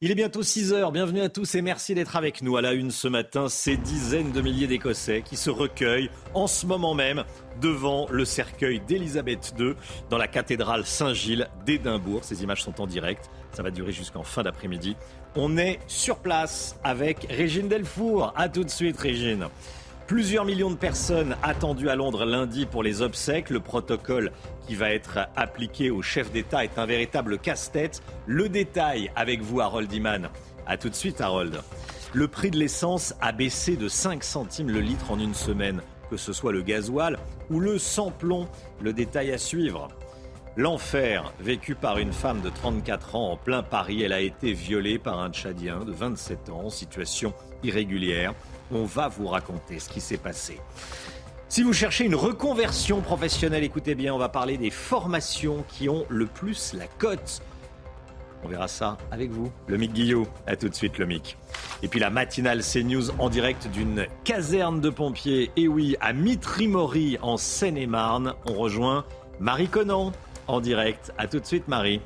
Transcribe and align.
Il 0.00 0.12
est 0.12 0.14
bientôt 0.14 0.44
6 0.44 0.72
heures. 0.72 0.92
Bienvenue 0.92 1.22
à 1.22 1.28
tous 1.28 1.56
et 1.56 1.60
merci 1.60 1.92
d'être 1.92 2.14
avec 2.14 2.40
nous. 2.40 2.56
À 2.56 2.62
la 2.62 2.72
une 2.72 2.92
ce 2.92 3.08
matin, 3.08 3.48
ces 3.48 3.76
dizaines 3.76 4.30
de 4.30 4.40
milliers 4.40 4.68
d'Écossais 4.68 5.22
qui 5.22 5.36
se 5.36 5.50
recueillent 5.50 6.08
en 6.34 6.46
ce 6.46 6.66
moment 6.66 6.94
même 6.94 7.24
devant 7.60 8.06
le 8.08 8.24
cercueil 8.24 8.78
d'Élisabeth 8.78 9.54
II 9.58 9.74
dans 10.08 10.16
la 10.16 10.28
cathédrale 10.28 10.86
Saint-Gilles 10.86 11.48
d'Édimbourg. 11.66 12.22
Ces 12.22 12.44
images 12.44 12.62
sont 12.62 12.80
en 12.80 12.86
direct. 12.86 13.28
Ça 13.50 13.64
va 13.64 13.72
durer 13.72 13.90
jusqu'en 13.90 14.22
fin 14.22 14.44
d'après-midi. 14.44 14.94
On 15.34 15.56
est 15.56 15.80
sur 15.88 16.18
place 16.18 16.78
avec 16.84 17.26
Régine 17.28 17.66
Delfour. 17.66 18.32
À 18.36 18.48
tout 18.48 18.62
de 18.62 18.70
suite, 18.70 19.00
Régine. 19.00 19.48
Plusieurs 20.08 20.46
millions 20.46 20.70
de 20.70 20.76
personnes 20.76 21.36
attendues 21.42 21.90
à 21.90 21.94
Londres 21.94 22.24
lundi 22.24 22.64
pour 22.64 22.82
les 22.82 23.02
obsèques. 23.02 23.50
Le 23.50 23.60
protocole 23.60 24.32
qui 24.66 24.74
va 24.74 24.90
être 24.90 25.18
appliqué 25.36 25.90
au 25.90 26.00
chef 26.00 26.32
d'État 26.32 26.64
est 26.64 26.78
un 26.78 26.86
véritable 26.86 27.38
casse-tête. 27.38 28.02
Le 28.26 28.48
détail 28.48 29.10
avec 29.16 29.42
vous, 29.42 29.60
Harold 29.60 29.92
Iman. 29.92 30.30
A 30.66 30.78
tout 30.78 30.88
de 30.88 30.94
suite, 30.94 31.20
Harold. 31.20 31.60
Le 32.14 32.26
prix 32.26 32.50
de 32.50 32.56
l'essence 32.56 33.14
a 33.20 33.32
baissé 33.32 33.76
de 33.76 33.86
5 33.86 34.24
centimes 34.24 34.70
le 34.70 34.80
litre 34.80 35.10
en 35.10 35.18
une 35.18 35.34
semaine, 35.34 35.82
que 36.08 36.16
ce 36.16 36.32
soit 36.32 36.52
le 36.52 36.62
gasoil 36.62 37.18
ou 37.50 37.60
le 37.60 37.78
sans-plomb. 37.78 38.48
Le 38.80 38.94
détail 38.94 39.30
à 39.30 39.36
suivre. 39.36 39.88
L'enfer 40.56 41.34
vécu 41.38 41.74
par 41.74 41.98
une 41.98 42.14
femme 42.14 42.40
de 42.40 42.48
34 42.48 43.14
ans 43.14 43.32
en 43.32 43.36
plein 43.36 43.62
Paris. 43.62 44.02
Elle 44.02 44.14
a 44.14 44.20
été 44.20 44.54
violée 44.54 44.98
par 44.98 45.20
un 45.20 45.28
Tchadien 45.28 45.84
de 45.84 45.92
27 45.92 46.48
ans 46.48 46.70
situation 46.70 47.34
irrégulière. 47.62 48.32
On 48.70 48.84
va 48.84 49.08
vous 49.08 49.26
raconter 49.26 49.78
ce 49.78 49.88
qui 49.88 50.00
s'est 50.00 50.18
passé. 50.18 50.60
Si 51.48 51.62
vous 51.62 51.72
cherchez 51.72 52.04
une 52.04 52.14
reconversion 52.14 53.00
professionnelle, 53.00 53.64
écoutez 53.64 53.94
bien, 53.94 54.12
on 54.12 54.18
va 54.18 54.28
parler 54.28 54.58
des 54.58 54.70
formations 54.70 55.64
qui 55.68 55.88
ont 55.88 56.04
le 56.10 56.26
plus 56.26 56.74
la 56.74 56.86
cote. 56.86 57.40
On 58.44 58.48
verra 58.48 58.68
ça 58.68 58.98
avec 59.10 59.30
vous, 59.30 59.50
le 59.66 59.78
Mick 59.78 59.92
Guillot. 59.92 60.26
A 60.46 60.56
tout 60.56 60.68
de 60.68 60.74
suite, 60.74 60.98
le 60.98 61.06
Mick. 61.06 61.36
Et 61.82 61.88
puis 61.88 62.00
la 62.00 62.10
matinale 62.10 62.62
CNews 62.62 63.10
en 63.18 63.30
direct 63.30 63.68
d'une 63.68 64.06
caserne 64.24 64.80
de 64.80 64.90
pompiers. 64.90 65.50
Et 65.56 65.68
oui, 65.68 65.96
à 66.00 66.12
Mitry-Mory, 66.12 67.18
en 67.22 67.36
Seine-et-Marne, 67.36 68.34
on 68.46 68.52
rejoint 68.52 69.04
Marie 69.40 69.68
Conan 69.68 70.12
en 70.46 70.60
direct. 70.60 71.12
A 71.18 71.26
tout 71.26 71.40
de 71.40 71.46
suite, 71.46 71.66
Marie. 71.66 72.00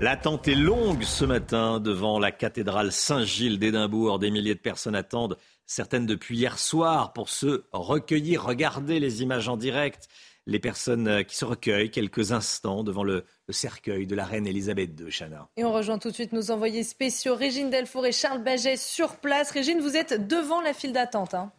L'attente 0.00 0.48
est 0.48 0.54
longue 0.54 1.02
ce 1.02 1.26
matin 1.26 1.78
devant 1.78 2.18
la 2.18 2.32
cathédrale 2.32 2.90
Saint-Gilles 2.90 3.58
d'Édimbourg. 3.58 4.18
Des 4.18 4.30
milliers 4.30 4.54
de 4.54 4.60
personnes 4.60 4.94
attendent, 4.94 5.36
certaines 5.66 6.06
depuis 6.06 6.38
hier 6.38 6.58
soir, 6.58 7.12
pour 7.12 7.28
se 7.28 7.64
recueillir. 7.72 8.42
Regardez 8.42 8.98
les 8.98 9.20
images 9.20 9.50
en 9.50 9.58
direct. 9.58 10.08
Les 10.46 10.58
personnes 10.58 11.22
qui 11.26 11.36
se 11.36 11.44
recueillent 11.44 11.90
quelques 11.90 12.32
instants 12.32 12.82
devant 12.82 13.04
le, 13.04 13.24
le 13.46 13.52
cercueil 13.52 14.06
de 14.06 14.14
la 14.14 14.24
reine 14.24 14.46
Elisabeth 14.46 14.98
II, 14.98 15.10
Chana. 15.10 15.50
Et 15.58 15.64
on 15.64 15.72
rejoint 15.72 15.98
tout 15.98 16.08
de 16.08 16.14
suite 16.14 16.32
nos 16.32 16.50
envoyés 16.50 16.82
spéciaux, 16.82 17.34
Régine 17.34 17.68
Delfour 17.68 18.06
et 18.06 18.12
Charles 18.12 18.42
Baget, 18.42 18.78
sur 18.78 19.16
place. 19.16 19.50
Régine, 19.50 19.80
vous 19.80 19.96
êtes 19.96 20.26
devant 20.26 20.62
la 20.62 20.72
file 20.72 20.94
d'attente. 20.94 21.34
Hein. 21.34 21.52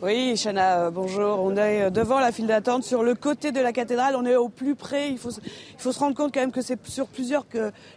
Oui, 0.00 0.36
Chana, 0.36 0.84
euh, 0.84 0.90
bonjour. 0.92 1.40
On 1.42 1.56
est 1.56 1.82
euh, 1.82 1.90
devant 1.90 2.20
la 2.20 2.30
file 2.30 2.46
d'attente 2.46 2.84
sur 2.84 3.02
le 3.02 3.16
côté 3.16 3.50
de 3.50 3.58
la 3.60 3.72
cathédrale. 3.72 4.14
On 4.14 4.24
est 4.24 4.36
au 4.36 4.48
plus 4.48 4.76
près. 4.76 5.10
Il 5.10 5.18
faut, 5.18 5.32
se 5.32 5.98
rendre 5.98 6.14
compte 6.14 6.32
quand 6.32 6.38
même 6.38 6.52
que 6.52 6.62
c'est 6.62 6.78
sur 6.86 7.08
plusieurs 7.08 7.46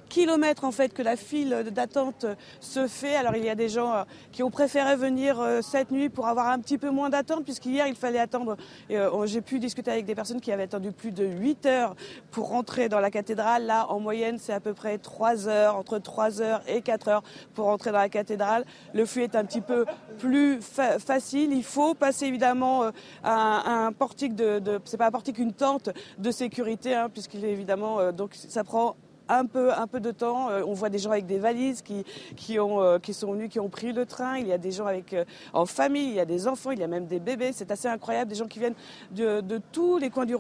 kilomètres 0.10 0.64
en 0.64 0.72
fait 0.72 0.96
que 0.96 1.04
la 1.04 1.16
file 1.16 1.64
d'attente 1.70 2.26
se 2.60 2.88
fait. 2.88 3.16
Alors 3.16 3.36
il 3.36 3.46
y 3.46 3.50
a 3.50 3.56
des 3.56 3.70
gens 3.70 3.94
euh, 3.94 4.04
qui 4.32 4.42
ont 4.42 4.50
préféré 4.50 4.96
venir 4.96 5.40
cette 5.62 5.92
nuit 5.92 6.10
pour 6.10 6.28
avoir 6.28 6.48
un 6.48 6.58
petit 6.58 6.80
peu 6.80 6.90
moins 6.90 7.12
d'attente 7.12 7.44
puisqu'hier 7.44 7.86
il 7.86 7.96
fallait 7.96 8.18
attendre. 8.18 8.58
J'ai 8.90 9.42
pu 9.42 9.60
discuter 9.60 9.92
avec 9.92 10.06
des 10.06 10.16
personnes 10.16 10.42
qui 10.42 10.52
avaient 10.52 10.64
attendu 10.64 10.92
plus 10.92 11.12
de 11.12 11.26
8 11.26 11.68
heures 11.68 11.96
pour 12.32 12.48
rentrer 12.48 12.90
dans 12.90 13.00
la 13.00 13.12
cathédrale. 13.12 13.68
Là, 13.68 13.86
en 13.90 14.00
moyenne, 14.00 14.40
c'est 14.40 14.54
à 14.54 14.60
peu 14.60 14.74
près 14.74 14.98
3 14.98 15.48
heures, 15.48 15.76
entre 15.76 16.00
3 16.00 16.42
heures 16.42 16.62
et 16.68 16.82
4 16.82 17.08
heures 17.10 17.24
pour 17.54 17.66
rentrer 17.66 17.92
dans 17.92 18.00
la 18.00 18.10
cathédrale. 18.10 18.66
Le 18.96 19.06
flux 19.06 19.24
est 19.24 19.36
un 19.36 19.46
petit 19.46 19.62
peu 19.62 19.86
plus 20.18 20.60
fa 20.62 20.98
facile. 20.98 21.54
Il 21.54 21.64
faut 21.64 21.91
passer 21.96 22.26
évidemment 22.26 22.84
euh, 22.84 22.92
un, 23.24 23.88
un, 23.88 23.92
portique 23.92 24.36
de, 24.36 24.60
de 24.60 24.80
c'est 24.86 24.98
pas 24.98 25.08
un 25.08 25.12
portique, 25.12 25.38
une 25.38 25.54
tente 25.54 25.90
de 26.18 26.32
sécurité, 26.32 26.96
hein, 26.96 27.10
puisqu'il 27.10 27.46
est 27.46 27.52
évidemment 27.52 28.00
euh, 28.00 28.12
donc 28.12 28.36
ça 28.36 28.64
prend 28.64 28.96
un 29.32 29.46
peu, 29.46 29.72
un 29.74 29.88
peu 29.88 30.00
de 30.00 30.12
temps. 30.12 30.50
Euh, 30.50 30.64
on 30.66 30.74
voit 30.74 30.90
des 30.90 30.98
gens 30.98 31.12
avec 31.12 31.26
des 31.26 31.40
valises 31.40 31.82
qui, 31.82 32.04
qui, 32.36 32.60
ont, 32.60 32.82
euh, 32.82 33.00
qui 33.00 33.14
sont 33.14 33.34
venus, 33.34 33.50
qui 33.50 33.60
ont 33.60 33.70
pris 33.70 33.94
le 33.94 34.06
train. 34.06 34.38
Il 34.38 34.48
y 34.48 34.54
a 34.54 34.58
des 34.58 34.72
gens 34.72 34.86
avec, 34.86 35.14
euh, 35.14 35.26
en 35.54 35.66
famille, 35.66 36.10
il 36.10 36.16
y 36.16 36.20
a 36.20 36.26
des 36.26 36.48
enfants, 36.48 36.72
il 36.72 36.80
y 36.80 36.84
a 36.84 36.88
même 36.88 37.06
des 37.06 37.20
bébés. 37.20 37.52
C'est 37.54 37.72
assez 37.72 37.88
incroyable. 37.88 38.30
Des 38.30 38.38
gens 38.38 38.48
qui 38.48 38.60
viennent 38.60 38.76
de, 39.12 39.42
de 39.42 39.62
tous 39.72 39.98
les 39.98 40.10
coins 40.10 40.26
du, 40.26 40.36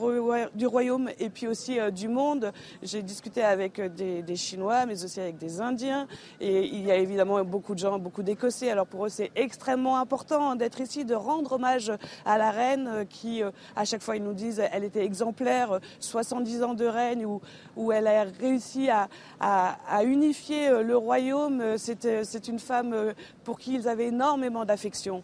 du, 0.56 0.68
royaume 0.68 1.10
et 1.20 1.30
puis 1.30 1.48
aussi 1.48 1.78
du 1.92 2.08
monde. 2.08 2.52
J'ai 2.84 3.02
discuté 3.02 3.44
avec 3.44 3.80
des, 3.96 4.22
des, 4.22 4.36
Chinois, 4.36 4.86
mais 4.86 5.04
aussi 5.04 5.20
avec 5.20 5.38
des 5.38 5.62
Indiens. 5.62 6.08
Et 6.40 6.66
il 6.66 6.86
y 6.86 6.92
a 6.92 6.96
évidemment 6.96 7.44
beaucoup 7.44 7.74
de 7.74 7.80
gens, 7.80 8.00
beaucoup 8.00 8.24
d'Écossais. 8.24 8.70
Alors 8.70 8.88
pour 8.88 9.06
eux, 9.06 9.10
c'est 9.10 9.32
extrêmement 9.36 9.98
important 9.98 10.56
d'être 10.56 10.82
ici, 10.82 11.06
de 11.06 11.16
rendre 11.16 11.54
hommage 11.54 11.92
à 12.26 12.38
la 12.38 12.52
reine 12.52 13.06
qui, 13.10 13.42
à 13.76 13.86
chaque 13.86 14.02
fois, 14.02 14.16
ils 14.16 14.24
nous 14.24 14.34
disent, 14.34 14.62
elle 14.72 14.84
était 14.84 15.04
exemplaire, 15.04 15.80
70 16.00 16.64
ans 16.64 16.74
de 16.74 16.86
règne, 16.86 17.26
où, 17.26 17.42
où 17.76 17.92
elle 17.92 18.08
a 18.08 18.24
réussi 18.24 18.81
à, 18.90 20.04
unifier 20.04 20.70
euh, 20.70 20.84
le 20.84 20.98
royaume. 20.98 21.62
Euh, 21.62 21.78
euh, 22.06 22.22
c'est 22.24 22.48
une 22.48 22.60
femme 22.60 23.14
pour 23.44 23.60
qui 23.60 23.76
ils 23.76 23.88
avaient 23.88 24.08
énormément 24.08 24.66
d'affection. 24.66 25.24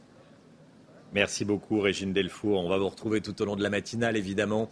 Merci 1.13 1.45
beaucoup, 1.45 1.79
Régine 1.79 2.13
Delfour. 2.13 2.59
On 2.59 2.69
va 2.69 2.77
vous 2.77 2.89
retrouver 2.89 3.21
tout 3.21 3.41
au 3.41 3.45
long 3.45 3.55
de 3.55 3.63
la 3.63 3.69
matinale, 3.69 4.17
évidemment. 4.17 4.69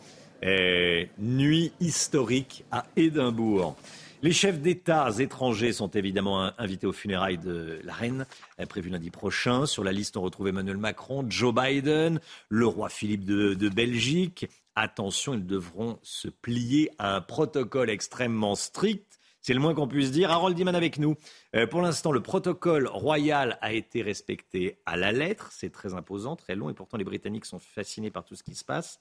nuit 1.17 1.71
historique 1.79 2.65
à 2.71 2.85
Édimbourg. 2.95 3.75
Les 4.21 4.31
chefs 4.31 4.59
d'État 4.59 5.09
étrangers 5.19 5.71
sont 5.71 5.89
évidemment 5.89 6.51
invités 6.57 6.87
aux 6.87 6.93
funérailles 6.93 7.37
de 7.37 7.79
la 7.83 7.93
reine, 7.93 8.25
prévues 8.67 8.89
lundi 8.89 9.11
prochain. 9.11 9.65
Sur 9.65 9.83
la 9.83 9.91
liste, 9.91 10.17
on 10.17 10.21
retrouve 10.21 10.47
Emmanuel 10.47 10.77
Macron, 10.77 11.25
Joe 11.29 11.53
Biden, 11.53 12.19
le 12.49 12.67
roi 12.67 12.89
Philippe 12.89 13.25
de 13.25 13.69
Belgique, 13.69 14.47
attention, 14.75 15.33
ils 15.33 15.45
devront 15.45 15.99
se 16.03 16.27
plier 16.27 16.91
à 16.97 17.15
un 17.15 17.21
protocole 17.21 17.89
extrêmement 17.89 18.55
strict. 18.55 19.19
C'est 19.41 19.53
le 19.53 19.59
moins 19.59 19.75
qu'on 19.75 19.87
puisse 19.87 20.11
dire. 20.11 20.31
Harold 20.31 20.55
Diman 20.55 20.75
avec 20.75 20.97
nous. 20.97 21.15
Euh, 21.55 21.67
pour 21.67 21.81
l'instant, 21.81 22.11
le 22.11 22.21
protocole 22.21 22.87
royal 22.87 23.59
a 23.61 23.73
été 23.73 24.01
respecté 24.01 24.79
à 24.85 24.97
la 24.97 25.11
lettre. 25.11 25.49
C'est 25.51 25.71
très 25.71 25.93
imposant, 25.93 26.35
très 26.35 26.55
long, 26.55 26.69
et 26.69 26.73
pourtant 26.73 26.97
les 26.97 27.03
Britanniques 27.03 27.45
sont 27.45 27.59
fascinés 27.59 28.09
par 28.09 28.25
tout 28.25 28.35
ce 28.35 28.43
qui 28.43 28.55
se 28.55 28.65
passe. 28.65 28.99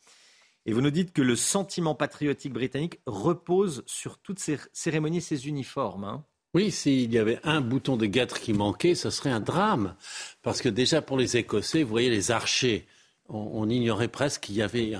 Et 0.66 0.72
vous 0.72 0.80
nous 0.80 0.90
dites 0.90 1.12
que 1.12 1.22
le 1.22 1.36
sentiment 1.36 1.94
patriotique 1.94 2.52
britannique 2.52 3.00
repose 3.06 3.84
sur 3.86 4.18
toutes 4.18 4.38
ces 4.38 4.58
cérémonies, 4.72 5.20
ces 5.20 5.46
uniformes. 5.48 6.04
Hein. 6.04 6.24
Oui, 6.54 6.70
s'il 6.70 7.12
y 7.12 7.18
avait 7.18 7.40
un 7.42 7.60
bouton 7.60 7.96
de 7.96 8.06
guêtre 8.06 8.40
qui 8.40 8.52
manquait, 8.52 8.94
ce 8.94 9.10
serait 9.10 9.30
un 9.30 9.40
drame. 9.40 9.96
Parce 10.42 10.62
que 10.62 10.68
déjà 10.68 11.02
pour 11.02 11.18
les 11.18 11.36
Écossais, 11.36 11.82
vous 11.82 11.90
voyez 11.90 12.10
les 12.10 12.30
archers 12.30 12.86
on, 13.28 13.68
ignorait 13.70 14.08
presque 14.08 14.42
qu'il 14.42 14.56
y 14.56 14.62
avait 14.62 14.92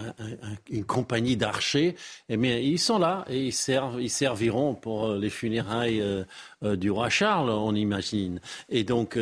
une 0.71 0.85
compagnie 0.85 1.37
d'archers. 1.37 1.94
Mais 2.29 2.65
ils 2.65 2.79
sont 2.79 2.99
là 2.99 3.25
et 3.29 3.47
ils, 3.49 4.11
serviront 4.11 4.75
pour 4.75 5.06
euh, 5.06 5.19
les 5.19 5.31
funérailles 5.31 6.00
euh, 6.00 6.25
euh, 6.62 6.76
du 6.76 6.91
roi 6.91 7.11
Charles, 7.11 7.50
on 7.50 7.75
imagine. 7.75 8.41
Et 8.71 8.85
donc, 8.85 9.19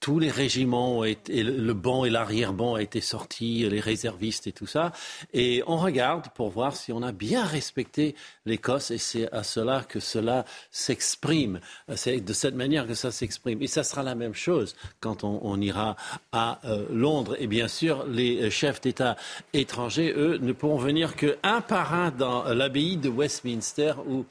tous 0.00 0.18
les 0.18 0.30
régiments, 0.30 0.98
ont 0.98 1.04
été, 1.04 1.42
le 1.42 1.74
banc 1.74 2.04
et 2.04 2.10
l'arrière-banc 2.10 2.72
ont 2.72 2.76
été 2.76 3.00
sortis, 3.00 3.68
les 3.68 3.80
réservistes 3.80 4.46
et 4.46 4.52
tout 4.52 4.66
ça. 4.66 4.92
Et 5.32 5.62
on 5.66 5.76
regarde 5.76 6.28
pour 6.34 6.50
voir 6.50 6.74
si 6.74 6.92
on 6.92 7.02
a 7.02 7.12
bien 7.12 7.44
respecté 7.44 8.16
l'Écosse 8.46 8.90
et 8.90 8.98
c'est 8.98 9.32
à 9.32 9.42
cela 9.42 9.84
que 9.88 10.00
cela 10.00 10.44
s'exprime. 10.70 11.60
C'est 11.94 12.20
de 12.20 12.32
cette 12.32 12.54
manière 12.54 12.86
que 12.86 12.94
ça 12.94 13.12
s'exprime. 13.12 13.62
Et 13.62 13.66
ça 13.66 13.84
sera 13.84 14.02
la 14.02 14.14
même 14.14 14.34
chose 14.34 14.74
quand 15.00 15.22
on, 15.22 15.40
on 15.42 15.60
ira 15.60 15.96
à 16.32 16.60
Londres. 16.90 17.36
Et 17.38 17.46
bien 17.46 17.68
sûr, 17.68 18.04
les 18.06 18.39
chefs 18.48 18.80
d'État 18.80 19.16
étrangers, 19.52 20.12
eux, 20.16 20.38
ne 20.40 20.52
pourront 20.52 20.78
venir 20.78 21.16
qu'un 21.16 21.60
par 21.60 21.94
un 21.94 22.10
dans 22.10 22.44
l'abbaye 22.44 22.96
de 22.96 23.08
Westminster 23.08 23.94
où 24.06 24.24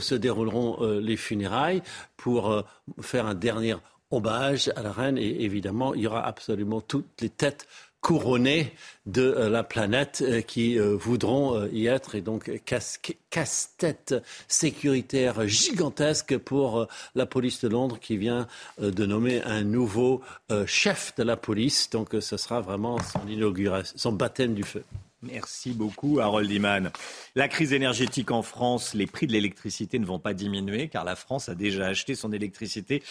se 0.00 0.14
dérouleront 0.14 0.78
euh, 0.80 1.00
les 1.00 1.16
funérailles. 1.16 1.82
Pour 2.16 2.50
euh, 2.50 2.62
faire 3.00 3.26
un 3.26 3.34
dernier 3.34 3.76
hommage 4.10 4.70
à 4.76 4.82
la 4.82 4.92
reine 4.92 5.18
et 5.18 5.44
évidemment, 5.44 5.94
il 5.94 6.02
y 6.02 6.06
aura 6.06 6.26
absolument 6.26 6.80
toutes 6.80 7.20
les 7.20 7.28
têtes 7.28 7.66
couronné 8.06 8.72
de 9.06 9.22
euh, 9.22 9.48
la 9.48 9.64
planète 9.64 10.22
euh, 10.24 10.40
qui 10.40 10.78
euh, 10.78 10.94
voudront 10.94 11.66
y 11.72 11.88
être. 11.88 12.14
Et 12.14 12.20
donc, 12.20 12.48
casse-tête 12.64 14.14
sécuritaire 14.46 15.48
gigantesque 15.48 16.38
pour 16.38 16.86
la 17.16 17.26
police 17.26 17.62
de 17.62 17.68
Londres 17.68 17.98
qui 17.98 18.16
vient 18.16 18.46
de 18.78 19.06
nommer 19.06 19.42
un 19.42 19.62
nouveau 19.62 20.22
chef 20.66 21.14
de 21.16 21.24
la 21.24 21.36
police. 21.36 21.90
Donc, 21.90 22.10
ce 22.20 22.36
sera 22.36 22.60
vraiment 22.60 22.98
son 23.00 23.26
inauguration, 23.28 23.94
son 23.96 24.12
baptême 24.12 24.54
du 24.54 24.62
feu. 24.62 24.84
Merci 25.32 25.72
beaucoup, 25.72 26.20
Harold 26.20 26.50
Iman. 26.50 26.90
La 27.34 27.48
crise 27.48 27.72
énergétique 27.72 28.30
en 28.30 28.42
France, 28.42 28.94
les 28.94 29.06
prix 29.06 29.26
de 29.26 29.32
l'électricité 29.32 29.98
ne 29.98 30.06
vont 30.06 30.18
pas 30.18 30.34
diminuer 30.34 30.88
car 30.88 31.04
la 31.04 31.16
France 31.16 31.48
a 31.48 31.54
déjà 31.54 31.86
acheté 31.86 32.14
son 32.14 32.32
électricité 32.32 33.02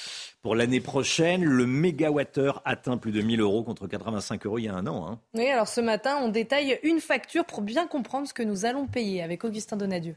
pour 0.41 0.55
l'année 0.55 0.81
prochaine. 0.81 1.43
Le 1.43 1.65
mégawattheure 1.65 2.61
atteint 2.65 2.97
plus 2.97 3.11
de 3.11 3.21
1000 3.21 3.41
euros 3.41 3.63
contre 3.63 3.87
85 3.87 4.45
euros 4.45 4.59
il 4.59 4.65
y 4.65 4.67
a 4.67 4.75
un 4.75 4.87
an. 4.87 5.07
Hein. 5.07 5.19
Oui, 5.33 5.47
alors 5.47 5.67
ce 5.67 5.81
matin, 5.81 6.17
on 6.21 6.29
détaille 6.29 6.79
une 6.83 6.99
facture 6.99 7.45
pour 7.45 7.61
bien 7.61 7.87
comprendre 7.87 8.27
ce 8.27 8.33
que 8.33 8.43
nous 8.43 8.65
allons 8.65 8.87
payer 8.87 9.21
avec 9.21 9.43
Augustin 9.43 9.77
Donadieu. 9.77 10.15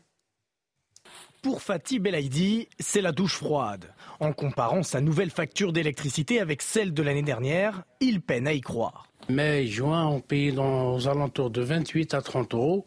Pour 1.41 1.63
Fatih 1.63 2.01
Belaïdi, 2.01 2.69
c'est 2.81 3.01
la 3.01 3.13
douche 3.13 3.37
froide. 3.37 3.85
En 4.19 4.33
comparant 4.33 4.83
sa 4.83 5.01
nouvelle 5.01 5.31
facture 5.31 5.73
d'électricité 5.73 6.41
avec 6.41 6.63
celle 6.63 6.93
de 6.93 7.03
l'année 7.03 7.23
dernière, 7.23 7.85
il 8.01 8.21
peine 8.21 8.49
à 8.49 8.53
y 8.53 8.61
croire. 8.61 9.07
Mai 9.29 9.67
juin, 9.67 10.07
on 10.07 10.21
paye 10.21 10.53
dans, 10.53 10.95
aux 10.95 11.07
alentours 11.07 11.51
de 11.51 11.63
28 11.63 12.15
à 12.15 12.23
30 12.23 12.55
euros. 12.55 12.85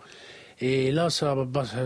Et 0.59 0.92
là, 0.92 1.09
ça, 1.09 1.36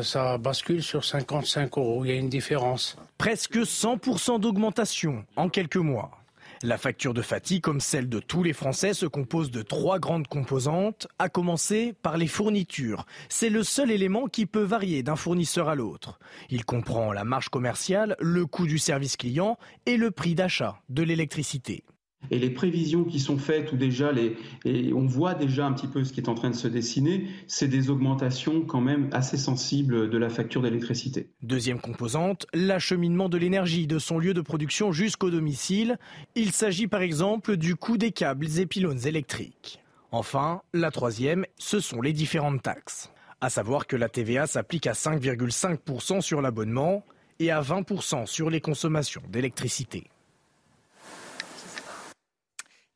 ça 0.02 0.38
bascule 0.40 0.82
sur 0.82 1.06
55 1.06 1.78
euros. 1.78 2.04
Il 2.04 2.12
y 2.12 2.14
a 2.14 2.18
une 2.18 2.30
différence. 2.30 2.98
Presque 3.20 3.58
100% 3.58 4.40
d'augmentation 4.40 5.24
en 5.36 5.50
quelques 5.50 5.78
mois. 5.78 6.25
La 6.64 6.78
facture 6.78 7.14
de 7.14 7.22
fatigue, 7.22 7.62
comme 7.62 7.80
celle 7.80 8.10
de 8.10 8.20
tous 8.20 8.44
les 8.44 8.54
Français, 8.54 8.94
se 8.94 9.06
compose 9.06 9.52
de 9.52 9.62
trois 9.62 10.00
grandes 10.00 10.28
composantes, 10.28 11.08
à 11.20 11.30
commencer 11.30 11.94
par 12.02 12.18
les 12.18 12.28
fournitures. 12.28 13.06
C'est 13.30 13.50
le 13.50 13.64
seul 13.64 13.92
élément 13.92 14.28
qui 14.28 14.46
peut 14.46 14.64
varier 14.64 15.04
d'un 15.04 15.16
fournisseur 15.16 15.70
à 15.70 15.76
l'autre. 15.76 16.20
Il 16.50 16.66
comprend 16.66 17.14
la 17.14 17.24
marge 17.24 17.50
commerciale, 17.50 18.16
le 18.20 18.46
coût 18.46 18.68
du 18.68 18.78
service 18.78 19.18
client 19.18 19.58
et 19.86 19.98
le 19.98 20.12
prix 20.12 20.36
d'achat 20.36 20.82
de 20.90 21.04
l'électricité. 21.04 21.84
Et 22.32 22.40
les 22.40 22.50
prévisions 22.50 23.04
qui 23.04 23.20
sont 23.20 23.38
faites, 23.38 23.72
ou 23.72 23.78
déjà 23.78 24.12
les, 24.12 24.38
et 24.66 24.94
on 24.94 25.06
voit 25.06 25.34
déjà 25.34 25.66
un 25.66 25.74
petit 25.74 25.88
peu 25.88 26.04
ce 26.04 26.14
qui 26.14 26.20
est 26.20 26.30
en 26.30 26.36
train 26.36 26.50
de 26.50 26.56
se 26.56 26.68
dessiner, 26.68 27.28
c'est 27.48 27.68
des 27.68 27.90
augmentations 27.90 28.62
quand 28.62 28.82
même 28.82 29.10
assez 29.12 29.38
sensibles 29.38 30.10
de 30.10 30.18
la 30.18 30.30
facture 30.30 30.62
d'électricité. 30.62 31.30
Deuxième 31.42 31.80
composante, 31.80 32.46
l'acheminement 32.54 33.30
de 33.30 33.38
l'énergie 33.38 33.88
de 33.88 34.00
son 34.00 34.20
lieu 34.20 34.34
de 34.34 34.42
production 34.42 34.92
jusqu'au 34.92 35.30
domicile. 35.30 35.98
Il 36.36 36.52
s'agit 36.52 36.88
par 36.88 37.02
exemple 37.02 37.58
du 37.58 37.76
coût 37.76 37.98
des 37.98 38.12
câbles 38.12 38.60
et 38.60 38.66
pylônes 38.66 39.06
électriques. 39.06 39.80
Enfin, 40.12 40.62
la 40.74 40.92
troisième, 40.92 41.46
ce 41.58 41.80
sont 41.80 42.02
les 42.02 42.14
différentes 42.14 42.62
taxes. 42.62 43.12
À 43.42 43.50
savoir 43.50 43.86
que 43.86 43.96
la 43.96 44.10
TVA 44.10 44.48
s'applique 44.48 44.88
à 44.88 44.94
5,5% 44.94 46.22
sur 46.22 46.42
l'abonnement 46.42 47.04
et 47.40 47.52
à 47.52 47.62
20% 47.62 48.26
sur 48.26 48.50
les 48.50 48.62
consommations 48.62 49.22
d'électricité. 49.30 50.10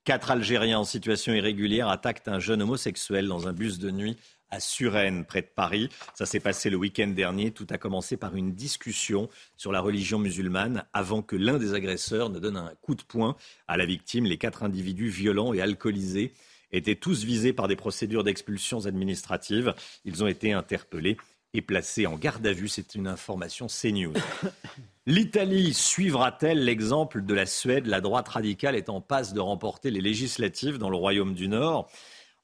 Quatre 0.10 0.32
Algériens 0.32 0.80
en 0.80 0.86
situation 0.86 1.36
irrégulière 1.36 1.88
attaquent 1.88 2.28
un 2.28 2.40
jeune 2.40 2.64
homosexuel 2.64 3.28
dans 3.28 3.48
un 3.48 3.54
bus 3.54 3.78
de 3.78 3.92
nuit 3.92 4.18
à 4.50 4.60
Suresnes, 4.60 5.24
près 5.24 5.44
de 5.44 5.52
Paris. 5.56 5.88
Ça 6.16 6.26
s'est 6.26 6.40
passé 6.40 6.72
le 6.72 6.78
week-end 6.78 7.10
dernier. 7.10 7.52
Tout 7.52 7.68
a 7.70 7.78
commencé 7.78 8.18
par 8.18 8.36
une 8.36 8.56
discussion 8.56 9.30
sur 9.56 9.72
la 9.72 9.82
religion 9.82 10.18
musulmane 10.18 10.84
avant 10.94 11.22
que 11.22 11.36
l'un 11.36 11.60
des 11.60 11.76
agresseurs 11.76 12.32
ne 12.32 12.40
donne 12.40 12.58
un 12.58 12.74
coup 12.82 12.96
de 12.96 13.04
poing 13.04 13.36
à 13.68 13.78
la 13.78 13.86
victime. 13.86 14.26
Les 14.26 14.40
quatre 14.40 14.64
individus 14.64 15.10
violents 15.10 15.54
et 15.54 15.62
alcoolisés 15.62 16.34
étaient 16.72 16.96
tous 16.96 17.24
visés 17.24 17.54
par 17.54 17.68
des 17.68 17.76
procédures 17.76 18.24
d'expulsions 18.24 18.88
administratives. 18.88 19.76
Ils 20.06 20.24
ont 20.24 20.28
été 20.28 20.54
interpellés 20.54 21.18
et 21.54 21.62
placés 21.62 22.08
en 22.08 22.16
garde 22.16 22.48
à 22.48 22.52
vue. 22.52 22.68
C'est 22.68 22.96
une 22.96 23.06
information 23.06 23.68
CNews. 23.68 24.14
L'Italie 25.10 25.74
suivra-t-elle 25.74 26.64
l'exemple 26.64 27.24
de 27.24 27.34
la 27.34 27.48
Suède? 27.48 27.88
La 27.88 28.00
droite 28.00 28.28
radicale 28.28 28.76
est 28.76 28.90
en 28.90 29.02
passe 29.02 29.34
de 29.34 29.40
remporter 29.40 29.90
les 29.90 30.02
législatives 30.02 30.78
dans 30.78 30.92
le 30.92 30.98
Royaume 30.98 31.34
du 31.34 31.48
Nord. 31.48 31.90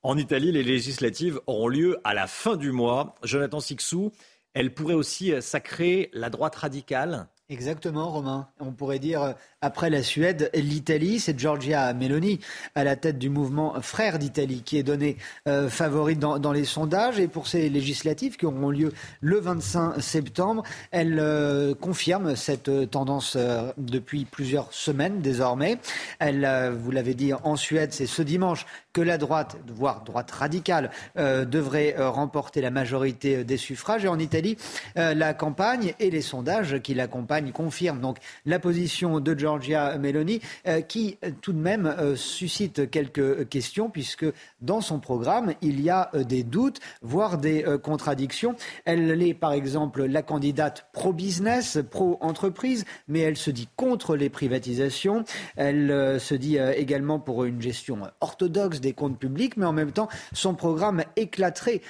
En 0.02 0.18
Italie, 0.18 0.52
les 0.52 0.64
législatives 0.64 1.40
auront 1.46 1.68
lieu 1.68 2.00
à 2.04 2.16
la 2.16 2.26
fin 2.26 2.56
du 2.56 2.72
mois. 2.72 3.14
Jonathan 3.22 3.60
Sixou, 3.60 4.12
elle 4.56 4.74
pourrait 4.74 4.96
aussi 4.96 5.32
sacrer 5.44 6.10
la 6.14 6.32
droite 6.32 6.56
radicale? 6.56 7.28
Exactement, 7.48 8.10
Romain. 8.10 8.48
On 8.60 8.72
pourrait 8.72 8.98
dire, 8.98 9.22
euh, 9.22 9.34
après 9.62 9.92
la 9.92 10.02
Suède, 10.02 10.50
l'Italie, 10.56 11.20
c'est 11.20 11.38
Giorgia 11.38 11.94
Meloni 11.94 12.40
à 12.74 12.84
la 12.84 12.96
tête 12.96 13.20
du 13.20 13.30
mouvement 13.30 13.80
Frères 13.84 14.18
d'Italie 14.18 14.64
qui 14.64 14.80
est 14.80 14.84
donné 14.84 15.18
euh, 15.48 15.70
favorite 15.70 16.18
dans, 16.18 16.52
les 16.52 16.66
sondages. 16.66 17.20
Et 17.20 17.28
pour 17.28 17.46
ces 17.46 17.70
législatives 17.70 18.36
qui 18.36 18.48
auront 18.48 18.72
lieu 18.72 18.94
le 19.22 19.40
25 19.40 20.02
septembre, 20.02 20.64
elle 20.90 21.20
euh, 21.20 21.76
confirme 21.76 22.36
cette 22.36 22.90
tendance 22.90 23.38
depuis 23.78 24.26
plusieurs 24.26 24.74
semaines 24.74 25.22
désormais. 25.22 25.78
Elle, 26.18 26.74
vous 26.76 26.90
l'avez 26.90 27.14
dit, 27.14 27.34
en 27.34 27.56
Suède, 27.56 27.94
c'est 27.94 28.08
ce 28.08 28.24
dimanche 28.24 28.66
que 28.96 29.02
la 29.02 29.18
droite, 29.18 29.58
voire 29.68 30.04
droite 30.04 30.32
radicale, 30.32 30.90
devrait 31.16 31.96
remporter 31.98 32.62
la 32.62 32.72
majorité 32.72 33.44
des 33.44 33.58
suffrages. 33.58 34.06
Et 34.06 34.08
en 34.08 34.20
Italie, 34.20 34.58
la 34.96 35.34
campagne 35.34 35.94
et 36.00 36.10
les 36.10 36.22
sondages 36.22 36.80
qui 36.82 36.94
l'accompagnent 36.94 37.52
confirme 37.52 38.00
donc 38.00 38.18
la 38.46 38.60
position 38.60 39.20
de 39.20 39.38
Giorgia 39.38 39.98
Meloni, 39.98 40.42
euh, 40.68 40.82
qui 40.82 41.18
euh, 41.24 41.32
tout 41.42 41.54
de 41.54 41.60
même 41.60 41.86
euh, 41.86 42.16
suscite 42.16 42.90
quelques 42.90 43.50
questions, 43.50 43.90
puisque 43.90 44.26
dans 44.62 44.82
son 44.82 45.00
programme, 45.00 45.54
il 45.62 45.82
y 45.82 45.90
a 45.90 46.10
des 46.14 46.44
doutes, 46.44 46.80
voire 47.02 47.38
des 47.38 47.66
contradictions. 47.84 48.56
Elle 48.86 49.22
est 49.22 49.34
par 49.34 49.54
exemple 49.54 50.06
la 50.06 50.22
candidate 50.22 50.88
pro-business, 50.94 51.80
pro-entreprise, 51.90 52.86
mais 53.08 53.20
elle 53.20 53.38
se 53.38 53.52
dit 53.52 53.68
contre 53.76 54.16
les 54.16 54.30
privatisations. 54.30 55.24
Elle 55.56 56.20
se 56.20 56.36
dit 56.36 56.58
également 56.58 57.20
pour 57.20 57.44
une 57.44 57.62
gestion 57.62 58.00
orthodoxe 58.22 58.80
des 58.86 58.94
comptes 58.94 59.18
publics, 59.18 59.58
mais 59.58 59.66
en 59.66 59.74
même 59.74 59.92
temps, 59.92 60.08
son 60.34 60.54
programme 60.54 61.04
éclaterait, 61.16 61.82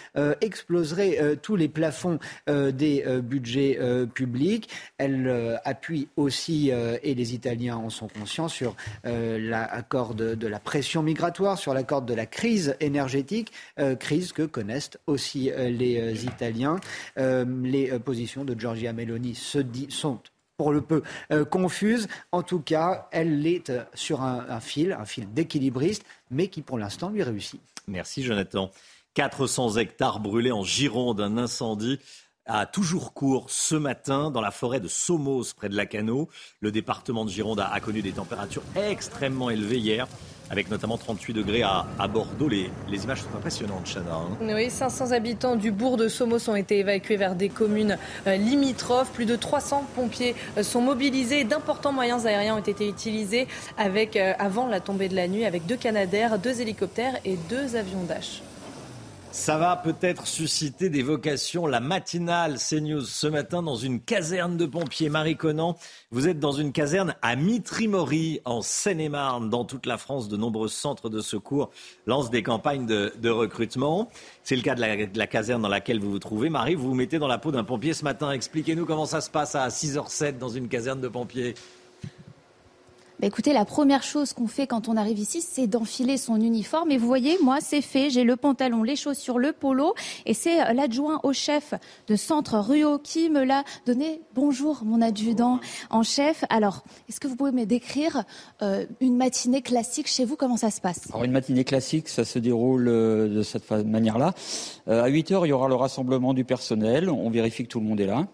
exploserait 0.41 1.37
tous 1.41 1.55
les 1.55 1.67
plafonds 1.67 2.19
des 2.47 3.05
budgets 3.21 3.79
publics. 4.13 4.69
Elle 4.97 5.27
euh, 5.27 5.57
appuie 5.63 6.07
aussi, 6.15 6.71
euh, 6.71 6.97
et 7.03 7.13
les 7.15 7.33
Italiens 7.33 7.77
en 7.77 7.89
sont 7.89 8.07
conscients, 8.07 8.47
sur 8.47 8.75
euh, 9.05 9.37
l'accord 9.39 10.15
de, 10.15 10.47
la 10.47 10.59
pression 10.59 11.03
migratoire, 11.03 11.57
sur 11.57 11.73
l'accord 11.73 12.01
de 12.01 12.13
la 12.13 12.25
crise 12.25 12.75
énergétique, 12.79 13.51
crise 13.99 14.31
que 14.31 14.43
connaissent 14.43 14.91
aussi 15.07 15.51
les 15.55 16.25
Italiens. 16.25 16.77
les 17.17 17.99
positions 17.99 18.45
de 18.45 18.57
Giorgia 18.59 18.93
Meloni 18.93 19.35
se 19.35 19.59
sont 19.89 20.19
pour 20.57 20.71
le 20.71 20.81
peu 20.81 21.03
confuses. 21.49 22.07
En 22.31 22.43
tout 22.43 22.59
cas, 22.59 23.07
elle 23.11 23.45
est 23.45 23.71
sur 23.93 24.21
un, 24.21 24.45
un 24.49 24.59
fil, 24.59 24.93
un 24.93 25.05
fil 25.05 25.31
d'équilibriste, 25.33 26.03
mais 26.31 26.47
qui 26.47 26.61
pour 26.61 26.77
l'instant 26.77 27.09
lui 27.09 27.23
réussit. 27.23 27.61
Merci 27.87 28.23
Jonathan. 28.23 28.71
400 29.15 29.77
hectares 29.77 30.19
brûlés 30.19 30.51
en 30.51 30.63
Gironde, 30.63 31.21
un 31.21 31.37
incendie 31.37 31.99
a 32.47 32.65
toujours 32.65 33.13
cours 33.13 33.49
ce 33.49 33.75
matin 33.75 34.29
dans 34.29 34.41
la 34.41 34.51
forêt 34.51 34.79
de 34.79 34.87
Somos, 34.87 35.53
près 35.55 35.69
de 35.69 35.75
Lacano. 35.75 36.29
Le 36.59 36.71
département 36.71 37.25
de 37.25 37.29
Gironde 37.29 37.59
a, 37.59 37.79
connu 37.79 38.01
des 38.01 38.11
températures 38.11 38.61
extrêmement 38.75 39.49
élevées 39.49 39.79
hier, 39.79 40.07
avec 40.51 40.69
notamment 40.69 40.97
38 40.97 41.33
degrés 41.33 41.63
à, 41.63 41.85
Bordeaux. 42.07 42.47
Les, 42.47 42.69
images 43.03 43.23
sont 43.23 43.35
impressionnantes, 43.35 43.87
Chana. 43.91 44.13
Hein. 44.13 44.37
Oui, 44.41 44.69
500 44.69 45.11
habitants 45.11 45.55
du 45.55 45.71
bourg 45.71 45.97
de 45.97 46.07
Somos 46.07 46.49
ont 46.49 46.55
été 46.55 46.79
évacués 46.79 47.17
vers 47.17 47.35
des 47.35 47.49
communes 47.49 47.97
euh, 48.27 48.35
limitrophes. 48.35 49.11
Plus 49.11 49.25
de 49.25 49.35
300 49.35 49.85
pompiers 49.95 50.35
euh, 50.57 50.63
sont 50.63 50.81
mobilisés. 50.81 51.43
D'importants 51.45 51.93
moyens 51.93 52.27
aériens 52.27 52.57
ont 52.57 52.59
été 52.59 52.87
utilisés 52.87 53.47
avec, 53.77 54.15
euh, 54.15 54.33
avant 54.37 54.67
la 54.67 54.79
tombée 54.79 55.09
de 55.09 55.15
la 55.15 55.27
nuit 55.27 55.45
avec 55.45 55.65
deux 55.65 55.77
Canadaires, 55.77 56.37
deux 56.37 56.61
hélicoptères 56.61 57.17
et 57.25 57.37
deux 57.49 57.75
avions 57.75 58.03
d'âge. 58.03 58.43
Ça 59.35 59.57
va 59.57 59.75
peut-être 59.75 60.27
susciter 60.27 60.89
des 60.89 61.03
vocations. 61.03 61.67
La 61.67 61.81
matinale 61.81 62.55
CNews 62.57 63.01
ce 63.01 63.27
matin 63.27 63.61
dans 63.61 63.75
une 63.75 63.99
caserne 63.99 64.55
de 64.55 64.65
pompiers. 64.65 65.09
Marie 65.09 65.35
Conan, 65.35 65.75
vous 66.09 66.29
êtes 66.29 66.39
dans 66.39 66.53
une 66.53 66.71
caserne 66.71 67.15
à 67.21 67.35
Mitry-Mory, 67.35 68.39
en 68.45 68.61
Seine-et-Marne. 68.61 69.49
Dans 69.49 69.65
toute 69.65 69.87
la 69.87 69.97
France, 69.97 70.29
de 70.29 70.37
nombreux 70.37 70.69
centres 70.69 71.09
de 71.09 71.19
secours 71.19 71.69
lancent 72.07 72.29
des 72.29 72.43
campagnes 72.43 72.85
de, 72.87 73.29
recrutement. 73.29 74.09
C'est 74.43 74.55
le 74.55 74.61
cas 74.61 74.73
de 74.73 74.81
la, 74.81 75.05
de 75.05 75.17
la, 75.17 75.27
caserne 75.27 75.61
dans 75.61 75.67
laquelle 75.67 75.99
vous 75.99 76.11
vous 76.11 76.19
trouvez. 76.19 76.49
Marie, 76.49 76.75
vous 76.75 76.87
vous 76.87 76.95
mettez 76.95 77.19
dans 77.19 77.27
la 77.27 77.37
peau 77.37 77.51
d'un 77.51 77.65
pompier 77.65 77.93
ce 77.93 78.05
matin. 78.05 78.31
Expliquez-nous 78.31 78.85
comment 78.85 79.05
ça 79.05 79.19
se 79.19 79.29
passe 79.29 79.53
à 79.53 79.67
6h07 79.67 80.37
dans 80.37 80.49
une 80.49 80.69
caserne 80.69 81.01
de 81.01 81.09
pompiers. 81.09 81.55
Bah, 83.19 83.27
écoutez, 83.27 83.53
la 83.53 83.63
première 83.63 84.03
chose 84.03 84.33
qu'on 84.33 84.47
fait 84.47 84.67
quand 84.67 84.89
on 84.89 84.97
arrive 84.97 85.19
ici, 85.19 85.41
c'est 85.41 85.67
d'enfiler 85.67 86.17
son 86.17 86.35
uniforme. 86.35 86.91
Et 86.91 86.97
vous 86.97 87.07
voyez, 87.07 87.37
moi, 87.41 87.59
c'est 87.61 87.81
fait. 87.81 88.09
J'ai 88.09 88.23
le 88.23 88.35
pantalon, 88.35 88.83
les 88.83 88.95
chaussures, 88.95 89.39
le 89.39 89.53
polo. 89.53 89.93
Et 90.25 90.33
c'est 90.33 90.61
euh, 90.61 90.73
l'adjoint 90.73 91.19
au 91.23 91.31
chef 91.31 91.73
de 92.07 92.15
centre 92.15 92.57
Ruo 92.57 92.99
qui 92.99 93.29
me 93.29 93.43
l'a 93.43 93.63
donné. 93.85 94.21
Bonjour, 94.33 94.81
mon 94.83 95.01
adjudant 95.01 95.59
en 95.89 96.03
chef. 96.03 96.43
Alors, 96.49 96.83
est-ce 97.07 97.19
que 97.19 97.27
vous 97.27 97.35
pouvez 97.35 97.51
me 97.51 97.65
décrire 97.65 98.23
euh, 98.61 98.85
une 98.99 99.15
matinée 99.15 99.61
classique 99.61 100.07
chez 100.07 100.25
vous? 100.25 100.35
Comment 100.35 100.57
ça 100.57 100.69
se 100.69 100.81
passe? 100.81 101.07
Alors, 101.09 101.23
une 101.23 101.31
matinée 101.31 101.63
classique, 101.63 102.09
ça 102.09 102.25
se 102.25 102.37
déroule 102.39 102.87
euh, 102.87 103.27
de 103.29 103.43
cette 103.43 103.69
manière-là. 103.71 104.33
À 104.87 105.07
8 105.07 105.31
heures, 105.31 105.45
il 105.45 105.49
y 105.49 105.51
aura 105.51 105.67
le 105.67 105.75
rassemblement 105.75 106.33
du 106.33 106.45
personnel. 106.45 107.09
On 107.09 107.29
vérifie 107.29 107.63
que 107.63 107.69
tout 107.69 107.79
le 107.79 107.85
monde 107.85 107.99
est 107.99 108.05
là. 108.05 108.27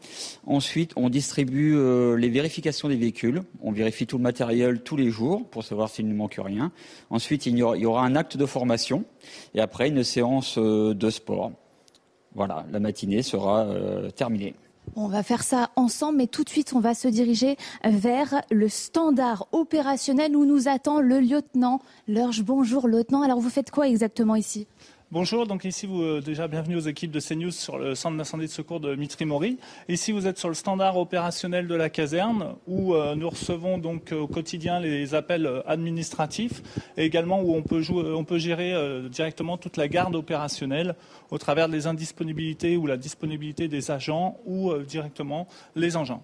Ensuite, 0.45 0.91
on 0.95 1.09
distribue 1.09 1.77
les 2.17 2.29
vérifications 2.29 2.89
des 2.89 2.97
véhicules. 2.97 3.41
On 3.61 3.71
vérifie 3.71 4.05
tout 4.05 4.17
le 4.17 4.23
matériel 4.23 4.81
tous 4.81 4.97
les 4.97 5.09
jours 5.09 5.45
pour 5.49 5.63
savoir 5.63 5.89
s'il 5.89 6.07
ne 6.07 6.13
manque 6.13 6.39
rien. 6.43 6.71
Ensuite, 7.09 7.45
il 7.45 7.57
y, 7.57 7.63
aura, 7.63 8.03
un 8.03 8.15
acte 8.15 8.37
de 8.37 8.45
formation 8.45 9.05
et 9.53 9.61
après 9.61 9.89
une 9.89 10.03
séance 10.03 10.57
euh, 10.57 10.93
de 10.93 11.09
sport. 11.09 11.51
Voilà, 12.33 12.65
la 12.71 12.79
matinée 12.79 13.21
sera 13.21 13.61
euh, 13.61 14.09
terminée. 14.09 14.55
On 14.95 15.07
va 15.07 15.21
faire 15.23 15.43
ça 15.43 15.69
ensemble, 15.75 16.17
mais 16.17 16.27
tout 16.27 16.43
de 16.43 16.49
suite, 16.49 16.73
on 16.73 16.79
va 16.79 16.93
se 16.93 17.07
diriger 17.07 17.55
vers 17.83 18.41
le 18.49 18.67
standard 18.67 19.47
opérationnel 19.51 20.35
où 20.35 20.45
nous 20.45 20.67
attend 20.67 20.99
le 20.99 21.19
lieutenant 21.19 21.81
Lurge. 22.07 22.43
Bonjour, 22.43 22.87
lieutenant. 22.87 23.21
Alors, 23.21 23.39
vous 23.39 23.49
faites 23.49 23.71
quoi 23.71 23.87
exactement 23.87 24.35
ici? 24.35 24.67
Bonjour, 25.13 25.45
donc 25.45 25.65
ici 25.65 25.87
vous 25.87 26.01
euh, 26.01 26.21
déjà 26.21 26.47
bienvenue 26.47 26.77
aux 26.77 26.87
équipes 26.87 27.11
de 27.11 27.19
CNews 27.19 27.51
sur 27.51 27.77
le 27.77 27.95
centre 27.95 28.15
d'incendie 28.15 28.45
de 28.45 28.49
secours 28.49 28.79
de 28.79 28.95
Mitry-Mori. 28.95 29.57
Ici 29.89 30.13
vous 30.13 30.25
êtes 30.25 30.37
sur 30.37 30.47
le 30.47 30.53
standard 30.53 30.95
opérationnel 30.95 31.67
de 31.67 31.75
la 31.75 31.89
caserne 31.89 32.55
où 32.65 32.95
euh, 32.95 33.13
nous 33.15 33.29
recevons 33.29 33.77
donc 33.77 34.13
au 34.13 34.27
quotidien 34.27 34.79
les 34.79 35.13
appels 35.13 35.47
euh, 35.47 35.67
administratifs 35.67 36.63
et 36.95 37.03
également 37.03 37.41
où 37.41 37.53
on 37.53 37.61
peut, 37.61 37.81
jouer, 37.81 38.05
on 38.05 38.23
peut 38.23 38.37
gérer 38.37 38.73
directement 39.09 39.57
toute 39.57 39.75
la 39.75 39.89
garde 39.89 40.15
opérationnelle 40.15 40.95
au 41.29 41.37
travers 41.37 41.67
des 41.67 41.87
indisponibilités 41.87 42.77
ou 42.77 42.87
la 42.87 42.95
disponibilité 42.95 43.67
des 43.67 43.91
agents 43.91 44.37
ou 44.45 44.73
directement 44.75 45.45
les 45.75 45.97
engins. 45.97 46.21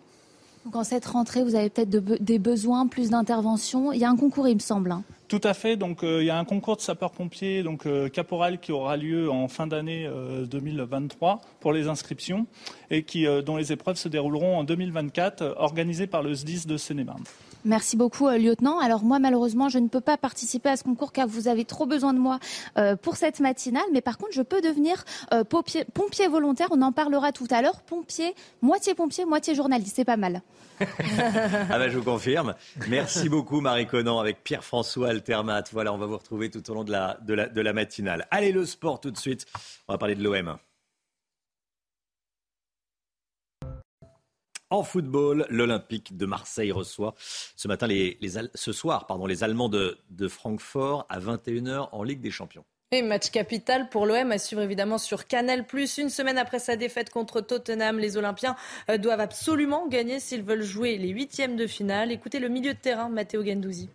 Donc 0.67 0.75
en 0.75 0.83
cette 0.83 1.05
rentrée, 1.05 1.45
vous 1.45 1.55
avez 1.55 1.69
peut-être 1.69 1.89
des 1.89 2.39
besoins, 2.39 2.87
plus 2.87 3.09
d'interventions. 3.09 3.93
Il 3.93 3.99
y 3.99 4.03
a 4.03 4.09
un 4.09 4.17
concours, 4.17 4.49
il 4.49 4.55
me 4.55 4.59
semble. 4.59 4.91
Hein. 4.91 5.01
Tout 5.29 5.39
à 5.45 5.53
fait. 5.53 5.77
Donc, 5.77 6.03
euh, 6.03 6.21
il 6.21 6.25
y 6.25 6.29
a 6.29 6.37
un 6.37 6.43
concours 6.43 6.75
de 6.75 6.81
sapeurs-pompiers, 6.81 7.63
donc 7.63 7.85
euh, 7.85 8.09
caporal, 8.09 8.59
qui 8.59 8.73
aura 8.73 8.97
lieu 8.97 9.31
en 9.31 9.47
fin 9.47 9.65
d'année 9.65 10.09
2023 10.51 11.31
euh, 11.31 11.47
pour 11.61 11.71
les 11.71 11.87
inscriptions 11.87 12.47
et 12.91 13.03
qui, 13.03 13.25
dont 13.45 13.55
les 13.55 13.71
épreuves 13.71 13.95
se 13.95 14.09
dérouleront 14.09 14.57
en 14.57 14.65
2024, 14.65 15.55
organisées 15.57 16.05
par 16.05 16.21
le 16.21 16.33
SDIS 16.33 16.65
de 16.67 16.75
seine 16.75 16.99
Merci 17.65 17.97
beaucoup, 17.97 18.29
lieutenant. 18.29 18.79
Alors 18.79 19.03
moi, 19.03 19.19
malheureusement, 19.19 19.69
je 19.69 19.79
ne 19.79 19.87
peux 19.87 20.01
pas 20.01 20.17
participer 20.17 20.69
à 20.69 20.77
ce 20.77 20.83
concours 20.83 21.11
car 21.11 21.27
vous 21.27 21.47
avez 21.47 21.65
trop 21.65 21.85
besoin 21.85 22.13
de 22.13 22.19
moi 22.19 22.39
pour 23.01 23.17
cette 23.17 23.39
matinale. 23.39 23.83
Mais 23.93 24.01
par 24.01 24.17
contre, 24.17 24.33
je 24.33 24.41
peux 24.41 24.61
devenir 24.61 25.03
pompier, 25.49 25.85
pompier 25.93 26.27
volontaire. 26.27 26.67
On 26.71 26.81
en 26.81 26.91
parlera 26.91 27.31
tout 27.31 27.47
à 27.49 27.61
l'heure. 27.61 27.81
Pompier, 27.81 28.35
moitié 28.61 28.93
pompier, 28.95 29.25
moitié 29.25 29.55
journaliste. 29.55 29.95
C'est 29.95 30.05
pas 30.05 30.17
mal. 30.17 30.41
ah 30.79 31.77
ben, 31.79 31.89
je 31.89 31.97
vous 31.97 32.03
confirme. 32.03 32.53
Merci 32.87 33.29
beaucoup 33.29 33.61
Marie 33.61 33.87
Conan 33.87 34.19
avec 34.19 34.43
Pierre-François 34.43 35.09
Altermat. 35.09 35.63
Voilà, 35.71 35.93
on 35.93 35.97
va 35.97 36.05
vous 36.05 36.17
retrouver 36.17 36.49
tout 36.49 36.69
au 36.69 36.73
long 36.73 36.83
de 36.83 36.91
la, 36.91 37.17
de, 37.21 37.33
la, 37.33 37.47
de 37.47 37.61
la 37.61 37.73
matinale. 37.73 38.27
Allez, 38.31 38.51
le 38.51 38.65
sport 38.65 38.99
tout 38.99 39.11
de 39.11 39.17
suite. 39.17 39.45
On 39.87 39.93
va 39.93 39.97
parler 39.97 40.15
de 40.15 40.23
l'OM. 40.23 40.57
En 44.69 44.83
football, 44.83 45.45
l'Olympique 45.49 46.17
de 46.17 46.25
Marseille 46.25 46.73
reçoit 46.73 47.15
ce, 47.55 48.71
soir 48.73 49.07
les 49.27 49.43
Allemands 49.43 49.69
de, 49.69 49.97
de 50.09 50.27
Francfort 50.27 51.05
à 51.07 51.19
21h 51.19 51.89
en 51.93 52.03
Ligue 52.03 52.19
des 52.19 52.31
Champions. 52.31 52.65
Et 52.91 53.01
match 53.01 53.31
capital 53.31 53.89
pour 53.89 54.05
l'OM 54.05 54.31
à 54.31 54.37
suivre 54.37 54.61
évidemment 54.61 54.97
sur 54.97 55.27
Canal+. 55.27 55.65
Une 55.97 56.09
semaine 56.09 56.37
après 56.37 56.59
sa 56.59 56.77
défaite 56.77 57.09
contre 57.09 57.41
Tottenham, 57.41 57.99
les 57.99 58.15
Olympiens 58.15 58.55
euh, 58.89 58.97
doivent 58.97 59.19
absolument 59.19 59.87
gagner 59.87 60.21
s'ils 60.21 60.43
veulent 60.43 60.63
jouer 60.63 60.97
les 60.97 61.09
huitièmes 61.09 61.57
de 61.57 61.67
finale. 61.67 62.13
Écoutez 62.13 62.39
le 62.39 62.47
milieu 62.47 62.73
de 62.73 62.79
terrain, 62.79 63.09
Matteo 63.09 63.43
Gendouzi. 63.43 63.89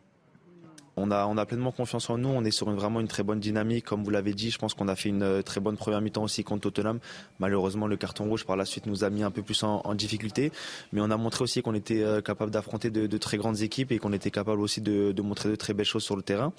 On 0.96 1.10
a, 1.10 1.46
pleinement 1.46 1.72
confiance 1.72 2.10
en 2.10 2.18
nous. 2.18 2.28
On 2.28 2.44
est 2.44 2.50
sur 2.50 2.70
une, 2.70 2.76
vraiment 2.76 3.00
une 3.00 3.08
très 3.08 3.22
bonne 3.22 3.40
dynamique. 3.40 3.86
Comme 3.86 4.04
vous 4.04 4.10
l'avez 4.10 4.34
dit, 4.34 4.50
je 4.50 4.58
pense 4.58 4.74
qu'on 4.74 4.88
a 4.88 4.96
fait 4.96 5.08
une 5.08 5.22
euh, 5.22 5.42
très 5.42 5.60
bonne 5.60 5.76
première 5.76 6.02
mi-temps 6.02 6.22
aussi 6.22 6.44
contre 6.44 6.62
Tottenham. 6.62 6.98
Malheureusement, 7.38 7.86
le 7.86 7.96
carton 7.96 8.26
rouge 8.26 8.44
par 8.44 8.56
la 8.56 8.66
suite 8.66 8.84
nous 8.86 9.02
a 9.02 9.08
mis 9.08 9.22
un 9.22 9.30
peu 9.30 9.42
plus 9.42 9.62
en, 9.62 9.94
difficulté. 9.94 10.52
Mais 10.92 11.00
on 11.00 11.10
a 11.10 11.16
montré 11.16 11.44
aussi 11.44 11.62
qu'on 11.62 11.74
était 11.74 12.02
euh, 12.02 12.20
capable 12.20 12.50
d'affronter 12.50 12.90
de, 12.90 13.18
très 13.18 13.38
grandes 13.38 13.62
équipes 13.62 13.90
et 13.90 13.98
qu'on 13.98 14.12
était 14.12 14.30
capable 14.30 14.60
aussi 14.60 14.80
de, 14.82 15.14
montrer 15.22 15.48
de 15.48 15.56
très 15.56 15.72
belles 15.72 15.86
choses 15.86 16.04
sur 16.04 16.16
le 16.16 16.22
terrain. 16.22 16.52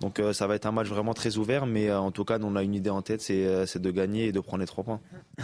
Donc 0.00 0.20
euh, 0.20 0.32
ça 0.32 0.46
va 0.46 0.54
être 0.54 0.66
un 0.66 0.72
match 0.72 0.86
vraiment 0.86 1.14
très 1.14 1.36
ouvert. 1.36 1.66
Mais 1.66 1.92
en 1.92 2.12
tout 2.12 2.24
cas, 2.24 2.38
on 2.40 2.54
a 2.54 2.62
une 2.62 2.74
idée 2.74 2.90
en 2.90 3.02
tête, 3.02 3.20
c'est 3.20 3.78
de 3.78 3.90
gagner 3.90 4.26
et 4.26 4.32
de 4.32 4.40
prendre 4.40 4.60
les 4.60 4.66
trois 4.66 4.84
points. 4.84 5.00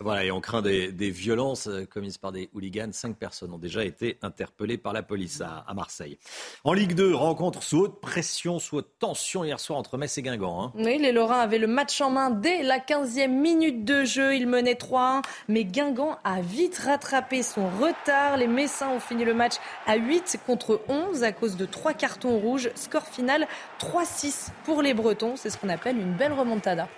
Voilà, 0.00 0.24
et 0.24 0.30
on 0.30 0.40
craint 0.40 0.62
des, 0.62 1.10
violences 1.10 1.68
commises 1.90 2.18
par 2.18 2.30
des 2.30 2.48
hooligans. 2.54 2.92
Cinq 2.92 3.16
personnes 3.16 3.52
ont 3.52 3.58
déjà 3.58 3.84
été 3.84 4.16
interpellées 4.22 4.78
par 4.78 4.92
la 4.92 5.02
police 5.02 5.40
à, 5.40 5.64
à 5.66 5.74
Marseille. 5.74 6.18
En 6.62 6.72
Ligue 6.72 6.94
2, 6.94 7.16
rencontre 7.16 7.64
sous 7.64 7.77
pression, 7.86 8.58
sous 8.58 8.76
haute 8.76 8.90
tension 8.98 9.44
hier 9.44 9.60
soir 9.60 9.78
entre 9.78 9.96
Metz 9.96 10.18
et 10.18 10.22
Guingamp. 10.22 10.62
Hein. 10.62 10.72
Oui, 10.74 10.98
les 10.98 11.12
Lorrains 11.12 11.40
avaient 11.40 11.58
le 11.58 11.66
match 11.66 12.00
en 12.00 12.10
main 12.10 12.30
dès 12.30 12.62
la 12.62 12.78
15e 12.78 13.28
minute 13.28 13.84
de 13.84 14.04
jeu. 14.04 14.34
Ils 14.34 14.46
menaient 14.46 14.74
3-1, 14.74 15.22
mais 15.48 15.64
Guingamp 15.64 16.18
a 16.24 16.40
vite 16.40 16.78
rattrapé 16.78 17.42
son 17.42 17.68
retard. 17.80 18.36
Les 18.36 18.48
Messins 18.48 18.90
ont 18.90 19.00
fini 19.00 19.24
le 19.24 19.34
match 19.34 19.54
à 19.86 19.96
8 19.96 20.40
contre 20.46 20.80
11 20.88 21.22
à 21.22 21.32
cause 21.32 21.56
de 21.56 21.66
trois 21.66 21.94
cartons 21.94 22.38
rouges. 22.38 22.70
Score 22.74 23.06
final 23.06 23.46
3-6 23.80 24.48
pour 24.64 24.82
les 24.82 24.94
Bretons. 24.94 25.36
C'est 25.36 25.50
ce 25.50 25.58
qu'on 25.58 25.68
appelle 25.68 25.98
une 25.98 26.14
belle 26.14 26.32
remontada. 26.32 26.88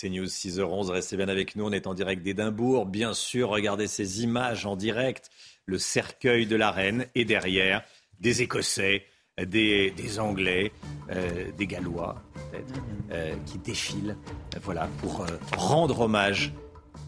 C'est 0.00 0.10
News 0.10 0.26
6h11, 0.26 0.92
restez 0.92 1.16
bien 1.16 1.26
avec 1.26 1.56
nous, 1.56 1.64
on 1.64 1.72
est 1.72 1.88
en 1.88 1.92
direct 1.92 2.22
d'Édimbourg. 2.22 2.86
Bien 2.86 3.14
sûr, 3.14 3.48
regardez 3.48 3.88
ces 3.88 4.22
images 4.22 4.64
en 4.64 4.76
direct, 4.76 5.28
le 5.66 5.76
cercueil 5.76 6.46
de 6.46 6.54
la 6.54 6.70
reine 6.70 7.06
et 7.16 7.24
derrière 7.24 7.82
des 8.20 8.42
Écossais, 8.42 9.06
des, 9.44 10.20
Anglais, 10.20 10.70
euh, 11.10 11.50
des 11.50 11.66
Gallois 11.66 12.22
peut-être, 12.32 12.80
euh, 13.10 13.34
qui 13.44 13.58
défilent 13.58 14.16
euh, 14.54 14.60
voilà, 14.62 14.88
pour 15.00 15.26
rendre 15.56 16.02
hommage 16.02 16.52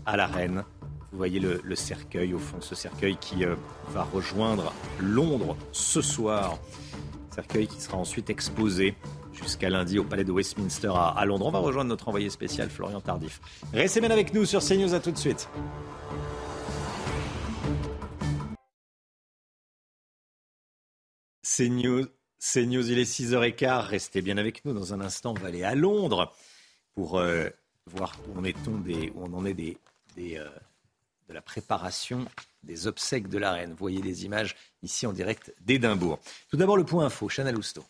à 0.04 0.16
la 0.16 0.26
reine. 0.26 0.64
Vous 1.12 1.18
voyez 1.18 1.38
le, 1.38 1.60
le 1.62 1.76
cercueil 1.76 2.34
au 2.34 2.40
fond, 2.40 2.60
ce 2.60 2.74
cercueil 2.74 3.16
qui 3.18 3.44
va 3.90 4.02
rejoindre 4.02 4.74
Londres 4.98 5.56
ce 5.70 6.02
soir. 6.02 6.58
Cercueil 7.32 7.68
qui 7.68 7.80
sera 7.80 7.98
ensuite 7.98 8.30
exposé 8.30 8.96
jusqu'à 9.42 9.70
lundi 9.70 9.98
au 9.98 10.04
Palais 10.04 10.24
de 10.24 10.32
Westminster 10.32 10.92
à, 10.94 11.24
Londres. 11.24 11.46
On 11.46 11.50
va 11.50 11.58
rejoindre 11.58 11.88
notre 11.88 12.08
envoyé 12.08 12.30
spécial 12.30 12.70
Florian 12.70 13.00
Tardif. 13.00 13.40
Restez 13.72 14.00
bien 14.00 14.10
avec 14.10 14.34
nous 14.34 14.44
sur 14.44 14.62
CNews, 14.62 14.94
à 14.94 15.00
tout 15.00 15.10
de 15.10 15.18
suite. 15.18 15.48
CNews, 21.42 22.06
CNews, 22.38 22.90
il 22.90 22.98
est 22.98 23.10
6h15. 23.10 23.86
Restez 23.86 24.22
bien 24.22 24.38
avec 24.38 24.64
nous. 24.64 24.72
Dans 24.72 24.94
un 24.94 25.00
instant, 25.00 25.32
on 25.36 25.40
va 25.40 25.48
aller 25.48 25.64
à 25.64 25.74
Londres 25.74 26.32
pour 26.94 27.18
euh, 27.18 27.48
voir 27.86 28.14
où 28.28 28.38
on, 28.38 28.44
est 28.44 28.56
des, 28.84 29.10
où 29.14 29.24
on 29.24 29.34
en 29.34 29.44
est 29.46 29.78
euh, 30.18 30.48
de 31.28 31.34
la 31.34 31.42
préparation 31.42 32.24
des 32.62 32.86
obsèques 32.86 33.28
de 33.28 33.38
la 33.38 33.52
reine. 33.52 33.70
Vous 33.70 33.76
voyez 33.76 34.00
des 34.00 34.24
images 34.24 34.56
ici 34.82 35.06
en 35.06 35.12
direct 35.12 35.54
d'Édimbourg. 35.60 36.18
Tout 36.48 36.56
d'abord, 36.56 36.76
le 36.76 36.84
point 36.84 37.06
info, 37.06 37.28
Chanel 37.28 37.56
Housteau. 37.56 37.84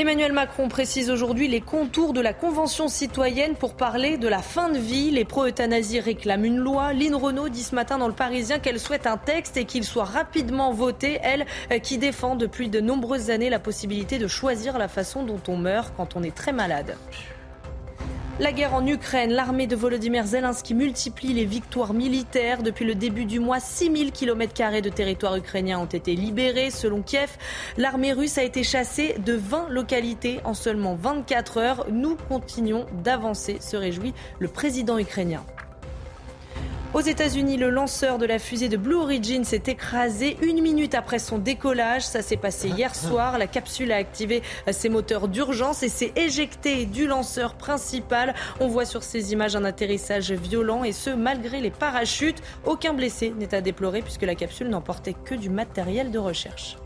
Emmanuel 0.00 0.32
Macron 0.32 0.68
précise 0.68 1.10
aujourd'hui 1.10 1.46
les 1.46 1.60
contours 1.60 2.14
de 2.14 2.22
la 2.22 2.32
Convention 2.32 2.88
citoyenne 2.88 3.54
pour 3.54 3.74
parler 3.74 4.16
de 4.16 4.28
la 4.28 4.40
fin 4.40 4.70
de 4.70 4.78
vie. 4.78 5.10
Les 5.10 5.26
pro-euthanasie 5.26 6.00
réclament 6.00 6.46
une 6.46 6.56
loi. 6.56 6.94
Lynn 6.94 7.14
Renault 7.14 7.50
dit 7.50 7.62
ce 7.62 7.74
matin 7.74 7.98
dans 7.98 8.08
le 8.08 8.14
Parisien 8.14 8.60
qu'elle 8.60 8.80
souhaite 8.80 9.06
un 9.06 9.18
texte 9.18 9.58
et 9.58 9.66
qu'il 9.66 9.84
soit 9.84 10.04
rapidement 10.04 10.72
voté. 10.72 11.18
Elle 11.22 11.44
euh, 11.70 11.78
qui 11.80 11.98
défend 11.98 12.34
depuis 12.34 12.70
de 12.70 12.80
nombreuses 12.80 13.28
années 13.28 13.50
la 13.50 13.58
possibilité 13.58 14.18
de 14.18 14.26
choisir 14.26 14.78
la 14.78 14.88
façon 14.88 15.22
dont 15.22 15.42
on 15.48 15.58
meurt 15.58 15.92
quand 15.94 16.16
on 16.16 16.22
est 16.22 16.34
très 16.34 16.52
malade. 16.52 16.96
La 18.40 18.52
guerre 18.52 18.72
en 18.72 18.86
Ukraine, 18.86 19.32
l'armée 19.32 19.66
de 19.66 19.76
Volodymyr 19.76 20.24
Zelensky 20.24 20.72
multiplie 20.72 21.34
les 21.34 21.44
victoires 21.44 21.92
militaires. 21.92 22.62
Depuis 22.62 22.86
le 22.86 22.94
début 22.94 23.26
du 23.26 23.38
mois, 23.38 23.60
6000 23.60 24.12
km 24.12 24.80
de 24.80 24.88
territoire 24.88 25.36
ukrainien 25.36 25.78
ont 25.78 25.84
été 25.84 26.16
libérés. 26.16 26.70
Selon 26.70 27.02
Kiev, 27.02 27.36
l'armée 27.76 28.14
russe 28.14 28.38
a 28.38 28.42
été 28.42 28.62
chassée 28.62 29.16
de 29.18 29.34
20 29.34 29.68
localités 29.68 30.40
en 30.44 30.54
seulement 30.54 30.94
24 30.94 31.58
heures. 31.58 31.86
Nous 31.92 32.16
continuons 32.30 32.86
d'avancer, 33.04 33.58
se 33.60 33.76
réjouit 33.76 34.14
le 34.38 34.48
président 34.48 34.98
ukrainien. 34.98 35.44
Aux 36.92 37.00
États-Unis, 37.00 37.56
le 37.56 37.70
lanceur 37.70 38.18
de 38.18 38.26
la 38.26 38.40
fusée 38.40 38.68
de 38.68 38.76
Blue 38.76 38.96
Origin 38.96 39.44
s'est 39.44 39.62
écrasé 39.68 40.36
une 40.42 40.60
minute 40.60 40.96
après 40.96 41.20
son 41.20 41.38
décollage. 41.38 42.02
Ça 42.02 42.20
s'est 42.20 42.36
passé 42.36 42.68
hier 42.68 42.96
soir. 42.96 43.38
La 43.38 43.46
capsule 43.46 43.92
a 43.92 43.96
activé 43.96 44.42
ses 44.72 44.88
moteurs 44.88 45.28
d'urgence 45.28 45.84
et 45.84 45.88
s'est 45.88 46.10
éjectée 46.16 46.86
du 46.86 47.06
lanceur 47.06 47.54
principal. 47.54 48.34
On 48.58 48.66
voit 48.66 48.86
sur 48.86 49.04
ces 49.04 49.32
images 49.32 49.54
un 49.54 49.64
atterrissage 49.64 50.32
violent 50.32 50.82
et 50.82 50.90
ce, 50.90 51.10
malgré 51.10 51.60
les 51.60 51.70
parachutes. 51.70 52.42
Aucun 52.66 52.92
blessé 52.92 53.32
n'est 53.38 53.54
à 53.54 53.60
déplorer 53.60 54.02
puisque 54.02 54.22
la 54.22 54.34
capsule 54.34 54.68
n'emportait 54.68 55.14
que 55.14 55.36
du 55.36 55.48
matériel 55.48 56.10
de 56.10 56.18
recherche. 56.18 56.76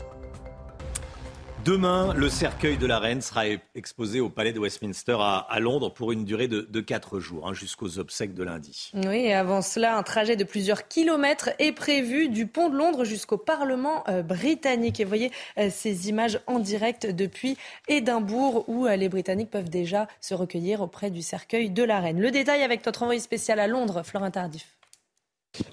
Demain, 1.65 2.13
le 2.13 2.29
cercueil 2.29 2.77
de 2.77 2.85
la 2.85 2.99
reine 2.99 3.21
sera 3.21 3.45
exposé 3.73 4.19
au 4.19 4.29
palais 4.29 4.53
de 4.53 4.59
Westminster 4.59 5.17
à, 5.19 5.59
Londres 5.59 5.91
pour 5.91 6.11
une 6.11 6.23
durée 6.23 6.47
de, 6.47 6.79
quatre 6.81 7.19
jours, 7.19 7.47
hein, 7.47 7.55
jusqu'aux 7.55 7.97
obsèques 7.97 8.35
de 8.35 8.43
lundi. 8.43 8.91
Oui, 8.93 9.21
et 9.21 9.33
avant 9.33 9.63
cela, 9.63 9.97
un 9.97 10.03
trajet 10.03 10.35
de 10.35 10.43
plusieurs 10.43 10.87
kilomètres 10.87 11.49
est 11.57 11.71
prévu 11.71 12.29
du 12.29 12.45
pont 12.45 12.69
de 12.69 12.75
Londres 12.77 13.03
jusqu'au 13.03 13.39
Parlement 13.39 14.03
euh, 14.09 14.21
britannique. 14.21 14.99
Et 14.99 15.05
voyez 15.05 15.31
euh, 15.57 15.71
ces 15.71 16.07
images 16.07 16.39
en 16.45 16.59
direct 16.59 17.07
depuis 17.07 17.57
Édimbourg, 17.87 18.69
où 18.69 18.85
euh, 18.85 18.95
les 18.95 19.09
Britanniques 19.09 19.49
peuvent 19.49 19.71
déjà 19.71 20.07
se 20.21 20.35
recueillir 20.35 20.81
auprès 20.81 21.09
du 21.09 21.23
cercueil 21.23 21.71
de 21.71 21.81
la 21.81 21.99
reine. 21.99 22.21
Le 22.21 22.29
détail 22.29 22.61
avec 22.61 22.85
notre 22.85 23.01
envoyé 23.01 23.19
spécial 23.19 23.59
à 23.59 23.65
Londres, 23.65 24.03
Florin 24.03 24.29
Tardif. 24.29 24.67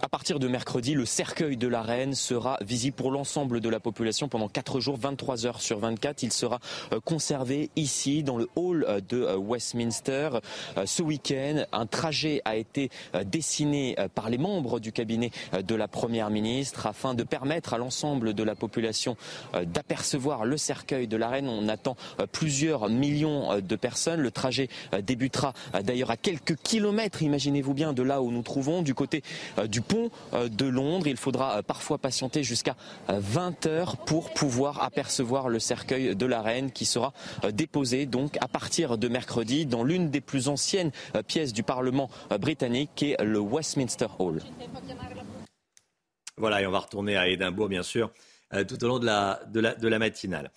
À 0.00 0.08
partir 0.08 0.38
de 0.38 0.48
mercredi, 0.48 0.94
le 0.94 1.04
cercueil 1.04 1.56
de 1.56 1.68
la 1.68 1.82
reine 1.82 2.14
sera 2.14 2.58
visible 2.60 2.94
pour 2.94 3.10
l'ensemble 3.10 3.60
de 3.60 3.68
la 3.68 3.80
population 3.80 4.28
pendant 4.28 4.48
4 4.48 4.80
jours, 4.80 4.96
23 4.96 5.46
heures 5.46 5.60
sur 5.60 5.78
24. 5.78 6.22
Il 6.22 6.32
sera 6.32 6.60
euh, 6.92 7.00
conservé 7.00 7.70
ici, 7.76 8.22
dans 8.22 8.36
le 8.36 8.48
hall 8.56 8.84
euh, 8.88 9.00
de 9.00 9.22
euh, 9.22 9.36
Westminster. 9.36 10.30
Ce 10.84 11.02
week-end, 11.02 11.64
un 11.72 11.86
trajet 11.86 12.42
a 12.44 12.56
été 12.56 12.90
dessiné 13.24 13.96
par 14.14 14.30
les 14.30 14.38
membres 14.38 14.80
du 14.80 14.92
cabinet 14.92 15.30
de 15.52 15.74
la 15.74 15.88
Première 15.88 16.30
ministre 16.30 16.86
afin 16.86 17.14
de 17.14 17.22
permettre 17.22 17.74
à 17.74 17.78
l'ensemble 17.78 18.34
de 18.34 18.42
la 18.42 18.54
population 18.54 19.16
d'apercevoir 19.64 20.44
le 20.44 20.56
cercueil 20.56 21.06
de 21.06 21.16
la 21.16 21.28
reine. 21.28 21.48
On 21.48 21.68
attend 21.68 21.96
plusieurs 22.32 22.88
millions 22.88 23.60
de 23.60 23.76
personnes. 23.76 24.20
Le 24.20 24.30
trajet 24.30 24.68
débutera 25.02 25.52
d'ailleurs 25.82 26.10
à 26.10 26.16
quelques 26.16 26.56
kilomètres, 26.56 27.22
imaginez-vous 27.22 27.74
bien, 27.74 27.92
de 27.92 28.02
là 28.02 28.22
où 28.22 28.30
nous 28.30 28.42
trouvons, 28.42 28.82
du 28.82 28.94
côté 28.94 29.22
du 29.72 29.80
pont 29.80 30.10
euh, 30.34 30.48
de 30.48 30.66
Londres. 30.66 31.08
Il 31.08 31.16
faudra 31.16 31.58
euh, 31.58 31.62
parfois 31.62 31.98
patienter 31.98 32.44
jusqu'à 32.44 32.76
20 33.08 33.66
euh, 33.66 33.70
heures 33.70 33.96
pour 33.96 34.32
pouvoir 34.32 34.84
apercevoir 34.84 35.48
le 35.48 35.58
cercueil 35.58 36.14
de 36.14 36.26
la 36.26 36.42
reine 36.42 36.70
qui 36.70 36.84
sera 36.84 37.12
déposé 37.52 38.06
donc 38.06 38.36
à 38.40 38.46
partir 38.46 38.98
de 38.98 39.08
mercredi 39.08 39.66
dans 39.66 39.82
l'une 39.82 40.10
des 40.10 40.20
plus 40.20 40.48
anciennes 40.48 40.92
pièces 41.26 41.52
du 41.52 41.62
Parlement 41.62 42.10
britannique 42.38 42.90
qui 42.94 43.12
est 43.12 43.22
le 43.22 43.38
Westminster 43.38 44.08
Hall. 44.18 44.40
Voilà, 46.36 46.60
et 46.60 46.66
on 46.66 46.70
va 46.70 46.80
retourner 46.80 47.16
à 47.16 47.28
Édimbourg, 47.28 47.68
bien 47.68 47.82
sûr, 47.82 48.10
tout 48.68 48.84
au 48.84 48.88
long 48.88 48.98
de 48.98 49.06
la, 49.06 49.40
de 49.46 49.88
la 49.88 49.98
matinale. 49.98 50.50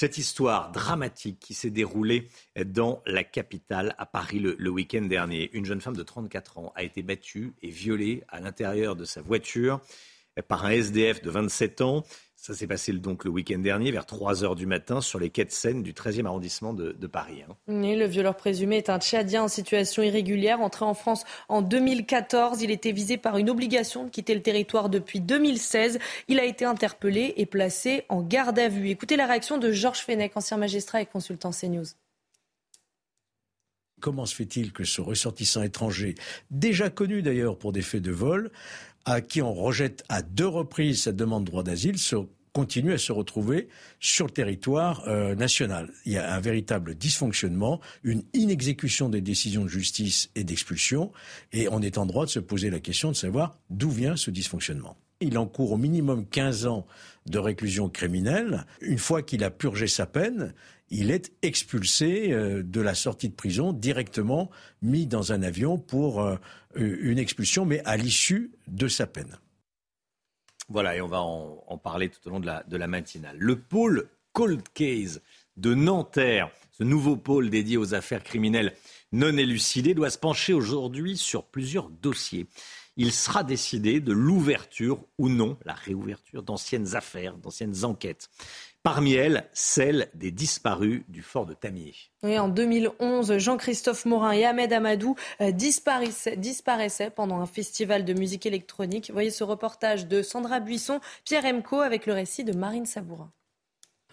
Cette 0.00 0.16
histoire 0.16 0.72
dramatique 0.72 1.38
qui 1.40 1.52
s'est 1.52 1.68
déroulée 1.68 2.30
dans 2.64 3.02
la 3.04 3.22
capitale, 3.22 3.94
à 3.98 4.06
Paris, 4.06 4.38
le, 4.38 4.70
week-end 4.70 5.02
dernier. 5.02 5.50
Une 5.52 5.66
jeune 5.66 5.82
femme 5.82 5.94
de 5.94 6.02
34 6.02 6.56
ans 6.56 6.72
a 6.74 6.84
été 6.84 7.02
battue 7.02 7.52
et 7.60 7.68
violée 7.68 8.24
à 8.28 8.40
l'intérieur 8.40 8.96
de 8.96 9.04
sa 9.04 9.20
voiture 9.20 9.78
par 10.48 10.64
un 10.64 10.70
SDF 10.70 11.20
de 11.20 11.28
27 11.28 11.82
ans. 11.82 12.02
Ça 12.42 12.54
s'est 12.54 12.66
passé 12.66 12.94
donc 12.94 13.26
le 13.26 13.30
week-end 13.30 13.58
dernier, 13.58 13.90
vers 13.90 14.06
3 14.06 14.44
heures 14.44 14.54
du 14.54 14.64
matin, 14.64 15.02
sur 15.02 15.18
les 15.18 15.28
quais 15.28 15.44
de 15.44 15.50
Seine 15.50 15.82
du 15.82 15.92
13e 15.92 16.24
arrondissement 16.24 16.72
de, 16.72 17.06
Paris. 17.06 17.42
Hein. 17.46 17.54
le 17.68 18.06
violeur 18.06 18.34
présumé 18.34 18.78
est 18.78 18.88
un 18.88 18.98
Tchadien 18.98 19.42
en 19.42 19.48
situation 19.48 20.02
irrégulière, 20.02 20.62
entré 20.62 20.86
en 20.86 20.94
France 20.94 21.24
en 21.50 21.60
2014. 21.60 22.62
Il 22.62 22.70
était 22.70 22.92
visé 22.92 23.18
par 23.18 23.36
une 23.36 23.50
obligation 23.50 24.04
de 24.04 24.08
quitter 24.08 24.34
le 24.34 24.40
territoire 24.40 24.88
depuis 24.88 25.20
2016. 25.20 25.98
Il 26.28 26.40
a 26.40 26.46
été 26.46 26.64
interpellé 26.64 27.34
et 27.36 27.44
placé 27.44 28.04
en 28.08 28.22
garde 28.22 28.58
à 28.58 28.68
vue. 28.68 28.88
Écoutez 28.88 29.16
la 29.16 29.26
réaction 29.26 29.58
de 29.58 29.70
Georges 29.70 30.00
Fenech, 30.00 30.34
ancien 30.34 30.56
magistrat 30.56 31.02
et 31.02 31.06
consultant 31.06 31.50
CNews. 31.50 31.84
Comment 34.00 34.24
se 34.24 34.34
fait-il 34.34 34.72
que 34.72 34.84
ce 34.84 35.02
ressortissant 35.02 35.62
étranger, 35.62 36.14
déjà 36.50 36.88
connu 36.88 37.20
d'ailleurs 37.20 37.58
pour 37.58 37.72
des 37.72 37.82
faits 37.82 38.00
de 38.00 38.10
vol, 38.10 38.50
à 39.04 39.20
qui 39.20 39.42
on 39.42 39.52
rejette 39.52 40.04
à 40.08 40.22
deux 40.22 40.46
reprises 40.46 41.02
sa 41.02 41.12
demande 41.12 41.44
de 41.44 41.50
droit 41.50 41.62
d'asile, 41.62 41.98
continue 42.52 42.92
à 42.92 42.98
se 42.98 43.12
retrouver 43.12 43.68
sur 44.00 44.26
le 44.26 44.32
territoire 44.32 45.04
euh, 45.06 45.34
national. 45.34 45.90
Il 46.04 46.12
y 46.12 46.18
a 46.18 46.34
un 46.34 46.40
véritable 46.40 46.94
dysfonctionnement, 46.94 47.80
une 48.02 48.22
inexécution 48.34 49.08
des 49.08 49.20
décisions 49.20 49.62
de 49.62 49.68
justice 49.68 50.30
et 50.34 50.44
d'expulsion, 50.44 51.12
et 51.52 51.68
on 51.68 51.80
est 51.80 51.98
en 51.98 52.06
droit 52.06 52.26
de 52.26 52.30
se 52.30 52.40
poser 52.40 52.70
la 52.70 52.80
question 52.80 53.10
de 53.10 53.16
savoir 53.16 53.56
d'où 53.70 53.90
vient 53.90 54.16
ce 54.16 54.30
dysfonctionnement. 54.30 54.96
Il 55.20 55.36
encourt 55.36 55.72
au 55.72 55.76
minimum 55.76 56.26
15 56.26 56.66
ans 56.66 56.86
de 57.26 57.38
réclusion 57.38 57.90
criminelle. 57.90 58.64
Une 58.80 58.98
fois 58.98 59.22
qu'il 59.22 59.44
a 59.44 59.50
purgé 59.50 59.86
sa 59.86 60.06
peine, 60.06 60.54
il 60.88 61.10
est 61.10 61.30
expulsé 61.42 62.32
euh, 62.32 62.62
de 62.64 62.80
la 62.80 62.94
sortie 62.94 63.28
de 63.28 63.34
prison, 63.34 63.72
directement 63.72 64.50
mis 64.82 65.06
dans 65.06 65.32
un 65.32 65.42
avion 65.42 65.78
pour 65.78 66.20
euh, 66.20 66.36
une 66.74 67.18
expulsion, 67.18 67.64
mais 67.64 67.82
à 67.84 67.96
l'issue 67.96 68.52
de 68.68 68.88
sa 68.88 69.06
peine. 69.06 69.38
Voilà, 70.68 70.96
et 70.96 71.00
on 71.00 71.08
va 71.08 71.20
en, 71.20 71.78
parler 71.78 72.08
tout 72.08 72.20
au 72.28 72.30
long 72.30 72.40
de 72.40 72.46
la, 72.46 72.62
de 72.62 72.76
la 72.76 72.86
matinale. 72.86 73.36
Le 73.38 73.58
pôle 73.58 74.08
Cold 74.32 74.62
Case 74.72 75.20
de 75.56 75.74
Nanterre, 75.74 76.50
ce 76.70 76.84
nouveau 76.84 77.16
pôle 77.16 77.50
dédié 77.50 77.76
aux 77.76 77.94
affaires 77.94 78.22
criminelles 78.22 78.74
non 79.12 79.36
élucidées, 79.36 79.94
doit 79.94 80.10
se 80.10 80.18
pencher 80.18 80.52
aujourd'hui 80.52 81.16
sur 81.16 81.44
plusieurs 81.44 81.90
dossiers. 81.90 82.46
Il 82.96 83.12
sera 83.12 83.42
décidé 83.44 84.00
de 84.00 84.12
l'ouverture 84.12 85.04
ou 85.18 85.28
non, 85.28 85.58
la 85.64 85.74
réouverture 85.74 86.42
d'anciennes 86.42 86.94
affaires, 86.94 87.36
d'anciennes 87.36 87.84
enquêtes. 87.84 88.30
Parmi 88.82 89.12
elles, 89.12 89.46
celle 89.52 90.08
des 90.14 90.30
disparus 90.30 91.02
du 91.08 91.20
fort 91.20 91.44
de 91.44 91.52
Tamier. 91.52 91.94
Oui, 92.22 92.38
en 92.38 92.48
2011, 92.48 93.36
Jean-Christophe 93.36 94.06
Morin 94.06 94.32
et 94.32 94.46
Ahmed 94.46 94.72
Amadou 94.72 95.16
euh, 95.42 95.52
disparaissaient, 95.52 97.10
pendant 97.10 97.40
un 97.40 97.46
festival 97.46 98.06
de 98.06 98.14
musique 98.14 98.46
électronique. 98.46 99.10
Voyez 99.12 99.30
ce 99.30 99.44
reportage 99.44 100.06
de 100.06 100.22
Sandra 100.22 100.60
Buisson, 100.60 101.00
Pierre 101.26 101.44
Emco 101.44 101.80
avec 101.80 102.06
le 102.06 102.14
récit 102.14 102.42
de 102.42 102.56
Marine 102.56 102.86
Sabourin. 102.86 103.30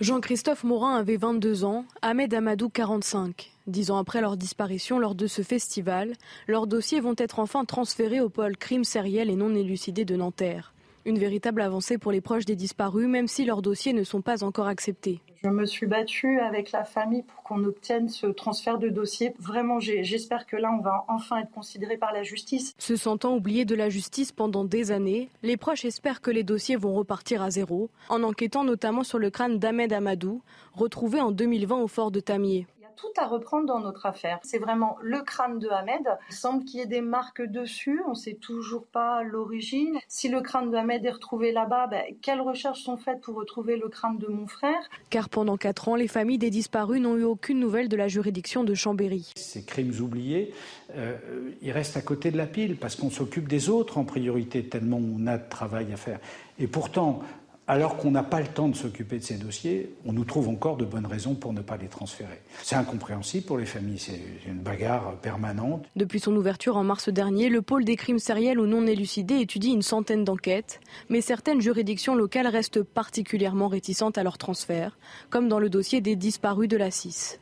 Jean-Christophe 0.01 0.65
Morin 0.65 0.97
avait 0.97 1.15
22 1.15 1.63
ans, 1.63 1.85
Ahmed 2.01 2.33
Amadou 2.33 2.69
45. 2.69 3.49
Dix 3.67 3.89
ans 3.89 3.97
après 3.97 4.19
leur 4.19 4.35
disparition 4.35 4.99
lors 4.99 5.15
de 5.15 5.27
ce 5.27 5.43
festival, 5.43 6.13
leurs 6.45 6.67
dossiers 6.67 6.99
vont 6.99 7.15
être 7.17 7.39
enfin 7.39 7.63
transférés 7.63 8.19
au 8.19 8.27
pôle 8.29 8.57
crime 8.57 8.83
sériel 8.83 9.29
et 9.29 9.35
non 9.37 9.55
élucidé 9.55 10.03
de 10.03 10.17
Nanterre. 10.17 10.73
Une 11.07 11.19
véritable 11.19 11.61
avancée 11.61 11.97
pour 11.97 12.11
les 12.11 12.19
proches 12.19 12.43
des 12.43 12.57
disparus, 12.57 13.07
même 13.07 13.29
si 13.29 13.45
leurs 13.45 13.61
dossiers 13.61 13.93
ne 13.93 14.03
sont 14.03 14.21
pas 14.21 14.43
encore 14.43 14.67
acceptés. 14.67 15.21
Je 15.41 15.47
me 15.47 15.65
suis 15.65 15.85
battue 15.85 16.41
avec 16.41 16.73
la 16.73 16.83
famille 16.83 17.23
pour 17.23 17.43
qu'on 17.43 17.63
obtienne 17.63 18.09
ce 18.09 18.27
transfert 18.27 18.77
de 18.77 18.89
dossier. 18.89 19.33
Vraiment, 19.39 19.79
j'espère 19.79 20.45
que 20.45 20.57
là, 20.57 20.69
on 20.77 20.81
va 20.81 21.05
enfin 21.07 21.37
être 21.37 21.51
considéré 21.51 21.95
par 21.95 22.11
la 22.11 22.23
justice. 22.23 22.73
Se 22.77 22.97
sentant 22.97 23.37
oubliés 23.37 23.63
de 23.63 23.73
la 23.73 23.87
justice 23.87 24.33
pendant 24.33 24.65
des 24.65 24.91
années, 24.91 25.29
les 25.43 25.55
proches 25.55 25.85
espèrent 25.85 26.19
que 26.19 26.29
les 26.29 26.43
dossiers 26.43 26.75
vont 26.75 26.93
repartir 26.93 27.41
à 27.41 27.51
zéro, 27.51 27.89
en 28.09 28.21
enquêtant 28.23 28.65
notamment 28.65 29.05
sur 29.05 29.17
le 29.17 29.29
crâne 29.29 29.59
d'Ahmed 29.59 29.93
Amadou, 29.93 30.41
retrouvé 30.73 31.21
en 31.21 31.31
2020 31.31 31.77
au 31.77 31.87
fort 31.87 32.11
de 32.11 32.19
Tamier 32.19 32.67
tout 32.97 33.07
à 33.17 33.27
reprendre 33.27 33.65
dans 33.65 33.79
notre 33.79 34.05
affaire. 34.05 34.39
C'est 34.43 34.57
vraiment 34.57 34.97
le 35.01 35.21
crâne 35.21 35.59
de 35.59 35.69
Ahmed. 35.69 36.01
Il 36.29 36.35
semble 36.35 36.65
qu'il 36.65 36.79
y 36.79 36.83
ait 36.83 36.87
des 36.87 37.01
marques 37.01 37.41
dessus. 37.41 38.01
On 38.07 38.09
ne 38.09 38.15
sait 38.15 38.33
toujours 38.33 38.85
pas 38.85 39.23
l'origine. 39.23 39.97
Si 40.07 40.27
le 40.27 40.41
crâne 40.41 40.71
de 40.71 40.75
Ahmed 40.75 41.05
est 41.05 41.11
retrouvé 41.11 41.51
là-bas, 41.51 41.87
ben, 41.87 42.03
quelles 42.21 42.41
recherches 42.41 42.81
sont 42.81 42.97
faites 42.97 43.21
pour 43.21 43.35
retrouver 43.35 43.77
le 43.77 43.87
crâne 43.87 44.17
de 44.17 44.27
mon 44.27 44.47
frère? 44.47 44.89
Car 45.09 45.29
pendant 45.29 45.57
quatre 45.57 45.87
ans, 45.87 45.95
les 45.95 46.07
familles 46.07 46.39
des 46.39 46.49
disparus 46.49 46.99
n'ont 46.99 47.15
eu 47.15 47.23
aucune 47.23 47.59
nouvelle 47.59 47.87
de 47.87 47.95
la 47.95 48.07
juridiction 48.07 48.63
de 48.63 48.73
Chambéry. 48.73 49.31
Ces 49.35 49.63
crimes 49.63 49.93
oubliés, 50.01 50.53
euh, 50.95 51.17
ils 51.61 51.71
restent 51.71 51.97
à 51.97 52.01
côté 52.01 52.31
de 52.31 52.37
la 52.37 52.47
pile 52.47 52.77
parce 52.77 52.95
qu'on 52.95 53.09
s'occupe 53.09 53.47
des 53.47 53.69
autres 53.69 53.97
en 53.97 54.03
priorité, 54.03 54.63
tellement 54.63 54.97
on 54.97 55.27
a 55.27 55.37
de 55.37 55.49
travail 55.49 55.93
à 55.93 55.97
faire. 55.97 56.19
Et 56.59 56.67
pourtant, 56.67 57.21
alors 57.67 57.97
qu'on 57.97 58.11
n'a 58.11 58.23
pas 58.23 58.39
le 58.39 58.47
temps 58.47 58.69
de 58.69 58.75
s'occuper 58.75 59.19
de 59.19 59.23
ces 59.23 59.35
dossiers, 59.35 59.93
on 60.05 60.13
nous 60.13 60.23
trouve 60.23 60.47
encore 60.47 60.77
de 60.77 60.85
bonnes 60.85 61.05
raisons 61.05 61.35
pour 61.35 61.51
ne 61.51 61.61
pas 61.61 61.75
les 61.75 61.89
transférer. 61.89 62.41
C'est 62.63 62.75
incompréhensible 62.75 63.45
pour 63.45 63.57
les 63.57 63.65
familles, 63.65 63.99
c'est 63.99 64.21
une 64.47 64.59
bagarre 64.59 65.17
permanente. 65.17 65.85
Depuis 65.97 66.21
son 66.21 66.35
ouverture 66.35 66.77
en 66.77 66.85
mars 66.85 67.09
dernier, 67.09 67.49
le 67.49 67.61
pôle 67.61 67.83
des 67.83 67.97
crimes 67.97 68.19
sériels 68.19 68.59
ou 68.59 68.67
non 68.67 68.87
élucidés 68.87 69.41
étudie 69.41 69.71
une 69.71 69.81
centaine 69.81 70.23
d'enquêtes, 70.23 70.79
mais 71.09 71.19
certaines 71.19 71.59
juridictions 71.59 72.15
locales 72.15 72.47
restent 72.47 72.83
particulièrement 72.83 73.67
réticentes 73.67 74.17
à 74.17 74.23
leur 74.23 74.37
transfert, 74.37 74.97
comme 75.29 75.49
dans 75.49 75.59
le 75.59 75.69
dossier 75.69 75.99
des 75.99 76.15
disparus 76.15 76.69
de 76.69 76.77
la 76.77 76.89
6. 76.89 77.39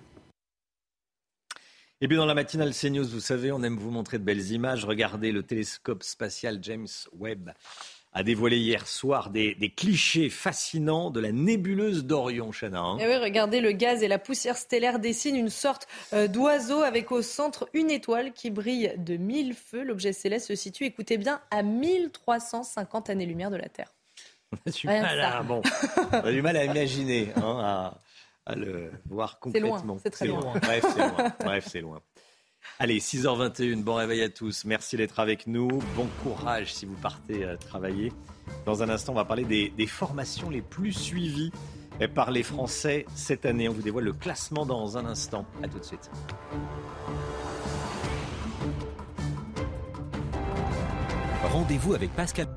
Et 2.02 2.08
bien 2.08 2.18
dans 2.18 2.26
la 2.26 2.34
matinale 2.34 2.74
CNews, 2.74 3.08
vous 3.08 3.22
savez, 3.22 3.52
on 3.52 3.64
aime 3.64 3.78
vous 3.78 3.90
montrer 3.90 4.20
de 4.20 4.24
belles 4.24 4.52
images. 4.52 4.84
Regardez 4.84 5.32
le 5.32 5.44
télescope 5.44 6.04
spatial 6.04 6.60
James 6.62 6.88
Webb 7.18 7.52
a 8.16 8.24
dévoilé 8.24 8.58
hier 8.58 8.88
soir 8.88 9.30
des, 9.30 9.56
clichés 9.76 10.30
fascinants 10.30 11.12
de 11.12 11.20
la 11.20 11.34
nébuleuse 11.34 12.06
d'Orion, 12.06 12.52
Chana. 12.52 12.80
Hein. 12.80 12.98
Eh 13.02 13.06
oui, 13.06 13.18
regardez, 13.18 13.60
le 13.60 13.74
gaz 13.74 14.04
et 14.04 14.08
la 14.08 14.18
poussière 14.18 14.56
stellaire 14.56 15.00
dessinent 15.00 15.36
une 15.36 15.50
sorte 15.50 15.86
euh, 16.14 16.28
d'oiseau 16.28 16.82
avec 16.82 17.12
au 17.12 17.22
centre 17.22 17.70
une 17.74 17.92
étoile 17.92 18.32
qui 18.32 18.52
brille 18.52 18.94
de 18.98 19.18
mille 19.18 19.54
feux. 19.54 19.84
L'objet 19.84 20.14
céleste 20.14 20.48
se 20.48 20.56
situe, 20.56 20.86
écoutez 20.86 21.18
bien, 21.18 21.42
à 21.52 21.62
1350 21.62 23.10
années-lumière 23.10 23.52
de 23.52 23.58
la 23.58 23.68
Terre. 23.68 23.94
On 24.54 24.70
a 24.70 24.72
du, 24.72 24.88
mal 24.88 25.20
à, 25.20 25.44
bon, 25.44 25.62
on 26.14 26.16
a 26.16 26.32
du 26.32 26.42
mal 26.42 26.56
à 26.56 26.64
imaginer, 26.64 27.34
hein, 27.36 27.94
à, 28.46 28.56
le 28.56 28.92
voir 29.10 29.40
complètement. 29.40 29.98
C'est 30.02 30.12
très 30.12 30.28
loin. 30.28 30.54
Bref, 30.62 30.86
c'est 30.96 31.02
loin. 31.02 31.34
Bref, 31.44 31.68
c'est 31.70 31.82
loin. 31.82 32.02
Allez, 32.80 33.00
6h21, 33.00 33.84
bon 33.84 33.96
réveil 33.96 34.22
à 34.22 34.30
tous. 34.30 34.66
Merci 34.66 34.98
d'être 34.98 35.20
avec 35.20 35.48
nous. 35.48 35.70
Bon 35.96 36.08
courage 36.24 36.74
si 36.74 36.86
vous 36.86 36.96
partez 36.96 37.46
euh, 37.46 37.56
travailler. 37.56 38.12
Dans 38.66 38.84
un 38.84 38.90
instant, 38.90 39.14
on 39.14 39.16
va 39.16 39.26
parler 39.26 39.46
des, 39.46 39.88
formations 39.88 40.50
les 40.50 40.62
plus 40.62 40.92
suivies 40.92 41.52
euh, 42.02 42.08
par 42.08 42.32
les 42.32 42.44
Français 42.44 43.06
cette 43.16 43.46
année. 43.46 43.70
On 43.70 43.74
vous 43.74 43.82
dévoile 43.82 44.04
le 44.04 44.14
classement 44.14 44.66
dans 44.66 44.98
un 44.98 45.06
instant. 45.06 45.46
À 45.64 45.68
tout 45.68 45.80
de 45.80 45.86
suite. 45.86 46.12
Rendez-vous 51.44 51.94
avec 51.94 52.12
Pascal. 52.14 52.48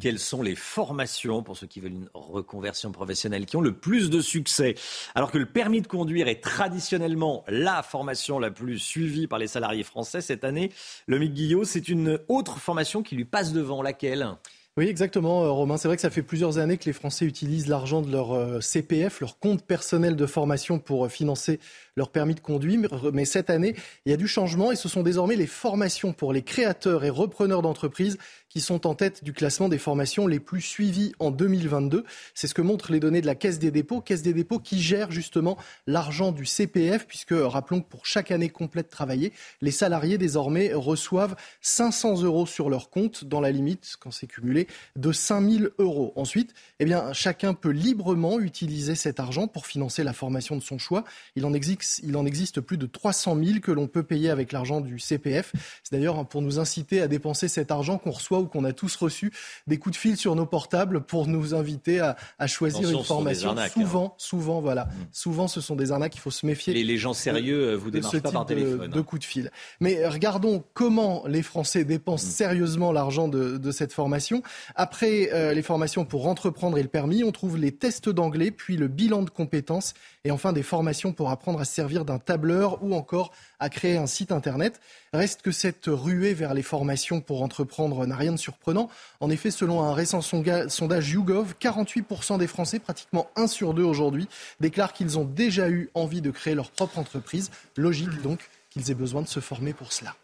Quelles 0.00 0.18
sont 0.18 0.42
les 0.42 0.56
formations 0.56 1.44
pour 1.44 1.56
ceux 1.56 1.68
qui 1.68 1.78
veulent 1.78 1.92
une 1.92 2.10
reconversion 2.14 2.90
professionnelle 2.90 3.46
qui 3.46 3.56
ont 3.56 3.60
le 3.60 3.76
plus 3.76 4.10
de 4.10 4.20
succès 4.20 4.74
Alors 5.14 5.30
que 5.30 5.38
le 5.38 5.46
permis 5.46 5.82
de 5.82 5.86
conduire 5.86 6.26
est 6.26 6.42
traditionnellement 6.42 7.44
la 7.46 7.80
formation 7.84 8.40
la 8.40 8.50
plus 8.50 8.80
suivie 8.80 9.28
par 9.28 9.38
les 9.38 9.46
salariés 9.46 9.84
français 9.84 10.20
cette 10.20 10.42
année, 10.42 10.72
le 11.06 11.18
Guillot, 11.18 11.62
c'est 11.62 11.88
une 11.88 12.18
autre 12.26 12.58
formation 12.58 13.04
qui 13.04 13.14
lui 13.14 13.24
passe 13.24 13.52
devant. 13.52 13.82
Laquelle? 13.82 14.36
Oui, 14.76 14.88
exactement, 14.88 15.44
euh, 15.44 15.50
Romain. 15.52 15.76
C'est 15.76 15.86
vrai 15.86 15.96
que 15.96 16.02
ça 16.02 16.10
fait 16.10 16.24
plusieurs 16.24 16.58
années 16.58 16.78
que 16.78 16.86
les 16.86 16.92
Français 16.92 17.24
utilisent 17.26 17.68
l'argent 17.68 18.02
de 18.02 18.10
leur 18.10 18.32
euh, 18.32 18.60
CPF, 18.60 19.20
leur 19.20 19.38
compte 19.38 19.62
personnel 19.62 20.16
de 20.16 20.26
formation, 20.26 20.80
pour 20.80 21.04
euh, 21.04 21.08
financer 21.08 21.60
leur 21.96 22.10
permis 22.10 22.34
de 22.34 22.40
conduire. 22.40 22.80
Mais 23.12 23.24
cette 23.24 23.50
année, 23.50 23.76
il 24.04 24.10
y 24.10 24.12
a 24.12 24.16
du 24.16 24.26
changement 24.26 24.72
et 24.72 24.76
ce 24.76 24.88
sont 24.88 25.04
désormais 25.04 25.36
les 25.36 25.46
formations 25.46 26.12
pour 26.12 26.32
les 26.32 26.42
créateurs 26.42 27.04
et 27.04 27.10
repreneurs 27.10 27.62
d'entreprises 27.62 28.18
qui 28.48 28.60
sont 28.60 28.86
en 28.86 28.94
tête 28.94 29.24
du 29.24 29.32
classement 29.32 29.68
des 29.68 29.78
formations 29.78 30.26
les 30.26 30.38
plus 30.38 30.60
suivies 30.60 31.12
en 31.18 31.30
2022. 31.30 32.04
C'est 32.34 32.46
ce 32.46 32.54
que 32.54 32.62
montrent 32.62 32.92
les 32.92 33.00
données 33.00 33.20
de 33.20 33.26
la 33.26 33.34
Caisse 33.34 33.58
des 33.58 33.70
dépôts. 33.72 34.00
Caisse 34.00 34.22
des 34.22 34.32
dépôts 34.32 34.60
qui 34.60 34.80
gère 34.80 35.10
justement 35.10 35.56
l'argent 35.86 36.30
du 36.30 36.46
CPF, 36.46 37.06
puisque 37.06 37.34
rappelons 37.34 37.80
que 37.80 37.88
pour 37.88 38.06
chaque 38.06 38.30
année 38.30 38.48
complète 38.48 38.90
travaillée, 38.90 39.32
les 39.60 39.72
salariés 39.72 40.18
désormais 40.18 40.72
reçoivent 40.72 41.34
500 41.62 42.22
euros 42.22 42.46
sur 42.46 42.70
leur 42.70 42.90
compte, 42.90 43.24
dans 43.24 43.40
la 43.40 43.50
limite, 43.50 43.96
quand 43.98 44.12
c'est 44.12 44.28
cumulé, 44.28 44.63
de 44.96 45.12
5000 45.12 45.70
euros. 45.78 46.12
Ensuite, 46.16 46.54
eh 46.80 46.84
bien, 46.84 47.12
chacun 47.12 47.54
peut 47.54 47.70
librement 47.70 48.40
utiliser 48.40 48.94
cet 48.94 49.20
argent 49.20 49.48
pour 49.48 49.66
financer 49.66 50.04
la 50.04 50.12
formation 50.12 50.56
de 50.56 50.62
son 50.62 50.78
choix. 50.78 51.04
Il 51.36 51.44
en 51.44 51.52
existe, 51.52 52.00
il 52.04 52.16
en 52.16 52.26
existe 52.26 52.60
plus 52.60 52.78
de 52.78 52.86
300 52.86 53.36
000 53.42 53.60
que 53.60 53.72
l'on 53.72 53.86
peut 53.86 54.02
payer 54.02 54.30
avec 54.30 54.52
l'argent 54.52 54.80
du 54.80 54.98
CPF. 54.98 55.52
C'est 55.82 55.92
d'ailleurs 55.92 56.26
pour 56.26 56.42
nous 56.42 56.58
inciter 56.58 57.00
à 57.00 57.08
dépenser 57.08 57.48
cet 57.48 57.70
argent 57.70 57.98
qu'on 57.98 58.10
reçoit 58.10 58.44
qu'on 58.46 58.64
a 58.64 58.72
tous 58.72 58.94
reçu 58.96 59.32
des 59.66 59.78
coups 59.78 59.96
de 59.96 60.00
fil 60.00 60.16
sur 60.16 60.34
nos 60.34 60.46
portables 60.46 61.02
pour 61.02 61.26
nous 61.26 61.54
inviter 61.54 62.00
à, 62.00 62.46
choisir 62.46 62.88
une 62.90 63.04
formation. 63.04 63.56
Hein. 63.56 63.68
souvent, 63.68 64.14
souvent, 64.18 64.60
voilà. 64.60 64.84
Mm. 64.84 64.90
Souvent, 65.12 65.48
ce 65.48 65.60
sont 65.60 65.76
des 65.76 65.92
arnaques. 65.92 66.14
Il 66.16 66.20
faut 66.20 66.30
se 66.30 66.46
méfier. 66.46 66.78
Et 66.78 66.84
les 66.84 66.98
gens 66.98 67.14
sérieux 67.14 67.70
euh, 67.70 67.76
vous 67.76 67.90
démarchent 67.90 68.20
pas 68.20 68.30
par 68.30 68.46
téléphone. 68.46 68.88
De, 68.88 68.94
de, 68.94 69.00
coups 69.00 69.20
de 69.20 69.26
fil. 69.26 69.50
Mais 69.80 70.06
regardons 70.06 70.62
comment 70.74 71.24
les 71.26 71.42
Français 71.42 71.84
dépensent 71.84 72.26
mm. 72.26 72.30
sérieusement 72.30 72.92
l'argent 72.92 73.28
de, 73.28 73.70
cette 73.70 73.92
formation. 73.92 74.42
Après 74.74 75.30
euh, 75.32 75.52
les 75.52 75.62
formations 75.62 76.04
pour 76.04 76.26
entreprendre 76.26 76.78
et 76.78 76.82
le 76.82 76.88
permis, 76.88 77.24
on 77.24 77.32
trouve 77.32 77.56
les 77.56 77.72
tests 77.72 78.08
d'anglais, 78.08 78.50
puis 78.50 78.76
le 78.76 78.88
bilan 78.88 79.22
de 79.22 79.30
compétences 79.30 79.94
et 80.24 80.30
enfin 80.30 80.52
des 80.52 80.62
formations 80.62 81.12
pour 81.12 81.30
apprendre 81.30 81.60
à 81.60 81.64
servir 81.64 82.04
d'un 82.04 82.18
tableur 82.18 82.82
ou 82.82 82.94
encore 82.94 83.32
à 83.60 83.68
créer 83.68 83.96
un 83.96 84.06
site 84.06 84.32
internet. 84.32 84.80
Reste 85.12 85.42
que 85.42 85.52
cette 85.52 85.86
ruée 85.86 86.34
vers 86.34 86.54
les 86.54 86.62
formations 86.62 87.20
pour 87.20 87.42
entreprendre 87.42 88.06
n'a 88.06 88.16
rien 88.16 88.32
de 88.32 88.36
surprenant. 88.36 88.88
En 89.20 89.30
effet, 89.30 89.50
selon 89.50 89.82
un 89.82 89.94
récent 89.94 90.20
sondage 90.20 91.10
YouGov, 91.10 91.54
48% 91.60 92.38
des 92.38 92.46
Français, 92.46 92.78
pratiquement 92.78 93.28
1 93.36 93.46
sur 93.46 93.74
2 93.74 93.82
aujourd'hui, 93.82 94.28
déclarent 94.60 94.92
qu'ils 94.92 95.18
ont 95.18 95.24
déjà 95.24 95.68
eu 95.68 95.90
envie 95.94 96.20
de 96.20 96.30
créer 96.30 96.54
leur 96.54 96.70
propre 96.70 96.98
entreprise. 96.98 97.50
Logique 97.76 98.22
donc 98.22 98.50
qu'ils 98.70 98.90
aient 98.90 98.94
besoin 98.94 99.22
de 99.22 99.28
se 99.28 99.40
former 99.40 99.72
pour 99.72 99.92
cela. 99.92 100.14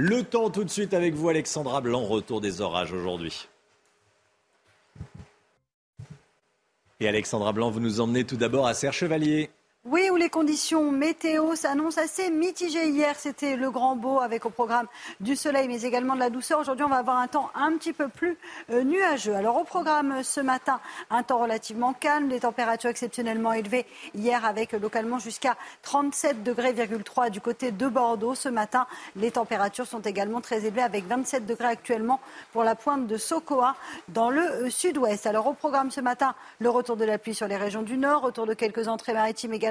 Le 0.00 0.22
temps 0.22 0.48
tout 0.48 0.62
de 0.62 0.70
suite 0.70 0.94
avec 0.94 1.14
vous, 1.14 1.28
Alexandra 1.28 1.80
Blanc, 1.80 2.04
retour 2.04 2.40
des 2.40 2.60
orages 2.60 2.92
aujourd'hui. 2.92 3.48
Et 7.00 7.08
Alexandra 7.08 7.52
Blanc, 7.52 7.72
vous 7.72 7.80
nous 7.80 7.98
emmenez 7.98 8.22
tout 8.22 8.36
d'abord 8.36 8.68
à 8.68 8.74
Serre 8.74 8.92
Chevalier. 8.92 9.50
Oui, 9.84 10.10
où 10.10 10.16
les 10.16 10.28
conditions 10.28 10.90
météo 10.90 11.54
s'annoncent 11.54 12.00
assez 12.00 12.30
mitigées. 12.30 12.88
Hier, 12.88 13.14
c'était 13.16 13.54
le 13.54 13.70
grand 13.70 13.94
beau 13.94 14.18
avec 14.18 14.44
au 14.44 14.50
programme 14.50 14.88
du 15.20 15.36
soleil, 15.36 15.68
mais 15.68 15.82
également 15.82 16.14
de 16.14 16.18
la 16.18 16.30
douceur. 16.30 16.58
Aujourd'hui, 16.58 16.84
on 16.84 16.88
va 16.88 16.96
avoir 16.96 17.18
un 17.18 17.28
temps 17.28 17.48
un 17.54 17.72
petit 17.78 17.92
peu 17.92 18.08
plus 18.08 18.36
euh, 18.70 18.82
nuageux. 18.82 19.34
Alors, 19.34 19.56
au 19.56 19.62
programme 19.62 20.24
ce 20.24 20.40
matin, 20.40 20.80
un 21.10 21.22
temps 21.22 21.38
relativement 21.38 21.92
calme, 21.92 22.28
des 22.28 22.40
températures 22.40 22.90
exceptionnellement 22.90 23.52
élevées 23.52 23.86
hier 24.16 24.44
avec 24.44 24.72
localement 24.72 25.20
jusqu'à 25.20 25.56
37 25.82 26.42
degrés 26.42 26.74
du 27.30 27.40
côté 27.40 27.70
de 27.70 27.86
Bordeaux. 27.86 28.34
Ce 28.34 28.48
matin, 28.48 28.88
les 29.14 29.30
températures 29.30 29.86
sont 29.86 30.00
également 30.00 30.40
très 30.40 30.66
élevées 30.66 30.82
avec 30.82 31.06
27 31.06 31.46
degrés 31.46 31.68
actuellement 31.68 32.20
pour 32.52 32.64
la 32.64 32.74
pointe 32.74 33.06
de 33.06 33.16
Sokoa 33.16 33.76
dans 34.08 34.28
le 34.28 34.42
euh, 34.42 34.70
sud-ouest. 34.70 35.24
Alors, 35.26 35.46
au 35.46 35.54
programme 35.54 35.92
ce 35.92 36.00
matin, 36.00 36.34
le 36.58 36.68
retour 36.68 36.96
de 36.96 37.04
la 37.04 37.16
pluie 37.16 37.34
sur 37.34 37.46
les 37.46 37.56
régions 37.56 37.82
du 37.82 37.96
nord, 37.96 38.22
retour 38.22 38.44
de 38.44 38.54
quelques 38.54 38.88
entrées 38.88 39.14
maritimes 39.14 39.52
également 39.52 39.67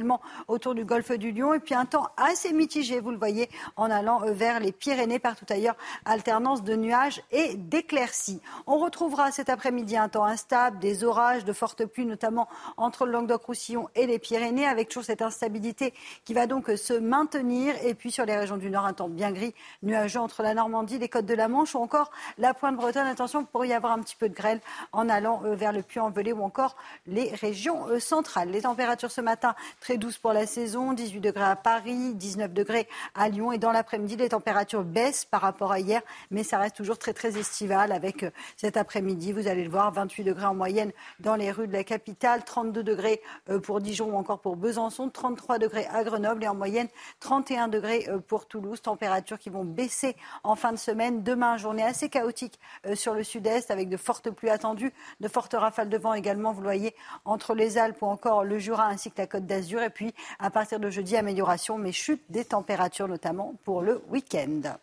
autour 0.47 0.75
du 0.75 0.85
golfe 0.85 1.11
du 1.11 1.31
Lion. 1.31 1.53
Et 1.53 1.59
puis 1.59 1.75
un 1.75 1.85
temps 1.85 2.09
assez 2.17 2.53
mitigé, 2.53 2.99
vous 2.99 3.11
le 3.11 3.17
voyez, 3.17 3.49
en 3.75 3.89
allant 3.89 4.23
euh, 4.23 4.31
vers 4.31 4.59
les 4.59 4.71
Pyrénées, 4.71 5.19
partout 5.19 5.45
ailleurs, 5.49 5.75
alternance 6.05 6.63
de 6.63 6.75
nuages 6.75 7.21
et 7.31 7.55
d'éclaircies. 7.55 8.41
On 8.65 8.77
retrouvera 8.77 9.31
cet 9.31 9.49
après-midi 9.49 9.97
un 9.97 10.09
temps 10.09 10.25
instable, 10.25 10.79
des 10.79 11.03
orages, 11.03 11.45
de 11.45 11.53
fortes 11.53 11.85
pluies, 11.85 12.05
notamment 12.05 12.47
entre 12.77 13.05
le 13.05 13.11
Languedoc-Roussillon 13.11 13.89
et 13.95 14.07
les 14.07 14.19
Pyrénées, 14.19 14.67
avec 14.67 14.89
toujours 14.89 15.05
cette 15.05 15.21
instabilité 15.21 15.93
qui 16.25 16.33
va 16.33 16.47
donc 16.47 16.69
se 16.75 16.93
maintenir. 16.93 17.75
Et 17.83 17.93
puis 17.93 18.11
sur 18.11 18.25
les 18.25 18.35
régions 18.35 18.57
du 18.57 18.69
Nord, 18.69 18.85
un 18.85 18.93
temps 18.93 19.09
bien 19.09 19.31
gris, 19.31 19.53
nuageux 19.83 20.19
entre 20.19 20.43
la 20.43 20.53
Normandie, 20.53 20.97
les 20.97 21.09
côtes 21.09 21.25
de 21.25 21.33
la 21.33 21.47
Manche 21.47 21.75
ou 21.75 21.79
encore 21.79 22.11
la 22.37 22.53
pointe 22.53 22.75
bretonne. 22.75 23.07
Attention, 23.07 23.41
il 23.41 23.47
pourrait 23.47 23.69
y 23.69 23.73
avoir 23.73 23.93
un 23.93 23.99
petit 23.99 24.15
peu 24.15 24.29
de 24.29 24.35
grêle 24.35 24.61
en 24.91 25.09
allant 25.09 25.41
euh, 25.43 25.55
vers 25.55 25.71
le 25.71 25.81
Puy-en-Velay 25.81 26.33
ou 26.33 26.43
encore 26.43 26.75
les 27.05 27.29
régions 27.33 27.87
euh, 27.87 27.99
centrales. 27.99 28.49
Les 28.49 28.61
températures 28.61 29.11
ce 29.11 29.21
matin 29.21 29.55
très 29.87 29.97
douce 29.97 30.17
pour 30.17 30.33
la 30.33 30.45
saison, 30.45 30.91
18 30.91 31.21
degrés 31.21 31.45
à 31.45 31.55
Paris, 31.55 32.13
19 32.13 32.51
degrés 32.51 32.89
à 33.15 33.29
Lyon. 33.29 33.53
Et 33.53 33.57
dans 33.57 33.71
l'après-midi, 33.71 34.17
les 34.17 34.27
températures 34.27 34.83
baissent 34.83 35.23
par 35.23 35.39
rapport 35.39 35.71
à 35.71 35.79
hier, 35.79 36.01
mais 36.29 36.43
ça 36.43 36.57
reste 36.57 36.75
toujours 36.75 36.97
très 36.97 37.13
très 37.13 37.37
estival 37.37 37.93
avec 37.93 38.23
euh, 38.23 38.31
cet 38.57 38.75
après-midi, 38.75 39.31
vous 39.31 39.47
allez 39.47 39.63
le 39.63 39.69
voir, 39.69 39.93
28 39.93 40.25
degrés 40.25 40.45
en 40.45 40.55
moyenne 40.55 40.91
dans 41.21 41.37
les 41.37 41.51
rues 41.51 41.69
de 41.69 41.71
la 41.71 41.85
capitale, 41.85 42.43
32 42.43 42.83
degrés 42.83 43.21
euh, 43.49 43.61
pour 43.61 43.79
Dijon 43.79 44.11
ou 44.11 44.17
encore 44.17 44.39
pour 44.39 44.57
Besançon, 44.57 45.09
33 45.09 45.57
degrés 45.57 45.87
à 45.89 46.03
Grenoble 46.03 46.43
et 46.43 46.49
en 46.49 46.55
moyenne 46.55 46.89
31 47.21 47.69
degrés 47.69 48.09
euh, 48.09 48.19
pour 48.19 48.45
Toulouse. 48.45 48.81
Températures 48.81 49.39
qui 49.39 49.49
vont 49.49 49.63
baisser 49.63 50.17
en 50.43 50.57
fin 50.57 50.73
de 50.73 50.77
semaine. 50.77 51.23
Demain, 51.23 51.55
journée 51.55 51.83
assez 51.83 52.09
chaotique 52.09 52.59
sur 52.93 53.13
le 53.13 53.23
sud-est 53.23 53.71
avec 53.71 53.87
de 53.87 53.95
fortes 53.95 54.31
pluies 54.31 54.49
attendues, 54.49 54.91
de 55.21 55.29
fortes 55.29 55.55
rafales 55.57 55.87
de 55.87 55.97
vent 55.97 56.13
également, 56.13 56.51
vous 56.51 56.59
le 56.59 56.67
voyez, 56.67 56.93
entre 57.23 57.55
les 57.55 57.77
Alpes 57.77 58.01
ou 58.01 58.07
encore 58.07 58.43
le 58.43 58.59
Jura 58.59 58.87
ainsi 58.87 59.11
que 59.11 59.21
la 59.21 59.27
Côte 59.27 59.45
d'Azur. 59.45 59.76
Et 59.83 59.89
puis, 59.89 60.13
à 60.39 60.49
partir 60.49 60.79
de 60.79 60.89
jeudi, 60.89 61.15
amélioration, 61.15 61.77
mais 61.77 61.91
chute 61.91 62.23
des 62.29 62.45
températures, 62.45 63.07
notamment 63.07 63.55
pour 63.63 63.81
le 63.81 64.01
week-end. 64.09 64.77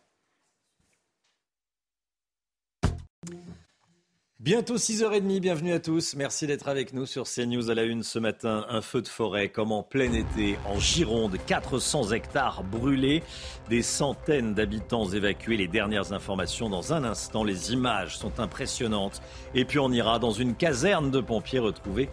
Bientôt 4.44 4.76
6h30, 4.76 5.40
bienvenue 5.40 5.72
à 5.72 5.80
tous. 5.80 6.16
Merci 6.16 6.46
d'être 6.46 6.68
avec 6.68 6.92
nous 6.92 7.06
sur 7.06 7.24
CNews 7.24 7.70
à 7.70 7.74
la 7.74 7.84
une 7.84 8.02
ce 8.02 8.18
matin. 8.18 8.66
Un 8.68 8.82
feu 8.82 9.00
de 9.00 9.08
forêt 9.08 9.48
comme 9.48 9.72
en 9.72 9.82
plein 9.82 10.12
été 10.12 10.58
en 10.66 10.78
Gironde, 10.78 11.38
400 11.46 12.10
hectares 12.12 12.62
brûlés, 12.62 13.22
des 13.70 13.80
centaines 13.80 14.52
d'habitants 14.52 15.08
évacués. 15.08 15.56
Les 15.56 15.66
dernières 15.66 16.12
informations 16.12 16.68
dans 16.68 16.92
un 16.92 17.04
instant, 17.04 17.42
les 17.42 17.72
images 17.72 18.18
sont 18.18 18.38
impressionnantes. 18.38 19.22
Et 19.54 19.64
puis 19.64 19.78
on 19.78 19.90
ira 19.90 20.18
dans 20.18 20.32
une 20.32 20.54
caserne 20.54 21.10
de 21.10 21.22
pompiers 21.22 21.58
retrouvée 21.58 22.10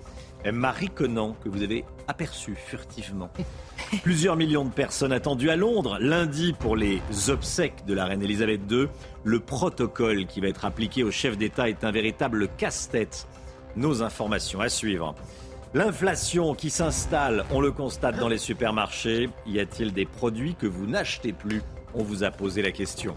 Marie 0.51 0.89
Conan, 0.89 1.35
que 1.43 1.49
vous 1.49 1.61
avez 1.61 1.85
aperçu 2.07 2.55
furtivement. 2.55 3.29
Plusieurs 4.03 4.35
millions 4.35 4.65
de 4.65 4.71
personnes 4.71 5.11
attendues 5.11 5.49
à 5.49 5.55
Londres 5.55 5.97
lundi 5.99 6.53
pour 6.53 6.75
les 6.75 7.01
obsèques 7.29 7.85
de 7.85 7.93
la 7.93 8.05
reine 8.05 8.23
Elisabeth 8.23 8.61
II. 8.69 8.87
Le 9.23 9.39
protocole 9.39 10.25
qui 10.25 10.41
va 10.41 10.47
être 10.47 10.65
appliqué 10.65 11.03
au 11.03 11.11
chef 11.11 11.37
d'État 11.37 11.69
est 11.69 11.83
un 11.83 11.91
véritable 11.91 12.47
casse-tête. 12.57 13.27
Nos 13.75 14.01
informations 14.01 14.61
à 14.61 14.69
suivre. 14.69 15.15
L'inflation 15.73 16.53
qui 16.53 16.69
s'installe, 16.69 17.45
on 17.51 17.61
le 17.61 17.71
constate 17.71 18.17
dans 18.17 18.27
les 18.27 18.37
supermarchés. 18.37 19.29
Y 19.45 19.59
a-t-il 19.59 19.93
des 19.93 20.05
produits 20.05 20.55
que 20.55 20.67
vous 20.67 20.85
n'achetez 20.85 21.31
plus? 21.31 21.61
On 21.93 22.03
vous 22.03 22.23
a 22.23 22.31
posé 22.31 22.61
la 22.61 22.71
question. 22.71 23.15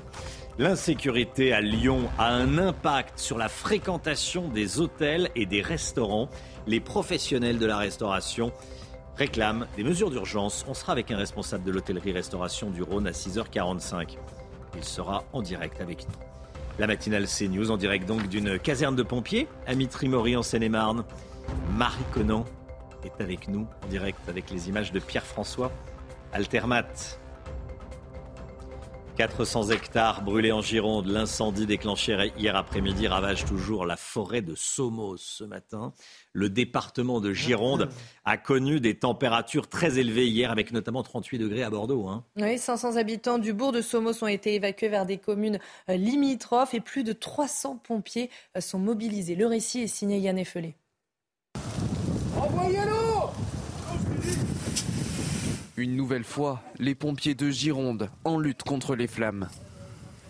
L'insécurité 0.57 1.53
à 1.53 1.61
Lyon 1.61 2.09
a 2.17 2.29
un 2.29 2.59
impact 2.59 3.19
sur 3.19 3.38
la 3.38 3.49
fréquentation 3.49 4.47
des 4.47 4.79
hôtels 4.79 5.29
et 5.35 5.47
des 5.47 5.61
restaurants. 5.61 6.29
Les 6.69 6.79
professionnels 6.79 7.59
de 7.59 7.67
la 7.67 7.77
restauration 7.77 8.53
réclament 9.17 9.67
des 9.77 9.83
mesures 9.83 10.11
d'urgence. 10.11 10.64
On 10.69 10.75
sera 10.75 10.93
avec 10.93 11.11
un 11.11 11.17
responsable 11.17 11.64
de 11.64 11.73
l'hôtellerie-restauration 11.73 12.71
du 12.71 12.85
Rhône 12.85 13.09
à 13.09 13.11
6h45. 13.11 14.17
Il 14.77 14.85
sera 14.85 15.25
en 15.33 15.43
direct 15.43 15.81
avec 15.81 16.07
nous. 16.07 16.14
La 16.79 16.87
matinale 16.87 17.27
CNews 17.27 17.73
en 17.73 17.77
direct 17.77 18.07
donc 18.07 18.29
d'une 18.29 18.57
caserne 18.57 18.95
de 18.95 19.03
pompiers 19.03 19.49
à 19.67 19.75
Mitry-Maury 19.75 20.37
en 20.37 20.45
Seine-et-Marne. 20.45 21.05
Marie 21.77 22.05
Conan 22.12 22.45
est 23.05 23.21
avec 23.21 23.49
nous 23.49 23.67
en 23.85 23.88
direct 23.88 24.21
avec 24.29 24.53
les 24.53 24.69
images 24.69 24.93
de 24.93 25.01
Pierre-François 25.01 25.73
Altermat. 26.33 27.19
400 29.16 29.70
hectares 29.70 30.22
brûlés 30.22 30.50
en 30.50 30.61
Gironde. 30.61 31.07
L'incendie 31.07 31.66
déclenché 31.66 32.33
hier 32.37 32.57
après-midi 32.57 33.07
ravage 33.07 33.44
toujours 33.44 33.87
la 33.87 33.96
forêt 33.96 34.42
de 34.42 34.55
Somos 34.57 35.16
ce 35.16 35.44
matin. 35.44 35.92
Le 36.33 36.48
département 36.50 37.20
de 37.20 37.33
Gironde 37.33 37.88
a 38.24 38.37
connu 38.37 38.81
des 38.81 38.98
températures 38.98 39.68
très 39.68 39.98
élevées 39.98 40.27
hier, 40.27 40.50
avec 40.50 40.72
notamment 40.72 41.03
38 41.03 41.38
degrés 41.38 41.62
à 41.62 41.70
Bordeaux. 41.70 42.09
Hein. 42.09 42.24
Oui, 42.37 42.59
500 42.59 42.96
habitants 42.96 43.38
du 43.38 43.53
bourg 43.53 43.70
de 43.70 43.81
Somos 43.81 44.24
ont 44.24 44.29
été 44.29 44.55
évacués 44.55 44.88
vers 44.88 45.07
des 45.07 45.18
communes 45.18 45.61
euh, 45.88 45.96
limitrophes 45.96 46.74
et 46.74 46.81
plus 46.81 47.05
de 47.05 47.12
300 47.12 47.81
pompiers 47.87 48.31
euh, 48.57 48.61
sont 48.61 48.81
mobilisés. 48.81 49.37
Le 49.37 49.46
récit 49.46 49.83
est 49.83 49.87
signé 49.87 50.18
Yann 50.18 50.38
Effelé. 50.38 50.74
Une 55.77 55.97
nouvelle 55.97 56.23
fois, 56.23 56.63
les 56.79 56.95
pompiers 56.95 57.35
de 57.35 57.51
Gironde 57.51 58.09
en 58.23 58.39
lutte 58.39 58.63
contre 58.63 58.95
les 58.95 59.09
flammes. 59.09 59.49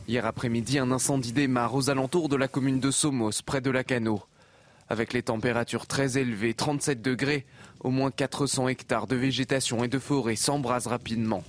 Hier 0.09 0.25
après-midi, 0.25 0.79
un 0.79 0.91
incendie 0.91 1.35
démarre 1.35 1.75
aux 1.75 1.91
alentours 1.91 2.31
de 2.31 2.37
la 2.37 2.49
commune 2.49 2.81
de 2.81 2.91
Somos, 2.91 3.43
près 3.45 3.61
de 3.61 3.71
la 3.71 3.85
Cano. 3.85 4.23
Avec 4.89 5.13
les 5.13 5.23
températures 5.23 5.87
très 5.87 6.17
élevées, 6.17 6.55
37 6.55 7.03
degrés, 7.03 7.45
au 7.81 7.91
moins 7.91 8.11
400 8.11 8.69
hectares 8.69 9.07
de 9.07 9.17
végétation 9.17 9.85
et 9.85 9.89
de 9.89 9.99
forêt 9.99 10.35
s'embrasent 10.35 10.87
rapidement. 10.87 11.45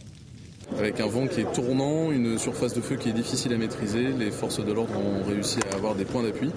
Avec 0.78 1.00
un 1.00 1.08
vent 1.08 1.28
qui 1.28 1.40
est 1.40 1.54
tournant, 1.54 2.12
une 2.12 2.38
surface 2.38 2.74
de 2.74 2.82
feu 2.82 2.98
qui 2.98 3.08
est 3.08 3.14
difficile 3.14 3.54
à 3.54 3.58
maîtriser, 3.58 4.10
les 4.10 4.32
forces 4.32 4.60
de 4.60 4.74
l'ordre 4.74 4.98
ont 4.98 5.24
réussi 5.24 5.60
à 5.72 5.76
avoir 5.76 5.96
des 5.96 6.04
points 6.04 6.24
d'appui, 6.24 6.52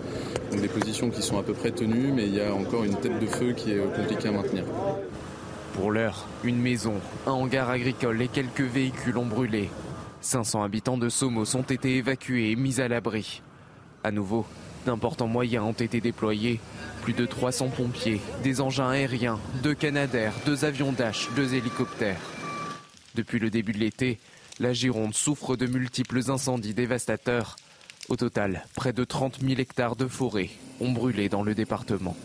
donc 0.50 0.60
des 0.60 0.68
positions 0.68 1.10
qui 1.10 1.22
sont 1.22 1.38
à 1.38 1.44
peu 1.44 1.52
près 1.52 1.70
tenues, 1.70 2.10
mais 2.12 2.26
il 2.26 2.34
y 2.34 2.40
a 2.40 2.52
encore 2.52 2.82
une 2.82 2.96
tête 2.96 3.20
de 3.20 3.26
feu 3.26 3.52
qui 3.52 3.70
est 3.70 3.78
compliquée 3.94 4.26
à 4.26 4.32
maintenir. 4.32 4.64
Pour 5.78 5.92
l'heure, 5.92 6.26
une 6.42 6.60
maison, 6.60 6.94
un 7.24 7.30
hangar 7.30 7.70
agricole 7.70 8.20
et 8.20 8.26
quelques 8.26 8.62
véhicules 8.62 9.16
ont 9.16 9.26
brûlé. 9.26 9.70
500 10.22 10.64
habitants 10.64 10.98
de 10.98 11.08
Somos 11.08 11.54
ont 11.54 11.62
été 11.62 11.98
évacués 11.98 12.50
et 12.50 12.56
mis 12.56 12.80
à 12.80 12.88
l'abri. 12.88 13.42
À 14.02 14.10
nouveau, 14.10 14.44
d'importants 14.86 15.28
moyens 15.28 15.64
ont 15.64 15.72
été 15.72 16.00
déployés. 16.00 16.58
Plus 17.02 17.12
de 17.12 17.24
300 17.26 17.68
pompiers, 17.68 18.20
des 18.42 18.60
engins 18.60 18.88
aériens, 18.88 19.38
deux 19.62 19.74
canadaires, 19.74 20.32
deux 20.44 20.64
avions 20.64 20.90
Dash, 20.90 21.28
deux 21.36 21.54
hélicoptères. 21.54 22.20
Depuis 23.14 23.38
le 23.38 23.48
début 23.48 23.72
de 23.72 23.78
l'été, 23.78 24.18
la 24.58 24.72
Gironde 24.72 25.14
souffre 25.14 25.54
de 25.54 25.66
multiples 25.66 26.28
incendies 26.28 26.74
dévastateurs. 26.74 27.54
Au 28.08 28.16
total, 28.16 28.64
près 28.74 28.92
de 28.92 29.04
30 29.04 29.38
000 29.40 29.60
hectares 29.60 29.94
de 29.94 30.08
forêt 30.08 30.50
ont 30.80 30.90
brûlé 30.90 31.28
dans 31.28 31.44
le 31.44 31.54
département. 31.54 32.16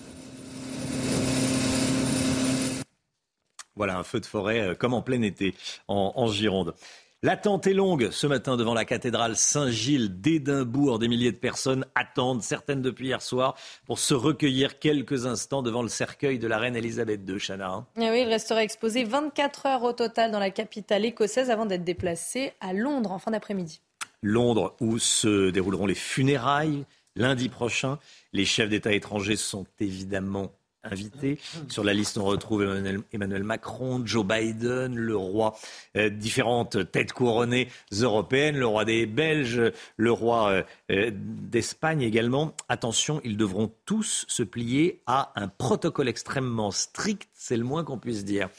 Voilà 3.76 3.98
un 3.98 4.04
feu 4.04 4.20
de 4.20 4.26
forêt 4.26 4.60
euh, 4.60 4.76
comme 4.76 4.94
en 4.94 5.02
plein 5.02 5.22
été 5.22 5.56
en, 5.88 6.28
Gironde. 6.28 6.74
L'attente 7.22 7.68
est 7.68 7.74
longue 7.74 8.10
ce 8.12 8.28
matin 8.28 8.58
devant 8.58 8.74
la 8.74 8.84
cathédrale 8.84 9.38
Saint-Gilles 9.38 10.20
d'Édimbourg. 10.20 11.00
Des 11.00 11.08
milliers 11.08 11.32
de 11.32 11.38
personnes 11.38 11.86
attendent, 11.96 12.44
certaines 12.44 12.82
depuis 12.82 13.08
hier 13.08 13.22
soir, 13.22 13.56
pour 13.86 13.98
se 13.98 14.14
recueillir 14.14 14.78
quelques 14.78 15.26
instants 15.26 15.62
devant 15.62 15.82
le 15.82 15.88
cercueil 15.88 16.38
de 16.38 16.48
la 16.48 16.58
reine 16.58 16.76
Elisabeth 16.76 17.22
II, 17.28 17.38
Chana. 17.40 17.70
Hein. 17.70 17.86
Eh 17.98 18.10
oui, 18.10 18.22
il 18.22 18.28
restera 18.28 18.62
exposé 18.62 19.06
24 19.06 19.66
heures 19.68 19.84
au 19.84 19.94
total 19.94 20.32
dans 20.32 20.40
la 20.40 20.50
capitale 20.50 21.06
écossaise 21.06 21.50
avant 21.50 21.66
d'être 21.66 21.86
déplacé 21.86 22.52
à 22.60 22.74
Londres 22.74 23.14
en 23.14 23.20
fin 23.20 23.32
d'après-midi. 23.32 23.80
Londres, 24.22 24.76
où 24.82 25.00
se 25.00 25.50
dérouleront 25.50 25.86
les 25.86 25.96
funérailles 25.96 26.86
lundi 27.16 27.50
prochain. 27.50 28.00
Les 28.32 28.46
chefs 28.46 28.70
d'État 28.70 28.94
étrangers 28.94 29.36
sont 29.36 29.66
évidemment 29.80 30.52
invités. 30.84 31.40
Sur 31.70 31.84
la 31.84 31.94
liste, 31.94 32.18
on 32.18 32.26
retrouve 32.26 32.64
Emmanuel, 33.12 33.44
Macron, 33.44 34.06
Joe 34.06 34.26
Biden, 34.26 34.96
le 34.96 35.16
roi, 35.16 35.56
euh, 35.98 36.10
différentes 36.10 36.92
têtes 36.92 37.14
couronnées 37.14 37.70
européennes, 37.92 38.58
le 38.58 38.68
roi 38.68 38.86
des 38.86 39.06
Belges, 39.06 39.62
le 39.98 40.12
roi 40.12 40.64
euh, 40.92 41.12
d'Espagne 41.14 42.02
également. 42.02 42.54
Attention, 42.70 43.22
ils 43.24 43.38
devront 43.38 43.72
tous 43.86 44.26
se 44.28 44.44
plier 44.44 45.02
à 45.06 45.32
un 45.36 45.48
protocole 45.48 46.08
extrêmement 46.08 46.72
strict, 46.72 47.30
c'est 47.34 47.58
le 47.58 47.64
moins 47.64 47.84
qu'on 47.84 47.98
puisse 47.98 48.26
dire. 48.26 48.50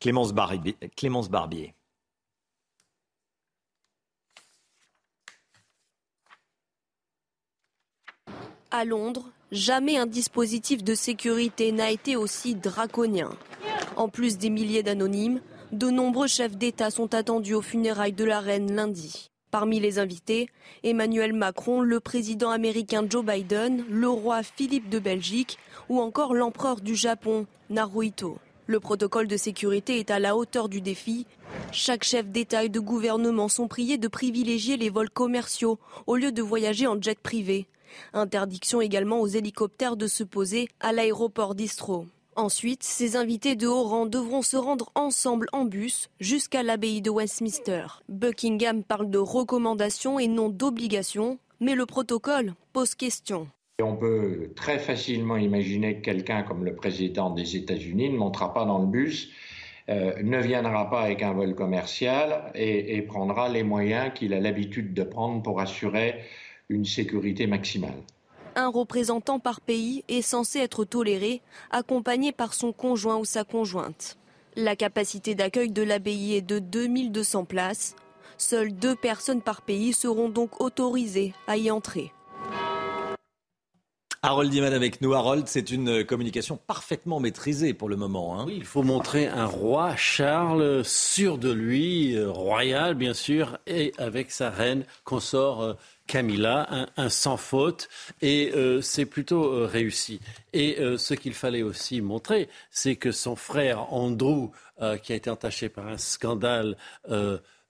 Clémence. 0.00 0.34
Clémence 0.96 1.30
Barbier. 1.30 1.74
À 8.70 8.84
Londres, 8.84 9.30
Jamais 9.54 9.98
un 9.98 10.06
dispositif 10.06 10.82
de 10.82 10.96
sécurité 10.96 11.70
n'a 11.70 11.92
été 11.92 12.16
aussi 12.16 12.56
draconien. 12.56 13.30
En 13.94 14.08
plus 14.08 14.36
des 14.36 14.50
milliers 14.50 14.82
d'anonymes, 14.82 15.40
de 15.70 15.90
nombreux 15.90 16.26
chefs 16.26 16.56
d'État 16.56 16.90
sont 16.90 17.14
attendus 17.14 17.54
aux 17.54 17.62
funérailles 17.62 18.12
de 18.12 18.24
la 18.24 18.40
reine 18.40 18.74
lundi. 18.74 19.30
Parmi 19.52 19.78
les 19.78 20.00
invités, 20.00 20.48
Emmanuel 20.82 21.32
Macron, 21.32 21.82
le 21.82 22.00
président 22.00 22.50
américain 22.50 23.06
Joe 23.08 23.24
Biden, 23.24 23.84
le 23.88 24.08
roi 24.08 24.42
Philippe 24.42 24.88
de 24.88 24.98
Belgique 24.98 25.56
ou 25.88 26.00
encore 26.00 26.34
l'empereur 26.34 26.80
du 26.80 26.96
Japon, 26.96 27.46
Naruhito. 27.70 28.38
Le 28.66 28.80
protocole 28.80 29.28
de 29.28 29.36
sécurité 29.36 30.00
est 30.00 30.10
à 30.10 30.18
la 30.18 30.34
hauteur 30.34 30.68
du 30.68 30.80
défi. 30.80 31.26
Chaque 31.70 32.02
chef 32.02 32.26
d'État 32.26 32.64
et 32.64 32.68
de 32.68 32.80
gouvernement 32.80 33.48
sont 33.48 33.68
priés 33.68 33.98
de 33.98 34.08
privilégier 34.08 34.76
les 34.76 34.90
vols 34.90 35.10
commerciaux 35.10 35.78
au 36.08 36.16
lieu 36.16 36.32
de 36.32 36.42
voyager 36.42 36.88
en 36.88 37.00
jet 37.00 37.20
privé. 37.20 37.68
Interdiction 38.12 38.80
également 38.80 39.20
aux 39.20 39.26
hélicoptères 39.26 39.96
de 39.96 40.06
se 40.06 40.24
poser 40.24 40.68
à 40.80 40.92
l'aéroport 40.92 41.54
d'Istro. 41.54 42.06
Ensuite, 42.36 42.82
ces 42.82 43.14
invités 43.14 43.54
de 43.54 43.68
haut 43.68 43.84
rang 43.84 44.06
devront 44.06 44.42
se 44.42 44.56
rendre 44.56 44.90
ensemble 44.96 45.46
en 45.52 45.64
bus 45.64 46.10
jusqu'à 46.18 46.64
l'abbaye 46.64 47.00
de 47.00 47.10
Westminster. 47.10 47.86
Buckingham 48.08 48.82
parle 48.82 49.08
de 49.08 49.18
recommandations 49.18 50.18
et 50.18 50.26
non 50.26 50.48
d'obligations, 50.48 51.38
mais 51.60 51.76
le 51.76 51.86
protocole 51.86 52.54
pose 52.72 52.96
question. 52.96 53.46
On 53.80 53.94
peut 53.94 54.50
très 54.56 54.80
facilement 54.80 55.36
imaginer 55.36 55.96
que 55.96 56.02
quelqu'un 56.02 56.42
comme 56.42 56.64
le 56.64 56.74
président 56.74 57.30
des 57.30 57.56
États-Unis 57.56 58.10
ne 58.10 58.18
montera 58.18 58.52
pas 58.52 58.64
dans 58.64 58.78
le 58.78 58.86
bus, 58.86 59.30
euh, 59.88 60.14
ne 60.22 60.38
viendra 60.38 60.90
pas 60.90 61.02
avec 61.02 61.22
un 61.22 61.34
vol 61.34 61.54
commercial 61.54 62.50
et 62.54 63.02
prendra 63.02 63.48
les 63.48 63.62
moyens 63.62 64.12
qu'il 64.14 64.34
a 64.34 64.40
l'habitude 64.40 64.92
de 64.94 65.02
prendre 65.04 65.42
pour 65.42 65.60
assurer 65.60 66.20
une 66.68 66.84
sécurité 66.84 67.46
maximale. 67.46 68.02
Un 68.56 68.68
représentant 68.68 69.38
par 69.38 69.60
pays 69.60 70.04
est 70.08 70.22
censé 70.22 70.60
être 70.60 70.84
toléré, 70.84 71.42
accompagné 71.70 72.32
par 72.32 72.54
son 72.54 72.72
conjoint 72.72 73.16
ou 73.16 73.24
sa 73.24 73.44
conjointe. 73.44 74.16
La 74.56 74.76
capacité 74.76 75.34
d'accueil 75.34 75.70
de 75.70 75.82
l'abbaye 75.82 76.36
est 76.36 76.42
de 76.42 76.60
2200 76.60 77.44
places. 77.44 77.96
Seules 78.38 78.72
deux 78.72 78.94
personnes 78.94 79.42
par 79.42 79.62
pays 79.62 79.92
seront 79.92 80.28
donc 80.28 80.60
autorisées 80.60 81.34
à 81.46 81.56
y 81.56 81.70
entrer. 81.70 82.12
Harold 84.26 84.50
Diman 84.50 84.72
avec 84.72 85.02
nous. 85.02 85.12
Harold, 85.12 85.46
c'est 85.48 85.70
une 85.70 86.02
communication 86.02 86.56
parfaitement 86.56 87.20
maîtrisée 87.20 87.74
pour 87.74 87.90
le 87.90 87.96
moment. 87.96 88.40
Hein. 88.40 88.44
Oui, 88.46 88.54
il 88.56 88.64
faut 88.64 88.82
montrer 88.82 89.26
un 89.26 89.44
roi 89.44 89.96
Charles 89.96 90.82
sûr 90.82 91.36
de 91.36 91.52
lui, 91.52 92.16
euh, 92.16 92.30
royal 92.30 92.94
bien 92.94 93.12
sûr, 93.12 93.58
et 93.66 93.92
avec 93.98 94.30
sa 94.30 94.48
reine 94.48 94.86
consort 95.04 95.62
euh, 95.62 95.74
Camilla, 96.06 96.88
un, 96.96 97.08
sans 97.10 97.36
faute, 97.36 97.90
et 98.22 98.50
euh, 98.54 98.80
c'est 98.80 99.04
plutôt 99.04 99.66
réussi. 99.66 100.20
Et 100.54 100.78
ce 100.96 101.12
qu'il 101.14 101.34
fallait 101.34 101.62
aussi 101.62 102.00
montrer, 102.00 102.48
c'est 102.70 102.96
que 102.96 103.10
son 103.10 103.36
frère 103.36 103.92
Andrew, 103.92 104.50
qui 105.02 105.12
a 105.12 105.16
été 105.16 105.30
entaché 105.30 105.68
par 105.68 105.88
un 105.88 105.96
scandale 105.96 106.76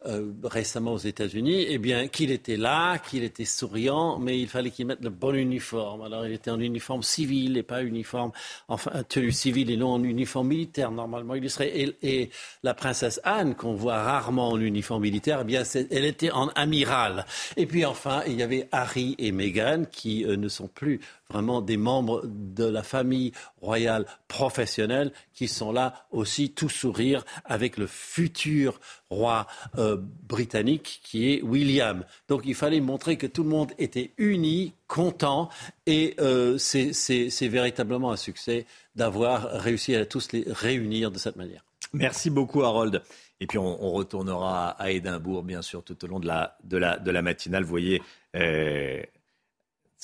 euh, 0.07 0.33
récemment 0.45 0.93
aux 0.93 0.99
États-Unis, 0.99 1.67
eh 1.69 1.79
bien, 1.79 2.09
qu'il 2.09 2.31
était 2.31 2.57
là, 2.57 2.99
qu'il 2.99 3.25
était 3.25 3.45
souriant, 3.45 4.19
mais 4.19 4.39
il 4.39 4.49
fallait 4.49 4.71
qu'il 4.71 4.87
mette 4.87 5.03
le 5.03 5.11
bon 5.11 5.35
uniforme. 5.35 6.03
Alors, 6.03 6.27
il 6.27 6.33
était 6.33 6.51
en 6.51 6.61
uniforme 6.61 7.03
civil 7.03 7.57
et 7.57 7.63
pas 7.63 7.83
uniforme, 7.83 8.33
enfin, 8.69 9.03
tenue 9.09 9.33
civile 9.33 9.71
et 9.71 9.77
non 9.77 9.95
en 9.95 10.03
uniforme 10.03 10.49
militaire. 10.49 10.91
Normalement, 10.91 11.35
il 11.35 11.49
serait. 11.49 11.73
Et, 12.03 12.31
la 12.63 12.75
princesse 12.75 13.21
Anne, 13.25 13.55
qu'on 13.55 13.75
voit 13.75 14.03
rarement 14.03 14.51
en 14.51 14.61
uniforme 14.61 15.03
militaire, 15.03 15.39
eh 15.43 15.45
bien, 15.45 15.63
elle 15.91 16.05
était 16.05 16.31
en 16.31 16.49
amiral. 16.49 17.25
Et 17.57 17.67
puis, 17.67 17.85
enfin, 17.85 18.23
il 18.27 18.35
y 18.35 18.43
avait 18.43 18.69
Harry 18.73 19.15
et 19.19 19.33
Meghan 19.33 19.85
qui 19.91 20.25
euh, 20.25 20.37
ne 20.37 20.49
sont 20.49 20.69
plus 20.69 21.01
vraiment 21.31 21.61
des 21.61 21.77
membres 21.77 22.23
de 22.25 22.65
la 22.65 22.83
famille 22.83 23.33
royale 23.61 24.07
professionnelle 24.29 25.13
qui 25.33 25.49
sont 25.49 25.73
là 25.73 26.07
aussi 26.11 26.53
tout 26.53 26.69
sourire 26.69 27.25
avec 27.45 27.77
le 27.77 27.87
futur 27.87 28.81
roi 29.11 29.47
euh, 29.79 29.97
britannique 30.01 31.01
qui 31.03 31.33
est 31.33 31.43
William. 31.43 32.05
Donc 32.29 32.43
il 32.45 32.55
fallait 32.55 32.81
montrer 32.81 33.17
que 33.17 33.27
tout 33.27 33.43
le 33.43 33.49
monde 33.49 33.73
était 33.79 34.13
uni, 34.19 34.75
content 34.87 35.49
et 35.87 36.15
euh, 36.21 36.59
c'est 36.59 37.49
véritablement 37.49 38.13
un 38.13 38.17
succès 38.17 38.67
d'avoir 38.95 39.51
réussi 39.61 39.95
à 39.97 40.07
tous 40.07 40.33
les 40.33 40.45
réunir 40.47 41.11
de 41.11 41.19
cette 41.19 41.37
manière. 41.37 41.65
Merci 41.93 42.31
beaucoup 42.31 42.63
Harold. 42.63 43.03
Et 43.41 43.47
puis 43.47 43.59
on, 43.59 43.91
retournera 43.93 44.71
à 44.71 44.91
Édimbourg, 44.91 45.43
bien 45.43 45.61
sûr, 45.61 45.83
tout 45.83 46.03
au 46.05 46.09
long 46.09 46.21
de 46.21 46.27
la, 46.27 47.23
matinale. 47.23 47.63
Vous 47.65 47.69
voyez, 47.69 48.01
euh, 48.37 49.03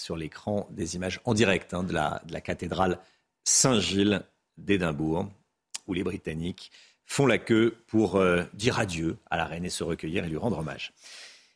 sur 0.01 0.17
l'écran 0.17 0.67
des 0.71 0.97
images 0.97 1.21
en 1.25 1.35
direct 1.35 1.75
hein, 1.75 1.83
de, 1.83 1.93
la, 1.93 2.41
cathédrale 2.43 2.99
Saint-Gilles 3.45 4.23
d'Édimbourg, 4.57 5.29
où 5.87 5.95
les 5.95 6.03
Britanniques 6.03 6.71
font 7.07 7.27
la 7.27 7.39
queue 7.39 7.77
pour 7.87 8.17
euh, 8.17 8.45
dire 8.55 8.79
adieu 8.79 9.19
à 9.31 9.37
la 9.37 9.45
reine 9.45 9.65
et 9.65 9.71
se 9.71 9.85
recueillir 9.85 10.25
et 10.25 10.29
lui 10.29 10.37
rendre 10.37 10.59
hommage. 10.59 10.93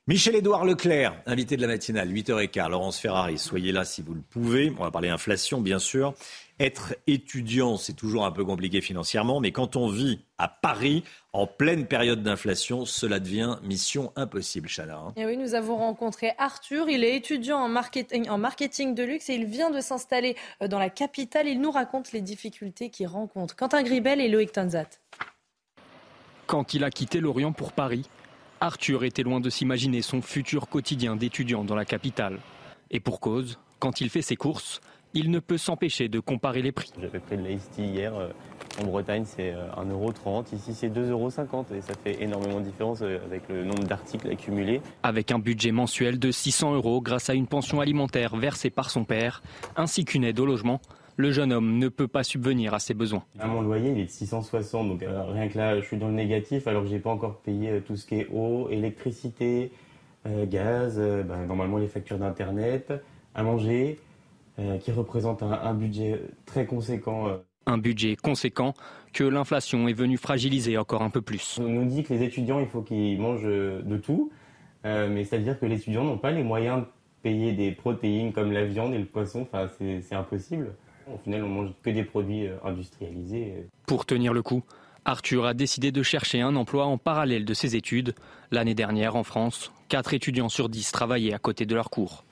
Michel-Édouard 0.07 0.67
Leclerc, 0.67 1.17
invité 1.25 1.57
de 1.57 1.63
la 1.63 1.67
matinale, 1.67 2.13
8h15. 2.13 2.69
Laurence 2.69 2.99
Ferrari, 2.99 3.39
soyez 3.39 3.73
là 3.73 3.87
si 3.87 4.03
vous 4.03 4.13
le 4.13 4.21
pouvez. 4.21 4.71
On 4.79 4.83
va 4.83 4.91
parler 4.91 5.09
inflation, 5.09 5.63
bien 5.63 5.79
sûr. 5.79 6.13
Être 6.61 6.95
étudiant, 7.07 7.79
c'est 7.79 7.95
toujours 7.95 8.27
un 8.27 8.31
peu 8.31 8.45
compliqué 8.45 8.83
financièrement, 8.83 9.41
mais 9.41 9.51
quand 9.51 9.77
on 9.77 9.89
vit 9.89 10.21
à 10.37 10.47
Paris, 10.47 11.05
en 11.33 11.47
pleine 11.47 11.87
période 11.87 12.23
d'inflation, 12.23 12.85
cela 12.85 13.19
devient 13.19 13.57
mission 13.63 14.13
impossible, 14.15 14.69
Chana. 14.69 14.99
Hein. 14.99 15.15
Et 15.17 15.25
oui, 15.25 15.39
nous 15.39 15.55
avons 15.55 15.79
rencontré 15.79 16.33
Arthur. 16.37 16.91
Il 16.91 17.03
est 17.03 17.17
étudiant 17.17 17.61
en 17.61 17.71
marketing, 17.71 18.29
en 18.29 18.37
marketing 18.37 18.95
de 18.95 19.05
luxe 19.05 19.31
et 19.31 19.35
il 19.37 19.47
vient 19.47 19.71
de 19.71 19.81
s'installer 19.81 20.37
euh, 20.61 20.69
dans 20.69 20.79
la 20.79 20.91
capitale. 20.91 21.49
Il 21.49 21.63
nous 21.63 21.71
raconte 21.71 22.13
les 22.13 22.21
difficultés 22.21 22.91
qu'il 22.91 23.07
rencontre. 23.07 23.57
Quentin 23.57 23.83
Gribel 23.83 24.21
et 24.21 24.29
Loïc 24.29 24.53
Tanzat. 24.53 25.01
Quand 26.47 26.75
il 26.75 26.85
a 26.85 26.91
quitté 26.91 27.21
Lorient 27.21 27.53
pour 27.53 27.73
Paris, 27.73 28.07
Arthur 28.61 29.05
était 29.05 29.23
loin 29.23 29.41
de 29.41 29.51
s'imaginer 29.51 30.03
son 30.03 30.23
futur 30.23 30.69
quotidien 30.69 31.17
d'étudiant 31.17 31.65
dans 31.65 31.75
la 31.75 31.85
capitale. 31.85 32.39
Et 32.91 33.01
pour 33.01 33.21
cause, 33.21 33.59
quand 33.79 34.01
il 34.01 34.11
fait 34.11 34.23
ses 34.23 34.37
courses, 34.37 34.81
il 35.15 35.31
ne 35.31 35.39
peut 35.39 35.59
s'empêcher 35.59 36.09
de 36.09 36.19
comparer 36.19 36.61
les 36.61 36.73
prix. 36.73 36.91
J'avais 37.01 37.21
pris 37.21 37.37
de 37.37 37.43
l'Ice 37.43 37.71
hier. 37.79 38.15
Euh, 38.15 38.29
en 38.83 38.87
Bretagne, 38.87 39.25
c'est 39.25 39.53
1,30€. 39.53 40.27
Euh, 40.27 40.57
Ici, 40.57 40.75
c'est 40.75 40.89
2,50€ 40.89 41.73
et 41.75 41.81
ça 41.81 41.95
fait 42.03 42.21
énormément 42.21 42.59
de 42.61 42.65
différence 42.65 43.03
euh, 43.03 43.19
avec 43.25 43.49
le 43.49 43.65
nombre 43.65 43.85
d'articles 43.85 44.29
accumulés. 44.29 44.81
Avec 45.05 45.31
un 45.31 45.39
budget 45.39 45.71
mensuel 45.71 46.19
de 46.19 46.33
600 46.33 46.75
euros 46.75 47.01
grâce 47.01 47.31
à 47.31 47.35
une 47.35 47.47
pension 47.47 47.81
alimentaire 47.81 48.37
versée 48.37 48.71
par 48.71 48.91
son 48.91 49.05
père, 49.05 49.43
ainsi 49.77 50.05
qu'une 50.05 50.25
aide 50.25 50.41
au 50.41 50.47
logement, 50.47 50.81
le 51.17 51.33
jeune 51.33 51.53
homme 51.53 51.79
ne 51.79 51.89
peut 51.89 52.09
pas 52.09 52.25
subvenir 52.25 52.75
à 52.75 52.79
ses 52.79 52.95
besoins. 52.95 53.25
mon 53.45 53.63
loyer, 53.63 53.91
il 53.91 53.99
est 53.99 54.05
de 54.05 54.11
660, 54.11 54.89
donc 54.89 55.01
rien 55.01 55.49
que 55.49 55.59
là, 55.59 55.81
je 55.81 55.85
suis 55.85 55.97
dans 55.97 56.09
le 56.09 56.15
négatif 56.15 56.67
alors 56.67 56.83
que 56.83 56.89
j'ai 56.89 56.99
pas 56.99 57.11
encore 57.11 57.39
payé 57.41 57.81
tout 57.87 57.97
ce 57.97 58.07
qui 58.07 58.17
est 58.17 58.29
eau, 58.33 58.69
électricité, 58.71 59.71
gaz, 60.47 60.99
ben, 60.99 61.47
normalement 61.47 61.79
les 61.79 61.89
factures 61.89 62.19
d'internet, 62.19 62.93
à 63.35 63.43
manger. 63.43 63.99
Euh, 64.61 64.79
qui 64.79 64.93
représente 64.93 65.43
un, 65.43 65.75
budget 65.75 66.21
très 66.47 66.65
conséquent. 66.65 67.27
Euh. 67.27 67.39
Un 67.67 67.77
budget 67.77 68.15
conséquent 68.15 68.73
que 69.13 69.25
l'inflation 69.25 69.89
est 69.89 69.93
venue 69.93 70.17
fragiliser 70.17 70.79
encore 70.79 71.03
un 71.03 71.11
peu 71.11 71.23
plus. 71.23 71.59
On 71.61 71.69
nous 71.69 71.87
dit 71.87 72.05
que 72.05 72.15
les 72.15 72.23
étudiants, 72.23 72.61
il 72.61 72.69
faut 72.69 72.83
qu'ils 72.83 73.21
mangent 73.21 73.43
de 73.43 73.97
tout, 73.97 74.31
euh, 74.85 75.09
mais 75.11 75.25
c'est-à-dire 75.25 75.59
que 75.59 75.67
les 75.67 75.75
étudiants 75.75 76.05
n'ont 76.05 76.19
pas 76.19 76.31
les 76.31 76.45
moyens 76.45 76.83
de 76.83 76.87
payer 77.23 77.53
des 77.53 77.73
protéines 77.73 78.33
comme 78.33 78.53
la 78.53 78.65
viande 78.65 78.95
et 78.95 78.99
le 78.99 79.07
poisson, 79.07 79.43
enfin, 79.43 79.69
c'est 79.77 80.15
impossible. 80.15 80.73
Au 81.13 81.19
final, 81.19 81.45
on 81.45 81.49
mange 81.49 81.71
que 81.83 81.91
des 81.91 82.05
produits 82.05 82.49
industrialisés. 82.65 83.67
Pour 83.87 84.07
tenir 84.07 84.33
le 84.33 84.43
coup, 84.43 84.63
Arthur 85.05 85.45
a 85.45 85.55
décidé 85.55 85.93
de 85.93 86.03
chercher 86.03 86.41
un 86.41 86.57
emploi 86.57 86.87
en 86.87 86.97
parallèle 86.97 87.45
de 87.45 87.55
ses 87.55 87.77
études. 87.77 88.15
L'année 88.51 88.75
dernière, 88.75 89.17
en 89.17 89.25
France, 89.25 89.71
4 89.89 90.15
étudiants 90.15 90.49
sur 90.49 90.69
10 90.69 90.93
travaillaient 90.93 91.35
à 91.35 91.39
côté 91.39 91.67
de 91.67 91.75
leur 91.75 91.91
cours. 91.91 92.25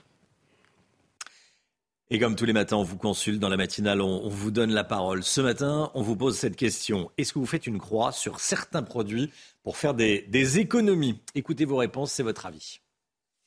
Et 2.14 2.18
comme 2.18 2.36
tous 2.36 2.44
les 2.44 2.52
matins, 2.52 2.76
on 2.76 2.82
vous 2.82 2.98
consulte 2.98 3.38
dans 3.38 3.48
la 3.48 3.56
matinale, 3.56 4.02
on, 4.02 4.28
vous 4.28 4.50
donne 4.50 4.70
la 4.70 4.84
parole. 4.84 5.22
Ce 5.22 5.40
matin, 5.40 5.90
on 5.94 6.02
vous 6.02 6.14
pose 6.14 6.36
cette 6.36 6.56
question. 6.56 7.10
Est-ce 7.16 7.32
que 7.32 7.38
vous 7.38 7.46
faites 7.46 7.66
une 7.66 7.78
croix 7.78 8.12
sur 8.12 8.38
certains 8.38 8.82
produits 8.82 9.30
pour 9.62 9.78
faire 9.78 9.94
des, 9.94 10.58
économies? 10.58 11.18
Écoutez 11.34 11.64
vos 11.64 11.76
réponses, 11.76 12.12
c'est 12.12 12.22
votre 12.22 12.44
avis. 12.44 12.80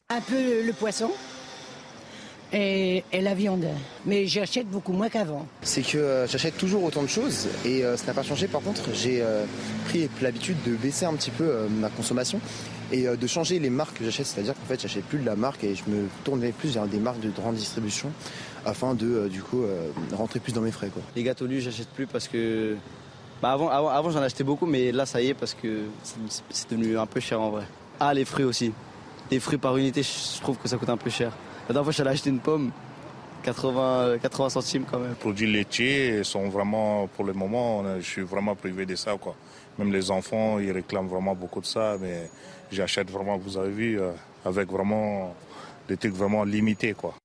Un 0.09 0.19
peu 0.19 0.65
le, 0.65 0.73
poisson. 0.73 1.11
Et, 2.57 3.03
la 3.13 3.33
viande. 3.33 3.65
Mais 4.05 4.27
j'achète 4.27 4.67
beaucoup 4.67 4.93
moins 4.93 5.09
qu'avant. 5.09 5.45
C'est 5.61 5.81
que 5.81 5.97
euh, 5.97 6.27
j'achète 6.27 6.57
toujours 6.57 6.83
autant 6.83 7.03
de 7.03 7.07
choses 7.07 7.47
et 7.65 7.83
euh, 7.83 7.97
ça 7.97 8.07
n'a 8.07 8.13
pas 8.13 8.23
changé. 8.23 8.47
Par 8.47 8.61
contre, 8.61 8.93
j'ai 8.93 9.21
euh, 9.21 9.45
pris 9.85 10.09
l'habitude 10.21 10.57
de 10.65 10.75
baisser 10.75 11.05
un 11.05 11.13
petit 11.13 11.31
peu 11.31 11.67
ma 11.81 11.89
consommation 11.89 12.39
et 12.91 13.05
de 13.05 13.27
changer 13.27 13.59
les 13.59 13.69
marques 13.69 13.97
que 13.97 14.05
j'achète. 14.05 14.27
C'est-à-dire 14.27 14.53
qu'en 14.53 14.67
fait, 14.67 14.81
j'achète 14.81 15.03
plus 15.05 15.19
de 15.19 15.25
la 15.25 15.35
marque 15.35 15.63
et 15.63 15.75
je 15.75 15.83
me 15.89 16.07
tournais 16.23 16.51
plus 16.51 16.73
vers 16.75 16.87
des 16.87 16.99
marques 16.99 17.19
de 17.19 17.29
grande 17.29 17.55
distribution 17.55 18.11
afin 18.65 18.95
de 18.95 19.05
euh, 19.05 19.29
du 19.29 19.41
coup 19.41 19.63
euh, 19.63 19.89
rentrer 20.13 20.39
plus 20.39 20.53
dans 20.53 20.61
mes 20.61 20.71
frais. 20.71 20.89
Quoi. 20.89 21.01
Les 21.15 21.23
gâteaux 21.23 21.45
lus, 21.45 21.61
j'achète 21.61 21.89
plus 21.89 22.07
parce 22.07 22.27
que 22.27 22.75
bah, 23.41 23.51
avant, 23.51 23.69
avant, 23.69 24.09
j'en 24.09 24.21
achetais 24.21 24.43
beaucoup, 24.43 24.65
mais 24.65 24.91
là 24.91 25.05
ça 25.05 25.21
y 25.21 25.29
est 25.29 25.33
parce 25.33 25.53
que 25.53 25.83
c'est 26.49 26.69
devenu 26.69 26.97
un 26.97 27.05
peu 27.05 27.19
cher 27.19 27.39
en 27.39 27.51
vrai. 27.51 27.65
Ah, 27.99 28.13
les 28.13 28.25
fruits 28.25 28.45
aussi. 28.45 28.73
Les 29.31 29.39
fruits 29.39 29.57
par 29.57 29.77
unité, 29.77 30.03
je 30.03 30.41
trouve 30.41 30.57
que 30.57 30.67
ça 30.67 30.77
coûte 30.77 30.89
un 30.89 30.97
peu 30.97 31.09
cher. 31.09 31.31
La 31.67 31.73
dernière 31.73 31.83
fois, 31.83 31.93
j'allais 31.93 32.11
acheter 32.11 32.29
une 32.29 32.39
pomme, 32.39 32.71
80, 33.43 34.19
80 34.21 34.49
centimes 34.49 34.85
quand 34.89 34.99
même. 34.99 35.09
Les 35.09 35.15
produits 35.15 35.51
laitiers 35.51 36.23
sont 36.23 36.49
vraiment, 36.49 37.07
pour 37.07 37.25
le 37.25 37.33
moment, 37.33 37.83
je 37.97 38.05
suis 38.05 38.21
vraiment 38.21 38.55
privé 38.55 38.85
de 38.85 38.95
ça. 38.95 39.17
Quoi. 39.17 39.35
Même 39.79 39.91
les 39.91 40.11
enfants, 40.11 40.59
ils 40.59 40.71
réclament 40.71 41.07
vraiment 41.07 41.35
beaucoup 41.35 41.61
de 41.61 41.65
ça, 41.65 41.97
mais 41.99 42.29
j'achète 42.71 43.09
vraiment, 43.09 43.37
vous 43.37 43.57
avez 43.57 43.71
vu, 43.71 43.99
euh, 43.99 44.11
avec 44.45 44.69
vraiment 44.69 45.35
des 45.87 45.97
trucs 45.97 46.13
vraiment 46.13 46.43
limités. 46.43 46.93
Quoi. 46.93 47.15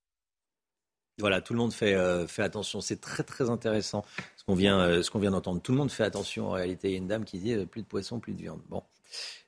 Voilà, 1.20 1.40
tout 1.40 1.52
le 1.52 1.58
monde 1.58 1.72
fait, 1.72 1.94
euh, 1.94 2.26
fait 2.26 2.42
attention. 2.42 2.80
C'est 2.80 3.00
très 3.00 3.22
très 3.22 3.50
intéressant 3.50 4.04
ce 4.36 4.44
qu'on 4.44 4.54
vient, 4.54 4.80
euh, 4.80 5.02
ce 5.02 5.10
qu'on 5.10 5.18
vient 5.18 5.30
d'entendre. 5.30 5.60
Tout 5.60 5.72
le 5.72 5.78
monde 5.78 5.90
fait 5.90 6.04
attention 6.04 6.48
en 6.48 6.52
réalité. 6.52 6.88
Il 6.88 6.92
y 6.92 6.94
a 6.94 6.98
une 6.98 7.06
dame 7.06 7.24
qui 7.24 7.38
dit 7.38 7.52
euh, 7.52 7.66
plus 7.66 7.82
de 7.82 7.86
poisson, 7.86 8.18
plus 8.18 8.32
de 8.32 8.40
viande. 8.40 8.60
Bon. 8.68 8.82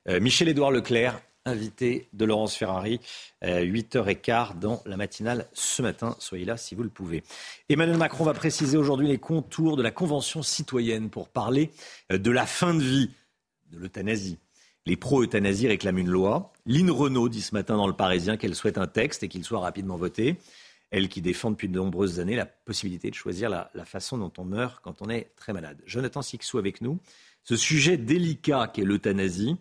Michel-Édouard 0.05 0.71
Leclerc, 0.71 1.21
invité 1.45 2.07
de 2.13 2.25
Laurence 2.25 2.55
Ferrari, 2.55 2.99
8h15 3.43 4.59
dans 4.59 4.81
la 4.85 4.97
matinale 4.97 5.47
ce 5.53 5.81
matin. 5.81 6.15
Soyez 6.19 6.45
là 6.45 6.57
si 6.57 6.75
vous 6.75 6.83
le 6.83 6.89
pouvez. 6.89 7.23
Emmanuel 7.69 7.97
Macron 7.97 8.23
va 8.23 8.33
préciser 8.33 8.77
aujourd'hui 8.77 9.07
les 9.07 9.17
contours 9.17 9.75
de 9.75 9.83
la 9.83 9.91
Convention 9.91 10.41
citoyenne 10.41 11.09
pour 11.09 11.29
parler 11.29 11.71
de 12.09 12.31
la 12.31 12.45
fin 12.45 12.73
de 12.73 12.81
vie, 12.81 13.11
de 13.71 13.79
l'euthanasie. 13.79 14.37
Les 14.85 14.95
pro-euthanasie 14.95 15.67
réclament 15.67 15.99
une 15.99 16.09
loi. 16.09 16.53
Lynn 16.65 16.91
Renault 16.91 17.29
dit 17.29 17.41
ce 17.41 17.53
matin 17.53 17.77
dans 17.77 17.87
Le 17.87 17.93
Parisien 17.93 18.37
qu'elle 18.37 18.55
souhaite 18.55 18.77
un 18.77 18.87
texte 18.87 19.23
et 19.23 19.27
qu'il 19.27 19.43
soit 19.43 19.59
rapidement 19.59 19.97
voté 19.97 20.37
elle 20.93 21.09
qui 21.09 21.21
défend 21.23 21.49
depuis 21.49 21.69
de 21.69 21.75
nombreuses 21.75 22.19
années 22.19 22.35
la 22.35 22.45
possibilité 22.45 23.09
de 23.09 23.15
choisir 23.15 23.49
la, 23.49 23.67
façon 23.83 24.19
dont 24.19 24.31
on 24.37 24.45
meurt 24.45 24.79
quand 24.83 25.01
on 25.01 25.09
est 25.09 25.31
très 25.35 25.51
malade. 25.51 25.81
Jonathan 25.87 26.21
Sixou 26.21 26.59
avec 26.59 26.81
nous. 26.81 26.99
Ce 27.43 27.55
sujet 27.55 27.97
délicat 27.97 28.69
qu'est 28.71 28.83
l'euthanasie 28.83 29.57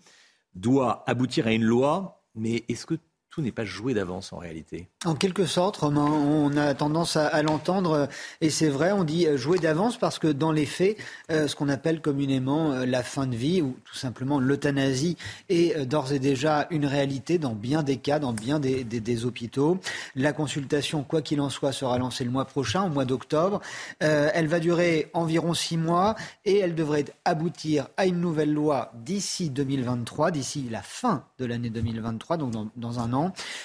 doit 0.54 1.02
aboutir 1.06 1.46
à 1.46 1.52
une 1.52 1.64
loi, 1.64 2.22
mais 2.34 2.64
est-ce 2.68 2.86
que 2.86 2.94
tout 3.32 3.40
n'est 3.40 3.50
pas 3.50 3.64
joué 3.64 3.94
d'avance 3.94 4.34
en 4.34 4.36
réalité. 4.36 4.88
En 5.06 5.14
quelque 5.14 5.46
sorte, 5.46 5.78
Romain, 5.78 6.04
on 6.04 6.54
a 6.58 6.74
tendance 6.74 7.16
à, 7.16 7.42
l'entendre, 7.42 8.06
et 8.42 8.50
c'est 8.50 8.68
vrai, 8.68 8.92
on 8.92 9.04
dit 9.04 9.26
jouer 9.36 9.58
d'avance 9.58 9.96
parce 9.96 10.18
que 10.18 10.28
dans 10.28 10.52
les 10.52 10.66
faits, 10.66 10.98
euh, 11.30 11.48
ce 11.48 11.56
qu'on 11.56 11.70
appelle 11.70 12.02
communément 12.02 12.72
euh, 12.72 12.84
la 12.84 13.02
fin 13.02 13.26
de 13.26 13.34
vie 13.34 13.62
ou 13.62 13.74
tout 13.86 13.94
simplement 13.94 14.38
l'euthanasie 14.38 15.16
est 15.48 15.74
euh, 15.78 15.86
d'ores 15.86 16.12
et 16.12 16.18
déjà 16.18 16.66
une 16.70 16.84
réalité 16.84 17.38
dans 17.38 17.54
bien 17.54 17.82
des 17.82 17.96
cas, 17.96 18.18
dans 18.18 18.34
bien 18.34 18.60
des, 18.60 19.24
hôpitaux. 19.24 19.78
La 20.14 20.34
consultation, 20.34 21.02
quoi 21.02 21.22
qu'il 21.22 21.40
en 21.40 21.48
soit, 21.48 21.72
sera 21.72 21.96
lancée 21.96 22.24
le 22.24 22.30
mois 22.30 22.44
prochain, 22.44 22.82
au 22.84 22.88
mois 22.90 23.06
d'octobre. 23.06 23.60
elle 24.00 24.46
va 24.46 24.60
durer 24.60 25.10
environ 25.14 25.54
six 25.54 25.76
mois 25.76 26.16
et 26.44 26.58
elle 26.58 26.74
devrait 26.74 27.04
aboutir 27.24 27.88
à 27.96 28.06
une 28.06 28.20
nouvelle 28.20 28.52
loi 28.52 28.92
d'ici 28.94 29.48
2023, 29.48 30.30
d'ici 30.32 30.68
la 30.70 30.82
fin 30.82 31.24
de 31.38 31.46
l'année 31.46 31.70
2023, 31.70 32.36
donc 32.36 32.52
dans 32.76 33.00
un 33.00 33.12
an 33.12 33.21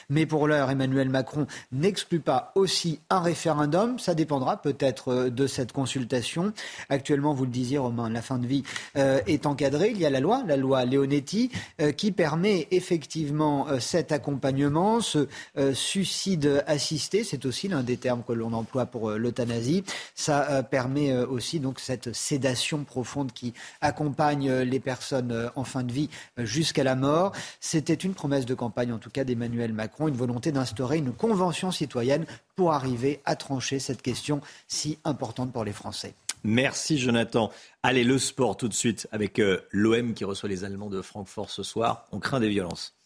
Mais 0.10 0.26
pour 0.26 0.48
l'heure, 0.48 0.70
Emmanuel 0.70 1.10
Macron 1.10 1.48
n'exclut 1.72 2.20
pas 2.20 2.52
aussi 2.56 3.00
un 3.10 3.20
référendum. 3.20 4.00
Ça 4.00 4.13
dépendra 4.13 4.62
peut-être 4.62 5.10
euh, 5.10 5.30
de 5.30 5.48
cette 5.48 5.72
consultation. 5.72 6.54
Actuellement, 6.89 7.34
vous 7.34 7.46
le 7.46 7.52
disiez, 7.52 7.78
Romain, 7.78 8.10
la 8.10 8.22
fin 8.22 8.38
de 8.38 8.48
vie 8.48 8.63
euh, 8.98 9.20
est 9.28 9.46
encadrée. 9.46 9.91
Il 9.91 10.00
y 10.00 10.06
a 10.06 10.10
la 10.10 10.20
loi, 10.20 10.43
la 10.48 10.58
loi 10.58 10.86
Leonetti, 10.86 11.52
euh, 11.82 11.91
qui 11.91 12.12
permet 12.12 12.67
effectivement 12.72 13.67
cet 13.80 14.12
accompagnement, 14.12 15.02
ce 15.02 15.28
suicide 15.74 16.63
assisté. 16.67 17.24
C'est 17.24 17.46
aussi 17.46 17.67
l'un 17.67 17.84
des 17.84 17.98
termes 17.98 18.24
que 18.28 18.34
l'on 18.34 18.54
emploie 18.54 18.86
pour 18.86 19.12
l'euthanasie. 19.12 19.84
Ça 20.15 20.63
permet 20.63 21.13
aussi 21.13 21.60
donc 21.60 21.80
cette 21.80 22.13
sédation 22.13 22.84
profonde 22.84 23.32
qui 23.32 23.54
accompagne 23.82 24.52
les 24.52 24.80
personnes 24.80 25.50
en 25.56 25.63
fin 25.63 25.84
de 25.84 25.91
vie 25.91 26.10
jusqu'à 26.38 26.84
la 26.84 26.96
mort. 26.96 27.32
C'était 27.60 27.93
une 27.93 28.13
promesse 28.13 28.46
de 28.46 28.54
campagne, 28.54 28.93
en 28.93 28.98
tout 28.98 29.10
cas, 29.10 29.24
d'Emmanuel 29.24 29.46
Macron, 29.73 30.07
une 30.07 30.15
volonté 30.15 30.51
d'instaurer 30.51 30.97
une 30.97 31.13
convention 31.13 31.71
citoyenne 31.71 32.25
pour 32.55 32.73
arriver 32.73 33.21
à 33.25 33.36
trancher 33.36 33.79
cette 33.79 34.01
question 34.01 34.41
si 34.67 34.97
importante 35.03 35.51
pour 35.51 35.63
les 35.63 35.73
Français. 35.73 36.13
Merci 36.43 36.97
Jonathan. 36.97 37.51
Allez, 37.83 38.03
le 38.03 38.17
sport 38.17 38.57
tout 38.57 38.67
de 38.67 38.73
suite 38.73 39.07
avec 39.12 39.39
euh, 39.39 39.62
l'OM 39.71 40.13
qui 40.13 40.23
reçoit 40.23 40.50
les 40.50 40.63
Allemands 40.63 40.89
de 40.89 41.02
Francfort 41.02 41.50
ce 41.50 41.63
soir. 41.63 42.06
On 42.12 42.19
craint 42.19 42.39
des 42.39 42.50
violences. 42.50 42.96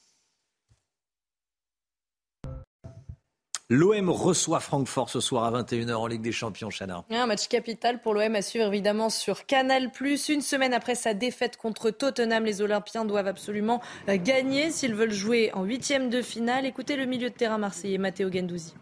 L'OM 3.74 4.09
reçoit 4.09 4.59
Francfort 4.59 5.09
ce 5.09 5.22
soir 5.22 5.45
à 5.45 5.61
21h 5.63 5.93
en 5.93 6.05
Ligue 6.05 6.22
des 6.22 6.34
Champions, 6.34 6.67
Chana. 6.69 7.05
Un 7.09 7.26
match 7.26 7.47
capital 7.47 8.01
pour 8.01 8.13
l'OM 8.13 8.36
à 8.36 8.41
suivre 8.41 8.67
évidemment 8.67 9.09
sur 9.09 9.45
Canal+. 9.45 9.89
Une 10.28 10.41
semaine 10.41 10.74
après 10.74 10.93
sa 10.93 11.13
défaite 11.13 11.55
contre 11.55 11.89
Tottenham, 11.89 12.43
les 12.43 12.61
Olympiens 12.61 13.05
doivent 13.05 13.30
absolument 13.30 13.80
euh, 14.09 14.17
gagner 14.22 14.72
s'ils 14.72 14.93
veulent 14.93 15.13
jouer 15.13 15.51
en 15.53 15.63
huitième 15.63 16.09
de 16.09 16.22
finale. 16.22 16.65
Écoutez 16.65 16.97
le 16.97 17.05
milieu 17.05 17.30
de 17.30 17.34
terrain 17.34 17.59
marseillais, 17.59 17.97
Matteo 17.97 18.30
Gendouzi. 18.30 18.74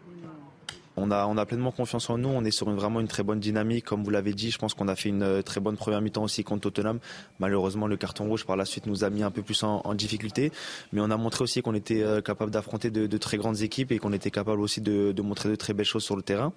On 0.96 1.10
a, 1.10 1.46
pleinement 1.46 1.70
confiance 1.70 2.10
en 2.10 2.18
nous. 2.18 2.28
On 2.28 2.44
est 2.44 2.50
sur 2.50 2.68
une, 2.68 2.76
vraiment 2.76 3.00
une 3.00 3.08
très 3.08 3.22
bonne 3.22 3.40
dynamique. 3.40 3.84
Comme 3.84 4.02
vous 4.02 4.10
l'avez 4.10 4.32
dit, 4.32 4.50
je 4.50 4.58
pense 4.58 4.74
qu'on 4.74 4.88
a 4.88 4.96
fait 4.96 5.08
une 5.08 5.22
euh, 5.22 5.42
très 5.42 5.60
bonne 5.60 5.76
première 5.76 6.00
mi-temps 6.00 6.24
aussi 6.24 6.44
contre 6.44 6.62
Tottenham. 6.62 6.98
Malheureusement, 7.38 7.86
le 7.86 7.96
carton 7.96 8.26
rouge 8.26 8.44
par 8.44 8.56
la 8.56 8.64
suite 8.64 8.86
nous 8.86 9.04
a 9.04 9.10
mis 9.10 9.22
un 9.22 9.30
peu 9.30 9.42
plus 9.42 9.62
en, 9.62 9.94
difficulté. 9.94 10.52
Mais 10.92 11.00
on 11.00 11.10
a 11.10 11.16
montré 11.16 11.44
aussi 11.44 11.62
qu'on 11.62 11.74
était 11.74 12.02
euh, 12.02 12.20
capable 12.20 12.50
d'affronter 12.50 12.90
de, 12.90 13.18
très 13.18 13.36
grandes 13.36 13.62
équipes 13.62 13.92
et 13.92 13.98
qu'on 13.98 14.12
était 14.12 14.30
capable 14.30 14.60
aussi 14.60 14.80
de, 14.80 15.14
montrer 15.22 15.48
de 15.48 15.56
très 15.56 15.72
belles 15.72 15.86
choses 15.86 16.04
sur 16.04 16.16
le 16.16 16.22
terrain. 16.22 16.52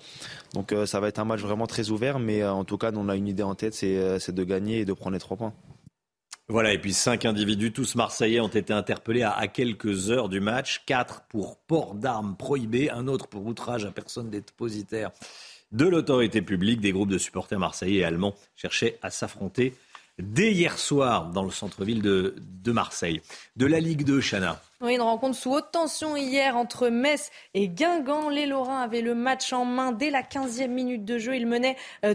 Donc 0.54 0.72
euh, 0.72 0.86
ça 0.86 1.00
va 1.00 1.08
être 1.08 1.20
un 1.20 1.26
match 1.26 1.42
vraiment 1.42 1.68
très 1.68 1.90
ouvert. 1.92 2.20
Mais 2.20 2.44
en 2.44 2.64
tout 2.64 2.78
cas, 2.78 2.92
on 2.96 3.10
a 3.10 3.16
une 3.16 3.28
idée 3.28 3.44
en 3.44 3.56
tête, 3.56 3.74
c'est 3.74 4.32
de 4.32 4.44
gagner 4.44 4.80
et 4.80 4.86
de 4.86 4.94
prendre 4.94 5.14
les 5.14 5.20
trois 5.20 5.38
points. 5.38 5.54
Voilà, 6.50 6.74
et 6.74 6.78
puis 6.78 6.94
cinq 6.94 7.24
individus, 7.26 7.72
tous 7.72 7.96
marseillais, 7.96 8.42
ont 8.42 8.50
été 8.50 8.74
interpellés 8.74 9.24
à, 9.24 9.48
quelques 9.48 10.12
heures 10.12 10.28
du 10.28 10.42
match. 10.42 10.84
Quatre 10.86 11.22
pour 11.30 11.58
port 11.58 11.96
d'armes 11.96 12.36
prohibé, 12.36 12.90
un 12.90 13.08
autre 13.08 13.28
pour 13.28 13.46
outrage 13.46 13.86
à 13.86 13.92
personne 13.92 14.30
dépositaire 14.30 15.12
de 15.72 15.86
l'autorité 15.86 16.42
publique. 16.42 16.82
Des 16.82 16.92
groupes 16.92 17.10
de 17.10 17.18
supporters 17.18 17.60
marseillais 17.60 18.00
et 18.00 18.04
allemands 18.04 18.36
cherchaient 18.56 19.00
à 19.02 19.10
s'affronter 19.10 19.74
dès 20.20 20.52
hier 20.52 20.78
soir 20.78 21.28
dans 21.28 21.44
le 21.44 21.52
centre-ville 21.52 22.02
de, 22.02 22.36
Marseille. 22.68 23.22
De 23.56 23.66
la 23.66 23.80
Ligue 23.80 24.04
2, 24.04 24.22
Chana. 24.22 24.60
Oui, 24.82 24.96
une 24.96 25.02
rencontre 25.02 25.36
sous 25.38 25.52
haute 25.52 25.72
tension 25.72 26.16
hier 26.16 26.56
entre 26.56 26.90
Metz 26.90 27.30
et 27.54 27.68
Guingamp. 27.68 28.30
Les 28.30 28.46
Lorrains 28.46 28.82
avaient 28.82 29.02
le 29.02 29.16
match 29.16 29.54
en 29.54 29.66
main 29.66 29.92
dès 29.92 30.10
la 30.10 30.22
15e 30.22 30.68
minute 30.68 31.06
de 31.06 31.18
jeu. 31.18 31.36
Ils 31.36 31.48
menaient 31.48 31.76
3-1, 32.04 32.14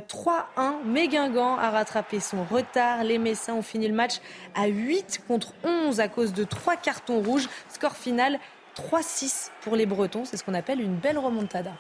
euh, 0.59 0.71
mais 0.85 1.09
Guingamp 1.09 1.59
a 1.59 1.71
rattrapé 1.71 2.21
son 2.21 2.45
retard. 2.45 3.05
Les 3.05 3.19
Messins 3.19 3.55
ont 3.55 3.63
fini 3.63 3.89
le 3.89 3.95
match 3.95 4.21
à 4.55 4.67
8 4.67 5.23
contre 5.29 5.53
11 5.65 6.01
à 6.01 6.09
cause 6.09 6.33
de 6.33 6.45
trois 6.45 6.77
cartons 6.77 7.21
rouges. 7.21 7.49
Score 7.69 7.97
final 7.97 8.39
3-6 8.77 9.51
pour 9.63 9.77
les 9.77 9.87
Bretons. 9.87 10.25
C'est 10.25 10.37
ce 10.37 10.45
qu'on 10.45 10.55
appelle 10.55 10.81
une 10.81 10.97
belle 10.97 11.19
remontada. 11.19 11.73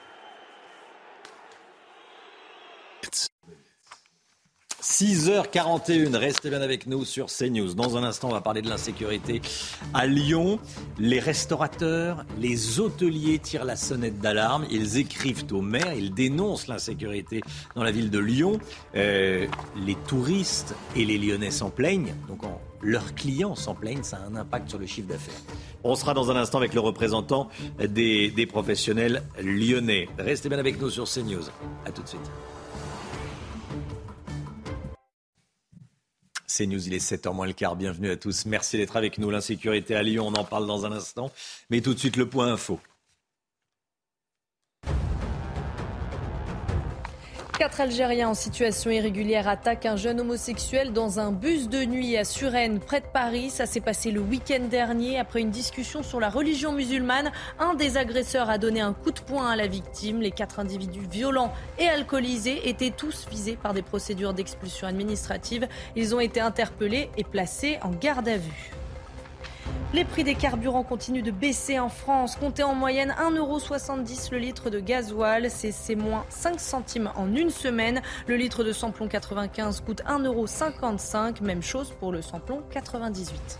6h41, 4.88 6.16
restez 6.16 6.48
bien 6.48 6.62
avec 6.62 6.86
nous 6.86 7.04
sur 7.04 7.26
CNews. 7.26 7.74
Dans 7.74 7.98
un 7.98 8.04
instant, 8.04 8.28
on 8.30 8.32
va 8.32 8.40
parler 8.40 8.62
de 8.62 8.70
l'insécurité 8.70 9.42
à 9.92 10.06
Lyon. 10.06 10.58
Les 10.98 11.20
restaurateurs, 11.20 12.24
les 12.40 12.80
hôteliers 12.80 13.38
tirent 13.38 13.66
la 13.66 13.76
sonnette 13.76 14.18
d'alarme. 14.18 14.66
Ils 14.70 14.96
écrivent 14.96 15.44
au 15.52 15.60
maire, 15.60 15.92
ils 15.92 16.14
dénoncent 16.14 16.68
l'insécurité 16.68 17.42
dans 17.76 17.82
la 17.82 17.90
ville 17.90 18.10
de 18.10 18.18
Lyon. 18.18 18.60
Euh, 18.96 19.46
les 19.76 19.94
touristes 19.94 20.74
et 20.96 21.04
les 21.04 21.18
Lyonnais 21.18 21.50
s'en 21.50 21.68
plaignent. 21.68 22.14
Donc 22.26 22.40
leurs 22.80 23.14
clients 23.14 23.54
s'en 23.54 23.74
plaignent, 23.74 24.02
ça 24.02 24.16
a 24.16 24.20
un 24.20 24.36
impact 24.36 24.70
sur 24.70 24.78
le 24.78 24.86
chiffre 24.86 25.08
d'affaires. 25.08 25.42
On 25.84 25.96
sera 25.96 26.14
dans 26.14 26.30
un 26.30 26.36
instant 26.36 26.56
avec 26.56 26.72
le 26.72 26.80
représentant 26.80 27.50
des, 27.78 28.30
des 28.30 28.46
professionnels 28.46 29.22
lyonnais. 29.38 30.08
Restez 30.18 30.48
bien 30.48 30.58
avec 30.58 30.80
nous 30.80 30.88
sur 30.88 31.04
CNews. 31.04 31.44
A 31.84 31.92
tout 31.92 32.02
de 32.02 32.08
suite. 32.08 32.30
C'est 36.50 36.66
News, 36.66 36.86
il 36.86 36.94
est 36.94 37.06
7h 37.06 37.34
moins 37.34 37.46
le 37.46 37.52
quart. 37.52 37.76
Bienvenue 37.76 38.10
à 38.10 38.16
tous. 38.16 38.46
Merci 38.46 38.78
d'être 38.78 38.96
avec 38.96 39.18
nous. 39.18 39.28
L'insécurité 39.30 39.94
à 39.94 40.02
Lyon, 40.02 40.28
on 40.28 40.32
en 40.32 40.44
parle 40.44 40.66
dans 40.66 40.86
un 40.86 40.92
instant. 40.92 41.30
Mais 41.68 41.82
tout 41.82 41.92
de 41.92 41.98
suite, 41.98 42.16
le 42.16 42.26
point 42.26 42.50
info. 42.50 42.80
Quatre 47.58 47.80
Algériens 47.80 48.28
en 48.28 48.34
situation 48.34 48.88
irrégulière 48.92 49.48
attaquent 49.48 49.86
un 49.86 49.96
jeune 49.96 50.20
homosexuel 50.20 50.92
dans 50.92 51.18
un 51.18 51.32
bus 51.32 51.68
de 51.68 51.84
nuit 51.84 52.16
à 52.16 52.22
Suresnes, 52.22 52.78
près 52.78 53.00
de 53.00 53.06
Paris. 53.12 53.50
Ça 53.50 53.66
s'est 53.66 53.80
passé 53.80 54.12
le 54.12 54.20
week-end 54.20 54.68
dernier. 54.70 55.18
Après 55.18 55.40
une 55.40 55.50
discussion 55.50 56.04
sur 56.04 56.20
la 56.20 56.28
religion 56.28 56.70
musulmane, 56.70 57.32
un 57.58 57.74
des 57.74 57.96
agresseurs 57.96 58.48
a 58.48 58.58
donné 58.58 58.80
un 58.80 58.92
coup 58.92 59.10
de 59.10 59.18
poing 59.18 59.50
à 59.50 59.56
la 59.56 59.66
victime. 59.66 60.20
Les 60.20 60.30
quatre 60.30 60.60
individus 60.60 61.08
violents 61.10 61.52
et 61.80 61.88
alcoolisés 61.88 62.68
étaient 62.68 62.92
tous 62.96 63.26
visés 63.28 63.58
par 63.60 63.74
des 63.74 63.82
procédures 63.82 64.34
d'expulsion 64.34 64.86
administrative. 64.86 65.66
Ils 65.96 66.14
ont 66.14 66.20
été 66.20 66.38
interpellés 66.38 67.10
et 67.16 67.24
placés 67.24 67.80
en 67.82 67.90
garde 67.90 68.28
à 68.28 68.36
vue. 68.36 68.70
Les 69.94 70.04
prix 70.04 70.22
des 70.22 70.34
carburants 70.34 70.82
continuent 70.82 71.22
de 71.22 71.30
baisser 71.30 71.78
en 71.78 71.88
France. 71.88 72.36
Comptez 72.36 72.62
en 72.62 72.74
moyenne 72.74 73.14
1,70€ 73.18 74.30
le 74.32 74.38
litre 74.38 74.68
de 74.68 74.80
gasoil. 74.80 75.50
C'est 75.50 75.94
moins 75.94 76.26
5 76.28 76.60
centimes 76.60 77.10
en 77.16 77.34
une 77.34 77.50
semaine. 77.50 78.02
Le 78.26 78.36
litre 78.36 78.64
de 78.64 78.72
samplon 78.72 79.08
95 79.08 79.80
coûte 79.80 80.02
1,55€. 80.06 81.42
Même 81.42 81.62
chose 81.62 81.92
pour 81.98 82.12
le 82.12 82.20
samplon 82.20 82.62
98. 82.70 83.58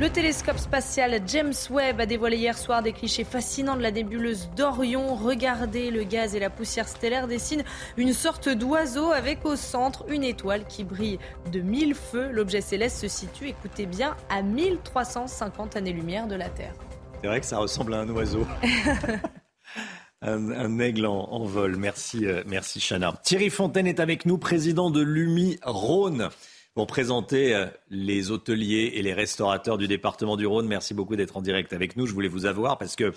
Le 0.00 0.08
télescope 0.10 0.58
spatial 0.58 1.20
James 1.26 1.54
Webb 1.70 2.00
a 2.00 2.06
dévoilé 2.06 2.36
hier 2.36 2.56
soir 2.56 2.82
des 2.82 2.92
clichés 2.92 3.24
fascinants 3.24 3.76
de 3.76 3.82
la 3.82 3.90
nébuleuse 3.90 4.48
d'Orion. 4.56 5.14
Regardez, 5.16 5.90
le 5.90 6.04
gaz 6.04 6.34
et 6.34 6.38
la 6.40 6.50
poussière 6.50 6.86
stellaire 6.86 7.26
dessinent 7.26 7.64
une 7.96 8.12
sorte 8.12 8.48
d'oiseau 8.48 9.10
avec 9.10 9.44
au 9.44 9.56
centre 9.56 10.04
une 10.08 10.22
étoile 10.22 10.66
qui 10.66 10.84
brille 10.84 11.18
de 11.52 11.60
mille 11.60 11.94
feux. 11.94 12.30
L'objet 12.30 12.60
céleste 12.60 12.98
se 12.98 13.08
situe, 13.08 13.48
écoutez 13.48 13.86
bien, 13.86 14.16
à 14.30 14.42
1350 14.42 15.76
années-lumière 15.76 16.28
de 16.28 16.36
la 16.36 16.48
Terre. 16.48 16.74
C'est 17.20 17.26
vrai 17.26 17.40
que 17.40 17.46
ça 17.46 17.58
ressemble 17.58 17.94
à 17.94 17.98
un 17.98 18.08
oiseau. 18.10 18.46
un, 20.22 20.78
aigle 20.78 21.06
en, 21.06 21.44
vol. 21.44 21.76
Merci, 21.76 22.26
euh, 22.26 22.42
merci 22.46 22.80
Chana. 22.80 23.14
Thierry 23.24 23.50
Fontaine 23.50 23.86
est 23.86 24.00
avec 24.00 24.26
nous, 24.26 24.38
président 24.38 24.90
de 24.90 25.02
l'UMI 25.02 25.58
Rhône 25.62 26.30
pour 26.78 26.86
présenter 26.86 27.56
euh, 27.56 27.66
les 27.90 28.30
hôteliers 28.30 28.92
et 28.94 29.02
les 29.02 29.12
restaurateurs 29.12 29.78
du 29.78 29.88
département 29.88 30.36
du 30.36 30.46
Rhône. 30.46 30.68
Merci 30.68 30.94
beaucoup 30.94 31.16
d'être 31.16 31.36
en 31.36 31.42
direct 31.42 31.72
avec 31.72 31.96
nous. 31.96 32.06
Je 32.06 32.14
voulais 32.14 32.28
vous 32.28 32.46
avoir 32.46 32.78
parce 32.78 32.94
que 32.94 33.12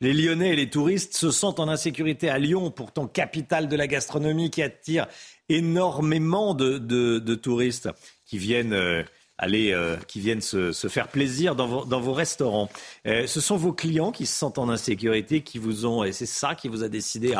les 0.00 0.12
Lyonnais 0.12 0.50
et 0.50 0.54
les 0.54 0.70
touristes 0.70 1.16
se 1.16 1.32
sentent 1.32 1.58
en 1.58 1.66
insécurité 1.66 2.30
à 2.30 2.38
Lyon, 2.38 2.70
pourtant 2.70 3.08
capitale 3.08 3.66
de 3.66 3.74
la 3.74 3.88
gastronomie 3.88 4.48
qui 4.48 4.62
attire 4.62 5.08
énormément 5.48 6.54
de, 6.54 7.34
touristes 7.34 7.88
qui 8.26 8.38
viennent 8.38 8.74
euh, 8.74 9.02
aller, 9.38 9.72
euh, 9.72 9.96
qui 10.06 10.20
viennent 10.20 10.40
se, 10.40 10.70
faire 10.72 11.08
plaisir 11.08 11.56
dans 11.56 11.66
vos, 11.66 12.12
restaurants. 12.12 12.70
ce 13.04 13.40
sont 13.40 13.56
vos 13.56 13.72
clients 13.72 14.12
qui 14.12 14.26
se 14.26 14.38
sentent 14.38 14.58
en 14.58 14.68
insécurité, 14.68 15.40
qui 15.40 15.58
vous 15.58 15.84
ont, 15.84 16.04
et 16.04 16.12
c'est 16.12 16.26
ça 16.26 16.54
qui 16.54 16.68
vous 16.68 16.84
a 16.84 16.88
décidé 16.88 17.34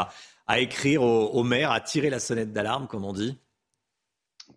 à, 0.49 0.59
écrire 0.59 1.05
au, 1.05 1.29
au 1.29 1.45
maire, 1.45 1.71
à 1.71 1.81
tirer 1.81 2.11
la 2.11 2.19
sonnette 2.19 2.53
d'alarme, 2.53 2.89
comme 2.89 3.05
on 3.05 3.13
dit? 3.13 3.39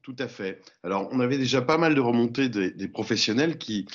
Tout 0.04 0.16
à 0.20 0.28
fait. 0.28 0.62
Alors, 0.84 1.08
on 1.12 1.20
avait 1.22 1.38
déjà 1.38 1.62
pas 1.62 1.78
mal 1.78 1.96
de 1.96 2.02
remontées 2.02 2.50
des, 2.50 2.88
professionnels 2.90 3.58
qui, 3.58 3.88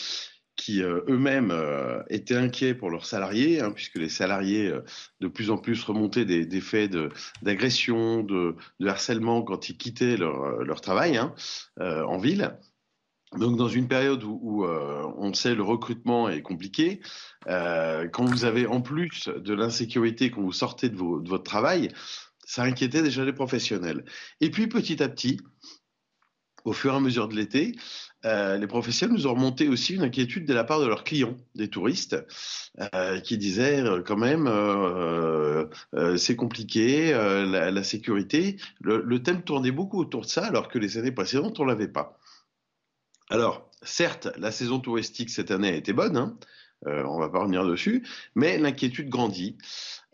qui 0.57 0.83
euh, 0.83 1.03
eux-mêmes 1.07 1.51
euh, 1.51 2.03
étaient 2.09 2.35
inquiets 2.35 2.75
pour 2.75 2.91
leurs 2.91 3.05
salariés, 3.05 3.61
hein, 3.61 3.71
puisque 3.73 3.97
les 3.97 4.09
salariés 4.09 4.69
euh, 4.69 4.81
de 5.21 5.29
plus 5.29 5.51
en 5.51 5.59
plus 5.59 5.85
remontaient 5.85 6.25
des, 6.25 6.61
faits 6.63 6.97
d'agression, 7.43 8.23
de, 8.23 8.57
harcèlement 8.85 9.43
quand 9.43 9.69
ils 9.69 9.77
quittaient 9.77 10.17
leur, 10.17 10.65
leur 10.65 10.81
travail 10.81 11.19
hein, 11.19 11.35
en 11.79 12.17
ville. 12.17 12.57
Donc, 13.37 13.59
dans 13.59 13.69
une 13.69 13.89
période 13.89 14.25
où, 14.25 14.65
on 14.65 15.35
sait 15.35 15.55
le 15.55 15.63
recrutement 15.63 16.31
est 16.31 16.41
compliqué, 16.41 17.01
quand 17.47 18.25
vous 18.25 18.47
avez 18.47 18.67
en 18.67 18.81
plus 18.81 19.29
de 19.29 19.53
l'insécurité 19.53 20.31
quand 20.31 20.41
vous 20.41 20.53
sortez 20.53 20.89
de 20.89 20.97
votre 20.97 21.45
travail, 21.45 21.91
ça 22.49 22.63
inquiétait 22.63 23.03
déjà 23.03 23.27
les 23.27 23.35
professionnels. 23.35 24.07
Et 24.41 24.51
puis, 24.51 24.69
petit 24.69 25.03
à 25.03 25.11
petit, 25.11 25.39
au 26.69 26.73
fur 26.73 26.93
et 26.93 26.97
à 26.97 27.01
mesure 27.01 27.29
de 27.29 27.35
l'été, 27.35 27.77
euh, 28.25 28.59
les 28.59 28.67
professionnels 28.67 29.17
nous 29.17 29.27
ont 29.27 29.35
remonté 29.35 29.69
aussi 29.69 29.95
une 29.95 30.03
inquiétude 30.03 30.45
de 30.45 30.53
la 30.53 30.65
part 30.65 30.81
de 30.81 30.87
leurs 30.87 31.03
clients, 31.03 31.37
des 31.55 31.69
touristes, 31.69 32.17
euh, 32.95 33.21
qui 33.21 33.39
disaient 33.39 33.81
euh, 33.81 34.03
quand 34.03 34.17
même 34.17 34.49
c'est 36.19 36.37
compliqué, 36.37 37.13
la, 37.13 37.83
sécurité. 37.83 38.57
Le, 38.81 39.23
thème 39.23 39.43
tournait 39.43 39.71
beaucoup 39.71 39.99
autour 39.99 40.23
de 40.23 40.27
ça, 40.27 40.45
alors 40.45 40.69
que 40.69 40.79
les 40.79 40.99
années 40.99 41.13
précédentes, 41.13 41.59
on 41.59 41.65
l'avait 41.65 41.89
pas. 41.89 42.19
Alors, 43.31 43.71
certes, 43.83 44.29
la 44.37 44.51
saison 44.51 44.79
touristique 44.79 45.31
cette 45.31 45.51
année 45.51 45.69
a 45.69 45.77
été 45.77 45.93
bonne, 45.93 46.17
hein, 46.17 46.37
on 46.87 47.19
va 47.19 47.29
pas 47.29 47.41
revenir 47.41 47.65
dessus, 47.67 48.07
mais 48.35 48.59
l'inquiétude 48.59 49.09
grandit. 49.09 49.57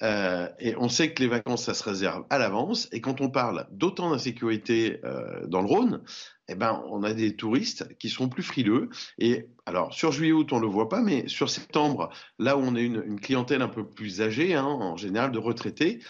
Et 0.00 0.74
on 0.76 0.88
sait 0.88 1.14
que 1.14 1.22
les 1.22 1.28
vacances, 1.28 1.64
ça 1.64 1.74
se 1.74 1.82
réserve 1.82 2.24
à 2.28 2.38
l'avance. 2.38 2.88
Et 2.92 3.00
quand 3.00 3.20
on 3.20 3.30
parle 3.30 3.66
d'autant 3.70 4.10
d'insécurité 4.10 5.00
dans 5.46 5.62
le 5.62 5.66
Rhône, 5.66 6.02
eh 6.48 6.54
ben, 6.54 6.84
on 6.90 7.02
a 7.02 7.14
des 7.14 7.36
touristes 7.36 7.96
qui 7.98 8.10
sont 8.10 8.28
plus 8.28 8.42
frileux. 8.42 8.90
Et 9.18 9.48
alors, 9.64 9.94
sur 9.94 10.12
juillet-août, 10.12 10.52
on 10.52 10.56
ne 10.56 10.62
le 10.62 10.68
voit 10.68 10.88
pas, 10.88 11.00
mais 11.00 11.26
sur 11.26 11.48
septembre, 11.48 12.10
là 12.38 12.56
où 12.56 12.60
on 12.60 12.74
a 12.74 12.80
une, 12.80 13.18
clientèle 13.18 13.62
un 13.62 13.68
peu 13.68 13.86
plus 13.86 14.20
âgée, 14.20 14.54
hein, 14.54 14.64
en 14.64 14.96
général 14.96 15.32
de 15.32 15.38
retraités, 15.38 16.00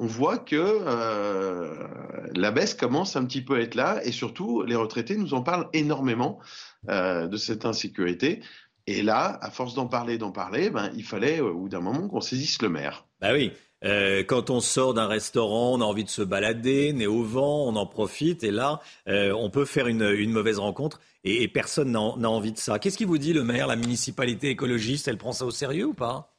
on 0.00 0.06
voit 0.06 0.38
que 0.38 0.56
euh, 0.56 1.86
la 2.34 2.50
baisse 2.50 2.74
commence 2.74 3.16
un 3.16 3.24
petit 3.26 3.42
peu 3.42 3.56
à 3.56 3.60
être 3.60 3.74
là. 3.74 4.04
Et 4.04 4.12
surtout, 4.12 4.62
les 4.62 4.76
retraités 4.76 5.16
nous 5.16 5.34
en 5.34 5.42
parlent 5.42 5.68
énormément 5.72 6.40
euh, 6.88 7.28
de 7.28 7.36
cette 7.36 7.64
insécurité. 7.64 8.40
Et 8.86 9.02
là, 9.02 9.38
à 9.40 9.50
force 9.50 9.74
d'en 9.74 9.86
parler, 9.86 10.18
d'en 10.18 10.32
parler, 10.32 10.70
ben, 10.70 10.90
il 10.96 11.04
fallait, 11.04 11.40
au 11.40 11.54
bout 11.54 11.68
d'un 11.68 11.80
moment, 11.80 12.08
qu'on 12.08 12.20
saisisse 12.20 12.60
le 12.62 12.70
maire. 12.70 13.06
Bah 13.20 13.32
oui. 13.32 13.52
Euh, 13.84 14.22
quand 14.24 14.50
on 14.50 14.60
sort 14.60 14.92
d'un 14.94 15.06
restaurant, 15.06 15.74
on 15.74 15.80
a 15.80 15.84
envie 15.84 16.04
de 16.04 16.10
se 16.10 16.20
balader, 16.22 16.92
nez 16.92 17.06
au 17.06 17.22
vent, 17.22 17.66
on 17.66 17.76
en 17.76 17.86
profite. 17.86 18.44
Et 18.44 18.50
là, 18.50 18.80
euh, 19.08 19.32
on 19.32 19.50
peut 19.50 19.64
faire 19.64 19.86
une, 19.86 20.02
une 20.02 20.32
mauvaise 20.32 20.58
rencontre 20.58 21.00
et, 21.24 21.42
et 21.42 21.48
personne 21.48 21.92
n'a 21.92 22.00
envie 22.30 22.52
de 22.52 22.58
ça. 22.58 22.78
Qu'est-ce 22.78 22.98
qui 22.98 23.04
vous 23.06 23.18
dit 23.18 23.32
le 23.32 23.42
maire, 23.44 23.66
la 23.66 23.76
municipalité 23.76 24.50
écologiste 24.50 25.08
Elle 25.08 25.18
prend 25.18 25.32
ça 25.32 25.46
au 25.46 25.50
sérieux 25.50 25.86
ou 25.86 25.94
pas? 25.94 26.29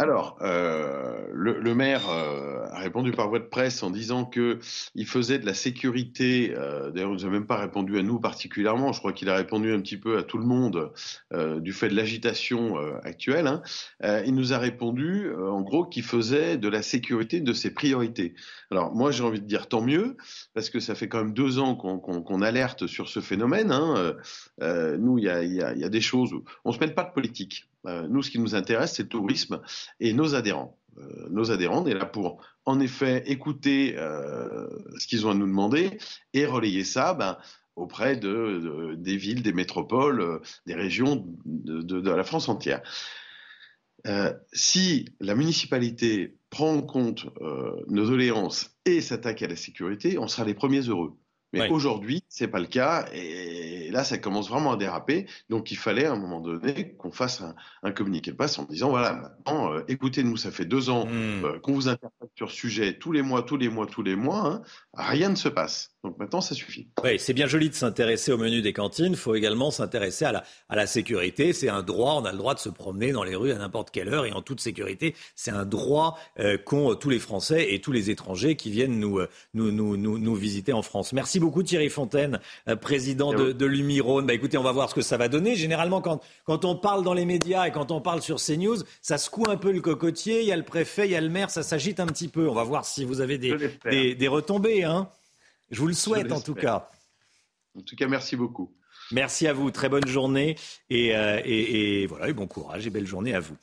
Alors, 0.00 0.38
euh, 0.40 1.26
le, 1.30 1.74
maire 1.74 2.08
euh, 2.08 2.64
a 2.70 2.78
répondu 2.78 3.12
par 3.12 3.28
voie 3.28 3.38
de 3.38 3.44
presse 3.44 3.82
en 3.82 3.90
disant 3.90 4.24
que 4.24 4.58
il 4.94 5.06
faisait 5.06 5.38
de 5.38 5.44
la 5.44 5.52
sécurité. 5.52 6.54
Euh, 6.56 6.90
D'ailleurs, 6.90 7.10
il 7.10 7.16
nous 7.16 7.26
a 7.26 7.28
même 7.28 7.46
pas 7.46 7.58
répondu 7.58 7.98
à 7.98 8.02
nous 8.02 8.18
particulièrement. 8.18 8.94
Je 8.94 8.98
crois 8.98 9.12
qu'il 9.12 9.28
a 9.28 9.36
répondu 9.36 9.74
un 9.74 9.80
petit 9.82 9.98
peu 9.98 10.16
à 10.16 10.22
tout 10.22 10.38
le 10.38 10.46
monde 10.46 10.90
euh, 11.34 11.60
du 11.60 11.74
fait 11.74 11.90
de 11.90 11.96
l'agitation 11.96 12.78
actuelle. 13.02 13.46
Hein. 13.46 13.62
il 14.24 14.34
nous 14.34 14.54
a 14.54 14.58
répondu, 14.58 15.30
en 15.34 15.60
gros, 15.60 15.84
qu'il 15.84 16.02
faisait 16.02 16.56
de 16.56 16.68
la 16.68 16.80
sécurité 16.80 17.42
de 17.42 17.52
ses 17.52 17.74
priorités. 17.74 18.34
Alors, 18.70 18.94
moi, 18.94 19.10
j'ai 19.10 19.22
envie 19.22 19.42
de 19.42 19.46
dire 19.46 19.68
tant 19.68 19.82
mieux, 19.82 20.16
parce 20.54 20.70
que 20.70 20.80
ça 20.80 20.94
fait 20.94 21.08
quand 21.08 21.18
même 21.18 21.34
deux 21.34 21.58
ans 21.58 21.74
qu'on 21.74 22.40
alerte 22.40 22.86
sur 22.86 23.10
ce 23.10 23.20
phénomène. 23.20 23.70
Hein. 23.70 24.14
nous, 24.98 25.18
il 25.18 25.24
y 25.24 25.28
a, 25.28 25.42
y 25.44 25.84
a, 25.84 25.88
des 25.90 26.00
choses. 26.00 26.32
Où 26.32 26.44
on 26.64 26.72
se 26.72 26.78
mêle 26.78 26.94
pas 26.94 27.04
de 27.04 27.12
politique. 27.12 27.69
Euh, 27.86 28.06
nous, 28.08 28.22
ce 28.22 28.30
qui 28.30 28.38
nous 28.38 28.54
intéresse, 28.54 28.94
c'est 28.94 29.04
le 29.04 29.08
tourisme 29.08 29.60
et 30.00 30.12
nos 30.12 30.34
adhérents. 30.34 30.78
Euh, 30.98 31.28
nos 31.30 31.50
adhérents, 31.50 31.82
on 31.82 31.86
est 31.86 31.94
là 31.94 32.06
pour, 32.06 32.42
en 32.64 32.80
effet, 32.80 33.22
écouter 33.26 33.94
euh, 33.96 34.68
ce 34.98 35.06
qu'ils 35.06 35.26
ont 35.26 35.30
à 35.30 35.34
nous 35.34 35.46
demander 35.46 35.98
et 36.34 36.46
relayer 36.46 36.84
ça 36.84 37.14
ben, 37.14 37.38
auprès 37.76 38.16
de, 38.16 38.94
des 38.96 39.16
villes, 39.16 39.42
des 39.42 39.52
métropoles, 39.52 40.40
des 40.66 40.74
régions 40.74 41.24
de, 41.46 42.10
la 42.10 42.24
France 42.24 42.48
entière. 42.48 42.82
si 44.52 45.06
la 45.20 45.34
municipalité 45.34 46.36
prend 46.50 46.74
en 46.74 46.82
compte 46.82 47.26
nos 47.86 48.06
doléances 48.06 48.76
et 48.84 49.00
s'attaque 49.00 49.42
à 49.42 49.46
la 49.46 49.56
sécurité, 49.56 50.18
on 50.18 50.28
sera 50.28 50.44
les 50.44 50.52
premiers 50.52 50.80
heureux. 50.80 51.16
Mais 51.54 51.70
aujourd'hui, 51.70 52.19
c'est 52.32 52.46
pas 52.46 52.60
le 52.60 52.66
cas, 52.66 53.06
et 53.12 53.90
là, 53.90 54.04
ça 54.04 54.16
commence 54.16 54.48
vraiment 54.48 54.72
à 54.72 54.76
déraper. 54.76 55.26
Donc, 55.48 55.72
il 55.72 55.76
fallait 55.76 56.06
à 56.06 56.12
un 56.12 56.16
moment 56.16 56.40
donné 56.40 56.94
qu'on 56.96 57.10
fasse 57.10 57.42
un, 57.82 57.90
communiqué 57.90 58.30
de 58.30 58.36
presse 58.36 58.56
en 58.58 58.64
disant 58.64 58.90
voilà, 58.90 59.14
maintenant, 59.14 59.72
euh, 59.72 59.84
écoutez-nous, 59.88 60.36
ça 60.36 60.52
fait 60.52 60.64
deux 60.64 60.90
ans 60.90 61.06
mmh. 61.06 61.44
euh, 61.44 61.58
qu'on 61.58 61.72
vous 61.72 61.88
interprète 61.88 62.30
sur 62.36 62.48
ce 62.50 62.56
sujet 62.56 62.98
tous 62.98 63.10
les 63.10 63.22
mois, 63.22 63.42
tous 63.42 63.56
les 63.56 63.68
mois, 63.68 63.86
tous 63.86 64.04
les 64.04 64.14
mois, 64.14 64.46
hein, 64.46 64.62
rien 64.94 65.28
ne 65.28 65.34
se 65.34 65.48
passe. 65.48 65.90
Donc 66.02 66.18
maintenant, 66.18 66.40
ça 66.40 66.54
suffit. 66.54 66.88
Oui, 67.04 67.18
c'est 67.18 67.34
bien 67.34 67.46
joli 67.46 67.68
de 67.68 67.74
s'intéresser 67.74 68.32
au 68.32 68.38
menu 68.38 68.62
des 68.62 68.72
cantines. 68.72 69.12
Il 69.12 69.16
faut 69.16 69.34
également 69.34 69.70
s'intéresser 69.70 70.24
à 70.24 70.32
la, 70.32 70.44
à 70.70 70.76
la 70.76 70.86
sécurité. 70.86 71.52
C'est 71.52 71.68
un 71.68 71.82
droit. 71.82 72.14
On 72.14 72.24
a 72.24 72.32
le 72.32 72.38
droit 72.38 72.54
de 72.54 72.58
se 72.58 72.70
promener 72.70 73.12
dans 73.12 73.22
les 73.22 73.34
rues 73.34 73.52
à 73.52 73.58
n'importe 73.58 73.90
quelle 73.90 74.08
heure 74.08 74.24
et 74.24 74.32
en 74.32 74.40
toute 74.40 74.60
sécurité. 74.60 75.14
C'est 75.34 75.50
un 75.50 75.66
droit 75.66 76.18
euh, 76.38 76.56
qu'ont 76.56 76.94
tous 76.94 77.10
les 77.10 77.18
Français 77.18 77.74
et 77.74 77.80
tous 77.80 77.92
les 77.92 78.08
étrangers 78.08 78.56
qui 78.56 78.70
viennent 78.70 78.98
nous, 78.98 79.20
nous, 79.52 79.72
nous, 79.72 79.96
nous, 79.96 80.34
visiter 80.34 80.72
en 80.72 80.82
France. 80.82 81.12
Merci 81.12 81.38
beaucoup 81.38 81.62
Thierry 81.62 81.90
Fontaine, 81.90 82.19
euh, 82.68 82.76
président 82.76 83.32
de, 83.32 83.52
de 83.52 83.66
l'Umirone. 83.66 84.26
Bah, 84.26 84.34
écoutez, 84.34 84.58
on 84.58 84.62
va 84.62 84.72
voir 84.72 84.90
ce 84.90 84.94
que 84.94 85.02
ça 85.02 85.16
va 85.16 85.28
donner. 85.28 85.56
Généralement, 85.56 86.00
quand, 86.00 86.20
quand 86.44 86.64
on 86.64 86.76
parle 86.76 87.04
dans 87.04 87.14
les 87.14 87.24
médias 87.24 87.66
et 87.66 87.72
quand 87.72 87.90
on 87.90 88.00
parle 88.00 88.22
sur 88.22 88.36
CNews, 88.36 88.78
ça 89.02 89.18
secoue 89.18 89.44
un 89.48 89.56
peu 89.56 89.72
le 89.72 89.80
cocotier. 89.80 90.40
Il 90.40 90.46
y 90.46 90.52
a 90.52 90.56
le 90.56 90.64
préfet, 90.64 91.06
il 91.06 91.12
y 91.12 91.16
a 91.16 91.20
le 91.20 91.28
maire, 91.28 91.50
ça 91.50 91.62
s'agite 91.62 92.00
un 92.00 92.06
petit 92.06 92.28
peu. 92.28 92.48
On 92.48 92.54
va 92.54 92.64
voir 92.64 92.84
si 92.84 93.04
vous 93.04 93.20
avez 93.20 93.38
des, 93.38 93.54
des, 93.90 94.14
des, 94.14 94.28
retombées. 94.28 94.84
Hein. 94.84 95.08
Je 95.70 95.80
vous 95.80 95.86
le 95.86 95.94
souhaite 95.94 96.32
en 96.32 96.40
tout 96.40 96.54
cas. 96.54 96.88
En 97.78 97.82
tout 97.82 97.96
cas, 97.96 98.08
merci 98.08 98.36
beaucoup. 98.36 98.72
Merci 99.12 99.46
à 99.46 99.52
vous. 99.52 99.70
Très 99.70 99.88
bonne 99.88 100.06
journée. 100.06 100.56
Et, 100.88 101.16
euh, 101.16 101.40
et, 101.44 102.02
et 102.02 102.06
voilà, 102.06 102.28
et 102.28 102.32
bon 102.32 102.46
courage 102.46 102.86
et 102.86 102.90
belle 102.90 103.06
journée 103.06 103.34
à 103.34 103.40
vous. 103.40 103.56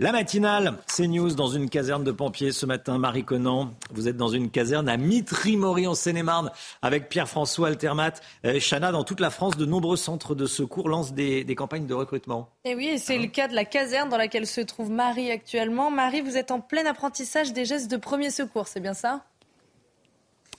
La 0.00 0.12
matinale, 0.12 0.74
c'est 0.86 1.08
News 1.08 1.34
dans 1.34 1.48
une 1.48 1.68
caserne 1.68 2.04
de 2.04 2.12
pompiers 2.12 2.52
ce 2.52 2.66
matin. 2.66 2.98
Marie 2.98 3.24
Conan, 3.24 3.74
vous 3.90 4.06
êtes 4.06 4.16
dans 4.16 4.28
une 4.28 4.48
caserne 4.48 4.88
à 4.88 4.96
Mitry-Mory 4.96 5.88
en 5.88 5.96
Seine-et-Marne 5.96 6.52
avec 6.82 7.08
Pierre-François 7.08 7.66
Altermat. 7.66 8.12
Euh, 8.44 8.60
Chana, 8.60 8.92
dans 8.92 9.02
toute 9.02 9.18
la 9.18 9.30
France, 9.30 9.56
de 9.56 9.66
nombreux 9.66 9.96
centres 9.96 10.36
de 10.36 10.46
secours 10.46 10.88
lancent 10.88 11.14
des, 11.14 11.44
campagnes 11.56 11.88
de 11.88 11.94
recrutement. 11.94 12.48
Et 12.64 12.76
oui, 12.76 12.96
c'est 13.00 13.18
le 13.18 13.26
cas 13.26 13.48
de 13.48 13.56
la 13.56 13.64
caserne 13.64 14.08
dans 14.08 14.16
laquelle 14.16 14.46
se 14.46 14.60
trouve 14.60 14.88
Marie 14.88 15.32
actuellement. 15.32 15.90
Marie, 15.90 16.20
vous 16.20 16.36
êtes 16.36 16.52
en 16.52 16.60
plein 16.60 16.86
apprentissage 16.86 17.52
des 17.52 17.64
gestes 17.64 17.90
de 17.90 17.96
premier 17.96 18.30
secours, 18.30 18.68
c'est 18.68 18.78
bien 18.78 18.94
ça? 18.94 19.24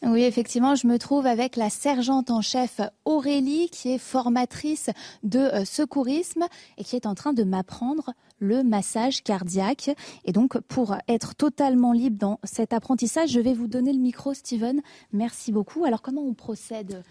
Oui, 0.01 0.23
effectivement, 0.23 0.75
je 0.75 0.87
me 0.87 0.97
trouve 0.97 1.25
avec 1.25 1.57
la 1.57 1.69
sergente 1.69 2.31
en 2.31 2.41
chef 2.41 2.79
Aurélie, 3.03 3.69
qui 3.69 3.91
est 3.91 3.97
formatrice 3.97 4.89
de 5.23 5.39
euh, 5.39 5.65
secourisme 5.65 6.45
et 6.77 6.85
qui 6.85 6.95
est 6.95 7.05
en 7.05 7.15
train 7.15 7.33
de 7.33 7.43
m'apprendre 7.43 8.13
le 8.39 8.63
massage 8.63 9.23
cardiaque. 9.23 9.91
Et 10.23 10.31
donc, 10.31 10.57
pour 10.61 10.95
être 11.09 11.35
totalement 11.35 11.91
libre 11.91 12.17
dans 12.17 12.39
cet 12.45 12.71
apprentissage, 12.71 13.31
je 13.31 13.41
vais 13.41 13.53
vous 13.53 13.67
donner 13.67 13.91
le 13.91 13.99
micro, 13.99 14.33
Steven. 14.33 14.81
Merci 15.11 15.51
beaucoup. 15.51 15.83
Alors, 15.83 16.01
comment 16.01 16.23
on 16.23 16.33
procède? 16.33 17.03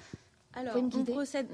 Alors, 0.54 0.74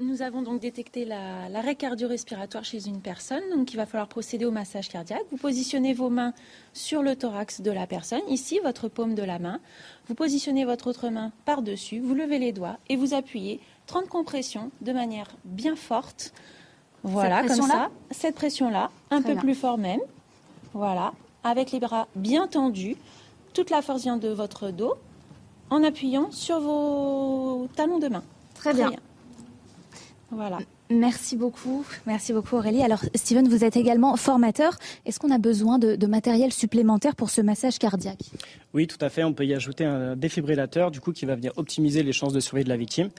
nous 0.01 0.21
avons 0.21 0.41
donc 0.41 0.61
détecté 0.61 1.05
l'arrêt 1.05 1.75
cardio-respiratoire 1.75 2.63
chez 2.63 2.87
une 2.87 3.01
personne, 3.01 3.43
donc 3.53 3.71
il 3.73 3.77
va 3.77 3.85
falloir 3.85 4.07
procéder 4.07 4.45
au 4.45 4.51
massage 4.51 4.89
cardiaque. 4.89 5.23
Vous 5.31 5.37
positionnez 5.37 5.93
vos 5.93 6.09
mains 6.09 6.33
sur 6.73 7.03
le 7.03 7.15
thorax 7.15 7.61
de 7.61 7.71
la 7.71 7.87
personne, 7.87 8.21
ici 8.29 8.59
votre 8.63 8.87
paume 8.87 9.13
de 9.13 9.21
la 9.21 9.37
main. 9.37 9.59
Vous 10.07 10.15
positionnez 10.15 10.65
votre 10.65 10.87
autre 10.87 11.09
main 11.09 11.31
par-dessus, 11.43 11.99
vous 11.99 12.15
levez 12.15 12.39
les 12.39 12.51
doigts 12.51 12.77
et 12.89 12.95
vous 12.95 13.13
appuyez 13.13 13.59
30 13.87 14.07
compressions 14.07 14.71
de 14.81 14.91
manière 14.91 15.27
bien 15.43 15.75
forte 15.75 16.33
voilà, 17.03 17.43
comme 17.43 17.61
ça. 17.61 17.91
Cette 18.09 18.35
pression-là, 18.35 18.89
un 19.11 19.21
peu 19.21 19.35
plus 19.35 19.53
fort 19.53 19.77
même. 19.77 19.99
Voilà, 20.73 21.13
avec 21.43 21.71
les 21.71 21.79
bras 21.79 22.07
bien 22.15 22.47
tendus. 22.47 22.97
Toute 23.53 23.69
la 23.69 23.83
force 23.83 24.01
vient 24.01 24.17
de 24.17 24.29
votre 24.29 24.71
dos 24.71 24.95
en 25.69 25.83
appuyant 25.83 26.31
sur 26.31 26.59
vos 26.59 27.67
talons 27.75 27.99
de 27.99 28.07
main. 28.07 28.23
Très, 28.65 28.73
bien. 28.73 28.91
Voilà. 30.31 30.57
Merci 30.89 31.35
beaucoup, 31.35 31.85
merci 32.05 32.33
beaucoup 32.33 32.55
Aurélie. 32.57 32.81
Alors 32.81 33.03
Steven, 33.13 33.47
vous 33.47 33.63
êtes 33.63 33.75
également 33.75 34.15
formateur. 34.17 34.77
Est-ce 35.05 35.19
qu'on 35.19 35.29
a 35.29 35.37
besoin 35.37 35.77
de, 35.77 36.05
matériel 36.07 36.51
supplémentaire 36.51 37.15
pour 37.15 37.29
ce 37.29 37.41
massage 37.41 37.77
cardiaque? 37.77 38.23
Oui, 38.73 38.87
tout 38.87 38.97
à 39.01 39.09
fait. 39.09 39.23
On 39.23 39.33
peut 39.33 39.45
y 39.45 39.53
ajouter 39.53 39.85
un 39.85 40.15
défibrillateur, 40.15 40.89
du 40.89 40.99
coup, 40.99 41.11
qui 41.11 41.25
va 41.25 41.35
venir 41.35 41.53
optimiser 41.57 42.01
les 42.01 42.11
chances 42.11 42.33
de 42.33 42.39
survie 42.39 42.63
de 42.63 42.69
la 42.69 42.77
victime. 42.77 43.09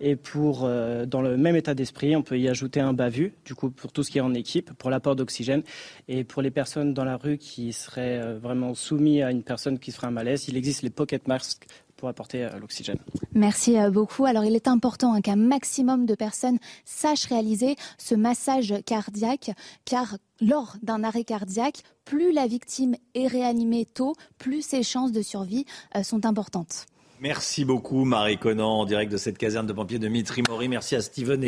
Et 0.00 0.16
pour, 0.16 0.64
euh, 0.64 1.06
dans 1.06 1.22
le 1.22 1.36
même 1.36 1.56
état 1.56 1.74
d'esprit, 1.74 2.14
on 2.16 2.22
peut 2.22 2.38
y 2.38 2.48
ajouter 2.48 2.80
un 2.80 2.92
bavu, 2.92 3.32
du 3.44 3.54
coup, 3.54 3.70
pour 3.70 3.92
tout 3.92 4.02
ce 4.02 4.10
qui 4.10 4.18
est 4.18 4.22
en 4.22 4.34
équipe, 4.34 4.72
pour 4.74 4.90
l'apport 4.90 5.16
d'oxygène. 5.16 5.62
Et 6.08 6.24
pour 6.24 6.42
les 6.42 6.50
personnes 6.50 6.94
dans 6.94 7.04
la 7.04 7.16
rue 7.16 7.38
qui 7.38 7.72
seraient 7.72 8.18
euh, 8.18 8.38
vraiment 8.38 8.74
soumises 8.74 9.22
à 9.22 9.30
une 9.30 9.42
personne 9.42 9.78
qui 9.78 9.90
se 9.90 9.96
ferait 9.96 10.08
un 10.08 10.12
malaise, 10.12 10.48
il 10.48 10.56
existe 10.56 10.82
les 10.82 10.90
pocket 10.90 11.26
masks 11.28 11.66
pour 11.96 12.08
apporter 12.08 12.44
euh, 12.44 12.58
l'oxygène. 12.58 12.98
Merci 13.32 13.78
euh, 13.78 13.90
beaucoup. 13.90 14.24
Alors 14.24 14.44
il 14.44 14.54
est 14.54 14.68
important 14.68 15.14
hein, 15.14 15.20
qu'un 15.20 15.36
maximum 15.36 16.06
de 16.06 16.14
personnes 16.14 16.58
sachent 16.84 17.26
réaliser 17.26 17.76
ce 17.98 18.14
massage 18.14 18.74
cardiaque 18.84 19.50
car 19.84 20.16
lors 20.40 20.76
d'un 20.82 21.02
arrêt 21.04 21.24
cardiaque, 21.24 21.82
plus 22.04 22.32
la 22.32 22.46
victime 22.46 22.96
est 23.14 23.26
réanimée 23.26 23.86
tôt, 23.86 24.14
plus 24.38 24.62
ses 24.62 24.82
chances 24.82 25.12
de 25.12 25.22
survie 25.22 25.64
euh, 25.96 26.02
sont 26.02 26.26
importantes. 26.26 26.86
Merci 27.20 27.64
beaucoup 27.64 28.04
Marie 28.04 28.36
Conan 28.36 28.80
en 28.80 28.84
direct 28.84 29.10
de 29.10 29.16
cette 29.16 29.38
caserne 29.38 29.66
de 29.66 29.72
pompiers 29.72 29.98
de 29.98 30.08
Mitry-Mori. 30.08 30.68
Merci 30.68 30.96
à 30.96 31.00
Steven 31.00 31.42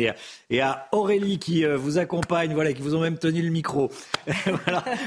et 0.49 0.61
à, 0.61 0.87
Aurélie 0.91 1.37
qui 1.37 1.63
euh, 1.63 1.77
vous 1.77 1.99
accompagnent, 1.99 2.53
voilà, 2.53 2.73
qui 2.73 2.81
vous 2.81 2.95
ont 2.95 3.01
même 3.01 3.19
tenu 3.19 3.43
le 3.43 3.51
micro. 3.51 3.91
vous 4.27 4.57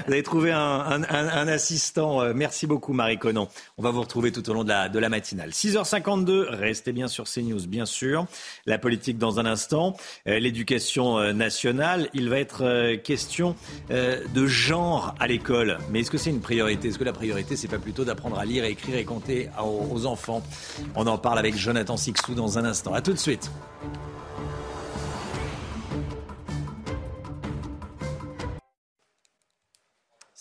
avez 0.07 0.23
trouvé 0.23 0.53
un, 0.53 1.03
assistant. 1.49 2.23
Euh, 2.23 2.33
merci 2.35 2.69
beaucoup 2.69 2.93
Marie 2.93 3.19
Conan. 3.19 3.49
On 3.77 3.83
va 3.83 3.91
vous 3.91 4.03
retrouver 4.03 4.31
tout 4.31 4.49
au 4.51 4.55
long 4.55 4.63
de 4.63 4.99
la, 4.99 5.09
matinale. 5.09 5.51
6h52, 5.51 6.47
restez 6.49 6.93
bien 6.93 7.09
sur 7.09 7.25
CNews, 7.25 7.67
bien 7.67 7.87
sûr. 7.87 8.27
La 8.65 8.79
politique 8.79 9.19
dans 9.19 9.41
un 9.41 9.47
instant. 9.47 9.97
Euh, 10.29 10.39
l'éducation 10.39 11.33
nationale, 11.33 12.09
il 12.15 12.29
va 12.29 12.39
être 12.39 12.95
question 13.03 13.57
de 13.91 14.47
genre 14.47 15.15
à 15.19 15.27
l'école. 15.27 15.79
Mais 15.91 16.01
est-ce 16.01 16.11
que 16.11 16.19
c'est 16.19 16.31
une 16.31 16.41
priorité? 16.41 16.89
Est-ce 16.89 16.99
que 16.99 17.05
la 17.05 17.13
priorité, 17.13 17.57
c'est 17.57 17.69
pas 17.69 17.79
plutôt 17.79 18.05
d'apprendre 18.05 18.39
à 18.39 18.45
lire, 18.45 18.65
écrire 18.65 18.97
et 18.97 19.05
compter 19.05 19.49
aux 19.61 20.07
enfants? 20.07 20.43
On 20.95 21.07
en 21.07 21.19
parle 21.19 21.39
avec 21.39 21.57
Jonathan 21.57 21.97
Sixou 21.97 22.35
dans 22.35 22.59
un 22.59 22.65
instant. 22.65 22.95
A 22.95 23.01
tout 23.01 23.13
de 23.13 23.19
suite. 23.19 23.51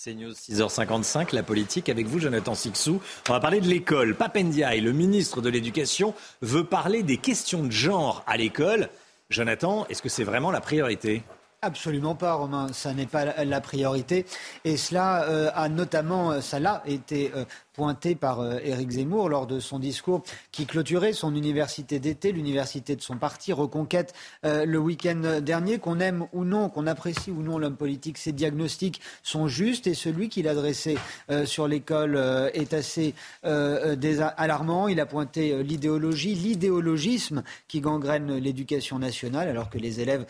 C'est 0.03 0.15
News 0.15 0.31
6h55, 0.31 1.35
la 1.35 1.43
politique 1.43 1.87
avec 1.87 2.07
vous, 2.07 2.17
Jonathan 2.17 2.55
Sixou. 2.55 2.99
On 3.29 3.33
va 3.33 3.39
parler 3.39 3.61
de 3.61 3.67
l'école. 3.67 4.15
Papendiaï, 4.15 4.81
le 4.81 4.93
ministre 4.93 5.41
de 5.41 5.49
l'Éducation, 5.49 6.15
veut 6.41 6.63
parler 6.63 7.03
des 7.03 7.17
questions 7.17 7.63
de 7.63 7.71
genre 7.71 8.23
à 8.25 8.35
l'école. 8.35 8.89
Jonathan, 9.29 9.85
est-ce 9.89 10.01
que 10.01 10.09
c'est 10.09 10.23
vraiment 10.23 10.49
la 10.49 10.59
priorité? 10.59 11.21
Absolument 11.63 12.15
pas, 12.15 12.33
Romain. 12.33 12.73
Ça 12.73 12.91
n'est 12.91 13.05
pas 13.05 13.43
la 13.45 13.61
priorité. 13.61 14.25
Et 14.65 14.77
cela 14.77 15.29
euh, 15.29 15.51
a 15.53 15.69
notamment, 15.69 16.41
ça 16.41 16.59
l'a 16.59 16.81
été 16.87 17.31
euh, 17.35 17.45
pointé 17.73 18.15
par 18.15 18.41
euh, 18.41 18.59
Éric 18.63 18.91
Zemmour 18.91 19.29
lors 19.29 19.47
de 19.47 19.59
son 19.59 19.79
discours 19.79 20.23
qui 20.51 20.65
clôturait 20.65 21.13
son 21.13 21.35
université 21.35 21.99
d'été, 21.99 22.31
l'université 22.31 22.95
de 22.95 23.01
son 23.01 23.17
parti, 23.17 23.53
Reconquête, 23.53 24.13
euh, 24.45 24.65
le 24.65 24.77
week-end 24.77 25.39
dernier. 25.41 25.79
Qu'on 25.79 25.99
aime 25.99 26.27
ou 26.33 26.43
non, 26.43 26.69
qu'on 26.69 26.87
apprécie 26.87 27.31
ou 27.31 27.41
non 27.41 27.57
l'homme 27.57 27.75
politique, 27.75 28.17
ses 28.17 28.31
diagnostics 28.31 29.01
sont 29.23 29.47
justes 29.47 29.87
et 29.87 29.93
celui 29.93 30.29
qu'il 30.29 30.47
a 30.47 30.53
dressé 30.53 30.97
euh, 31.29 31.45
sur 31.45 31.67
l'école 31.67 32.17
est 32.53 32.73
assez 32.73 33.13
alarmant. 33.43 34.87
Il 34.87 34.99
a 34.99 35.05
pointé 35.05 35.63
l'idéologie, 35.63 36.35
l'idéologisme 36.35 37.43
qui 37.67 37.81
gangrène 37.81 38.35
l'éducation 38.37 38.99
nationale 38.99 39.47
alors 39.47 39.69
que 39.69 39.77
les 39.77 39.99
élèves 39.99 40.25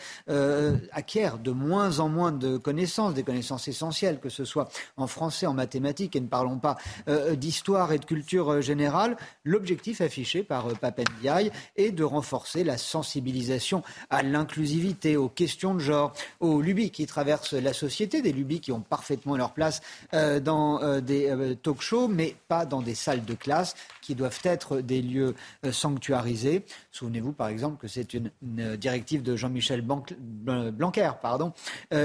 acquièrent 0.92 1.21
de 1.42 1.50
moins 1.50 1.98
en 1.98 2.08
moins 2.08 2.32
de 2.32 2.56
connaissances, 2.56 3.14
des 3.14 3.22
connaissances 3.22 3.68
essentielles, 3.68 4.20
que 4.20 4.28
ce 4.28 4.44
soit 4.44 4.68
en 4.96 5.06
français, 5.06 5.46
en 5.46 5.54
mathématiques 5.54 6.16
et 6.16 6.20
ne 6.20 6.26
parlons 6.26 6.58
pas 6.58 6.76
d'histoire 7.36 7.92
et 7.92 7.98
de 7.98 8.04
culture 8.04 8.50
euh, 8.50 8.60
générale, 8.60 9.16
l'objectif 9.44 10.00
affiché 10.00 10.42
par 10.42 10.68
euh, 10.68 10.74
Papendiaï 10.74 11.50
est 11.76 11.90
de 11.90 12.04
renforcer 12.04 12.64
la 12.64 12.78
sensibilisation 12.78 13.82
à 14.10 14.22
l'inclusivité, 14.22 15.16
aux 15.16 15.28
questions 15.28 15.74
de 15.74 15.80
genre, 15.80 16.12
aux 16.40 16.60
lubies 16.60 16.90
qui 16.90 17.06
traversent 17.06 17.54
la 17.54 17.72
société, 17.72 18.22
des 18.22 18.32
lubies 18.32 18.60
qui 18.60 18.72
ont 18.72 18.80
parfaitement 18.80 19.36
leur 19.36 19.52
place 19.52 19.80
euh, 20.14 20.40
dans 20.40 21.00
des 21.00 21.56
talk-shows, 21.62 22.08
mais 22.08 22.34
pas 22.48 22.66
dans 22.66 22.82
des 22.82 22.94
salles 22.94 23.24
de 23.24 23.34
classe 23.34 23.74
qui 24.00 24.14
doivent 24.14 24.40
être 24.44 24.80
des 24.80 25.02
lieux 25.02 25.34
sanctuarisés. 25.70 26.64
Souvenez-vous 26.90 27.32
par 27.32 27.48
exemple 27.48 27.78
que 27.78 27.88
c'est 27.88 28.14
une, 28.14 28.30
directive 28.76 29.22
de 29.22 29.36
Jean-Michel 29.36 29.82
Blanquer 29.82 31.11
pardon, 31.20 31.52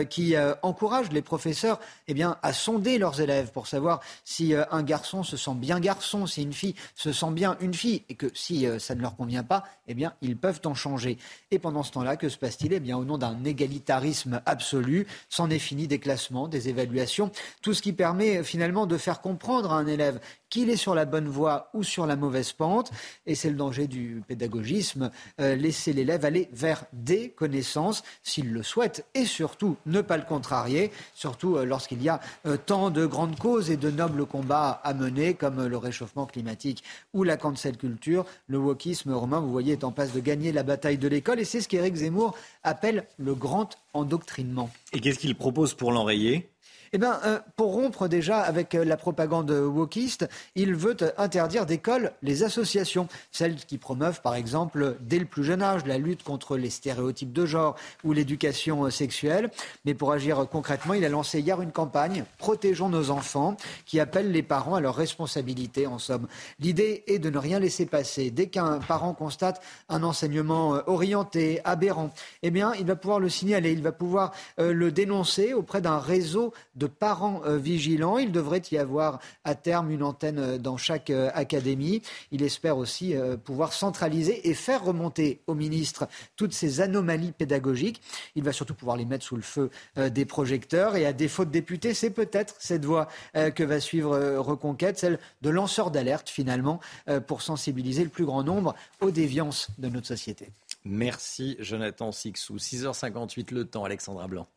qui 0.09 0.35
encourage 0.61 1.11
les 1.11 1.21
professeurs 1.21 1.79
eh 2.07 2.13
bien, 2.13 2.37
à 2.41 2.53
sonder 2.53 2.97
leurs 2.97 3.21
élèves 3.21 3.51
pour 3.51 3.67
savoir 3.67 4.01
si 4.23 4.53
un 4.53 4.83
garçon 4.83 5.23
se 5.23 5.37
sent 5.37 5.55
bien 5.55 5.79
garçon, 5.79 6.25
si 6.25 6.43
une 6.43 6.53
fille 6.53 6.75
se 6.95 7.11
sent 7.11 7.31
bien 7.31 7.57
une 7.59 7.73
fille, 7.73 8.03
et 8.09 8.15
que 8.15 8.27
si 8.33 8.65
euh, 8.65 8.79
ça 8.79 8.95
ne 8.95 9.01
leur 9.01 9.15
convient 9.15 9.43
pas, 9.43 9.63
eh 9.87 9.93
bien, 9.93 10.13
ils 10.21 10.37
peuvent 10.37 10.61
en 10.65 10.73
changer. 10.73 11.17
Et 11.51 11.59
pendant 11.59 11.83
ce 11.83 11.91
temps-là, 11.91 12.17
que 12.17 12.29
se 12.29 12.37
passe-t-il? 12.37 12.73
Eh 12.73 12.79
bien, 12.79 12.97
au 12.97 13.05
nom 13.05 13.17
d'un 13.17 13.43
égalitarisme 13.43 14.41
absolu, 14.45 15.07
c'en 15.29 15.49
est 15.49 15.59
fini 15.59 15.87
des 15.87 15.99
classements, 15.99 16.47
des 16.47 16.69
évaluations, 16.69 17.31
tout 17.61 17.73
ce 17.73 17.81
qui 17.81 17.93
permet 17.93 18.43
finalement 18.43 18.85
de 18.85 18.97
faire 18.97 19.21
comprendre 19.21 19.71
à 19.71 19.77
un 19.77 19.87
élève 19.87 20.19
qu'il 20.49 20.69
est 20.69 20.77
sur 20.77 20.95
la 20.95 21.05
bonne 21.05 21.27
voie 21.27 21.69
ou 21.73 21.83
sur 21.83 22.05
la 22.05 22.15
mauvaise 22.15 22.53
pente. 22.53 22.91
Et 23.25 23.35
c'est 23.35 23.49
le 23.49 23.55
danger 23.55 23.87
du 23.87 24.21
pédagogisme, 24.27 25.11
euh, 25.39 25.55
laisser 25.55 25.93
l'élève 25.93 26.25
aller 26.25 26.49
vers 26.51 26.85
des 26.93 27.29
connaissances 27.29 28.03
s'il 28.23 28.51
le 28.51 28.63
souhaite 28.63 29.05
et 29.13 29.25
surtout 29.25 29.77
ne 29.85 30.01
pas 30.01 30.17
le 30.17 30.23
contrarier, 30.23 30.91
surtout 31.13 31.57
euh, 31.57 31.65
lorsqu'il 31.65 32.01
y 32.01 32.09
a 32.09 32.19
euh, 32.45 32.57
tant 32.57 32.89
de 32.89 33.05
grandes 33.05 33.37
causes 33.37 33.71
et 33.71 33.77
de 33.77 33.91
nobles 33.91 34.25
combats 34.25 34.81
à 34.83 34.93
mener 34.93 35.33
comme 35.33 35.65
le 35.65 35.77
réchauffement 35.77 36.25
climatique 36.25 36.83
ou 37.13 37.23
la 37.23 37.37
cancel 37.37 37.77
culture. 37.77 38.25
Le 38.47 38.57
wokisme 38.57 39.13
romain, 39.13 39.39
vous 39.39 39.51
voyez, 39.51 39.73
est 39.73 39.83
en 39.83 39.91
passe 39.91 40.13
de 40.13 40.19
gagner 40.19 40.51
la 40.51 40.63
bataille 40.63 40.97
de 40.97 41.07
l'école 41.07 41.39
et 41.39 41.45
c'est 41.45 41.61
ce 41.61 41.67
qu'Éric 41.67 41.95
Zemmour 41.95 42.35
appelle 42.63 43.05
le 43.17 43.35
grand 43.35 43.69
endoctrinement. 43.93 44.69
Et 44.93 44.99
qu'est-ce 44.99 45.19
qu'il 45.19 45.35
propose 45.35 45.73
pour 45.73 45.91
l'enrayer? 45.91 46.49
Eh 46.93 46.97
bien, 46.97 47.19
euh, 47.25 47.39
pour 47.55 47.73
rompre 47.73 48.07
déjà 48.07 48.39
avec 48.39 48.75
euh, 48.75 48.85
la 48.85 48.97
propagande 48.97 49.51
wokiste, 49.51 50.27
il 50.55 50.75
veut 50.75 50.95
interdire 51.17 51.65
d'école 51.65 52.11
les 52.21 52.43
associations, 52.43 53.07
celles 53.31 53.55
qui 53.55 53.77
promeuvent 53.77 54.21
par 54.21 54.35
exemple 54.35 54.97
dès 55.01 55.19
le 55.19 55.25
plus 55.25 55.43
jeune 55.43 55.61
âge 55.61 55.85
la 55.85 55.97
lutte 55.97 56.23
contre 56.23 56.57
les 56.57 56.69
stéréotypes 56.69 57.33
de 57.33 57.45
genre 57.45 57.75
ou 58.03 58.13
l'éducation 58.13 58.85
euh, 58.85 58.89
sexuelle. 58.89 59.49
Mais 59.85 59.93
pour 59.93 60.11
agir 60.11 60.47
concrètement, 60.49 60.93
il 60.93 61.05
a 61.05 61.09
lancé 61.09 61.39
hier 61.39 61.61
une 61.61 61.71
campagne 61.71 62.23
Protégeons 62.37 62.89
nos 62.89 63.09
enfants 63.09 63.57
qui 63.85 63.99
appelle 63.99 64.31
les 64.31 64.43
parents 64.43 64.75
à 64.75 64.81
leur 64.81 64.95
responsabilité 64.95 65.87
en 65.87 65.99
somme. 65.99 66.27
L'idée 66.59 67.03
est 67.07 67.19
de 67.19 67.29
ne 67.29 67.37
rien 67.37 67.59
laisser 67.59 67.85
passer. 67.85 68.31
Dès 68.31 68.47
qu'un 68.47 68.79
parent 68.79 69.13
constate 69.13 69.61
un 69.89 70.03
enseignement 70.03 70.81
orienté, 70.87 71.61
aberrant, 71.63 72.11
eh 72.43 72.51
bien, 72.51 72.73
il 72.79 72.85
va 72.85 72.95
pouvoir 72.95 73.19
le 73.19 73.29
signaler, 73.29 73.71
il 73.71 73.81
va 73.81 73.91
pouvoir 73.91 74.31
le 74.57 74.91
dénoncer 74.91 75.53
auprès 75.53 75.81
d'un 75.81 75.99
réseau 75.99 76.53
de 76.77 76.87
parents 76.87 77.41
euh, 77.45 77.57
vigilants. 77.57 78.17
Il 78.17 78.31
devrait 78.31 78.61
y 78.71 78.77
avoir 78.77 79.19
à 79.43 79.55
terme 79.55 79.91
une 79.91 80.03
antenne 80.03 80.39
euh, 80.39 80.57
dans 80.57 80.77
chaque 80.77 81.09
euh, 81.09 81.29
académie. 81.33 82.01
Il 82.31 82.43
espère 82.43 82.77
aussi 82.77 83.15
pouvoir 83.43 83.73
centraliser 83.73 84.47
et 84.49 84.53
faire 84.53 84.83
remonter 84.83 85.41
au 85.47 85.53
ministre 85.53 86.07
toutes 86.35 86.53
ces 86.53 86.81
anomalies 86.81 87.31
pédagogiques. 87.31 88.01
Il 88.35 88.43
va 88.43 88.51
surtout 88.51 88.73
pouvoir 88.73 88.97
les 88.97 89.05
mettre 89.05 89.25
sous 89.25 89.35
le 89.35 89.41
feu 89.41 89.69
des 89.95 90.25
projecteurs. 90.25 90.95
Et 90.95 91.05
à 91.05 91.13
défaut 91.13 91.45
de 91.45 91.49
députés, 91.49 91.93
c'est 91.93 92.09
peut-être 92.09 92.55
cette 92.59 92.85
voie 92.85 93.07
que 93.33 93.63
va 93.63 93.79
suivre 93.79 94.37
Reconquête, 94.37 94.99
celle 94.99 95.19
de 95.41 95.49
lanceur 95.49 95.91
d'alerte 95.91 96.29
finalement, 96.29 96.79
pour 97.27 97.41
sensibiliser 97.41 98.03
le 98.03 98.09
plus 98.09 98.25
grand 98.25 98.43
nombre 98.43 98.75
aux 99.01 99.11
déviances 99.11 99.69
de 99.77 99.89
notre 99.89 100.07
société. 100.07 100.49
Merci 100.85 101.55
Jonathan 101.59 102.11
Sixou. 102.11 102.57
6h58 102.57 103.53
le 103.53 103.65
temps, 103.65 103.83
Alexandra 103.83 104.27
Blanc. 104.27 104.47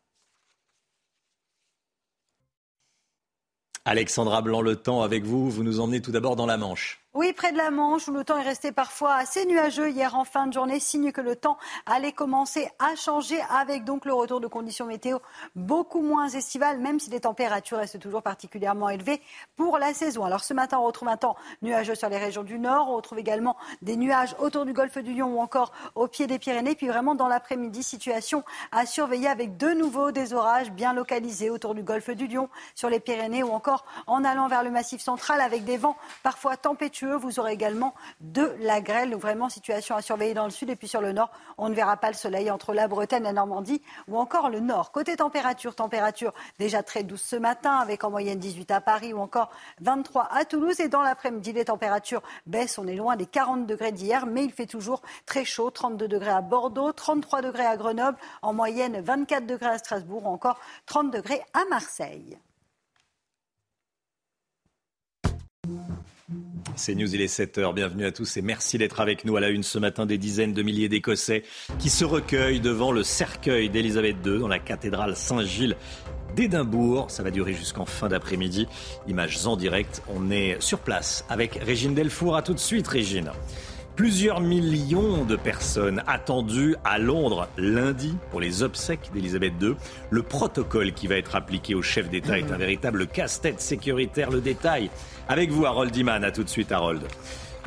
Alexandra 3.83 4.43
Blanc, 4.43 4.61
le 4.61 4.75
temps 4.75 5.01
avec 5.01 5.23
vous. 5.23 5.49
Vous 5.49 5.63
nous 5.63 5.79
emmenez 5.79 6.01
tout 6.01 6.11
d'abord 6.11 6.35
dans 6.35 6.45
la 6.45 6.57
Manche. 6.57 7.03
Oui, 7.13 7.33
près 7.33 7.51
de 7.51 7.57
la 7.57 7.71
Manche, 7.71 8.07
où 8.07 8.13
le 8.13 8.23
temps 8.23 8.37
est 8.37 8.43
resté 8.43 8.71
parfois 8.71 9.15
assez 9.15 9.45
nuageux 9.45 9.89
hier 9.89 10.15
en 10.15 10.23
fin 10.23 10.47
de 10.47 10.53
journée, 10.53 10.79
signe 10.79 11.11
que 11.11 11.19
le 11.19 11.35
temps 11.35 11.57
allait 11.85 12.13
commencer 12.13 12.69
à 12.79 12.95
changer 12.95 13.37
avec 13.49 13.83
donc 13.83 14.05
le 14.05 14.13
retour 14.13 14.39
de 14.39 14.47
conditions 14.47 14.85
météo 14.85 15.17
beaucoup 15.53 16.01
moins 16.01 16.29
estivales, 16.29 16.79
même 16.79 17.01
si 17.01 17.09
les 17.09 17.19
températures 17.19 17.79
restent 17.79 17.99
toujours 17.99 18.21
particulièrement 18.21 18.87
élevées 18.87 19.21
pour 19.57 19.77
la 19.77 19.93
saison. 19.93 20.23
Alors 20.23 20.45
ce 20.45 20.53
matin, 20.53 20.79
on 20.79 20.85
retrouve 20.85 21.09
un 21.09 21.17
temps 21.17 21.35
nuageux 21.61 21.95
sur 21.95 22.07
les 22.07 22.17
régions 22.17 22.43
du 22.43 22.57
nord, 22.57 22.87
on 22.89 22.95
retrouve 22.95 23.19
également 23.19 23.57
des 23.81 23.97
nuages 23.97 24.33
autour 24.39 24.63
du 24.63 24.71
golfe 24.71 24.97
du 24.97 25.13
Lion 25.13 25.35
ou 25.35 25.41
encore 25.41 25.73
au 25.95 26.07
pied 26.07 26.27
des 26.27 26.39
Pyrénées, 26.39 26.75
puis 26.75 26.87
vraiment 26.87 27.13
dans 27.13 27.27
l'après-midi, 27.27 27.83
situation 27.83 28.41
à 28.71 28.85
surveiller 28.85 29.27
avec 29.27 29.57
de 29.57 29.71
nouveau 29.71 30.13
des 30.13 30.33
orages 30.33 30.71
bien 30.71 30.93
localisés 30.93 31.49
autour 31.49 31.75
du 31.75 31.83
golfe 31.83 32.09
du 32.11 32.27
Lion, 32.27 32.47
sur 32.73 32.89
les 32.89 33.01
Pyrénées 33.01 33.43
ou 33.43 33.51
encore 33.51 33.83
en 34.07 34.23
allant 34.23 34.47
vers 34.47 34.63
le 34.63 34.71
massif 34.71 35.01
central 35.01 35.41
avec 35.41 35.65
des 35.65 35.75
vents 35.75 35.97
parfois 36.23 36.55
tempétueux 36.55 37.00
vous 37.05 37.39
aurez 37.39 37.53
également 37.53 37.93
de 38.19 38.55
la 38.59 38.81
grêle. 38.81 39.15
Vraiment 39.15 39.49
situation 39.49 39.95
à 39.95 40.01
surveiller 40.01 40.33
dans 40.33 40.45
le 40.45 40.51
sud 40.51 40.69
et 40.69 40.75
puis 40.75 40.87
sur 40.87 41.01
le 41.01 41.11
nord, 41.11 41.31
on 41.57 41.69
ne 41.69 41.73
verra 41.73 41.97
pas 41.97 42.09
le 42.09 42.15
soleil 42.15 42.49
entre 42.51 42.73
la 42.73 42.87
Bretagne, 42.87 43.23
la 43.23 43.33
Normandie 43.33 43.81
ou 44.07 44.17
encore 44.17 44.49
le 44.49 44.59
nord. 44.59 44.91
Côté 44.91 45.15
température, 45.15 45.75
température 45.75 46.33
déjà 46.59 46.83
très 46.83 47.03
douce 47.03 47.21
ce 47.21 47.35
matin 47.35 47.75
avec 47.75 48.03
en 48.03 48.11
moyenne 48.11 48.39
18 48.39 48.71
à 48.71 48.81
Paris 48.81 49.13
ou 49.13 49.19
encore 49.19 49.49
23 49.81 50.29
à 50.31 50.45
Toulouse. 50.45 50.79
Et 50.79 50.89
dans 50.89 51.01
l'après-midi, 51.01 51.53
les 51.53 51.65
températures 51.65 52.21
baissent. 52.45 52.77
On 52.77 52.87
est 52.87 52.95
loin 52.95 53.15
des 53.15 53.25
40 53.25 53.65
degrés 53.65 53.91
d'hier, 53.91 54.25
mais 54.25 54.43
il 54.43 54.51
fait 54.51 54.65
toujours 54.65 55.01
très 55.25 55.45
chaud. 55.45 55.71
32 55.71 56.07
degrés 56.07 56.31
à 56.31 56.41
Bordeaux, 56.41 56.91
33 56.91 57.41
degrés 57.41 57.65
à 57.65 57.77
Grenoble, 57.77 58.17
en 58.41 58.53
moyenne 58.53 59.01
24 59.01 59.45
degrés 59.45 59.69
à 59.69 59.77
Strasbourg 59.77 60.25
ou 60.25 60.29
encore 60.29 60.59
30 60.85 61.11
degrés 61.11 61.41
à 61.53 61.65
Marseille. 61.69 62.37
C'est 66.75 66.95
News, 66.95 67.13
il 67.13 67.21
est 67.21 67.39
7h. 67.39 67.73
Bienvenue 67.73 68.05
à 68.05 68.11
tous 68.11 68.37
et 68.37 68.41
merci 68.41 68.77
d'être 68.77 69.01
avec 69.01 69.25
nous 69.25 69.35
à 69.35 69.39
la 69.39 69.49
une 69.49 69.63
ce 69.63 69.77
matin. 69.77 70.05
Des 70.05 70.17
dizaines 70.17 70.53
de 70.53 70.61
milliers 70.63 70.89
d'Écossais 70.89 71.43
qui 71.79 71.89
se 71.89 72.05
recueillent 72.05 72.59
devant 72.59 72.91
le 72.91 73.03
cercueil 73.03 73.69
d'Élisabeth 73.69 74.17
II 74.25 74.39
dans 74.39 74.47
la 74.47 74.59
cathédrale 74.59 75.15
Saint-Gilles 75.15 75.75
d'Édimbourg. 76.35 77.11
Ça 77.11 77.23
va 77.23 77.31
durer 77.31 77.53
jusqu'en 77.53 77.85
fin 77.85 78.07
d'après-midi. 78.07 78.67
Images 79.07 79.45
en 79.45 79.57
direct. 79.57 80.01
On 80.07 80.31
est 80.31 80.61
sur 80.61 80.79
place 80.79 81.25
avec 81.29 81.55
Régine 81.55 81.93
Delfour. 81.93 82.35
À 82.35 82.41
tout 82.41 82.53
de 82.53 82.59
suite, 82.59 82.87
Régine. 82.87 83.31
Plusieurs 84.01 84.41
millions 84.41 85.25
de 85.25 85.35
personnes 85.35 86.01
attendues 86.07 86.75
à 86.83 86.97
Londres 86.97 87.47
lundi 87.55 88.17
pour 88.31 88.41
les 88.41 88.63
obsèques 88.63 89.11
d'Elisabeth 89.13 89.53
II. 89.61 89.75
Le 90.09 90.23
protocole 90.23 90.91
qui 90.93 91.05
va 91.05 91.17
être 91.17 91.35
appliqué 91.35 91.75
au 91.75 91.83
chef 91.83 92.09
d'État 92.09 92.39
est 92.39 92.51
un 92.51 92.57
véritable 92.57 93.05
casse-tête 93.05 93.61
sécuritaire. 93.61 94.31
Le 94.31 94.41
détail 94.41 94.89
avec 95.29 95.51
vous, 95.51 95.67
Harold 95.67 95.95
Iman. 95.95 96.23
À 96.23 96.31
tout 96.31 96.43
de 96.43 96.49
suite, 96.49 96.71
Harold. 96.71 97.03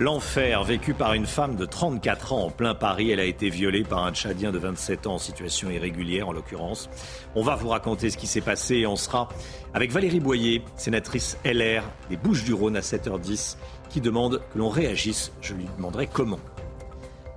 L'enfer 0.00 0.64
vécu 0.64 0.92
par 0.92 1.14
une 1.14 1.24
femme 1.24 1.54
de 1.54 1.66
34 1.66 2.32
ans 2.32 2.46
en 2.46 2.50
plein 2.50 2.74
Paris. 2.74 3.12
Elle 3.12 3.20
a 3.20 3.24
été 3.24 3.48
violée 3.48 3.84
par 3.84 4.04
un 4.04 4.12
Tchadien 4.12 4.50
de 4.50 4.58
27 4.58 5.06
ans 5.06 5.14
en 5.14 5.18
situation 5.18 5.70
irrégulière 5.70 6.28
en 6.28 6.32
l'occurrence. 6.32 6.90
On 7.36 7.42
va 7.42 7.54
vous 7.54 7.68
raconter 7.68 8.10
ce 8.10 8.16
qui 8.16 8.26
s'est 8.26 8.40
passé 8.40 8.78
et 8.78 8.86
on 8.88 8.96
sera 8.96 9.28
avec 9.72 9.92
Valérie 9.92 10.18
Boyer, 10.18 10.64
sénatrice 10.74 11.38
LR 11.44 11.84
des 12.10 12.16
Bouches-du-Rhône 12.16 12.76
à 12.76 12.80
7h10 12.80 13.56
qui 13.94 14.00
demande 14.00 14.42
que 14.52 14.58
l'on 14.58 14.68
réagisse. 14.68 15.30
Je 15.40 15.54
lui 15.54 15.66
demanderai 15.76 16.08
comment. 16.12 16.40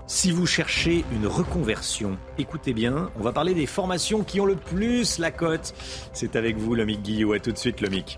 Si 0.07 0.31
vous 0.31 0.47
cherchez 0.47 1.05
une 1.11 1.27
reconversion, 1.27 2.17
écoutez 2.39 2.73
bien, 2.73 3.11
on 3.19 3.21
va 3.21 3.31
parler 3.31 3.53
des 3.53 3.67
formations 3.67 4.23
qui 4.23 4.41
ont 4.41 4.45
le 4.47 4.55
plus 4.55 5.19
la 5.19 5.29
cote. 5.29 5.75
C'est 6.13 6.35
avec 6.35 6.57
vous, 6.57 6.73
Lomic 6.73 7.03
Guillot. 7.03 7.33
À 7.33 7.39
tout 7.39 7.51
de 7.51 7.59
suite, 7.59 7.79
Lomic. 7.79 8.17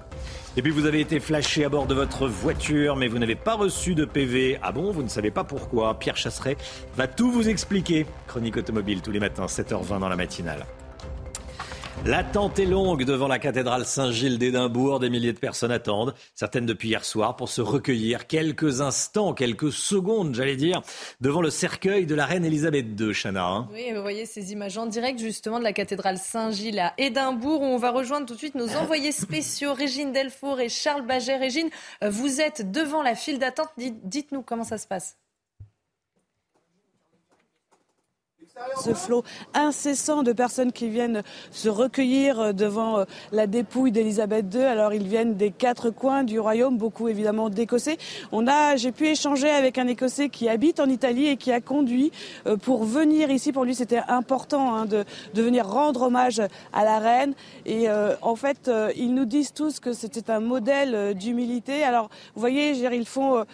Et 0.56 0.62
puis 0.62 0.72
vous 0.72 0.86
avez 0.86 1.02
été 1.02 1.20
flashé 1.20 1.66
à 1.66 1.70
bord 1.70 1.86
de 1.86 1.94
votre 1.94 2.30
voiture, 2.30 2.96
mais 2.96 3.10
vous 3.10 3.20
n'avez 3.20 3.36
pas 3.36 3.56
reçu 3.56 3.94
de 3.94 4.06
PV. 4.06 4.58
Ah 4.62 4.72
bon, 4.72 4.94
vous 4.94 5.04
ne 5.04 5.10
savez 5.10 5.32
pas 5.32 5.44
pourquoi 5.44 6.00
Pierre 6.00 6.16
Chasseret 6.16 6.56
va 6.96 7.08
tout 7.08 7.34
vous 7.34 7.50
expliquer. 7.50 8.06
Chronique 8.26 8.56
automobile 8.56 9.02
tous 9.02 9.12
les 9.12 9.20
matins, 9.20 9.48
7h20 9.48 10.00
dans 10.00 10.08
la 10.08 10.16
matinale. 10.16 10.66
L'attente 12.06 12.58
est 12.60 12.66
longue 12.66 13.04
devant 13.04 13.28
la 13.28 13.40
cathédrale 13.40 13.86
Saint-Gilles 13.86 14.38
d'Édimbourg. 14.38 15.02
Des 15.02 15.10
milliers 15.10 15.34
de 15.34 15.38
personnes 15.38 15.72
attendent, 15.72 16.16
certaines 16.34 16.66
depuis 16.66 16.88
hier 16.88 17.04
soir, 17.04 17.36
pour 17.36 17.50
se 17.50 17.62
recueillir 17.62 18.26
quelques 18.26 18.80
instants, 18.80 19.34
quelques 19.34 19.74
secondes, 19.74 20.34
j'allais 20.34 20.56
dire, 20.56 20.82
devant 21.20 21.42
le 21.42 21.50
cercueil 21.50 22.06
de 22.06 22.16
la 22.16 22.26
reine 22.26 22.46
Elisabeth 22.46 23.00
II, 23.00 23.14
Chana. 23.14 23.46
Hein. 23.46 23.70
Oui, 23.74 23.92
vous 23.94 24.02
voyez 24.02 24.26
ces 24.26 24.54
images 24.54 24.78
en 24.78 24.86
direct 24.86 25.20
justement 25.20 25.60
de 25.60 25.64
la 25.64 25.74
cathédrale 25.74 26.18
Saint-Gilles 26.18 26.80
à 26.80 26.94
Édimbourg, 26.98 27.62
où 27.62 27.66
on 27.66 27.78
va 27.78 27.92
rejoindre 27.92 28.26
tout 28.26 28.34
de 28.34 28.40
suite 28.40 28.56
nos 28.56 28.70
envoyés 28.78 29.12
spéciaux, 29.12 29.74
Régine 29.74 30.14
Delfour 30.14 30.62
et 30.62 30.70
Charles 30.70 31.06
Baget. 31.06 31.36
Régine, 31.36 31.70
vous 32.02 32.40
êtes 32.40 32.72
devant 32.72 33.04
la 33.04 33.16
file 33.16 33.40
d'attente. 33.40 33.70
Dites-nous 33.78 34.42
comment 34.42 34.64
ça 34.64 34.78
se 34.78 34.88
passe. 34.88 35.18
Ce 38.84 38.94
flot 38.94 39.24
incessant 39.54 40.24
de 40.24 40.34
personnes 40.34 40.72
qui 40.72 40.90
viennent 40.90 41.24
se 41.52 41.70
recueillir 41.70 42.54
devant 42.54 43.00
euh, 43.00 43.06
la 43.32 43.48
dépouille 43.48 43.92
d'Elisabeth 43.92 44.54
II. 44.54 44.64
Alors 44.64 44.94
ils 44.94 45.08
viennent 45.08 45.36
des 45.36 45.52
quatre 45.52 45.90
coins 45.90 46.24
du 46.24 46.40
royaume, 46.40 46.78
beaucoup 46.78 47.08
évidemment 47.08 47.50
d'Écossais. 47.50 47.98
On 48.32 48.48
a, 48.48 48.76
j'ai 48.76 48.92
pu 48.92 49.08
échanger 49.08 49.50
avec 49.50 49.78
un 49.78 49.88
Écossais 49.88 50.30
qui 50.30 50.50
habite 50.50 50.80
en 50.80 50.88
Italie 50.88 51.28
et 51.28 51.38
qui 51.38 51.52
a 51.52 51.62
conduit 51.62 52.12
euh, 52.48 52.58
pour 52.58 52.84
venir 52.84 53.32
ici. 53.32 53.52
Pour 53.52 53.66
lui, 53.66 53.76
c'était 53.76 54.02
important 54.08 54.76
hein, 54.76 54.86
de, 54.86 55.04
de, 55.34 55.42
venir 55.42 55.68
rendre 55.68 56.04
hommage 56.04 56.42
à 56.74 56.84
la 56.84 57.00
reine. 57.00 57.34
Et 57.66 57.90
euh, 57.90 58.16
en 58.22 58.36
fait, 58.36 58.70
ils 58.96 59.14
nous 59.14 59.26
disent 59.26 59.54
tous 59.54 59.80
que 59.80 59.94
c'était 59.94 60.32
un 60.32 60.40
modèle 60.40 61.16
d'humilité. 61.16 61.84
Alors, 61.84 62.10
vous 62.36 62.40
voyez, 62.40 62.72
ils 62.72 63.06
font, 63.06 63.46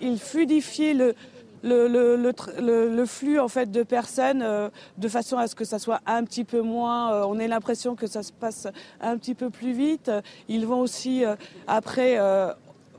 ils 0.00 0.18
fluidifient 0.18 0.94
le 0.94 1.14
le, 1.62 2.16
le, 2.16 3.06
flux 3.06 3.38
en 3.38 3.48
fait 3.48 3.70
de 3.70 3.82
personnes 3.82 4.42
euh, 4.42 4.68
de 4.98 5.08
façon 5.08 5.36
à 5.36 5.46
ce 5.46 5.54
que 5.54 5.64
ça 5.64 5.78
soit 5.78 6.00
un 6.06 6.24
petit 6.24 6.44
peu 6.44 6.60
moins. 6.60 7.12
Euh, 7.12 7.26
on 7.28 7.38
ait 7.38 7.48
l'impression 7.48 7.94
que 7.94 8.06
ça 8.06 8.22
se 8.22 8.32
passe 8.32 8.68
un 9.00 9.16
petit 9.18 9.34
peu 9.34 9.50
plus 9.50 9.72
vite. 9.72 10.10
Ils 10.48 10.66
vont 10.66 10.80
aussi 10.80 11.24
euh, 11.24 11.36
après 11.66 12.18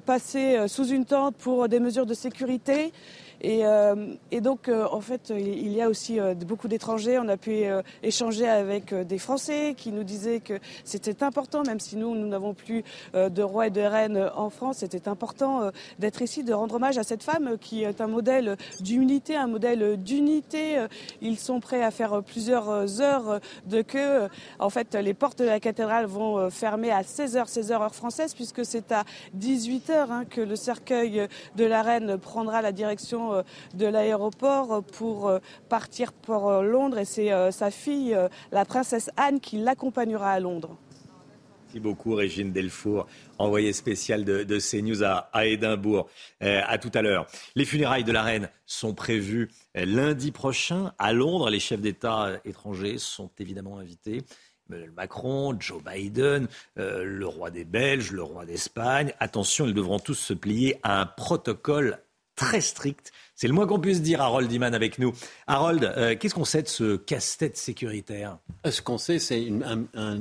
passer 0.06 0.68
sous 0.68 0.88
une 0.88 1.06
tente 1.06 1.36
pour 1.36 1.68
des 1.68 1.80
mesures 1.80 2.06
de 2.06 2.14
sécurité. 2.14 2.94
Et, 3.42 3.66
euh, 3.66 4.14
et 4.32 4.42
donc, 4.42 4.68
euh, 4.68 4.88
en 4.92 5.02
fait, 5.02 5.32
il 5.36 5.72
y 5.72 5.82
a 5.82 5.90
aussi 5.90 6.20
euh, 6.20 6.34
beaucoup 6.34 6.68
d'étrangers. 6.68 7.20
On 7.20 7.28
a 7.28 7.38
pu 7.38 7.66
échanger 8.04 8.48
avec 8.48 8.94
des 8.94 9.18
Français 9.18 9.74
qui 9.76 9.92
nous 9.92 10.04
disaient 10.04 10.40
que 10.40 10.60
c'était 10.84 11.24
important, 11.24 11.64
même 11.64 11.80
si 11.80 11.98
nous, 11.98 12.16
nous 12.16 12.28
n'avons 12.28 12.54
plus 12.54 12.84
de 13.14 13.42
roi 13.42 13.68
et 13.68 13.70
de 13.70 13.82
reine 13.82 14.30
en 14.36 14.50
France, 14.50 14.78
c'était 14.78 15.08
important 15.08 15.72
d'être 16.00 16.22
ici, 16.22 16.44
de 16.44 16.54
rendre 16.54 16.76
hommage 16.76 16.98
à 16.98 17.04
cette 17.04 17.24
femme 17.24 17.58
qui 17.60 17.84
est 17.84 18.02
un 18.02 18.08
modèle 18.08 18.58
d'humilité, 18.80 19.36
un 19.36 19.48
modèle 19.48 19.98
d'unité. 19.98 20.86
Ils 21.22 21.38
sont 21.38 21.60
prêts 21.60 21.84
à 21.84 21.92
faire 21.92 22.24
plusieurs 22.24 23.02
heures 23.02 23.40
de 23.66 23.82
queue. 23.82 24.28
En 24.60 24.70
fait, 24.70 24.96
les 24.96 25.14
portes 25.14 25.40
de 25.40 25.46
la 25.46 25.60
cathédrale 25.60 26.06
vont 26.06 26.50
fermer 26.50 26.92
à 26.92 27.02
16h, 27.02 27.48
16h 27.48 27.74
heure 27.74 27.96
française, 27.96 28.34
puisque 28.34 28.66
c'est 28.66 28.92
à 28.92 29.04
18h 29.38 30.12
hein, 30.12 30.26
que 30.30 30.42
le 30.42 30.56
cercueil 30.56 31.28
de 31.56 31.66
la 31.66 31.82
reine 31.82 32.18
prendra 32.18 32.62
la 32.62 32.72
direction 32.72 33.27
euh, 33.34 33.44
de 33.74 33.86
l'aéroport 33.86 34.84
pour 34.84 35.28
euh, 35.28 35.40
partir 35.70 36.14
pour 36.14 36.50
euh, 36.50 36.64
Londres 36.64 36.98
et 36.98 37.06
c'est 37.06 37.52
sa 37.52 37.72
fille, 37.72 38.18
la 38.52 38.66
princesse 38.66 39.10
Anne, 39.18 39.40
qui 39.40 39.58
l'accompagnera 39.58 40.32
à 40.32 40.40
Londres. 40.40 40.78
Merci 41.64 41.80
beaucoup, 41.80 42.14
Régine 42.14 42.52
Delfour, 42.52 43.08
envoyée 43.38 43.74
spéciale 43.74 44.24
de, 44.24 44.60
CNews 44.60 45.04
à, 45.04 45.46
Édimbourg. 45.46 46.10
à 46.40 46.78
tout 46.78 46.92
à 46.94 47.02
l'heure. 47.02 47.28
Les 47.56 47.66
funérailles 47.66 48.04
de 48.04 48.12
la 48.12 48.24
reine 48.24 48.50
sont 48.66 48.94
prévues 48.94 49.50
lundi 49.76 50.32
prochain 50.32 50.94
à 50.98 51.12
Londres. 51.12 51.50
Les 51.50 51.60
chefs 51.60 51.82
d'État 51.82 52.40
étrangers 52.46 52.98
sont 52.98 53.30
évidemment 53.40 53.80
invités. 53.80 54.24
Emmanuel 54.70 54.92
Macron, 54.92 55.56
Joe 55.60 55.82
Biden, 55.84 56.48
le 56.76 57.26
roi 57.26 57.52
des 57.52 57.66
Belges, 57.66 58.12
le 58.12 58.24
roi 58.24 58.46
d'Espagne. 58.46 59.14
Attention, 59.20 59.66
ils 59.66 59.74
devront 59.74 60.00
tous 60.00 60.16
se 60.16 60.34
plier 60.34 60.80
à 60.84 61.02
un 61.02 61.06
protocole 61.06 62.00
très 62.38 62.62
strict. 62.62 63.12
C'est 63.36 63.48
le 63.48 63.54
moins 63.54 63.68
qu'on 63.68 63.80
puisse 63.80 64.02
dire, 64.02 64.22
Harold 64.22 64.50
Iman 64.50 64.74
avec 64.74 64.98
nous. 64.98 65.14
Harold, 65.48 65.84
euh, 65.84 66.16
qu'est-ce 66.16 66.34
qu'on 66.34 66.46
sait 66.46 66.64
de 66.64 66.68
ce 66.70 66.96
casse-tête 66.96 67.58
sécuritaire? 67.58 68.38
Euh, 68.66 68.72
Ce 68.72 68.82
qu'on 68.82 68.98
sait, 68.98 69.20
c'est 69.20 69.44
une, 69.44 69.66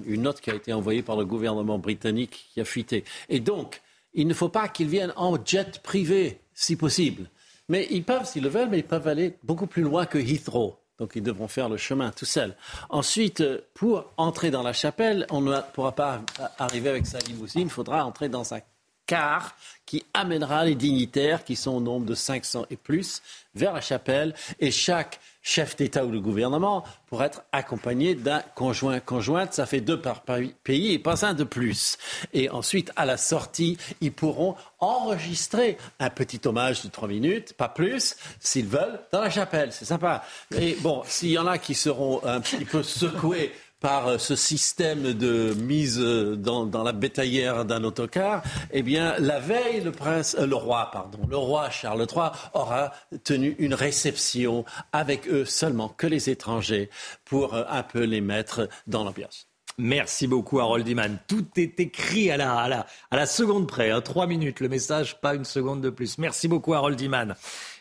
note 0.06 0.40
qui 0.40 0.50
a 0.50 0.54
été 0.54 0.72
envoyée 0.72 1.02
par 1.02 1.16
le 1.16 1.24
gouvernement 1.24 1.78
britannique 1.78 2.48
qui 2.52 2.60
a 2.60 2.64
fuité. 2.64 3.04
Et 3.28 3.38
donc, 3.38 3.80
il 4.14 4.26
ne 4.26 4.34
faut 4.34 4.48
pas 4.48 4.68
qu'ils 4.68 4.88
viennent 4.88 5.12
en 5.16 5.36
jet 5.42 5.80
privé, 5.82 6.40
si 6.54 6.74
possible. 6.74 7.30
Mais 7.68 7.86
ils 7.90 8.02
peuvent, 8.02 8.26
s'ils 8.26 8.42
le 8.42 8.48
veulent, 8.48 8.70
mais 8.70 8.78
ils 8.78 8.84
peuvent 8.84 9.08
aller 9.08 9.36
beaucoup 9.42 9.66
plus 9.66 9.82
loin 9.82 10.06
que 10.06 10.18
Heathrow. 10.18 10.78
Donc 10.98 11.12
ils 11.14 11.22
devront 11.22 11.48
faire 11.48 11.68
le 11.68 11.76
chemin 11.76 12.10
tout 12.10 12.24
seuls. 12.24 12.56
Ensuite, 12.88 13.42
euh, 13.42 13.60
pour 13.74 14.10
entrer 14.16 14.50
dans 14.50 14.62
la 14.62 14.72
chapelle, 14.72 15.26
on 15.30 15.42
ne 15.42 15.60
pourra 15.74 15.92
pas 15.92 16.22
arriver 16.58 16.88
avec 16.88 17.06
sa 17.06 17.18
limousine, 17.18 17.62
il 17.62 17.70
faudra 17.70 18.06
entrer 18.06 18.30
dans 18.30 18.44
sa 18.44 18.60
car 19.06 19.56
qui 19.86 20.04
amènera 20.14 20.64
les 20.64 20.74
dignitaires, 20.74 21.44
qui 21.44 21.54
sont 21.54 21.70
au 21.76 21.80
nombre 21.80 22.06
de 22.06 22.14
500 22.14 22.66
et 22.70 22.76
plus, 22.76 23.22
vers 23.54 23.72
la 23.72 23.80
chapelle. 23.80 24.34
Et 24.58 24.72
chaque 24.72 25.20
chef 25.42 25.76
d'État 25.76 26.04
ou 26.04 26.10
de 26.10 26.18
gouvernement 26.18 26.82
pourra 27.06 27.26
être 27.26 27.42
accompagné 27.52 28.16
d'un 28.16 28.42
conjoint 28.56 28.98
conjointe. 28.98 29.52
Ça 29.52 29.64
fait 29.64 29.80
deux 29.80 30.00
par 30.00 30.22
pays 30.22 30.92
et 30.92 30.98
pas 30.98 31.24
un 31.24 31.34
de 31.34 31.44
plus. 31.44 31.98
Et 32.32 32.50
ensuite, 32.50 32.90
à 32.96 33.06
la 33.06 33.16
sortie, 33.16 33.78
ils 34.00 34.12
pourront 34.12 34.56
enregistrer 34.80 35.78
un 36.00 36.10
petit 36.10 36.40
hommage 36.44 36.82
de 36.82 36.88
trois 36.88 37.06
minutes, 37.06 37.52
pas 37.52 37.68
plus, 37.68 38.16
s'ils 38.40 38.66
veulent, 38.66 38.98
dans 39.12 39.20
la 39.20 39.30
chapelle. 39.30 39.72
C'est 39.72 39.84
sympa. 39.84 40.24
Et 40.58 40.74
bon, 40.80 41.02
s'il 41.06 41.30
y 41.30 41.38
en 41.38 41.46
a 41.46 41.58
qui 41.58 41.76
seront 41.76 42.24
un 42.24 42.40
petit 42.40 42.64
peu 42.64 42.82
secoués 42.82 43.52
par 43.80 44.08
euh, 44.08 44.18
ce 44.18 44.36
système 44.36 45.12
de 45.12 45.54
mise 45.54 45.98
euh, 46.00 46.36
dans, 46.36 46.82
la 46.82 46.92
bétaillère 46.92 47.64
d'un 47.64 47.84
autocar, 47.84 48.42
eh 48.72 48.82
bien, 48.82 49.14
la 49.18 49.38
veille, 49.38 49.82
le 49.82 49.92
prince, 49.92 50.36
euh, 50.38 50.46
le 50.46 50.56
roi, 50.56 50.90
pardon, 50.92 51.18
le 51.28 51.36
roi 51.36 51.70
Charles 51.70 52.06
III 52.10 52.30
aura 52.54 52.92
tenu 53.24 53.54
une 53.58 53.74
réception 53.74 54.64
avec 54.92 55.28
eux 55.28 55.44
seulement 55.44 55.88
que 55.88 56.06
les 56.06 56.30
étrangers 56.30 56.90
pour 57.24 57.54
un 57.54 57.82
peu 57.82 58.04
les 58.04 58.20
mettre 58.20 58.68
dans 58.86 59.04
l'ambiance. 59.04 59.48
Merci 59.78 60.26
beaucoup, 60.26 60.58
Harold 60.58 60.88
Iman. 60.88 61.18
Tout 61.28 61.44
est 61.56 61.78
écrit 61.80 62.30
à 62.30 62.38
la, 62.38 62.86
à 63.10 63.16
la, 63.16 63.26
seconde 63.26 63.68
près. 63.68 63.90
Hein. 63.90 64.00
Trois 64.00 64.26
minutes, 64.26 64.60
le 64.60 64.70
message, 64.70 65.20
pas 65.20 65.34
une 65.34 65.44
seconde 65.44 65.82
de 65.82 65.90
plus. 65.90 66.16
Merci 66.16 66.48
beaucoup, 66.48 66.72
Harold 66.72 66.98
Iman. 66.98 67.34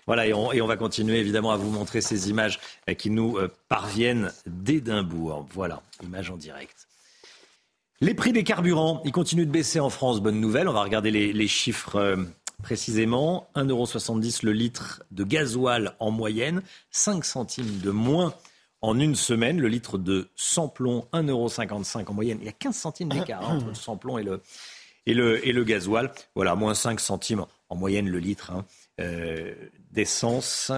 Voilà, 0.08 0.28
et 0.28 0.34
on, 0.34 0.68
va 0.68 0.78
continuer 0.78 1.18
évidemment 1.18 1.52
à 1.52 1.58
vous 1.58 1.72
montrer 1.72 2.00
ces 2.00 2.30
images 2.30 2.60
euh, 2.90 2.94
qui 2.94 3.10
nous 3.10 3.38
euh, 3.38 3.52
parviennent 3.70 4.32
d'Édimbourg. 4.46 5.48
Voilà, 5.52 5.82
images 6.04 6.30
en 6.30 6.38
direct. 6.38 6.88
Les 8.02 8.14
prix 8.14 8.32
des 8.32 8.44
carburants, 8.44 9.02
ils 9.04 9.12
continuent 9.12 9.48
de 9.48 9.52
baisser 9.52 9.80
en 9.80 9.90
France. 9.90 10.22
Bonne 10.22 10.40
nouvelle, 10.40 10.68
on 10.68 10.74
va 10.74 10.84
regarder 10.84 11.10
les, 11.10 11.48
chiffres 11.48 11.96
euh, 11.96 12.18
précisément. 12.62 13.48
1,70€ 13.56 14.46
le 14.46 14.52
litre 14.52 15.02
de 15.10 15.24
gasoil 15.24 15.96
en 16.00 16.12
moyenne, 16.12 16.62
5 16.92 17.26
centimes 17.26 17.80
de 17.80 17.90
moins 17.90 18.36
en 18.82 19.00
une 19.00 19.16
semaine. 19.16 19.60
Le 19.60 19.70
litre 19.70 19.98
de 19.98 20.28
sans-plomb, 20.36 21.08
1,55€ 21.14 22.08
en 22.08 22.14
moyenne. 22.14 22.38
Il 22.42 22.46
y 22.46 22.50
a 22.50 22.54
15 22.54 22.76
centimes 22.76 23.10
d'écart 23.10 23.44
hein, 23.44 23.56
entre 23.56 23.68
le 23.68 23.74
sans-plomb 23.74 24.20
et 24.20 24.24
le, 24.24 24.42
et, 25.08 25.16
le, 25.16 25.48
et 25.48 25.52
le 25.52 25.64
gasoil. 25.64 26.12
Voilà, 26.36 26.54
moins 26.54 26.76
5 26.76 27.00
centimes 27.00 27.46
en 27.70 27.76
moyenne 27.76 28.08
le 28.08 28.20
litre. 28.20 28.52
Hein 28.52 28.66
d'essence 29.96 30.72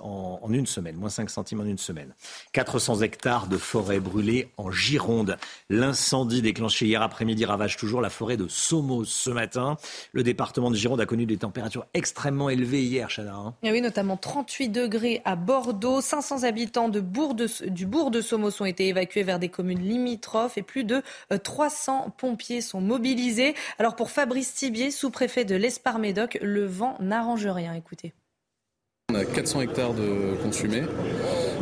en, 0.00 0.48
une 0.50 0.66
semaine, 0.66 0.96
moins 0.96 1.08
5 1.08 1.30
centimes 1.30 1.60
en 1.60 1.64
une 1.64 1.78
semaine. 1.78 2.14
400 2.52 3.00
hectares 3.00 3.46
de 3.46 3.56
forêt 3.56 4.00
brûlés 4.00 4.50
en 4.56 4.70
Gironde. 4.70 5.36
L'incendie 5.70 6.42
déclenché 6.42 6.86
hier 6.86 7.02
après-midi 7.02 7.44
ravage 7.44 7.76
toujours 7.76 8.00
la 8.00 8.10
forêt 8.10 8.36
de 8.36 8.48
Somos 8.48 9.04
ce 9.04 9.30
matin. 9.30 9.76
Le 10.12 10.22
département 10.22 10.70
de 10.70 10.76
Gironde 10.76 11.00
a 11.00 11.06
connu 11.06 11.26
des 11.26 11.38
températures 11.38 11.86
extrêmement 11.94 12.50
élevées 12.50 12.82
hier, 12.82 13.08
Chana. 13.08 13.34
Hein. 13.34 13.54
oui, 13.62 13.80
notamment 13.80 14.16
38 14.16 14.68
degrés 14.68 15.22
à 15.24 15.36
Bordeaux. 15.36 16.00
500 16.00 16.44
habitants 16.44 16.88
du 16.88 17.00
bourg 17.00 17.34
de 17.34 18.20
Somos 18.20 18.62
ont 18.62 18.66
été 18.66 18.88
évacués 18.88 19.22
vers 19.22 19.38
des 19.38 19.48
communes 19.48 19.82
limitrophes 19.82 20.58
et 20.58 20.62
plus 20.62 20.84
de 20.84 21.02
300 21.42 22.04
euh, 22.06 22.10
pompiers 22.16 22.60
sont 22.60 22.80
mobilisés. 22.80 23.54
Alors 23.78 23.96
pour 23.96 24.10
Fabrice 24.10 24.54
Thibier, 24.54 24.90
sous-préfet 24.90 25.44
de 25.44 25.54
l'Espar-Médoc, 25.54 26.38
le 26.42 26.66
vent 26.66 26.96
n'arrange 27.00 27.46
rien. 27.46 27.74
Écoutez. 27.74 28.12
On 29.10 29.14
a 29.14 29.24
400 29.24 29.62
hectares 29.62 29.94
de 29.94 30.36
consumés, 30.42 30.82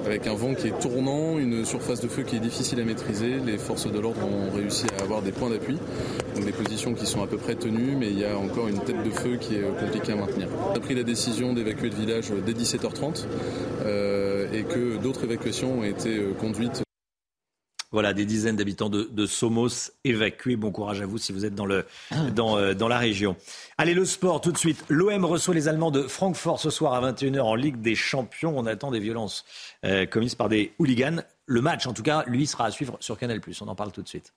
avec 0.04 0.26
un 0.26 0.34
vent 0.34 0.54
qui 0.54 0.66
est 0.66 0.76
tournant, 0.80 1.38
une 1.38 1.64
surface 1.64 2.00
de 2.00 2.08
feu 2.08 2.24
qui 2.24 2.34
est 2.34 2.40
difficile 2.40 2.80
à 2.80 2.84
maîtriser. 2.84 3.36
Les 3.38 3.56
forces 3.56 3.86
de 3.86 4.00
l'ordre 4.00 4.18
ont 4.26 4.50
réussi 4.50 4.84
à 4.98 5.04
avoir 5.04 5.22
des 5.22 5.30
points 5.30 5.48
d'appui, 5.48 5.78
donc 6.34 6.44
des 6.44 6.50
positions 6.50 6.92
qui 6.94 7.06
sont 7.06 7.22
à 7.22 7.28
peu 7.28 7.36
près 7.36 7.54
tenues, 7.54 7.94
mais 7.96 8.08
il 8.08 8.18
y 8.18 8.24
a 8.24 8.36
encore 8.36 8.66
une 8.66 8.80
tête 8.80 9.00
de 9.00 9.10
feu 9.10 9.36
qui 9.40 9.54
est 9.54 9.62
compliquée 9.78 10.10
à 10.10 10.16
maintenir. 10.16 10.48
On 10.72 10.74
a 10.74 10.80
pris 10.80 10.96
la 10.96 11.04
décision 11.04 11.52
d'évacuer 11.52 11.88
le 11.88 11.94
village 11.94 12.32
dès 12.44 12.52
17h30 12.52 13.26
euh, 13.84 14.48
et 14.52 14.64
que 14.64 14.96
d'autres 14.96 15.22
évacuations 15.22 15.78
ont 15.78 15.84
été 15.84 16.18
euh, 16.18 16.32
conduites 16.40 16.82
voilà, 17.92 18.12
des 18.12 18.24
dizaines 18.24 18.56
d'habitants 18.56 18.88
de, 18.88 19.26
Somos 19.26 19.90
évacués. 20.04 20.56
Bon 20.56 20.70
courage 20.70 21.00
à 21.00 21.06
vous 21.06 21.18
si 21.18 21.32
vous 21.32 21.44
êtes 21.44 21.54
dans, 21.54 21.66
le, 21.66 21.84
dans, 22.34 22.58
euh, 22.58 22.74
dans 22.74 22.88
la 22.88 22.98
région. 22.98 23.36
Allez, 23.78 23.94
le 23.94 24.04
sport 24.04 24.40
tout 24.40 24.52
de 24.52 24.58
suite. 24.58 24.84
L'OM 24.88 25.24
reçoit 25.24 25.54
les 25.54 25.68
Allemands 25.68 25.90
de 25.90 26.02
Francfort 26.02 26.60
ce 26.60 26.70
soir 26.70 26.94
à 26.94 27.12
21h 27.12 27.40
en 27.40 27.54
Ligue 27.54 27.80
des 27.80 27.94
Champions. 27.94 28.52
On 28.56 28.66
attend 28.66 28.90
des 28.90 29.00
violences 29.00 29.44
euh, 29.84 30.06
commises 30.06 30.34
par 30.34 30.48
des 30.48 30.72
hooligans. 30.78 31.22
Le 31.46 31.60
match, 31.60 31.86
en 31.86 31.92
tout 31.92 32.02
cas, 32.02 32.24
lui, 32.26 32.46
sera 32.46 32.66
à 32.66 32.70
suivre 32.70 32.96
sur 33.00 33.18
Canal+. 33.18 33.40
On 33.60 33.68
en 33.68 33.74
parle 33.74 33.92
tout 33.92 34.02
de 34.02 34.08
suite. 34.08 34.32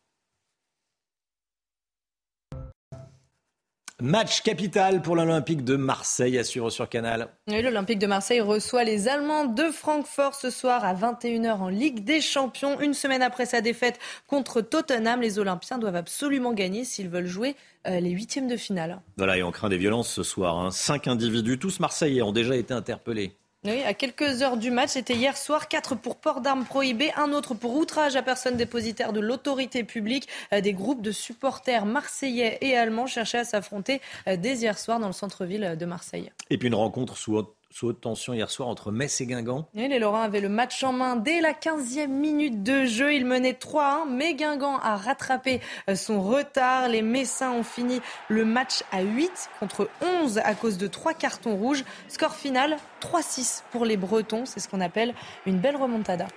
Match 4.02 4.44
capital 4.44 5.02
pour 5.02 5.18
l'Olympique 5.18 5.66
de 5.66 5.76
Marseille, 5.76 6.38
assure 6.38 6.72
sur 6.72 6.88
Canal. 6.88 7.28
Oui, 7.50 7.62
l'Olympique 7.62 8.00
de 8.00 8.08
Marseille 8.08 8.40
reçoit 8.40 8.86
les 8.86 9.10
Allemands 9.10 9.44
de 9.44 9.64
Francfort 9.64 10.36
ce 10.36 10.50
soir 10.50 10.86
à 10.86 10.94
21h 10.94 11.58
en 11.58 11.68
Ligue 11.68 12.06
des 12.06 12.22
Champions. 12.22 12.80
Une 12.80 12.94
semaine 12.94 13.22
après 13.22 13.46
sa 13.46 13.60
défaite 13.60 14.00
contre 14.26 14.62
Tottenham, 14.62 15.20
les 15.20 15.38
Olympiens 15.38 15.80
doivent 15.80 15.98
absolument 15.98 16.54
gagner 16.54 16.86
s'ils 16.86 17.10
veulent 17.10 17.28
jouer 17.28 17.58
euh, 17.88 18.00
les 18.00 18.12
huitièmes 18.12 18.48
de 18.48 18.56
finale. 18.56 19.02
Voilà, 19.18 19.38
et 19.38 19.44
on 19.44 19.52
craint 19.52 19.68
des 19.68 19.78
violences 19.78 20.10
ce 20.10 20.24
soir. 20.24 20.58
Hein. 20.58 20.72
Cinq 20.72 21.08
individus, 21.08 21.60
tous 21.60 21.82
marseillais, 21.82 22.22
ont 22.22 22.32
déjà 22.32 22.56
été 22.56 22.74
interpellés. 22.74 23.36
Oui, 23.66 23.84
à 23.84 23.94
quelques 23.94 24.42
heures 24.42 24.56
du 24.56 24.72
match, 24.72 24.92
c'était 24.92 25.16
hier 25.16 25.36
soir, 25.36 25.68
quatre 25.68 25.94
pour 25.94 26.16
port 26.16 26.40
d'armes 26.40 26.64
prohibées, 26.64 27.12
un 27.18 27.34
autre 27.34 27.54
pour 27.54 27.76
outrage 27.76 28.16
à 28.16 28.22
personne 28.22 28.56
dépositaire 28.56 29.12
de 29.12 29.20
l'autorité 29.20 29.84
publique. 29.84 30.30
Euh, 30.54 30.62
des 30.62 30.72
groupes 30.72 31.02
de 31.02 31.12
supporters 31.12 31.86
marseillais 31.86 32.58
et 32.62 32.78
allemands 32.78 33.06
cherchaient 33.06 33.40
à 33.40 33.44
s'affronter 33.44 34.00
euh, 34.30 34.38
dès 34.38 34.56
hier 34.56 34.80
soir 34.80 35.02
dans 35.02 35.08
le 35.08 35.14
centre-ville 35.14 35.76
de 35.78 35.86
Marseille. 35.86 36.32
Et 36.50 36.58
puis 36.58 36.70
une 36.70 36.76
rencontre 36.76 37.18
sous 37.18 37.38
sous 37.72 37.88
haute 37.88 38.02
tension 38.02 38.34
hier 38.34 38.50
soir 38.50 38.68
entre 38.68 38.92
Metz 38.92 39.22
et 39.22 39.26
Guingamp. 39.26 39.68
les 39.74 40.00
Lorrains 40.00 40.24
avaient 40.24 40.42
le 40.42 40.50
match 40.50 40.84
en 40.84 40.92
main 40.92 41.16
dès 41.16 41.42
la 41.42 41.54
15e 41.54 42.08
minute 42.08 42.64
de 42.64 42.86
jeu. 42.86 43.14
Ils 43.14 43.26
menaient 43.26 43.54
3-1, 43.54 44.10
mais 44.10 44.34
Guingamp 44.34 44.80
a 44.80 44.96
rattrapé 44.96 45.62
euh, 45.90 45.96
son 45.96 46.22
retard. 46.22 46.90
Les 46.90 47.02
Messins 47.02 47.52
ont 47.52 47.64
fini 47.64 48.02
le 48.28 48.46
match 48.46 48.84
à 48.92 49.02
8 49.02 49.50
contre 49.60 49.90
11 50.02 50.40
à 50.40 50.56
cause 50.56 50.78
de 50.78 50.88
trois 50.88 51.14
cartons 51.14 51.56
rouges. 51.56 51.84
Score 52.08 52.36
final 52.36 52.78
3-6 53.02 53.64
pour 53.72 53.86
les 53.86 53.98
Bretons. 53.98 54.46
C'est 54.46 54.60
ce 54.60 54.68
qu'on 54.68 54.82
appelle 54.82 55.14
une 55.46 55.60
belle 55.60 55.76
remontada. 55.76 56.28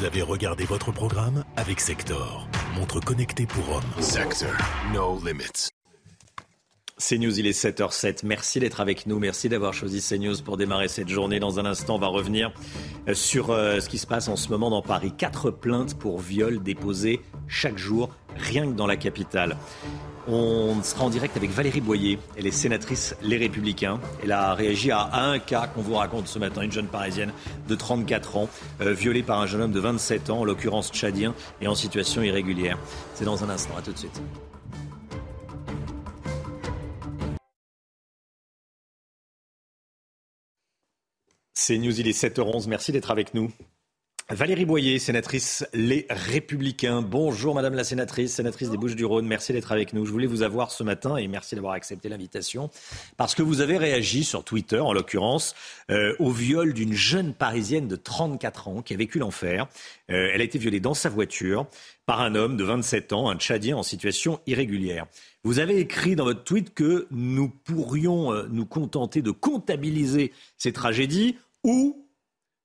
Vous 0.00 0.06
avez 0.06 0.22
regardé 0.22 0.64
votre 0.64 0.92
programme 0.92 1.44
avec 1.56 1.78
Sector, 1.78 2.48
montre 2.74 3.00
connectée 3.00 3.46
pour 3.46 3.76
hommes. 3.76 4.02
Sector, 4.02 4.50
no 4.92 5.20
limits. 5.24 5.70
CNews, 7.00 7.38
il 7.38 7.46
est 7.46 7.58
7h07. 7.58 8.20
Merci 8.24 8.60
d'être 8.60 8.80
avec 8.80 9.06
nous. 9.06 9.18
Merci 9.18 9.48
d'avoir 9.48 9.72
choisi 9.72 10.02
CNews 10.02 10.42
pour 10.44 10.58
démarrer 10.58 10.88
cette 10.88 11.08
journée. 11.08 11.40
Dans 11.40 11.58
un 11.58 11.64
instant, 11.64 11.96
on 11.96 11.98
va 11.98 12.08
revenir 12.08 12.52
euh, 13.08 13.14
sur 13.14 13.50
euh, 13.50 13.80
ce 13.80 13.88
qui 13.88 13.96
se 13.96 14.06
passe 14.06 14.28
en 14.28 14.36
ce 14.36 14.50
moment 14.50 14.70
dans 14.70 14.82
Paris. 14.82 15.12
Quatre 15.16 15.50
plaintes 15.50 15.98
pour 15.98 16.20
viol 16.20 16.62
déposées 16.62 17.20
chaque 17.48 17.78
jour, 17.78 18.10
rien 18.36 18.66
que 18.66 18.76
dans 18.76 18.86
la 18.86 18.96
capitale. 18.96 19.56
On 20.28 20.82
sera 20.82 21.04
en 21.04 21.10
direct 21.10 21.36
avec 21.36 21.50
Valérie 21.50 21.80
Boyer. 21.80 22.18
Elle 22.36 22.46
est 22.46 22.50
sénatrice 22.50 23.16
Les 23.22 23.38
Républicains. 23.38 24.00
Elle 24.22 24.32
a 24.32 24.54
réagi 24.54 24.90
à, 24.90 25.08
un 25.12 25.38
cas 25.38 25.66
qu'on 25.66 25.80
vous 25.80 25.94
raconte 25.94 26.28
ce 26.28 26.38
matin. 26.38 26.62
Une 26.62 26.72
jeune 26.72 26.88
parisienne 26.88 27.32
de 27.68 27.74
34 27.74 28.36
ans, 28.36 28.48
euh, 28.80 28.92
violée 28.92 29.22
par 29.22 29.40
un 29.40 29.46
jeune 29.46 29.62
homme 29.62 29.72
de 29.72 29.80
27 29.80 30.30
ans, 30.30 30.40
en 30.40 30.44
l'occurrence 30.44 30.90
tchadien, 30.90 31.34
et 31.60 31.68
en 31.68 31.74
situation 31.74 32.22
irrégulière. 32.22 32.78
C'est 33.14 33.24
dans 33.24 33.44
un 33.44 33.48
instant. 33.48 33.76
À 33.78 33.82
tout 33.82 33.92
de 33.92 33.98
suite. 33.98 34.20
C'est 41.54 41.78
News, 41.78 41.98
il 41.98 42.08
est 42.08 42.18
7h11. 42.18 42.68
Merci 42.68 42.92
d'être 42.92 43.10
avec 43.10 43.32
nous. 43.32 43.50
Valérie 44.32 44.64
Boyer, 44.64 45.00
sénatrice 45.00 45.66
Les 45.74 46.06
Républicains. 46.08 47.02
Bonjour 47.02 47.52
Madame 47.52 47.74
la 47.74 47.82
sénatrice, 47.82 48.32
sénatrice 48.32 48.70
des 48.70 48.76
Bouches-du-Rhône. 48.76 49.26
Merci 49.26 49.52
d'être 49.52 49.72
avec 49.72 49.92
nous. 49.92 50.06
Je 50.06 50.12
voulais 50.12 50.28
vous 50.28 50.42
avoir 50.42 50.70
ce 50.70 50.84
matin 50.84 51.16
et 51.16 51.26
merci 51.26 51.56
d'avoir 51.56 51.72
accepté 51.72 52.08
l'invitation 52.08 52.70
parce 53.16 53.34
que 53.34 53.42
vous 53.42 53.60
avez 53.60 53.76
réagi 53.76 54.22
sur 54.22 54.44
Twitter, 54.44 54.78
en 54.78 54.92
l'occurrence, 54.92 55.56
euh, 55.90 56.14
au 56.20 56.30
viol 56.30 56.74
d'une 56.74 56.92
jeune 56.92 57.34
Parisienne 57.34 57.88
de 57.88 57.96
34 57.96 58.68
ans 58.68 58.82
qui 58.82 58.94
a 58.94 58.96
vécu 58.96 59.18
l'enfer. 59.18 59.66
Euh, 60.12 60.30
elle 60.32 60.40
a 60.40 60.44
été 60.44 60.60
violée 60.60 60.78
dans 60.78 60.94
sa 60.94 61.08
voiture 61.08 61.66
par 62.06 62.20
un 62.20 62.36
homme 62.36 62.56
de 62.56 62.62
27 62.62 63.12
ans, 63.12 63.30
un 63.30 63.36
Tchadien 63.36 63.76
en 63.76 63.82
situation 63.82 64.38
irrégulière. 64.46 65.06
Vous 65.42 65.58
avez 65.58 65.80
écrit 65.80 66.14
dans 66.14 66.24
votre 66.24 66.44
tweet 66.44 66.72
que 66.72 67.08
nous 67.10 67.48
pourrions 67.48 68.32
euh, 68.32 68.46
nous 68.48 68.64
contenter 68.64 69.22
de 69.22 69.32
comptabiliser 69.32 70.30
ces 70.56 70.72
tragédies 70.72 71.36
ou 71.64 71.99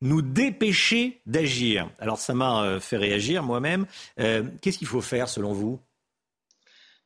nous 0.06 0.22
dépêcher 0.22 1.22
d'agir. 1.26 1.90
Alors 2.00 2.20
ça 2.20 2.34
m'a 2.34 2.64
euh, 2.64 2.80
fait 2.80 2.98
réagir 2.98 3.44
moi-même. 3.44 3.88
Euh, 4.20 4.44
qu'est-ce 4.62 4.78
qu'il 4.78 4.88
faut 4.88 5.02
faire 5.02 5.28
selon 5.28 5.52
vous? 5.52 5.80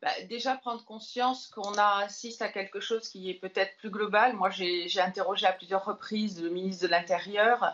Bah, 0.02 0.10
déjà 0.30 0.56
prendre 0.56 0.84
conscience 0.86 1.48
qu'on 1.48 1.74
assiste 1.74 2.42
à 2.42 2.48
quelque 2.48 2.80
chose 2.80 3.10
qui 3.10 3.30
est 3.30 3.34
peut-être 3.34 3.76
plus 3.80 3.90
global. 3.90 4.34
Moi, 4.34 4.50
j'ai 4.50 5.02
interrogé 5.02 5.46
à 5.46 5.52
plusieurs 5.52 5.84
reprises 5.84 6.42
le 6.42 6.50
ministre 6.50 6.88
de 6.88 6.92
l'Intérieur 6.92 7.74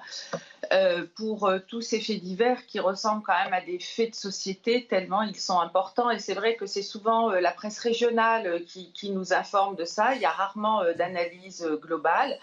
euh, 0.73 1.05
pour 1.15 1.51
tous 1.67 1.81
ces 1.81 2.01
faits 2.01 2.23
divers 2.23 2.65
qui 2.65 2.79
ressemblent 2.79 3.21
quand 3.21 3.37
même 3.43 3.53
à 3.53 3.61
des 3.61 3.77
faits 3.77 4.11
de 4.11 4.15
société 4.15 4.87
tellement 4.87 5.21
ils 5.21 5.39
sont 5.39 5.59
importants. 5.59 6.09
Et 6.09 6.17
c'est 6.17 6.33
vrai 6.33 6.55
que 6.55 6.65
c'est 6.65 6.81
souvent 6.81 7.29
la 7.29 7.51
presse 7.51 7.77
régionale 7.77 8.63
qui, 8.65 8.91
qui, 8.91 9.11
nous 9.11 9.31
informe 9.31 9.75
de 9.75 9.85
ça. 9.85 10.15
Il 10.15 10.21
y 10.21 10.25
a 10.25 10.31
rarement 10.31 10.83
d'analyse 10.97 11.63
globale. 11.79 12.39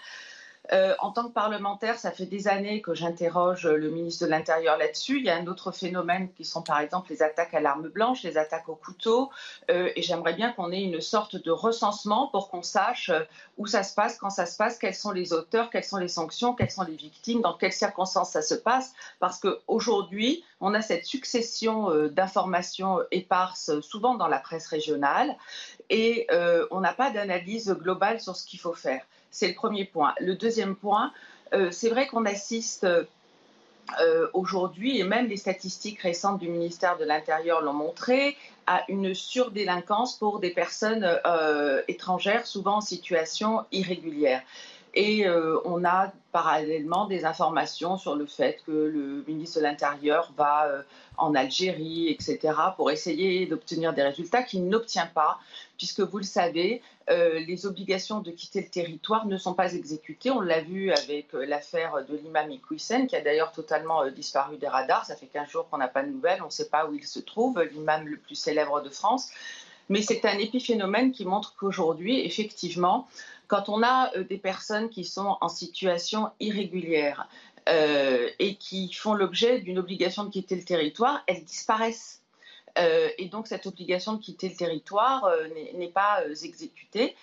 Euh, 0.71 0.95
en 0.99 1.11
tant 1.11 1.27
que 1.27 1.33
parlementaire, 1.33 1.99
ça 1.99 2.11
fait 2.11 2.25
des 2.25 2.47
années 2.47 2.81
que 2.81 2.93
j'interroge 2.93 3.67
le 3.67 3.89
ministre 3.89 4.25
de 4.25 4.29
l'Intérieur 4.29 4.77
là-dessus. 4.77 5.19
Il 5.19 5.25
y 5.25 5.29
a 5.29 5.35
un 5.35 5.45
autre 5.47 5.71
phénomène 5.71 6.31
qui 6.31 6.45
sont 6.45 6.61
par 6.61 6.79
exemple 6.79 7.09
les 7.11 7.21
attaques 7.21 7.53
à 7.53 7.59
l'arme 7.59 7.89
blanche, 7.89 8.23
les 8.23 8.37
attaques 8.37 8.69
au 8.69 8.75
couteau. 8.75 9.29
Euh, 9.69 9.89
et 9.97 10.01
j'aimerais 10.01 10.33
bien 10.33 10.53
qu'on 10.53 10.71
ait 10.71 10.81
une 10.81 11.01
sorte 11.01 11.35
de 11.35 11.51
recensement 11.51 12.27
pour 12.27 12.49
qu'on 12.49 12.61
sache 12.61 13.09
euh, 13.09 13.23
où 13.57 13.67
ça 13.67 13.83
se 13.83 13.93
passe, 13.93 14.17
quand 14.17 14.29
ça 14.29 14.45
se 14.45 14.55
passe, 14.55 14.77
quels 14.77 14.95
sont 14.95 15.11
les 15.11 15.33
auteurs, 15.33 15.69
quelles 15.69 15.83
sont 15.83 15.97
les 15.97 16.07
sanctions, 16.07 16.55
quelles 16.55 16.71
sont 16.71 16.83
les 16.83 16.95
victimes, 16.95 17.41
dans 17.41 17.57
quelles 17.57 17.73
circonstances 17.73 18.31
ça 18.31 18.41
se 18.41 18.55
passe. 18.55 18.93
Parce 19.19 19.39
qu'aujourd'hui, 19.39 20.45
on 20.61 20.73
a 20.73 20.81
cette 20.81 21.05
succession 21.05 21.89
d'informations 22.07 22.99
éparses, 23.11 23.81
souvent 23.81 24.15
dans 24.15 24.27
la 24.27 24.39
presse 24.39 24.67
régionale, 24.67 25.35
et 25.89 26.27
on 26.71 26.79
n'a 26.79 26.93
pas 26.93 27.11
d'analyse 27.11 27.69
globale 27.69 28.21
sur 28.21 28.35
ce 28.35 28.45
qu'il 28.45 28.59
faut 28.59 28.73
faire. 28.73 29.01
C'est 29.33 29.47
le 29.47 29.55
premier 29.55 29.83
point. 29.83 30.13
Le 30.19 30.35
deuxième 30.35 30.75
point, 30.75 31.11
euh, 31.53 31.69
c'est 31.71 31.89
vrai 31.89 32.07
qu'on 32.07 32.25
assiste 32.25 32.85
euh, 33.99 34.27
aujourd'hui, 34.33 34.99
et 34.99 35.03
même 35.03 35.27
les 35.27 35.37
statistiques 35.37 35.99
récentes 35.99 36.39
du 36.39 36.47
ministère 36.47 36.97
de 36.97 37.03
l'Intérieur 37.03 37.61
l'ont 37.61 37.73
montré, 37.73 38.37
à 38.67 38.83
une 38.87 39.13
surdélinquance 39.13 40.15
pour 40.17 40.39
des 40.39 40.51
personnes 40.51 41.19
euh, 41.25 41.81
étrangères, 41.87 42.45
souvent 42.45 42.77
en 42.77 42.81
situation 42.81 43.65
irrégulière. 43.71 44.41
Et 44.95 45.25
on 45.65 45.83
a 45.85 46.11
parallèlement 46.31 47.07
des 47.07 47.25
informations 47.25 47.97
sur 47.97 48.15
le 48.15 48.27
fait 48.27 48.59
que 48.65 48.71
le 48.71 49.23
ministre 49.27 49.57
de 49.57 49.63
l'Intérieur 49.63 50.31
va 50.37 50.67
en 51.17 51.33
Algérie, 51.35 52.09
etc., 52.09 52.53
pour 52.75 52.91
essayer 52.91 53.45
d'obtenir 53.45 53.93
des 53.93 54.03
résultats 54.03 54.43
qu'il 54.43 54.67
n'obtient 54.67 55.07
pas, 55.07 55.39
puisque 55.77 56.01
vous 56.01 56.17
le 56.17 56.23
savez, 56.23 56.81
euh, 57.09 57.39
les 57.39 57.65
obligations 57.65 58.21
de 58.21 58.31
quitter 58.31 58.61
le 58.61 58.69
territoire 58.69 59.25
ne 59.25 59.37
sont 59.37 59.53
pas 59.53 59.73
exécutées. 59.73 60.31
On 60.31 60.39
l'a 60.39 60.61
vu 60.61 60.91
avec 60.91 61.33
euh, 61.33 61.45
l'affaire 61.45 62.05
de 62.07 62.15
l'imam 62.15 62.49
Iqwisen, 62.49 63.07
qui 63.07 63.15
a 63.15 63.21
d'ailleurs 63.21 63.51
totalement 63.51 64.03
euh, 64.03 64.09
disparu 64.09 64.57
des 64.57 64.67
radars. 64.67 65.05
Ça 65.05 65.15
fait 65.15 65.25
15 65.25 65.49
jours 65.49 65.69
qu'on 65.69 65.77
n'a 65.77 65.89
pas 65.89 66.03
de 66.03 66.09
nouvelles, 66.09 66.41
on 66.41 66.45
ne 66.45 66.51
sait 66.51 66.69
pas 66.69 66.87
où 66.87 66.93
il 66.93 67.05
se 67.05 67.19
trouve, 67.19 67.61
l'imam 67.61 68.07
le 68.07 68.17
plus 68.17 68.35
célèbre 68.35 68.81
de 68.81 68.89
France. 68.89 69.29
Mais 69.89 70.01
c'est 70.01 70.23
un 70.23 70.37
épiphénomène 70.37 71.11
qui 71.11 71.25
montre 71.25 71.55
qu'aujourd'hui, 71.57 72.21
effectivement, 72.21 73.07
quand 73.47 73.69
on 73.69 73.83
a 73.83 74.11
euh, 74.15 74.23
des 74.23 74.37
personnes 74.37 74.89
qui 74.89 75.03
sont 75.03 75.37
en 75.41 75.49
situation 75.49 76.31
irrégulière 76.39 77.27
euh, 77.69 78.29
et 78.39 78.55
qui 78.55 78.91
font 78.93 79.13
l'objet 79.13 79.59
d'une 79.59 79.79
obligation 79.79 80.25
de 80.25 80.29
quitter 80.29 80.55
le 80.55 80.63
territoire, 80.63 81.23
elles 81.27 81.43
disparaissent. 81.43 82.21
Euh, 82.79 83.09
et 83.17 83.25
donc 83.25 83.47
cette 83.47 83.67
obligation 83.67 84.13
de 84.13 84.21
quitter 84.21 84.49
le 84.49 84.55
territoire 84.55 85.29
n'est 85.75 85.91
pas 85.91 86.23
exécutée. 86.43 87.15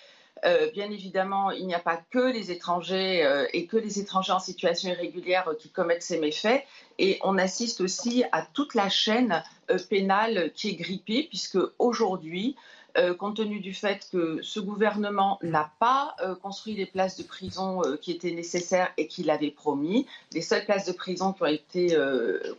bien 0.72 0.90
évidemment, 0.90 1.50
il 1.50 1.66
n'y 1.66 1.74
a 1.74 1.80
pas 1.80 2.00
que 2.10 2.32
les 2.32 2.52
étrangers 2.52 3.46
et 3.52 3.66
que 3.66 3.76
les 3.76 3.98
étrangers 3.98 4.32
en 4.32 4.38
situation 4.38 4.90
irrégulière 4.90 5.50
qui 5.58 5.70
commettent 5.70 6.04
ces 6.04 6.20
méfaits. 6.20 6.64
Et 6.98 7.18
on 7.24 7.36
assiste 7.36 7.80
aussi 7.80 8.24
à 8.30 8.46
toute 8.46 8.74
la 8.74 8.88
chaîne 8.88 9.42
pénale 9.88 10.52
qui 10.54 10.68
est 10.68 10.76
grippée, 10.76 11.24
puisque 11.24 11.58
aujourd'hui, 11.80 12.56
euh, 12.96 13.14
compte 13.14 13.36
tenu 13.36 13.60
du 13.60 13.74
fait 13.74 14.06
que 14.10 14.38
ce 14.42 14.60
gouvernement 14.60 15.38
n'a 15.42 15.70
pas 15.78 16.14
euh, 16.22 16.34
construit 16.34 16.74
les 16.74 16.86
places 16.86 17.16
de 17.16 17.22
prison 17.22 17.82
euh, 17.84 17.96
qui 17.96 18.10
étaient 18.10 18.32
nécessaires 18.32 18.90
et 18.96 19.06
qu'il 19.06 19.30
avait 19.30 19.50
promis. 19.50 20.06
Les 20.32 20.42
seules 20.42 20.64
places 20.64 20.86
de 20.86 20.92
prison 20.92 21.32
qui 21.32 21.42
ont 21.42 21.46
été 21.46 21.96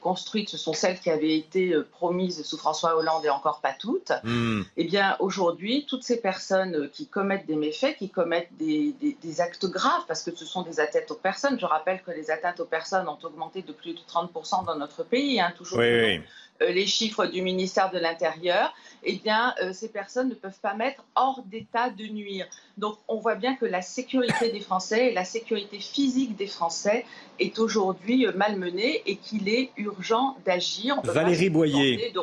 construites, 0.02 0.50
ce 0.50 0.58
sont 0.58 0.74
celles 0.74 1.00
qui 1.00 1.10
avaient 1.10 1.38
été 1.38 1.76
promises 1.92 2.44
sous 2.44 2.58
François 2.58 2.96
Hollande 2.98 3.26
et 3.26 3.30
encore 3.30 3.62
pas 3.62 3.74
toutes. 3.74 4.12
Hmm. 4.24 4.62
Eh 4.78 4.84
bien, 4.84 5.16
aujourd'hui, 5.20 5.86
toutes 5.88 6.04
ces 6.04 6.20
personnes 6.20 6.90
qui 6.90 7.08
commettent 7.08 7.46
des 7.46 7.56
méfaits, 7.56 7.98
qui 7.98 8.10
commettent 8.10 8.52
des, 8.58 8.96
actes 9.40 9.66
graves, 9.66 10.04
parce 10.08 10.24
que 10.24 10.36
ce 10.36 10.46
sont 10.46 10.62
des 10.64 10.80
atteintes 10.80 11.12
aux 11.12 11.16
personnes, 11.16 11.60
je 11.60 11.66
rappelle 11.66 12.02
que 12.02 12.12
les 12.12 12.30
atteintes 12.32 12.60
aux 12.60 12.66
personnes 12.66 13.08
ont 13.08 13.18
augmenté 13.24 13.62
de 13.62 13.72
plus 13.72 13.94
de 13.94 14.00
30% 14.00 14.66
dans 14.66 14.76
notre 14.76 15.04
pays, 15.04 15.40
hein, 15.40 15.54
toujours. 15.58 15.80
oui. 15.80 16.22
Les 16.70 16.86
chiffres 16.86 17.26
du 17.26 17.42
ministère 17.42 17.92
de 17.92 18.00
l'Intérieur, 18.00 18.74
eh 19.04 19.16
bien, 19.16 19.54
euh, 19.62 19.74
ces 19.74 19.90
personnes 19.90 20.30
ne 20.30 20.36
peuvent 20.36 20.60
pas 20.62 20.76
mettre 20.76 21.04
hors 21.16 21.44
d'état 21.46 21.90
de 21.90 22.06
nuire. 22.06 22.46
Donc, 22.78 22.98
on 23.08 23.18
voit 23.18 23.36
bien 23.36 23.56
que 23.56 23.66
la 23.66 23.82
sécurité 23.82 24.52
des 24.52 24.60
Français 24.60 25.12
et 25.12 25.14
la 25.14 25.26
sécurité 25.26 25.80
physique 25.80 26.36
des 26.36 26.48
Français 26.48 27.06
est 27.40 27.58
aujourd'hui 27.60 28.28
euh, 28.28 28.32
malmenée 28.36 29.02
et 29.06 29.16
qu'il 29.16 29.50
est 29.50 29.72
urgent 29.78 30.38
d'agir. 30.46 31.02
Valérie 31.04 31.50
Boyer. 31.50 32.12
De 32.12 32.20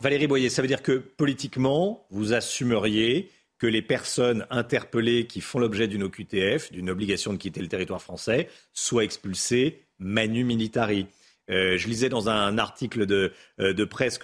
Valérie 0.00 0.26
Boyer, 0.26 0.50
ça 0.50 0.62
veut 0.62 0.68
dire 0.68 0.82
que 0.82 0.92
politiquement, 0.92 2.04
vous 2.10 2.32
assumeriez 2.32 3.30
que 3.58 3.66
les 3.66 3.82
personnes 3.82 4.46
interpellées 4.50 5.26
qui 5.26 5.40
font 5.40 5.58
l'objet 5.58 5.88
d'une 5.88 6.02
OQTF, 6.02 6.72
d'une 6.72 6.90
obligation 6.90 7.32
de 7.32 7.38
quitter 7.38 7.62
le 7.62 7.68
territoire 7.68 8.02
français, 8.02 8.48
soient 8.74 9.04
expulsées 9.04 9.82
manu 9.98 10.44
militari. 10.44 11.06
Euh, 11.50 11.76
je 11.78 11.88
lisais 11.88 12.08
dans 12.08 12.28
un 12.28 12.58
article 12.58 13.06
de, 13.06 13.32
euh, 13.60 13.86
presse 13.86 14.18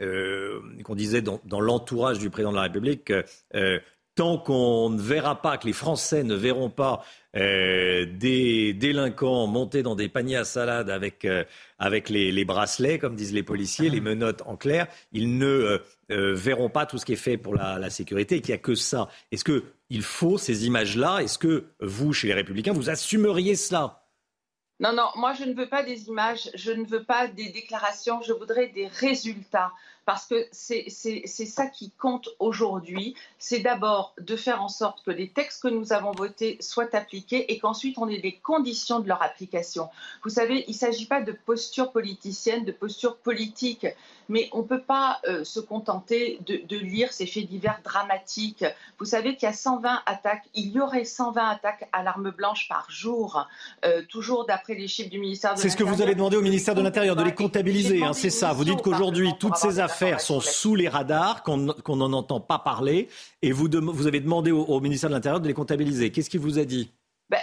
euh, 0.00 0.60
qu'on 0.84 0.94
disait 0.94 1.22
dans, 1.22 1.60
l'entourage 1.60 2.18
du 2.18 2.30
président 2.30 2.50
de 2.50 2.56
la 2.56 2.62
République 2.62 3.12
tant 4.14 4.36
qu'on 4.36 4.90
ne 4.90 5.00
verra 5.00 5.40
pas, 5.40 5.56
que 5.56 5.66
les 5.66 5.72
Français 5.72 6.22
ne 6.22 6.34
verront 6.34 6.68
pas 6.68 7.02
des 7.32 8.74
délinquants 8.74 9.46
monter 9.46 9.82
dans 9.82 9.94
des 9.94 10.10
paniers 10.10 10.36
à 10.36 10.44
salade 10.44 10.90
avec, 10.90 11.26
avec 11.78 12.10
les, 12.10 12.44
bracelets, 12.44 12.98
comme 12.98 13.16
disent 13.16 13.32
les 13.32 13.42
policiers, 13.42 13.88
les 13.88 14.02
menottes 14.02 14.42
en 14.44 14.56
clair, 14.56 14.86
ils 15.12 15.38
ne 15.38 15.80
verront 16.10 16.68
pas 16.68 16.84
tout 16.84 16.98
ce 16.98 17.06
qui 17.06 17.14
est 17.14 17.16
fait 17.16 17.38
pour 17.38 17.54
la, 17.54 17.78
la 17.78 17.88
sécurité 17.88 18.36
et 18.36 18.40
qu'il 18.42 18.52
n'y 18.52 18.58
a 18.58 18.62
que 18.62 18.74
ça. 18.74 19.08
Est-ce 19.30 19.44
qu'il 19.44 20.02
faut 20.02 20.36
ces 20.36 20.66
images-là? 20.66 21.20
Est-ce 21.20 21.38
que 21.38 21.64
vous, 21.80 22.12
chez 22.12 22.26
les 22.26 22.34
Républicains, 22.34 22.74
vous 22.74 22.90
assumeriez 22.90 23.56
cela? 23.56 24.01
Non, 24.82 24.92
non, 24.92 25.10
moi 25.14 25.32
je 25.32 25.44
ne 25.44 25.54
veux 25.54 25.68
pas 25.68 25.84
des 25.84 26.08
images, 26.08 26.50
je 26.54 26.72
ne 26.72 26.84
veux 26.84 27.04
pas 27.04 27.28
des 27.28 27.50
déclarations, 27.50 28.20
je 28.20 28.32
voudrais 28.32 28.66
des 28.66 28.88
résultats 28.88 29.72
parce 30.04 30.26
que 30.26 30.46
c'est 30.50 30.88
ça 30.90 31.66
qui 31.66 31.90
compte 31.90 32.28
aujourd'hui. 32.38 33.14
C'est 33.38 33.60
d'abord 33.60 34.14
de 34.20 34.36
faire 34.36 34.62
en 34.62 34.68
sorte 34.68 35.04
que 35.04 35.10
les 35.10 35.28
textes 35.28 35.62
que 35.62 35.68
nous 35.68 35.92
avons 35.92 36.12
votés 36.12 36.56
soient 36.60 36.94
appliqués 36.94 37.52
et 37.52 37.58
qu'ensuite 37.58 37.98
on 37.98 38.08
ait 38.08 38.18
les 38.18 38.36
conditions 38.36 39.00
de 39.00 39.08
leur 39.08 39.22
application. 39.22 39.88
Vous 40.24 40.30
savez, 40.30 40.64
il 40.66 40.72
ne 40.72 40.76
s'agit 40.76 41.06
pas 41.06 41.22
de 41.22 41.32
posture 41.32 41.92
politicienne, 41.92 42.64
de 42.64 42.72
posture 42.72 43.16
politique, 43.16 43.86
mais 44.28 44.48
on 44.52 44.58
ne 44.58 44.66
peut 44.66 44.80
pas 44.80 45.20
euh, 45.28 45.44
se 45.44 45.60
contenter 45.60 46.38
de, 46.46 46.76
lire 46.76 47.12
ces 47.12 47.26
faits 47.26 47.46
divers 47.46 47.80
dramatiques. 47.84 48.64
Vous 48.98 49.04
savez 49.04 49.36
qu'il 49.36 49.46
y 49.46 49.52
a 49.52 49.54
120 49.54 50.00
attaques, 50.06 50.44
il 50.54 50.72
y 50.72 50.80
aurait 50.80 51.04
120 51.04 51.48
attaques 51.48 51.88
à 51.92 52.02
l'arme 52.02 52.30
blanche 52.30 52.68
par 52.68 52.90
jour, 52.90 53.46
euh, 53.84 54.02
toujours 54.08 54.46
d'après 54.46 54.74
les 54.74 54.88
chiffres 54.88 55.10
du 55.10 55.18
ministère 55.18 55.50
de 55.50 55.56
l'Intérieur. 55.56 55.72
C'est 55.72 55.78
ce 55.78 55.84
que 55.84 55.88
vous 55.88 56.02
allez 56.02 56.14
demander 56.14 56.36
au 56.36 56.42
ministère 56.42 56.74
de 56.74 56.82
l'Intérieur, 56.82 57.14
de 57.14 57.22
les 57.22 57.34
comptabiliser, 57.34 58.02
hein, 58.02 58.12
c'est 58.12 58.30
ça. 58.30 58.52
Vous 58.52 58.64
dites 58.64 58.82
qu'aujourd'hui, 58.82 59.32
toutes 59.38 59.56
ces 59.56 59.78
affaires 59.78 59.91
affaires 59.92 60.20
sont 60.20 60.40
sous 60.40 60.74
les 60.74 60.88
radars, 60.88 61.42
qu'on 61.42 61.56
n'en 61.56 62.12
entend 62.12 62.40
pas 62.40 62.58
parler, 62.58 63.08
et 63.42 63.52
vous, 63.52 63.68
avez 64.06 64.20
demandé 64.20 64.50
au, 64.50 64.80
ministère 64.80 65.10
de 65.10 65.14
l'Intérieur 65.14 65.40
de 65.40 65.48
les 65.48 65.54
comptabiliser. 65.54 66.10
Qu'est-ce 66.10 66.30
qu'il 66.30 66.40
vous 66.40 66.58
a 66.58 66.64
dit? 66.64 66.92
Ben, 67.28 67.38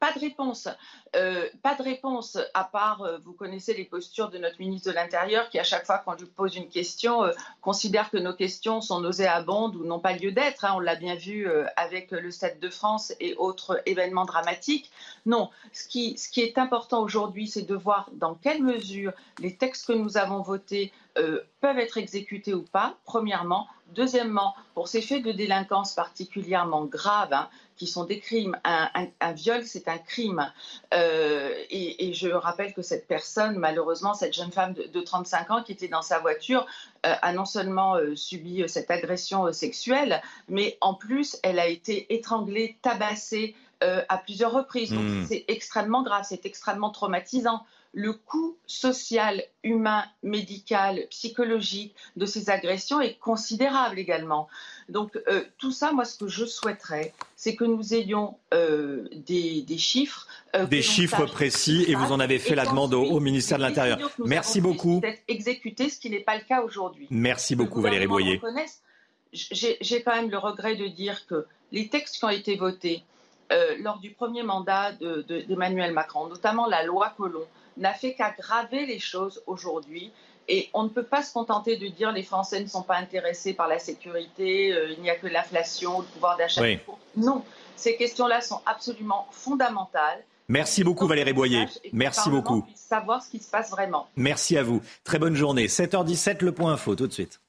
pas 0.00 0.12
de 0.12 0.18
réponse. 0.18 0.68
Euh, 1.14 1.48
pas 1.62 1.74
de 1.74 1.82
réponse, 1.82 2.38
à 2.54 2.64
part, 2.64 3.02
euh, 3.02 3.18
vous 3.24 3.34
connaissez 3.34 3.74
les 3.74 3.84
postures 3.84 4.30
de 4.30 4.38
notre 4.38 4.58
ministre 4.58 4.88
de 4.90 4.94
l'Intérieur 4.94 5.50
qui, 5.50 5.58
à 5.58 5.64
chaque 5.64 5.84
fois 5.84 5.98
qu'on 5.98 6.14
lui 6.14 6.24
pose 6.24 6.56
une 6.56 6.68
question, 6.68 7.22
euh, 7.22 7.32
considère 7.60 8.10
que 8.10 8.16
nos 8.16 8.32
questions 8.32 8.80
sont 8.80 9.00
nauséabondes 9.00 9.76
ou 9.76 9.84
n'ont 9.84 10.00
pas 10.00 10.14
lieu 10.14 10.32
d'être. 10.32 10.64
Hein. 10.64 10.72
on 10.76 10.80
l'a 10.80 10.96
bien 10.96 11.14
vu 11.14 11.48
avec 11.76 12.10
le 12.12 12.30
Stade 12.30 12.58
de 12.58 12.70
France 12.70 13.12
et 13.20 13.34
autres 13.36 13.82
événements 13.84 14.24
dramatiques. 14.24 14.90
Non, 15.26 15.50
ce 15.72 15.86
qui, 15.86 16.16
ce 16.16 16.30
qui 16.30 16.40
est 16.40 16.56
important 16.56 17.02
aujourd'hui, 17.02 17.46
c'est 17.46 17.62
de 17.62 17.74
voir 17.74 18.08
dans 18.12 18.34
quelle 18.34 18.62
mesure 18.62 19.12
les 19.38 19.54
textes 19.56 19.86
que 19.86 19.92
nous 19.92 20.16
avons 20.16 20.40
votés 20.40 20.92
peuvent 21.60 21.78
être 21.78 21.98
exécutés 21.98 22.54
ou 22.54 22.62
pas, 22.62 22.96
premièrement. 23.04 23.66
Deuxièmement, 23.94 24.54
pour 24.74 24.88
ces 24.88 25.02
faits 25.02 25.22
de 25.22 25.32
délinquance 25.32 25.92
particulièrement 25.94 26.84
graves, 26.84 27.32
hein, 27.32 27.48
qui 27.80 27.86
sont 27.86 28.04
des 28.04 28.20
crimes. 28.20 28.58
Un, 28.62 29.32
viol, 29.32 29.64
c'est 29.64 29.88
un 29.88 29.96
crime. 29.96 30.52
Euh, 30.92 31.50
et, 31.70 32.12
je 32.12 32.28
rappelle 32.28 32.74
que 32.74 32.82
cette 32.82 33.08
personne, 33.08 33.56
malheureusement, 33.56 34.12
cette 34.12 34.34
jeune 34.34 34.52
femme 34.52 34.74
de, 34.74 35.00
35 35.00 35.50
ans 35.50 35.62
qui 35.62 35.72
était 35.72 35.88
dans 35.88 36.02
sa 36.02 36.18
voiture, 36.18 36.66
euh, 37.06 37.14
a 37.22 37.32
non 37.32 37.46
seulement 37.46 37.94
euh, 37.94 38.14
subi 38.14 38.62
cette 38.68 38.90
agression 38.90 39.50
sexuelle, 39.54 40.20
mais 40.48 40.76
en 40.82 40.92
plus, 40.92 41.38
elle 41.42 41.58
a 41.58 41.68
été 41.68 42.12
étranglée, 42.12 42.76
tabassée 42.82 43.56
à 44.10 44.18
plusieurs 44.18 44.52
reprises. 44.52 44.92
Donc 44.92 45.02
hmm. 45.02 45.24
c'est 45.26 45.46
extrêmement 45.48 46.02
grave, 46.02 46.26
c'est 46.28 46.44
extrêmement 46.44 46.90
traumatisant 46.90 47.64
le 47.92 48.12
coût 48.12 48.56
social, 48.66 49.42
humain, 49.64 50.04
médical, 50.22 51.06
psychologique 51.10 51.94
de 52.16 52.24
ces 52.24 52.48
agressions 52.48 53.00
est 53.00 53.18
considérable 53.18 53.98
également. 53.98 54.48
Donc 54.88 55.18
euh, 55.28 55.42
tout 55.58 55.72
ça, 55.72 55.92
moi, 55.92 56.04
ce 56.04 56.18
que 56.18 56.28
je 56.28 56.44
souhaiterais, 56.44 57.12
c'est 57.34 57.56
que 57.56 57.64
nous 57.64 57.94
ayons 57.94 58.36
euh, 58.54 59.08
des, 59.12 59.64
chiffres. 59.76 60.28
Euh, 60.54 60.66
des 60.66 60.82
chiffres 60.82 61.26
précis, 61.26 61.84
et 61.88 61.94
vous 61.96 62.12
en 62.12 62.20
avez 62.20 62.38
fait 62.38 62.54
la 62.54 62.64
demande 62.64 62.94
au, 62.94 63.18
ministère 63.18 63.58
de 63.58 63.64
l'Intérieur. 63.64 63.98
Merci 64.18 64.60
beaucoup. 64.60 65.00
Exécuter, 65.26 65.90
ce 65.90 65.98
qui 65.98 66.10
n'est 66.10 66.20
pas 66.20 66.36
le 66.36 66.42
cas 66.42 66.62
aujourd'hui. 66.62 67.08
Merci 67.10 67.56
beaucoup, 67.56 67.80
Valérie 67.80 68.06
Boyer. 68.06 68.40
J'ai 69.32 70.02
quand 70.02 70.14
même 70.14 70.30
le 70.30 70.38
regret 70.38 70.76
de 70.76 70.86
dire 70.86 71.26
que 71.26 71.46
les 71.72 71.88
textes 71.88 72.18
qui 72.18 72.24
ont 72.24 72.30
été 72.30 72.56
votés 72.56 73.02
lors 73.80 73.98
du 73.98 74.10
premier 74.10 74.44
mandat 74.44 74.92
d'Emmanuel 75.48 75.92
Macron, 75.92 76.28
notamment 76.28 76.66
la 76.66 76.84
loi 76.84 77.12
Colomb, 77.16 77.46
n'a 77.76 77.92
fait 77.92 78.14
qu'aggraver 78.14 78.86
les 78.86 78.98
choses 78.98 79.42
aujourd'hui. 79.46 80.12
Et 80.48 80.68
on 80.74 80.82
ne 80.82 80.88
peut 80.88 81.04
pas 81.04 81.22
se 81.22 81.32
contenter 81.32 81.76
de 81.76 81.86
dire 81.86 82.10
les 82.10 82.24
Français 82.24 82.60
ne 82.60 82.66
sont 82.66 82.82
pas 82.82 82.96
intéressés 82.96 83.54
par 83.54 83.68
la 83.68 83.78
sécurité, 83.78 84.72
euh, 84.72 84.90
il 84.90 85.00
n'y 85.00 85.10
a 85.10 85.14
que 85.14 85.28
l'inflation, 85.28 86.00
le 86.00 86.06
pouvoir 86.06 86.36
d'achat. 86.36 86.62
Non, 87.16 87.44
ces 87.76 87.96
questions-là 87.96 88.40
sont 88.40 88.60
absolument 88.66 89.28
fondamentales. 89.30 90.24
Merci 90.48 90.82
beaucoup 90.82 91.06
Valérie 91.06 91.32
Boyer. 91.32 91.66
Merci 91.92 92.28
beaucoup. 92.28 92.66
Savoir 92.74 93.22
ce 93.22 93.30
qui 93.30 93.38
se 93.38 93.48
passe 93.48 93.70
vraiment. 93.70 94.08
Merci 94.16 94.56
à 94.56 94.64
vous. 94.64 94.82
Très 95.04 95.20
bonne 95.20 95.36
journée. 95.36 95.68
7h17, 95.68 96.44
le 96.44 96.52
point 96.52 96.72
info, 96.72 96.96
tout 96.96 97.06
de 97.06 97.12
suite. 97.12 97.40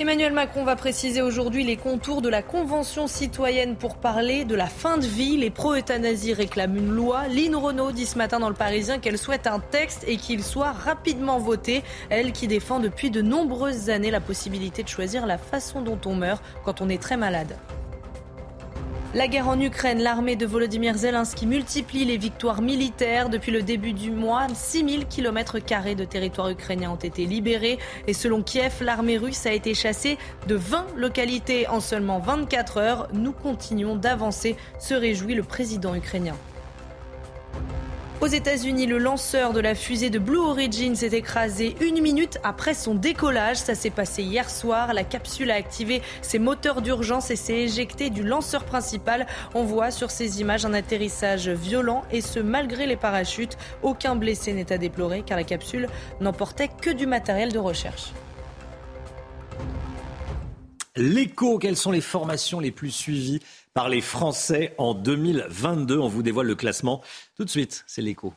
Emmanuel 0.00 0.32
Macron 0.32 0.62
va 0.62 0.76
préciser 0.76 1.22
aujourd'hui 1.22 1.64
les 1.64 1.76
contours 1.76 2.22
de 2.22 2.28
la 2.28 2.40
Convention 2.40 3.08
citoyenne 3.08 3.74
pour 3.74 3.96
parler 3.96 4.44
de 4.44 4.54
la 4.54 4.68
fin 4.68 4.96
de 4.96 5.04
vie. 5.04 5.36
Les 5.36 5.50
pro-euthanasie 5.50 6.34
réclament 6.34 6.76
une 6.76 6.92
loi. 6.92 7.26
Lynn 7.26 7.56
Renault 7.56 7.90
dit 7.90 8.06
ce 8.06 8.16
matin 8.16 8.38
dans 8.38 8.48
le 8.48 8.54
Parisien 8.54 9.00
qu'elle 9.00 9.18
souhaite 9.18 9.48
un 9.48 9.58
texte 9.58 10.04
et 10.06 10.16
qu'il 10.16 10.44
soit 10.44 10.70
rapidement 10.70 11.40
voté. 11.40 11.82
Elle 12.10 12.30
qui 12.30 12.46
défend 12.46 12.78
depuis 12.78 13.10
de 13.10 13.22
nombreuses 13.22 13.90
années 13.90 14.12
la 14.12 14.20
possibilité 14.20 14.84
de 14.84 14.88
choisir 14.88 15.26
la 15.26 15.36
façon 15.36 15.82
dont 15.82 15.98
on 16.06 16.14
meurt 16.14 16.44
quand 16.64 16.80
on 16.80 16.88
est 16.88 17.02
très 17.02 17.16
malade. 17.16 17.56
La 19.14 19.26
guerre 19.26 19.48
en 19.48 19.58
Ukraine, 19.58 20.02
l'armée 20.02 20.36
de 20.36 20.44
Volodymyr 20.44 20.94
Zelensky 20.94 21.46
multiplie 21.46 22.04
les 22.04 22.18
victoires 22.18 22.60
militaires. 22.60 23.30
Depuis 23.30 23.50
le 23.50 23.62
début 23.62 23.94
du 23.94 24.10
mois, 24.10 24.46
6000 24.52 25.06
km 25.06 25.54
de 25.94 26.04
territoire 26.04 26.50
ukrainien 26.50 26.90
ont 26.90 26.96
été 26.96 27.24
libérés. 27.24 27.78
Et 28.06 28.12
selon 28.12 28.42
Kiev, 28.42 28.82
l'armée 28.82 29.16
russe 29.16 29.46
a 29.46 29.52
été 29.54 29.72
chassée 29.72 30.18
de 30.46 30.56
20 30.56 30.88
localités 30.96 31.66
en 31.68 31.80
seulement 31.80 32.18
24 32.18 32.76
heures. 32.76 33.08
Nous 33.14 33.32
continuons 33.32 33.96
d'avancer, 33.96 34.56
se 34.78 34.92
réjouit 34.92 35.34
le 35.34 35.42
président 35.42 35.94
ukrainien. 35.94 36.34
Aux 38.20 38.26
États-Unis, 38.26 38.86
le 38.86 38.98
lanceur 38.98 39.52
de 39.52 39.60
la 39.60 39.76
fusée 39.76 40.10
de 40.10 40.18
Blue 40.18 40.38
Origin 40.38 40.96
s'est 40.96 41.16
écrasé 41.16 41.76
une 41.80 42.02
minute 42.02 42.38
après 42.42 42.74
son 42.74 42.96
décollage. 42.96 43.58
Ça 43.58 43.76
s'est 43.76 43.90
passé 43.90 44.24
hier 44.24 44.50
soir. 44.50 44.92
La 44.92 45.04
capsule 45.04 45.52
a 45.52 45.54
activé 45.54 46.02
ses 46.20 46.40
moteurs 46.40 46.82
d'urgence 46.82 47.30
et 47.30 47.36
s'est 47.36 47.60
éjectée 47.60 48.10
du 48.10 48.24
lanceur 48.24 48.64
principal. 48.64 49.28
On 49.54 49.62
voit 49.62 49.92
sur 49.92 50.10
ces 50.10 50.40
images 50.40 50.64
un 50.64 50.74
atterrissage 50.74 51.48
violent 51.48 52.02
et 52.10 52.20
ce 52.20 52.40
malgré 52.40 52.88
les 52.88 52.96
parachutes. 52.96 53.56
Aucun 53.84 54.16
blessé 54.16 54.52
n'est 54.52 54.72
à 54.72 54.78
déplorer 54.78 55.22
car 55.22 55.36
la 55.36 55.44
capsule 55.44 55.86
n'emportait 56.20 56.70
que 56.82 56.90
du 56.90 57.06
matériel 57.06 57.52
de 57.52 57.60
recherche. 57.60 58.12
L'écho, 60.96 61.58
quelles 61.58 61.76
sont 61.76 61.92
les 61.92 62.00
formations 62.00 62.58
les 62.58 62.72
plus 62.72 62.90
suivies 62.90 63.38
par 63.78 63.88
les 63.88 64.00
Français 64.00 64.74
en 64.76 64.92
2022 64.92 66.00
On 66.00 66.08
vous 66.08 66.24
dévoile 66.24 66.48
le 66.48 66.56
classement 66.56 67.00
tout 67.36 67.44
de 67.44 67.48
suite, 67.48 67.84
c'est 67.86 68.02
l'écho. 68.02 68.34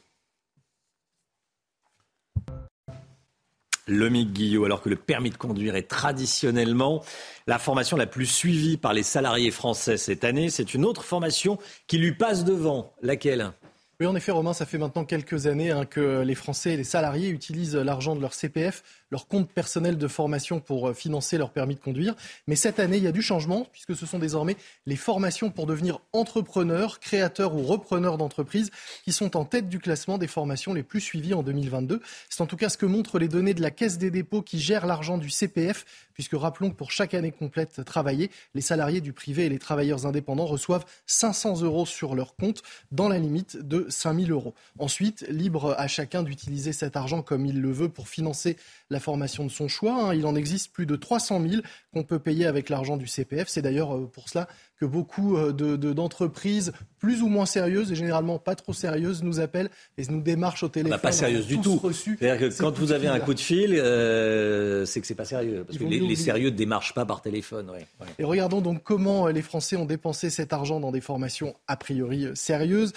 Le 3.87 4.07
Guillot, 4.07 4.65
alors 4.65 4.83
que 4.83 4.89
le 4.89 4.97
permis 4.97 5.31
de 5.31 5.37
conduire 5.37 5.75
est 5.75 5.87
traditionnellement 5.87 7.03
la 7.47 7.57
formation 7.57 7.97
la 7.97 8.05
plus 8.05 8.27
suivie 8.27 8.77
par 8.77 8.93
les 8.93 9.01
salariés 9.01 9.49
français 9.49 9.97
cette 9.97 10.23
année, 10.23 10.51
c'est 10.51 10.75
une 10.75 10.85
autre 10.85 11.03
formation 11.03 11.57
qui 11.87 11.97
lui 11.97 12.11
passe 12.11 12.43
devant. 12.43 12.93
Laquelle? 13.01 13.51
Oui, 13.99 14.05
en 14.05 14.15
effet, 14.15 14.31
Romain, 14.31 14.53
ça 14.53 14.67
fait 14.67 14.77
maintenant 14.77 15.05
quelques 15.05 15.47
années 15.47 15.71
hein, 15.71 15.85
que 15.85 16.21
les 16.21 16.35
Français 16.35 16.73
et 16.73 16.77
les 16.77 16.83
salariés 16.83 17.29
utilisent 17.29 17.75
l'argent 17.75 18.15
de 18.15 18.21
leur 18.21 18.35
CPF 18.35 18.83
leur 19.11 19.27
compte 19.27 19.49
personnel 19.49 19.97
de 19.97 20.07
formation 20.07 20.59
pour 20.59 20.89
euh, 20.89 20.93
financer 20.93 21.37
leur 21.37 21.51
permis 21.51 21.75
de 21.75 21.79
conduire. 21.79 22.15
Mais 22.47 22.55
cette 22.55 22.79
année, 22.79 22.97
il 22.97 23.03
y 23.03 23.07
a 23.07 23.11
du 23.11 23.21
changement 23.21 23.67
puisque 23.71 23.95
ce 23.95 24.05
sont 24.05 24.19
désormais 24.19 24.57
les 24.85 24.95
formations 24.95 25.49
pour 25.49 25.67
devenir 25.67 25.99
entrepreneur, 26.13 26.99
créateur 26.99 27.55
ou 27.55 27.63
repreneur 27.63 28.17
d'entreprise 28.17 28.71
qui 29.03 29.11
sont 29.11 29.37
en 29.37 29.45
tête 29.45 29.69
du 29.69 29.79
classement 29.79 30.17
des 30.17 30.27
formations 30.27 30.73
les 30.73 30.83
plus 30.83 31.01
suivies 31.01 31.33
en 31.33 31.43
2022. 31.43 32.01
C'est 32.29 32.41
en 32.41 32.47
tout 32.47 32.57
cas 32.57 32.69
ce 32.69 32.77
que 32.77 32.85
montrent 32.85 33.19
les 33.19 33.27
données 33.27 33.53
de 33.53 33.61
la 33.61 33.71
Caisse 33.71 33.97
des 33.97 34.11
dépôts 34.11 34.41
qui 34.41 34.59
gère 34.59 34.85
l'argent 34.85 35.17
du 35.17 35.29
CPF 35.29 35.85
puisque 36.13 36.33
rappelons 36.33 36.69
que 36.69 36.75
pour 36.75 36.91
chaque 36.91 37.13
année 37.13 37.31
complète 37.31 37.83
travaillée, 37.83 38.29
les 38.53 38.61
salariés 38.61 39.01
du 39.01 39.13
privé 39.13 39.45
et 39.45 39.49
les 39.49 39.59
travailleurs 39.59 40.05
indépendants 40.05 40.45
reçoivent 40.45 40.85
500 41.07 41.61
euros 41.61 41.85
sur 41.85 42.15
leur 42.15 42.35
compte 42.35 42.61
dans 42.91 43.09
la 43.09 43.17
limite 43.17 43.57
de 43.57 43.87
5000 43.89 44.31
euros. 44.31 44.53
Ensuite, 44.79 45.25
libre 45.29 45.75
à 45.77 45.87
chacun 45.87 46.23
d'utiliser 46.23 46.73
cet 46.73 46.95
argent 46.95 47.21
comme 47.21 47.45
il 47.45 47.59
le 47.59 47.71
veut 47.71 47.89
pour 47.89 48.07
financer 48.07 48.57
la 48.89 48.99
formation 49.01 49.45
de 49.45 49.51
son 49.51 49.67
choix. 49.67 50.09
Hein. 50.09 50.15
Il 50.15 50.25
en 50.25 50.35
existe 50.35 50.71
plus 50.71 50.85
de 50.85 50.95
300 50.95 51.41
000 51.47 51.61
qu'on 51.93 52.03
peut 52.03 52.19
payer 52.19 52.45
avec 52.45 52.69
l'argent 52.69 52.97
du 52.97 53.07
CPF. 53.07 53.47
C'est 53.49 53.61
d'ailleurs 53.61 53.95
euh, 53.95 54.09
pour 54.11 54.29
cela 54.29 54.47
que 54.79 54.85
beaucoup 54.85 55.37
euh, 55.37 55.51
d'entreprises 55.51 56.71
plus 56.97 57.21
ou 57.21 57.27
moins 57.27 57.45
sérieuses 57.45 57.91
et 57.91 57.95
généralement 57.95 58.39
pas 58.39 58.55
trop 58.55 58.73
sérieuses 58.73 59.21
nous 59.21 59.39
appellent 59.39 59.69
et 59.97 60.03
nous 60.09 60.21
démarchent 60.21 60.63
au 60.63 60.69
téléphone. 60.69 60.99
pas 60.99 61.11
sérieuses 61.11 61.47
du 61.47 61.59
tout. 61.59 61.79
C'est-à-dire 61.93 62.49
que 62.49 62.57
quand 62.57 62.77
vous 62.77 62.91
avez 62.91 63.07
un 63.07 63.19
coup 63.19 63.33
de 63.33 63.39
fil, 63.39 63.73
euh, 63.75 64.85
c'est 64.85 65.01
que 65.01 65.07
c'est 65.07 65.15
pas 65.15 65.25
sérieux. 65.25 65.63
Parce 65.65 65.77
que 65.77 65.83
les, 65.83 66.15
sérieux 66.15 66.49
ne 66.49 66.55
démarchent 66.55 66.93
pas 66.93 67.05
par 67.05 67.21
téléphone. 67.21 67.71
Et 68.17 68.23
regardons 68.23 68.61
donc 68.61 68.83
comment 68.83 69.27
les 69.27 69.41
Français 69.41 69.75
ont 69.75 69.85
dépensé 69.85 70.29
cet 70.29 70.53
argent 70.53 70.79
dans 70.79 70.91
des 70.91 71.01
formations 71.01 71.55
a 71.67 71.75
priori 71.75 72.27
sérieuses. 72.33 72.93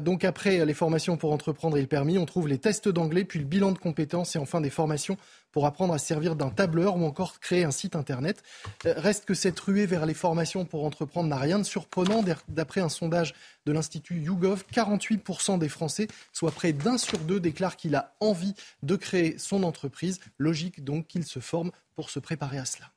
donc 0.00 0.24
après 0.24 0.64
les 0.64 0.74
formations 0.74 1.16
pour 1.16 1.32
entreprendre 1.32 1.76
et 1.76 1.80
le 1.80 1.86
permis, 1.86 2.18
on 2.18 2.26
trouve 2.26 2.48
les 2.48 2.58
tests 2.58 2.88
d'anglais, 2.88 3.24
puis 3.24 3.38
le 3.38 3.44
bilan 3.44 3.72
de 3.72 3.78
compétences 3.78 4.36
et 4.36 4.38
enfin 4.38 4.60
des 4.60 4.70
formations 4.70 5.16
pour 5.52 5.66
apprendre 5.66 5.94
à 5.94 5.98
servir 5.98 6.36
d'un 6.36 6.50
tableur 6.50 6.96
ou 6.96 7.04
encore 7.04 7.40
créer 7.40 7.64
un 7.64 7.70
site 7.70 7.96
internet. 7.96 8.42
Euh, 8.86 8.94
reste 8.96 9.24
que 9.24 9.34
cette 9.34 9.58
ruée 9.60 9.86
vers 9.86 10.06
les 10.06 10.14
formations 10.14 10.64
pour 10.64 10.84
entreprendre 10.84 11.28
n'a 11.28 11.38
rien 11.38 11.58
de 11.58 11.64
surprenant. 11.64 12.24
D'après 12.48 12.80
un 12.80 12.88
sondage 12.88 13.34
de 13.66 13.72
l'Institut 13.72 14.20
YouGov, 14.20 14.64
48% 14.72 15.58
des 15.58 15.68
Français, 15.68 16.08
soit 16.32 16.52
près 16.52 16.72
d'un 16.72 16.98
sur 16.98 17.18
deux, 17.18 17.40
déclarent 17.40 17.76
qu'il 17.76 17.94
a 17.94 18.14
envie 18.20 18.54
de 18.82 18.96
créer 18.96 19.38
son 19.38 19.62
entreprise. 19.62 20.20
Logique 20.38 20.84
donc 20.84 21.06
qu'il 21.06 21.24
se 21.24 21.40
forme 21.40 21.70
pour 21.94 22.10
se 22.10 22.18
préparer 22.18 22.58
à 22.58 22.64
cela. 22.64 22.90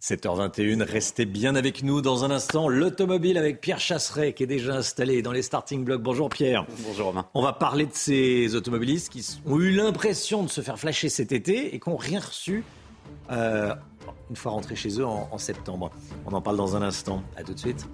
7h21, 0.00 0.82
restez 0.82 1.26
bien 1.26 1.54
avec 1.56 1.82
nous 1.82 2.00
dans 2.00 2.24
un 2.24 2.30
instant. 2.30 2.68
L'automobile 2.68 3.36
avec 3.36 3.60
Pierre 3.60 3.80
Chasseret 3.80 4.32
qui 4.32 4.44
est 4.44 4.46
déjà 4.46 4.76
installé 4.76 5.20
dans 5.20 5.32
les 5.32 5.42
starting 5.42 5.84
blocks. 5.84 6.00
Bonjour 6.00 6.30
Pierre. 6.30 6.64
Bonjour 6.86 7.08
Romain. 7.08 7.26
On 7.34 7.42
va 7.42 7.52
parler 7.52 7.84
de 7.84 7.92
ces 7.92 8.54
automobilistes 8.54 9.12
qui 9.12 9.38
ont 9.44 9.60
eu 9.60 9.70
l'impression 9.70 10.42
de 10.42 10.48
se 10.48 10.62
faire 10.62 10.78
flasher 10.78 11.10
cet 11.10 11.32
été 11.32 11.74
et 11.74 11.80
qui 11.80 11.90
n'ont 11.90 11.98
rien 11.98 12.20
reçu 12.20 12.64
euh, 13.30 13.74
une 14.30 14.36
fois 14.36 14.52
rentrés 14.52 14.74
chez 14.74 14.98
eux 15.00 15.06
en, 15.06 15.28
en, 15.30 15.38
septembre. 15.38 15.90
On 16.24 16.32
en 16.32 16.40
parle 16.40 16.56
dans 16.56 16.76
un 16.76 16.82
instant. 16.82 17.22
À 17.36 17.42
tout 17.42 17.52
de 17.52 17.58
suite. 17.58 17.86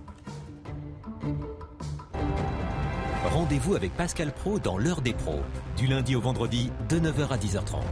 Rendez-vous 3.32 3.74
avec 3.74 3.92
Pascal 3.96 4.32
Pro 4.32 4.60
dans 4.60 4.78
l'heure 4.78 5.02
des 5.02 5.12
pros, 5.12 5.40
du 5.76 5.88
lundi 5.88 6.14
au 6.14 6.20
vendredi 6.20 6.70
de 6.88 7.00
9h 7.00 7.28
à 7.30 7.36
10h30. 7.36 7.82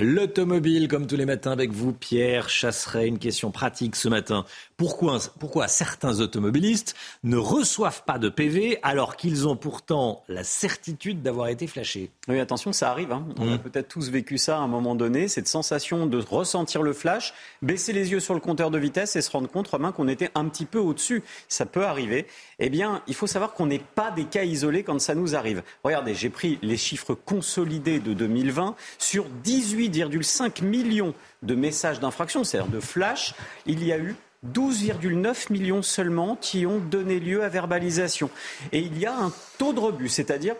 L'automobile, 0.00 0.88
comme 0.88 1.06
tous 1.06 1.14
les 1.14 1.24
matins 1.24 1.52
avec 1.52 1.70
vous, 1.70 1.92
Pierre 1.92 2.48
Chasseret. 2.48 3.06
Une 3.06 3.20
question 3.20 3.52
pratique 3.52 3.94
ce 3.94 4.08
matin. 4.08 4.44
Pourquoi, 4.76 5.18
pourquoi 5.38 5.68
certains 5.68 6.20
automobilistes 6.20 6.96
ne 7.22 7.36
reçoivent 7.36 8.02
pas 8.04 8.18
de 8.18 8.28
PV 8.28 8.78
alors 8.82 9.16
qu'ils 9.16 9.46
ont 9.46 9.56
pourtant 9.56 10.24
la 10.28 10.42
certitude 10.42 11.22
d'avoir 11.22 11.48
été 11.48 11.66
flashés? 11.66 12.10
Oui, 12.26 12.40
attention, 12.40 12.72
ça 12.72 12.90
arrive. 12.90 13.12
Hein. 13.12 13.24
On 13.38 13.52
a 13.52 13.56
mmh. 13.56 13.58
peut-être 13.58 13.88
tous 13.88 14.10
vécu 14.10 14.36
ça 14.36 14.56
à 14.58 14.60
un 14.60 14.66
moment 14.66 14.96
donné, 14.96 15.28
cette 15.28 15.46
sensation 15.46 16.06
de 16.06 16.18
ressentir 16.18 16.82
le 16.82 16.92
flash, 16.92 17.34
baisser 17.62 17.92
les 17.92 18.10
yeux 18.10 18.20
sur 18.20 18.34
le 18.34 18.40
compteur 18.40 18.70
de 18.70 18.78
vitesse 18.78 19.14
et 19.14 19.22
se 19.22 19.30
rendre 19.30 19.48
compte, 19.48 19.68
Romain, 19.68 19.92
qu'on 19.92 20.08
était 20.08 20.30
un 20.34 20.46
petit 20.48 20.66
peu 20.66 20.78
au-dessus. 20.78 21.22
Ça 21.48 21.66
peut 21.66 21.84
arriver. 21.84 22.26
Eh 22.58 22.68
bien, 22.68 23.02
il 23.06 23.14
faut 23.14 23.26
savoir 23.26 23.52
qu'on 23.52 23.66
n'est 23.66 23.78
pas 23.78 24.10
des 24.10 24.24
cas 24.24 24.44
isolés 24.44 24.82
quand 24.82 25.00
ça 25.00 25.14
nous 25.14 25.36
arrive. 25.36 25.62
Regardez, 25.84 26.14
j'ai 26.14 26.30
pris 26.30 26.58
les 26.62 26.76
chiffres 26.76 27.14
consolidés 27.14 28.00
de 28.00 28.12
2020 28.12 28.74
sur 28.98 29.26
18,5 29.44 30.64
millions 30.64 31.14
de 31.42 31.54
messages 31.54 32.00
d'infraction, 32.00 32.42
c'est-à-dire 32.42 32.72
de 32.72 32.80
flash. 32.80 33.34
Il 33.66 33.84
y 33.84 33.92
a 33.92 33.98
eu 33.98 34.16
12,9 34.52 35.52
millions 35.52 35.82
seulement 35.82 36.36
qui 36.36 36.66
ont 36.66 36.78
donné 36.78 37.20
lieu 37.20 37.42
à 37.42 37.48
verbalisation. 37.48 38.30
Et 38.72 38.80
il 38.80 38.98
y 38.98 39.06
a 39.06 39.16
un 39.16 39.32
taux 39.58 39.72
de 39.72 39.80
rebut, 39.80 40.08
c'est-à-dire 40.08 40.54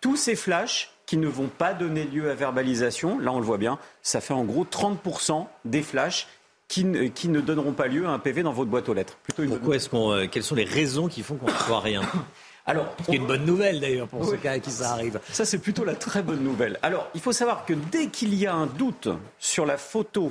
tous 0.00 0.16
ces 0.16 0.36
flashs 0.36 0.92
qui 1.06 1.16
ne 1.16 1.28
vont 1.28 1.48
pas 1.48 1.72
donner 1.72 2.04
lieu 2.04 2.30
à 2.30 2.34
verbalisation, 2.34 3.18
là 3.18 3.32
on 3.32 3.38
le 3.38 3.44
voit 3.44 3.58
bien, 3.58 3.78
ça 4.02 4.20
fait 4.20 4.34
en 4.34 4.44
gros 4.44 4.64
30% 4.64 5.46
des 5.64 5.82
flashs 5.82 6.28
qui 6.68 6.84
ne, 6.84 7.40
donneront 7.40 7.72
pas 7.72 7.88
lieu 7.88 8.06
à 8.06 8.10
un 8.10 8.18
PV 8.18 8.42
dans 8.42 8.52
votre 8.52 8.70
boîte 8.70 8.88
aux 8.90 8.94
lettres. 8.94 9.16
Pourquoi 9.34 9.76
est-ce 9.76 9.88
qu'on, 9.88 10.12
euh, 10.12 10.26
quelles 10.26 10.42
sont 10.42 10.54
les 10.54 10.64
raisons 10.64 11.08
qui 11.08 11.22
font 11.22 11.36
qu'on 11.36 11.46
ne 11.46 11.52
reçoit 11.52 11.80
rien? 11.80 12.02
Alors, 12.66 12.94
c'est 13.06 13.16
une 13.16 13.26
bonne 13.26 13.46
nouvelle 13.46 13.80
d'ailleurs 13.80 14.08
pour 14.08 14.22
ceux 14.26 14.36
cas 14.36 14.58
qui 14.58 14.70
ça 14.70 14.90
arrive. 14.90 15.18
Ça, 15.32 15.46
c'est 15.46 15.56
plutôt 15.56 15.86
la 15.86 15.94
très 15.94 16.22
bonne 16.22 16.44
nouvelle. 16.44 16.78
Alors, 16.82 17.08
il 17.14 17.20
faut 17.22 17.32
savoir 17.32 17.64
que 17.64 17.72
dès 17.72 18.08
qu'il 18.08 18.34
y 18.34 18.46
a 18.46 18.54
un 18.54 18.66
doute 18.66 19.08
sur 19.38 19.64
la 19.64 19.78
photo 19.78 20.28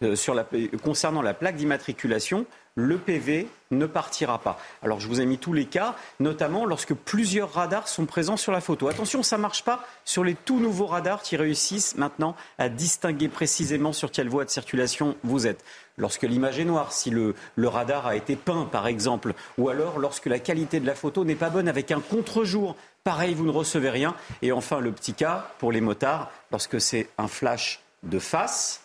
la, 0.00 0.46
concernant 0.82 1.22
la 1.22 1.34
plaque 1.34 1.56
d'immatriculation, 1.56 2.46
le 2.76 2.98
PV 2.98 3.48
ne 3.70 3.86
partira 3.86 4.38
pas. 4.38 4.58
Alors 4.82 5.00
je 5.00 5.08
vous 5.08 5.20
ai 5.20 5.26
mis 5.26 5.38
tous 5.38 5.52
les 5.52 5.66
cas, 5.66 5.94
notamment 6.18 6.64
lorsque 6.64 6.94
plusieurs 6.94 7.52
radars 7.52 7.88
sont 7.88 8.06
présents 8.06 8.36
sur 8.36 8.52
la 8.52 8.60
photo. 8.60 8.88
Attention, 8.88 9.22
ça 9.22 9.36
ne 9.36 9.42
marche 9.42 9.64
pas 9.64 9.84
sur 10.04 10.24
les 10.24 10.34
tout 10.34 10.60
nouveaux 10.60 10.86
radars 10.86 11.22
qui 11.22 11.36
réussissent 11.36 11.96
maintenant 11.96 12.36
à 12.58 12.68
distinguer 12.68 13.28
précisément 13.28 13.92
sur 13.92 14.10
quelle 14.10 14.28
voie 14.28 14.44
de 14.44 14.50
circulation 14.50 15.16
vous 15.24 15.46
êtes. 15.46 15.64
Lorsque 15.98 16.22
l'image 16.22 16.58
est 16.58 16.64
noire, 16.64 16.92
si 16.92 17.10
le, 17.10 17.34
le, 17.56 17.68
radar 17.68 18.06
a 18.06 18.16
été 18.16 18.34
peint 18.36 18.64
par 18.64 18.86
exemple, 18.86 19.34
ou 19.58 19.68
alors 19.68 19.98
lorsque 19.98 20.26
la 20.26 20.38
qualité 20.38 20.80
de 20.80 20.86
la 20.86 20.94
photo 20.94 21.24
n'est 21.24 21.34
pas 21.34 21.50
bonne 21.50 21.68
avec 21.68 21.90
un 21.90 22.00
contre-jour, 22.00 22.76
pareil, 23.04 23.34
vous 23.34 23.44
ne 23.44 23.50
recevez 23.50 23.90
rien. 23.90 24.14
Et 24.42 24.52
enfin, 24.52 24.80
le 24.80 24.92
petit 24.92 25.12
cas 25.12 25.48
pour 25.58 25.72
les 25.72 25.80
motards, 25.80 26.30
lorsque 26.50 26.80
c'est 26.80 27.08
un 27.18 27.28
flash 27.28 27.80
de 28.02 28.18
face, 28.18 28.80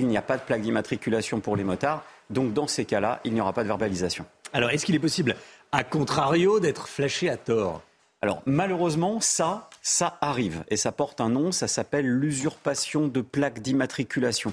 il 0.00 0.08
n'y 0.08 0.16
a 0.16 0.22
pas 0.22 0.36
de 0.36 0.42
plaque 0.42 0.62
d'immatriculation 0.62 1.40
pour 1.40 1.56
les 1.56 1.64
motards. 1.64 2.04
Donc 2.30 2.52
dans 2.52 2.66
ces 2.66 2.84
cas-là, 2.84 3.20
il 3.24 3.34
n'y 3.34 3.40
aura 3.40 3.52
pas 3.52 3.62
de 3.62 3.68
verbalisation. 3.68 4.24
Alors 4.52 4.70
est-ce 4.70 4.86
qu'il 4.86 4.94
est 4.94 5.00
possible, 5.00 5.36
à 5.72 5.84
contrario, 5.84 6.58
d'être 6.58 6.88
flashé 6.88 7.28
à 7.28 7.36
tort? 7.36 7.82
Alors 8.22 8.42
malheureusement, 8.46 9.20
ça, 9.20 9.70
ça 9.82 10.18
arrive 10.20 10.64
et 10.68 10.76
ça 10.76 10.92
porte 10.92 11.20
un 11.20 11.28
nom, 11.28 11.52
ça 11.52 11.68
s'appelle 11.68 12.06
l'usurpation 12.06 13.08
de 13.08 13.20
plaque 13.20 13.60
d'immatriculation. 13.60 14.52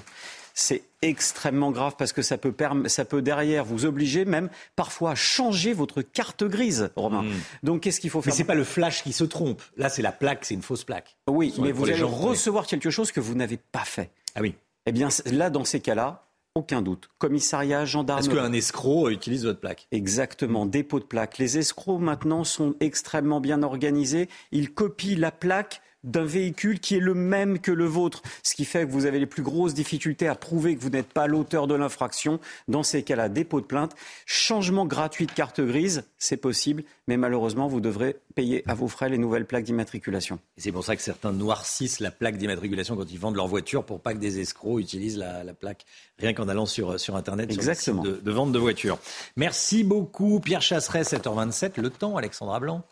C'est 0.54 0.82
extrêmement 1.02 1.70
grave 1.70 1.94
parce 1.96 2.12
que 2.12 2.22
ça 2.22 2.36
peut, 2.36 2.52
ça 2.86 3.04
peut 3.04 3.22
derrière 3.22 3.64
vous 3.64 3.84
obliger 3.86 4.24
même 4.24 4.48
parfois 4.74 5.12
à 5.12 5.14
changer 5.14 5.72
votre 5.72 6.02
carte 6.02 6.42
grise, 6.42 6.90
Romain. 6.96 7.22
Hmm. 7.22 7.40
Donc 7.62 7.82
qu'est-ce 7.82 8.00
qu'il 8.00 8.10
faut 8.10 8.20
faire 8.20 8.32
Mais 8.32 8.36
c'est 8.36 8.44
pas 8.44 8.56
le 8.56 8.64
flash 8.64 9.04
qui 9.04 9.12
se 9.12 9.22
trompe. 9.22 9.62
Là, 9.76 9.88
c'est 9.88 10.02
la 10.02 10.10
plaque, 10.10 10.44
c'est 10.44 10.54
une 10.54 10.62
fausse 10.62 10.82
plaque. 10.82 11.16
Oui, 11.28 11.54
mais 11.60 11.70
vous 11.70 11.84
allez 11.84 12.02
recevoir 12.02 12.66
quelque 12.66 12.90
chose 12.90 13.12
que 13.12 13.20
vous 13.20 13.34
n'avez 13.34 13.56
pas 13.56 13.84
fait. 13.84 14.10
Ah 14.34 14.40
oui. 14.40 14.54
Eh 14.88 14.92
bien, 14.92 15.08
là, 15.26 15.50
dans 15.50 15.64
ces 15.66 15.80
cas-là, 15.80 16.24
aucun 16.54 16.80
doute. 16.80 17.10
Commissariat, 17.18 17.84
gendarmerie. 17.84 18.26
Est-ce 18.26 18.34
qu'un 18.34 18.52
escroc 18.54 19.10
utilise 19.10 19.44
votre 19.44 19.60
plaque? 19.60 19.86
Exactement, 19.92 20.64
dépôt 20.64 20.98
de 20.98 21.04
plaque. 21.04 21.36
Les 21.36 21.58
escrocs 21.58 22.00
maintenant 22.00 22.42
sont 22.42 22.74
extrêmement 22.80 23.40
bien 23.40 23.62
organisés. 23.62 24.30
Ils 24.50 24.72
copient 24.72 25.18
la 25.18 25.30
plaque 25.30 25.82
d'un 26.04 26.24
véhicule 26.24 26.80
qui 26.80 26.96
est 26.96 27.00
le 27.00 27.14
même 27.14 27.58
que 27.58 27.72
le 27.72 27.84
vôtre, 27.84 28.22
ce 28.42 28.54
qui 28.54 28.64
fait 28.64 28.86
que 28.86 28.92
vous 28.92 29.06
avez 29.06 29.18
les 29.18 29.26
plus 29.26 29.42
grosses 29.42 29.74
difficultés 29.74 30.28
à 30.28 30.34
prouver 30.34 30.76
que 30.76 30.80
vous 30.80 30.90
n'êtes 30.90 31.12
pas 31.12 31.26
l'auteur 31.26 31.66
de 31.66 31.74
l'infraction. 31.74 32.40
Dans 32.68 32.82
ces 32.82 33.02
cas-là, 33.02 33.28
dépôt 33.28 33.60
de 33.60 33.66
plainte, 33.66 33.94
changement 34.26 34.86
gratuit 34.86 35.26
de 35.26 35.32
carte 35.32 35.60
grise, 35.60 36.04
c'est 36.18 36.36
possible, 36.36 36.84
mais 37.06 37.16
malheureusement, 37.16 37.66
vous 37.68 37.80
devrez 37.80 38.16
payer 38.34 38.62
à 38.68 38.74
vos 38.74 38.88
frais 38.88 39.08
les 39.08 39.18
nouvelles 39.18 39.46
plaques 39.46 39.64
d'immatriculation. 39.64 40.38
C'est 40.56 40.72
pour 40.72 40.84
ça 40.84 40.94
que 40.94 41.02
certains 41.02 41.32
noircissent 41.32 42.00
la 42.00 42.10
plaque 42.10 42.36
d'immatriculation 42.36 42.96
quand 42.96 43.10
ils 43.10 43.18
vendent 43.18 43.36
leur 43.36 43.48
voiture 43.48 43.84
pour 43.84 44.00
pas 44.00 44.14
que 44.14 44.18
des 44.18 44.38
escrocs 44.38 44.80
utilisent 44.80 45.18
la, 45.18 45.44
plaque 45.58 45.84
rien 46.18 46.34
qu'en 46.34 46.48
allant 46.48 46.66
sur, 46.66 47.00
sur 47.00 47.16
Internet 47.16 47.50
Exactement. 47.50 48.02
de, 48.02 48.12
de 48.12 48.30
vente 48.30 48.52
de 48.52 48.58
voitures. 48.58 48.98
Merci 49.36 49.82
beaucoup 49.82 50.40
Pierre 50.40 50.62
Chasseret, 50.62 51.02
7h27. 51.02 51.80
Le 51.80 51.90
temps, 51.90 52.16
Alexandra 52.16 52.60
Blanc. 52.60 52.84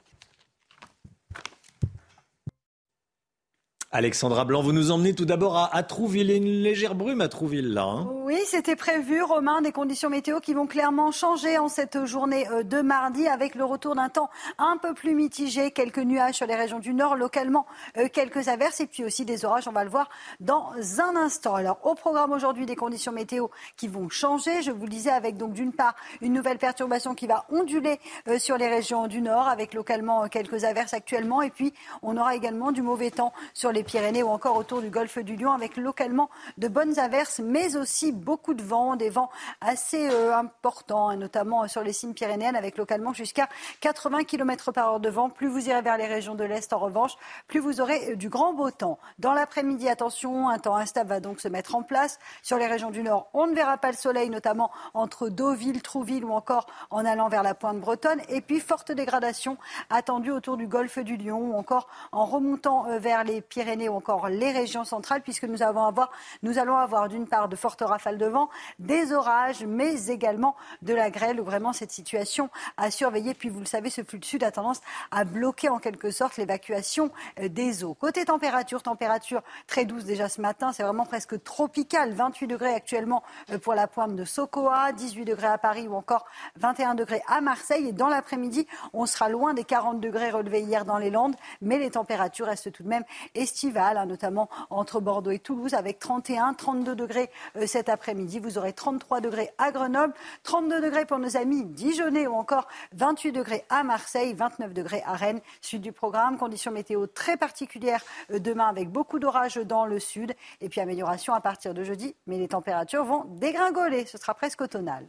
Alexandra 3.93 4.45
Blanc, 4.45 4.63
vous 4.63 4.73
nous 4.73 4.91
emmenez 4.91 5.15
tout 5.15 5.27
d'abord 5.27 5.71
à, 5.73 5.83
Trouville. 5.85 6.29
Il 6.29 6.31
y 6.31 6.35
a 6.35 6.37
une 6.37 6.63
légère 6.63 6.97
brume 6.97 7.21
à 7.21 7.29
Trouville, 7.29 7.73
là. 7.73 7.85
Hein. 7.85 8.09
oui, 8.25 8.37
c'était 8.45 8.75
prévu, 8.75 9.23
Romain. 9.23 9.63
Des 9.63 9.71
conditions 9.71 10.11
météo 10.11 10.41
qui 10.41 10.55
vont 10.55 10.67
clairement 10.67 11.13
changer 11.13 11.57
en 11.57 11.69
cette 11.69 12.05
journée 12.05 12.49
euh, 12.51 12.65
de 12.65 12.81
mardi 12.81 13.29
avec 13.29 13.55
le 13.55 13.65
retour 13.65 13.95
d'un 13.95 14.09
temps 14.09 14.29
un 14.59 14.77
peu 14.77 14.93
plus 14.93 15.15
mitigé. 15.15 15.71
Quelques 15.71 16.01
nuages 16.01 16.35
sur 16.35 16.47
les 16.49 16.57
régions 16.57 16.81
du 16.81 16.95
nord, 16.95 17.15
localement 17.15 17.65
euh, 17.97 18.09
quelques 18.13 18.49
averses 18.49 18.81
et 18.81 18.87
puis 18.87 19.05
aussi 19.05 19.25
des 19.25 19.45
orages. 19.45 19.69
On 19.69 19.73
va 19.73 19.85
le 19.85 19.91
voir 19.91 20.09
dans 20.41 20.73
un 20.99 21.15
instant. 21.15 21.55
Alors, 21.55 21.79
au 21.85 21.95
programme 21.95 22.33
aujourd'hui, 22.33 22.67
des 22.67 22.77
conditions 22.77 23.13
météo 23.13 23.47
qui 23.77 23.87
vont 23.87 24.09
changer. 24.09 24.63
Je 24.63 24.73
vous 24.73 24.85
le 24.85 24.91
disais 24.91 25.11
avec 25.11 25.37
donc 25.37 25.53
d'une 25.53 25.73
part 25.73 25.95
une 26.23 26.33
nouvelle 26.33 26.59
perturbation 26.59 27.15
qui 27.15 27.29
va 27.29 27.47
onduler 27.51 28.01
euh, 28.27 28.41
sur 28.41 28.59
les 28.59 28.67
régions 28.67 29.07
du 29.07 29.23
nord 29.23 29.47
avec 29.47 29.75
localement 29.75 30.27
quelques 30.27 30.65
averses 30.65 30.93
actuellement. 30.93 31.41
Et 31.41 31.51
puis, 31.51 31.73
on 32.03 32.17
aura 32.17 32.35
également 32.35 32.73
du 32.73 32.83
mauvais 32.83 33.13
temps 33.13 33.33
sur 33.55 33.71
les 33.71 33.76
Pyrénées 33.83 34.23
ou 34.23 34.29
encore 34.29 34.57
autour 34.57 34.81
du 34.81 34.91
golfe 34.91 35.19
du 35.19 35.37
Lion 35.37 35.53
avec 35.53 35.77
localement 35.77 36.31
de 36.59 36.69
bonnes 36.69 36.99
averses, 36.99 37.41
mais 37.41 37.77
aussi 37.77 38.13
beaucoup 38.13 38.55
de 38.55 38.63
vent, 38.63 38.97
des 38.97 39.11
vents 39.11 39.31
assez 39.61 40.09
euh, 40.11 40.35
importants, 40.35 41.11
hein, 41.11 41.17
notamment 41.17 41.69
sur 41.69 41.83
les 41.83 41.93
cimes 41.93 42.15
pyrénéennes 42.15 42.57
avec 42.57 42.79
localement 42.79 43.13
jusqu'à 43.13 43.49
80 43.81 44.25
km 44.25 44.73
par 44.73 44.93
heure 44.93 45.01
de 45.01 45.09
vent. 45.09 45.29
Plus 45.31 45.49
vous 45.49 45.69
irez 45.69 45.83
vers 45.83 45.99
les 45.99 46.07
régions 46.07 46.35
de 46.35 46.45
l'Est, 46.45 46.73
en 46.73 46.79
revanche, 46.79 47.13
plus 47.47 47.61
vous 47.61 47.81
aurez 47.81 48.13
euh, 48.13 48.17
du 48.17 48.29
grand 48.29 48.55
beau 48.55 48.71
temps. 48.71 48.99
Dans 49.19 49.35
l'après-midi, 49.35 49.89
attention, 49.89 50.49
un 50.49 50.59
temps 50.59 50.77
instable 50.77 51.11
va 51.11 51.21
donc 51.21 51.41
se 51.41 51.49
mettre 51.49 51.75
en 51.75 51.83
place. 51.83 52.19
Sur 52.43 52.59
les 52.59 52.67
régions 52.67 52.91
du 52.91 53.03
Nord, 53.03 53.29
on 53.35 53.47
ne 53.47 53.55
verra 53.55 53.77
pas 53.77 53.91
le 53.91 53.97
soleil, 53.97 54.31
notamment 54.31 54.71
entre 54.95 55.29
Deauville, 55.29 55.83
Trouville 55.83 56.25
ou 56.25 56.33
encore 56.33 56.67
en 56.91 57.05
allant 57.05 57.29
vers 57.29 57.43
la 57.43 57.55
pointe 57.55 57.79
bretonne. 57.79 58.21
Et 58.29 58.41
puis, 58.41 58.61
forte 58.61 58.93
dégradation 58.93 59.59
attendue 59.91 60.31
autour 60.31 60.57
du 60.57 60.67
golfe 60.67 60.99
du 60.99 61.17
Lion 61.17 61.51
ou 61.51 61.55
encore 61.55 61.89
en 62.13 62.25
remontant 62.25 62.87
euh, 62.89 62.99
vers 62.99 63.23
les 63.23 63.41
Pyrénées 63.41 63.66
ou 63.89 63.97
encore 63.97 64.29
les 64.29 64.53
régions 64.53 64.85
centrales, 64.85 65.23
puisque 65.23 65.45
nous, 65.45 65.63
allons 65.63 65.85
avoir, 65.85 67.09
d'une 67.09 67.27
part 67.27 67.49
de 67.49 67.57
fortes 67.57 67.83
rafales 67.83 68.19
de 68.19 68.27
vent, 68.27 68.49
des 68.79 69.13
orages, 69.13 69.65
mais 69.65 70.09
également 70.09 70.57
de 70.83 70.95
la 70.95 71.11
grêle, 71.11 71.41
où 71.41 71.45
vraiment 71.45 71.73
cette 71.73 71.91
situation 71.91 72.49
à 72.77 72.91
surveiller. 72.91 73.35
Puis 73.35 73.49
vous 73.49 73.61
le 73.61 73.67
savez, 73.67 73.91
ce 73.91 74.03
flux 74.03 74.19
de 74.19 74.25
sud 74.25 74.45
a 74.45 74.51
tendance 74.51 74.81
à 75.11 75.25
bloquer 75.25 75.69
en 75.69 75.79
quelque 75.79 76.11
sorte 76.11 76.37
l'évacuation 76.37 77.11
euh, 77.41 77.49
des 77.49 77.85
eaux. 77.85 77.95
Côté 77.95 78.25
température, 78.25 78.83
température 78.83 79.43
très 79.67 79.85
douce 79.85 80.05
déjà 80.05 80.29
ce 80.29 80.41
matin, 80.41 80.73
c'est 80.73 80.83
vraiment 80.83 81.07
presque 81.07 81.43
tropical. 81.43 82.13
28 82.13 82.47
degrés 82.47 82.75
actuellement 82.75 83.23
euh, 83.51 83.59
pour 83.59 83.75
la 83.75 83.87
pointe 83.87 84.15
de 84.15 84.25
Sokoa, 84.25 84.93
18 84.93 85.25
degrés 85.25 85.49
à 85.49 85.59
Paris 85.59 85.89
ou 85.89 85.95
encore 85.95 86.27
21 86.57 86.95
degrés 86.95 87.23
à 87.27 87.41
Marseille. 87.41 87.89
Et 87.89 87.93
dans 87.93 88.09
l'après-midi, 88.09 88.67
on 88.93 89.07
sera 89.07 89.29
loin 89.29 89.55
des 89.55 89.65
40 89.65 90.01
degrés 90.01 90.31
relevés 90.31 90.61
hier 90.61 90.85
dans 90.85 90.99
les 90.99 91.11
Landes, 91.11 91.37
mais 91.61 91.79
les 91.79 91.91
températures 91.91 92.47
restent 92.47 92.73
tout 92.73 92.83
de 92.83 92.89
même 92.89 93.05
estimées 93.35 93.56
Hein, 93.65 94.07
notamment 94.07 94.49
entre 94.69 95.01
Bordeaux 95.01 95.31
et 95.31 95.39
Toulouse, 95.39 95.73
avec 95.73 95.99
31, 95.99 96.53
32 96.55 96.95
degrés 96.95 97.31
euh, 97.57 97.67
cet 97.67 97.89
après-midi. 97.89 98.39
Vous 98.39 98.59
aurez 98.59 98.75
33 98.75 99.21
degrés 99.21 99.51
à 99.57 99.73
Grenoble, 99.73 100.13
32 100.43 100.83
degrés 100.83 101.07
pour 101.07 101.19
nos 101.19 101.37
amis 101.39 101.65
dijonnais 101.65 102.27
ou 102.27 102.35
encore 102.35 102.69
28 102.93 103.33
degrés 103.33 103.65
à 103.71 103.83
Marseille, 103.83 104.35
29 104.35 104.75
degrés 104.75 105.03
à 105.07 105.15
Rennes. 105.15 105.41
Suite 105.63 105.81
du 105.81 105.93
programme, 105.93 106.37
conditions 106.37 106.71
météo 106.71 107.07
très 107.07 107.39
particulières 107.39 108.03
euh, 108.31 108.39
demain 108.39 108.67
avec 108.67 108.91
beaucoup 108.91 109.19
d'orages 109.19 109.57
dans 109.57 109.87
le 109.87 110.01
sud 110.01 110.35
et 110.61 110.69
puis 110.69 110.81
amélioration 110.81 111.33
à 111.33 111.41
partir 111.41 111.73
de 111.73 111.83
jeudi, 111.83 112.15
mais 112.27 112.39
les 112.39 112.49
températures 112.49 113.05
vont 113.05 113.25
dégringoler. 113.25 114.05
Ce 114.05 114.19
sera 114.19 114.35
presque 114.35 114.61
automnal. 114.61 115.07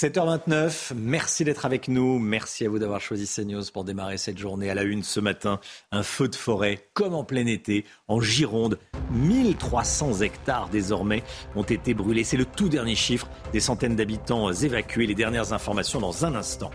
7h29, 0.00 0.92
merci 0.94 1.42
d'être 1.42 1.66
avec 1.66 1.88
nous. 1.88 2.20
Merci 2.20 2.64
à 2.64 2.68
vous 2.68 2.78
d'avoir 2.78 3.00
choisi 3.00 3.26
CNews 3.26 3.64
pour 3.72 3.82
démarrer 3.82 4.16
cette 4.16 4.38
journée 4.38 4.70
à 4.70 4.74
la 4.76 4.84
une 4.84 5.02
ce 5.02 5.18
matin. 5.18 5.58
Un 5.90 6.04
feu 6.04 6.28
de 6.28 6.36
forêt 6.36 6.86
comme 6.94 7.14
en 7.14 7.24
plein 7.24 7.46
été 7.46 7.84
en 8.06 8.20
Gironde. 8.20 8.78
1300 9.10 10.20
hectares 10.20 10.68
désormais 10.68 11.24
ont 11.56 11.64
été 11.64 11.94
brûlés. 11.94 12.22
C'est 12.22 12.36
le 12.36 12.44
tout 12.44 12.68
dernier 12.68 12.94
chiffre. 12.94 13.28
Des 13.52 13.58
centaines 13.58 13.96
d'habitants 13.96 14.52
évacués. 14.52 15.08
Les 15.08 15.16
dernières 15.16 15.52
informations 15.52 15.98
dans 15.98 16.24
un 16.24 16.36
instant. 16.36 16.70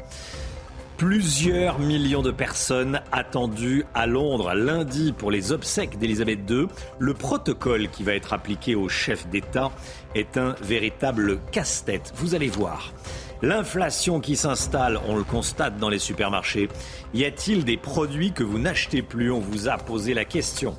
Plusieurs 1.04 1.80
millions 1.80 2.22
de 2.22 2.32
personnes 2.32 3.02
attendues 3.12 3.84
à 3.94 4.08
Londres 4.08 4.54
lundi 4.54 5.12
pour 5.12 5.32
les 5.32 5.52
obsèques 5.52 6.00
d'Elisabeth 6.00 6.50
II. 6.50 6.68
Le 6.98 7.14
protocole 7.14 7.90
qui 7.90 8.04
va 8.04 8.14
être 8.14 8.32
appliqué 8.32 8.74
au 8.74 8.88
chef 8.88 9.28
d'État 9.28 9.70
est 10.16 10.38
un 10.38 10.56
véritable 10.62 11.42
casse-tête. 11.52 12.14
Vous 12.16 12.36
allez 12.36 12.48
voir. 12.48 12.94
L'inflation 13.42 14.22
qui 14.22 14.38
s'installe, 14.38 14.98
on 15.06 15.18
le 15.18 15.26
constate 15.26 15.78
dans 15.78 15.90
les 15.90 16.00
supermarchés. 16.00 16.70
Y 17.14 17.26
a-t-il 17.26 17.66
des 17.66 17.76
produits 17.76 18.32
que 18.32 18.46
vous 18.46 18.58
n'achetez 18.58 19.02
plus? 19.02 19.30
On 19.30 19.42
vous 19.42 19.68
a 19.68 19.76
posé 19.76 20.14
la 20.14 20.24
question. 20.24 20.74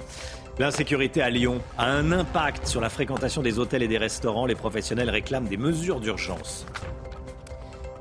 L'insécurité 0.59 1.21
à 1.21 1.29
Lyon 1.29 1.61
a 1.77 1.85
un 1.85 2.13
impact 2.13 2.67
sur 2.67 2.81
la 2.81 2.89
fréquentation 2.89 3.43
des 3.43 3.59
hôtels 3.59 3.83
et 3.83 3.89
des 3.89 3.99
restaurants. 3.99 4.47
Les 4.47 4.55
professionnels 4.55 5.11
réclament 5.11 5.49
des 5.49 5.59
mesures 5.59 6.01
d'urgence. 6.01 6.65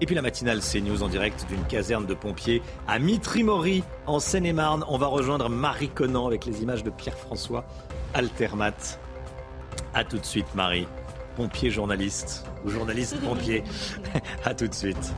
Et 0.04 0.06
puis 0.06 0.16
la 0.16 0.22
matinale 0.22 0.60
CNews 0.60 1.02
en 1.02 1.08
direct 1.08 1.46
d'une 1.48 1.64
caserne 1.64 2.06
de 2.06 2.14
pompiers 2.14 2.62
à 2.90 3.00
Mitry-Mory, 3.00 3.86
en 4.06 4.20
Seine-et-Marne. 4.20 4.84
On 4.90 4.98
va 4.98 5.08
rejoindre 5.08 5.48
Marie 5.48 5.88
Conan 5.88 6.28
avec 6.28 6.46
les 6.46 6.62
images 6.62 6.84
de 6.84 6.90
Pierre-François 6.90 7.64
Altermat. 8.14 9.00
A 9.94 10.04
tout 10.04 10.18
de 10.18 10.26
suite, 10.26 10.54
Marie. 10.56 10.90
Pompier 11.38 11.70
journaliste 11.70 12.46
ou 12.66 12.70
journaliste 12.70 13.18
pompier. 13.22 13.64
A 14.44 14.54
tout 14.54 14.68
de 14.68 14.74
suite. 14.74 15.14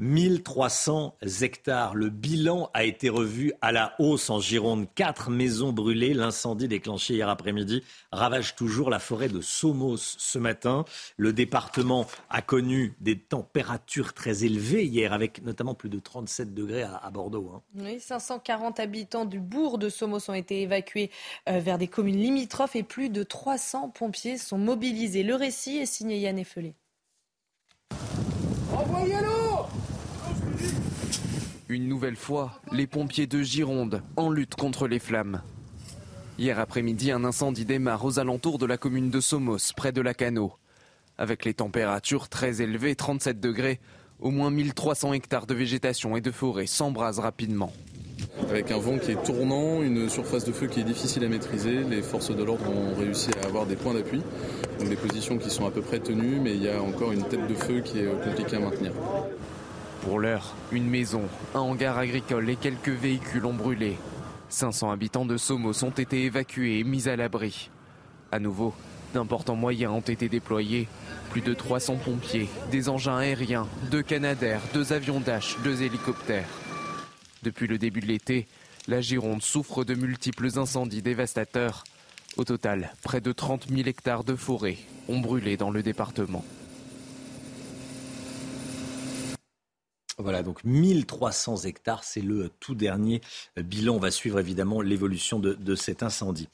1300 0.00 1.16
hectares. 1.40 1.94
Le 1.94 2.08
bilan 2.08 2.70
a 2.72 2.84
été 2.84 3.08
revu 3.08 3.52
à 3.60 3.72
la 3.72 3.94
hausse 3.98 4.30
en 4.30 4.40
Gironde. 4.40 4.86
Quatre 4.94 5.30
maisons 5.30 5.72
brûlées. 5.72 6.14
L'incendie 6.14 6.68
déclenché 6.68 7.14
hier 7.14 7.28
après-midi 7.28 7.82
ravage 8.12 8.54
toujours 8.54 8.90
la 8.90 8.98
forêt 8.98 9.28
de 9.28 9.40
Somos 9.40 9.96
ce 9.96 10.38
matin. 10.38 10.84
Le 11.16 11.32
département 11.32 12.06
a 12.30 12.42
connu 12.42 12.94
des 13.00 13.18
températures 13.18 14.14
très 14.14 14.44
élevées 14.44 14.84
hier, 14.84 15.12
avec 15.12 15.42
notamment 15.42 15.74
plus 15.74 15.88
de 15.88 15.98
37 15.98 16.54
degrés 16.54 16.82
à, 16.84 17.10
Bordeaux. 17.10 17.52
Hein. 17.54 17.62
Oui, 17.74 18.00
540 18.00 18.80
habitants 18.80 19.24
du 19.24 19.40
bourg 19.40 19.78
de 19.78 19.88
Somos 19.88 20.30
ont 20.30 20.34
été 20.34 20.62
évacués 20.62 21.10
euh, 21.48 21.58
vers 21.58 21.78
des 21.78 21.88
communes 21.88 22.18
limitrophes 22.18 22.76
et 22.76 22.82
plus 22.82 23.08
de 23.08 23.22
300 23.22 23.90
pompiers 23.90 24.38
sont 24.38 24.58
mobilisés. 24.58 25.22
Le 25.22 25.34
récit 25.34 25.78
est 25.78 25.86
signé 25.86 26.18
Yann 26.18 26.38
Effelé. 26.38 26.74
Une 31.70 31.86
nouvelle 31.86 32.16
fois, 32.16 32.62
les 32.72 32.86
pompiers 32.86 33.26
de 33.26 33.42
Gironde 33.42 34.02
en 34.16 34.30
lutte 34.30 34.54
contre 34.54 34.88
les 34.88 34.98
flammes. 34.98 35.42
Hier 36.38 36.58
après-midi, 36.58 37.10
un 37.10 37.24
incendie 37.24 37.66
démarre 37.66 38.06
aux 38.06 38.18
alentours 38.18 38.56
de 38.56 38.64
la 38.64 38.78
commune 38.78 39.10
de 39.10 39.20
Somos, 39.20 39.74
près 39.76 39.92
de 39.92 40.00
la 40.00 40.14
Cano. 40.14 40.54
Avec 41.18 41.44
les 41.44 41.52
températures 41.52 42.30
très 42.30 42.62
élevées, 42.62 42.96
37 42.96 43.38
degrés, 43.38 43.80
au 44.18 44.30
moins 44.30 44.50
1300 44.50 45.12
hectares 45.12 45.44
de 45.44 45.52
végétation 45.52 46.16
et 46.16 46.22
de 46.22 46.30
forêt 46.30 46.66
s'embrasent 46.66 47.18
rapidement. 47.18 47.74
Avec 48.48 48.70
un 48.70 48.78
vent 48.78 48.96
qui 48.96 49.10
est 49.10 49.22
tournant, 49.22 49.82
une 49.82 50.08
surface 50.08 50.46
de 50.46 50.52
feu 50.52 50.68
qui 50.68 50.80
est 50.80 50.84
difficile 50.84 51.22
à 51.24 51.28
maîtriser, 51.28 51.84
les 51.84 52.00
forces 52.00 52.34
de 52.34 52.42
l'ordre 52.44 52.70
ont 52.70 52.94
réussi 52.98 53.28
à 53.42 53.46
avoir 53.46 53.66
des 53.66 53.76
points 53.76 53.92
d'appui, 53.92 54.22
donc 54.78 54.88
des 54.88 54.96
positions 54.96 55.36
qui 55.36 55.50
sont 55.50 55.66
à 55.66 55.70
peu 55.70 55.82
près 55.82 56.00
tenues, 56.00 56.40
mais 56.40 56.54
il 56.54 56.62
y 56.62 56.70
a 56.70 56.80
encore 56.80 57.12
une 57.12 57.24
tête 57.24 57.46
de 57.46 57.54
feu 57.54 57.82
qui 57.82 57.98
est 57.98 58.06
compliquée 58.24 58.56
à 58.56 58.60
maintenir. 58.60 58.92
Pour 60.08 60.20
l'heure, 60.20 60.54
une 60.72 60.88
maison, 60.88 61.24
un 61.54 61.60
hangar 61.60 61.98
agricole 61.98 62.48
et 62.48 62.56
quelques 62.56 62.88
véhicules 62.88 63.44
ont 63.44 63.52
brûlé. 63.52 63.98
500 64.48 64.90
habitants 64.90 65.26
de 65.26 65.36
Somos 65.36 65.84
ont 65.84 65.90
été 65.90 66.24
évacués 66.24 66.78
et 66.78 66.84
mis 66.84 67.10
à 67.10 67.16
l'abri. 67.16 67.68
À 68.32 68.38
nouveau, 68.38 68.72
d'importants 69.12 69.54
moyens 69.54 69.92
ont 69.92 70.00
été 70.00 70.30
déployés. 70.30 70.88
Plus 71.28 71.42
de 71.42 71.52
300 71.52 71.96
pompiers, 71.96 72.48
des 72.70 72.88
engins 72.88 73.18
aériens, 73.18 73.68
deux 73.90 74.02
canadaires, 74.02 74.62
deux 74.72 74.94
avions 74.94 75.20
Dash, 75.20 75.58
deux 75.62 75.82
hélicoptères. 75.82 76.48
Depuis 77.42 77.66
le 77.66 77.76
début 77.76 78.00
de 78.00 78.06
l'été, 78.06 78.46
la 78.86 79.02
Gironde 79.02 79.42
souffre 79.42 79.84
de 79.84 79.92
multiples 79.92 80.58
incendies 80.58 81.02
dévastateurs. 81.02 81.84
Au 82.38 82.44
total, 82.44 82.94
près 83.02 83.20
de 83.20 83.32
30 83.32 83.66
000 83.68 83.86
hectares 83.86 84.24
de 84.24 84.36
forêt 84.36 84.78
ont 85.06 85.20
brûlé 85.20 85.58
dans 85.58 85.70
le 85.70 85.82
département. 85.82 86.46
Voilà, 90.20 90.42
donc 90.42 90.64
1300 90.64 91.58
hectares, 91.64 92.02
c'est 92.02 92.20
le 92.20 92.50
tout 92.58 92.74
dernier 92.74 93.20
bilan. 93.56 93.94
On 93.94 93.98
va 94.00 94.10
suivre 94.10 94.40
évidemment 94.40 94.80
l'évolution 94.80 95.38
de, 95.38 95.74
cet 95.76 96.02
incendie. 96.02 96.48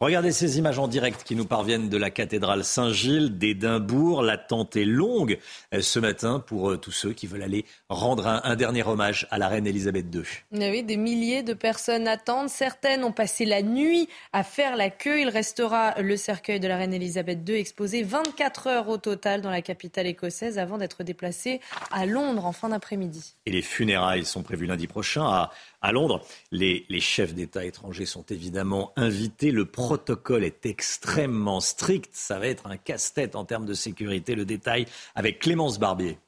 Regardez 0.00 0.32
ces 0.32 0.56
images 0.56 0.78
en 0.78 0.88
direct 0.88 1.22
qui 1.22 1.36
nous 1.36 1.44
parviennent 1.44 1.90
de 1.90 1.96
la 1.98 2.08
cathédrale 2.08 2.64
Saint-Gilles 2.64 3.36
d'Édimbourg. 3.36 4.22
L'attente 4.22 4.74
est 4.76 4.86
longue 4.86 5.38
euh, 5.74 5.82
ce 5.82 5.98
matin 5.98 6.40
pour 6.40 6.70
euh, 6.70 6.76
tous 6.78 6.92
ceux 6.92 7.12
qui 7.12 7.26
veulent 7.26 7.42
aller 7.42 7.66
rendre 7.90 8.26
un, 8.26 8.56
dernier 8.56 8.82
hommage 8.82 9.26
à 9.30 9.36
la 9.36 9.48
reine 9.48 9.66
Elisabeth 9.66 10.06
II. 10.14 10.22
Oui, 10.52 10.82
des 10.82 10.96
milliers 10.96 11.42
de 11.42 11.52
personnes 11.52 12.08
attendent. 12.08 12.48
Certaines 12.48 13.04
ont 13.04 13.12
passé 13.12 13.44
la 13.44 13.60
nuit 13.60 14.08
à 14.32 14.44
faire 14.44 14.76
la 14.76 14.88
queue. 14.88 15.20
Il 15.20 15.28
restera 15.28 16.00
le 16.00 16.16
cercueil 16.16 16.58
de 16.58 16.68
la 16.68 16.78
reine 16.78 16.94
Elisabeth 16.94 17.46
II 17.46 17.56
exposé 17.56 18.02
24 18.02 18.66
heures 18.66 18.88
au 18.88 18.96
total 18.96 19.42
dans 19.42 19.50
la 19.50 19.60
capitale 19.60 20.06
écossaise 20.06 20.58
avant 20.58 20.78
d'être 20.78 21.04
déplacé 21.04 21.60
à 21.90 22.06
Londres 22.06 22.46
en 22.46 22.52
fin 22.52 22.70
d'après-midi. 22.70 23.09
Et 23.46 23.50
les 23.50 23.62
funérailles 23.62 24.24
sont 24.24 24.42
prévues 24.42 24.66
lundi 24.66 24.86
prochain 24.86 25.24
à, 25.24 25.50
à 25.80 25.92
Londres. 25.92 26.24
Les, 26.50 26.86
les 26.88 27.00
chefs 27.00 27.34
d'État 27.34 27.64
étrangers 27.64 28.06
sont 28.06 28.24
évidemment 28.30 28.92
invités. 28.96 29.50
Le 29.50 29.64
protocole 29.64 30.44
est 30.44 30.66
extrêmement 30.66 31.60
strict. 31.60 32.10
Ça 32.12 32.38
va 32.38 32.46
être 32.46 32.66
un 32.66 32.76
casse-tête 32.76 33.36
en 33.36 33.44
termes 33.44 33.66
de 33.66 33.74
sécurité. 33.74 34.34
Le 34.34 34.44
détail 34.44 34.86
avec 35.14 35.38
Clémence 35.38 35.78
Barbier. 35.78 36.18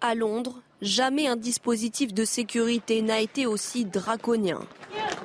À 0.00 0.14
Londres, 0.14 0.60
jamais 0.82 1.26
un 1.26 1.36
dispositif 1.36 2.12
de 2.12 2.24
sécurité 2.24 3.00
n'a 3.00 3.20
été 3.20 3.46
aussi 3.46 3.84
draconien. 3.84 4.60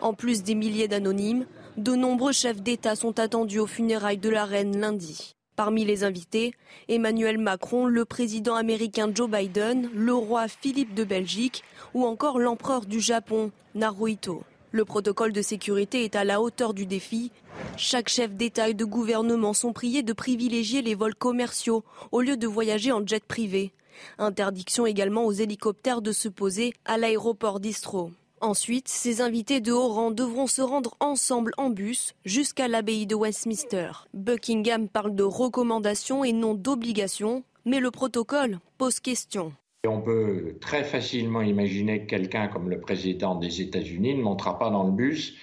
En 0.01 0.13
plus 0.13 0.43
des 0.43 0.55
milliers 0.55 0.87
d'anonymes, 0.87 1.45
de 1.75 1.95
nombreux 1.95 2.31
chefs 2.31 2.61
d'État 2.61 2.95
sont 2.95 3.19
attendus 3.19 3.59
aux 3.59 3.67
funérailles 3.67 4.17
de 4.17 4.29
la 4.29 4.45
reine 4.45 4.79
lundi. 4.79 5.35
Parmi 5.59 5.83
les 5.83 6.05
invités, 6.05 6.53
Emmanuel 6.87 7.37
Macron, 7.37 7.87
le 7.87 8.05
président 8.05 8.55
américain 8.55 9.11
Joe 9.13 9.29
Biden, 9.29 9.89
le 9.93 10.13
roi 10.13 10.47
Philippe 10.47 10.93
de 10.93 11.03
Belgique 11.03 11.65
ou 11.93 12.05
encore 12.05 12.39
l'empereur 12.39 12.85
du 12.85 13.01
Japon, 13.01 13.51
Naruhito. 13.75 14.41
Le 14.71 14.85
protocole 14.85 15.33
de 15.33 15.41
sécurité 15.41 16.05
est 16.05 16.15
à 16.15 16.23
la 16.23 16.39
hauteur 16.39 16.73
du 16.73 16.85
défi. 16.85 17.33
Chaque 17.75 18.07
chef 18.07 18.31
d'État 18.31 18.69
et 18.69 18.73
de 18.73 18.85
gouvernement 18.85 19.53
sont 19.53 19.73
priés 19.73 20.01
de 20.01 20.13
privilégier 20.13 20.81
les 20.81 20.95
vols 20.95 21.13
commerciaux 21.13 21.83
au 22.13 22.21
lieu 22.21 22.37
de 22.37 22.47
voyager 22.47 22.93
en 22.93 23.05
jet 23.05 23.25
privé. 23.25 23.73
Interdiction 24.17 24.85
également 24.85 25.25
aux 25.25 25.33
hélicoptères 25.33 26.01
de 26.01 26.13
se 26.13 26.29
poser 26.29 26.73
à 26.85 26.97
l'aéroport 26.97 27.59
d'Istro. 27.59 28.11
Ensuite, 28.41 28.87
ces 28.87 29.19
invités 29.21 29.59
de 29.59 29.73
haut 29.73 29.89
rang 29.89 30.11
devront 30.11 30.47
se 30.47 30.61
rendre 30.61 30.95
ensemble 31.01 31.51
en 31.57 31.69
bus 31.69 32.13
jusqu'à 32.23 32.69
l'abbaye 32.69 33.05
de 33.05 33.15
Westminster. 33.15 33.91
Buckingham 34.13 34.87
parle 34.87 35.13
de 35.13 35.23
recommandations 35.23 36.23
et 36.23 36.31
non 36.31 36.53
d'obligations, 36.53 37.43
mais 37.65 37.79
le 37.79 37.91
protocole 37.91 38.59
pose 38.77 39.01
question. 39.01 39.51
On 39.85 40.01
peut 40.01 40.55
très 40.61 40.83
facilement 40.83 41.41
imaginer 41.41 42.01
que 42.01 42.05
quelqu'un 42.07 42.47
comme 42.47 42.69
le 42.69 42.79
président 42.79 43.35
des 43.35 43.61
États-Unis 43.61 44.15
ne 44.15 44.21
montera 44.21 44.57
pas 44.57 44.69
dans 44.69 44.83
le 44.83 44.91
bus, 44.91 45.35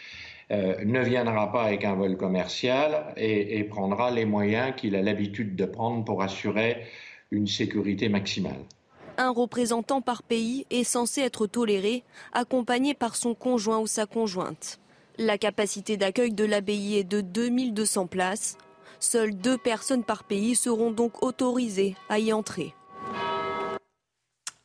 euh, 0.50 0.82
ne 0.84 1.00
viendra 1.00 1.52
pas 1.52 1.64
avec 1.64 1.84
un 1.84 1.94
vol 1.94 2.16
commercial 2.16 3.12
et, 3.16 3.58
et 3.58 3.64
prendra 3.64 4.10
les 4.10 4.24
moyens 4.24 4.74
qu'il 4.76 4.96
a 4.96 5.02
l'habitude 5.02 5.54
de 5.54 5.64
prendre 5.66 6.04
pour 6.04 6.22
assurer 6.22 6.82
une 7.30 7.46
sécurité 7.46 8.08
maximale. 8.08 8.64
Un 9.18 9.30
représentant 9.30 10.02
par 10.02 10.22
pays 10.22 10.66
est 10.68 10.84
censé 10.84 11.22
être 11.22 11.46
toléré, 11.46 12.04
accompagné 12.32 12.92
par 12.92 13.16
son 13.16 13.34
conjoint 13.34 13.78
ou 13.78 13.86
sa 13.86 14.04
conjointe. 14.04 14.78
La 15.16 15.38
capacité 15.38 15.96
d'accueil 15.96 16.32
de 16.32 16.44
l'abbaye 16.44 16.98
est 16.98 17.04
de 17.04 17.22
2200 17.22 18.08
places. 18.08 18.58
Seules 19.00 19.34
deux 19.34 19.56
personnes 19.56 20.04
par 20.04 20.24
pays 20.24 20.54
seront 20.54 20.90
donc 20.90 21.22
autorisées 21.22 21.96
à 22.10 22.18
y 22.18 22.30
entrer. 22.32 22.74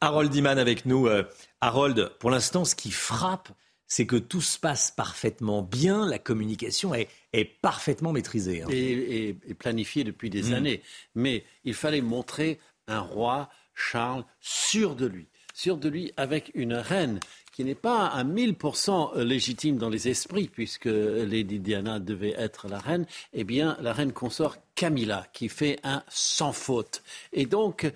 Harold 0.02 0.34
Iman 0.36 0.57
avec 0.57 0.86
nous. 0.86 1.07
Euh, 1.07 1.23
Harold, 1.61 2.11
pour 2.19 2.30
l'instant, 2.30 2.65
ce 2.65 2.76
qui 2.76 2.91
frappe, 2.91 3.49
c'est 3.88 4.06
que 4.06 4.18
tout 4.18 4.41
se 4.41 4.60
passe 4.60 4.91
parfaitement 4.91 5.61
bien, 5.61 6.06
la 6.06 6.19
communication 6.19 6.94
est, 6.94 7.07
est 7.32 7.45
parfaitement 7.45 8.11
maîtrisée. 8.11 8.64
Hein. 8.64 8.68
Et, 8.69 8.78
et, 8.78 9.38
et, 9.48 9.53
planifiée 9.53 10.03
depuis 10.03 10.30
des 10.30 10.49
mmh. 10.49 10.53
années. 10.53 10.82
Mais 11.15 11.45
il 11.64 11.73
fallait 11.73 12.02
montrer 12.02 12.60
un 12.88 12.99
roi 12.99 13.49
Charles 13.90 14.26
sûr 14.40 14.95
de 14.95 15.06
lui, 15.06 15.28
sûr 15.53 15.78
de 15.78 15.90
lui 15.90 16.14
avec 16.18 16.52
une 16.53 16.74
reine 16.74 17.20
qui 17.52 17.66
n'est 17.66 17.76
pas 17.76 18.08
à 18.08 18.24
1000% 18.24 19.20
légitime 19.20 19.78
dans 19.78 19.90
les 19.90 20.08
esprits, 20.08 20.48
puisque 20.48 20.86
Lady 20.86 21.60
Diana 21.60 21.99
devait 21.99 22.34
être 22.38 22.68
la 22.70 22.80
reine, 22.80 23.06
eh 23.34 23.44
bien, 23.44 23.78
la 23.82 23.91
reine 23.91 24.14
consort 24.14 24.58
Camilla, 24.76 25.28
qui 25.34 25.49
fait 25.49 25.78
un 25.84 26.03
sans 26.08 26.53
faute. 26.53 27.03
Et 27.34 27.45
donc, 27.45 27.91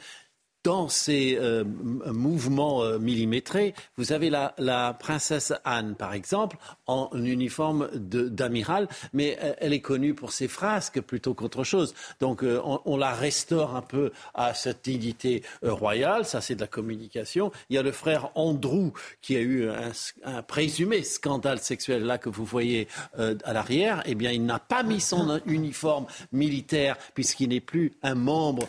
dans 0.66 0.90
ces 0.90 1.38
euh, 1.40 1.64
mouvements 2.12 2.84
euh, 2.84 2.98
millimétrés, 2.98 3.76
vous 3.98 4.14
avez 4.14 4.32
la, 4.32 4.56
la, 4.58 4.94
princesse 4.94 5.54
Anne, 5.64 5.94
par 5.96 6.14
exemple, 6.14 6.58
en 6.88 7.10
uniforme 7.14 7.88
d'amiral, 7.94 8.88
mais 9.14 9.38
euh, 9.44 9.54
elle 9.60 9.74
est 9.74 9.82
connue 9.82 10.16
pour 10.16 10.32
ses 10.32 10.48
frasques 10.48 11.02
plutôt 11.02 11.36
qu'autre 11.36 11.64
chose. 11.64 11.94
Donc 12.20 12.44
euh, 12.44 12.60
on, 12.64 12.82
on, 12.86 12.98
la 12.98 13.14
restaure 13.14 13.76
un 13.76 13.84
peu 13.84 14.12
à 14.34 14.56
cette 14.56 14.84
dignité 14.84 15.44
euh, 15.64 15.72
royale, 15.72 16.26
ça 16.26 16.42
c'est 16.42 16.56
de 16.56 16.62
la 16.62 16.68
communication. 16.68 17.52
Il 17.70 17.76
y 17.76 17.80
a 17.80 17.84
le 17.84 17.92
frère 17.92 18.32
Andrew 18.34 18.92
qui 19.22 19.36
a 19.36 19.42
eu 19.42 19.70
un, 19.70 19.92
un 20.24 20.42
présumé 20.42 21.04
scandale 21.04 21.60
sexuel 21.60 22.04
là 22.04 22.18
que 22.18 22.30
vous 22.30 22.46
voyez 22.46 22.88
à 23.18 23.54
l'arrière. 23.54 24.02
Eh 24.06 24.16
bien, 24.16 24.32
il 24.32 24.46
n'a 24.46 24.60
pas 24.60 24.84
mis 24.84 25.00
son 25.00 25.40
uniforme 25.46 26.06
militaire 26.32 26.98
puisqu'il 27.14 27.50
n'est 27.50 27.60
plus 27.60 27.94
un 28.04 28.16
membre 28.16 28.68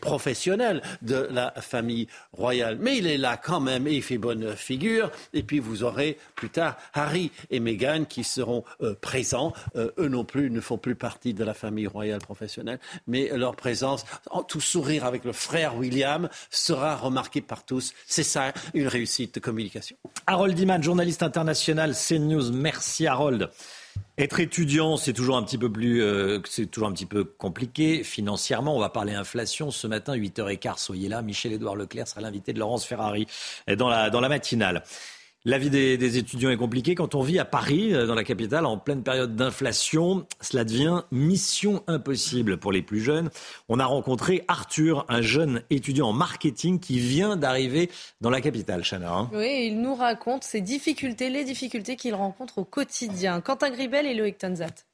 professionnel 0.00 0.82
de 1.00 1.28
la 1.30 1.52
famille 1.52 2.06
royale. 2.32 2.78
Mais 2.80 2.98
il 2.98 3.06
est 3.06 3.18
là 3.18 3.36
quand 3.36 3.60
même 3.60 3.86
et 3.86 3.94
il 3.94 4.02
fait 4.02 4.18
bonne 4.18 4.54
figure. 4.56 5.10
Et 5.32 5.42
puis 5.42 5.58
vous 5.58 5.82
aurez 5.82 6.18
plus 6.34 6.50
tard 6.50 6.76
Harry 6.94 7.30
et 7.50 7.60
Meghan 7.60 8.04
qui 8.04 8.24
seront 8.24 8.64
euh, 8.82 8.94
présents. 9.00 9.52
Euh, 9.76 9.90
eux 9.98 10.08
non 10.08 10.24
plus 10.24 10.50
ne 10.50 10.60
font 10.60 10.78
plus 10.78 10.94
partie 10.94 11.34
de 11.34 11.44
la 11.44 11.54
famille 11.54 11.86
royale 11.86 12.20
professionnelle, 12.20 12.78
mais 13.06 13.30
leur 13.36 13.56
présence, 13.56 14.04
en 14.30 14.42
tout 14.42 14.60
sourire 14.60 15.04
avec 15.04 15.24
le 15.24 15.32
frère 15.32 15.76
William, 15.76 16.28
sera 16.50 16.96
remarquée 16.96 17.40
par 17.40 17.64
tous. 17.64 17.94
C'est 18.06 18.22
ça 18.22 18.52
une 18.74 18.88
réussite 18.88 19.34
de 19.34 19.40
communication. 19.40 19.96
Harold 20.26 20.58
Iman, 20.58 20.82
journaliste 20.82 21.22
international 21.22 21.94
CNews. 21.94 22.52
Merci 22.52 23.06
Harold. 23.06 23.50
Être 24.18 24.40
étudiant, 24.40 24.96
c'est 24.96 25.12
toujours 25.12 25.36
un 25.36 25.42
petit 25.42 25.58
peu 25.58 25.70
plus, 25.70 26.02
euh, 26.02 26.40
compliqué 27.38 28.04
financièrement. 28.04 28.76
On 28.76 28.80
va 28.80 28.90
parler 28.90 29.14
inflation 29.14 29.70
ce 29.70 29.86
matin, 29.86 30.14
8h15. 30.14 30.78
Soyez 30.78 31.08
là. 31.08 31.22
Michel-Édouard 31.22 31.76
Leclerc 31.76 32.08
sera 32.08 32.20
l'invité 32.20 32.52
de 32.52 32.58
Laurence 32.58 32.84
Ferrari 32.84 33.26
dans 33.76 33.88
la 33.88 34.28
matinale. 34.28 34.82
La 35.44 35.58
vie 35.58 35.70
des, 35.70 35.98
des, 35.98 36.18
étudiants 36.18 36.50
est 36.50 36.56
compliquée. 36.56 36.94
Quand 36.94 37.16
on 37.16 37.22
vit 37.22 37.40
à 37.40 37.44
Paris, 37.44 37.92
euh, 37.92 38.06
dans 38.06 38.14
la 38.14 38.22
capitale, 38.22 38.64
en 38.64 38.78
pleine 38.78 39.02
période 39.02 39.34
d'inflation, 39.34 40.24
cela 40.40 40.62
devient 40.62 41.02
mission 41.10 41.82
impossible 41.88 42.58
pour 42.58 42.70
les 42.70 42.80
plus 42.80 43.00
jeunes. 43.00 43.28
On 43.68 43.80
a 43.80 43.84
rencontré 43.84 44.44
Arthur, 44.46 45.04
un 45.08 45.20
jeune 45.20 45.64
étudiant 45.68 46.10
en 46.10 46.12
marketing 46.12 46.78
qui 46.78 47.00
vient 47.00 47.36
d'arriver 47.36 47.90
dans 48.20 48.30
la 48.30 48.40
capitale, 48.40 48.84
Chana. 48.84 49.12
Hein. 49.12 49.30
Oui, 49.32 49.66
il 49.66 49.80
nous 49.80 49.96
raconte 49.96 50.44
ses 50.44 50.60
difficultés, 50.60 51.28
les 51.28 51.42
difficultés 51.42 51.96
qu'il 51.96 52.14
rencontre 52.14 52.58
au 52.58 52.64
quotidien. 52.64 53.40
Quentin 53.40 53.70
Gribel 53.70 54.06
et 54.06 54.14
Loïc 54.14 54.38
Tonzat. 54.38 54.86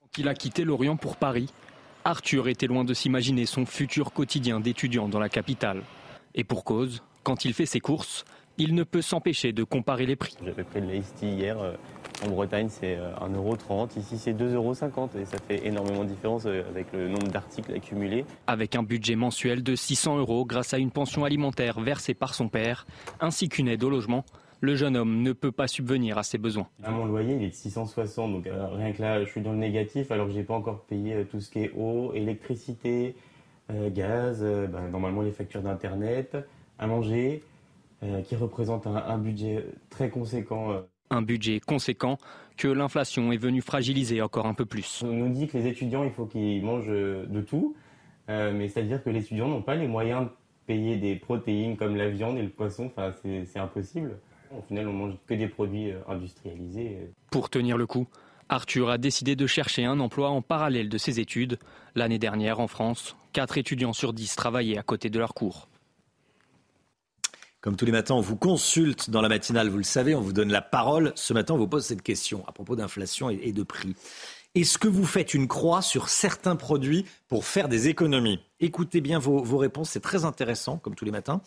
Quand 0.00 0.18
il 0.18 0.28
a 0.28 0.34
quitté 0.34 0.62
Lorient 0.62 0.96
pour 0.96 1.16
Paris, 1.16 1.52
Arthur 2.04 2.46
était 2.46 2.68
loin 2.68 2.84
de 2.84 2.94
s'imaginer 2.94 3.46
son 3.46 3.66
futur 3.66 4.12
quotidien 4.12 4.60
d'étudiant 4.60 5.08
dans 5.08 5.18
la 5.18 5.28
capitale. 5.28 5.82
Et 6.36 6.44
pour 6.44 6.62
cause, 6.62 7.02
quand 7.24 7.44
il 7.44 7.52
fait 7.52 7.66
ses 7.66 7.80
courses, 7.80 8.24
il 8.58 8.74
ne 8.74 8.82
peut 8.82 9.02
s'empêcher 9.02 9.52
de 9.52 9.64
comparer 9.64 10.06
les 10.06 10.16
prix. 10.16 10.36
J'avais 10.44 10.64
pris 10.64 10.80
le 10.80 10.94
Ice 10.94 11.14
hier. 11.22 11.58
Euh, 11.58 11.72
en 12.24 12.30
Bretagne, 12.30 12.68
c'est 12.68 12.96
1,30€. 12.96 13.98
Ici, 13.98 14.18
c'est 14.18 14.32
2,50€ 14.32 15.18
et 15.20 15.24
ça 15.24 15.38
fait 15.38 15.66
énormément 15.66 16.02
de 16.02 16.08
différence 16.08 16.46
euh, 16.46 16.62
avec 16.68 16.92
le 16.92 17.08
nombre 17.08 17.28
d'articles 17.28 17.72
accumulés. 17.72 18.24
Avec 18.46 18.74
un 18.74 18.82
budget 18.82 19.14
mensuel 19.14 19.62
de 19.62 19.76
600 19.76 20.18
euros 20.18 20.44
grâce 20.44 20.74
à 20.74 20.78
une 20.78 20.90
pension 20.90 21.24
alimentaire 21.24 21.80
versée 21.80 22.14
par 22.14 22.34
son 22.34 22.48
père, 22.48 22.86
ainsi 23.20 23.48
qu'une 23.48 23.68
aide 23.68 23.84
au 23.84 23.90
logement, 23.90 24.24
le 24.60 24.74
jeune 24.74 24.96
homme 24.96 25.22
ne 25.22 25.32
peut 25.32 25.52
pas 25.52 25.68
subvenir 25.68 26.18
à 26.18 26.24
ses 26.24 26.38
besoins. 26.38 26.66
À 26.82 26.90
mon 26.90 27.04
loyer, 27.04 27.36
il 27.36 27.44
est 27.44 27.50
de 27.50 27.54
660, 27.54 28.32
donc 28.32 28.46
euh, 28.48 28.66
rien 28.72 28.92
que 28.92 29.00
là, 29.00 29.24
je 29.24 29.30
suis 29.30 29.40
dans 29.40 29.52
le 29.52 29.58
négatif 29.58 30.10
alors 30.10 30.26
que 30.26 30.32
j'ai 30.32 30.42
pas 30.42 30.54
encore 30.54 30.80
payé 30.82 31.24
tout 31.30 31.40
ce 31.40 31.50
qui 31.50 31.60
est 31.60 31.72
eau, 31.76 32.12
électricité, 32.14 33.14
euh, 33.70 33.90
gaz, 33.90 34.44
bah, 34.72 34.80
normalement 34.90 35.22
les 35.22 35.30
factures 35.30 35.62
d'internet, 35.62 36.36
à 36.80 36.88
manger. 36.88 37.42
Euh, 38.04 38.22
qui 38.22 38.36
représente 38.36 38.86
un, 38.86 38.94
un, 38.94 39.18
budget 39.18 39.64
très 39.90 40.08
conséquent. 40.08 40.70
Euh. 40.70 40.82
Un 41.10 41.20
budget 41.20 41.58
conséquent 41.58 42.16
que 42.56 42.68
l'inflation 42.68 43.32
est 43.32 43.36
venue 43.36 43.60
fragiliser 43.60 44.22
encore 44.22 44.46
un 44.46 44.54
peu 44.54 44.66
plus. 44.66 45.02
On 45.04 45.12
nous 45.12 45.28
dit 45.30 45.48
que 45.48 45.58
les 45.58 45.66
étudiants, 45.66 46.04
il 46.04 46.12
faut 46.12 46.26
qu'ils 46.26 46.62
mangent 46.62 46.86
de 46.86 47.40
tout, 47.40 47.74
euh, 48.28 48.52
mais 48.54 48.68
c'est-à-dire 48.68 49.02
que 49.02 49.10
les 49.10 49.18
étudiants 49.18 49.48
n'ont 49.48 49.62
pas 49.62 49.74
les 49.74 49.88
moyens 49.88 50.26
de 50.26 50.30
payer 50.66 50.96
des 50.96 51.16
protéines 51.16 51.76
comme 51.76 51.96
la 51.96 52.08
viande 52.08 52.38
et 52.38 52.42
le 52.42 52.50
poisson, 52.50 52.86
enfin, 52.86 53.12
c'est 53.20 53.58
impossible. 53.58 54.20
Au 54.56 54.62
final, 54.62 54.86
on 54.86 54.92
mange 54.92 55.14
que 55.26 55.34
des 55.34 55.48
produits 55.48 55.90
industrialisés. 56.06 57.10
Pour 57.32 57.50
tenir 57.50 57.76
le 57.76 57.86
coup, 57.88 58.06
Arthur 58.48 58.90
a 58.90 58.98
décidé 58.98 59.34
de 59.34 59.46
chercher 59.48 59.86
un 59.86 59.98
emploi 59.98 60.30
en 60.30 60.40
parallèle 60.40 60.88
de 60.88 60.98
ses 60.98 61.18
études. 61.18 61.58
L'année 61.96 62.20
dernière, 62.20 62.60
en 62.60 62.68
France, 62.68 63.16
4 63.32 63.58
étudiants 63.58 63.92
sur 63.92 64.12
10 64.12 64.36
travaillaient 64.36 64.78
à 64.78 64.82
côté 64.84 65.10
de 65.10 65.18
leur 65.18 65.34
cours. 65.34 65.68
Comme 67.60 67.76
tous 67.76 67.84
les 67.86 67.92
matins, 67.92 68.14
on 68.14 68.20
vous 68.20 68.36
consulte 68.36 69.10
dans 69.10 69.20
la 69.20 69.28
matinale, 69.28 69.68
vous 69.68 69.78
le 69.78 69.82
savez, 69.82 70.14
on 70.14 70.20
vous 70.20 70.32
donne 70.32 70.52
la 70.52 70.62
parole. 70.62 71.12
Ce 71.16 71.32
matin, 71.32 71.54
on 71.54 71.58
vous 71.58 71.66
pose 71.66 71.84
cette 71.84 72.02
question 72.02 72.44
à 72.46 72.52
propos 72.52 72.76
d'inflation 72.76 73.30
et 73.30 73.52
de 73.52 73.62
prix. 73.64 73.96
Est-ce 74.54 74.78
que 74.78 74.88
vous 74.88 75.04
faites 75.04 75.34
une 75.34 75.46
croix 75.46 75.82
sur 75.82 76.08
certains 76.08 76.56
produits 76.56 77.04
pour 77.28 77.44
faire 77.44 77.68
des 77.68 77.88
économies? 77.88 78.40
Écoutez 78.60 79.00
bien 79.00 79.18
vos, 79.18 79.56
réponses, 79.56 79.90
c'est 79.90 80.00
très 80.00 80.24
intéressant, 80.24 80.78
comme 80.78 80.94
tous 80.94 81.04
les 81.04 81.10
matins, 81.10 81.40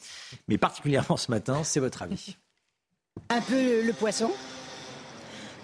mais 0.47 0.57
particulièrement 0.57 1.17
ce 1.17 1.31
matin, 1.31 1.63
c'est 1.63 1.79
votre 1.79 2.03
avis. 2.03 2.37
Un 3.29 3.41
peu 3.41 3.85
le 3.85 3.93
poisson, 3.93 4.31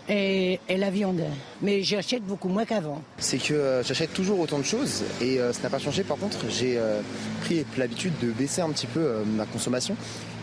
et, 0.09 0.59
la 0.69 0.89
viande. 0.89 1.21
Mais 1.61 1.83
j'achète 1.83 2.23
beaucoup 2.23 2.49
moins 2.49 2.65
qu'avant. 2.65 3.01
C'est 3.17 3.37
que 3.37 3.53
euh, 3.53 3.83
j'achète 3.83 4.13
toujours 4.13 4.39
autant 4.39 4.59
de 4.59 4.65
choses 4.65 5.03
et 5.21 5.39
euh, 5.39 5.53
ça 5.53 5.63
n'a 5.63 5.69
pas 5.69 5.79
changé. 5.79 6.03
Par 6.03 6.17
contre, 6.17 6.37
j'ai 6.49 6.77
euh, 6.77 7.01
pris 7.41 7.65
l'habitude 7.77 8.13
de 8.21 8.31
baisser 8.31 8.61
un 8.61 8.69
petit 8.69 8.87
peu 8.87 9.23
ma 9.25 9.45
consommation 9.45 9.95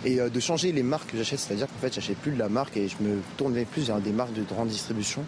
et 0.05 0.17
de 0.17 0.41
changer 0.41 0.71
les 0.73 0.83
marques 0.83 1.13
que 1.13 1.17
j'achète. 1.17 1.39
C'est-à-dire 1.39 1.67
qu'en 1.67 1.81
fait, 1.81 1.95
j'achète 1.95 2.19
plus 2.19 2.33
de 2.33 2.39
la 2.39 2.51
marque 2.51 2.77
et 2.77 2.89
je 2.89 2.97
me 3.01 3.21
tourne 3.39 3.55
plus 3.65 3.87
vers 3.87 4.01
des 4.01 4.13
marques 4.13 4.35
de 4.35 4.43
grande 4.43 4.69
distribution 4.69 5.25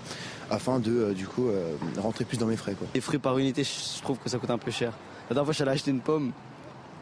afin 0.50 0.78
de, 0.80 1.14
du 1.14 1.26
coup, 1.26 1.48
rentrer 1.96 2.26
plus 2.26 2.36
dans 2.36 2.46
mes 2.46 2.56
frais. 2.56 2.74
Quoi. 2.74 2.86
Les 2.94 3.00
fruits 3.00 3.18
par 3.18 3.38
unité, 3.38 3.64
je 3.64 4.02
trouve 4.02 4.18
que 4.18 4.28
ça 4.28 4.36
coûte 4.36 4.50
un 4.50 4.58
peu 4.58 4.70
cher. 4.70 4.92
La 5.30 5.34
dernière 5.34 5.46
fois, 5.46 5.54
j'allais 5.54 5.70
acheter 5.70 5.90
une 5.90 6.00
pomme. 6.00 6.32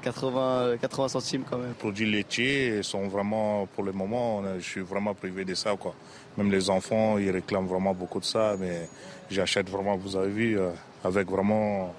80, 0.05 0.77
80 0.79 1.09
centimes 1.09 1.45
quand 1.49 1.57
même. 1.57 1.69
Les 1.69 1.75
produits 1.75 2.11
laitiers 2.11 2.83
sont 2.83 3.09
vraiment, 3.09 3.67
pour 3.67 3.85
le 3.85 3.93
moment, 3.93 4.43
je 4.59 4.63
suis 4.63 4.83
vraiment 4.83 5.15
privé 5.15 5.45
de 5.45 5.55
ça. 5.55 5.77
Quoi. 5.77 5.95
Même 6.37 6.51
les 6.51 6.69
enfants, 6.69 7.17
ils 7.19 7.31
réclament 7.31 7.67
vraiment 7.67 7.95
beaucoup 7.95 8.21
de 8.21 8.25
ça, 8.25 8.57
mais 8.59 8.89
j'achète 9.31 9.71
vraiment, 9.71 9.97
vous 9.97 10.17
avez 10.17 10.31
vu, 10.31 10.59
euh, 10.59 10.71
avec 11.03 11.29
vraiment 11.29 11.95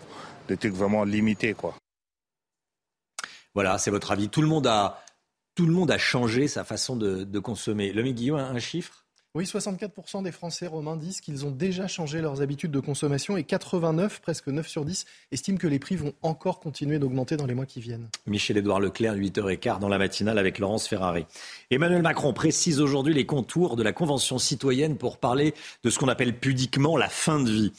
des 0.47 0.55
trucs 0.55 0.73
vraiment 0.73 1.03
limités. 1.03 1.55
Quoi. 1.55 1.73
Voilà, 3.55 3.77
c'est 3.79 3.91
votre 3.91 4.11
avis. 4.11 4.29
Tout 4.29 4.41
le 4.41 4.47
monde 4.47 4.67
a, 4.67 5.03
tout 5.55 5.65
le 5.65 5.73
monde 5.73 5.89
a 5.89 5.97
changé 5.97 6.47
sa 6.47 6.63
façon 6.63 6.95
de, 6.95 7.23
de 7.23 7.39
consommer. 7.39 7.91
Le 7.91 8.03
Guillaume, 8.03 8.39
un 8.39 8.59
chiffre? 8.59 9.04
Oui, 9.35 9.43
64% 9.43 10.23
des 10.23 10.31
Français 10.31 10.65
romains 10.65 10.95
disent 10.95 11.19
qu'ils 11.19 11.45
ont 11.45 11.51
déjà 11.51 11.87
changé 11.87 12.21
leurs 12.21 12.41
habitudes 12.41 12.71
de 12.71 12.79
consommation 12.79 13.35
et 13.35 13.43
89, 13.43 14.21
presque 14.21 14.47
9 14.47 14.65
sur 14.65 14.85
10, 14.85 15.05
estiment 15.33 15.57
que 15.57 15.67
les 15.67 15.77
prix 15.77 15.97
vont 15.97 16.13
encore 16.21 16.61
continuer 16.61 16.99
d'augmenter 16.99 17.35
dans 17.35 17.45
les 17.45 17.53
mois 17.53 17.65
qui 17.65 17.81
viennent. 17.81 18.07
Michel-Édouard 18.27 18.79
Leclerc, 18.79 19.15
8h15 19.15 19.79
dans 19.79 19.89
la 19.89 19.97
matinale 19.97 20.37
avec 20.37 20.57
Laurence 20.57 20.87
Ferrari. 20.87 21.25
Emmanuel 21.69 22.01
Macron 22.01 22.31
précise 22.31 22.79
aujourd'hui 22.79 23.13
les 23.13 23.25
contours 23.25 23.75
de 23.75 23.83
la 23.83 23.91
Convention 23.91 24.39
citoyenne 24.39 24.95
pour 24.95 25.17
parler 25.17 25.53
de 25.83 25.89
ce 25.89 25.99
qu'on 25.99 26.07
appelle 26.07 26.39
pudiquement 26.39 26.95
la 26.95 27.09
fin 27.09 27.41
de 27.41 27.51
vie, 27.51 27.73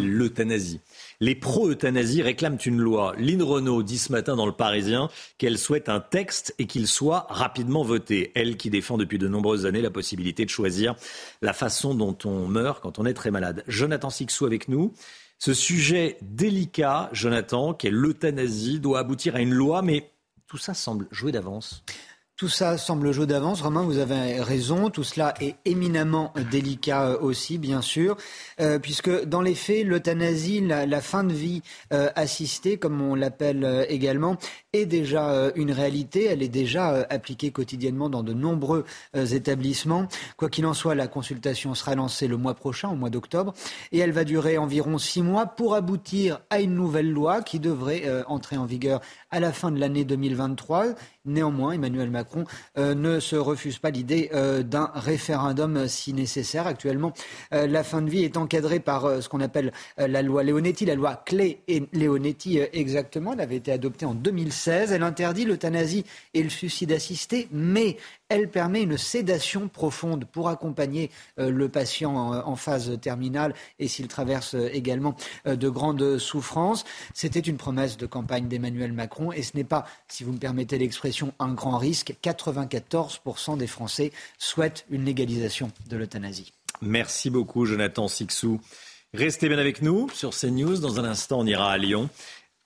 l'euthanasie. 0.00 0.78
Les 1.22 1.34
pro-euthanasie 1.34 2.22
réclament 2.22 2.56
une 2.64 2.80
loi. 2.80 3.14
Lynn 3.18 3.42
Renault 3.42 3.82
dit 3.82 3.98
ce 3.98 4.10
matin 4.10 4.36
dans 4.36 4.46
Le 4.46 4.52
Parisien 4.52 5.10
qu'elle 5.36 5.58
souhaite 5.58 5.90
un 5.90 6.00
texte 6.00 6.54
et 6.58 6.66
qu'il 6.66 6.86
soit 6.86 7.26
rapidement 7.28 7.82
voté. 7.82 8.32
Elle 8.34 8.56
qui 8.56 8.70
défend 8.70 8.96
depuis 8.96 9.18
de 9.18 9.28
nombreuses 9.28 9.66
années 9.66 9.82
la 9.82 9.90
possibilité 9.90 10.46
de 10.46 10.50
choisir 10.50 10.94
la 11.42 11.52
façon 11.52 11.94
dont 11.94 12.16
on 12.24 12.46
meurt 12.46 12.82
quand 12.82 12.98
on 12.98 13.04
est 13.04 13.12
très 13.12 13.30
malade. 13.30 13.64
Jonathan 13.68 14.08
Sixou 14.08 14.46
avec 14.46 14.68
nous. 14.68 14.94
Ce 15.38 15.52
sujet 15.52 16.16
délicat, 16.22 17.10
Jonathan, 17.12 17.74
qui 17.74 17.88
est 17.88 17.90
l'euthanasie, 17.90 18.80
doit 18.80 19.00
aboutir 19.00 19.36
à 19.36 19.42
une 19.42 19.52
loi, 19.52 19.82
mais 19.82 20.10
tout 20.46 20.56
ça 20.56 20.72
semble 20.72 21.06
jouer 21.10 21.32
d'avance. 21.32 21.84
Tout 22.40 22.48
ça 22.48 22.78
semble 22.78 23.12
jouer 23.12 23.26
d'avance. 23.26 23.60
Romain, 23.60 23.82
vous 23.82 23.98
avez 23.98 24.40
raison. 24.40 24.88
Tout 24.88 25.04
cela 25.04 25.34
est 25.42 25.56
éminemment 25.66 26.32
délicat 26.50 27.02
euh, 27.02 27.18
aussi, 27.20 27.58
bien 27.58 27.82
sûr, 27.82 28.16
euh, 28.62 28.78
puisque 28.78 29.26
dans 29.26 29.42
les 29.42 29.54
faits, 29.54 29.84
l'euthanasie, 29.84 30.62
la, 30.62 31.00
fin 31.02 31.22
de 31.22 31.34
vie 31.34 31.60
euh, 31.92 32.08
assistée, 32.16 32.78
comme 32.78 33.02
on 33.02 33.14
l'appelle 33.14 33.84
également, 33.90 34.38
est 34.72 34.86
déjà 34.86 35.50
une 35.56 35.72
réalité. 35.72 36.24
Elle 36.26 36.42
est 36.42 36.48
déjà 36.48 37.06
appliquée 37.10 37.50
quotidiennement 37.50 38.08
dans 38.08 38.22
de 38.22 38.32
nombreux 38.32 38.84
établissements. 39.14 40.06
Quoi 40.36 40.48
qu'il 40.48 40.66
en 40.66 40.74
soit, 40.74 40.94
la 40.94 41.08
consultation 41.08 41.74
sera 41.74 41.94
lancée 41.94 42.28
le 42.28 42.36
mois 42.36 42.54
prochain, 42.54 42.88
au 42.88 42.96
mois 42.96 43.10
d'octobre, 43.10 43.54
et 43.92 43.98
elle 43.98 44.12
va 44.12 44.24
durer 44.24 44.58
environ 44.58 44.98
six 44.98 45.22
mois 45.22 45.46
pour 45.46 45.74
aboutir 45.74 46.40
à 46.50 46.60
une 46.60 46.74
nouvelle 46.74 47.10
loi 47.10 47.42
qui 47.42 47.58
devrait 47.58 48.04
entrer 48.26 48.56
en 48.56 48.64
vigueur 48.64 49.00
à 49.30 49.40
la 49.40 49.52
fin 49.52 49.70
de 49.70 49.78
l'année 49.78 50.04
2023. 50.04 50.86
Néanmoins, 51.26 51.72
Emmanuel 51.72 52.10
Macron 52.10 52.44
euh, 52.78 52.94
ne 52.94 53.20
se 53.20 53.36
refuse 53.36 53.78
pas 53.78 53.90
l'idée 53.90 54.30
euh, 54.32 54.62
d'un 54.62 54.90
référendum 54.94 55.86
si 55.86 56.14
nécessaire. 56.14 56.66
Actuellement, 56.66 57.12
euh, 57.52 57.66
la 57.66 57.84
fin 57.84 58.00
de 58.00 58.08
vie 58.08 58.24
est 58.24 58.38
encadrée 58.38 58.80
par 58.80 59.22
ce 59.22 59.28
qu'on 59.28 59.40
appelle 59.40 59.72
la 59.98 60.22
loi 60.22 60.42
Leonetti, 60.42 60.86
la 60.86 60.94
loi 60.94 61.22
Clé 61.26 61.60
et 61.68 61.86
Leonetti 61.92 62.58
exactement. 62.58 63.34
Elle 63.34 63.42
avait 63.42 63.56
été 63.56 63.70
adoptée 63.70 64.06
en 64.06 64.14
2016. 64.60 64.92
Elle 64.92 65.02
interdit 65.02 65.44
l'euthanasie 65.44 66.04
et 66.34 66.42
le 66.42 66.50
suicide 66.50 66.92
assisté, 66.92 67.48
mais 67.50 67.96
elle 68.28 68.48
permet 68.48 68.82
une 68.82 68.98
sédation 68.98 69.68
profonde 69.68 70.24
pour 70.24 70.48
accompagner 70.48 71.10
euh, 71.38 71.50
le 71.50 71.68
patient 71.68 72.16
en, 72.16 72.56
phase 72.56 72.98
terminale 73.00 73.54
et 73.78 73.88
s'il 73.88 74.08
traverse 74.08 74.54
euh, 74.54 74.68
également 74.72 75.16
euh, 75.46 75.56
de 75.56 75.68
grandes 75.68 76.18
souffrances. 76.18 76.84
C'était 77.14 77.40
une 77.40 77.56
promesse 77.56 77.96
de 77.96 78.06
campagne 78.06 78.48
d'Emmanuel 78.48 78.92
Macron 78.92 79.32
et 79.32 79.42
ce 79.42 79.56
n'est 79.56 79.64
pas, 79.64 79.86
si 80.08 80.24
vous 80.24 80.32
me 80.32 80.38
permettez 80.38 80.78
l'expression, 80.78 81.32
un 81.38 81.52
grand 81.52 81.78
risque. 81.78 82.14
94% 82.22 83.56
des 83.56 83.66
Français 83.66 84.12
souhaitent 84.38 84.84
une 84.90 85.04
légalisation 85.04 85.70
de 85.88 85.96
l'euthanasie. 85.96 86.52
Merci 86.82 87.30
beaucoup, 87.30 87.66
Jonathan 87.66 88.08
Sixou. 88.08 88.60
Restez 89.12 89.48
bien 89.48 89.58
avec 89.58 89.82
nous 89.82 90.08
sur 90.10 90.30
CNews. 90.30 90.78
Dans 90.78 91.00
un 91.00 91.04
instant, 91.04 91.40
on 91.40 91.46
ira 91.46 91.72
à 91.72 91.78
Lyon. 91.78 92.08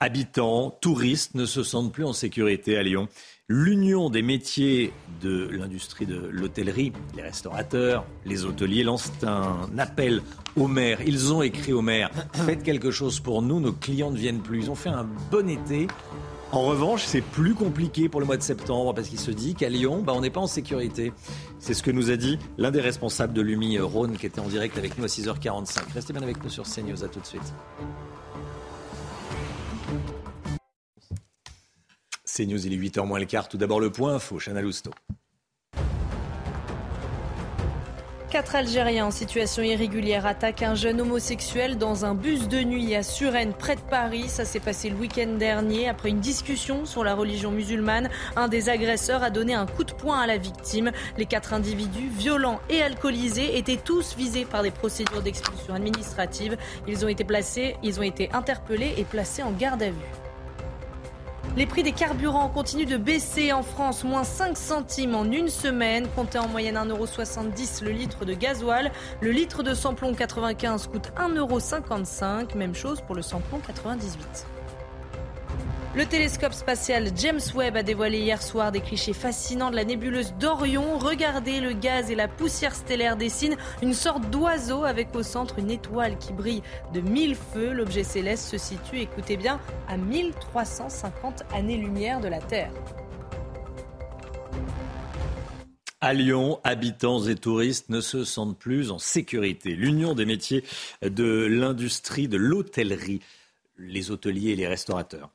Habitants, 0.01 0.77
touristes 0.81 1.35
ne 1.35 1.47
se 1.47 1.63
sentent 1.63 1.93
plus 1.93 2.05
en 2.05 2.13
sécurité 2.13 2.77
à 2.77 2.83
Lyon. 2.83 3.09
L'Union 3.49 4.11
des 4.11 4.23
métiers 4.23 4.93
de 5.23 5.49
l'industrie 5.53 6.05
de 6.05 6.29
l'hôtellerie, 6.31 6.93
les 7.17 7.23
restaurateurs, 7.23 8.05
les 8.25 8.45
hôteliers 8.45 8.83
lancent 8.83 9.13
un 9.23 9.69
appel 9.79 10.21
aux 10.57 10.67
maires. 10.67 11.01
Ils 11.07 11.33
ont 11.33 11.43
écrit 11.43 11.73
aux 11.73 11.83
maires 11.83 12.11
faites 12.33 12.63
quelque 12.63 12.91
chose 12.91 13.21
pour 13.21 13.41
nous, 13.41 13.61
nos 13.61 13.73
clients 13.73 14.11
ne 14.11 14.17
viennent 14.17 14.43
plus. 14.43 14.65
Ils 14.65 14.71
ont 14.71 14.75
fait 14.75 14.89
un 14.89 15.07
bon 15.31 15.49
été. 15.49 15.87
En 16.53 16.63
revanche, 16.63 17.05
c'est 17.05 17.21
plus 17.21 17.55
compliqué 17.55 18.09
pour 18.09 18.21
le 18.21 18.27
mois 18.27 18.37
de 18.37 18.43
septembre 18.43 18.95
parce 18.95 19.09
qu'il 19.09 19.21
se 19.21 19.31
dit 19.31 19.55
qu'à 19.55 19.69
Lyon, 19.69 20.03
bah, 20.03 20.13
on 20.15 20.21
n'est 20.21 20.31
pas 20.31 20.41
en 20.41 20.47
sécurité. 20.47 21.13
C'est 21.59 21.75
ce 21.75 21.83
que 21.83 21.91
nous 21.91 22.11
a 22.11 22.17
dit 22.17 22.39
l'un 22.59 22.71
des 22.71 22.81
responsables 22.81 23.33
de 23.33 23.43
l'UMI, 23.43 23.79
Rhône, 23.79 24.17
qui 24.17 24.27
était 24.27 24.41
en 24.41 24.49
direct 24.49 24.77
avec 24.77 24.99
nous 24.99 25.05
à 25.05 25.09
6h45. 25.09 25.93
Restez 25.95 26.13
bien 26.13 26.23
avec 26.23 26.43
nous 26.43 26.51
sur 26.51 26.65
CNews. 26.65 27.05
À 27.05 27.09
tout 27.09 27.21
de 27.21 27.27
suite. 27.27 27.55
C'est 32.37 32.47
News, 32.47 32.67
il 32.67 32.73
est 32.73 32.77
8h 32.77 33.07
moins 33.07 33.21
le 33.21 33.27
quart. 33.27 33.49
Tout 33.49 33.59
d'abord 33.59 33.79
le 33.79 33.91
point 33.91 34.15
info, 34.15 34.41
Chana 34.45 34.61
Lousteau. 34.61 34.91
Quatre 38.29 38.57
Algériens 38.57 39.07
en 39.07 39.13
situation 39.13 39.63
irrégulière 39.63 40.27
attaquent 40.27 40.65
un 40.65 40.75
jeune 40.75 41.01
homosexuel 41.01 41.79
dans 41.79 42.05
un 42.05 42.17
bus 42.17 42.49
de 42.49 42.65
nuit 42.65 42.97
à 42.97 43.05
Suresnes, 43.05 43.53
près 43.53 43.77
de 43.77 43.81
Paris. 43.83 44.29
Ça 44.29 44.45
s'est 44.45 44.59
passé 44.59 44.91
le 44.91 44.97
week-end 44.97 45.37
dernier. 45.39 45.89
Après 45.89 46.09
une 46.09 46.19
discussion 46.19 46.87
sur 46.87 47.05
la 47.05 47.15
religion 47.15 47.53
musulmane, 47.53 48.11
un 48.35 48.49
des 48.49 48.69
agresseurs 48.69 49.23
a 49.23 49.31
donné 49.31 49.55
un 49.55 49.67
coup 49.67 49.85
de 49.85 49.93
poing 49.93 50.19
à 50.19 50.27
la 50.27 50.37
victime. 50.37 50.91
Les 51.17 51.27
quatre 51.27 51.55
individus, 51.55 52.09
violents 52.09 52.59
et 52.69 52.83
alcoolisés, 52.83 53.57
étaient 53.57 53.77
tous 53.77 54.17
visés 54.17 54.45
par 54.45 54.65
des 54.65 54.73
procédures 54.73 55.23
d'expulsion 55.23 55.75
administrative. 55.75 56.57
Ils 56.89 57.05
ont 57.05 57.09
été 57.09 57.23
placés, 57.23 57.77
ils 57.85 58.01
ont 58.01 58.03
été 58.03 58.29
interpellés 58.33 58.95
et 58.97 59.05
placés 59.05 59.45
en 59.45 59.53
garde 59.53 59.85
à 59.85 59.91
vue. 59.91 60.24
Les 61.57 61.67
prix 61.67 61.85
des 61.85 61.93
carburants 61.93 62.49
continuent 62.49 62.89
de 62.89 62.97
baisser 62.97 63.53
en 63.53 63.63
France, 63.63 64.03
moins 64.03 64.25
5 64.25 64.57
centimes 64.57 65.15
en 65.15 65.25
une 65.25 65.49
semaine, 65.49 66.09
comptez 66.17 66.39
en 66.39 66.49
moyenne 66.49 66.75
1,70€ 66.75 67.85
le 67.85 67.93
litre 67.93 68.25
de 68.25 68.35
gasoil. 68.35 68.91
Le 69.21 69.31
litre 69.31 69.63
de 69.63 69.73
samplon 69.73 70.15
95 70.15 70.89
coûte 70.89 71.13
1,55€, 71.17 72.57
même 72.57 72.75
chose 72.75 73.01
pour 73.03 73.15
le 73.15 73.23
samplon 73.23 73.61
98. 73.65 74.47
Le 75.97 76.07
télescope 76.07 76.55
spatial 76.55 77.13
James 77.17 77.41
Webb 77.55 77.77
a 77.77 77.85
dévoilé 77.85 78.19
hier 78.19 78.43
soir 78.43 78.73
des 78.73 78.81
clichés 78.81 79.13
fascinants 79.13 79.71
de 79.71 79.77
la 79.77 79.85
nébuleuse 79.85 80.35
d'Orion. 80.41 80.99
Regardez, 80.99 81.61
le 81.61 81.73
gaz 81.73 82.11
et 82.11 82.17
la 82.17 82.27
poussière 82.27 82.75
stellaire 82.75 83.17
dessinent 83.17 83.57
une 83.81 83.95
sorte 83.95 84.29
d'oiseau 84.29 84.83
avec 84.83 85.15
au 85.15 85.23
centre 85.23 85.61
une 85.61 85.71
étoile 85.71 86.19
qui 86.19 86.33
brille 86.33 86.63
de 86.93 87.01
mille 87.01 87.37
feux. 87.37 87.73
L'objet 87.73 88.03
céleste 88.03 88.49
se 88.49 88.59
situe, 88.59 88.99
écoutez 88.99 89.37
bien, 89.37 89.61
à 89.87 89.97
1350 89.97 91.45
années-lumière 91.53 92.21
de 92.21 92.27
la 92.27 92.41
Terre. 92.41 92.73
À 96.01 96.13
Lyon, 96.13 96.59
habitants 96.65 97.23
et 97.25 97.37
touristes 97.37 97.89
ne 97.89 98.01
se 98.01 98.25
sentent 98.25 98.59
plus 98.59 98.91
en 98.91 98.99
sécurité. 98.99 99.77
L'Union 99.77 100.15
des 100.15 100.27
métiers 100.27 100.65
de 101.03 101.47
l'industrie 101.49 102.27
de 102.27 102.37
l'hôtellerie, 102.37 103.21
les 103.79 104.11
hôteliers 104.11 104.51
et 104.51 104.57
les 104.57 104.67
restaurateurs 104.67 105.31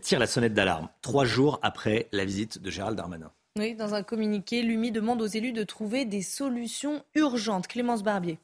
tire 0.00 0.18
la 0.18 0.26
sonnette 0.26 0.54
d'alarme, 0.54 0.88
trois 1.02 1.24
jours 1.24 1.58
après 1.62 2.08
la 2.12 2.24
visite 2.24 2.60
de 2.60 2.70
Gérald 2.70 2.96
Darmanin. 2.96 3.32
Oui, 3.58 3.74
dans 3.74 3.94
un 3.94 4.02
communiqué, 4.02 4.62
l'UMI 4.62 4.92
demande 4.92 5.22
aux 5.22 5.26
élus 5.26 5.52
de 5.52 5.64
trouver 5.64 6.04
des 6.04 6.22
solutions 6.22 7.02
urgentes. 7.14 7.66
Clémence 7.66 8.02
Barbier. 8.02 8.38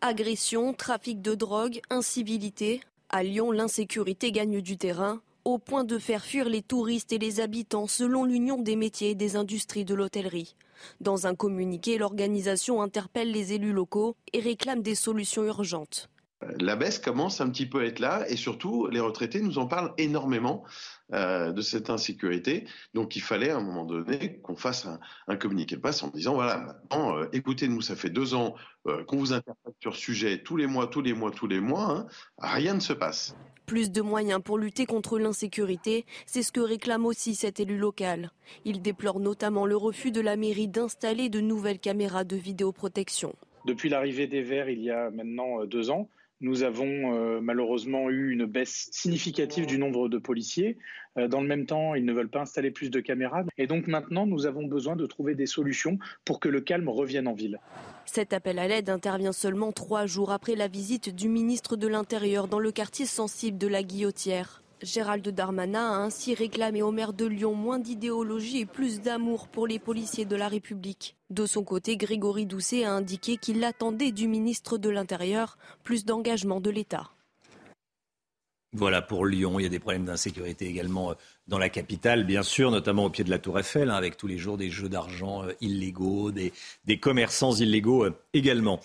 Agression, 0.00 0.74
trafic 0.74 1.22
de 1.22 1.34
drogue, 1.34 1.80
incivilité. 1.90 2.80
À 3.08 3.22
Lyon, 3.22 3.52
l'insécurité 3.52 4.32
gagne 4.32 4.60
du 4.60 4.76
terrain 4.76 5.20
au 5.44 5.58
point 5.58 5.84
de 5.84 5.98
faire 5.98 6.24
fuir 6.24 6.48
les 6.48 6.60
touristes 6.60 7.12
et 7.12 7.18
les 7.18 7.40
habitants 7.40 7.86
selon 7.86 8.24
l'Union 8.24 8.60
des 8.60 8.76
métiers 8.76 9.10
et 9.10 9.14
des 9.14 9.36
industries 9.36 9.84
de 9.84 9.94
l'hôtellerie. 9.94 10.56
Dans 11.00 11.26
un 11.26 11.34
communiqué, 11.34 11.98
l'organisation 11.98 12.82
interpelle 12.82 13.30
les 13.30 13.54
élus 13.54 13.72
locaux 13.72 14.14
et 14.32 14.40
réclame 14.40 14.82
des 14.82 14.94
solutions 14.94 15.44
urgentes. 15.44 16.10
La 16.40 16.76
baisse 16.76 17.00
commence 17.00 17.40
un 17.40 17.50
petit 17.50 17.66
peu 17.66 17.80
à 17.80 17.84
être 17.84 17.98
là 17.98 18.24
et 18.28 18.36
surtout 18.36 18.86
les 18.86 19.00
retraités 19.00 19.40
nous 19.40 19.58
en 19.58 19.66
parlent 19.66 19.92
énormément 19.98 20.62
euh, 21.12 21.50
de 21.50 21.60
cette 21.62 21.90
insécurité. 21.90 22.64
Donc 22.94 23.16
il 23.16 23.22
fallait 23.22 23.50
à 23.50 23.56
un 23.56 23.60
moment 23.60 23.84
donné 23.84 24.38
qu'on 24.42 24.54
fasse 24.54 24.86
un, 25.26 25.36
communiqué 25.36 25.74
de 25.74 25.80
presse 25.80 26.00
en 26.04 26.08
disant 26.08 26.34
voilà 26.34 26.58
maintenant 26.58 27.16
euh, 27.16 27.28
écoutez-nous 27.32 27.80
ça 27.80 27.96
fait 27.96 28.10
deux 28.10 28.34
ans 28.34 28.54
euh, 28.86 29.02
qu'on 29.04 29.16
vous 29.16 29.32
interprète 29.32 29.74
sur 29.80 29.96
ce 29.96 30.00
sujet 30.00 30.38
tous 30.38 30.56
les 30.56 30.68
mois 30.68 30.86
tous 30.86 31.00
les 31.00 31.12
mois 31.12 31.32
tous 31.32 31.48
les 31.48 31.58
mois 31.58 31.90
hein. 31.90 32.06
rien 32.38 32.74
ne 32.74 32.80
se 32.80 32.92
passe. 32.92 33.34
Plus 33.66 33.90
de 33.90 34.00
moyens 34.00 34.40
pour 34.42 34.58
lutter 34.58 34.86
contre 34.86 35.18
l'insécurité, 35.18 36.06
c'est 36.24 36.42
ce 36.42 36.52
que 36.52 36.60
réclame 36.60 37.04
aussi 37.04 37.34
cet 37.34 37.58
élu 37.58 37.76
local. 37.76 38.30
Il 38.64 38.80
déplore 38.80 39.18
notamment 39.18 39.66
le 39.66 39.76
refus 39.76 40.12
de 40.12 40.20
la 40.20 40.36
mairie 40.36 40.68
d'installer 40.68 41.28
de 41.28 41.40
nouvelles 41.40 41.80
caméras 41.80 42.24
de 42.24 42.36
vidéoprotection. 42.36 43.34
Depuis 43.64 43.88
l'arrivée 43.88 44.28
des 44.28 44.42
Verts 44.42 44.70
il 44.70 44.80
y 44.80 44.90
a 44.90 45.10
maintenant 45.10 45.64
deux 45.66 45.90
ans, 45.90 46.08
nous 46.40 46.62
avons 46.62 47.14
euh, 47.14 47.40
malheureusement 47.40 48.10
eu 48.10 48.30
une 48.30 48.44
baisse 48.44 48.88
significative 48.92 49.66
du 49.66 49.78
nombre 49.78 50.08
de 50.08 50.18
policiers. 50.18 50.78
Euh, 51.16 51.26
dans 51.26 51.40
le 51.40 51.48
même 51.48 51.66
temps, 51.66 51.94
ils 51.94 52.04
ne 52.04 52.12
veulent 52.12 52.30
pas 52.30 52.42
installer 52.42 52.70
plus 52.70 52.90
de 52.90 53.00
caméras. 53.00 53.44
Et 53.56 53.66
donc 53.66 53.86
maintenant, 53.86 54.26
nous 54.26 54.46
avons 54.46 54.66
besoin 54.66 54.94
de 54.94 55.06
trouver 55.06 55.34
des 55.34 55.46
solutions 55.46 55.98
pour 56.24 56.38
que 56.38 56.48
le 56.48 56.60
calme 56.60 56.88
revienne 56.88 57.26
en 57.26 57.34
ville. 57.34 57.58
Cet 58.06 58.32
appel 58.32 58.58
à 58.58 58.68
l'aide 58.68 58.88
intervient 58.88 59.32
seulement 59.32 59.72
trois 59.72 60.06
jours 60.06 60.30
après 60.30 60.54
la 60.54 60.68
visite 60.68 61.14
du 61.14 61.28
ministre 61.28 61.76
de 61.76 61.88
l'Intérieur 61.88 62.48
dans 62.48 62.60
le 62.60 62.70
quartier 62.70 63.06
sensible 63.06 63.58
de 63.58 63.66
la 63.66 63.82
Guillotière. 63.82 64.62
Gérald 64.82 65.28
Darmanin 65.28 65.92
a 65.92 65.96
ainsi 65.96 66.34
réclamé 66.34 66.82
au 66.82 66.92
maire 66.92 67.12
de 67.12 67.26
Lyon 67.26 67.54
moins 67.54 67.78
d'idéologie 67.78 68.60
et 68.60 68.66
plus 68.66 69.00
d'amour 69.00 69.48
pour 69.48 69.66
les 69.66 69.78
policiers 69.78 70.24
de 70.24 70.36
la 70.36 70.48
République. 70.48 71.16
De 71.30 71.46
son 71.46 71.64
côté, 71.64 71.96
Grégory 71.96 72.46
Doucet 72.46 72.84
a 72.84 72.92
indiqué 72.92 73.36
qu'il 73.36 73.64
attendait 73.64 74.12
du 74.12 74.28
ministre 74.28 74.78
de 74.78 74.88
l'Intérieur 74.88 75.58
plus 75.82 76.04
d'engagement 76.04 76.60
de 76.60 76.70
l'État. 76.70 77.10
Voilà 78.74 79.00
pour 79.00 79.24
Lyon, 79.24 79.58
il 79.58 79.62
y 79.62 79.66
a 79.66 79.70
des 79.70 79.78
problèmes 79.78 80.04
d'insécurité 80.04 80.66
également 80.66 81.12
euh, 81.12 81.14
dans 81.46 81.58
la 81.58 81.70
capitale, 81.70 82.24
bien 82.24 82.42
sûr, 82.42 82.70
notamment 82.70 83.06
au 83.06 83.10
pied 83.10 83.24
de 83.24 83.30
la 83.30 83.38
Tour 83.38 83.58
Eiffel, 83.58 83.88
hein, 83.88 83.94
avec 83.94 84.18
tous 84.18 84.26
les 84.26 84.36
jours 84.36 84.58
des 84.58 84.68
jeux 84.68 84.90
d'argent 84.90 85.44
euh, 85.44 85.52
illégaux, 85.62 86.32
des, 86.32 86.52
des, 86.84 86.98
commerçants 86.98 87.54
illégaux 87.54 88.04
euh, 88.04 88.14
également. 88.34 88.80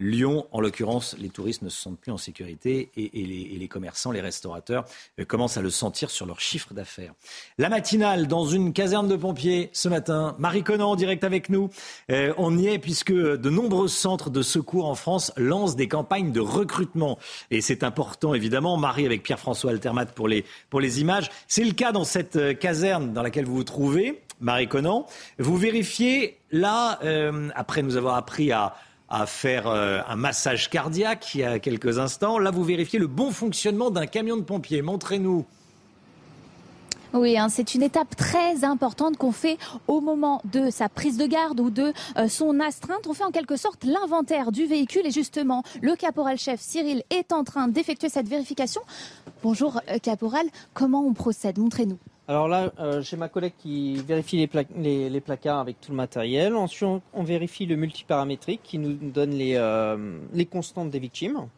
Lyon, 0.00 0.46
en 0.52 0.60
l'occurrence, 0.60 1.16
les 1.18 1.28
touristes 1.28 1.62
ne 1.62 1.68
se 1.68 1.80
sentent 1.80 1.98
plus 1.98 2.12
en 2.12 2.16
sécurité 2.18 2.90
et, 2.96 3.10
les, 3.58 3.68
commerçants, 3.68 4.10
les 4.10 4.20
restaurateurs 4.20 4.84
euh, 5.18 5.24
commencent 5.24 5.56
à 5.56 5.62
le 5.62 5.70
sentir 5.70 6.10
sur 6.10 6.26
leur 6.26 6.40
chiffre 6.40 6.74
d'affaires. 6.74 7.12
La 7.58 7.68
matinale 7.68 8.26
dans 8.26 8.46
une 8.46 8.72
caserne 8.72 9.08
de 9.08 9.16
pompiers 9.16 9.70
ce 9.72 9.88
matin. 9.88 10.36
Marie 10.38 10.62
Conan 10.62 10.90
en 10.90 10.96
direct 10.96 11.24
avec 11.24 11.48
nous. 11.48 11.70
Euh, 12.10 12.32
on 12.38 12.56
y 12.56 12.68
est 12.68 12.78
puisque 12.78 13.12
de 13.12 13.50
nombreux 13.50 13.88
centres 13.88 14.30
de 14.30 14.42
secours 14.42 14.86
en 14.86 14.94
France 14.94 15.32
lancent 15.36 15.76
des 15.76 15.88
campagnes 15.88 16.32
de 16.32 16.40
recrutement. 16.40 17.18
Et 17.50 17.60
c'est 17.60 17.82
important, 17.82 18.34
évidemment. 18.34 18.76
Marie 18.76 19.06
avec 19.06 19.22
Pierre-François 19.22 19.70
Altermat 19.70 20.06
pour 20.06 20.28
les, 20.28 20.44
pour 20.70 20.80
les 20.80 21.00
images. 21.00 21.30
C'est 21.46 21.64
le 21.64 21.72
cas 21.72 21.92
dans 21.92 22.04
cette 22.04 22.36
euh, 22.36 22.54
caserne 22.54 23.12
dans 23.12 23.22
laquelle 23.22 23.44
vous 23.44 23.56
vous 23.56 23.64
trouvez. 23.64 24.22
Marie 24.40 24.68
Conan, 24.68 25.04
vous 25.40 25.56
vérifiez 25.56 26.38
là, 26.52 27.00
après 27.56 27.82
nous 27.82 27.96
avoir 27.96 28.14
appris 28.14 28.52
à, 28.52 28.76
à 29.08 29.26
faire 29.26 29.66
euh, 29.66 30.00
un 30.06 30.16
massage 30.16 30.70
cardiaque 30.70 31.34
il 31.34 31.40
y 31.40 31.44
a 31.44 31.58
quelques 31.58 31.98
instants. 31.98 32.38
Là, 32.38 32.50
vous 32.50 32.64
vérifiez 32.64 32.98
le 32.98 33.06
bon 33.06 33.30
fonctionnement 33.30 33.90
d'un 33.90 34.06
camion 34.06 34.36
de 34.36 34.42
pompiers. 34.42 34.82
Montrez-nous. 34.82 35.46
Oui, 37.14 37.38
hein, 37.38 37.48
c'est 37.48 37.74
une 37.74 37.82
étape 37.82 38.16
très 38.16 38.64
importante 38.64 39.16
qu'on 39.16 39.32
fait 39.32 39.56
au 39.86 40.02
moment 40.02 40.42
de 40.44 40.68
sa 40.68 40.90
prise 40.90 41.16
de 41.16 41.26
garde 41.26 41.58
ou 41.58 41.70
de 41.70 41.94
euh, 42.18 42.28
son 42.28 42.60
astreinte. 42.60 43.06
On 43.06 43.14
fait 43.14 43.24
en 43.24 43.30
quelque 43.30 43.56
sorte 43.56 43.84
l'inventaire 43.84 44.52
du 44.52 44.66
véhicule 44.66 45.06
et 45.06 45.10
justement, 45.10 45.62
le 45.80 45.96
caporal-chef 45.96 46.60
Cyril 46.60 47.02
est 47.08 47.32
en 47.32 47.44
train 47.44 47.68
d'effectuer 47.68 48.10
cette 48.10 48.28
vérification. 48.28 48.82
Bonjour, 49.42 49.80
euh, 49.88 49.98
caporal, 49.98 50.46
comment 50.74 51.02
on 51.06 51.14
procède? 51.14 51.58
Montrez-nous. 51.58 51.98
Alors 52.28 52.46
là, 52.46 52.70
euh, 52.78 53.00
j'ai 53.00 53.16
ma 53.16 53.30
collègue 53.30 53.54
qui 53.58 53.96
vérifie 53.96 54.46
les, 54.76 55.08
les, 55.08 55.20
placards 55.22 55.60
avec 55.60 55.80
tout 55.80 55.92
le 55.92 55.96
matériel. 55.96 56.54
Ensuite, 56.54 57.00
on, 57.14 57.22
vérifie 57.22 57.64
le 57.64 57.76
multiparamétrique 57.76 58.60
qui 58.62 58.76
nous 58.76 58.92
donne 58.92 59.30
les, 59.30 59.54
euh, 59.54 60.18
les 60.34 60.44
constantes 60.44 60.90
des 60.90 60.98
victimes. 60.98 61.48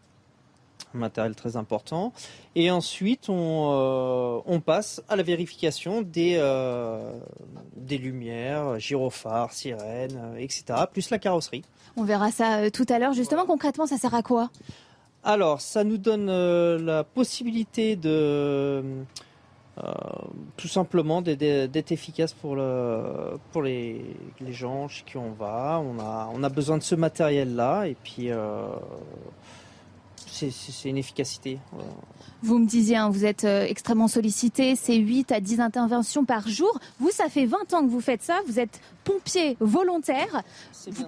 Un 0.94 0.98
matériel 0.98 1.34
très 1.34 1.56
important. 1.56 2.12
Et 2.54 2.70
ensuite, 2.70 3.28
on, 3.28 3.70
euh, 3.72 4.40
on 4.46 4.60
passe 4.60 5.02
à 5.08 5.16
la 5.16 5.24
vérification 5.24 6.02
des, 6.02 6.38
des 7.74 7.98
lumières, 7.98 8.78
gyrophares, 8.78 9.52
sirènes, 9.52 10.36
etc., 10.38 10.84
plus 10.92 11.10
la 11.10 11.18
carrosserie. 11.18 11.64
On 11.96 12.04
verra 12.04 12.30
ça 12.30 12.70
tout 12.70 12.86
à 12.88 13.00
l'heure. 13.00 13.12
Justement, 13.12 13.44
concrètement, 13.44 13.86
ça 13.86 13.96
sert 13.96 14.14
à 14.14 14.22
quoi? 14.22 14.50
Alors, 15.24 15.60
ça 15.60 15.82
nous 15.82 15.98
donne 15.98 16.30
la 16.76 17.02
possibilité 17.02 17.96
de 17.96 19.04
tout 20.56 20.68
simplement 20.68 21.22
d'être 21.22 21.92
efficace 21.92 22.32
pour, 22.32 22.56
le, 22.56 23.38
pour 23.52 23.62
les, 23.62 24.04
les, 24.40 24.52
gens 24.52 24.88
chez 24.88 25.04
qui 25.04 25.16
on 25.16 25.32
va. 25.32 25.82
On 25.84 25.98
a, 25.98 26.30
on 26.32 26.42
a 26.42 26.48
besoin 26.48 26.78
de 26.78 26.82
ce 26.82 26.94
matériel-là 26.94 27.86
et 27.86 27.96
puis 28.02 28.30
euh, 28.30 28.66
c'est 30.26 30.88
une 30.88 30.98
efficacité. 30.98 31.58
Vous 32.42 32.58
me 32.58 32.66
disiez, 32.66 32.96
hein, 32.96 33.10
vous 33.10 33.24
êtes 33.24 33.44
euh, 33.44 33.66
extrêmement 33.66 34.08
sollicité, 34.08 34.76
c'est 34.76 34.96
8 34.96 35.32
à 35.32 35.40
10 35.40 35.60
interventions 35.60 36.24
par 36.24 36.48
jour. 36.48 36.78
Vous, 36.98 37.10
ça 37.10 37.28
fait 37.28 37.46
20 37.46 37.74
ans 37.74 37.84
que 37.84 37.90
vous 37.90 38.00
faites 38.00 38.22
ça, 38.22 38.40
vous 38.46 38.58
êtes 38.58 38.80
pompier 39.04 39.56
volontaire. 39.60 40.42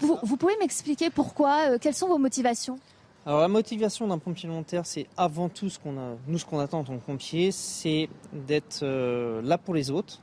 Vous, 0.01 0.19
vous, 0.23 0.37
pouvez 0.37 0.57
m'expliquer 0.61 1.11
pourquoi, 1.11 1.79
quelles 1.79 1.95
sont 1.95 2.09
vos 2.09 2.19
motivations? 2.19 2.79
Alors 3.25 3.41
la 3.41 3.49
motivation 3.49 4.09
d'un 4.09 4.19
pompier 4.19 4.49
volontaire, 4.49 4.85
c'est 4.85 5.07
avant 5.17 5.49
tout 5.49 5.71
ce 5.71 5.79
qu'on 5.79 5.97
a, 5.97 6.17
nous 6.27 6.39
ce 6.39 6.45
qu'on 6.45 6.59
attend 6.59 6.81
en 6.81 6.85
tant 6.85 6.99
pompier, 6.99 7.53
c'est 7.53 8.09
d'être 8.33 8.81
euh, 8.83 9.41
là 9.43 9.59
pour 9.59 9.75
les 9.75 9.91
autres, 9.91 10.21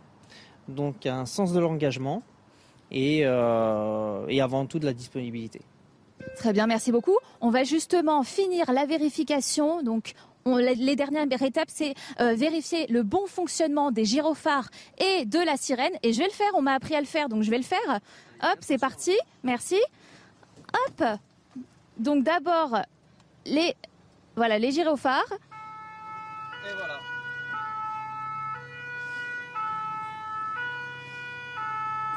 donc 0.68 1.06
un 1.06 1.26
sens 1.26 1.54
de 1.54 1.60
l'engagement 1.60 2.24
et, 2.92 3.22
euh, 3.24 4.26
et 4.28 4.42
avant 4.42 4.66
tout 4.66 4.80
de 4.80 4.86
la 4.86 4.94
disponibilité. 4.94 5.62
Très 6.36 6.52
bien, 6.52 6.68
merci 6.68 6.92
beaucoup. 6.92 7.18
On 7.40 7.50
va 7.50 7.64
justement 7.64 8.24
finir 8.24 8.72
la 8.74 8.86
vérification. 8.86 9.82
Donc, 9.82 10.14
les 10.46 10.96
dernières 10.96 11.26
étapes, 11.42 11.70
c'est 11.70 11.94
euh, 12.20 12.34
vérifier 12.34 12.88
le 12.88 13.04
bon 13.04 13.26
fonctionnement 13.28 13.92
des 13.92 14.06
gyrophares 14.06 14.70
et 14.98 15.26
de 15.26 15.40
la 15.40 15.56
sirène. 15.56 15.94
Et 16.04 16.12
je 16.12 16.20
vais 16.20 16.26
le 16.26 16.34
faire, 16.34 16.52
on 16.56 16.62
m'a 16.62 16.74
appris 16.74 16.96
à 16.96 17.00
le 17.00 17.06
faire, 17.06 17.30
donc 17.30 17.44
je 17.44 17.52
vais 17.52 17.58
le 17.58 17.64
faire. 17.64 18.00
Hop, 18.42 18.58
c'est 18.62 18.78
parti, 18.78 19.18
merci. 19.44 19.78
Hop, 20.88 21.20
donc 22.00 22.24
d'abord 22.24 22.80
les 23.46 23.76
voilà 24.36 24.58
les 24.58 24.72
gyrophares. 24.72 25.32
Et 25.32 26.74
voilà. 26.76 27.00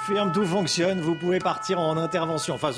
Ferme, 0.02 0.32
tout 0.32 0.44
fonctionne. 0.44 1.00
Vous 1.00 1.14
pouvez 1.14 1.38
partir 1.38 1.78
en 1.78 1.96
intervention. 1.96 2.54
Enfin, 2.54 2.70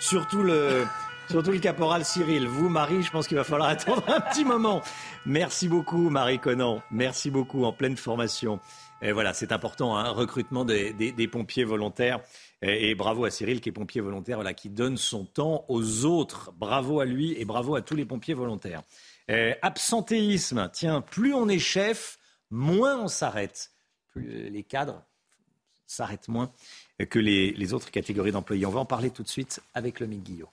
surtout 0.00 0.42
le. 0.42 0.84
Surtout 1.28 1.50
le 1.50 1.58
caporal 1.58 2.04
Cyril. 2.04 2.46
Vous, 2.46 2.68
Marie, 2.68 3.02
je 3.02 3.10
pense 3.10 3.26
qu'il 3.26 3.36
va 3.36 3.42
falloir 3.42 3.68
attendre 3.68 4.04
un 4.06 4.20
petit 4.20 4.44
moment. 4.44 4.82
Merci 5.24 5.68
beaucoup, 5.68 6.08
Marie 6.08 6.38
Conan. 6.38 6.82
Merci 6.92 7.30
beaucoup, 7.30 7.64
en 7.64 7.72
pleine 7.72 7.96
formation. 7.96 8.60
Et 9.02 9.12
voilà, 9.12 9.34
c'est 9.34 9.52
important, 9.52 9.96
un 9.96 10.04
hein, 10.04 10.10
recrutement 10.10 10.64
des, 10.64 11.28
pompiers 11.30 11.64
volontaires. 11.64 12.20
Et, 12.62 12.94
bravo 12.94 13.24
à 13.24 13.30
Cyril 13.30 13.60
qui 13.60 13.68
est 13.68 13.72
pompier 13.72 14.00
volontaire, 14.00 14.36
voilà, 14.38 14.54
qui 14.54 14.70
donne 14.70 14.96
son 14.96 15.24
temps 15.24 15.64
aux 15.68 16.04
autres. 16.04 16.52
Bravo 16.56 17.00
à 17.00 17.04
lui 17.04 17.38
et 17.38 17.44
bravo 17.44 17.74
à 17.74 17.82
tous 17.82 17.96
les 17.96 18.04
pompiers 18.04 18.34
volontaires. 18.34 18.82
absentéisme, 19.62 20.70
tiens, 20.72 21.00
plus 21.00 21.34
on 21.34 21.48
est 21.48 21.58
chef, 21.58 22.18
moins 22.50 22.98
on 22.98 23.08
s'arrête. 23.08 23.72
Plus 24.08 24.48
les 24.50 24.62
cadres 24.62 25.02
s'arrêtent 25.86 26.28
moins 26.28 26.50
que 27.10 27.18
les, 27.18 27.74
autres 27.74 27.90
catégories 27.90 28.32
d'employés. 28.32 28.66
On 28.66 28.70
va 28.70 28.80
en 28.80 28.86
parler 28.86 29.10
tout 29.10 29.22
de 29.22 29.28
suite 29.28 29.60
avec 29.74 30.00
le 30.00 30.06
Guillot. 30.06 30.48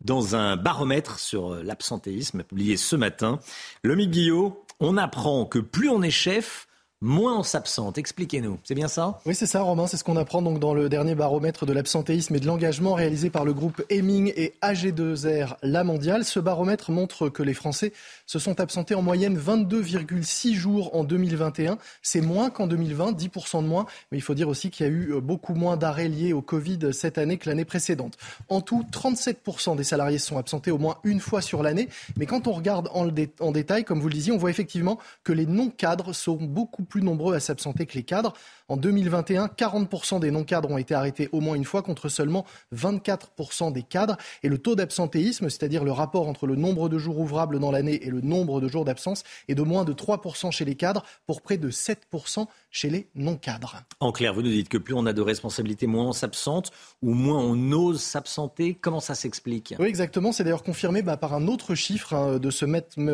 Dans 0.00 0.36
un 0.36 0.56
baromètre 0.56 1.18
sur 1.18 1.54
l'absentéisme 1.62 2.42
publié 2.42 2.76
ce 2.76 2.94
matin, 2.94 3.40
le 3.82 3.94
Guillot, 3.94 4.66
on 4.78 4.98
apprend 4.98 5.46
que 5.46 5.58
plus 5.58 5.88
on 5.88 6.02
est 6.02 6.10
chef, 6.10 6.68
moins 7.00 7.38
on 7.38 7.42
s'absente. 7.42 7.98
Expliquez-nous, 7.98 8.58
c'est 8.64 8.74
bien 8.74 8.88
ça? 8.88 9.20
Oui, 9.26 9.34
c'est 9.34 9.46
ça, 9.46 9.62
Romain. 9.62 9.86
C'est 9.86 9.96
ce 9.96 10.04
qu'on 10.04 10.16
apprend 10.16 10.42
donc 10.42 10.58
dans 10.58 10.74
le 10.74 10.88
dernier 10.88 11.14
baromètre 11.14 11.66
de 11.66 11.72
l'absentéisme 11.72 12.34
et 12.34 12.40
de 12.40 12.46
l'engagement 12.46 12.94
réalisé 12.94 13.30
par 13.30 13.44
le 13.44 13.52
groupe 13.52 13.82
Heming 13.90 14.32
et 14.36 14.54
AG2R 14.62 15.56
La 15.62 15.84
Mondiale. 15.84 16.24
Ce 16.24 16.40
baromètre 16.40 16.90
montre 16.90 17.28
que 17.28 17.42
les 17.42 17.54
Français 17.54 17.92
se 18.26 18.38
sont 18.38 18.60
absentés 18.60 18.94
en 18.94 19.02
moyenne 19.02 19.38
22,6 19.38 20.54
jours 20.54 20.94
en 20.96 21.04
2021. 21.04 21.78
C'est 22.02 22.20
moins 22.20 22.48
qu'en 22.50 22.66
2020, 22.66 23.12
10% 23.12 23.62
de 23.62 23.68
moins. 23.68 23.86
Mais 24.10 24.18
il 24.18 24.22
faut 24.22 24.34
dire 24.34 24.48
aussi 24.48 24.70
qu'il 24.70 24.86
y 24.86 24.88
a 24.88 24.92
eu 24.92 25.20
beaucoup 25.20 25.54
moins 25.54 25.76
d'arrêts 25.76 26.08
liés 26.08 26.32
au 26.32 26.42
Covid 26.42 26.92
cette 26.92 27.18
année 27.18 27.36
que 27.36 27.48
l'année 27.48 27.64
précédente. 27.66 28.16
En 28.48 28.60
tout, 28.60 28.84
37% 28.90 29.76
des 29.76 29.84
salariés 29.84 30.18
se 30.18 30.28
sont 30.28 30.38
absentés 30.38 30.70
au 30.70 30.78
moins 30.78 30.96
une 31.04 31.20
fois 31.20 31.42
sur 31.42 31.62
l'année. 31.62 31.88
Mais 32.16 32.26
quand 32.26 32.46
on 32.46 32.52
regarde 32.52 32.88
en, 32.94 33.08
en 33.40 33.52
détail, 33.52 33.84
comme 33.84 34.00
vous 34.00 34.08
le 34.08 34.14
disiez, 34.14 34.32
on 34.32 34.38
voit 34.38 34.50
effectivement 34.50 34.98
que 35.22 35.32
les 35.32 35.46
non-cadres 35.46 36.14
sont 36.14 36.36
beaucoup 36.36 36.83
plus 36.84 37.02
nombreux 37.02 37.34
à 37.34 37.40
s'absenter 37.40 37.86
que 37.86 37.94
les 37.94 38.02
cadres. 38.02 38.32
En 38.68 38.76
2021, 38.76 39.46
40% 39.46 40.20
des 40.20 40.30
non-cadres 40.30 40.70
ont 40.70 40.78
été 40.78 40.94
arrêtés 40.94 41.28
au 41.32 41.40
moins 41.40 41.54
une 41.54 41.64
fois 41.64 41.82
contre 41.82 42.08
seulement 42.08 42.46
24% 42.74 43.72
des 43.72 43.82
cadres. 43.82 44.16
Et 44.42 44.48
le 44.48 44.58
taux 44.58 44.74
d'absentéisme, 44.74 45.50
c'est-à-dire 45.50 45.84
le 45.84 45.92
rapport 45.92 46.28
entre 46.28 46.46
le 46.46 46.56
nombre 46.56 46.88
de 46.88 46.98
jours 46.98 47.18
ouvrables 47.18 47.58
dans 47.58 47.70
l'année 47.70 48.04
et 48.06 48.10
le 48.10 48.20
nombre 48.20 48.60
de 48.60 48.68
jours 48.68 48.84
d'absence, 48.84 49.22
est 49.48 49.54
de 49.54 49.62
moins 49.62 49.84
de 49.84 49.92
3% 49.92 50.50
chez 50.50 50.64
les 50.64 50.74
cadres 50.74 51.04
pour 51.26 51.42
près 51.42 51.58
de 51.58 51.70
7% 51.70 52.46
chez 52.74 52.90
les 52.90 53.06
non-cadres. 53.14 53.84
En 54.00 54.10
clair, 54.10 54.34
vous 54.34 54.42
nous 54.42 54.50
dites 54.50 54.68
que 54.68 54.78
plus 54.78 54.94
on 54.94 55.06
a 55.06 55.12
de 55.12 55.22
responsabilités, 55.22 55.86
moins 55.86 56.06
on 56.08 56.12
s'absente 56.12 56.72
ou 57.02 57.14
moins 57.14 57.38
on 57.38 57.70
ose 57.70 58.02
s'absenter. 58.02 58.76
Comment 58.80 58.98
ça 58.98 59.14
s'explique? 59.14 59.74
Oui, 59.78 59.86
exactement. 59.86 60.32
C'est 60.32 60.42
d'ailleurs 60.42 60.64
confirmé 60.64 61.00
bah, 61.00 61.16
par 61.16 61.34
un 61.34 61.46
autre 61.46 61.76
chiffre 61.76 62.14
hein, 62.14 62.38
de 62.38 62.50
ce 62.50 62.66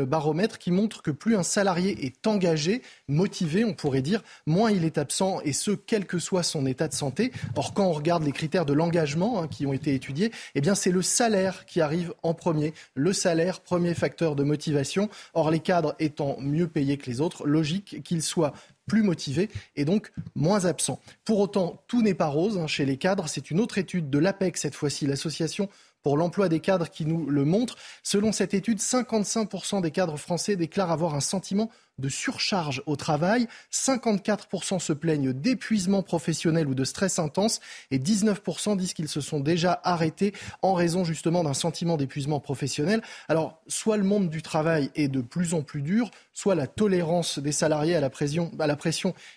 baromètre 0.04 0.58
qui 0.58 0.70
montre 0.70 1.02
que 1.02 1.10
plus 1.10 1.36
un 1.36 1.42
salarié 1.42 2.06
est 2.06 2.26
engagé, 2.26 2.80
motivé, 3.06 3.66
on 3.66 3.74
pourrait 3.74 4.00
dire, 4.00 4.22
moins 4.46 4.70
il 4.70 4.84
est 4.86 4.96
absent, 4.96 5.40
et 5.44 5.52
ce, 5.52 5.72
quel 5.72 6.06
que 6.06 6.18
soit 6.18 6.42
son 6.42 6.64
état 6.64 6.88
de 6.88 6.94
santé. 6.94 7.30
Or, 7.54 7.74
quand 7.74 7.84
on 7.84 7.92
regarde 7.92 8.24
les 8.24 8.32
critères 8.32 8.64
de 8.64 8.72
l'engagement 8.72 9.42
hein, 9.42 9.46
qui 9.46 9.66
ont 9.66 9.74
été 9.74 9.94
étudiés, 9.94 10.32
eh 10.54 10.62
bien, 10.62 10.74
c'est 10.74 10.90
le 10.90 11.02
salaire 11.02 11.66
qui 11.66 11.82
arrive 11.82 12.14
en 12.22 12.32
premier. 12.32 12.72
Le 12.94 13.12
salaire, 13.12 13.60
premier 13.60 13.92
facteur 13.92 14.36
de 14.36 14.42
motivation. 14.42 15.10
Or, 15.34 15.50
les 15.50 15.60
cadres 15.60 15.94
étant 15.98 16.38
mieux 16.40 16.66
payés 16.66 16.96
que 16.96 17.10
les 17.10 17.20
autres, 17.20 17.46
logique 17.46 18.02
qu'ils 18.02 18.22
soient 18.22 18.54
plus 18.90 19.02
motivés 19.04 19.50
et 19.76 19.84
donc 19.84 20.10
moins 20.34 20.64
absents. 20.64 21.00
Pour 21.24 21.38
autant, 21.38 21.84
tout 21.86 22.02
n'est 22.02 22.12
pas 22.12 22.26
rose 22.26 22.58
hein, 22.58 22.66
chez 22.66 22.84
les 22.84 22.96
cadres. 22.96 23.28
C'est 23.28 23.52
une 23.52 23.60
autre 23.60 23.78
étude 23.78 24.10
de 24.10 24.18
l'APEC, 24.18 24.56
cette 24.56 24.74
fois-ci, 24.74 25.06
l'association 25.06 25.68
pour 26.02 26.16
l'emploi 26.16 26.48
des 26.48 26.58
cadres 26.58 26.90
qui 26.90 27.06
nous 27.06 27.30
le 27.30 27.44
montre. 27.44 27.76
Selon 28.02 28.32
cette 28.32 28.52
étude, 28.52 28.80
55% 28.80 29.80
des 29.80 29.92
cadres 29.92 30.16
français 30.16 30.56
déclarent 30.56 30.90
avoir 30.90 31.14
un 31.14 31.20
sentiment 31.20 31.70
de 32.00 32.08
surcharge 32.08 32.82
au 32.86 32.96
travail. 32.96 33.46
54% 33.72 34.78
se 34.78 34.92
plaignent 34.92 35.32
d'épuisement 35.32 36.02
professionnel 36.02 36.68
ou 36.68 36.74
de 36.74 36.84
stress 36.84 37.18
intense 37.18 37.60
et 37.90 37.98
19% 37.98 38.76
disent 38.76 38.94
qu'ils 38.94 39.08
se 39.08 39.20
sont 39.20 39.40
déjà 39.40 39.80
arrêtés 39.84 40.32
en 40.62 40.74
raison 40.74 41.04
justement 41.04 41.44
d'un 41.44 41.54
sentiment 41.54 41.96
d'épuisement 41.96 42.40
professionnel. 42.40 43.02
Alors, 43.28 43.60
soit 43.68 43.96
le 43.96 44.04
monde 44.04 44.30
du 44.30 44.42
travail 44.42 44.90
est 44.94 45.08
de 45.08 45.20
plus 45.20 45.54
en 45.54 45.62
plus 45.62 45.82
dur, 45.82 46.10
soit 46.32 46.54
la 46.54 46.66
tolérance 46.66 47.38
des 47.38 47.52
salariés 47.52 47.96
à 47.96 48.00
la 48.00 48.10
pression, 48.10 48.50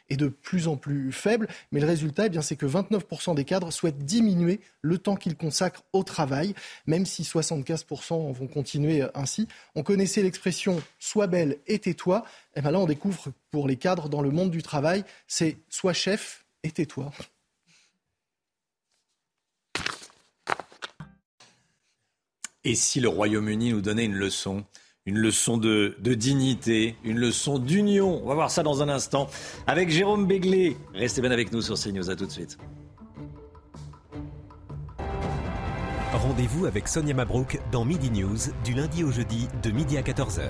est 0.10 0.18
de 0.18 0.28
plus 0.28 0.68
en 0.68 0.78
plus 0.78 1.12
faible. 1.12 1.48
Mais 1.72 1.80
le 1.80 1.88
résultat, 1.88 2.28
eh 2.28 2.42
c'est 2.42 2.56
que 2.56 2.66
29% 2.66 3.36
des 3.36 3.46
cadres 3.46 3.72
souhaitent 3.72 4.06
diminuer 4.06 4.62
le 4.82 4.98
temps 4.98 5.16
qu'ils 5.16 5.36
consacrent 5.36 5.84
au 5.94 6.04
travail, 6.04 6.54
même 6.88 7.06
si 7.06 7.24
75% 7.24 8.32
vont 8.34 8.48
continuer 8.48 9.04
ainsi. 9.14 9.48
On 9.76 9.84
connaissait 9.84 10.22
l'expression 10.22 10.82
sois 11.00 11.28
belle 11.28 11.58
et 11.68 11.80
tais-toi. 11.80 12.24
Et 12.56 12.62
bien 12.62 12.72
là, 12.72 12.80
on 12.80 12.86
découvre 12.86 13.32
pour 13.52 13.68
les 13.68 13.78
cadres 13.78 14.10
dans 14.10 14.22
le 14.22 14.30
monde 14.30 14.52
du 14.52 14.62
travail, 14.62 15.04
c'est 15.28 15.58
sois 15.70 15.94
chef 15.94 16.46
et 16.64 16.72
tais-toi. 16.72 17.12
Et 22.64 22.76
si 22.76 23.02
le 23.02 23.10
Royaume-Uni 23.10 23.72
nous 23.72 23.82
donnait 23.82 24.06
une 24.06 24.16
leçon 24.16 24.64
une 25.06 25.18
leçon 25.18 25.58
de, 25.58 25.96
dignité, 26.02 26.96
une 27.04 27.18
leçon 27.18 27.60
d'union? 27.60 28.22
On 28.24 28.28
va 28.28 28.36
voir 28.36 28.52
ça 28.52 28.64
dans 28.64 28.82
un 28.82 28.90
instant 28.90 29.30
avec 29.68 29.90
Jérôme 29.90 30.28
Béglé. 30.28 30.78
Restez 30.94 31.22
bien 31.22 31.32
avec 31.32 31.52
nous 31.52 31.62
sur 31.62 31.78
CNews. 31.78 32.10
À 32.10 32.16
tout 32.16 32.26
de 32.26 32.32
suite. 32.32 32.58
Rendez-vous 36.14 36.66
avec 36.66 36.88
Sonia 36.88 37.14
Mabrouk 37.14 37.60
dans 37.72 37.84
Midi 37.84 38.12
News 38.12 38.38
du 38.64 38.74
lundi 38.74 39.04
au 39.04 39.12
jeudi 39.12 39.48
de 39.62 39.72
midi 39.72 39.98
à 39.98 40.02
14h. 40.02 40.44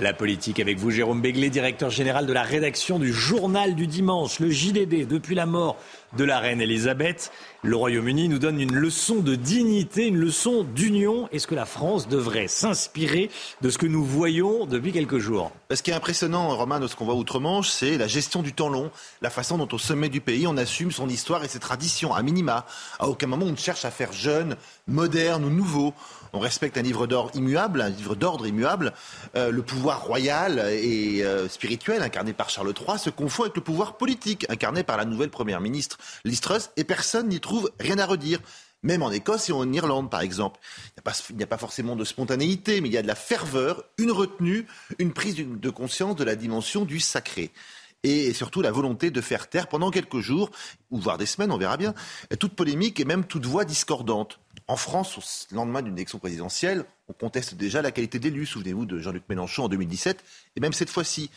La 0.00 0.12
politique 0.12 0.60
avec 0.60 0.78
vous, 0.78 0.92
Jérôme 0.92 1.20
Béglé, 1.20 1.50
directeur 1.50 1.90
général 1.90 2.24
de 2.26 2.32
la 2.32 2.44
rédaction 2.44 3.00
du 3.00 3.12
Journal 3.12 3.74
du 3.74 3.88
Dimanche, 3.88 4.38
le 4.38 4.48
JDD. 4.48 5.08
Depuis 5.08 5.34
la 5.34 5.44
mort 5.44 5.76
de 6.16 6.22
la 6.22 6.38
reine 6.38 6.60
Elisabeth, 6.60 7.32
le 7.64 7.74
Royaume-Uni 7.74 8.28
nous 8.28 8.38
donne 8.38 8.60
une 8.60 8.76
leçon 8.76 9.16
de 9.16 9.34
dignité, 9.34 10.06
une 10.06 10.16
leçon 10.16 10.62
d'union. 10.62 11.28
Est-ce 11.32 11.48
que 11.48 11.56
la 11.56 11.66
France 11.66 12.06
devrait 12.06 12.46
s'inspirer 12.46 13.28
de 13.60 13.70
ce 13.70 13.78
que 13.78 13.86
nous 13.86 14.04
voyons 14.04 14.66
depuis 14.66 14.92
quelques 14.92 15.18
jours? 15.18 15.50
Ce 15.72 15.82
qui 15.82 15.90
est 15.90 15.94
impressionnant, 15.94 16.56
Romain, 16.56 16.78
de 16.78 16.86
ce 16.86 16.94
qu'on 16.94 17.04
voit 17.04 17.16
outre-Manche, 17.16 17.68
c'est 17.68 17.98
la 17.98 18.06
gestion 18.06 18.42
du 18.42 18.52
temps 18.52 18.68
long, 18.68 18.92
la 19.20 19.30
façon 19.30 19.58
dont 19.58 19.68
au 19.72 19.78
sommet 19.78 20.08
du 20.08 20.20
pays, 20.20 20.46
on 20.46 20.56
assume 20.56 20.92
son 20.92 21.08
histoire 21.08 21.42
et 21.42 21.48
ses 21.48 21.58
traditions, 21.58 22.14
à 22.14 22.22
minima. 22.22 22.66
À 23.00 23.08
aucun 23.08 23.26
moment 23.26 23.46
on 23.46 23.50
ne 23.50 23.56
cherche 23.56 23.84
à 23.84 23.90
faire 23.90 24.12
jeune, 24.12 24.54
moderne 24.86 25.44
ou 25.44 25.50
nouveau 25.50 25.92
on 26.32 26.38
respecte 26.38 26.76
un 26.76 26.82
livre 26.82 27.06
d'ordre 27.06 27.30
immuable, 27.34 27.80
un 27.80 27.88
livre 27.88 28.14
d'ordre 28.14 28.46
immuable. 28.46 28.92
Euh, 29.36 29.50
le 29.50 29.62
pouvoir 29.62 30.04
royal 30.04 30.58
et 30.72 31.24
euh, 31.24 31.48
spirituel 31.48 32.02
incarné 32.02 32.32
par 32.32 32.50
Charles 32.50 32.72
III 32.78 32.98
se 32.98 33.10
confond 33.10 33.44
avec 33.44 33.56
le 33.56 33.62
pouvoir 33.62 33.96
politique 33.96 34.46
incarné 34.48 34.82
par 34.82 34.96
la 34.96 35.04
nouvelle 35.04 35.30
première 35.30 35.60
ministre 35.60 35.98
Liz 36.24 36.40
et 36.76 36.84
personne 36.84 37.28
n'y 37.28 37.40
trouve 37.40 37.70
rien 37.80 37.98
à 37.98 38.06
redire. 38.06 38.40
Même 38.84 39.02
en 39.02 39.10
Écosse 39.10 39.48
et 39.48 39.52
en 39.52 39.72
Irlande, 39.72 40.08
par 40.08 40.20
exemple. 40.20 40.60
Il 41.30 41.36
n'y 41.36 41.42
a, 41.42 41.48
pas 41.48 41.58
forcément 41.58 41.96
de 41.96 42.04
spontanéité, 42.04 42.80
mais 42.80 42.88
il 42.88 42.92
y 42.92 42.98
a 42.98 43.02
de 43.02 43.08
la 43.08 43.16
ferveur, 43.16 43.82
une 43.98 44.12
retenue, 44.12 44.66
une 45.00 45.12
prise 45.12 45.34
de 45.36 45.70
conscience 45.70 46.14
de 46.14 46.22
la 46.22 46.36
dimension 46.36 46.84
du 46.84 47.00
sacré 47.00 47.50
et 48.02 48.32
surtout 48.32 48.62
la 48.62 48.70
volonté 48.70 49.10
de 49.10 49.20
faire 49.20 49.48
taire 49.48 49.68
pendant 49.68 49.90
quelques 49.90 50.20
jours, 50.20 50.50
ou 50.90 50.98
voire 50.98 51.18
des 51.18 51.26
semaines, 51.26 51.50
on 51.50 51.58
verra 51.58 51.76
bien, 51.76 51.94
toute 52.38 52.54
polémique 52.54 53.00
et 53.00 53.04
même 53.04 53.24
toute 53.24 53.46
voix 53.46 53.64
discordante. 53.64 54.38
En 54.68 54.76
France, 54.76 55.16
au 55.50 55.54
lendemain 55.54 55.80
d'une 55.80 55.94
élection 55.94 56.18
présidentielle, 56.18 56.84
on 57.08 57.14
conteste 57.14 57.54
déjà 57.54 57.80
la 57.80 57.90
qualité 57.90 58.18
d'élu. 58.18 58.44
Souvenez-vous 58.44 58.84
de 58.84 58.98
Jean-Luc 58.98 59.24
Mélenchon 59.30 59.64
en 59.64 59.68
2017, 59.68 60.22
et 60.56 60.60
même 60.60 60.74
cette 60.74 60.90
fois-ci. 60.90 61.30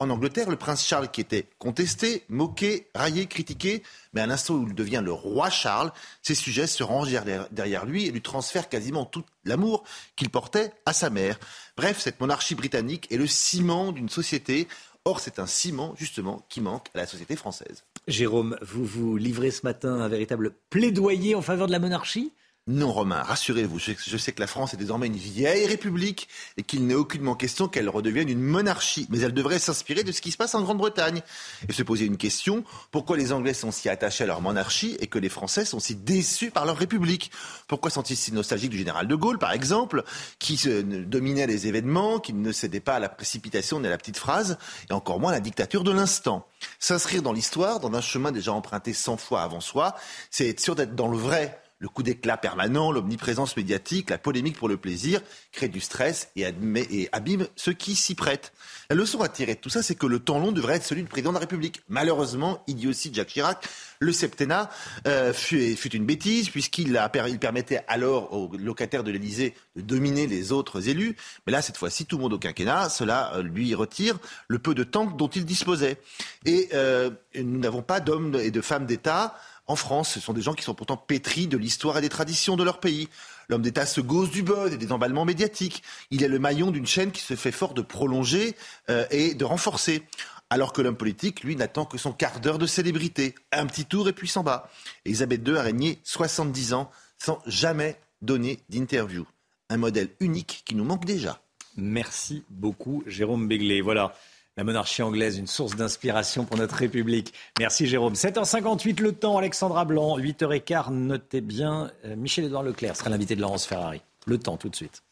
En 0.00 0.10
Angleterre, 0.10 0.48
le 0.48 0.54
prince 0.54 0.86
Charles, 0.86 1.10
qui 1.10 1.20
était 1.20 1.48
contesté, 1.58 2.22
moqué, 2.28 2.86
raillé, 2.94 3.26
critiqué, 3.26 3.82
mais 4.12 4.20
à 4.20 4.28
l'instant 4.28 4.54
où 4.54 4.68
il 4.68 4.74
devient 4.76 5.02
le 5.04 5.12
roi 5.12 5.50
Charles, 5.50 5.92
ses 6.22 6.36
sujets 6.36 6.68
se 6.68 6.84
rangent 6.84 7.10
derrière 7.50 7.84
lui 7.84 8.06
et 8.06 8.12
lui 8.12 8.22
transfèrent 8.22 8.68
quasiment 8.68 9.04
tout 9.04 9.24
l'amour 9.44 9.82
qu'il 10.14 10.30
portait 10.30 10.70
à 10.86 10.92
sa 10.92 11.10
mère. 11.10 11.36
Bref, 11.76 11.98
cette 11.98 12.20
monarchie 12.20 12.54
britannique 12.54 13.10
est 13.10 13.16
le 13.16 13.26
ciment 13.26 13.90
d'une 13.90 14.08
société. 14.08 14.68
Or, 15.04 15.18
c'est 15.18 15.40
un 15.40 15.48
ciment, 15.48 15.96
justement, 15.98 16.46
qui 16.48 16.60
manque 16.60 16.86
à 16.94 16.98
la 16.98 17.06
société 17.08 17.34
française. 17.34 17.82
Jérôme, 18.06 18.56
vous 18.62 18.84
vous 18.84 19.16
livrez 19.16 19.50
ce 19.50 19.62
matin 19.64 20.00
un 20.00 20.06
véritable 20.06 20.52
plaidoyer 20.70 21.34
en 21.34 21.42
faveur 21.42 21.66
de 21.66 21.72
la 21.72 21.80
monarchie? 21.80 22.32
Non, 22.68 22.92
Romain, 22.92 23.22
rassurez-vous, 23.22 23.78
je 23.78 24.16
sais 24.18 24.32
que 24.32 24.40
la 24.40 24.46
France 24.46 24.74
est 24.74 24.76
désormais 24.76 25.06
une 25.06 25.16
vieille 25.16 25.66
république 25.66 26.28
et 26.58 26.62
qu'il 26.62 26.86
n'est 26.86 26.94
aucunement 26.94 27.34
question 27.34 27.66
qu'elle 27.66 27.88
redevienne 27.88 28.28
une 28.28 28.42
monarchie. 28.42 29.06
Mais 29.08 29.20
elle 29.20 29.32
devrait 29.32 29.58
s'inspirer 29.58 30.04
de 30.04 30.12
ce 30.12 30.20
qui 30.20 30.30
se 30.30 30.36
passe 30.36 30.54
en 30.54 30.60
Grande-Bretagne 30.60 31.22
et 31.66 31.72
se 31.72 31.82
poser 31.82 32.04
une 32.04 32.18
question 32.18 32.64
pourquoi 32.90 33.16
les 33.16 33.32
Anglais 33.32 33.54
sont 33.54 33.70
si 33.70 33.88
attachés 33.88 34.24
à 34.24 34.26
leur 34.26 34.42
monarchie 34.42 34.98
et 35.00 35.06
que 35.06 35.18
les 35.18 35.30
Français 35.30 35.64
sont 35.64 35.80
si 35.80 35.94
déçus 35.94 36.50
par 36.50 36.66
leur 36.66 36.76
république? 36.76 37.30
Pourquoi 37.68 37.90
sont-ils 37.90 38.16
si 38.16 38.32
nostalgiques 38.32 38.70
du 38.70 38.78
général 38.78 39.08
de 39.08 39.14
Gaulle, 39.14 39.38
par 39.38 39.52
exemple, 39.52 40.04
qui 40.38 40.60
dominait 41.06 41.46
les 41.46 41.68
événements, 41.68 42.18
qui 42.18 42.34
ne 42.34 42.52
cédait 42.52 42.80
pas 42.80 42.96
à 42.96 43.00
la 43.00 43.08
précipitation 43.08 43.80
ni 43.80 43.86
à 43.86 43.90
la 43.90 43.96
petite 43.96 44.18
phrase, 44.18 44.58
et 44.90 44.92
encore 44.92 45.20
moins 45.20 45.30
à 45.30 45.36
la 45.36 45.40
dictature 45.40 45.84
de 45.84 45.90
l'instant? 45.90 46.46
S'inscrire 46.78 47.22
dans 47.22 47.32
l'histoire, 47.32 47.80
dans 47.80 47.94
un 47.94 48.02
chemin 48.02 48.30
déjà 48.30 48.52
emprunté 48.52 48.92
100 48.92 49.16
fois 49.16 49.40
avant 49.40 49.60
soi, 49.60 49.94
c'est 50.30 50.48
être 50.48 50.60
sûr 50.60 50.74
d'être 50.74 50.94
dans 50.94 51.08
le 51.08 51.16
vrai 51.16 51.58
le 51.78 51.88
coup 51.88 52.02
d'éclat 52.02 52.36
permanent, 52.36 52.90
l'omniprésence 52.90 53.56
médiatique, 53.56 54.10
la 54.10 54.18
polémique 54.18 54.56
pour 54.56 54.68
le 54.68 54.76
plaisir 54.76 55.20
crée 55.52 55.68
du 55.68 55.80
stress 55.80 56.30
et, 56.36 56.42
et 56.90 57.08
abîme 57.12 57.46
ceux 57.56 57.72
qui 57.72 57.94
s'y 57.94 58.14
prêtent. 58.14 58.52
La 58.90 58.96
leçon 58.96 59.20
à 59.20 59.28
tirer 59.28 59.54
de 59.54 59.60
tout 59.60 59.68
ça, 59.68 59.82
c'est 59.82 59.94
que 59.94 60.06
le 60.06 60.18
temps 60.18 60.38
long 60.38 60.50
devrait 60.50 60.76
être 60.76 60.84
celui 60.84 61.02
du 61.02 61.08
président 61.08 61.30
de 61.30 61.34
la 61.34 61.40
République. 61.40 61.82
Malheureusement, 61.88 62.64
dit 62.66 62.88
aussi 62.88 63.12
Jacques 63.12 63.28
Chirac, 63.28 63.68
le 64.00 64.12
septennat 64.12 64.70
euh, 65.06 65.32
fut, 65.32 65.94
une 65.94 66.06
bêtise 66.06 66.48
puisqu'il 66.48 67.00
il 67.28 67.38
permettait 67.38 67.84
alors 67.88 68.32
aux 68.32 68.50
locataires 68.56 69.04
de 69.04 69.10
l'Élysée 69.10 69.54
de 69.76 69.82
dominer 69.82 70.26
les 70.26 70.52
autres 70.52 70.88
élus. 70.88 71.16
Mais 71.46 71.52
là, 71.52 71.62
cette 71.62 71.76
fois-ci, 71.76 72.06
tout 72.06 72.16
le 72.16 72.22
monde 72.22 72.32
au 72.32 72.38
quinquennat, 72.38 72.88
cela 72.88 73.34
euh, 73.34 73.42
lui 73.42 73.74
retire 73.74 74.18
le 74.46 74.58
peu 74.58 74.74
de 74.74 74.84
temps 74.84 75.06
dont 75.06 75.28
il 75.28 75.44
disposait. 75.44 75.98
Et 76.44 76.68
euh, 76.72 77.10
nous 77.34 77.58
n'avons 77.58 77.82
pas 77.82 78.00
d'hommes 78.00 78.36
et 78.36 78.50
de 78.50 78.60
femmes 78.60 78.86
d'État 78.86 79.36
en 79.68 79.76
France. 79.76 80.10
Ce 80.10 80.20
sont 80.20 80.32
des 80.32 80.42
gens 80.42 80.54
qui 80.54 80.64
sont 80.64 80.74
pourtant 80.74 80.96
pétris 80.96 81.46
de 81.46 81.56
l'histoire 81.56 81.96
et 81.98 82.00
des 82.00 82.08
traditions 82.08 82.56
de 82.56 82.64
leur 82.64 82.80
pays. 82.80 83.08
L'homme 83.48 83.62
d'État 83.62 83.86
se 83.86 84.00
gauze 84.00 84.30
du 84.30 84.42
buzz 84.42 84.72
et 84.72 84.76
des 84.76 84.92
emballements 84.92 85.24
médiatiques. 85.24 85.82
Il 86.10 86.22
est 86.22 86.28
le 86.28 86.38
maillon 86.38 86.70
d'une 86.70 86.86
chaîne 86.86 87.12
qui 87.12 87.22
se 87.22 87.36
fait 87.36 87.52
fort 87.52 87.74
de 87.74 87.82
prolonger 87.82 88.56
euh, 88.90 89.06
et 89.10 89.34
de 89.34 89.44
renforcer. 89.44 90.02
Alors 90.50 90.72
que 90.72 90.80
l'homme 90.80 90.96
politique, 90.96 91.42
lui, 91.44 91.56
n'attend 91.56 91.84
que 91.84 91.98
son 91.98 92.12
quart 92.12 92.40
d'heure 92.40 92.58
de 92.58 92.66
célébrité. 92.66 93.34
Un 93.52 93.66
petit 93.66 93.84
tour 93.84 94.08
et 94.08 94.12
puis 94.12 94.28
s'en 94.28 94.42
bat. 94.42 94.70
Elisabeth 95.04 95.46
II 95.46 95.56
a 95.56 95.62
régné 95.62 95.98
70 96.04 96.72
ans 96.72 96.90
sans 97.18 97.40
jamais 97.46 98.00
donner 98.22 98.58
d'interview. 98.70 99.26
Un 99.68 99.76
modèle 99.76 100.08
unique 100.20 100.62
qui 100.64 100.74
nous 100.74 100.84
manque 100.84 101.04
déjà. 101.04 101.40
Merci 101.76 102.42
beaucoup, 102.48 103.04
Jérôme 103.06 103.46
Béglé. 103.46 103.82
Voilà 103.82 104.14
la 104.58 104.64
monarchie 104.64 105.02
anglaise, 105.02 105.38
une 105.38 105.46
source 105.46 105.76
d'inspiration 105.76 106.44
pour 106.44 106.56
notre 106.56 106.74
République. 106.74 107.32
Merci 107.60 107.86
Jérôme. 107.86 108.14
7h58 108.14 109.00
le 109.00 109.12
temps, 109.12 109.38
Alexandra 109.38 109.84
Blanc, 109.84 110.18
8h15, 110.18 110.90
notez 110.90 111.40
bien, 111.40 111.92
euh, 112.04 112.16
Michel-Édouard 112.16 112.64
Leclerc 112.64 112.96
sera 112.96 113.08
l'invité 113.08 113.36
de 113.36 113.40
Laurence 113.40 113.66
Ferrari. 113.66 114.02
Le 114.26 114.36
temps 114.36 114.56
tout 114.56 114.68
de 114.68 114.74
suite. 114.74 115.04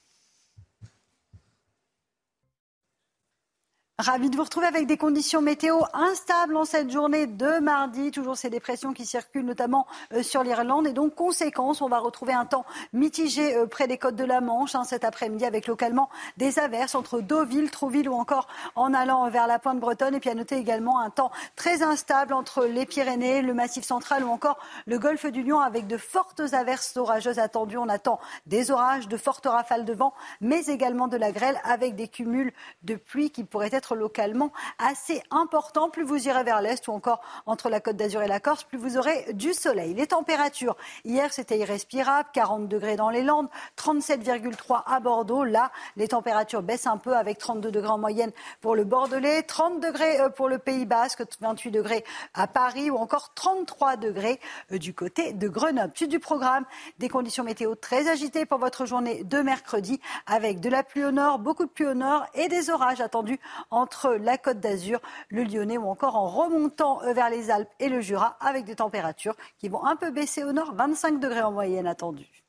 Ravi 3.98 4.28
de 4.28 4.36
vous 4.36 4.42
retrouver 4.42 4.66
avec 4.66 4.86
des 4.86 4.98
conditions 4.98 5.40
météo 5.40 5.78
instables 5.94 6.54
en 6.58 6.66
cette 6.66 6.90
journée 6.90 7.26
de 7.26 7.60
mardi. 7.60 8.10
Toujours 8.10 8.36
ces 8.36 8.50
dépressions 8.50 8.92
qui 8.92 9.06
circulent 9.06 9.46
notamment 9.46 9.86
euh, 10.12 10.22
sur 10.22 10.42
l'Irlande. 10.42 10.86
Et 10.86 10.92
donc, 10.92 11.14
conséquence, 11.14 11.80
on 11.80 11.88
va 11.88 11.98
retrouver 11.98 12.34
un 12.34 12.44
temps 12.44 12.66
mitigé 12.92 13.56
euh, 13.56 13.64
près 13.64 13.86
des 13.88 13.96
côtes 13.96 14.14
de 14.14 14.24
la 14.24 14.42
Manche 14.42 14.74
hein, 14.74 14.84
cet 14.84 15.02
après-midi 15.02 15.46
avec 15.46 15.66
localement 15.66 16.10
des 16.36 16.58
averses 16.58 16.94
entre 16.94 17.22
Deauville, 17.22 17.70
Trouville 17.70 18.10
ou 18.10 18.12
encore 18.12 18.48
en 18.74 18.92
allant 18.92 19.30
vers 19.30 19.46
la 19.46 19.58
pointe 19.58 19.80
bretonne. 19.80 20.14
Et 20.14 20.20
puis 20.20 20.28
à 20.28 20.34
noter 20.34 20.56
également 20.56 21.00
un 21.00 21.08
temps 21.08 21.32
très 21.54 21.82
instable 21.82 22.34
entre 22.34 22.66
les 22.66 22.84
Pyrénées, 22.84 23.40
le 23.40 23.54
Massif 23.54 23.86
central 23.86 24.24
ou 24.24 24.28
encore 24.28 24.58
le 24.84 24.98
golfe 24.98 25.24
du 25.24 25.42
Lion 25.42 25.60
avec 25.60 25.86
de 25.86 25.96
fortes 25.96 26.42
averses 26.52 26.98
orageuses 26.98 27.38
attendues. 27.38 27.78
On 27.78 27.88
attend 27.88 28.20
des 28.44 28.70
orages, 28.70 29.08
de 29.08 29.16
fortes 29.16 29.46
rafales 29.46 29.86
de 29.86 29.94
vent, 29.94 30.12
mais 30.42 30.66
également 30.66 31.08
de 31.08 31.16
la 31.16 31.32
grêle 31.32 31.58
avec 31.64 31.96
des 31.96 32.08
cumuls 32.08 32.52
de 32.82 32.96
pluie 32.96 33.30
qui 33.30 33.42
pourraient 33.42 33.70
être 33.72 33.85
localement 33.94 34.52
assez 34.78 35.22
important. 35.30 35.90
Plus 35.90 36.04
vous 36.04 36.28
irez 36.28 36.44
vers 36.44 36.60
l'est 36.60 36.86
ou 36.88 36.92
encore 36.92 37.20
entre 37.46 37.68
la 37.68 37.80
Côte 37.80 37.96
d'Azur 37.96 38.22
et 38.22 38.28
la 38.28 38.40
Corse, 38.40 38.64
plus 38.64 38.78
vous 38.78 38.98
aurez 38.98 39.32
du 39.32 39.54
soleil. 39.54 39.94
Les 39.94 40.06
températures, 40.08 40.76
hier 41.04 41.32
c'était 41.32 41.58
irrespirable, 41.58 42.28
40 42.32 42.68
degrés 42.68 42.96
dans 42.96 43.10
les 43.10 43.22
Landes, 43.22 43.48
37,3 43.78 44.82
à 44.86 45.00
Bordeaux. 45.00 45.44
Là, 45.44 45.70
les 45.96 46.08
températures 46.08 46.62
baissent 46.62 46.86
un 46.86 46.98
peu 46.98 47.16
avec 47.16 47.38
32 47.38 47.70
degrés 47.70 47.90
en 47.90 47.98
moyenne 47.98 48.32
pour 48.60 48.74
le 48.74 48.84
Bordelais, 48.84 49.42
30 49.42 49.80
degrés 49.80 50.20
euh, 50.20 50.28
pour 50.28 50.48
le 50.48 50.58
Pays 50.58 50.86
Basque, 50.86 51.22
28 51.40 51.70
degrés 51.70 52.04
à 52.34 52.46
Paris 52.46 52.90
ou 52.90 52.96
encore 52.96 53.34
33 53.34 53.96
degrés 53.96 54.40
euh, 54.72 54.78
du 54.78 54.94
côté 54.94 55.32
de 55.32 55.48
Grenoble. 55.48 55.92
Suite 55.94 56.10
du 56.10 56.20
programme, 56.20 56.64
des 56.98 57.08
conditions 57.08 57.44
météo 57.44 57.74
très 57.74 58.08
agitées 58.08 58.46
pour 58.46 58.58
votre 58.58 58.86
journée 58.86 59.24
de 59.24 59.38
mercredi 59.38 60.00
avec 60.26 60.60
de 60.60 60.68
la 60.68 60.82
pluie 60.82 61.04
au 61.04 61.10
nord, 61.10 61.38
beaucoup 61.38 61.64
de 61.64 61.70
pluie 61.70 61.86
au 61.86 61.94
nord 61.94 62.26
et 62.34 62.48
des 62.48 62.70
orages 62.70 63.00
attendus 63.00 63.40
entre 63.76 64.14
la 64.14 64.38
Côte 64.38 64.60
d'Azur, 64.60 65.00
le 65.28 65.44
Lyonnais 65.44 65.78
ou 65.78 65.86
encore 65.86 66.16
en 66.16 66.28
remontant 66.28 67.00
vers 67.12 67.30
les 67.30 67.50
Alpes 67.50 67.70
et 67.78 67.88
le 67.88 68.00
Jura 68.00 68.36
avec 68.40 68.64
des 68.64 68.76
températures 68.76 69.36
qui 69.58 69.68
vont 69.68 69.84
un 69.84 69.96
peu 69.96 70.10
baisser 70.10 70.44
au 70.44 70.52
nord, 70.52 70.74
25 70.74 71.20
degrés 71.20 71.42
en 71.42 71.52
moyenne 71.52 71.86
attendus. 71.86 72.45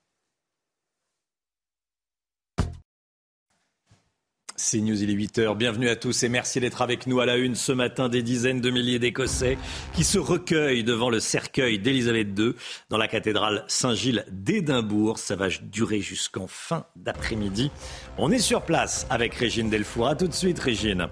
C'est 4.59 4.81
News, 4.81 5.03
il 5.03 5.11
est 5.11 5.13
8h. 5.13 5.55
Bienvenue 5.55 5.87
à 5.87 5.95
tous 5.95 6.23
et 6.23 6.29
merci 6.29 6.59
d'être 6.59 6.81
avec 6.81 7.05
nous 7.05 7.19
à 7.19 7.27
la 7.27 7.37
une 7.37 7.53
ce 7.53 7.71
matin. 7.71 8.09
Des 8.09 8.23
dizaines 8.23 8.59
de 8.59 8.71
milliers 8.71 8.97
d'Écossais 8.97 9.55
qui 9.93 10.03
se 10.03 10.17
recueillent 10.17 10.83
devant 10.83 11.11
le 11.11 11.19
cercueil 11.19 11.77
d'Élisabeth 11.77 12.29
II 12.35 12.55
dans 12.89 12.97
la 12.97 13.07
cathédrale 13.07 13.65
Saint-Gilles 13.67 14.25
d'Édimbourg. 14.31 15.19
Ça 15.19 15.35
va 15.35 15.49
durer 15.61 16.01
jusqu'en 16.01 16.47
fin 16.47 16.87
d'après-midi. 16.95 17.69
On 18.17 18.31
est 18.31 18.39
sur 18.39 18.63
place 18.63 19.05
avec 19.11 19.35
Régine 19.35 19.69
Delfour. 19.69 20.07
A 20.07 20.15
tout 20.15 20.27
de 20.27 20.33
suite, 20.33 20.57
Régine. 20.57 21.07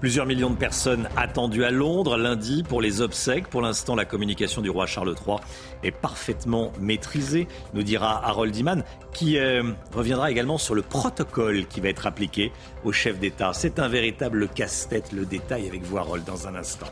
Plusieurs 0.00 0.24
millions 0.24 0.48
de 0.48 0.56
personnes 0.56 1.10
attendues 1.14 1.62
à 1.62 1.70
Londres 1.70 2.16
lundi 2.16 2.62
pour 2.62 2.80
les 2.80 3.02
obsèques. 3.02 3.48
Pour 3.48 3.60
l'instant, 3.60 3.94
la 3.94 4.06
communication 4.06 4.62
du 4.62 4.70
roi 4.70 4.86
Charles 4.86 5.14
III 5.26 5.36
est 5.82 5.90
parfaitement 5.90 6.72
maîtrisée, 6.80 7.46
nous 7.74 7.82
dira 7.82 8.26
Harold 8.26 8.56
Iman, 8.56 8.82
qui 9.12 9.36
euh, 9.36 9.62
reviendra 9.94 10.30
également 10.30 10.56
sur 10.56 10.74
le 10.74 10.80
protocole 10.80 11.66
qui 11.66 11.80
va 11.80 11.90
être 11.90 12.06
appliqué 12.06 12.50
au 12.82 12.92
chef 12.92 13.18
d'État. 13.18 13.52
C'est 13.52 13.78
un 13.78 13.88
véritable 13.88 14.48
casse-tête, 14.48 15.12
le 15.12 15.26
détail 15.26 15.68
avec 15.68 15.82
vous, 15.82 15.98
Harold, 15.98 16.24
dans 16.24 16.48
un 16.48 16.54
instant. 16.54 16.88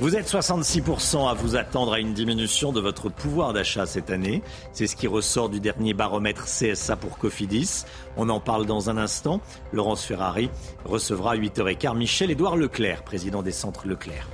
Vous 0.00 0.16
êtes 0.16 0.28
66% 0.28 1.30
à 1.30 1.34
vous 1.34 1.54
attendre 1.54 1.92
à 1.92 2.00
une 2.00 2.14
diminution 2.14 2.72
de 2.72 2.80
votre 2.80 3.08
pouvoir 3.08 3.52
d'achat 3.52 3.86
cette 3.86 4.10
année. 4.10 4.42
C'est 4.72 4.88
ce 4.88 4.96
qui 4.96 5.06
ressort 5.06 5.48
du 5.48 5.60
dernier 5.60 5.94
baromètre 5.94 6.46
CSA 6.46 6.96
pour 6.96 7.16
Cofidis. 7.16 7.84
On 8.16 8.28
en 8.28 8.40
parle 8.40 8.66
dans 8.66 8.90
un 8.90 8.96
instant. 8.96 9.40
Laurence 9.72 10.04
Ferrari 10.04 10.50
recevra 10.84 11.34
à 11.34 11.36
8h15 11.36 11.96
Michel-Édouard 11.96 12.56
Leclerc, 12.56 13.04
président 13.04 13.42
des 13.42 13.52
centres 13.52 13.86
Leclerc. 13.86 14.28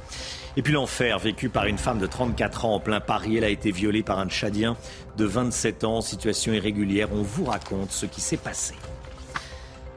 Et 0.56 0.62
puis 0.62 0.72
l'enfer 0.72 1.18
vécu 1.18 1.50
par 1.50 1.66
une 1.66 1.78
femme 1.78 1.98
de 1.98 2.06
34 2.06 2.64
ans 2.64 2.74
en 2.76 2.80
plein 2.80 3.00
Paris. 3.00 3.36
Elle 3.36 3.44
a 3.44 3.50
été 3.50 3.70
violée 3.70 4.02
par 4.02 4.18
un 4.18 4.28
Tchadien 4.28 4.78
de 5.18 5.26
27 5.26 5.84
ans 5.84 6.00
situation 6.00 6.54
irrégulière. 6.54 7.08
On 7.12 7.22
vous 7.22 7.44
raconte 7.44 7.92
ce 7.92 8.06
qui 8.06 8.22
s'est 8.22 8.38
passé. 8.38 8.74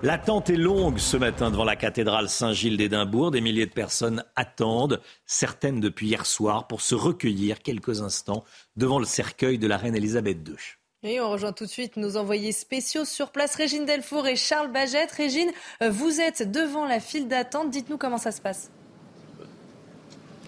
L'attente 0.03 0.49
est 0.49 0.57
longue 0.57 0.97
ce 0.97 1.15
matin 1.15 1.49
devant 1.49 1.63
la 1.63 1.77
cathédrale 1.77 2.27
Saint-Gilles 2.27 2.75
d'Édimbourg. 2.75 3.31
Des 3.31 3.39
milliers 3.39 3.67
de 3.67 3.71
personnes 3.71 4.25
attendent, 4.35 4.99
certaines 5.25 5.80
depuis 5.80 6.07
hier 6.07 6.25
soir, 6.25 6.67
pour 6.67 6.81
se 6.81 6.93
recueillir 6.93 7.61
quelques 7.61 8.01
instants 8.01 8.43
devant 8.75 8.99
le 8.99 9.05
cercueil 9.05 9.57
de 9.57 9.65
la 9.65 9.77
reine 9.77 9.95
Elisabeth 9.95 10.45
II. 10.45 10.55
Et 11.03 11.21
on 11.21 11.30
rejoint 11.30 11.53
tout 11.53 11.63
de 11.63 11.69
suite 11.69 11.95
nos 11.95 12.17
envoyés 12.17 12.51
spéciaux 12.51 13.05
sur 13.05 13.31
place, 13.31 13.55
Régine 13.55 13.85
Delfour 13.85 14.27
et 14.27 14.35
Charles 14.35 14.73
Bagette. 14.73 15.11
Régine, 15.13 15.51
euh, 15.81 15.89
vous 15.89 16.19
êtes 16.19 16.51
devant 16.51 16.85
la 16.85 16.99
file 16.99 17.30
d'attente. 17.30 17.69
Dites-nous 17.69 17.97
comment 17.97 18.17
ça 18.17 18.34
se 18.34 18.41
passe. 18.41 18.71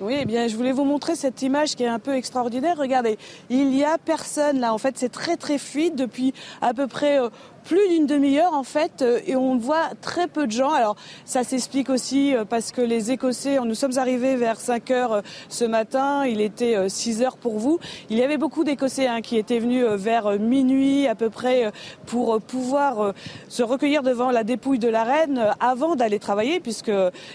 Oui, 0.02 0.18
eh 0.20 0.26
bien, 0.26 0.50
je 0.50 0.58
voulais 0.58 0.74
vous 0.74 0.84
montrer 0.84 1.16
cette 1.16 1.42
image 1.42 1.76
qui 1.76 1.84
est 1.84 1.88
un 1.88 2.00
peu 2.00 2.16
extraordinaire. 2.16 2.76
Regardez, 2.78 3.18
il 3.50 3.74
y 3.74 3.86
a 3.86 3.98
personne 3.98 4.60
là. 4.60 4.74
En 4.74 4.78
fait, 4.78 4.98
c'est 4.98 5.08
très 5.08 5.38
très 5.38 5.58
fluide 5.58 5.96
depuis 5.96 6.34
à 6.60 6.74
peu 6.74 6.88
près 6.88 7.22
euh, 7.22 7.30
plus 7.66 7.90
d'une 7.90 8.06
demi-heure 8.06 8.54
en 8.54 8.64
fait 8.64 9.02
euh, 9.02 9.20
et 9.26 9.36
on 9.36 9.58
voit 9.58 9.90
très 10.00 10.28
peu 10.28 10.46
de 10.46 10.52
gens. 10.52 10.72
Alors 10.72 10.96
ça 11.26 11.44
s'explique 11.44 11.90
aussi 11.90 12.34
euh, 12.34 12.46
parce 12.46 12.72
que 12.72 12.82
les 12.82 13.12
Écossais, 13.12 13.60
nous 13.60 13.74
sommes 13.74 13.98
arrivés 13.98 14.36
vers 14.36 14.60
5 14.60 14.92
heures 14.92 15.14
euh, 15.14 15.22
ce 15.50 15.66
matin, 15.66 16.26
il 16.26 16.42
était 16.42 16.88
6 16.88 17.24
heures 17.24 17.38
pour 17.38 17.58
vous. 17.58 17.80
Il 18.10 18.18
y 18.18 18.24
avait 18.24 18.38
beaucoup 18.38 18.64
d'Écossais 18.64 19.08
hein, 19.08 19.22
qui 19.22 19.38
étaient 19.38 19.58
venus 19.60 19.84
vers 19.84 20.40
minuit 20.40 21.08
à 21.08 21.16
peu 21.16 21.30
près 21.30 21.72
pour 22.06 22.40
pouvoir 22.40 23.14
se 23.50 23.64
recueillir 23.64 24.04
devant 24.04 24.30
la 24.30 24.44
dépouille 24.44 24.80
de 24.80 24.88
la 24.88 25.04
reine 25.04 25.48
avant 25.60 25.96
d'aller 25.96 26.20
travailler 26.20 26.60
puisque 26.60 26.92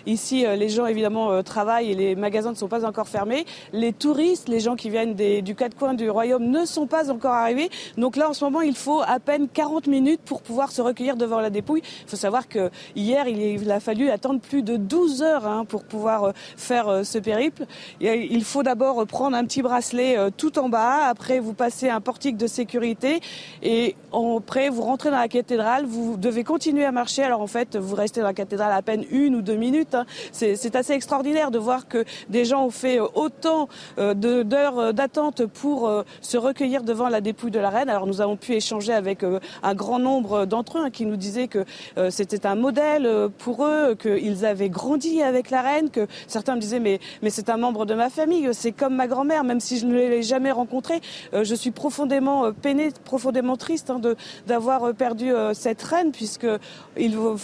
ici 0.06 0.44
les 0.46 0.68
gens 0.68 0.86
évidemment 0.86 1.42
travaillent 1.42 1.90
et 1.90 1.94
les 1.94 2.14
magasins 2.14 2.50
ne 2.50 2.56
sont 2.56 2.68
pas 2.68 2.84
encore 2.84 3.08
fermés. 3.08 3.46
Les 3.72 3.92
touristes, 3.92 4.48
les 4.48 4.60
gens 4.60 4.76
qui 4.76 4.90
viennent 4.90 5.14
des, 5.14 5.42
du 5.42 5.54
quatre 5.54 5.76
coins 5.76 5.94
du 5.94 6.08
royaume 6.08 6.44
ne 6.44 6.64
sont 6.64 6.86
pas 6.86 7.10
encore 7.10 7.32
arrivés. 7.32 7.70
Donc 7.96 8.16
là 8.16 8.30
en 8.30 8.32
ce 8.32 8.44
moment 8.44 8.60
il 8.60 8.76
faut 8.76 9.02
à 9.02 9.18
peine 9.18 9.48
40 9.48 9.86
minutes 9.86 10.19
pour 10.24 10.42
pouvoir 10.42 10.72
se 10.72 10.82
recueillir 10.82 11.16
devant 11.16 11.40
la 11.40 11.50
dépouille. 11.50 11.82
Il 12.04 12.10
faut 12.10 12.16
savoir 12.16 12.48
que 12.48 12.70
hier, 12.96 13.28
il 13.28 13.70
a 13.70 13.80
fallu 13.80 14.10
attendre 14.10 14.40
plus 14.40 14.62
de 14.62 14.76
12 14.76 15.22
heures 15.22 15.46
hein, 15.46 15.64
pour 15.64 15.84
pouvoir 15.84 16.24
euh, 16.24 16.32
faire 16.56 16.88
euh, 16.88 17.04
ce 17.04 17.18
périple. 17.18 17.66
Il 18.00 18.44
faut 18.44 18.62
d'abord 18.62 19.06
prendre 19.06 19.36
un 19.36 19.44
petit 19.44 19.62
bracelet 19.62 20.18
euh, 20.18 20.30
tout 20.34 20.58
en 20.58 20.68
bas, 20.68 21.06
après 21.06 21.38
vous 21.38 21.54
passez 21.54 21.88
un 21.88 22.00
portique 22.00 22.36
de 22.36 22.46
sécurité 22.46 23.20
et 23.62 23.96
après 24.12 24.68
vous 24.68 24.82
rentrez 24.82 25.10
dans 25.10 25.18
la 25.18 25.28
cathédrale, 25.28 25.86
vous 25.86 26.16
devez 26.16 26.44
continuer 26.44 26.84
à 26.84 26.92
marcher. 26.92 27.22
Alors 27.22 27.40
en 27.40 27.46
fait, 27.46 27.76
vous 27.76 27.94
restez 27.94 28.20
dans 28.20 28.26
la 28.26 28.34
cathédrale 28.34 28.72
à 28.72 28.82
peine 28.82 29.04
une 29.10 29.34
ou 29.36 29.42
deux 29.42 29.56
minutes. 29.56 29.94
Hein. 29.94 30.06
C'est 30.32 30.76
assez 30.76 30.92
extraordinaire 30.92 31.50
de 31.50 31.58
voir 31.58 31.88
que 31.88 32.04
des 32.28 32.44
gens 32.44 32.64
ont 32.64 32.70
fait 32.70 32.98
autant 33.00 33.68
d'heures 33.96 34.92
d'attente 34.94 35.46
pour 35.46 35.90
se 36.20 36.36
recueillir 36.36 36.82
devant 36.82 37.08
la 37.08 37.20
dépouille 37.20 37.50
de 37.50 37.58
la 37.58 37.70
reine. 37.70 37.88
Alors 37.88 38.06
nous 38.06 38.20
avons 38.20 38.36
pu 38.36 38.52
échanger 38.52 38.92
avec 38.92 39.24
un 39.62 39.74
grand 39.74 39.98
nombre 39.98 40.09
d'entre 40.46 40.78
eux 40.78 40.82
hein, 40.84 40.90
qui 40.90 41.06
nous 41.06 41.16
disaient 41.16 41.48
que 41.48 41.64
c'était 42.10 42.46
un 42.46 42.54
modèle 42.54 43.28
pour 43.38 43.64
eux, 43.64 43.94
qu'ils 43.94 44.44
avaient 44.44 44.68
grandi 44.68 45.22
avec 45.22 45.50
la 45.50 45.62
reine, 45.62 45.90
que 45.90 46.06
certains 46.26 46.56
me 46.56 46.60
disaient 46.60 46.80
mais, 46.80 47.00
mais 47.22 47.30
c'est 47.30 47.48
un 47.48 47.56
membre 47.56 47.86
de 47.86 47.94
ma 47.94 48.10
famille, 48.10 48.48
c'est 48.52 48.72
comme 48.72 48.94
ma 48.94 49.06
grand-mère, 49.06 49.44
même 49.44 49.60
si 49.60 49.78
je 49.78 49.86
ne 49.86 49.94
l'ai 49.94 50.22
jamais 50.22 50.50
rencontrée, 50.50 51.00
je 51.32 51.54
suis 51.54 51.70
profondément 51.70 52.52
peinée, 52.52 52.90
profondément 53.04 53.56
triste 53.56 53.90
hein, 53.90 54.00
d'avoir 54.46 54.94
perdu 54.94 55.32
cette 55.52 55.82
reine, 55.82 56.12
puisque 56.12 56.46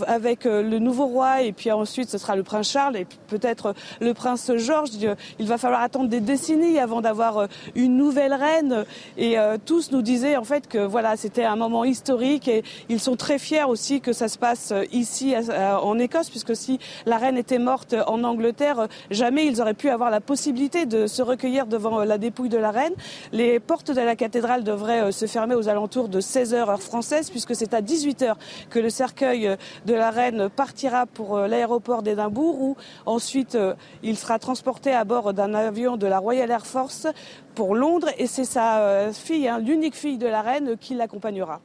avec 0.06 0.44
le 0.44 0.78
nouveau 0.78 1.06
roi 1.06 1.42
et 1.42 1.52
puis 1.52 1.70
ensuite 1.70 2.08
ce 2.08 2.18
sera 2.18 2.36
le 2.36 2.42
prince 2.42 2.70
Charles 2.70 2.96
et 2.96 3.06
peut-être 3.28 3.74
le 4.00 4.14
prince 4.14 4.50
Georges, 4.56 4.90
il 5.38 5.46
va 5.46 5.58
falloir 5.58 5.82
attendre 5.82 6.08
des 6.08 6.20
décennies 6.20 6.78
avant 6.78 7.00
d'avoir 7.00 7.48
une 7.74 7.96
nouvelle 7.96 8.34
reine. 8.34 8.84
Et 9.16 9.36
tous 9.64 9.92
nous 9.92 10.02
disaient 10.02 10.36
en 10.36 10.44
fait 10.44 10.68
que 10.68 10.78
voilà, 10.78 11.16
c'était 11.16 11.44
un 11.44 11.56
moment 11.56 11.84
historique 11.84 12.50
ils 12.88 13.00
sont 13.00 13.16
très 13.16 13.38
fiers 13.38 13.64
aussi 13.64 14.00
que 14.00 14.12
ça 14.12 14.28
se 14.28 14.38
passe 14.38 14.72
ici 14.92 15.34
en 15.50 15.98
Écosse, 15.98 16.30
puisque 16.30 16.56
si 16.56 16.78
la 17.06 17.18
reine 17.18 17.36
était 17.36 17.58
morte 17.58 17.94
en 18.06 18.22
Angleterre, 18.24 18.88
jamais 19.10 19.46
ils 19.46 19.60
auraient 19.60 19.74
pu 19.74 19.88
avoir 19.88 20.10
la 20.10 20.20
possibilité 20.20 20.86
de 20.86 21.06
se 21.06 21.22
recueillir 21.22 21.66
devant 21.66 22.04
la 22.04 22.18
dépouille 22.18 22.48
de 22.48 22.58
la 22.58 22.70
reine. 22.70 22.92
Les 23.32 23.60
portes 23.60 23.90
de 23.90 24.00
la 24.00 24.16
cathédrale 24.16 24.64
devraient 24.64 25.12
se 25.12 25.26
fermer 25.26 25.54
aux 25.54 25.68
alentours 25.68 26.08
de 26.08 26.20
16 26.20 26.54
heures 26.54 26.70
heure 26.70 26.82
française, 26.82 27.30
puisque 27.30 27.54
c'est 27.54 27.74
à 27.74 27.80
18 27.80 28.22
heures 28.22 28.38
que 28.70 28.78
le 28.78 28.90
cercueil 28.90 29.56
de 29.84 29.94
la 29.94 30.10
reine 30.10 30.48
partira 30.48 31.06
pour 31.06 31.38
l'aéroport 31.38 32.02
d'Édimbourg, 32.02 32.60
où 32.60 32.76
ensuite 33.04 33.56
il 34.02 34.16
sera 34.16 34.38
transporté 34.38 34.92
à 34.92 35.04
bord 35.04 35.32
d'un 35.32 35.54
avion 35.54 35.96
de 35.96 36.06
la 36.06 36.18
Royal 36.18 36.50
Air 36.50 36.66
Force 36.66 37.06
pour 37.54 37.74
Londres, 37.74 38.08
et 38.18 38.26
c'est 38.26 38.44
sa 38.44 39.12
fille, 39.12 39.48
hein, 39.48 39.58
l'unique 39.58 39.94
fille 39.94 40.18
de 40.18 40.26
la 40.26 40.42
reine, 40.42 40.76
qui 40.78 40.94
l'accompagnera. 40.94 41.60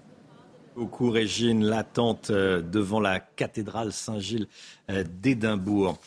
Beaucoup, 0.76 1.10
Régine, 1.12 1.66
l'attente 1.66 2.32
devant 2.32 3.00
la 3.00 3.20
cathédrale 3.20 3.92
Saint-Gilles 3.92 4.48
d'Édimbourg. 4.90 6.00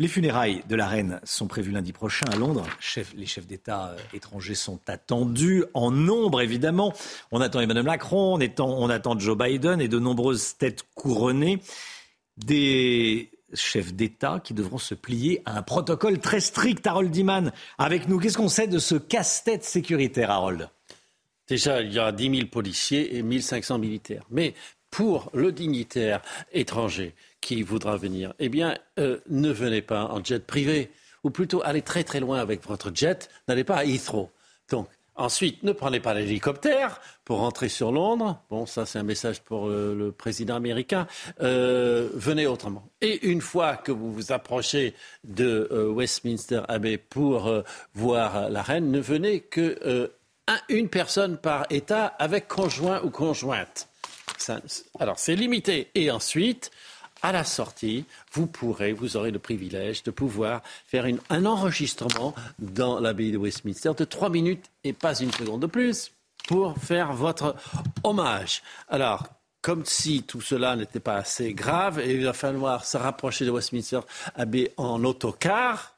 Les 0.00 0.08
funérailles 0.08 0.62
de 0.66 0.76
la 0.76 0.88
reine 0.88 1.20
sont 1.24 1.46
prévues 1.46 1.72
lundi 1.72 1.92
prochain 1.92 2.24
à 2.32 2.36
Londres. 2.36 2.66
les 3.14 3.26
chefs 3.26 3.46
d'État 3.46 3.94
étrangers 4.14 4.54
sont 4.54 4.80
attendus 4.86 5.64
en 5.74 5.90
nombre, 5.90 6.40
évidemment. 6.40 6.94
On 7.30 7.42
attend 7.42 7.60
Emmanuel 7.60 7.84
Macron, 7.84 8.38
on 8.58 8.88
attend 8.90 9.18
Joe 9.18 9.36
Biden 9.36 9.78
et 9.78 9.88
de 9.88 9.98
nombreuses 9.98 10.56
têtes 10.56 10.84
couronnées. 10.94 11.60
Des 12.38 13.30
chefs 13.52 13.92
d'État 13.92 14.40
qui 14.42 14.54
devront 14.54 14.78
se 14.78 14.94
plier 14.94 15.42
à 15.44 15.58
un 15.58 15.62
protocole 15.62 16.18
très 16.18 16.40
strict. 16.40 16.86
Harold 16.86 17.10
Diman, 17.10 17.52
avec 17.76 18.08
nous, 18.08 18.18
qu'est-ce 18.18 18.38
qu'on 18.38 18.48
sait 18.48 18.68
de 18.68 18.78
ce 18.78 18.94
casse-tête 18.94 19.64
sécuritaire, 19.64 20.30
Harold? 20.30 20.70
Déjà, 21.50 21.82
il 21.82 21.92
y 21.92 21.98
aura 21.98 22.12
10 22.12 22.36
000 22.36 22.46
policiers 22.46 23.16
et 23.16 23.22
1 23.22 23.40
500 23.40 23.78
militaires. 23.80 24.22
Mais 24.30 24.54
pour 24.88 25.30
le 25.34 25.50
dignitaire 25.50 26.22
étranger 26.52 27.12
qui 27.40 27.62
voudra 27.62 27.96
venir, 27.96 28.32
eh 28.38 28.48
bien, 28.48 28.78
euh, 29.00 29.18
ne 29.28 29.50
venez 29.50 29.82
pas 29.82 30.04
en 30.04 30.22
jet 30.22 30.46
privé. 30.46 30.90
Ou 31.24 31.30
plutôt, 31.30 31.60
allez 31.64 31.82
très 31.82 32.04
très 32.04 32.20
loin 32.20 32.38
avec 32.38 32.64
votre 32.64 32.94
jet, 32.94 33.28
n'allez 33.48 33.64
pas 33.64 33.78
à 33.78 33.84
Heathrow. 33.84 34.30
Donc, 34.70 34.88
Ensuite, 35.16 35.62
ne 35.64 35.72
prenez 35.72 36.00
pas 36.00 36.14
l'hélicoptère 36.14 36.98
pour 37.26 37.40
rentrer 37.40 37.68
sur 37.68 37.92
Londres. 37.92 38.40
Bon, 38.48 38.64
ça 38.64 38.86
c'est 38.86 38.98
un 38.98 39.02
message 39.02 39.42
pour 39.42 39.68
le, 39.68 40.14
président 40.16 40.54
américain. 40.54 41.06
Euh, 41.42 42.08
venez 42.14 42.46
autrement. 42.46 42.88
Et 43.02 43.26
une 43.26 43.42
fois 43.42 43.76
que 43.76 43.92
vous 43.92 44.10
vous 44.14 44.32
approchez 44.32 44.94
de 45.24 45.68
euh, 45.72 45.92
Westminster 45.92 46.62
Abbey 46.68 46.96
pour 46.96 47.48
euh, 47.48 47.62
voir 47.92 48.48
la 48.48 48.62
reine, 48.62 48.90
ne 48.90 48.98
venez 48.98 49.40
que 49.40 50.10
une 50.68 50.88
personne 50.88 51.38
par 51.38 51.66
État 51.70 52.06
avec 52.06 52.48
conjoint 52.48 53.00
ou 53.02 53.10
conjointe. 53.10 53.88
alors 54.98 55.18
c'est 55.18 55.36
limité. 55.36 55.90
Et 55.94 56.10
ensuite, 56.10 56.70
à 57.22 57.32
la 57.32 57.44
sortie, 57.44 58.04
vous 58.32 58.46
pourrez, 58.46 58.92
vous 58.92 59.16
aurez 59.16 59.30
le 59.30 59.38
privilège 59.38 60.02
de 60.02 60.10
pouvoir 60.10 60.62
faire 60.86 61.06
un 61.28 61.46
enregistrement 61.46 62.34
dans 62.58 62.98
l'abbaye 63.00 63.32
de 63.32 63.38
Westminster 63.38 63.92
de 63.96 64.04
trois 64.04 64.30
minutes 64.30 64.70
et 64.84 64.92
pas 64.92 65.18
une 65.18 65.32
seconde 65.32 65.62
de 65.62 65.66
plus 65.66 66.12
pour 66.48 66.76
faire 66.78 67.12
votre 67.12 67.54
hommage. 68.02 68.62
Alors, 68.88 69.28
comme 69.60 69.84
si 69.84 70.22
tout 70.22 70.40
cela 70.40 70.74
n'était 70.74 71.00
pas 71.00 71.16
assez 71.16 71.52
grave, 71.52 72.02
il 72.04 72.24
va 72.24 72.32
falloir 72.32 72.84
se 72.84 72.96
rapprocher 72.96 73.44
de 73.44 73.50
Westminster 73.50 74.00
Abbey 74.34 74.72
en 74.78 75.04
autocar. 75.04 75.94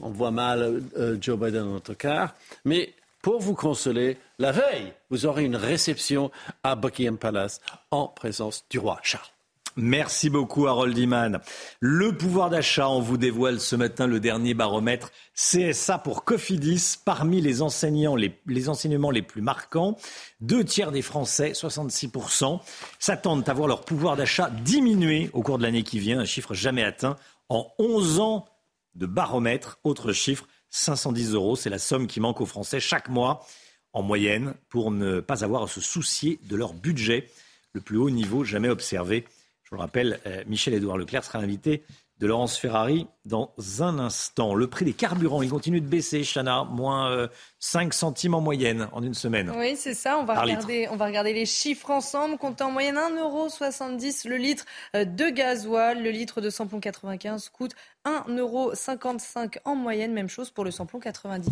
On 0.00 0.10
voit 0.10 0.32
mal 0.32 0.82
euh, 0.98 1.16
Joe 1.20 1.38
Biden 1.38 1.62
en 1.62 1.76
autocar. 1.76 2.34
Mais 2.64 2.92
pour 3.26 3.40
vous 3.40 3.54
consoler, 3.54 4.18
la 4.38 4.52
veille, 4.52 4.92
vous 5.10 5.26
aurez 5.26 5.44
une 5.44 5.56
réception 5.56 6.30
à 6.62 6.76
Buckingham 6.76 7.18
Palace 7.18 7.60
en 7.90 8.06
présence 8.06 8.64
du 8.70 8.78
roi 8.78 9.00
Charles. 9.02 9.26
Merci 9.74 10.30
beaucoup 10.30 10.68
Harold 10.68 10.96
Iman. 10.96 11.40
Le 11.80 12.16
pouvoir 12.16 12.50
d'achat, 12.50 12.88
on 12.88 13.00
vous 13.00 13.16
dévoile 13.16 13.58
ce 13.58 13.74
matin 13.74 14.06
le 14.06 14.20
dernier 14.20 14.54
baromètre 14.54 15.10
CSA 15.34 15.98
pour 15.98 16.24
Cofidis. 16.24 16.98
Parmi 17.04 17.40
les, 17.40 17.62
enseignants, 17.62 18.14
les, 18.14 18.38
les 18.46 18.68
enseignements 18.68 19.10
les 19.10 19.22
plus 19.22 19.42
marquants, 19.42 19.96
deux 20.40 20.62
tiers 20.62 20.92
des 20.92 21.02
Français, 21.02 21.50
66%, 21.50 22.60
s'attendent 23.00 23.48
à 23.48 23.54
voir 23.54 23.66
leur 23.66 23.80
pouvoir 23.80 24.14
d'achat 24.14 24.50
diminuer 24.50 25.30
au 25.32 25.42
cours 25.42 25.58
de 25.58 25.64
l'année 25.64 25.82
qui 25.82 25.98
vient, 25.98 26.20
un 26.20 26.26
chiffre 26.26 26.54
jamais 26.54 26.84
atteint 26.84 27.16
en 27.48 27.66
11 27.80 28.20
ans 28.20 28.46
de 28.94 29.06
baromètre. 29.06 29.80
Autre 29.82 30.12
chiffre, 30.12 30.46
510 30.70 31.34
euros, 31.34 31.56
c'est 31.56 31.70
la 31.70 31.78
somme 31.78 32.06
qui 32.06 32.20
manque 32.20 32.40
aux 32.40 32.46
Français 32.46 32.80
chaque 32.80 33.08
mois 33.08 33.46
en 33.92 34.02
moyenne 34.02 34.54
pour 34.68 34.90
ne 34.90 35.20
pas 35.20 35.44
avoir 35.44 35.62
à 35.62 35.68
se 35.68 35.80
soucier 35.80 36.38
de 36.44 36.56
leur 36.56 36.74
budget, 36.74 37.28
le 37.72 37.80
plus 37.80 37.96
haut 37.96 38.10
niveau 38.10 38.44
jamais 38.44 38.68
observé. 38.68 39.24
Je 39.62 39.70
vous 39.70 39.76
le 39.76 39.82
rappelle, 39.82 40.20
euh, 40.26 40.44
Michel-Édouard 40.46 40.98
Leclerc 40.98 41.24
sera 41.24 41.38
invité 41.38 41.82
de 42.18 42.26
Laurence 42.26 42.56
Ferrari 42.56 43.06
dans 43.26 43.52
un 43.80 43.98
instant. 43.98 44.54
Le 44.54 44.66
prix 44.68 44.84
des 44.84 44.94
carburants, 44.94 45.42
il 45.42 45.50
continue 45.50 45.80
de 45.80 45.86
baisser, 45.86 46.22
Chana, 46.22 46.64
moins 46.64 47.28
5 47.58 47.88
euh, 47.88 47.96
centimes 47.96 48.34
en 48.34 48.40
moyenne 48.40 48.88
en 48.92 49.02
une 49.02 49.14
semaine. 49.14 49.52
Oui, 49.56 49.76
c'est 49.76 49.94
ça. 49.94 50.16
On 50.18 50.24
va, 50.24 50.40
regarder, 50.40 50.88
on 50.90 50.96
va 50.96 51.06
regarder 51.06 51.34
les 51.34 51.46
chiffres 51.46 51.90
ensemble. 51.90 52.38
Comptez 52.38 52.64
en 52.64 52.70
moyenne 52.70 52.96
1,70€ 52.96 54.28
le 54.28 54.36
litre 54.36 54.64
euh, 54.94 55.04
de 55.04 55.28
gasoil. 55.28 56.02
Le 56.02 56.10
litre 56.10 56.40
de 56.40 56.48
samplon 56.48 56.80
95 56.80 57.50
coûte 57.50 57.72
1,55€ 58.06 59.58
en 59.64 59.74
moyenne. 59.74 60.12
Même 60.12 60.30
chose 60.30 60.50
pour 60.50 60.64
le 60.64 60.70
samplon 60.70 60.98
90. 60.98 61.50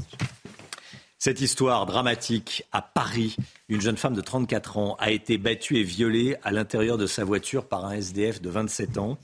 Cette 1.25 1.41
histoire 1.41 1.87
dramatique 1.87 2.67
à 2.71 2.83
Paris, 2.83 3.37
une 3.71 3.81
jeune 3.81 3.97
femme 3.97 4.13
de 4.13 4.21
34 4.21 4.77
ans 4.77 4.97
a 4.99 5.11
été 5.11 5.39
battue 5.39 5.79
et 5.79 5.83
violée 5.83 6.37
à 6.43 6.53
l'intérieur 6.53 6.99
de 6.99 7.07
sa 7.07 7.25
voiture 7.25 7.67
par 7.67 7.87
un 7.87 7.93
SDF 7.93 8.43
de 8.43 8.51
27 8.51 8.99
ans. 8.99 9.17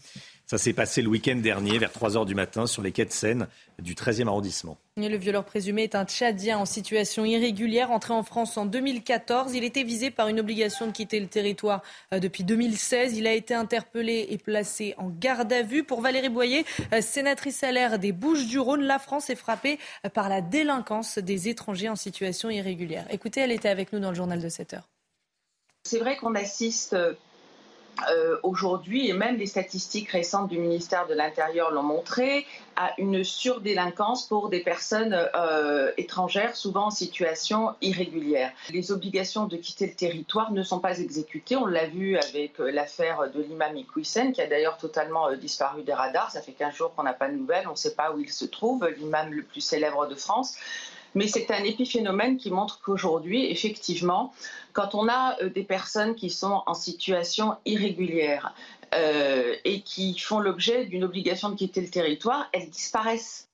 Ça 0.51 0.59
s'est 0.59 0.73
passé 0.73 1.01
le 1.01 1.07
week-end 1.07 1.37
dernier, 1.37 1.79
vers 1.79 1.93
3 1.93 2.15
h 2.15 2.27
du 2.27 2.35
matin, 2.35 2.67
sur 2.67 2.83
les 2.83 2.91
quais 2.91 3.05
de 3.05 3.13
Seine 3.13 3.47
du 3.79 3.95
13e 3.95 4.27
arrondissement. 4.27 4.79
le 4.97 5.17
violeur 5.17 5.45
présumé 5.45 5.85
est 5.85 5.95
un 5.95 6.05
Tchadien 6.05 6.59
en 6.59 6.65
situation 6.65 7.25
irrégulière, 7.25 7.93
entré 7.93 8.15
en 8.15 8.25
France 8.25 8.57
en 8.57 8.67
2014. 8.67 9.55
Il 9.55 9.63
était 9.63 9.85
visé 9.85 10.11
par 10.11 10.27
une 10.27 10.41
obligation 10.41 10.89
de 10.89 10.91
quitter 10.91 11.21
le 11.21 11.29
territoire 11.29 11.83
euh, 12.13 12.19
depuis 12.19 12.43
2016. 12.43 13.17
Il 13.17 13.29
a 13.29 13.33
été 13.33 13.55
interpellé 13.55 14.27
et 14.29 14.39
placé 14.39 14.97
en 14.99 15.09
garde 15.09 15.53
à 15.53 15.63
vue. 15.63 15.85
Pour 15.85 16.01
Valérie 16.01 16.31
Boyer, 16.31 16.67
euh, 16.93 17.01
sénatrice 17.01 17.63
à 17.63 17.71
l'air 17.71 18.01
des 18.01 18.11
Bouches-du-Rhône, 18.11 18.83
la 18.83 18.99
France 18.99 19.31
est 19.31 19.37
frappée 19.37 19.79
euh, 20.05 20.09
par 20.09 20.29
la 20.29 20.41
délinquance 20.41 21.19
des 21.19 21.49
étrangers 21.49 21.91
en 21.91 21.95
situation 21.95 22.51
irrégulière. 22.51 23.07
Écoutez, 23.11 23.39
elle 23.39 23.53
était 23.53 23.69
avec 23.69 23.93
nous 23.93 24.01
dans 24.01 24.11
le 24.11 24.17
journal 24.17 24.43
de 24.43 24.49
7 24.49 24.75
heures. 24.75 24.89
C'est 25.85 26.01
vrai 26.01 26.17
qu'on 26.17 26.35
assiste 26.35 26.97
euh, 28.11 28.37
aujourd'hui, 28.43 29.09
et 29.09 29.13
même 29.13 29.37
les 29.37 29.47
statistiques 29.47 30.11
récentes 30.11 30.49
du 30.49 30.59
ministère 30.59 31.07
de 31.07 31.15
l'Intérieur 31.15 31.71
l'ont 31.71 31.83
montré, 31.83 32.47
à 32.77 32.93
une 32.99 33.25
surdélinquance 33.25 34.27
pour 34.27 34.49
des 34.49 34.61
personnes 34.61 35.15
euh, 35.35 35.91
étrangères, 35.99 36.57
souvent 36.57 36.87
en 36.87 36.91
situation 36.91 37.75
irrégulière. 37.83 38.53
Les 38.71 38.91
obligations 38.91 39.47
de 39.47 39.57
quitter 39.57 39.87
le 39.87 39.95
territoire 39.95 40.53
ne 40.53 40.63
sont 40.63 40.81
pas 40.81 40.99
exécutées. 40.99 41.57
On 41.57 41.67
l'a 41.67 41.87
vu 41.87 42.17
avec 42.17 42.59
euh, 42.61 42.71
l'affaire 42.71 43.31
de 43.35 43.43
l'imam 43.43 43.77
Iqwisen, 43.77 44.33
qui 44.33 44.41
a 44.41 44.47
d'ailleurs 44.47 44.79
totalement 44.79 45.31
disparu 45.35 45.83
des 45.83 45.93
radars. 45.93 46.31
Ça 46.31 46.41
fait 46.41 46.53
15 46.53 46.75
jours 46.75 46.95
qu'on 46.95 47.03
n'a 47.03 47.13
pas 47.13 47.29
de 47.29 47.35
nouvelles. 47.35 47.67
On 47.69 47.73
ne 47.73 47.77
sait 47.77 47.95
pas 47.95 48.13
où 48.13 48.21
il 48.21 48.31
se 48.31 48.47
trouve, 48.47 48.87
l'imam 48.99 49.33
le 49.33 49.43
plus 49.43 49.61
célèbre 49.61 50.07
de 50.07 50.15
France. 50.15 50.57
Mais 51.15 51.27
c'est 51.27 51.51
un 51.51 51.65
épiphénomène 51.65 52.37
qui 52.37 52.51
montre 52.51 52.81
qu'aujourd'hui, 52.81 53.51
effectivement, 53.51 54.33
quand 54.73 54.95
on 54.95 55.09
a 55.09 55.37
euh, 55.43 55.51
des 55.51 55.65
personnes 55.65 56.15
qui 56.15 56.31
sont 56.31 56.63
en 56.67 56.75
situation 56.75 57.57
irrégulière 57.65 58.55
euh, 58.95 59.55
et 59.65 59.83
qui 59.83 60.19
font 60.19 60.41
l'objet 60.41 60.87
d'une 60.87 61.05
obligation 61.05 61.51
de 61.51 61.57
quitter 61.57 61.81
le 61.81 61.89
territoire, 61.89 62.49
elles 62.53 62.71
disparaissent. 62.71 63.49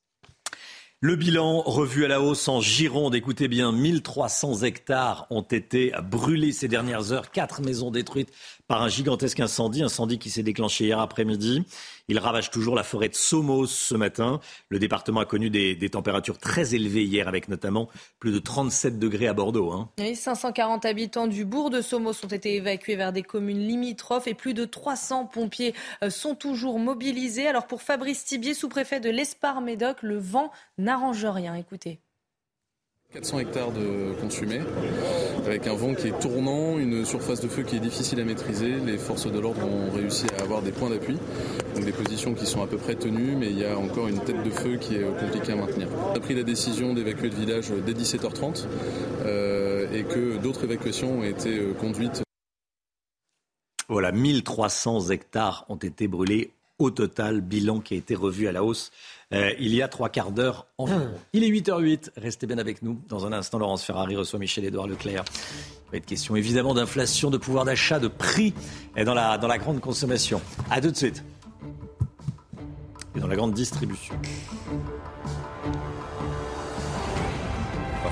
Le 1.01 1.15
bilan 1.15 1.61
revu 1.61 2.07
à 2.07 2.09
la 2.09 2.23
hausse 2.23 2.49
en 2.49 2.63
Gironde. 2.63 3.15
Écoutez 3.15 3.49
bien, 3.49 3.71
1300 3.71 4.63
hectares 4.63 5.27
ont 5.29 5.43
été 5.43 5.93
brûlés 6.03 6.53
ces 6.53 6.69
dernières 6.69 7.13
heures. 7.13 7.31
Quatre 7.31 7.61
maisons 7.61 7.91
détruites 7.91 8.33
par 8.69 8.83
un 8.83 8.89
gigantesque 8.89 9.41
incendie. 9.41 9.83
Incendie 9.83 10.19
qui 10.19 10.31
s'est 10.31 10.43
déclenché 10.43 10.87
hier 10.87 10.99
après-midi. 10.99 11.65
Il 12.09 12.19
ravage 12.19 12.51
toujours 12.51 12.75
la 12.75 12.83
forêt 12.83 13.09
de 13.09 13.15
Somos 13.15 13.67
ce 13.67 13.95
matin. 13.95 14.41
Le 14.69 14.79
département 14.79 15.21
a 15.21 15.25
connu 15.25 15.51
des, 15.51 15.91
températures 15.91 16.39
très 16.39 16.75
élevées 16.75 17.05
hier, 17.05 17.29
avec 17.29 17.49
notamment 17.49 17.89
plus 18.19 18.33
de 18.33 18.39
37 18.39 18.99
degrés 18.99 19.29
à 19.29 19.33
Bordeaux. 19.33 19.73
Hein. 19.73 19.91
540 20.15 20.85
habitants 20.85 21.27
du 21.27 21.45
bourg 21.45 21.71
de 21.71 21.81
Somos 21.81 22.25
ont 22.25 22.29
été 22.29 22.57
évacués 22.57 22.97
vers 22.97 23.13
des 23.13 23.23
communes 23.23 23.67
limitrophes 23.67 24.27
et 24.27 24.35
plus 24.35 24.55
de 24.55 24.65
300 24.65 25.27
pompiers 25.27 25.75
euh, 26.03 26.11
sont 26.11 26.35
toujours 26.35 26.79
mobilisés. 26.79 27.47
Alors 27.47 27.67
pour 27.67 27.83
Fabrice 27.83 28.25
Tibier, 28.25 28.55
sous-préfet 28.55 29.01
de 29.01 29.11
l'Espar-Médoc, 29.11 30.03
le 30.03 30.19
vent 30.19 30.51
n'arrange 30.79 31.25
rien. 31.25 31.55
Écoutez. 31.55 32.01
400 33.17 33.39
hectares 33.39 33.73
de 33.73 34.13
consumés, 34.21 34.61
avec 35.47 35.67
un 35.67 35.75
vent 35.75 35.95
qui 35.95 36.09
est 36.09 36.19
tournant, 36.21 36.79
une 36.79 37.07
surface 37.07 37.41
de 37.41 37.49
feu 37.49 37.63
qui 37.63 37.77
est 37.77 37.81
difficile 37.81 38.21
à 38.21 38.25
maîtriser. 38.25 38.75
Les 38.85 38.99
forces 38.99 39.27
de 39.27 39.41
l'ordre 39.41 39.65
ont 39.65 39.91
réussi 39.91 40.27
à 40.39 40.43
avoir 40.43 40.61
des 40.61 40.71
points 40.71 40.91
d'appui, 40.91 41.17
donc 41.75 41.87
des 41.87 41.93
positions 41.93 42.35
qui 42.35 42.45
sont 42.45 42.63
à 42.63 42.67
peu 42.67 42.77
près 42.77 42.95
tenues, 42.95 43.35
mais 43.35 43.47
il 43.47 43.59
y 43.59 43.65
a 43.65 43.79
encore 43.79 44.09
une 44.09 44.21
tête 44.21 44.43
de 44.43 44.51
feu 44.51 44.77
qui 44.77 44.97
est 44.97 45.19
compliquée 45.19 45.53
à 45.53 45.57
maintenir. 45.57 45.89
On 46.13 46.15
a 46.15 46.21
pris 46.21 46.35
la 46.35 46.43
décision 46.43 46.93
d'évacuer 46.93 47.31
le 47.31 47.37
village 47.37 47.71
dès 47.87 47.95
17h30 47.95 48.67
euh, 49.25 49.91
et 49.95 50.03
que 50.05 50.37
d'autres 50.37 50.65
évacuations 50.65 51.21
ont 51.21 51.25
été 51.25 51.59
euh, 51.59 51.73
conduites. 51.73 52.23
Voilà, 53.89 54.13
1300 54.13 55.09
hectares 55.09 55.65
ont 55.71 55.77
été 55.77 56.07
brûlés 56.07 56.51
au 56.79 56.91
total, 56.91 57.41
bilan 57.41 57.81
qui 57.81 57.95
a 57.95 57.97
été 57.97 58.15
revu 58.15 58.47
à 58.47 58.53
la 58.53 58.63
hausse 58.63 58.93
euh, 59.33 59.53
il 59.59 59.75
y 59.75 59.83
a 59.83 59.89
trois 59.89 60.09
quarts 60.09 60.31
d'heure 60.31 60.69
environ. 60.79 61.11
Il 61.33 61.43
est 61.43 61.49
8h08, 61.49 62.11
restez 62.17 62.47
bien 62.47 62.59
avec 62.59 62.83
nous. 62.83 63.01
Dans 63.09 63.27
un 63.27 63.33
instant, 63.33 63.59
Laurence 63.59 63.83
Ferrari 63.83 64.15
reçoit 64.17 64.39
Michel-Édouard 64.39 64.87
Leclerc. 64.87 65.25
Il 65.87 65.91
va 65.93 65.99
être 65.99 66.07
question 66.07 66.37
évidemment 66.37 66.75
d'inflation, 66.75 67.31
de 67.31 67.37
pouvoir 67.37 67.65
d'achat, 67.65 67.99
de 67.99 68.09
prix 68.09 68.55
dans 69.05 69.15
la, 69.15 69.39
dans 69.39 69.49
la 69.49 69.59
grande 69.59 69.81
consommation. 69.81 70.41
A 70.71 70.81
tout 70.81 70.91
de 70.91 70.97
suite. 70.97 71.25
Et 73.17 73.21
dans 73.21 73.27
la 73.27 73.37
grande 73.37 73.55
distribution. 73.55 74.15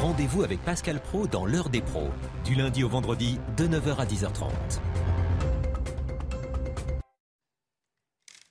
Rendez-vous 0.05 0.43
avec 0.43 0.61
Pascal 0.63 1.01
Pro 1.01 1.27
dans 1.27 1.47
l'heure 1.47 1.71
des 1.71 1.81
pros, 1.81 2.11
du 2.45 2.55
lundi 2.55 2.85
au 2.85 2.89
vendredi 2.89 3.39
de 3.57 3.67
9h 3.67 3.97
à 3.97 4.05
10h30. 4.05 4.51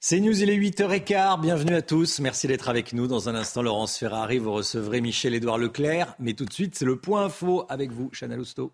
C'est 0.06 0.20
News, 0.20 0.42
il 0.42 0.50
est 0.50 0.58
8h15. 0.58 1.40
Bienvenue 1.40 1.76
à 1.76 1.82
tous. 1.82 2.20
Merci 2.20 2.48
d'être 2.48 2.68
avec 2.68 2.92
nous. 2.92 3.08
Dans 3.08 3.30
un 3.30 3.36
instant, 3.36 3.62
Laurence 3.62 3.98
Ferrari, 3.98 4.38
vous 4.38 4.52
recevrez 4.52 5.00
Michel-Édouard 5.00 5.58
Leclerc. 5.58 6.14
Mais 6.20 6.34
tout 6.34 6.44
de 6.44 6.52
suite, 6.52 6.76
c'est 6.76 6.84
le 6.84 6.98
point 6.98 7.24
info 7.24 7.66
avec 7.70 7.94
vous, 7.94 8.10
Chana 8.10 8.36
Lousteau. 8.36 8.74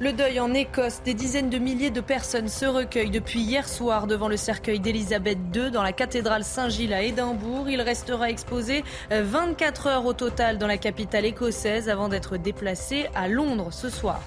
Le 0.00 0.12
deuil 0.14 0.40
en 0.40 0.54
Écosse, 0.54 1.02
des 1.04 1.12
dizaines 1.12 1.50
de 1.50 1.58
milliers 1.58 1.90
de 1.90 2.00
personnes 2.00 2.48
se 2.48 2.64
recueillent 2.64 3.10
depuis 3.10 3.40
hier 3.40 3.68
soir 3.68 4.06
devant 4.06 4.28
le 4.28 4.38
cercueil 4.38 4.80
d'Élisabeth 4.80 5.36
II 5.54 5.70
dans 5.70 5.82
la 5.82 5.92
cathédrale 5.92 6.44
Saint-Gilles 6.44 6.94
à 6.94 7.02
Édimbourg. 7.02 7.68
Il 7.68 7.82
restera 7.82 8.30
exposé 8.30 8.84
24 9.10 9.86
heures 9.88 10.06
au 10.06 10.14
total 10.14 10.56
dans 10.56 10.66
la 10.66 10.78
capitale 10.78 11.26
écossaise 11.26 11.90
avant 11.90 12.08
d'être 12.08 12.38
déplacé 12.38 13.08
à 13.14 13.28
Londres 13.28 13.70
ce 13.70 13.90
soir. 13.90 14.22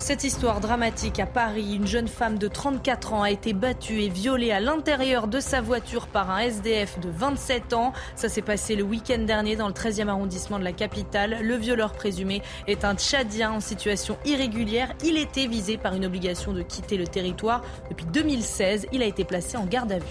Cette 0.00 0.22
histoire 0.22 0.60
dramatique 0.60 1.18
à 1.18 1.26
Paris, 1.26 1.74
une 1.74 1.86
jeune 1.86 2.06
femme 2.06 2.38
de 2.38 2.46
34 2.46 3.12
ans 3.14 3.22
a 3.22 3.32
été 3.32 3.52
battue 3.52 4.00
et 4.02 4.08
violée 4.08 4.52
à 4.52 4.60
l'intérieur 4.60 5.26
de 5.26 5.40
sa 5.40 5.60
voiture 5.60 6.06
par 6.06 6.30
un 6.30 6.38
SDF 6.38 7.00
de 7.00 7.10
27 7.10 7.72
ans. 7.72 7.92
Ça 8.14 8.28
s'est 8.28 8.40
passé 8.40 8.76
le 8.76 8.84
week-end 8.84 9.18
dernier 9.18 9.56
dans 9.56 9.66
le 9.66 9.74
13e 9.74 10.08
arrondissement 10.08 10.60
de 10.60 10.64
la 10.64 10.72
capitale. 10.72 11.38
Le 11.42 11.56
violeur 11.56 11.92
présumé 11.92 12.42
est 12.68 12.84
un 12.84 12.94
Tchadien 12.94 13.50
en 13.50 13.60
situation 13.60 14.16
irrégulière. 14.24 14.94
Il 15.04 15.18
était 15.18 15.48
visé 15.48 15.76
par 15.76 15.94
une 15.94 16.06
obligation 16.06 16.52
de 16.52 16.62
quitter 16.62 16.96
le 16.96 17.06
territoire. 17.06 17.62
Depuis 17.90 18.06
2016, 18.06 18.86
il 18.92 19.02
a 19.02 19.06
été 19.06 19.24
placé 19.24 19.56
en 19.56 19.66
garde 19.66 19.90
à 19.92 19.98
vue. 19.98 20.06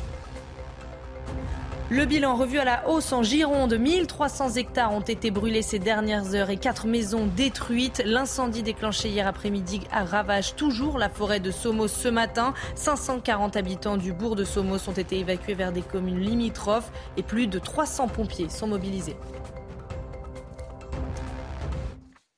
Le 1.90 2.04
bilan 2.04 2.36
revu 2.36 2.60
à 2.60 2.66
la 2.66 2.90
hausse 2.90 3.14
en 3.14 3.24
Gironde, 3.24 3.74
1300 3.74 4.56
hectares 4.56 4.92
ont 4.92 5.00
été 5.00 5.32
brûlés 5.32 5.62
ces 5.62 5.80
dernières 5.80 6.36
heures 6.36 6.50
et 6.50 6.58
quatre 6.58 6.86
maisons 6.86 7.28
détruites. 7.28 8.04
L'incendie 8.06 8.62
déclenché 8.62 9.08
hier 9.08 9.26
après-midi 9.26 9.80
ravage 9.90 10.58
toujours 10.58 10.98
la 10.98 11.08
forêt 11.08 11.40
de 11.40 11.50
Somos 11.50 11.88
ce 11.88 12.10
matin. 12.10 12.54
540 12.76 13.56
habitants 13.56 13.96
du 13.96 14.12
bourg 14.12 14.36
de 14.36 14.44
Somos 14.44 14.90
ont 14.90 14.94
été 14.94 15.20
évacués 15.20 15.54
vers 15.54 15.72
des 15.72 15.82
communes 15.82 16.20
limitrophes 16.20 16.92
et 17.16 17.24
plus 17.24 17.48
de 17.48 17.58
300 17.58 18.10
pompiers 18.10 18.50
sont 18.50 18.68
mobilisés. 18.68 19.16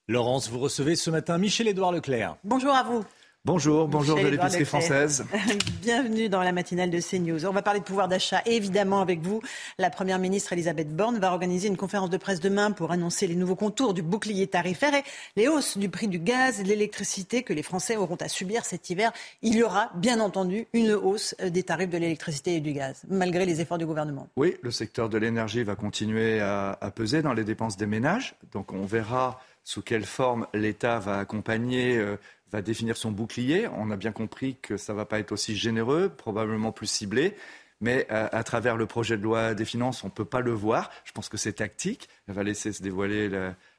Laurence, 0.07 0.47
vous 0.47 0.59
recevez 0.59 0.95
ce 0.95 1.09
matin 1.09 1.39
Michel-Édouard 1.39 1.91
Leclerc. 1.91 2.35
Bonjour 2.43 2.75
à 2.75 2.83
vous. 2.83 3.03
Bonjour, 3.45 3.87
bonjour 3.87 4.17
de 4.19 4.27
l'épicerie 4.27 4.65
française. 4.65 5.25
Bienvenue 5.81 6.27
dans 6.27 6.43
la 6.43 6.51
matinale 6.51 6.89
de 6.89 6.99
CNews. 6.99 7.45
On 7.45 7.53
va 7.53 7.61
parler 7.61 7.79
de 7.79 7.85
pouvoir 7.85 8.09
d'achat 8.09 8.41
évidemment 8.45 8.99
avec 8.99 9.21
vous. 9.21 9.41
La 9.77 9.89
Première 9.89 10.19
ministre 10.19 10.51
Elisabeth 10.51 10.93
Borne 10.93 11.19
va 11.19 11.31
organiser 11.31 11.69
une 11.69 11.77
conférence 11.77 12.09
de 12.09 12.17
presse 12.17 12.41
demain 12.41 12.71
pour 12.71 12.91
annoncer 12.91 13.27
les 13.27 13.35
nouveaux 13.35 13.55
contours 13.55 13.93
du 13.93 14.01
bouclier 14.01 14.47
tarifaire 14.47 14.93
et 14.93 15.03
les 15.37 15.47
hausses 15.47 15.77
du 15.77 15.87
prix 15.87 16.09
du 16.09 16.19
gaz 16.19 16.59
et 16.59 16.63
de 16.63 16.67
l'électricité 16.67 17.43
que 17.43 17.53
les 17.53 17.63
Français 17.63 17.95
auront 17.95 18.17
à 18.17 18.27
subir 18.27 18.65
cet 18.65 18.89
hiver. 18.89 19.13
Il 19.41 19.55
y 19.55 19.63
aura 19.63 19.89
bien 19.95 20.19
entendu 20.19 20.67
une 20.73 20.91
hausse 20.91 21.33
des 21.41 21.63
tarifs 21.63 21.89
de 21.89 21.97
l'électricité 21.97 22.55
et 22.55 22.59
du 22.59 22.73
gaz, 22.73 23.03
malgré 23.07 23.45
les 23.45 23.61
efforts 23.61 23.77
du 23.77 23.85
gouvernement. 23.85 24.27
Oui, 24.35 24.57
le 24.61 24.71
secteur 24.71 25.07
de 25.07 25.17
l'énergie 25.17 25.63
va 25.63 25.77
continuer 25.77 26.41
à, 26.41 26.77
à 26.81 26.91
peser 26.91 27.21
dans 27.21 27.33
les 27.33 27.45
dépenses 27.45 27.77
des 27.77 27.85
ménages. 27.85 28.35
Donc 28.51 28.73
on 28.73 28.85
verra 28.85 29.39
sous 29.63 29.83
quelle 29.83 30.05
forme 30.05 30.47
l'État 30.53 30.97
va 30.97 31.19
accompagner 31.19 31.97
euh, 31.97 32.17
va 32.51 32.61
définir 32.61 32.97
son 32.97 33.11
bouclier. 33.11 33.67
On 33.67 33.91
a 33.91 33.97
bien 33.97 34.11
compris 34.11 34.57
que 34.61 34.77
ça 34.77 34.93
ne 34.93 34.97
va 34.97 35.05
pas 35.05 35.19
être 35.19 35.31
aussi 35.31 35.55
généreux, 35.55 36.09
probablement 36.09 36.71
plus 36.71 36.87
ciblé. 36.87 37.35
Mais 37.81 38.07
euh, 38.11 38.27
à, 38.31 38.43
travers 38.43 38.75
le 38.75 38.85
projet 38.85 39.17
de 39.17 39.23
loi 39.23 39.53
des 39.53 39.65
finances, 39.65 40.03
on 40.03 40.07
ne 40.07 40.11
peut 40.11 40.25
pas 40.25 40.41
le 40.41 40.51
voir. 40.51 40.91
Je 41.05 41.11
pense 41.11 41.29
que 41.29 41.37
c'est 41.37 41.53
tactique. 41.53 42.09
Elle 42.27 42.35
va 42.35 42.43
laisser 42.43 42.73
se 42.73 42.83
dévoiler 42.83 43.29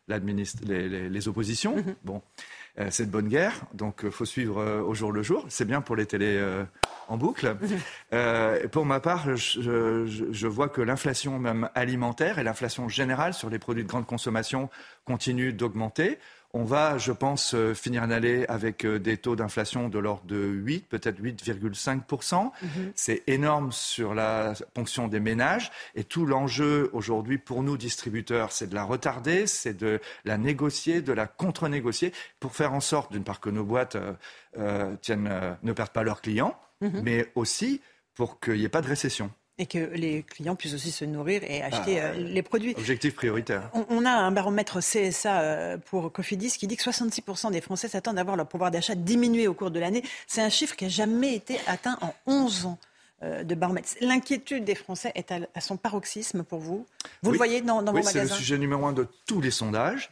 les, 0.09 1.28
oppositions. 1.28 1.76
Mm-hmm. 1.76 1.94
Bon, 2.05 2.22
euh, 2.78 2.86
c'est 2.90 3.06
de 3.06 3.10
bonne 3.10 3.28
guerre, 3.28 3.60
donc 3.74 4.01
il 4.02 4.09
euh, 4.09 4.10
faut 4.10 4.24
suivre 4.24 4.82
au 4.86 4.94
jour 4.94 5.12
le 5.12 5.22
jour. 5.22 5.44
C'est 5.48 5.66
bien 5.66 5.82
pour 5.82 5.97
les 5.97 6.06
télés 6.06 6.42
en 7.09 7.16
boucle. 7.16 7.56
Pour 8.72 8.86
ma 8.86 9.01
part, 9.01 9.36
je, 9.36 10.06
je 10.06 10.47
vois 10.47 10.68
que 10.68 10.80
l'inflation 10.80 11.38
même 11.38 11.68
alimentaire 11.74 12.38
et 12.38 12.44
l'inflation 12.44 12.88
générale 12.88 13.34
sur 13.34 13.51
les 13.51 13.59
produits 13.59 13.82
de 13.84 13.88
grande 13.88 14.06
consommation 14.06 14.70
continue 15.05 15.52
d'augmenter. 15.52 16.18
On 16.52 16.64
va, 16.64 16.98
je 16.98 17.12
pense, 17.12 17.55
euh, 17.55 17.74
finir 17.74 18.02
une 18.02 18.10
année 18.10 18.44
avec 18.48 18.85
euh, 18.85 18.98
des 18.98 19.16
taux 19.16 19.36
d'inflation 19.36 19.89
de 19.89 19.98
l'ordre 20.01 20.24
de 20.24 20.36
8, 20.36 20.89
peut-être 20.89 21.20
8,5%. 21.20 22.51
Mhm. 22.62 22.93
C'est 22.97 23.22
énorme 23.28 23.70
sur 23.70 24.14
la 24.14 24.55
ponction 24.74 25.06
des 25.06 25.20
ménages. 25.20 25.70
Et 25.94 26.02
tout 26.02 26.27
l'enjeu 26.27 26.90
aujourd'hui 26.93 27.39
pour 27.39 27.62
nous, 27.62 27.77
distributeurs, 27.77 28.51
c'est 28.51 28.68
de 28.68 28.74
la 28.74 28.82
retarder, 28.82 29.47
c'est 29.47 29.74
de 29.74 30.01
la 30.24 30.39
négocier, 30.39 31.02
de 31.02 31.12
la 31.12 31.28
contre-négocier 31.28 32.12
pour 32.40 32.56
faire 32.56 32.72
en 32.72 32.81
sorte, 32.81 33.12
d'une 33.12 33.24
part, 33.24 33.39
que 33.39 33.51
nos 33.51 33.64
boîtes 33.64 33.97
euh, 34.59 34.97
tiennent, 35.02 35.56
ne 35.62 35.72
perdent 35.72 35.90
pas 35.90 36.02
leurs 36.02 36.20
clients, 36.20 36.59
mhm. 36.81 37.02
mais 37.05 37.31
aussi 37.36 37.81
pour 38.14 38.40
qu'il 38.40 38.55
n'y 38.55 38.64
ait 38.64 38.68
pas 38.68 38.82
de 38.82 38.89
récession 38.89 39.31
et 39.61 39.66
que 39.66 39.78
les 39.78 40.23
clients 40.23 40.57
puissent 40.57 40.73
aussi 40.73 40.91
se 40.91 41.05
nourrir 41.05 41.43
et 41.45 41.62
acheter 41.62 42.01
ah, 42.01 42.07
euh, 42.07 42.15
les 42.15 42.43
produits. 42.43 42.74
Objectif 42.78 43.15
prioritaire. 43.15 43.70
On, 43.91 44.07
a 44.07 44.11
un 44.11 44.32
baromètre 44.32 44.78
CSA 44.81 45.41
euh, 45.41 45.77
pour 45.77 46.11
Cofidis 46.11 46.57
qui 46.57 46.66
dit 46.66 46.77
que 46.77 46.82
66% 46.82 47.53
des 47.53 47.61
Français 47.61 47.87
s'attendent 47.87 48.19
à 48.19 48.24
voir 48.24 48.37
leur 48.37 48.49
pouvoir 48.49 48.70
d'achat 48.70 48.95
diminuer 48.95 49.47
au 49.49 49.55
cours 49.55 49.70
de 49.70 49.78
l'année. 49.78 50.03
C'est 50.27 50.41
un 50.41 50.49
chiffre 50.49 50.74
qui 50.77 50.85
n'a 50.85 50.91
jamais 50.91 51.35
été 51.35 51.59
atteint 51.66 51.99
en 52.01 52.15
11 52.27 52.66
ans 52.66 52.78
euh, 53.23 53.45
de 53.45 53.55
baromètre. 53.55 53.91
L'inquiétude 54.01 54.65
des 54.65 54.74
Français 54.74 55.12
est 55.15 55.31
à, 55.31 55.61
son 55.61 55.77
paroxysme 55.77 56.43
pour 56.43 56.61
vous 56.61 56.87
Vous 57.23 57.31
le 57.31 57.37
voyez 57.37 57.61
dans, 57.61 57.82
dans 57.82 57.93
oui, 57.93 58.01
vos 58.01 58.07
magasins 58.07 58.28
C'est 58.28 58.32
le 58.32 58.41
sujet 58.41 58.57
numéro 58.57 58.87
un 58.87 58.95
de 58.95 59.07
tous 59.27 59.43
les 59.43 59.51
sondages. 59.51 60.09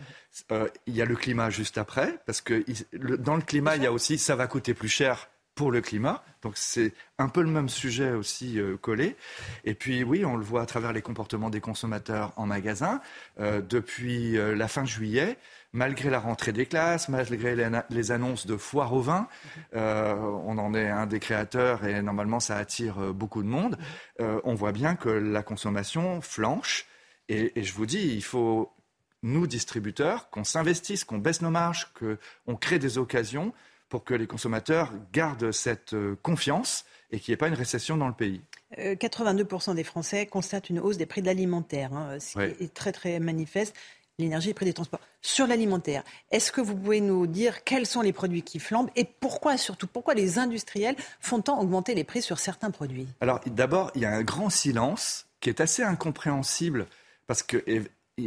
il 0.87 0.95
y 0.95 1.01
a 1.01 1.07
le 1.07 1.17
climat 1.17 1.49
juste 1.49 1.79
après, 1.79 2.19
parce 2.27 2.43
que 2.43 2.67
dans 2.93 3.37
le 3.37 3.43
climat, 3.43 3.77
il 3.77 3.83
y 3.83 3.87
a 3.87 3.93
aussi 3.93 4.19
ça 4.19 4.37
va 4.37 4.47
coûter 4.47 4.75
plus 4.75 4.91
cher 4.91 5.31
pour 5.59 5.73
le 5.73 5.81
climat. 5.81 6.23
Donc 6.43 6.53
c'est 6.55 6.95
un 7.19 7.29
peu 7.29 7.43
le 7.43 7.51
même 7.51 7.69
sujet 7.69 8.13
aussi 8.13 8.61
euh, 8.61 8.77
collé. 8.77 9.17
Et 9.65 9.75
puis 9.75 10.05
oui, 10.05 10.25
on 10.25 10.37
le 10.37 10.45
voit 10.45 10.63
à 10.63 10.67
travers 10.67 10.93
les 10.93 11.03
comportements 11.03 11.51
des 11.51 11.61
consommateurs 11.61 12.33
en 12.37 12.47
magasin. 12.47 13.01
Euh, 13.41 13.61
depuis 13.61 14.39
euh, 14.39 14.55
la 14.55 14.69
fin 14.69 14.85
juillet, 14.85 15.37
malgré 15.73 16.11
la 16.11 16.21
rentrée 16.21 16.53
des 16.53 16.65
classes, 16.65 17.09
malgré 17.09 17.57
les, 17.57 18.11
annonces 18.13 18.47
de 18.47 18.57
foire 18.57 18.93
au 18.93 19.01
vin, 19.01 19.27
on 19.75 20.59
en 20.59 20.73
est 20.75 20.89
un 20.89 21.07
des 21.07 21.19
créateurs 21.19 21.85
et 21.85 22.01
normalement 22.03 22.39
ça 22.41 22.57
attire 22.57 23.13
beaucoup 23.13 23.43
de 23.43 23.49
monde, 23.49 23.77
on 24.19 24.55
voit 24.55 24.73
bien 24.73 24.97
que 24.97 25.11
la 25.11 25.43
consommation 25.43 26.23
flanche. 26.23 26.87
Et, 27.29 27.59
et 27.59 27.65
je 27.65 27.75
vous 27.75 27.85
dis, 27.85 28.15
il 28.15 28.25
faut, 28.25 28.73
nous 29.23 29.47
distributeurs, 29.47 30.31
qu'on 30.31 30.45
s'investisse, 30.45 31.05
qu'on 31.05 31.19
baisse 31.19 31.43
nos 31.43 31.51
marges, 31.51 31.93
qu'on 31.93 32.57
crée 32.57 32.79
des 32.79 32.97
occasions 32.97 33.53
pour 33.89 34.05
que 34.05 34.15
les 34.15 34.27
consommateurs 34.27 34.93
gardent 35.13 35.53
cette 35.53 35.95
euh, 35.95 36.17
confiance 36.23 36.85
et 37.11 37.21
qu'il 37.21 37.33
n'y 37.33 37.35
ait 37.35 37.39
pas 37.39 37.49
une 37.49 37.55
récession 37.55 37.97
dans 37.97 38.09
le 38.09 38.15
pays. 38.15 38.43
82% 38.77 39.75
des 39.75 39.85
Français 39.85 40.27
constatent 40.27 40.69
une 40.69 40.79
hausse 40.79 40.99
des 40.99 41.07
prix 41.07 41.23
de 41.23 41.27
l'alimentaire, 41.27 41.95
hein, 41.95 42.19
ce 42.21 42.35
qui 42.35 42.65
est 42.65 42.75
très 42.75 42.93
très 42.93 43.19
manifeste. 43.19 43.75
L'énergie, 44.19 44.49
les 44.49 44.55
prix 44.55 44.67
des 44.67 44.73
transports. 44.73 45.01
Sur 45.23 45.47
l'alimentaire, 45.47 46.03
est-ce 46.33 46.51
que 46.51 46.61
vous 46.61 46.75
pouvez 46.75 47.01
nous 47.01 47.29
dire 47.29 47.63
quels 47.63 47.87
sont 47.87 48.03
les 48.03 48.13
produits 48.13 48.43
qui 48.43 48.59
flambent 48.59 48.91
et 48.97 49.05
pourquoi 49.05 49.57
surtout, 49.57 49.87
pourquoi 49.87 50.15
les 50.15 50.39
industriels 50.41 50.97
font 51.21 51.41
tant 51.41 51.61
augmenter 51.61 51.95
les 51.95 52.03
prix 52.03 52.21
sur 52.21 52.41
certains 52.41 52.73
produits? 52.73 53.07
Alors 53.21 53.41
d'abord, 53.47 53.93
il 53.95 54.03
y 54.03 54.07
a 54.07 54.11
un 54.11 54.23
grand 54.23 54.51
silence 54.51 55.29
qui 55.41 55.49
est 55.51 55.61
assez 55.61 55.85
incompréhensible 55.85 56.87
parce 57.29 57.45
que 57.45 57.63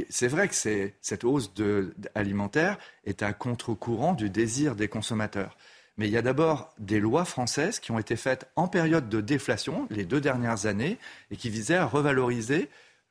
c'est 0.10 0.28
vrai 0.28 0.48
que 0.48 0.56
cette 0.56 1.24
hausse 1.24 1.54
de, 1.54 1.94
alimentaire 2.16 2.78
est 3.06 3.24
à 3.24 3.34
contre-courant 3.34 4.14
du 4.14 4.30
désir 4.30 4.76
des 4.76 4.88
consommateurs. 4.88 5.58
Mais 5.98 6.08
il 6.08 6.12
y 6.12 6.18
a 6.18 6.22
d'abord 6.22 6.74
des 6.80 7.00
lois 7.00 7.26
françaises 7.26 7.80
qui 7.80 7.92
ont 7.92 8.00
été 8.00 8.16
faites 8.16 8.50
en 8.56 8.68
période 8.68 9.10
de 9.10 9.22
déflation, 9.22 9.88
les 9.90 10.06
deux 10.06 10.22
dernières 10.22 10.66
années, 10.66 10.98
et 11.30 11.36
qui 11.36 11.50
visaient 11.50 11.76
à 11.76 11.86
revaloriser 11.86 12.70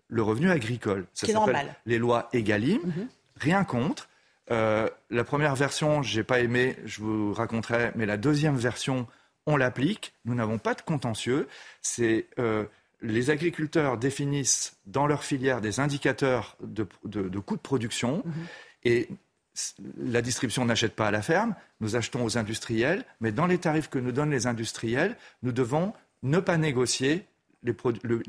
le 0.09 0.23
revenu 0.23 0.51
agricole. 0.51 1.07
Ça 1.13 1.27
s'appelle 1.27 1.75
les 1.87 1.99
lois 1.99 2.29
EGalim. 2.33 2.81
Mhm. 2.85 3.09
Rien 3.37 3.65
contre. 3.65 4.09
Euh, 4.51 4.89
la 5.11 5.25
première 5.25 5.55
version, 5.55 6.03
je 6.03 6.19
n'ai 6.19 6.25
pas 6.25 6.41
aimé, 6.41 6.77
je 6.85 7.01
vous 7.01 7.33
raconterai, 7.33 7.93
mais 7.95 8.07
la 8.07 8.17
deuxième 8.17 8.57
version, 8.57 9.07
on 9.47 9.57
l'applique. 9.57 10.15
Nous 10.25 10.35
n'avons 10.35 10.59
pas 10.59 10.75
de 10.75 10.83
contentieux. 10.83 11.47
C'est 11.83 12.27
euh, 12.39 12.65
les 13.03 13.31
agriculteurs 13.31 13.97
définissent 13.99 14.77
dans 14.87 15.07
leur 15.07 15.25
filière 15.25 15.61
des 15.61 15.81
indicateurs 15.81 16.57
de, 16.63 16.85
coûts 17.39 17.57
de 17.57 17.61
production 17.61 18.23
mhm. 18.25 18.33
et 18.85 19.09
la 19.99 20.23
distribution 20.23 20.65
n'achète 20.65 20.95
pas 20.95 21.09
à 21.09 21.11
la 21.11 21.23
ferme, 21.23 21.55
nous 21.81 21.97
achetons 21.97 22.25
aux 22.25 22.39
industriels, 22.39 23.05
mais 23.21 23.33
dans 23.33 23.47
les 23.47 23.59
tarifs 23.59 23.89
que 23.89 23.99
nous 23.99 24.13
donnent 24.13 24.31
les 24.31 24.47
industriels, 24.47 25.17
nous 25.43 25.53
devons 25.53 25.93
ne 26.23 26.39
pas 26.39 26.57
négocier 26.57 27.27
les, 27.63 27.73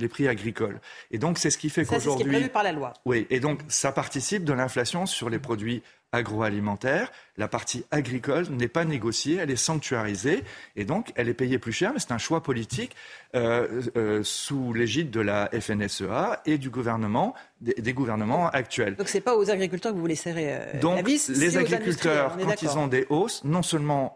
prix 0.08 0.28
agricoles. 0.28 0.82
Et 1.12 1.18
donc, 1.18 1.38
c'est 1.38 1.50
ce 1.50 1.58
qui 1.58 1.70
fait 1.70 1.86
qu'aujourd'hui. 1.86 2.24
C'est 2.24 2.24
ce 2.24 2.30
qui 2.30 2.36
est 2.36 2.40
prévu 2.40 2.50
par 2.50 2.64
la 2.64 2.72
loi. 2.72 2.94
Oui, 3.06 3.28
et 3.30 3.40
donc, 3.40 3.62
ça 3.70 3.92
participe 3.92 4.44
de 4.44 4.54
l'inflation 4.54 5.06
sur 5.06 5.30
les 5.30 5.40
produits 5.40 5.84
agroalimentaire, 6.12 7.12
la 7.38 7.48
partie 7.48 7.86
agricole 7.90 8.48
n'est 8.50 8.68
pas 8.68 8.84
négociée, 8.84 9.38
elle 9.38 9.50
est 9.50 9.56
sanctuarisée 9.56 10.44
et 10.76 10.84
donc 10.84 11.12
elle 11.16 11.30
est 11.30 11.34
payée 11.34 11.58
plus 11.58 11.72
cher, 11.72 11.92
mais 11.94 12.00
c'est 12.00 12.12
un 12.12 12.18
choix 12.18 12.44
politique 12.44 12.96
euh, 13.36 13.82
euh, 13.96 14.22
sous 14.24 14.74
l'égide 14.74 15.10
de 15.10 15.22
la 15.22 15.50
FNSEA 15.58 16.42
et 16.46 16.58
du 16.58 16.70
gouvernement, 16.70 17.34
des, 17.62 17.94
gouvernements 17.94 18.50
actuels. 18.50 18.96
Donc 18.96 19.08
c'est 19.08 19.22
pas 19.22 19.36
aux 19.36 19.50
agriculteurs 19.50 19.92
que 19.92 19.96
vous 19.96 20.02
voulez 20.02 20.16
serrer 20.16 20.48
euh, 20.50 20.80
donc, 20.82 20.98
la 20.98 21.02
vis, 21.02 21.30
les 21.30 21.58
agriculteurs, 21.58 22.38
quand 22.38 22.62
ils 22.62 22.78
ont 22.78 22.88
des 22.88 23.06
hausses, 23.10 23.44
non 23.46 23.64
seulement 23.64 24.16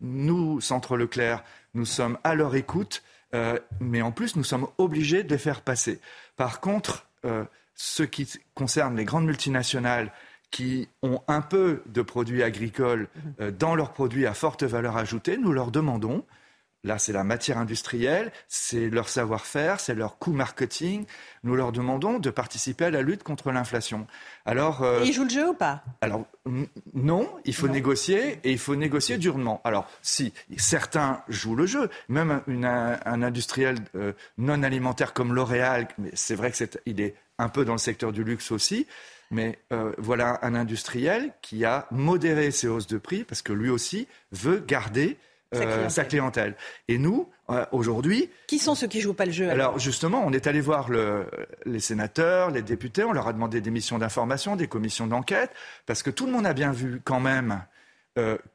nous, 0.00 0.60
Centre 0.60 0.96
Leclerc, 0.96 1.44
nous 1.74 1.84
sommes 1.84 2.18
à 2.24 2.34
leur 2.34 2.54
écoute, 2.56 3.02
mais 3.80 4.00
en 4.00 4.12
plus 4.12 4.36
nous 4.36 4.44
sommes 4.44 4.66
obligés 4.78 5.22
de 5.22 5.30
les 5.30 5.38
faire 5.38 5.60
passer. 5.60 6.00
Par 6.36 6.60
contre, 6.60 7.06
ce 7.74 8.02
qui 8.02 8.28
concerne 8.54 8.96
les 8.96 9.04
grandes 9.04 9.26
multinationales, 9.26 10.12
qui 10.54 10.88
ont 11.02 11.20
un 11.26 11.40
peu 11.40 11.82
de 11.86 12.00
produits 12.00 12.44
agricoles 12.44 13.08
euh, 13.40 13.50
dans 13.50 13.74
leurs 13.74 13.92
produits 13.92 14.24
à 14.24 14.34
forte 14.34 14.62
valeur 14.62 14.96
ajoutée, 14.96 15.36
nous 15.36 15.50
leur 15.50 15.72
demandons, 15.72 16.24
là 16.84 16.96
c'est 17.00 17.12
la 17.12 17.24
matière 17.24 17.58
industrielle, 17.58 18.30
c'est 18.46 18.88
leur 18.88 19.08
savoir-faire, 19.08 19.80
c'est 19.80 19.96
leur 19.96 20.16
coût 20.16 20.30
marketing, 20.30 21.06
nous 21.42 21.56
leur 21.56 21.72
demandons 21.72 22.20
de 22.20 22.30
participer 22.30 22.84
à 22.84 22.90
la 22.92 23.02
lutte 23.02 23.24
contre 23.24 23.50
l'inflation. 23.50 24.06
Alors, 24.44 24.84
euh, 24.84 25.02
ils 25.04 25.12
jouent 25.12 25.24
le 25.24 25.30
jeu 25.30 25.48
ou 25.48 25.54
pas? 25.54 25.82
Alors 26.00 26.24
non, 26.94 27.28
il 27.44 27.54
faut 27.56 27.66
négocier 27.66 28.38
et 28.44 28.52
il 28.52 28.58
faut 28.60 28.76
négocier 28.76 29.18
durement. 29.18 29.60
Alors 29.64 29.90
si 30.02 30.32
certains 30.56 31.24
jouent 31.28 31.56
le 31.56 31.66
jeu, 31.66 31.90
même 32.08 32.42
un, 32.46 33.22
industriel 33.24 33.78
euh, 33.96 34.12
non 34.38 34.62
alimentaire 34.62 35.14
comme 35.14 35.34
L'Oréal, 35.34 35.88
mais 35.98 36.10
c'est 36.14 36.36
vrai 36.36 36.52
que 36.52 36.56
c'est, 36.56 36.80
il 36.86 37.00
est 37.00 37.16
un 37.38 37.48
peu 37.48 37.64
dans 37.64 37.72
le 37.72 37.78
secteur 37.78 38.12
du 38.12 38.22
luxe 38.22 38.52
aussi, 38.52 38.86
mais 39.30 39.58
euh, 39.72 39.92
voilà 39.98 40.38
un 40.42 40.54
industriel 40.54 41.32
qui 41.42 41.64
a 41.64 41.86
modéré 41.90 42.50
ses 42.50 42.68
hausses 42.68 42.86
de 42.86 42.98
prix 42.98 43.24
parce 43.24 43.42
que 43.42 43.52
lui 43.52 43.70
aussi 43.70 44.06
veut 44.32 44.62
garder 44.66 45.18
euh, 45.54 45.88
sa, 45.88 46.04
clientèle. 46.04 46.56
Et 46.88 46.98
nous, 46.98 47.30
euh, 47.48 47.64
aujourd'hui... 47.70 48.28
Qui 48.48 48.58
sont 48.58 48.74
ceux 48.74 48.88
qui 48.88 49.00
jouent 49.00 49.14
pas 49.14 49.26
le 49.26 49.30
jeu 49.30 49.48
Alors, 49.48 49.78
justement, 49.78 50.24
on 50.26 50.32
est 50.32 50.48
allé 50.48 50.60
voir 50.60 50.88
les 51.64 51.80
sénateurs, 51.80 52.50
les 52.50 52.62
députés, 52.62 53.04
on 53.04 53.12
leur 53.12 53.28
a 53.28 53.32
demandé 53.32 53.60
des 53.60 53.70
missions 53.70 53.98
d'information, 53.98 54.56
des 54.56 54.66
commissions 54.66 55.06
d'enquête, 55.06 55.50
parce 55.86 56.02
que 56.02 56.10
tout 56.10 56.26
le 56.26 56.32
monde 56.32 56.46
a 56.46 56.54
bien 56.54 56.72
vu 56.72 57.00
quand 57.04 57.20
même 57.20 57.62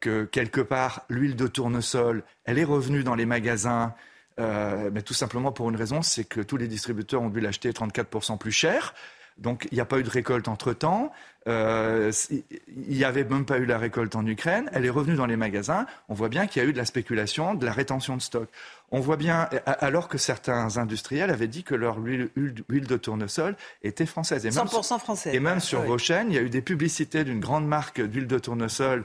que 0.00 0.24
quelque 0.24 0.60
part, 0.60 1.06
l'huile 1.08 1.36
de 1.36 1.46
tournesol, 1.46 2.22
elle 2.44 2.58
est 2.58 2.64
revenue 2.64 3.02
dans 3.02 3.14
les 3.14 3.26
magasins, 3.26 3.94
mais 4.36 5.00
tout 5.02 5.14
simplement 5.14 5.52
pour 5.52 5.70
une 5.70 5.76
raison, 5.76 6.02
c'est 6.02 6.24
que 6.24 6.42
tous 6.42 6.58
les 6.58 6.68
distributeurs 6.68 7.22
ont 7.22 7.30
dû 7.30 7.40
l'acheter 7.40 7.70
34% 7.70 8.36
plus 8.36 8.52
cher. 8.52 8.94
Donc 9.40 9.66
il 9.70 9.74
n'y 9.74 9.80
a 9.80 9.84
pas 9.84 9.98
eu 9.98 10.02
de 10.02 10.10
récolte 10.10 10.48
entre-temps. 10.48 11.12
Euh, 11.48 12.12
il 12.30 12.96
n'y 12.96 13.04
avait 13.04 13.24
même 13.24 13.46
pas 13.46 13.58
eu 13.58 13.64
la 13.64 13.78
récolte 13.78 14.14
en 14.14 14.26
Ukraine. 14.26 14.70
Elle 14.74 14.84
est 14.84 14.90
revenue 14.90 15.16
dans 15.16 15.26
les 15.26 15.36
magasins. 15.36 15.86
On 16.08 16.14
voit 16.14 16.28
bien 16.28 16.46
qu'il 16.46 16.62
y 16.62 16.64
a 16.64 16.68
eu 16.68 16.72
de 16.72 16.78
la 16.78 16.84
spéculation, 16.84 17.54
de 17.54 17.64
la 17.64 17.72
rétention 17.72 18.16
de 18.16 18.22
stock. 18.22 18.48
On 18.90 19.00
voit 19.00 19.16
bien, 19.16 19.48
alors 19.64 20.08
que 20.08 20.18
certains 20.18 20.76
industriels 20.76 21.30
avaient 21.30 21.48
dit 21.48 21.62
que 21.62 21.74
leur 21.74 21.98
huile, 21.98 22.30
de 22.34 22.96
tournesol 22.96 23.56
était 23.82 24.04
française. 24.04 24.44
Et 24.44 24.50
100% 24.50 24.98
française. 24.98 25.34
Et 25.34 25.40
même 25.40 25.60
sur 25.60 25.80
vos 25.82 25.96
chaînes, 25.96 26.26
il 26.30 26.34
y 26.34 26.38
a 26.38 26.42
eu 26.42 26.50
des 26.50 26.60
publicités 26.60 27.24
d'une 27.24 27.40
grande 27.40 27.66
marque 27.66 28.00
d'huile 28.02 28.26
de 28.26 28.38
tournesol 28.38 29.04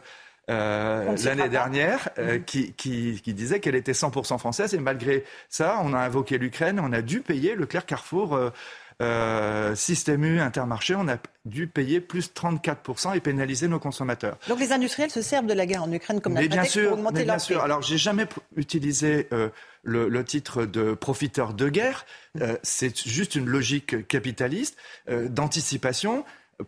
euh, 0.49 1.15
l'année 1.23 1.49
dernière 1.49 2.09
euh, 2.19 2.37
qui, 2.37 2.73
qui, 2.73 3.19
qui, 3.23 3.33
disait 3.33 3.59
qu'elle 3.59 3.75
était 3.75 3.93
100% 3.93 4.37
française. 4.37 4.75
Et 4.75 4.79
malgré 4.79 5.23
ça, 5.49 5.79
on 5.83 5.93
a 5.93 5.99
invoqué 5.99 6.37
l'Ukraine, 6.37 6.79
on 6.79 6.93
a 6.93 7.01
dû 7.01 7.21
payer 7.21 7.55
le 7.55 7.61
Leclerc 7.61 7.85
Carrefour. 7.85 8.35
Euh, 8.35 8.51
euh, 9.01 9.75
système 9.75 10.23
U, 10.23 10.39
Intermarché, 10.39 10.95
on 10.95 11.07
a 11.07 11.17
dû 11.45 11.67
payer 11.67 11.99
plus 11.99 12.31
34% 12.33 13.15
et 13.15 13.19
pénaliser 13.19 13.67
nos 13.67 13.79
consommateurs. 13.79 14.37
Donc 14.47 14.59
les 14.59 14.71
industriels 14.71 15.11
se 15.11 15.21
servent 15.21 15.47
de 15.47 15.53
la 15.53 15.65
guerre 15.65 15.83
en 15.83 15.91
Ukraine 15.91 16.21
comme 16.21 16.33
mais 16.33 16.47
bien 16.47 16.63
sûr, 16.63 16.89
pour 16.89 16.97
augmenter 16.99 17.19
mais 17.19 17.25
bien 17.25 17.39
sûr. 17.39 17.61
Alors 17.61 17.81
j'ai 17.81 17.97
jamais 17.97 18.25
utilisé 18.55 19.27
euh, 19.33 19.49
le, 19.83 20.23
titre 20.23 20.65
de 20.65 20.93
profiteur 20.93 21.53
de 21.53 21.69
guerre. 21.69 22.05
Euh, 22.41 22.57
c'est 22.63 23.05
juste 23.05 23.35
une 23.35 23.47
logique 23.47 24.07
capitaliste 24.07 24.77
d'anticipation 25.07 26.23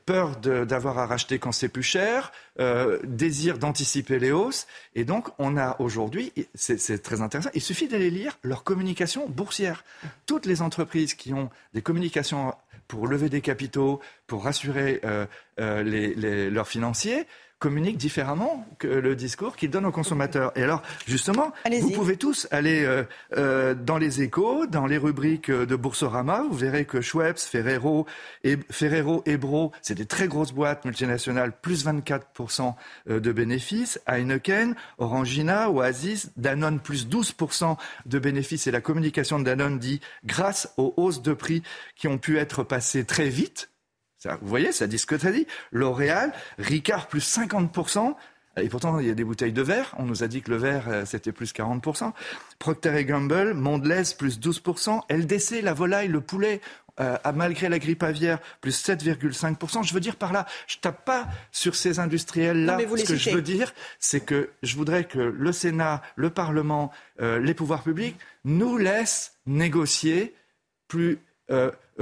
peur 0.06 0.36
d'avoir 0.38 0.98
à 0.98 1.06
racheter 1.06 1.40
quand 1.40 1.52
c'est 1.52 1.70
plus 1.70 1.84
cher, 1.84 2.32
euh, 2.60 3.00
désir 3.04 3.58
d'anticiper 3.58 4.20
les 4.20 4.32
hausses. 4.32 4.68
Et 4.96 5.06
donc, 5.06 5.30
on 5.40 5.58
a 5.58 5.76
aujourd'hui, 5.80 6.34
c'est 6.56 7.02
très 7.02 7.22
intéressant, 7.22 7.50
il 7.54 7.62
suffit 7.62 7.88
d'aller 7.88 8.10
lire 8.10 8.38
leur 8.44 8.64
communication 8.64 9.28
boursière. 9.30 9.84
Toutes 10.26 10.46
les 10.46 10.62
entreprises 10.62 11.14
qui 11.14 11.34
ont 11.34 11.50
des 11.74 11.82
communications 11.82 12.54
pour 12.88 13.08
lever 13.08 13.30
des 13.30 13.42
capitaux, 13.42 14.00
pour 14.28 14.44
rassurer 14.44 15.02
euh, 15.04 15.26
euh, 15.60 16.50
leurs 16.50 16.68
financiers, 16.68 17.26
communique 17.60 17.98
différemment 17.98 18.66
que 18.78 18.88
le 18.88 19.16
discours 19.16 19.56
qu'il 19.56 19.72
donne 19.72 19.86
aux 19.86 19.92
consommateurs. 19.92 20.52
Et 20.56 20.64
alors, 20.64 20.84
justement, 21.08 21.54
vous 21.82 21.92
pouvez 21.92 22.18
tous 22.18 22.48
aller 22.52 22.84
euh, 22.86 23.04
euh, 23.36 23.74
dans 23.74 23.98
les 23.98 24.22
échos, 24.22 24.68
dans 24.68 24.86
les 24.86 24.98
rubriques 24.98 25.50
de 25.50 25.76
Boursorama, 25.76 26.44
vous 26.50 26.56
verrez 26.56 26.86
que 26.86 27.02
Schweppes, 27.02 27.40
Ferrero, 27.40 28.06
et, 28.44 28.58
Ferrero, 28.70 29.24
Ebro, 29.26 29.72
c'est 29.82 29.96
des 29.96 30.06
très 30.06 30.28
grosses 30.28 30.54
boîtes 30.54 30.86
multinationales, 30.86 31.54
plus 31.60 31.86
24% 31.86 32.76
euh, 33.10 33.20
de 33.20 33.32
bénéfices. 33.32 34.00
Heineken, 34.08 34.76
Orangina, 35.00 35.72
Oasis, 35.72 36.30
Danone, 36.38 36.80
plus 36.80 37.08
12% 37.08 37.76
de 38.06 38.20
bénéfices. 38.20 38.68
Et 38.68 38.72
la 38.72 38.82
communication 38.82 39.40
de 39.40 39.46
Danone 39.46 39.80
dit, 39.80 40.00
grâce 40.26 40.74
aux 40.78 40.94
hausses 40.98 41.22
de 41.24 41.34
prix 41.34 41.64
qui 41.96 42.08
ont 42.08 42.20
pu 42.20 42.38
être 42.38 42.64
passées 42.64 43.04
très 43.04 43.30
vite, 43.30 43.70
vous 44.26 44.48
voyez, 44.48 44.72
ça 44.72 44.88
dit 44.88 44.98
ce 44.98 45.06
que 45.06 45.16
tu 45.16 45.28
as 45.28 45.32
dit. 45.32 45.48
L'Oréal, 45.72 46.34
Ricard 46.58 47.08
plus 47.08 47.26
50%. 47.38 48.16
Et 48.60 48.70
pourtant, 48.70 49.00
il 49.00 49.08
y 49.08 49.12
a 49.12 49.14
des 49.14 49.24
bouteilles 49.24 49.54
de 49.54 49.62
verre. 49.62 49.94
On 50.00 50.04
nous 50.06 50.24
a 50.24 50.28
dit 50.28 50.42
que 50.42 50.50
le 50.50 50.58
verre, 50.58 50.86
euh, 50.88 51.06
c'était 51.06 51.32
plus 51.32 51.54
40%. 51.54 52.12
Procter 52.58 53.06
Gamble, 53.06 53.54
Mondelez, 53.54 54.16
plus 54.18 54.40
12%. 54.40 55.02
LDC, 55.10 55.62
la 55.62 55.74
volaille, 55.74 56.08
le 56.08 56.22
poulet, 56.22 56.62
euh, 57.00 57.16
malgré 57.36 57.70
la 57.70 57.78
grippe 57.78 58.02
aviaire, 58.02 58.40
plus 58.62 58.76
7,5%. 58.76 59.84
Je 59.84 59.94
veux 59.94 60.00
dire 60.00 60.16
par 60.16 60.34
là, 60.34 60.48
je 60.66 60.78
tape 60.78 61.06
pas 61.06 61.28
sur 61.52 61.76
ces 61.76 62.00
industriels-là. 62.00 62.80
Ce 62.98 63.04
que 63.06 63.16
je 63.16 63.30
veux 63.30 63.44
dire, 63.44 63.74
c'est 64.00 64.22
que 64.22 64.50
je 64.64 64.76
voudrais 64.76 65.04
que 65.04 65.20
le 65.20 65.52
Sénat, 65.52 66.02
le 66.16 66.32
Parlement, 66.32 66.92
euh, 67.22 67.40
les 67.40 67.54
pouvoirs 67.54 67.84
publics 67.84 68.18
nous 68.46 68.78
laissent 68.78 69.34
négocier 69.46 70.34
plus 70.88 71.20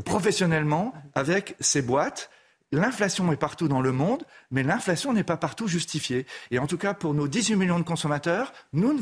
professionnellement 0.03 0.93
avec 1.13 1.55
ces 1.59 1.81
boîtes. 1.81 2.29
L'inflation 2.71 3.31
est 3.31 3.37
partout 3.37 3.67
dans 3.67 3.81
le 3.81 3.91
monde, 3.91 4.25
mais 4.51 4.63
l'inflation 4.63 5.13
n'est 5.13 5.23
pas 5.23 5.37
partout 5.37 5.67
justifiée. 5.67 6.25
Et 6.51 6.59
en 6.59 6.67
tout 6.67 6.77
cas, 6.77 6.93
pour 6.93 7.13
nos 7.13 7.27
18 7.27 7.55
millions 7.55 7.79
de 7.79 7.85
consommateurs, 7.85 8.51
nous 8.73 8.99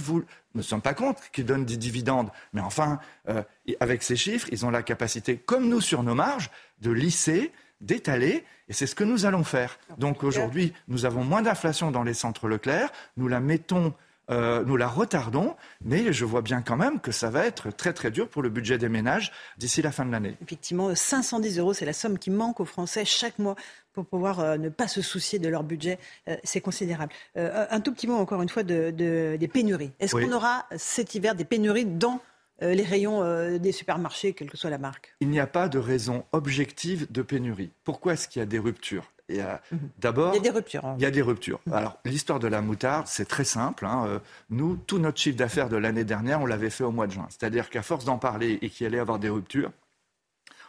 ne 0.54 0.62
sommes 0.62 0.82
pas 0.82 0.94
contre 0.94 1.32
qu'ils 1.32 1.46
donnent 1.46 1.66
des 1.66 1.78
dividendes. 1.78 2.30
Mais 2.52 2.62
enfin, 2.62 3.00
euh, 3.30 3.42
avec 3.80 4.04
ces 4.04 4.16
chiffres, 4.16 4.48
ils 4.52 4.66
ont 4.66 4.70
la 4.70 4.84
capacité, 4.84 5.38
comme 5.38 5.70
nous 5.70 5.82
sur 5.82 6.04
nos 6.04 6.14
marges, 6.14 6.52
de 6.82 6.92
lisser, 6.92 7.52
d'étaler. 7.82 8.44
Et 8.68 8.74
c'est 8.74 8.86
ce 8.86 8.96
que 8.96 9.04
nous 9.04 9.26
allons 9.26 9.44
faire. 9.44 9.80
Donc 9.98 10.24
aujourd'hui, 10.24 10.74
nous 10.88 11.06
avons 11.06 11.24
moins 11.24 11.42
d'inflation 11.42 11.90
dans 11.90 12.04
les 12.04 12.14
centres 12.14 12.48
Leclerc. 12.48 12.92
Nous 13.18 13.28
la 13.28 13.40
mettons 13.40 13.94
euh, 14.30 14.64
nous 14.66 14.78
la 14.78 14.88
retardons, 14.88 15.56
mais 15.84 16.14
je 16.14 16.26
vois 16.26 16.42
bien 16.42 16.62
quand 16.62 16.78
même 16.78 17.00
que 17.00 17.12
ça 17.12 17.30
va 17.30 17.46
être 17.46 17.72
très 17.72 17.94
très 17.94 18.10
dur 18.10 18.30
pour 18.30 18.42
le 18.42 18.50
budget 18.50 18.78
des 18.78 18.90
ménages 18.90 19.32
d'ici 19.58 19.82
la 19.82 19.92
fin 19.92 20.06
de 20.06 20.12
l'année. 20.12 20.38
Effectivement, 20.42 20.94
510 20.96 21.60
euros, 21.60 21.74
c'est 21.74 21.86
la 21.86 21.94
somme 21.94 22.18
qui 22.18 22.32
manque 22.32 22.60
aux 22.60 22.66
Français 22.66 23.06
chaque 23.06 23.38
mois 23.40 23.56
pour 23.92 24.06
pouvoir 24.06 24.40
euh, 24.40 24.58
ne 24.58 24.70
pas 24.70 24.88
se 24.88 25.02
soucier 25.02 25.40
de 25.40 25.50
leur 25.50 25.64
budget. 25.64 26.00
Euh, 26.28 26.38
c'est 26.44 26.62
considérable. 26.62 27.12
un 27.36 27.80
tout 27.82 27.94
petit 27.94 28.08
mot 28.08 28.16
encore 28.16 28.42
une 28.42 28.50
fois 28.50 28.64
de, 28.64 28.92
des 28.92 29.48
pénuries. 29.48 29.92
Est-ce 30.00 30.16
qu'on 30.16 30.32
aura 30.32 30.66
cet 30.78 31.16
hiver 31.16 31.36
des 31.36 31.46
pénuries 31.46 31.86
dans 31.86 32.22
les 32.62 32.84
rayons 32.84 33.58
des 33.58 33.72
supermarchés, 33.72 34.34
quelle 34.34 34.50
que 34.50 34.58
soit 34.58 34.70
la 34.70 34.78
marque? 34.78 35.16
Il 35.20 35.30
n'y 35.30 35.40
a 35.40 35.48
pas 35.48 35.68
de 35.68 35.80
raison 35.80 36.24
objective 36.32 37.12
de 37.12 37.22
pénurie. 37.22 37.72
Pourquoi 37.84 38.14
est-ce 38.14 38.28
qu'il 38.28 38.40
y 38.40 38.44
a 38.44 38.46
des 38.46 38.60
ruptures? 38.60 39.13
Mhm. 39.30 39.90
D'abord, 40.00 40.34
il 40.34 40.38
y 40.38 40.40
a 40.40 40.42
des 40.42 40.50
ruptures. 40.50 40.86
Hein. 40.86 40.96
Il 40.98 41.04
y 41.04 41.06
a 41.06 41.12
des 41.12 41.22
ruptures. 41.22 41.60
Mhm. 41.66 41.74
Alors, 41.74 42.00
l'histoire 42.06 42.40
de 42.40 42.48
la 42.48 42.62
moutarde, 42.62 43.08
c'est 43.08 43.28
très 43.28 43.44
simple. 43.44 43.86
Hein. 43.86 44.06
Euh, 44.08 44.20
nous, 44.50 44.76
tout 44.76 45.00
notre 45.00 45.20
chiffre 45.20 45.38
d'affaires 45.38 45.70
de 45.70 45.78
l'année 45.78 46.04
dernière, 46.04 46.42
on 46.42 46.46
l'avait 46.46 46.70
fait 46.70 46.84
au 46.84 46.92
mois 46.92 47.08
de 47.08 47.14
juin. 47.14 47.28
C'est-à-dire 47.30 47.70
qu'à 47.70 47.82
force 47.82 48.06
d'en 48.06 48.18
parler 48.18 48.60
et 48.62 48.70
qu'il 48.70 48.86
allait 48.86 48.98
y 48.98 49.00
avoir 49.00 49.20
des 49.20 49.30
ruptures, 49.30 49.72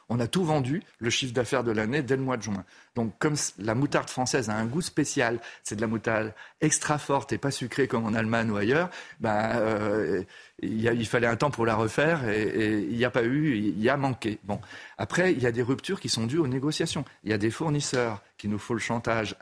on 0.09 0.21
a 0.21 0.27
tout 0.27 0.45
vendu, 0.45 0.83
le 0.99 1.11
chiffre 1.11 1.33
d'affaires 1.33 1.65
de 1.65 1.73
l'année, 1.73 2.03
dès 2.03 2.17
le 2.17 2.23
mois 2.23 2.37
de 2.37 2.43
juin. 2.43 2.65
Donc, 2.95 3.13
comme 3.19 3.35
la 3.59 3.75
moutarde 3.75 4.11
française 4.11 4.51
a 4.51 4.55
un 4.55 4.67
goût 4.67 4.83
spécial, 4.83 5.41
c'est 5.63 5.77
de 5.77 5.81
la 5.81 5.87
moutarde 5.87 6.33
extra 6.61 6.99
forte 6.99 7.33
et 7.33 7.39
pas 7.39 7.51
sucrée 7.51 7.89
comme 7.89 8.05
en 8.05 8.15
Allemagne 8.15 8.51
ou 8.51 8.57
ailleurs, 8.57 8.91
ben, 9.21 9.57
euh, 9.57 10.23
il, 10.63 11.07
fallait 11.07 11.27
un 11.27 11.37
temps 11.37 11.51
pour 11.51 11.67
la 11.67 11.75
refaire 11.75 12.29
et, 12.29 12.87
il 12.89 12.97
n'y 12.97 13.05
a 13.05 13.11
pas 13.11 13.25
eu, 13.25 13.57
il 13.57 13.81
y 13.81 13.89
a 13.89 13.97
manqué. 13.97 14.39
Bon. 14.45 14.61
Après, 14.99 15.33
il 15.33 15.43
y 15.43 15.47
a 15.47 15.53
des 15.53 15.63
ruptures 15.63 16.01
qui 16.01 16.09
sont 16.09 16.27
dues 16.27 16.39
aux 16.39 16.47
négociations. 16.47 17.05
Il 17.25 17.31
y 17.31 17.35
a 17.35 17.39
des 17.39 17.51
fournisseurs 17.51 18.23
qui 18.39 18.49
nous 18.49 18.59
font 18.59 18.75
le 18.75 18.81
chantage 18.81 19.37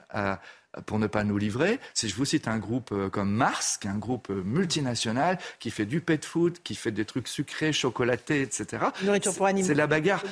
pour 0.86 0.98
ne 0.98 1.06
pas 1.06 1.24
nous 1.24 1.36
livrer. 1.36 1.80
Si 1.94 2.08
je 2.08 2.16
vous 2.16 2.24
cite 2.24 2.48
un 2.48 2.58
groupe 2.58 2.92
euh, 2.92 3.08
comme 3.10 3.30
Mars, 3.30 3.76
qui 3.76 3.88
est 3.88 3.90
un 3.90 3.98
groupe 3.98 4.30
euh, 4.30 4.42
multinational, 4.42 5.38
qui 5.58 5.70
fait 5.70 5.86
du 5.86 6.00
pet 6.00 6.24
food, 6.24 6.58
qui 6.62 6.74
fait 6.74 6.92
des 6.92 7.04
trucs 7.04 7.28
sucrés, 7.28 7.72
chocolatés, 7.72 8.42
etc. 8.42 8.84
Nourriture 9.02 9.34
pour 9.34 9.46
animaux. 9.46 9.66
C'est 9.66 9.74
la 9.74 9.86
bagarre 9.86 10.24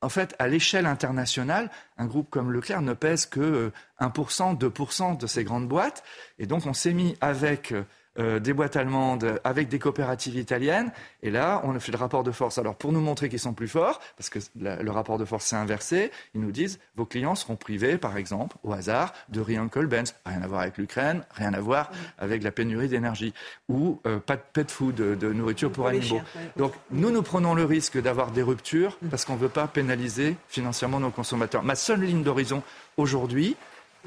en 0.00 0.08
fait, 0.08 0.34
à 0.38 0.46
l'échelle 0.46 0.86
internationale, 0.86 1.70
un 1.96 2.06
groupe 2.06 2.30
comme 2.30 2.52
Leclerc 2.52 2.82
ne 2.82 2.92
pèse 2.92 3.26
que 3.26 3.72
1%, 4.00 4.52
euh, 4.52 4.56
2% 4.56 5.18
de 5.18 5.26
ces 5.26 5.44
grandes 5.44 5.68
boîtes. 5.68 6.04
Et 6.38 6.46
donc, 6.46 6.66
on 6.66 6.72
s'est 6.72 6.92
mis 6.92 7.16
avec 7.20 7.74
euh, 8.18 8.38
des 8.38 8.52
boîtes 8.52 8.76
allemandes 8.76 9.40
avec 9.44 9.68
des 9.68 9.78
coopératives 9.78 10.36
italiennes. 10.36 10.90
Et 11.22 11.30
là, 11.30 11.60
on 11.64 11.74
a 11.74 11.80
fait 11.80 11.92
le 11.92 11.98
rapport 11.98 12.24
de 12.24 12.30
force. 12.32 12.58
Alors, 12.58 12.74
pour 12.74 12.92
nous 12.92 13.00
montrer 13.00 13.28
qu'ils 13.28 13.38
sont 13.38 13.54
plus 13.54 13.68
forts, 13.68 14.00
parce 14.16 14.30
que 14.30 14.38
le 14.56 14.90
rapport 14.90 15.18
de 15.18 15.24
force 15.24 15.46
s'est 15.46 15.56
inversé, 15.56 16.10
ils 16.34 16.40
nous 16.40 16.52
disent 16.52 16.78
vos 16.96 17.06
clients 17.06 17.34
seront 17.34 17.56
privés, 17.56 17.98
par 17.98 18.16
exemple, 18.16 18.56
au 18.64 18.72
hasard, 18.72 19.12
de 19.28 19.40
Rian 19.40 19.66
Benz. 19.66 20.14
Rien 20.24 20.42
à 20.42 20.46
voir 20.46 20.62
avec 20.62 20.78
l'Ukraine, 20.78 21.24
rien 21.30 21.54
à 21.54 21.60
voir 21.60 21.90
avec 22.18 22.42
la 22.42 22.50
pénurie 22.50 22.88
d'énergie. 22.88 23.34
Ou 23.68 24.00
euh, 24.06 24.18
pas 24.18 24.36
de 24.36 24.42
pet 24.52 24.70
food, 24.70 24.96
de, 24.96 25.32
nourriture 25.32 25.70
pour, 25.70 25.86
animaux. 25.86 26.20
Donc, 26.56 26.72
nous, 26.90 27.10
nous 27.10 27.22
prenons 27.22 27.54
le 27.54 27.64
risque 27.64 28.00
d'avoir 28.00 28.30
des 28.30 28.42
ruptures 28.42 28.98
parce 29.10 29.24
qu'on 29.24 29.34
ne 29.34 29.38
veut 29.38 29.48
pas 29.48 29.66
pénaliser 29.66 30.36
financièrement 30.48 31.00
nos 31.00 31.10
consommateurs. 31.10 31.62
Ma 31.62 31.74
seule 31.74 32.02
ligne 32.02 32.22
d'horizon 32.22 32.62
aujourd'hui, 32.96 33.56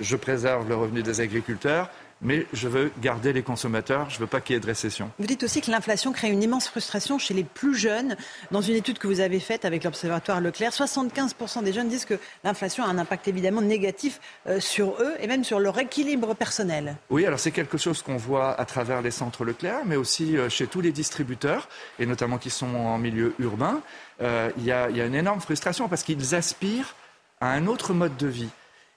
je 0.02 0.16
préserve 0.16 0.68
le 0.68 0.76
revenu 0.76 1.04
des 1.04 1.22
agriculteurs 1.22 1.90
mais 2.22 2.46
je 2.54 2.68
veux 2.68 2.92
garder 3.02 3.34
les 3.34 3.42
consommateurs, 3.42 4.10
je 4.10 4.16
ne 4.16 4.20
veux 4.22 4.28
pas 4.28 4.42
qu'il 4.42 4.54
y 4.54 4.58
ait 4.58 4.60
de 4.60 4.66
récession. 4.66 5.12
Vous 5.20 5.26
dites 5.26 5.44
aussi 5.44 5.62
que 5.62 5.72
l'inflation 5.72 6.12
crée 6.12 6.30
une 6.30 6.44
immense 6.44 6.68
frustration 6.68 7.18
chez 7.18 7.34
les 7.34 7.44
plus 7.44 7.76
jeunes. 7.76 8.16
Dans 8.52 8.62
une 8.62 8.76
étude 8.76 9.00
que 9.00 9.08
vous 9.08 9.20
avez 9.20 9.40
faite 9.40 9.66
avec 9.66 9.84
l'Observatoire 9.84 10.40
Leclerc, 10.40 10.72
75% 10.72 11.64
des 11.64 11.74
jeunes 11.74 11.90
disent 11.90 12.06
que 12.06 12.20
l'inflation 12.44 12.84
a 12.84 12.88
un 12.88 12.98
impact 12.98 13.28
évidemment 13.28 13.62
négatif 13.62 14.20
euh, 14.48 14.60
sur 14.60 15.02
eux 15.02 15.14
et 15.20 15.28
même 15.28 15.44
sur 15.44 15.60
leur 15.60 15.80
équilibre 15.80 16.36
personnel. 16.36 16.96
Oui, 17.10 17.26
alors 17.26 17.40
c'est 17.40 17.52
quelque 17.52 17.78
chose 17.78 18.02
qu'on 18.02 18.18
voit 18.18 18.60
à 18.60 18.66
travers 18.66 19.02
les 19.02 19.12
centres 19.12 19.44
Leclerc, 19.44 19.82
mais 19.86 19.96
aussi 19.96 20.38
euh, 20.38 20.50
chez 20.50 20.68
tous 20.68 20.82
les 20.82 20.92
distributeurs, 20.92 21.68
et 21.98 22.06
notamment 22.06 22.38
qui 22.38 22.50
sont 22.50 22.76
en 22.76 22.98
milieu 22.98 23.34
urbain. 23.40 23.82
Euh, 24.22 24.52
il 24.58 24.66
y, 24.66 24.72
a 24.72 24.88
une 24.88 25.16
énorme 25.16 25.42
frustration 25.42 25.88
parce 25.88 26.04
qu'ils 26.04 26.36
aspirent 26.36 26.96
à 27.40 27.52
un 27.52 27.66
autre 27.66 27.94
mode 27.94 28.16
de 28.18 28.28
vie. 28.28 28.50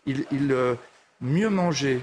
Ils, 0.06 0.26
ils 0.30 0.54
mieux 1.24 1.48
manger, 1.48 2.00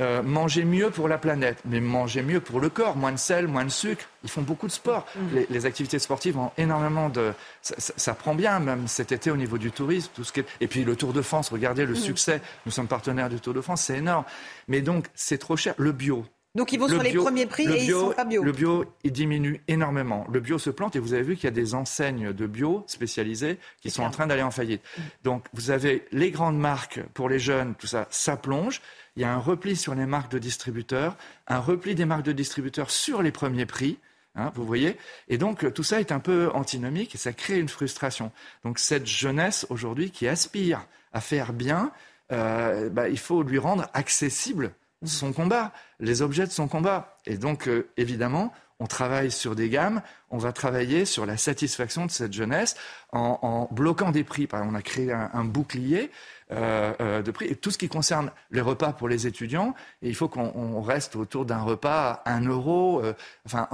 euh, 0.00 0.22
manger 0.22 0.64
mieux 0.64 0.90
pour 0.90 1.08
la 1.08 1.18
planète, 1.18 1.58
mais 1.66 1.80
manger 1.80 2.22
mieux 2.22 2.40
pour 2.40 2.60
le 2.60 2.70
corps, 2.70 2.96
moins 2.96 3.12
de 3.12 3.18
sel, 3.18 3.48
moins 3.48 3.64
de 3.64 3.70
sucre. 3.70 4.06
Ils 4.22 4.30
font 4.30 4.42
beaucoup 4.42 4.66
de 4.66 4.72
sport. 4.72 5.06
Mm. 5.14 5.38
Les, 5.50 5.66
activités 5.66 5.98
sportives 5.98 6.38
ont 6.38 6.52
énormément 6.56 7.10
de. 7.10 7.32
Ça, 7.60 8.14
prend 8.14 8.34
bien, 8.34 8.60
même 8.60 8.88
cet 8.88 9.12
été 9.12 9.30
au 9.30 9.36
niveau 9.36 9.58
du 9.58 9.70
tourisme, 9.70 10.10
tout 10.14 10.24
ce 10.24 10.32
qui 10.32 10.42
Et 10.60 10.68
puis 10.68 10.84
le 10.84 10.96
Tour 10.96 11.12
de 11.12 11.20
France, 11.20 11.50
regardez 11.50 11.84
le 11.84 11.92
mm. 11.92 11.96
succès. 11.96 12.40
Nous 12.64 12.72
sommes 12.72 12.88
partenaires 12.88 13.28
du 13.28 13.40
Tour 13.40 13.52
de 13.52 13.60
France, 13.60 13.82
c'est 13.82 13.98
énorme. 13.98 14.24
Mais 14.68 14.80
donc, 14.80 15.06
c'est 15.14 15.38
trop 15.38 15.56
cher. 15.56 15.74
Le 15.76 15.92
bio. 15.92 16.24
Donc 16.54 16.72
ils 16.72 16.80
vont 16.80 16.88
sur 16.88 17.02
les 17.02 17.12
premiers 17.12 17.46
prix 17.46 17.66
et 17.66 17.84
ils 17.84 17.90
sont 17.90 18.12
pas 18.12 18.24
bio. 18.24 18.42
Le 18.42 18.52
bio, 18.52 18.84
il 19.04 19.12
diminue 19.12 19.62
énormément. 19.68 20.26
Le 20.32 20.40
bio 20.40 20.58
se 20.58 20.70
plante 20.70 20.96
et 20.96 20.98
vous 20.98 21.12
avez 21.12 21.22
vu 21.22 21.36
qu'il 21.36 21.44
y 21.44 21.48
a 21.48 21.52
des 21.52 21.74
enseignes 21.74 22.32
de 22.32 22.46
bio 22.46 22.84
spécialisées 22.88 23.58
qui 23.80 23.90
sont 23.90 24.02
en 24.02 24.10
train 24.10 24.26
d'aller 24.26 24.42
en 24.42 24.50
faillite. 24.50 24.82
Donc 25.22 25.46
vous 25.52 25.70
avez 25.70 26.06
les 26.10 26.30
grandes 26.30 26.58
marques 26.58 27.00
pour 27.14 27.28
les 27.28 27.38
jeunes, 27.38 27.74
tout 27.76 27.86
ça, 27.86 28.08
ça 28.10 28.36
plonge 28.36 28.80
il 29.16 29.22
y 29.22 29.24
a 29.24 29.32
un 29.32 29.38
repli 29.38 29.76
sur 29.76 29.94
les 29.94 30.06
marques 30.06 30.32
de 30.32 30.38
distributeurs, 30.38 31.16
un 31.46 31.58
repli 31.58 31.94
des 31.94 32.04
marques 32.04 32.24
de 32.24 32.32
distributeurs 32.32 32.90
sur 32.90 33.22
les 33.22 33.32
premiers 33.32 33.66
prix. 33.66 33.98
Hein, 34.36 34.52
vous 34.54 34.64
voyez 34.64 34.96
Et 35.28 35.38
donc, 35.38 35.72
tout 35.74 35.82
ça 35.82 36.00
est 36.00 36.12
un 36.12 36.20
peu 36.20 36.50
antinomique 36.54 37.14
et 37.14 37.18
ça 37.18 37.32
crée 37.32 37.58
une 37.58 37.68
frustration. 37.68 38.30
Donc, 38.64 38.78
cette 38.78 39.06
jeunesse 39.06 39.66
aujourd'hui 39.68 40.10
qui 40.10 40.28
aspire 40.28 40.86
à 41.12 41.20
faire 41.20 41.52
bien, 41.52 41.90
euh, 42.30 42.88
bah, 42.88 43.08
il 43.08 43.18
faut 43.18 43.42
lui 43.42 43.58
rendre 43.58 43.88
accessible 43.92 44.72
son 45.04 45.32
combat, 45.32 45.72
les 45.98 46.22
objets 46.22 46.46
de 46.46 46.52
son 46.52 46.68
combat. 46.68 47.16
Et 47.26 47.36
donc, 47.36 47.68
euh, 47.68 47.88
évidemment, 47.96 48.52
on 48.78 48.86
travaille 48.86 49.30
sur 49.30 49.54
des 49.54 49.68
gammes, 49.68 50.00
on 50.30 50.38
va 50.38 50.52
travailler 50.52 51.04
sur 51.04 51.26
la 51.26 51.36
satisfaction 51.36 52.06
de 52.06 52.10
cette 52.10 52.32
jeunesse 52.32 52.76
en, 53.12 53.68
bloquant 53.70 54.10
des 54.10 54.24
prix. 54.24 54.48
on 54.52 54.74
a 54.74 54.82
créé 54.82 55.12
un 55.12 55.44
bouclier 55.44 56.10
euh, 56.52 56.92
euh, 57.00 57.22
de 57.22 57.30
prix. 57.30 57.46
Et 57.46 57.54
tout 57.54 57.70
ce 57.70 57.78
qui 57.78 57.88
concerne 57.88 58.32
les 58.50 58.60
repas 58.60 58.92
pour 58.92 59.08
les 59.08 59.28
étudiants, 59.28 59.72
il 60.02 60.16
faut 60.16 60.26
qu'on 60.26 60.80
reste 60.80 61.14
autour 61.14 61.44
d'un 61.44 61.60
repas 61.60 62.22
à 62.24 62.34
1 62.34 62.46
euro, 62.46 63.00
euh, 63.04 63.12
enfin 63.46 63.68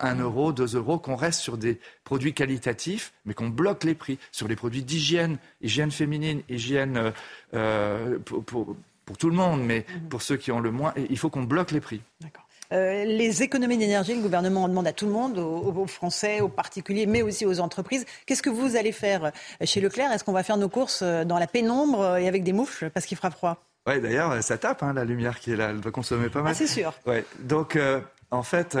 1 0.00 0.14
euro, 0.14 0.50
2 0.50 0.76
euros, 0.76 0.98
qu'on 0.98 1.14
reste 1.14 1.40
sur 1.40 1.58
des 1.58 1.78
produits 2.04 2.32
qualitatifs, 2.32 3.12
mais 3.26 3.34
qu'on 3.34 3.50
bloque 3.50 3.84
les 3.84 3.94
prix. 3.94 4.18
Sur 4.30 4.48
les 4.48 4.56
produits 4.56 4.82
d'hygiène, 4.82 5.36
hygiène 5.60 5.90
féminine, 5.90 6.40
hygiène 6.48 7.12
pour, 8.24 8.44
pour, 8.44 8.76
pour, 9.12 9.18
tout 9.18 9.30
le 9.30 9.36
monde, 9.36 9.62
mais 9.62 9.84
mhm. 9.88 10.08
pour 10.08 10.22
ceux 10.22 10.36
qui 10.36 10.50
ont 10.52 10.60
le 10.60 10.70
moins, 10.70 10.92
il 11.10 11.18
faut 11.18 11.30
qu'on 11.30 11.42
bloque 11.42 11.70
les 11.70 11.80
prix. 11.80 12.02
D'accord. 12.20 12.46
Euh, 12.72 13.04
les 13.04 13.42
économies 13.42 13.76
d'énergie, 13.76 14.14
le 14.14 14.22
gouvernement 14.22 14.64
en 14.64 14.68
demande 14.68 14.86
à 14.86 14.92
tout 14.92 15.04
le 15.04 15.12
monde, 15.12 15.38
aux, 15.38 15.86
Français, 15.86 16.40
aux 16.40 16.48
particuliers, 16.48 17.04
mais 17.04 17.20
aussi 17.20 17.44
aux 17.44 17.60
entreprises. 17.60 18.06
Qu'est-ce 18.24 18.42
que 18.42 18.48
vous 18.48 18.76
allez 18.76 18.92
faire 18.92 19.26
euh, 19.26 19.30
chez 19.64 19.80
Leclerc? 19.80 20.10
Est-ce 20.10 20.24
qu'on 20.24 20.32
va 20.32 20.42
faire 20.42 20.56
nos 20.56 20.70
courses 20.70 21.02
euh, 21.02 21.24
dans 21.24 21.38
la 21.38 21.46
pénombre 21.46 22.16
et 22.16 22.28
avec 22.28 22.44
des 22.44 22.54
moufles 22.54 22.88
parce 22.90 23.04
qu'il 23.04 23.16
fera 23.16 23.30
froid? 23.30 23.62
Oui, 23.86 24.00
d'ailleurs, 24.00 24.42
ça 24.42 24.56
tape, 24.56 24.82
hein, 24.82 24.94
la 24.94 25.04
lumière 25.04 25.38
qui 25.38 25.52
est 25.52 25.56
là. 25.56 25.70
Elle 25.70 25.80
doit 25.80 25.92
consommer 25.92 26.30
pas 26.30 26.40
mal. 26.40 26.52
Ah, 26.52 26.54
c'est 26.54 26.66
sûr. 26.66 26.94
Ouais. 27.04 27.26
Donc, 27.40 27.76
en 28.30 28.42
fait, 28.42 28.78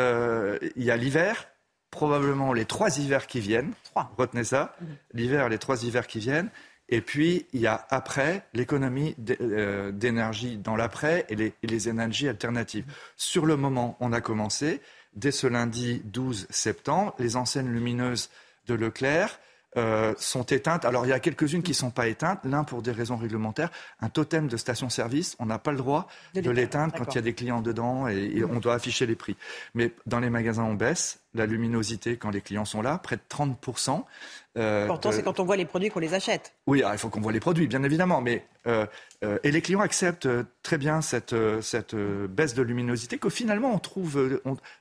il 0.76 0.84
y 0.84 0.90
a 0.90 0.96
l'hiver, 0.96 1.48
probablement 1.90 2.52
les 2.52 2.64
trois 2.64 2.98
hivers 2.98 3.26
qui 3.26 3.40
viennent. 3.40 3.72
Trois. 3.84 4.12
Retenez 4.16 4.44
ça. 4.44 4.74
Mhm. 4.80 4.88
L'hiver, 5.14 5.48
les 5.48 5.58
trois 5.58 5.84
hivers 5.84 6.06
qui 6.06 6.20
viennent. 6.20 6.50
Et 6.88 7.00
puis, 7.00 7.46
il 7.52 7.60
y 7.60 7.66
a 7.66 7.86
après 7.90 8.46
l'économie 8.52 9.16
euh, 9.40 9.92
d'énergie 9.92 10.58
dans 10.58 10.76
l'après 10.76 11.26
et 11.28 11.54
les, 11.62 11.88
énergies 11.88 12.28
alternatives. 12.28 12.84
Sur 13.16 13.46
le 13.46 13.56
moment, 13.56 13.96
on 14.00 14.12
a 14.12 14.20
commencé. 14.20 14.80
Dès 15.14 15.30
ce 15.30 15.46
lundi 15.46 16.02
12 16.04 16.46
septembre, 16.50 17.14
les 17.18 17.36
enseignes 17.36 17.68
lumineuses 17.68 18.30
de 18.66 18.74
Leclerc 18.74 19.38
euh, 19.78 20.12
sont 20.18 20.42
éteintes. 20.42 20.84
Alors 20.84 21.06
il 21.06 21.08
y 21.08 21.12
a 21.12 21.20
quelques-unes 21.20 21.62
qui 21.62 21.70
ne 21.70 21.76
sont 21.76 21.90
pas 21.90 22.06
éteintes, 22.06 22.40
l'un 22.44 22.62
pour 22.62 22.82
des 22.82 22.92
raisons 22.92 23.16
réglementaires. 23.16 23.70
Un 24.00 24.10
totem 24.10 24.46
de 24.46 24.58
station-service, 24.58 25.34
on 25.38 25.46
n'a 25.46 25.58
pas 25.58 25.70
le 25.70 25.78
droit 25.78 26.08
de, 26.34 26.50
l'éteindre 26.50 26.94
quand 26.94 27.14
il 27.14 27.14
y 27.14 27.18
a 27.18 27.22
des 27.22 27.32
clients 27.32 27.62
dedans 27.62 28.06
et, 28.06 28.44
on 28.44 28.60
doit 28.60 28.74
afficher 28.74 29.06
les 29.06 29.14
prix. 29.14 29.34
Mais 29.74 29.92
dans 30.04 30.20
les 30.20 30.28
magasins, 30.28 30.64
on 30.64 30.74
baisse 30.74 31.20
la 31.32 31.46
luminosité 31.46 32.18
quand 32.18 32.28
les 32.28 32.42
clients 32.42 32.66
sont 32.66 32.82
là, 32.82 32.98
près 32.98 33.16
de 33.16 33.22
30%. 33.30 34.04
Euh, 34.58 34.82
L'important, 34.82 35.12
c'est 35.12 35.22
quand 35.22 35.40
on 35.40 35.44
voit 35.44 35.56
les 35.56 35.64
produits 35.64 35.88
qu'on 35.88 36.00
les 36.00 36.14
achète. 36.14 36.54
Oui, 36.66 36.82
il 36.90 36.98
faut 36.98 37.08
qu'on 37.08 37.20
voit 37.20 37.32
les 37.32 37.40
produits, 37.40 37.66
bien 37.66 37.82
évidemment. 37.82 38.20
Mais, 38.20 38.44
euh, 38.66 38.86
euh, 39.24 39.38
et 39.42 39.50
les 39.50 39.62
clients 39.62 39.80
acceptent 39.80 40.28
très 40.62 40.76
bien 40.76 41.00
cette, 41.00 41.34
cette 41.62 41.94
baisse 41.94 42.54
de 42.54 42.62
luminosité 42.62 43.18
que 43.18 43.30
finalement, 43.30 43.74
on 43.74 43.78
trouve 43.78 44.40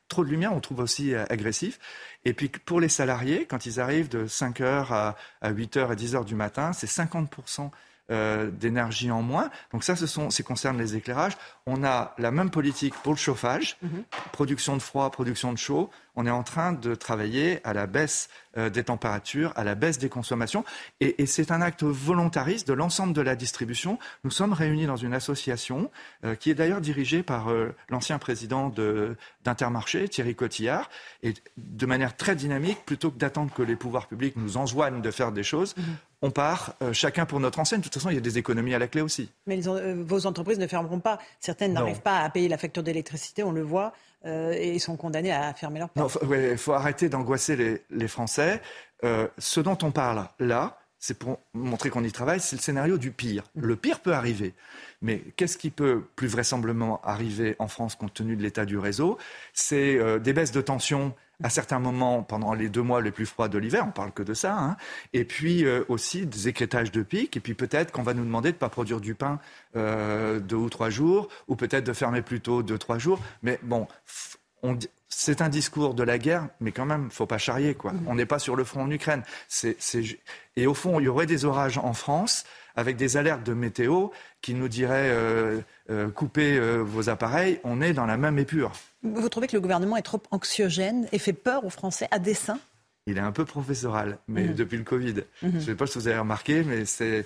trop 0.09 0.25
de 0.25 0.29
lumière, 0.29 0.53
on 0.53 0.59
trouve 0.59 0.79
aussi 0.79 1.15
agressif. 1.15 1.79
Et 2.25 2.33
puis, 2.33 2.49
pour 2.49 2.79
les 2.79 2.89
salariés, 2.89 3.45
quand 3.45 3.65
ils 3.65 3.79
arrivent 3.79 4.09
de 4.09 4.27
5h 4.27 4.87
à, 4.91 5.15
à 5.41 5.51
8h 5.53 5.87
à 5.89 5.95
10h 5.95 6.25
du 6.25 6.35
matin, 6.35 6.73
c'est 6.73 6.87
50% 6.87 7.69
euh, 8.11 8.51
d'énergie 8.51 9.09
en 9.09 9.21
moins. 9.21 9.49
Donc 9.71 9.83
ça, 9.83 9.95
ce 9.95 10.05
sont, 10.05 10.29
ça 10.29 10.43
concerne 10.43 10.77
les 10.77 10.95
éclairages. 10.95 11.33
On 11.65 11.83
a 11.83 12.13
la 12.17 12.31
même 12.31 12.49
politique 12.51 12.93
pour 13.03 13.13
le 13.13 13.17
chauffage, 13.17 13.77
Mhm. 13.81 14.03
production 14.31 14.75
de 14.77 14.81
froid, 14.81 15.09
production 15.11 15.53
de 15.53 15.57
chaud. 15.57 15.89
On 16.15 16.25
est 16.27 16.31
en 16.31 16.43
train 16.43 16.73
de 16.73 16.93
travailler 16.93 17.61
à 17.65 17.73
la 17.73 17.87
baisse 17.87 18.29
euh, 18.57 18.69
des 18.69 18.83
températures, 18.83 19.53
à 19.55 19.63
la 19.63 19.75
baisse 19.75 19.97
des 19.97 20.09
consommations. 20.09 20.65
Et, 20.99 21.21
et 21.21 21.25
c'est 21.25 21.51
un 21.51 21.61
acte 21.61 21.83
volontariste 21.83 22.67
de 22.67 22.73
l'ensemble 22.73 23.13
de 23.13 23.21
la 23.21 23.35
distribution. 23.37 23.97
Nous 24.25 24.31
sommes 24.31 24.51
réunis 24.51 24.87
dans 24.87 24.97
une 24.97 25.13
association 25.13 25.89
euh, 26.25 26.35
qui 26.35 26.51
est 26.51 26.55
d'ailleurs 26.55 26.81
dirigée 26.81 27.23
par 27.23 27.47
l'ancien 27.89 28.19
président 28.19 28.67
de- 28.67 29.15
d'Intermarché, 29.45 30.09
Thierry 30.09 30.35
Cotillard. 30.35 30.89
Et 31.23 31.33
de 31.57 31.85
manière 31.85 32.17
très 32.17 32.35
dynamique, 32.35 32.79
plutôt 32.85 33.09
que 33.09 33.17
d'attendre 33.17 33.53
que 33.53 33.61
les 33.61 33.77
pouvoirs 33.77 34.07
publics 34.07 34.35
nous 34.35 34.57
enjoignent 34.57 35.01
de 35.01 35.11
faire 35.11 35.31
des 35.31 35.43
choses, 35.43 35.75
on 36.21 36.31
part 36.31 36.75
euh, 36.81 36.93
chacun 36.93 37.25
pour 37.25 37.39
notre 37.39 37.59
enseigne. 37.59 37.79
De 37.79 37.83
toute 37.85 37.93
façon, 37.95 38.09
il 38.09 38.15
y 38.15 38.17
a 38.17 38.21
des 38.21 38.37
économies 38.37 38.73
à 38.73 38.79
la 38.79 38.87
clé 38.87 39.01
aussi. 39.01 39.29
Mais 39.47 39.55
les 39.55 39.67
euh, 39.67 40.03
vos 40.05 40.25
entreprises 40.27 40.59
ne 40.59 40.67
fermeront 40.67 40.99
pas. 40.99 41.19
Certaines 41.39 41.73
n'arrivent 41.73 42.01
pas 42.01 42.19
à 42.19 42.29
payer 42.29 42.47
la 42.47 42.57
facture 42.57 42.83
d'électricité, 42.83 43.43
on 43.43 43.51
le 43.51 43.61
voit, 43.63 43.93
euh, 44.25 44.51
et 44.51 44.77
sont 44.79 44.97
condamnées 44.97 45.31
à 45.31 45.53
fermer 45.53 45.79
leurs 45.79 45.89
Non, 45.95 46.03
portes. 46.03 46.19
faut, 46.19 46.25
ouais, 46.27 46.57
faut 46.57 46.73
arrêter 46.73 47.09
d'angoisser 47.09 47.55
les, 47.55 47.81
les 47.89 48.07
Français. 48.07 48.61
Euh, 49.03 49.27
ce 49.39 49.59
dont 49.59 49.77
on 49.81 49.91
parle 49.91 50.27
là, 50.39 50.77
c'est 50.99 51.17
pour 51.17 51.39
montrer 51.55 51.89
qu'on 51.89 52.03
y 52.03 52.11
travaille, 52.11 52.39
c'est 52.39 52.55
le 52.55 52.61
scénario 52.61 52.99
du 52.99 53.09
pire. 53.09 53.43
Le 53.55 53.75
pire 53.75 54.01
peut 54.01 54.13
arriver. 54.13 54.53
Mais 55.01 55.23
qu'est-ce 55.35 55.57
qui 55.57 55.71
peut 55.71 56.03
plus 56.15 56.27
vraisemblablement 56.27 57.01
arriver 57.03 57.55
en 57.57 57.67
France 57.67 57.95
compte 57.95 58.13
tenu 58.13 58.35
de 58.35 58.43
l'état 58.43 58.65
du 58.65 58.77
réseau? 58.77 59.17
C'est 59.53 60.19
des 60.19 60.33
baisses 60.33 60.51
de 60.51 60.61
tension 60.61 61.15
à 61.43 61.49
certains 61.49 61.79
moments 61.79 62.23
pendant 62.23 62.53
les 62.53 62.69
deux 62.69 62.81
mois 62.81 63.01
les 63.01 63.11
plus 63.11 63.25
froids 63.25 63.49
de 63.49 63.57
l'hiver, 63.57 63.85
on 63.87 63.91
parle 63.91 64.11
que 64.11 64.23
de 64.23 64.33
ça, 64.33 64.57
hein. 64.57 64.77
et 65.13 65.25
puis 65.25 65.65
euh, 65.65 65.83
aussi 65.87 66.25
des 66.25 66.47
écrétages 66.47 66.91
de 66.91 67.03
pics, 67.03 67.35
et 67.35 67.39
puis 67.39 67.53
peut-être 67.53 67.91
qu'on 67.91 68.03
va 68.03 68.13
nous 68.13 68.25
demander 68.25 68.49
de 68.49 68.55
ne 68.55 68.59
pas 68.59 68.69
produire 68.69 69.01
du 69.01 69.15
pain 69.15 69.39
euh, 69.75 70.39
deux 70.39 70.55
ou 70.55 70.69
trois 70.69 70.89
jours, 70.89 71.29
ou 71.47 71.55
peut-être 71.55 71.85
de 71.85 71.93
fermer 71.93 72.21
plus 72.21 72.41
tôt 72.41 72.63
deux, 72.63 72.77
trois 72.77 72.97
jours. 72.97 73.19
Mais 73.43 73.59
bon, 73.63 73.87
on 74.63 74.77
c'est 75.13 75.41
un 75.41 75.49
discours 75.49 75.93
de 75.93 76.03
la 76.03 76.17
guerre, 76.17 76.47
mais 76.61 76.71
quand 76.71 76.85
même, 76.85 77.11
faut 77.11 77.25
pas 77.25 77.37
charrier, 77.37 77.75
quoi. 77.75 77.91
On 78.07 78.15
n'est 78.15 78.25
pas 78.25 78.39
sur 78.39 78.55
le 78.55 78.63
front 78.63 78.83
en 78.83 78.89
Ukraine. 78.89 79.23
C'est, 79.49 79.75
c'est 79.77 80.03
Et 80.55 80.67
au 80.67 80.73
fond, 80.73 80.99
il 80.99 81.03
y 81.03 81.07
aurait 81.09 81.25
des 81.25 81.43
orages 81.43 81.77
en 81.77 81.93
France 81.93 82.45
avec 82.75 82.95
des 82.95 83.17
alertes 83.17 83.43
de 83.43 83.53
météo 83.53 84.07
qui 84.41 84.53
nous 84.53 84.67
diraient 84.67 85.09
euh, 85.11 85.59
euh, 85.89 86.09
coupez 86.09 86.57
euh, 86.57 86.77
vos 86.77 87.09
appareils. 87.09 87.59
On 87.63 87.81
est 87.81 87.93
dans 87.93 88.05
la 88.05 88.17
même 88.17 88.39
épure. 88.39 88.71
Vous 89.03 89.29
trouvez 89.29 89.47
que 89.47 89.53
le 89.55 89.61
gouvernement 89.61 89.97
est 89.97 90.01
trop 90.01 90.21
anxiogène 90.31 91.07
et 91.11 91.19
fait 91.19 91.33
peur 91.33 91.65
aux 91.65 91.69
Français 91.69 92.07
à 92.11 92.19
dessein? 92.19 92.59
Il 93.07 93.17
est 93.17 93.21
un 93.21 93.31
peu 93.31 93.45
professoral, 93.45 94.17
mais 94.27 94.43
Mhm. 94.45 94.53
depuis 94.53 94.77
le 94.77 94.83
Covid. 94.83 95.13
Mhm. 95.13 95.23
Je 95.41 95.47
ne 95.47 95.59
sais 95.59 95.75
pas 95.75 95.87
si 95.87 95.97
vous 95.97 96.07
avez 96.07 96.19
remarqué, 96.19 96.63
mais 96.63 96.85
c'est. 96.85 97.25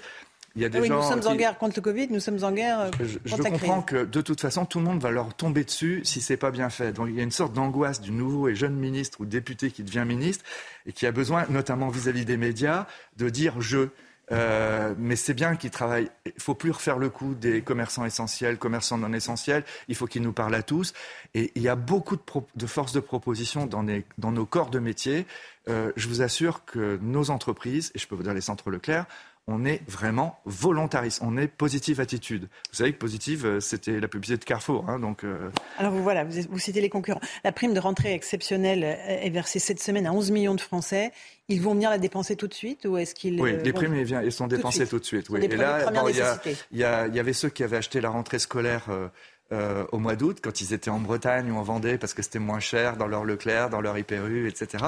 Il 0.57 0.61
y 0.61 0.65
a 0.65 0.69
des 0.69 0.79
oui, 0.79 0.87
gens 0.87 1.01
Nous 1.03 1.21
sommes 1.21 1.27
en 1.33 1.35
guerre 1.35 1.57
contre 1.57 1.73
le 1.75 1.81
Covid, 1.81 2.07
nous 2.11 2.21
sommes 2.21 2.41
en 2.45 2.51
guerre 2.53 2.79
euh, 2.79 2.91
Je, 3.01 3.17
je 3.25 3.31
contre 3.35 3.43
la 3.43 3.49
comprends 3.49 3.81
crise. 3.81 3.99
que 3.99 4.05
de 4.05 4.21
toute 4.21 4.39
façon, 4.39 4.65
tout 4.65 4.79
le 4.79 4.85
monde 4.85 5.01
va 5.01 5.11
leur 5.11 5.33
tomber 5.33 5.65
dessus 5.65 5.99
si 6.05 6.21
c'est 6.21 6.37
pas 6.37 6.49
bien 6.49 6.69
fait. 6.69 6.93
Donc 6.93 7.07
il 7.09 7.15
y 7.15 7.19
a 7.19 7.23
une 7.23 7.31
sorte 7.31 7.51
d'angoisse 7.51 7.99
du 7.99 8.11
nouveau 8.11 8.47
et 8.47 8.55
jeune 8.55 8.75
ministre 8.75 9.19
ou 9.19 9.25
député 9.25 9.69
qui 9.69 9.83
devient 9.83 10.05
ministre 10.07 10.45
et 10.85 10.93
qui 10.93 11.05
a 11.07 11.11
besoin, 11.11 11.45
notamment 11.49 11.89
vis-à-vis 11.89 12.23
des 12.23 12.37
médias, 12.37 12.87
de 13.17 13.27
dire 13.29 13.59
je. 13.59 13.89
Euh, 14.31 14.95
mais 14.97 15.15
c'est 15.15 15.35
bien 15.35 15.55
qu'ils 15.55 15.69
travaillent. 15.69 16.09
Il 16.25 16.41
faut 16.41 16.55
plus 16.55 16.71
refaire 16.71 16.97
le 16.97 17.09
coup 17.09 17.35
des 17.35 17.61
commerçants 17.61 18.05
essentiels, 18.05 18.57
commerçants 18.57 18.97
non 18.97 19.13
essentiels. 19.13 19.63
Il 19.87 19.95
faut 19.95 20.07
qu'ils 20.07 20.23
nous 20.23 20.33
parlent 20.33 20.55
à 20.55 20.63
tous. 20.63 20.93
Et 21.33 21.51
il 21.55 21.61
y 21.61 21.69
a 21.69 21.75
beaucoup 21.75 22.15
de, 22.15 22.21
pro- 22.21 22.47
de 22.55 22.65
force 22.65 22.91
de 22.91 22.99
proposition 22.99 23.67
dans 23.67 24.31
nos 24.31 24.45
corps 24.45 24.69
de 24.71 24.79
métier. 24.79 25.27
Euh, 25.67 25.91
je 25.95 26.07
vous 26.07 26.21
assure 26.21 26.65
que 26.65 26.97
nos 27.01 27.29
entreprises, 27.29 27.91
et 27.95 27.99
je 27.99 28.07
peux 28.07 28.15
vous 28.15 28.23
dire 28.23 28.33
les 28.33 28.41
centres 28.41 28.69
Leclerc, 28.69 29.05
on 29.47 29.63
est 29.63 29.81
vraiment 29.87 30.39
volontariste, 30.45 31.21
on 31.23 31.37
est 31.37 31.47
positive 31.47 31.99
attitude. 31.99 32.43
Vous 32.71 32.77
savez 32.77 32.93
que 32.93 32.97
positive, 32.97 33.45
euh, 33.45 33.59
c'était 33.59 33.99
la 33.99 34.07
publicité 34.07 34.39
de 34.39 34.43
Carrefour, 34.43 34.89
hein, 34.89 34.99
donc 34.99 35.23
euh, 35.23 35.49
Alors 35.77 35.91
vous, 35.91 36.01
voilà, 36.01 36.23
vous, 36.23 36.41
vous 36.49 36.59
citez 36.59 36.81
les 36.81 36.89
concurrents. 36.89 37.21
La 37.43 37.51
prime 37.51 37.73
de 37.73 37.79
rentrée 37.79 38.13
exceptionnelle 38.13 38.83
euh, 38.83 39.23
est 39.23 39.29
versée 39.29 39.59
cette 39.59 39.79
semaine 39.79 40.07
à 40.07 40.13
11 40.13 40.31
millions 40.31 40.55
de 40.55 40.61
Français. 40.61 41.11
Ils 41.47 41.61
vont 41.61 41.73
venir 41.75 41.91
la 41.91 41.99
dépenser 41.99 42.35
tout 42.35 42.47
de 42.47 42.55
suite 42.55 42.85
ou 42.85 42.97
est-ce 42.97 43.13
qu'ils 43.13 43.39
oui, 43.39 43.55
les 43.63 43.71
primes 43.71 43.93
elles, 43.93 44.31
sont 44.31 44.45
Tout 44.45 44.51
de 44.51 44.55
dépensées 44.55 44.79
suite? 44.79 44.89
tout 44.89 44.99
de 44.99 45.05
suite. 45.05 45.29
Oui. 45.29 45.39
des 45.41 45.45
Et 45.45 45.49
de 45.49 45.55
là, 45.57 45.91
bon, 45.91 46.07
il 46.07 46.79
y, 46.79 46.83
avait 46.83 47.33
ceux 47.33 47.49
qui 47.49 47.63
avaient 47.63 47.77
acheté 47.77 48.01
la 48.01 48.09
rentrée 48.09 48.39
scolaire. 48.39 48.87
euh, 48.89 49.09
euh, 49.51 49.85
au 49.91 49.99
mois 49.99 50.15
d'août, 50.15 50.39
quand 50.41 50.61
ils 50.61 50.73
étaient 50.73 50.89
en 50.89 50.99
Bretagne 50.99 51.51
ou 51.51 51.57
en 51.57 51.61
Vendée, 51.61 51.97
parce 51.97 52.13
que 52.13 52.21
c'était 52.21 52.39
moins 52.39 52.59
cher 52.59 52.97
dans 52.97 53.07
leur 53.07 53.25
Leclerc, 53.25 53.69
dans 53.69 53.81
leur 53.81 53.97
IPRU, 53.97 54.47
etc. 54.47 54.85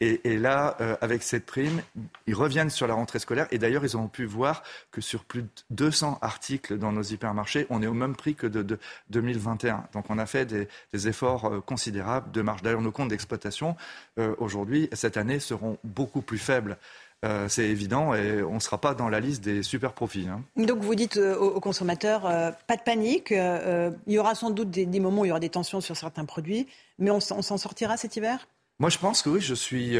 Et, 0.00 0.20
et 0.24 0.36
là, 0.36 0.76
euh, 0.80 0.96
avec 1.00 1.22
cette 1.22 1.46
prime, 1.46 1.80
ils 2.26 2.34
reviennent 2.34 2.70
sur 2.70 2.86
la 2.86 2.94
rentrée 2.94 3.18
scolaire. 3.18 3.46
Et 3.50 3.58
d'ailleurs, 3.58 3.84
ils 3.84 3.96
ont 3.96 4.08
pu 4.08 4.24
voir 4.24 4.62
que 4.90 5.00
sur 5.00 5.24
plus 5.24 5.42
de 5.42 5.48
200 5.70 6.18
articles 6.22 6.78
dans 6.78 6.92
nos 6.92 7.02
hypermarchés, 7.02 7.66
on 7.70 7.82
est 7.82 7.86
au 7.86 7.94
même 7.94 8.16
prix 8.16 8.34
que 8.34 8.46
de, 8.46 8.62
de 8.62 8.78
2021. 9.10 9.84
Donc 9.92 10.06
on 10.08 10.18
a 10.18 10.26
fait 10.26 10.44
des, 10.44 10.68
des 10.92 11.08
efforts 11.08 11.46
euh, 11.46 11.60
considérables 11.60 12.30
de 12.32 12.42
marge. 12.42 12.62
D'ailleurs, 12.62 12.80
nos 12.82 12.92
comptes 12.92 13.10
d'exploitation, 13.10 13.76
euh, 14.18 14.34
aujourd'hui, 14.38 14.88
cette 14.92 15.16
année, 15.16 15.40
seront 15.40 15.78
beaucoup 15.84 16.22
plus 16.22 16.38
faibles. 16.38 16.78
Euh, 17.26 17.48
c'est 17.48 17.68
évident 17.68 18.14
et 18.14 18.42
on 18.42 18.54
ne 18.54 18.60
sera 18.60 18.78
pas 18.78 18.94
dans 18.94 19.10
la 19.10 19.20
liste 19.20 19.44
des 19.44 19.62
super 19.62 19.92
profits. 19.92 20.26
hein. 20.26 20.42
Donc 20.56 20.78
vous 20.78 20.94
dites 20.94 21.18
euh, 21.18 21.36
aux, 21.36 21.48
aux 21.56 21.60
consommateurs, 21.60 22.24
euh, 22.24 22.50
pas 22.66 22.76
de 22.76 22.82
panique. 22.82 23.30
euh, 23.32 23.90
il 24.06 24.14
y 24.14 24.18
aura 24.18 24.34
sans 24.34 24.48
doute 24.48 24.70
des, 24.70 24.86
des 24.86 25.00
moments 25.00 25.20
où 25.20 25.24
il 25.26 25.28
y 25.28 25.30
aura 25.30 25.40
des 25.40 25.50
tensions 25.50 25.82
sur 25.82 25.96
certains 25.98 26.24
produits, 26.24 26.66
mais 26.98 27.10
on, 27.10 27.20
s'en 27.20 27.58
sortira 27.58 27.98
cet 27.98 28.16
hiver? 28.16 28.48
Moi, 28.78 28.88
je 28.88 28.96
pense 28.96 29.20
que 29.20 29.28
oui, 29.28 29.40
je 29.42 29.54
suis. 29.54 29.98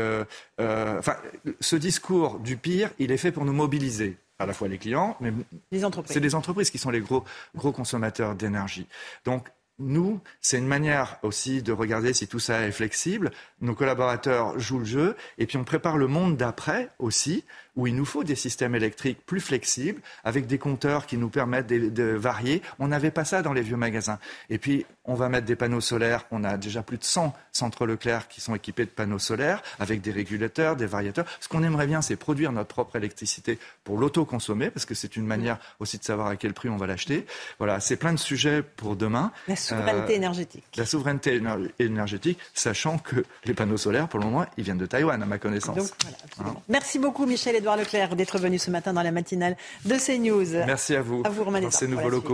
enfin, 0.59 1.17
ce 1.61 1.77
discours 1.77 2.39
du 2.39 2.57
pire, 2.57 2.91
il 2.99 3.13
est 3.13 3.19
fait 3.19 3.33
pour 3.33 3.45
nous 3.45 3.53
mobiliser, 3.53 4.17
à 4.39 4.47
la 4.47 4.55
fois 4.55 4.69
les 4.69 4.79
clients, 4.79 5.19
mais 5.21 5.31
Les 5.71 5.85
entreprises. 5.85 6.15
c'est 6.15 6.21
les 6.21 6.35
entreprises 6.35 6.71
qui 6.71 6.79
sont 6.79 6.89
les 6.89 7.01
gros, 7.01 7.23
gros 7.55 7.73
consommateurs 7.73 8.35
d'énergie. 8.35 8.87
Donc, 9.27 9.49
nous, 9.81 10.21
c'est 10.41 10.59
une 10.59 10.67
manière 10.67 11.19
aussi 11.23 11.63
de 11.63 11.73
regarder 11.73 12.13
si 12.13 12.29
tout 12.29 12.39
ça 12.39 12.67
est 12.67 12.73
flexible. 12.73 13.31
Nos 13.61 13.75
collaborateurs 13.75 14.59
jouent 14.59 14.81
le 14.81 14.85
jeu 14.85 15.17
et 15.39 15.47
puis 15.47 15.57
on 15.57 15.65
prépare 15.65 15.99
le 15.99 16.07
monde 16.07 16.37
d'après 16.37 16.91
aussi, 16.99 17.45
où 17.81 17.87
il 17.87 17.97
nous 17.97 18.05
faut 18.05 18.25
des 18.25 18.35
systèmes 18.35 18.75
électriques 18.75 19.19
plus 19.25 19.41
flexibles, 19.41 20.03
avec 20.23 20.47
des 20.47 20.59
compteurs 20.59 21.07
qui 21.07 21.17
nous 21.17 21.31
permettent 21.31 21.67
de, 21.67 21.89
de 21.89 22.03
varier. 22.05 22.61
On 22.79 22.89
n'avait 22.89 23.11
pas 23.11 23.25
ça 23.25 23.41
dans 23.41 23.55
les 23.55 23.63
vieux 23.63 23.77
magasins. 23.79 24.19
Et 24.51 24.59
puis, 24.59 24.85
on 25.07 25.15
va 25.15 25.29
mettre 25.31 25.47
des 25.47 25.57
panneaux 25.57 25.81
solaires. 25.81 26.27
On 26.31 26.45
a 26.45 26.59
déjà 26.59 26.83
plus 26.83 26.99
de 26.99 27.05
100 27.05 27.35
centres 27.53 27.87
Leclerc 27.87 28.29
qui 28.29 28.41
sont 28.43 28.55
équipés 28.55 28.85
de 28.85 28.91
panneaux 28.91 29.19
solaires, 29.19 29.63
avec 29.79 30.03
des 30.03 30.11
régulateurs, 30.11 30.77
des 30.77 30.85
variateurs. 30.87 31.25
Ce 31.41 31.49
qu'on 31.49 31.63
aimerait 31.63 31.87
bien, 31.87 32.03
c'est 32.03 32.17
produire 32.17 32.53
notre 32.53 32.69
propre 32.69 32.97
électricité 32.97 33.59
pour 33.83 33.97
l'autoconsommer, 33.97 34.71
parce 34.71 34.85
que 34.85 34.95
c'est 34.95 35.17
une 35.17 35.27
manière 35.27 35.59
aussi 35.81 35.97
de 35.99 36.05
savoir 36.05 36.27
à 36.29 36.37
quel 36.37 36.53
prix 36.53 36.69
on 36.69 36.77
va 36.77 36.87
l'acheter. 36.87 37.25
Voilà, 37.59 37.81
c'est 37.81 37.97
plein 37.97 38.13
de 38.13 38.19
sujets 38.19 38.63
pour 38.63 38.95
demain. 38.95 39.33
La 39.49 39.57
souveraineté 39.57 40.13
Euh, 40.13 40.17
énergétique. 40.17 40.65
La 40.77 40.85
souveraineté 40.85 41.37
éner- 41.41 41.71
énergétique, 41.79 42.39
sachant 42.53 42.99
que 42.99 43.25
les 43.47 43.55
panneaux 43.55 43.79
solaires, 43.79 44.07
pour 44.07 44.21
le 44.21 44.27
moment, 44.27 44.45
ils 44.59 44.65
viennent 44.65 44.77
de 44.79 44.87
Taïwan, 44.87 45.23
à 45.23 45.27
ma 45.27 45.39
connaissance. 45.39 45.77
Donc, 45.77 45.89
voilà. 46.37 46.51
Hein. 46.51 46.57
Merci 46.69 46.99
beaucoup 46.99 47.25
Michel-Édouard 47.71 47.77
Leclerc 47.77 48.17
d'être 48.17 48.39
venu 48.39 48.59
ce 48.59 48.71
matin 48.71 48.93
dans 48.93 49.03
la 49.03 49.13
matinale 49.13 49.57
de 49.85 49.95
CNews. 49.97 50.65
Merci 50.67 50.97
à 50.97 51.03
vous, 51.03 51.23
À 51.25 51.31
vous, 51.31 51.45
Romain 51.45 51.61
dans 51.61 51.71
ces 51.71 51.87
nouveaux 51.87 52.11
suite. 52.11 52.25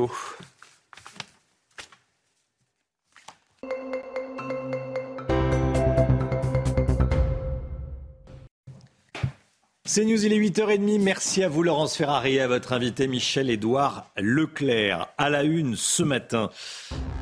C'est 9.89 10.05
News, 10.05 10.27
il 10.27 10.33
est 10.33 10.39
8h30. 10.39 11.01
Merci 11.01 11.45
à 11.45 11.49
vous, 11.49 11.63
Laurence 11.63 11.97
Ferrari, 11.97 12.35
et 12.35 12.41
à 12.41 12.49
votre 12.49 12.73
invité 12.73 13.07
Michel-Édouard 13.07 14.11
Leclerc. 14.17 15.07
À 15.17 15.31
la 15.31 15.45
une 15.45 15.77
ce 15.77 16.03
matin, 16.03 16.51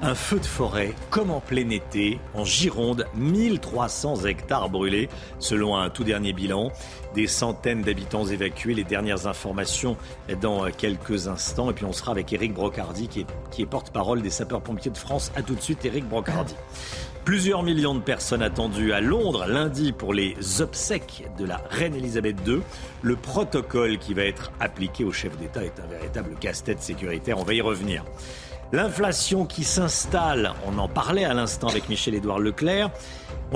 un 0.01 0.15
feu 0.15 0.41
de 0.41 0.47
forêt, 0.47 0.95
comme 1.11 1.31
en 1.31 1.41
plein 1.41 1.69
été, 1.69 2.19
en 2.33 2.47
Gironde, 2.47 3.07
1300 3.17 4.25
hectares 4.25 4.71
brûlés, 4.71 5.11
selon 5.39 5.77
un 5.77 5.91
tout 5.91 6.05
dernier 6.05 6.33
bilan. 6.33 6.73
Des 7.15 7.27
centaines 7.27 7.83
d'habitants 7.83 8.25
évacués. 8.25 8.73
Les 8.73 8.85
dernières 8.85 9.27
informations 9.27 9.99
dans 10.41 10.71
quelques 10.71 11.29
instants. 11.29 11.71
Et 11.71 11.75
puis 11.75 11.85
on 11.85 11.93
sera 11.93 12.13
avec 12.13 12.33
Éric 12.33 12.55
Brocardi, 12.55 13.09
qui 13.09 13.21
est, 13.21 13.27
qui 13.51 13.61
est 13.61 13.67
porte-parole 13.67 14.23
des 14.23 14.31
sapeurs-pompiers 14.31 14.91
de 14.91 14.97
France. 14.97 15.33
À 15.37 15.43
tout 15.43 15.55
de 15.55 15.61
suite, 15.61 15.85
Éric 15.85 16.09
Brocardi. 16.09 16.55
Plusieurs 17.25 17.63
millions 17.63 17.95
de 17.95 18.01
personnes 18.01 18.43
attendues 18.43 18.93
à 18.93 19.01
Londres 19.01 19.47
lundi 19.47 19.93
pour 19.93 20.13
les 20.13 20.37
obsèques 20.61 21.27
de 21.39 21.47
la 21.47 21.57
reine 21.71 21.95
Elisabeth 21.95 22.37
II. 22.47 22.61
Le 23.01 23.17
protocole 23.17 23.97
qui 23.97 24.13
va 24.13 24.25
être 24.25 24.53
appliqué 24.61 25.05
au 25.05 25.13
chef 25.13 25.35
d'État 25.39 25.65
est 25.65 25.81
un 25.81 25.87
véritable 25.87 26.35
casse-tête 26.39 26.83
sécuritaire. 26.83 27.39
On 27.39 27.43
va 27.43 27.55
y 27.55 27.63
revenir. 27.63 28.05
L'inflation 28.73 29.47
qui 29.47 29.65
s'installe, 29.65 30.53
on 30.67 30.77
en 30.77 30.89
parlait 30.89 31.25
à 31.25 31.33
l'instant 31.33 31.69
avec 31.69 31.89
Michel-Édouard 31.89 32.41
Leclerc. 32.41 32.91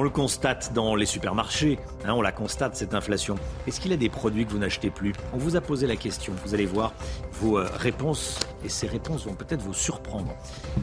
On 0.00 0.04
le 0.04 0.10
constate 0.10 0.72
dans 0.74 0.94
les 0.94 1.06
supermarchés, 1.06 1.76
hein, 2.04 2.12
on 2.14 2.22
la 2.22 2.30
constate 2.30 2.76
cette 2.76 2.94
inflation. 2.94 3.34
Est-ce 3.66 3.80
qu'il 3.80 3.90
y 3.90 3.94
a 3.94 3.96
des 3.96 4.08
produits 4.08 4.46
que 4.46 4.52
vous 4.52 4.58
n'achetez 4.58 4.90
plus? 4.90 5.12
On 5.34 5.38
vous 5.38 5.56
a 5.56 5.60
posé 5.60 5.88
la 5.88 5.96
question, 5.96 6.32
vous 6.44 6.54
allez 6.54 6.66
voir 6.66 6.92
vos 7.32 7.58
euh, 7.58 7.68
réponses 7.74 8.38
et 8.64 8.68
ces 8.68 8.86
réponses 8.86 9.26
vont 9.26 9.34
peut-être 9.34 9.60
vous 9.60 9.74
surprendre. 9.74 10.32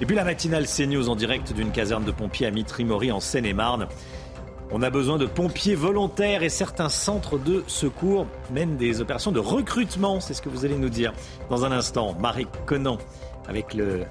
Et 0.01 0.05
puis 0.05 0.17
la 0.17 0.25
matinale 0.25 0.65
CNews 0.67 1.07
en 1.07 1.15
direct 1.15 1.53
d'une 1.53 1.71
caserne 1.71 2.03
de 2.03 2.11
pompiers 2.11 2.47
à 2.47 2.51
Mitry-Mory 2.51 3.13
en 3.13 3.21
Seine-et-Marne. 3.21 3.87
On 4.69 4.81
a 4.81 4.89
besoin 4.89 5.17
de 5.17 5.27
pompiers 5.27 5.75
volontaires 5.75 6.43
et 6.43 6.49
certains 6.49 6.89
centres 6.89 7.37
de 7.37 7.63
secours 7.67 8.27
mènent 8.51 8.75
des 8.75 8.99
opérations 8.99 9.31
de 9.31 9.39
recrutement. 9.39 10.19
C'est 10.19 10.33
ce 10.33 10.41
que 10.41 10.49
vous 10.49 10.65
allez 10.65 10.77
nous 10.77 10.89
dire 10.89 11.13
dans 11.49 11.63
un 11.63 11.71
instant. 11.71 12.17
Marie 12.19 12.47
Conan 12.65 12.97
avec 13.47 13.75
le 13.75 14.03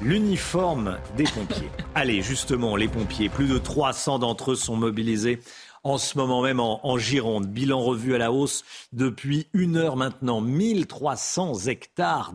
l'uniforme 0.00 0.98
des 1.16 1.24
pompiers. 1.24 1.70
Allez, 1.94 2.22
justement, 2.22 2.76
les 2.76 2.88
pompiers, 2.88 3.28
plus 3.28 3.48
de 3.48 3.58
300 3.58 4.20
d'entre 4.20 4.52
eux 4.52 4.56
sont 4.56 4.76
mobilisés 4.76 5.40
en 5.84 5.98
ce 5.98 6.18
moment 6.18 6.42
même 6.42 6.60
en, 6.60 6.98
Gironde. 6.98 7.46
Bilan 7.46 7.80
revu 7.80 8.14
à 8.14 8.18
la 8.18 8.32
hausse 8.32 8.64
depuis 8.92 9.46
une 9.52 9.76
heure 9.76 9.96
maintenant. 9.96 10.40
1300 10.40 11.66
hectares 11.66 12.32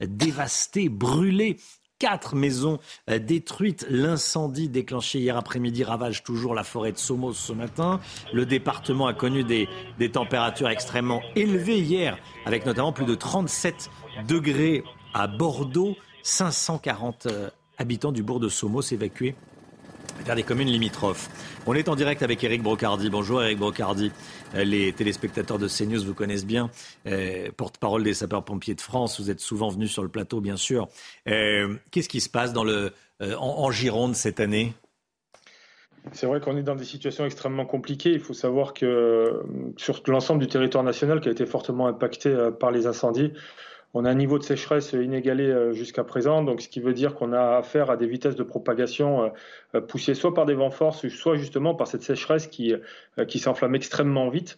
dévastés, 0.00 0.88
brûlés. 0.88 1.56
Quatre 2.00 2.34
maisons 2.34 2.80
euh, 3.08 3.18
détruites. 3.18 3.86
L'incendie 3.88 4.68
déclenché 4.68 5.20
hier 5.20 5.36
après-midi 5.36 5.84
ravage 5.84 6.22
toujours 6.22 6.54
la 6.54 6.64
forêt 6.64 6.92
de 6.92 6.98
Somos 6.98 7.32
ce 7.32 7.52
matin. 7.52 8.00
Le 8.32 8.44
département 8.44 9.06
a 9.06 9.14
connu 9.14 9.44
des, 9.44 9.68
des 9.98 10.10
températures 10.10 10.68
extrêmement 10.68 11.22
élevées 11.36 11.78
hier, 11.78 12.18
avec 12.46 12.66
notamment 12.66 12.92
plus 12.92 13.06
de 13.06 13.14
37 13.14 13.90
degrés 14.28 14.82
à 15.14 15.28
Bordeaux. 15.28 15.96
540 16.24 17.26
euh, 17.26 17.50
habitants 17.76 18.10
du 18.10 18.22
bourg 18.22 18.40
de 18.40 18.48
Somos 18.48 18.80
évacués 18.80 19.36
vers 20.24 20.34
des 20.34 20.42
communes 20.42 20.68
limitrophes. 20.68 21.28
On 21.66 21.74
est 21.74 21.88
en 21.88 21.96
direct 21.96 22.22
avec 22.22 22.42
Eric 22.42 22.62
Brocardi. 22.62 23.10
Bonjour 23.10 23.42
Eric 23.42 23.58
Brocardi. 23.58 24.10
Euh, 24.54 24.64
les 24.64 24.92
téléspectateurs 24.94 25.58
de 25.58 25.68
CNews 25.68 26.02
vous 26.02 26.14
connaissent 26.14 26.46
bien. 26.46 26.70
Euh, 27.06 27.50
porte-parole 27.54 28.04
des 28.04 28.14
sapeurs-pompiers 28.14 28.74
de 28.74 28.80
France. 28.80 29.20
Vous 29.20 29.30
êtes 29.30 29.40
souvent 29.40 29.68
venu 29.68 29.86
sur 29.86 30.02
le 30.02 30.08
plateau, 30.08 30.40
bien 30.40 30.56
sûr. 30.56 30.88
Qu'est-ce 31.26 32.08
qui 32.08 32.22
se 32.22 32.30
passe 32.30 32.52
en, 32.56 33.70
Gironde 33.70 34.14
cette 34.14 34.40
année? 34.40 34.72
C'est 36.12 36.26
vrai 36.26 36.40
qu'on 36.40 36.56
est 36.56 36.62
dans 36.62 36.74
des 36.74 36.84
situations 36.84 37.26
extrêmement 37.26 37.66
compliquées. 37.66 38.12
Il 38.12 38.20
faut 38.20 38.34
savoir 38.34 38.72
que 38.72 39.42
sur 39.76 40.02
l'ensemble 40.06 40.40
du 40.40 40.46
territoire 40.46 40.84
national 40.84 41.20
qui 41.20 41.28
a 41.28 41.32
été 41.32 41.44
fortement 41.44 41.86
impacté 41.86 42.34
par 42.58 42.70
les 42.70 42.86
incendies, 42.86 43.32
on 43.94 44.04
a 44.04 44.10
un 44.10 44.14
niveau 44.14 44.38
de 44.38 44.42
sécheresse 44.42 44.92
inégalé 44.92 45.44
euh, 45.44 45.72
jusqu'à 45.72 46.02
présent, 46.02 46.42
donc 46.42 46.60
ce 46.60 46.68
qui 46.68 46.80
veut 46.80 46.92
dire 46.92 47.14
qu'on 47.14 47.32
a 47.32 47.56
affaire 47.56 47.90
à 47.90 47.96
des 47.96 48.06
vitesses 48.06 48.34
de 48.34 48.42
propagation 48.42 49.22
euh, 49.22 49.28
euh, 49.76 49.80
poussées 49.80 50.14
soit 50.14 50.34
par 50.34 50.46
des 50.46 50.54
vents 50.54 50.70
forts, 50.70 50.96
soit 50.96 51.36
justement 51.36 51.74
par 51.74 51.86
cette 51.86 52.02
sécheresse 52.02 52.48
qui, 52.48 52.74
qui 53.28 53.38
s'enflamme 53.38 53.74
extrêmement 53.74 54.28
vite. 54.28 54.56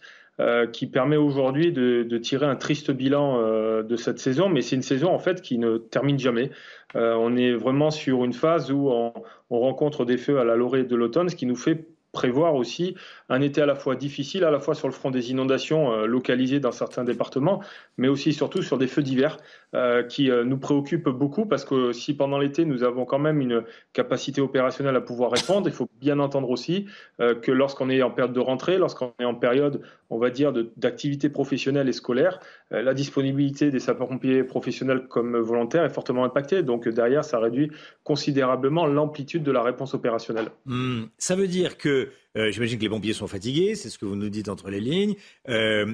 qui 0.71 0.85
permet 0.85 1.17
aujourd'hui 1.17 1.71
de, 1.71 2.17
tirer 2.19 2.45
un 2.45 2.55
triste 2.55 2.91
bilan 2.91 3.81
de 3.81 3.95
cette 3.95 4.19
saison, 4.19 4.49
mais 4.49 4.61
c'est 4.61 4.75
une 4.75 4.83
saison 4.83 5.09
en 5.09 5.19
fait 5.19 5.41
qui 5.41 5.57
ne 5.57 5.77
termine 5.77 6.19
jamais. 6.19 6.51
on 6.93 7.35
est 7.35 7.53
vraiment 7.53 7.89
sur 7.89 8.23
une 8.23 8.33
phase 8.33 8.71
où 8.71 8.89
on, 8.89 9.13
on 9.49 9.59
rencontre 9.59 10.05
des 10.05 10.17
feux 10.17 10.39
à 10.39 10.43
la 10.43 10.55
lorée 10.55 10.83
de 10.83 10.95
l'automne, 10.95 11.29
ce 11.29 11.35
qui 11.35 11.47
nous 11.47 11.55
fait 11.55 11.87
prévoir 12.11 12.55
aussi 12.55 12.95
un 13.29 13.41
été 13.41 13.61
à 13.61 13.65
la 13.65 13.75
fois 13.75 13.95
difficile, 13.95 14.43
à 14.43 14.51
la 14.51 14.59
fois 14.59 14.75
sur 14.75 14.87
le 14.87 14.93
front 14.93 15.11
des 15.11 15.31
inondations 15.31 15.91
euh, 15.91 16.05
localisées 16.05 16.59
dans 16.59 16.71
certains 16.71 17.03
départements, 17.03 17.61
mais 17.97 18.07
aussi 18.07 18.33
surtout 18.33 18.61
sur 18.61 18.77
des 18.77 18.87
feux 18.87 19.03
d'hiver 19.03 19.37
euh, 19.75 20.03
qui 20.03 20.31
euh, 20.31 20.43
nous 20.43 20.57
préoccupent 20.57 21.09
beaucoup 21.09 21.45
parce 21.45 21.65
que 21.65 21.91
si 21.91 22.15
pendant 22.15 22.39
l'été 22.39 22.65
nous 22.65 22.83
avons 22.83 23.05
quand 23.05 23.19
même 23.19 23.41
une 23.41 23.63
capacité 23.93 24.41
opérationnelle 24.41 24.95
à 24.95 25.01
pouvoir 25.01 25.31
répondre, 25.31 25.67
il 25.67 25.73
faut 25.73 25.89
bien 25.99 26.19
entendre 26.19 26.49
aussi 26.49 26.85
que 27.17 27.51
lorsqu'on 27.51 27.89
est 27.89 28.01
en 28.01 28.11
période 28.11 28.33
de 28.33 28.39
rentrée, 28.39 28.77
lorsqu'on 28.77 29.13
est 29.19 29.25
en 29.25 29.35
période, 29.35 29.81
on 30.09 30.17
va 30.17 30.29
dire, 30.29 30.53
d'activité 30.77 31.29
professionnelle 31.29 31.89
et 31.89 31.93
scolaire, 31.93 32.39
la 32.71 32.93
disponibilité 32.93 33.71
des 33.71 33.79
sapeurs-pompiers 33.79 34.43
professionnels 34.43 35.07
comme 35.07 35.37
volontaires 35.37 35.83
est 35.83 35.89
fortement 35.89 36.23
impactée. 36.23 36.63
Donc 36.63 36.87
derrière, 36.87 37.25
ça 37.25 37.39
réduit 37.39 37.71
considérablement 38.03 38.85
l'amplitude 38.85 39.43
de 39.43 39.51
la 39.51 39.61
réponse 39.61 39.93
opérationnelle. 39.93 40.49
Hmm. 40.65 41.05
ça 41.17 41.35
veut 41.35 41.47
dire 41.47 41.77
que 41.77 42.09
euh, 42.37 42.51
j'imagine 42.51 42.77
que 42.77 42.83
les 42.83 42.89
pompiers 42.89 43.13
sont 43.13 43.27
fatigués, 43.27 43.75
c'est 43.75 43.89
ce 43.89 43.97
que 43.97 44.05
vous 44.05 44.15
nous 44.15 44.29
dites 44.29 44.49
entre 44.49 44.69
les 44.69 44.79
lignes. 44.79 45.15
Euh, 45.49 45.93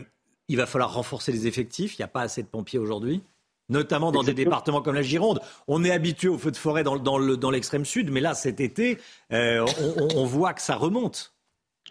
il 0.50 0.58
va 0.58 0.66
falloir 0.66 0.94
renforcer 0.94 1.32
les 1.32 1.48
effectifs. 1.48 1.98
Il 1.98 2.02
n'y 2.02 2.06
a 2.06 2.10
pas 2.10 2.22
assez 2.22 2.44
de 2.44 2.48
pompiers 2.48 2.80
aujourd'hui 2.80 3.24
notamment 3.70 4.12
dans 4.12 4.24
des 4.24 4.34
départements 4.34 4.82
comme 4.82 4.94
la 4.94 5.02
Gironde. 5.02 5.40
On 5.68 5.84
est 5.84 5.92
habitué 5.92 6.28
aux 6.28 6.38
feux 6.38 6.52
de 6.52 6.58
forêt 6.58 6.84
dans, 6.84 7.50
l'extrême 7.50 7.86
sud, 7.86 8.12
mais 8.12 8.20
là, 8.20 8.34
cet 8.34 8.60
été, 8.60 9.00
euh, 9.32 9.66
on, 10.16 10.26
voit 10.26 10.54
que 10.54 10.62
ça 10.62 10.76
remonte. 10.76 11.33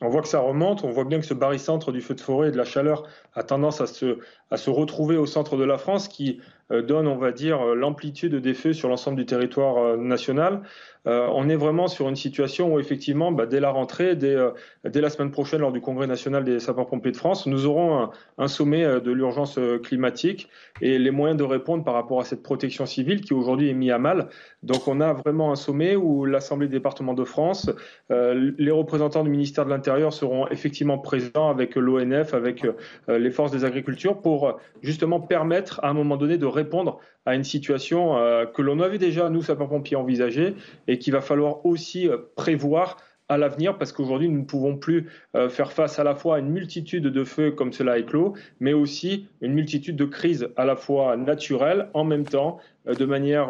On 0.02 0.08
voit 0.08 0.20
que 0.20 0.28
ça 0.28 0.40
remonte, 0.40 0.84
on 0.84 0.90
voit 0.90 1.04
bien 1.04 1.20
que 1.20 1.26
ce 1.26 1.34
barycentre 1.34 1.92
du 1.92 2.00
feu 2.00 2.14
de 2.14 2.20
forêt 2.20 2.48
et 2.48 2.50
de 2.50 2.56
la 2.56 2.64
chaleur 2.64 3.04
a 3.34 3.42
tendance 3.42 3.80
à 3.80 3.86
se, 3.86 4.18
à 4.50 4.56
se 4.56 4.68
retrouver 4.68 5.16
au 5.16 5.26
centre 5.26 5.56
de 5.56 5.64
la 5.64 5.78
France, 5.78 6.08
qui 6.08 6.40
donne, 6.70 7.06
on 7.06 7.16
va 7.16 7.32
dire, 7.32 7.74
l'amplitude 7.74 8.34
des 8.34 8.54
feux 8.54 8.72
sur 8.72 8.88
l'ensemble 8.88 9.16
du 9.16 9.26
territoire 9.26 9.96
national. 9.98 10.62
Euh, 11.06 11.26
on 11.32 11.48
est 11.48 11.56
vraiment 11.56 11.88
sur 11.88 12.08
une 12.08 12.16
situation 12.16 12.74
où 12.74 12.78
effectivement, 12.78 13.32
bah, 13.32 13.46
dès 13.46 13.60
la 13.60 13.70
rentrée, 13.70 14.16
euh, 14.22 14.52
dès, 14.84 15.00
la 15.00 15.10
semaine 15.10 15.30
prochaine, 15.30 15.60
lors 15.60 15.72
du 15.72 15.80
Congrès 15.80 16.06
national 16.06 16.44
des 16.44 16.60
sapeurs-pompiers 16.60 17.10
de 17.10 17.16
France, 17.16 17.46
nous 17.46 17.66
aurons 17.66 18.10
un, 18.38 18.48
sommet 18.48 18.84
euh, 18.84 19.00
de 19.00 19.10
l'urgence 19.10 19.58
climatique 19.82 20.48
et 20.80 20.98
les 20.98 21.10
moyens 21.10 21.38
de 21.38 21.44
répondre 21.44 21.82
par 21.82 21.94
rapport 21.94 22.20
à 22.20 22.24
cette 22.24 22.42
protection 22.42 22.86
civile 22.86 23.20
qui 23.20 23.34
aujourd'hui 23.34 23.68
est 23.68 23.74
mise 23.74 23.90
à 23.90 23.98
mal. 23.98 24.28
Donc 24.62 24.86
on 24.86 25.00
a 25.00 25.12
vraiment 25.12 25.50
un 25.50 25.56
sommet 25.56 25.96
où 25.96 26.24
l'Assemblée 26.24 26.68
des 26.68 26.76
départements 26.76 27.14
de 27.14 27.24
France, 27.24 27.70
les 28.10 28.70
représentants 28.70 29.24
du 29.24 29.30
ministère 29.30 29.64
de 29.64 29.70
l'Intérieur 29.70 30.12
seront 30.12 30.46
effectivement 30.48 30.98
présents 30.98 31.50
avec 31.50 31.74
l'ONF, 31.76 32.34
avec 32.34 32.66
les 33.08 33.30
forces 33.30 33.52
des 33.52 33.64
agricultures 33.64 34.20
pour 34.20 34.58
justement 34.82 35.20
permettre 35.20 35.80
à 35.82 35.88
un 35.88 35.94
moment 35.94 36.16
donné 36.16 36.38
de 36.38 36.46
répondre 36.46 37.00
à 37.26 37.34
une 37.34 37.44
situation 37.44 38.16
que 38.54 38.62
l'on 38.62 38.80
avait 38.80 38.98
déjà, 38.98 39.28
nous, 39.28 39.42
sapeurs-pompiers, 39.42 39.96
envisagée 39.96 40.54
et 40.88 40.98
qu'il 40.98 41.12
va 41.12 41.20
falloir 41.20 41.64
aussi 41.64 42.08
euh, 42.08 42.18
prévoir 42.36 42.96
à 43.28 43.38
l'avenir 43.38 43.78
parce 43.78 43.92
qu'aujourd'hui 43.92 44.28
nous 44.28 44.40
ne 44.40 44.44
pouvons 44.44 44.76
plus 44.76 45.08
euh, 45.36 45.48
faire 45.48 45.72
face 45.72 45.98
à 45.98 46.04
la 46.04 46.14
fois 46.14 46.36
à 46.36 46.38
une 46.40 46.50
multitude 46.50 47.04
de 47.04 47.24
feux 47.24 47.50
comme 47.52 47.72
cela 47.72 47.98
est 47.98 48.04
clos, 48.04 48.34
mais 48.60 48.74
aussi 48.74 49.26
une 49.40 49.54
multitude 49.54 49.96
de 49.96 50.04
crises 50.04 50.48
à 50.56 50.66
la 50.66 50.76
fois 50.76 51.16
naturelles 51.16 51.88
en 51.94 52.04
même 52.04 52.24
temps 52.24 52.58
euh, 52.86 52.94
de 52.94 53.04
manière 53.06 53.48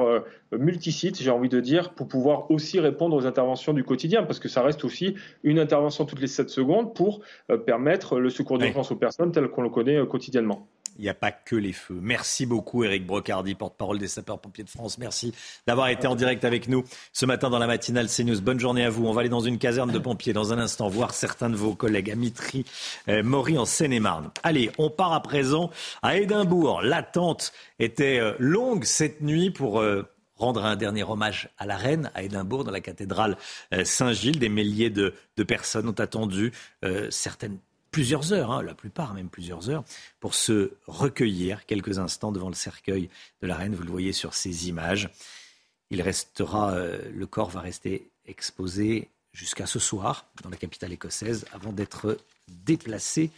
multisite, 0.53 1.21
j'ai 1.21 1.31
envie 1.31 1.49
de 1.49 1.59
dire, 1.59 1.95
pour 1.95 2.07
pouvoir 2.07 2.51
aussi 2.51 2.79
répondre 2.79 3.17
aux 3.17 3.27
interventions 3.27 3.73
du 3.73 3.83
quotidien, 3.83 4.23
parce 4.23 4.39
que 4.39 4.49
ça 4.49 4.63
reste 4.63 4.85
aussi 4.85 5.17
une 5.43 5.59
intervention 5.59 6.05
toutes 6.05 6.21
les 6.21 6.27
7 6.27 6.51
secondes 6.51 6.95
pour 6.95 7.23
permettre 7.67 8.21
le 8.21 8.29
secours 8.29 8.59
d'urgence 8.59 8.93
aux 8.93 8.97
personnes 8.97 9.33
tel 9.33 9.49
qu'on 9.49 9.63
le 9.63 9.71
connaît 9.71 10.07
quotidiennement. 10.07 10.69
Il 10.99 11.03
n'y 11.03 11.09
a 11.09 11.15
pas 11.15 11.33
que 11.33 11.57
les 11.57 11.73
feux. 11.73 11.99
Merci 12.01 12.47
beaucoup, 12.47 12.85
Eric 12.85 13.07
Brocardi, 13.07 13.55
porte-parole 13.55 13.99
des 13.99 14.09
sapeurs-pompiers 14.09 14.65
de 14.65 14.71
France. 14.71 14.99
Merci 14.99 15.35
d'avoir 15.67 15.89
été 15.89 16.07
en 16.07 16.15
direct 16.15 16.45
avec 16.45 16.69
nous 16.69 16.85
ce 17.13 17.27
matin 17.27 17.51
dans 17.51 17.59
la 17.59 17.67
matinale 17.67 18.09
CNews. 18.09 18.41
Bonne 18.41 18.61
journée 18.61 18.85
à 18.85 18.91
vous. 18.91 19.07
On 19.07 19.13
va 19.13 19.21
aller 19.21 19.29
dans 19.29 19.41
une 19.41 19.59
caserne 19.59 19.91
de 19.91 19.99
pompiers 19.99 20.33
dans 20.33 20.53
un 20.53 20.59
instant, 20.59 20.89
voir 20.89 21.15
certains 21.15 21.51
de 21.51 21.57
vos 21.57 21.75
collègues 21.75 22.11
à 22.11 22.15
Mitry, 22.15 22.65
euh, 23.09 23.23
Maury 23.23 23.59
en 23.59 23.65
Seine-et-Marne. 23.65 24.31
Allez, 24.43 24.71
on 24.79 24.91
part 24.91 25.13
à 25.13 25.23
présent 25.23 25.71
à 26.03 26.17
Édimbourg. 26.19 26.83
L'attente 26.83 27.53
était 27.79 28.19
euh, 28.19 28.35
longue 28.39 28.85
cette 28.85 29.21
nuit 29.21 29.51
pour. 29.51 29.81
Euh, 29.81 30.09
rendre 30.35 30.65
un 30.65 30.75
dernier 30.75 31.05
hommage 31.05 31.51
à 31.57 31.67
la 31.67 31.77
reine 31.77 32.11
à 32.17 32.25
Édimbourg, 32.25 32.65
dans 32.65 32.73
la 32.73 32.81
cathédrale 32.81 33.37
Saint-Gilles. 33.85 34.41
Des 34.41 34.49
milliers 34.49 34.91
de, 34.91 35.15
personnes 35.47 35.89
ont 35.89 35.93
attendu, 35.93 36.51
certaines 37.11 37.59
plusieurs 37.93 38.33
heures, 38.33 38.51
hein, 38.51 38.63
la 38.63 38.75
plupart 38.75 39.15
même 39.15 39.29
plusieurs 39.29 39.71
heures, 39.71 39.85
pour 40.19 40.35
se 40.35 40.73
recueillir 40.87 41.65
quelques 41.67 41.99
instants 41.99 42.33
devant 42.33 42.49
le 42.49 42.55
cercueil 42.55 43.09
de 43.41 43.47
la 43.47 43.55
reine. 43.55 43.77
Vous 43.77 43.85
le 43.85 43.91
voyez 43.91 44.13
sur 44.13 44.35
ces 44.35 44.69
images. 44.69 45.11
Il 45.91 46.03
restera, 46.03 46.73
euh, 46.73 47.01
le 47.15 47.27
corps 47.27 47.51
va 47.51 47.61
rester 47.61 48.11
exposé 48.25 49.11
jusqu'à 49.33 49.67
ce 49.67 49.79
soir 49.79 50.27
dans 50.43 50.51
la 50.51 50.57
capitale 50.57 50.93
écossaise 50.93 51.45
avant 51.53 51.73
d'être 51.73 52.19
déplacé 52.49 53.31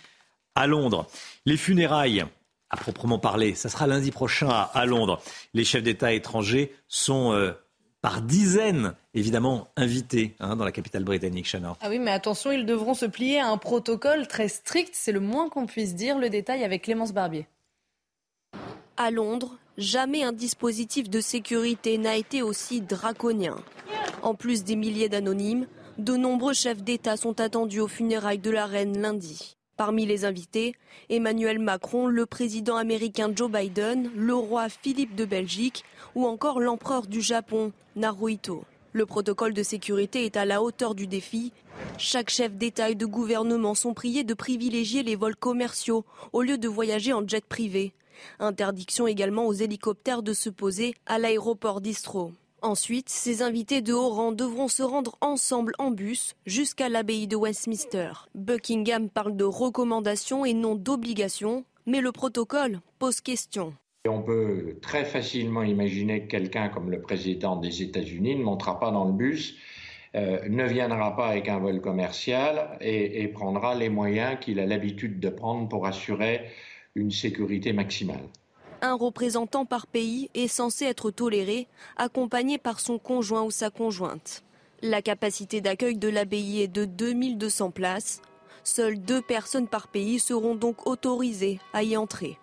à 0.55 0.67
Londres. 0.67 1.09
Les 1.47 1.57
funérailles, 1.57 2.25
à 2.71 2.77
proprement 2.77 3.19
parler, 3.19 3.55
ça 3.57 3.69
sera 3.69 3.89
lundi 3.89 4.13
prochain 4.13 4.49
à, 4.49 4.87
Londres. 4.87 5.21
Les 5.53 5.65
chefs 5.65 5.83
d'État 5.83 6.13
étrangers 6.13 6.75
sont 6.87 7.33
euh, 7.33 7.53
par 8.05 8.21
dizaines, 8.21 8.93
évidemment, 9.15 9.69
invités 9.77 10.37
hein, 10.39 10.57
dans 10.57 10.67
la 10.67 10.73
capitale 10.73 11.05
britannique, 11.05 11.49
Chana. 11.51 11.75
Ah 11.81 11.87
oui, 11.89 11.99
mais 11.99 12.11
attention, 12.11 12.53
ils 12.53 12.67
devront 12.67 12.93
se 12.93 13.07
plier 13.07 13.41
à 13.41 13.49
un 13.49 13.57
protocole 13.57 14.29
très 14.29 14.49
strict, 14.49 14.91
c'est 14.93 15.11
le 15.11 15.21
moins 15.21 15.49
qu'on 15.49 15.65
puisse 15.65 15.95
dire. 15.95 16.19
Le 16.19 16.29
détail 16.29 16.65
avec 16.65 16.83
Clémence 16.83 17.15
Barbier. 17.15 17.47
À 18.99 19.11
Londres, 19.11 19.57
jamais 19.79 20.23
un 20.23 20.33
dispositif 20.33 21.09
de 21.09 21.23
sécurité 21.23 21.97
n'a 21.97 22.17
été 22.17 22.43
aussi 22.43 22.83
draconien. 22.83 23.57
En 24.21 24.35
plus 24.35 24.65
des 24.65 24.77
milliers 24.77 25.09
d'anonymes, 25.09 25.67
de 25.97 26.15
nombreux 26.15 26.53
chefs 26.53 26.83
d'État 26.83 27.17
sont 27.17 27.41
attendus 27.41 27.81
aux 27.81 27.89
funérailles 27.89 28.39
de 28.39 28.51
la 28.51 28.67
reine 28.67 29.01
lundi. 29.01 29.57
Parmi 29.77 30.07
les 30.07 30.25
invités, 30.25 30.77
Emmanuel 31.11 31.59
Macron, 31.59 32.07
le 32.07 32.27
président 32.27 32.77
américain 32.77 33.33
Joe 33.35 33.51
Biden, 33.51 34.09
le 34.15 34.35
roi 34.35 34.69
Philippe 34.69 35.17
de 35.17 35.25
Belgique 35.25 35.83
ou 36.15 36.27
encore 36.27 36.61
l'empereur 36.61 37.09
du 37.09 37.21
Japon, 37.21 37.73
Naruhito. 37.97 38.63
Le 38.93 39.05
protocole 39.05 39.53
de 39.53 39.65
sécurité 39.65 40.25
est 40.25 40.37
à 40.37 40.45
la 40.45 40.63
hauteur 40.63 40.95
du 40.95 41.09
défi. 41.09 41.53
Chaque 41.99 42.31
chef 42.31 42.53
d'État 42.53 42.91
et 42.91 42.95
de 42.95 43.05
gouvernement 43.05 43.75
sont 43.75 43.95
priés 43.95 44.23
de 44.23 44.35
privilégier 44.35 45.03
les 45.03 45.17
vols 45.17 45.35
commerciaux 45.35 46.05
au 46.33 46.43
lieu 46.43 46.57
de 46.57 46.69
voyager 46.69 47.13
en 47.13 47.27
jet 47.27 47.45
privé. 47.45 47.93
Interdiction 48.39 49.09
également 49.09 49.49
aux 49.49 49.55
hélicoptères 49.55 50.23
de 50.23 50.35
se 50.35 50.51
poser 50.51 50.95
à 51.07 51.19
l'aéroport 51.19 51.81
d'Istro. 51.81 52.33
Ensuite, 52.65 53.11
ces 53.11 53.43
invités 53.43 53.83
de 53.83 53.93
haut 53.93 54.09
rang 54.09 54.33
devront 54.33 54.69
se 54.69 54.83
rendre 54.83 55.19
ensemble 55.21 55.75
en 55.79 55.91
bus 55.91 56.35
jusqu'à 56.47 56.89
l'abbaye 56.89 57.27
de 57.27 57.37
Westminster. 57.37 58.27
Buckingham 58.35 59.11
parle 59.11 59.37
de 59.37 59.45
recommandations 59.45 60.47
et 60.47 60.55
non 60.55 60.75
d'obligations, 60.75 61.67
mais 61.85 62.01
le 62.01 62.11
protocole 62.11 62.81
pose 62.99 63.21
question. 63.21 63.75
On 64.09 64.23
peut 64.23 64.79
très 64.81 65.05
facilement 65.05 65.63
imaginer 65.63 66.23
que 66.23 66.29
quelqu'un 66.29 66.71
comme 66.71 66.91
le 66.91 67.03
président 67.03 67.57
des 67.57 67.83
États-Unis 67.83 68.37
ne 68.37 68.43
montera 68.43 68.81
pas 68.81 68.91
dans 68.91 69.05
le 69.05 69.13
bus, 69.13 69.59
euh, 70.15 70.49
ne 70.49 70.65
viendra 70.65 71.15
pas 71.15 71.27
avec 71.27 71.51
un 71.51 71.59
vol 71.59 71.83
commercial 71.83 72.79
et, 72.81 73.23
et 73.23 73.29
prendra 73.29 73.75
les 73.75 73.91
moyens 73.91 74.39
qu'il 74.41 74.59
a 74.59 74.65
l'habitude 74.65 75.21
de 75.21 75.29
prendre 75.29 75.69
pour 75.69 75.87
assurer 75.87 76.47
une 76.95 77.11
sécurité 77.11 77.75
maximale. 77.75 78.25
Un 78.87 78.93
représentant 78.93 79.65
par 79.65 79.87
pays 79.87 80.29
est 80.35 80.47
censé 80.47 80.85
être 80.85 81.11
toléré, 81.11 81.69
accompagné 81.97 82.59
par 82.59 82.81
son 82.81 82.99
conjoint 82.99 83.43
ou 83.43 83.51
sa 83.51 83.71
conjointe. 83.71 84.45
La 84.83 85.01
capacité 85.01 85.63
d'accueil 85.63 85.97
de 85.97 86.09
l'abbaye 86.09 86.61
est 86.61 86.69
de 86.69 86.85
2200 86.85 87.71
places. 87.71 88.21
Seules 88.63 89.01
deux 89.01 89.23
personnes 89.23 89.69
par 89.69 89.89
pays 89.89 90.21
seront 90.21 90.55
donc 90.55 90.87
autorisées 90.87 91.61
à 91.73 91.83
y 91.83 91.97
entrer. 91.97 92.39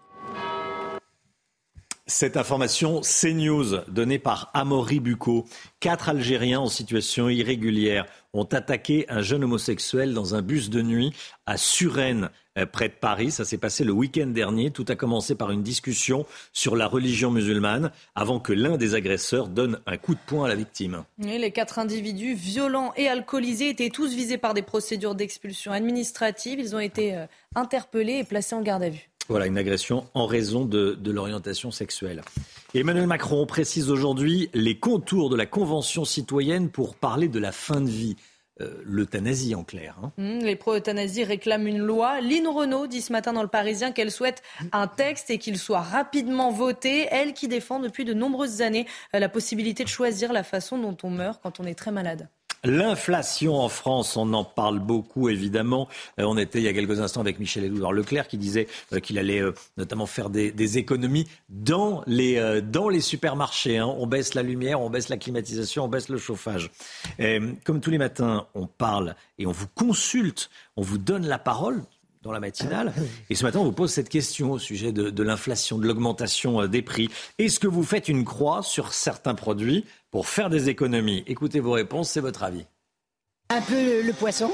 Cette 2.07 2.37
information 2.37 3.01
CNews 3.01 3.85
donnée 3.87 4.17
par 4.17 4.49
Amaury 4.55 4.99
Bucco. 4.99 5.45
Quatre 5.79 6.09
Algériens 6.09 6.61
en 6.61 6.69
situation 6.69 7.29
irrégulière 7.29 8.07
ont 8.33 8.45
attaqué 8.45 9.05
un 9.09 9.21
jeune 9.21 9.43
homosexuel 9.43 10.15
dans 10.15 10.33
un 10.33 10.41
bus 10.41 10.71
de 10.71 10.81
nuit 10.81 11.13
à 11.45 11.57
Suresnes, 11.57 12.31
près 12.71 12.89
de 12.89 12.93
Paris. 12.93 13.31
Ça 13.31 13.45
s'est 13.45 13.57
passé 13.57 13.83
le 13.83 13.91
week-end 13.91 14.27
dernier. 14.27 14.71
Tout 14.71 14.85
a 14.89 14.95
commencé 14.95 15.35
par 15.35 15.51
une 15.51 15.63
discussion 15.63 16.25
sur 16.53 16.75
la 16.75 16.87
religion 16.87 17.31
musulmane 17.31 17.91
avant 18.15 18.39
que 18.39 18.53
l'un 18.53 18.77
des 18.77 18.95
agresseurs 18.95 19.47
donne 19.47 19.79
un 19.85 19.97
coup 19.97 20.13
de 20.13 20.19
poing 20.25 20.45
à 20.45 20.49
la 20.49 20.55
victime. 20.55 21.03
les 21.17 21.51
quatre 21.51 21.79
individus 21.79 22.33
violents 22.33 22.93
et 22.97 23.07
alcoolisés 23.07 23.69
étaient 23.69 23.89
tous 23.89 24.13
visés 24.13 24.37
par 24.37 24.53
des 24.53 24.61
procédures 24.61 25.15
d'expulsion 25.15 25.71
administrative. 25.71 26.59
Ils 26.59 26.75
ont 26.75 26.79
été 26.79 27.15
euh, 27.15 27.25
interpellés 27.55 28.19
et 28.19 28.23
placés 28.23 28.55
en 28.55 28.61
garde 28.61 28.83
à 28.83 28.89
vue. 28.89 29.09
Voilà, 29.29 29.45
une 29.45 29.57
agression 29.57 30.05
en 30.13 30.25
raison 30.25 30.65
de, 30.65 30.97
l'orientation 31.05 31.71
sexuelle. 31.71 32.21
Emmanuel 32.73 33.07
Macron 33.07 33.45
précise 33.45 33.89
aujourd'hui 33.89 34.49
les 34.53 34.77
contours 34.77 35.29
de 35.29 35.35
la 35.35 35.45
Convention 35.45 36.05
citoyenne 36.05 36.69
pour 36.69 36.95
parler 36.95 37.27
de 37.27 37.39
la 37.39 37.51
fin 37.51 37.79
de 37.79 37.89
vie. 37.89 38.17
Euh, 38.61 38.81
l'euthanasie 38.85 39.55
en 39.55 39.63
clair. 39.63 39.95
Hein. 40.03 40.11
Mmh, 40.17 40.39
les 40.39 40.55
pro-euthanasie 40.55 41.23
réclament 41.23 41.67
une 41.67 41.79
loi. 41.79 42.21
Lynn 42.21 42.47
Renault 42.47 42.87
dit 42.87 43.01
ce 43.01 43.11
matin 43.11 43.33
dans 43.33 43.41
le 43.41 43.47
Parisien 43.47 43.91
qu'elle 43.91 44.11
souhaite 44.11 44.41
un 44.71 44.87
texte 44.87 45.29
et 45.29 45.37
qu'il 45.37 45.57
soit 45.57 45.81
rapidement 45.81 46.51
voté. 46.51 47.07
Elle 47.11 47.33
qui 47.33 47.47
défend 47.47 47.79
depuis 47.79 48.05
de 48.05 48.13
nombreuses 48.13 48.61
années 48.61 48.87
euh, 49.15 49.19
la 49.19 49.29
possibilité 49.29 49.83
de 49.83 49.89
choisir 49.89 50.33
la 50.33 50.43
façon 50.43 50.77
dont 50.77 50.97
on 51.03 51.09
meurt 51.09 51.41
quand 51.41 51.59
on 51.59 51.65
est 51.65 51.75
très 51.75 51.91
malade. 51.91 52.29
L'inflation 52.63 53.59
en 53.59 53.69
France, 53.69 54.15
on 54.17 54.33
en 54.33 54.43
parle 54.43 54.77
beaucoup 54.77 55.29
évidemment. 55.29 55.87
Euh, 56.19 56.25
on 56.25 56.37
était 56.37 56.59
il 56.59 56.63
y 56.63 56.67
a 56.67 56.73
quelques 56.73 56.99
instants 56.99 57.21
avec 57.21 57.39
Michel-Édouard 57.39 57.91
Leclerc 57.91 58.27
qui 58.27 58.37
disait 58.37 58.67
euh, 58.93 58.99
qu'il 58.99 59.17
allait 59.17 59.41
euh, 59.41 59.53
notamment 59.77 60.05
faire 60.05 60.29
des, 60.29 60.77
économies 60.77 61.27
dans 61.49 62.03
les, 62.05 62.61
dans 62.61 62.87
les 62.87 63.01
supermarchés. 63.01 63.79
Hein. 63.79 63.87
On 63.87 64.05
baisse 64.05 64.35
la 64.35 64.43
lumière, 64.43 64.79
on 64.79 64.91
baisse 64.91 65.09
la 65.09 65.17
climatisation, 65.17 65.85
on 65.85 65.87
baisse 65.87 66.07
le 66.07 66.17
chauffage. 66.17 66.69
comme 67.65 67.81
tous 67.81 67.89
les 67.89 67.97
matins, 67.97 68.47
on 68.53 68.67
parle 68.67 69.15
et 69.39 69.47
on 69.47 69.51
vous 69.51 69.67
consulte, 69.67 70.49
on 70.75 70.81
vous 70.81 70.97
donne 70.97 71.27
la 71.27 71.39
parole 71.39 71.83
dans 72.21 72.31
la 72.31 72.39
matinale. 72.39 72.93
Et 73.29 73.35
ce 73.35 73.43
matin, 73.43 73.59
on 73.59 73.65
vous 73.65 73.71
pose 73.71 73.91
cette 73.91 74.09
question 74.09 74.51
au 74.51 74.59
sujet 74.59 74.91
de, 74.91 75.09
de 75.09 75.23
l'inflation, 75.23 75.77
de 75.77 75.87
l'augmentation 75.87 76.67
des 76.67 76.81
prix. 76.81 77.09
Est-ce 77.39 77.59
que 77.59 77.67
vous 77.67 77.83
faites 77.83 78.07
une 78.09 78.25
croix 78.25 78.61
sur 78.63 78.93
certains 78.93 79.35
produits 79.35 79.85
pour 80.11 80.27
faire 80.27 80.49
des 80.49 80.69
économies? 80.69 81.23
Écoutez 81.27 81.59
vos 81.59 81.71
réponses, 81.71 82.11
c'est 82.11 82.21
votre 82.21 82.43
avis. 82.43 82.65
Un 83.51 83.61
peu 83.61 84.01
le, 84.01 84.13
poisson. 84.13 84.49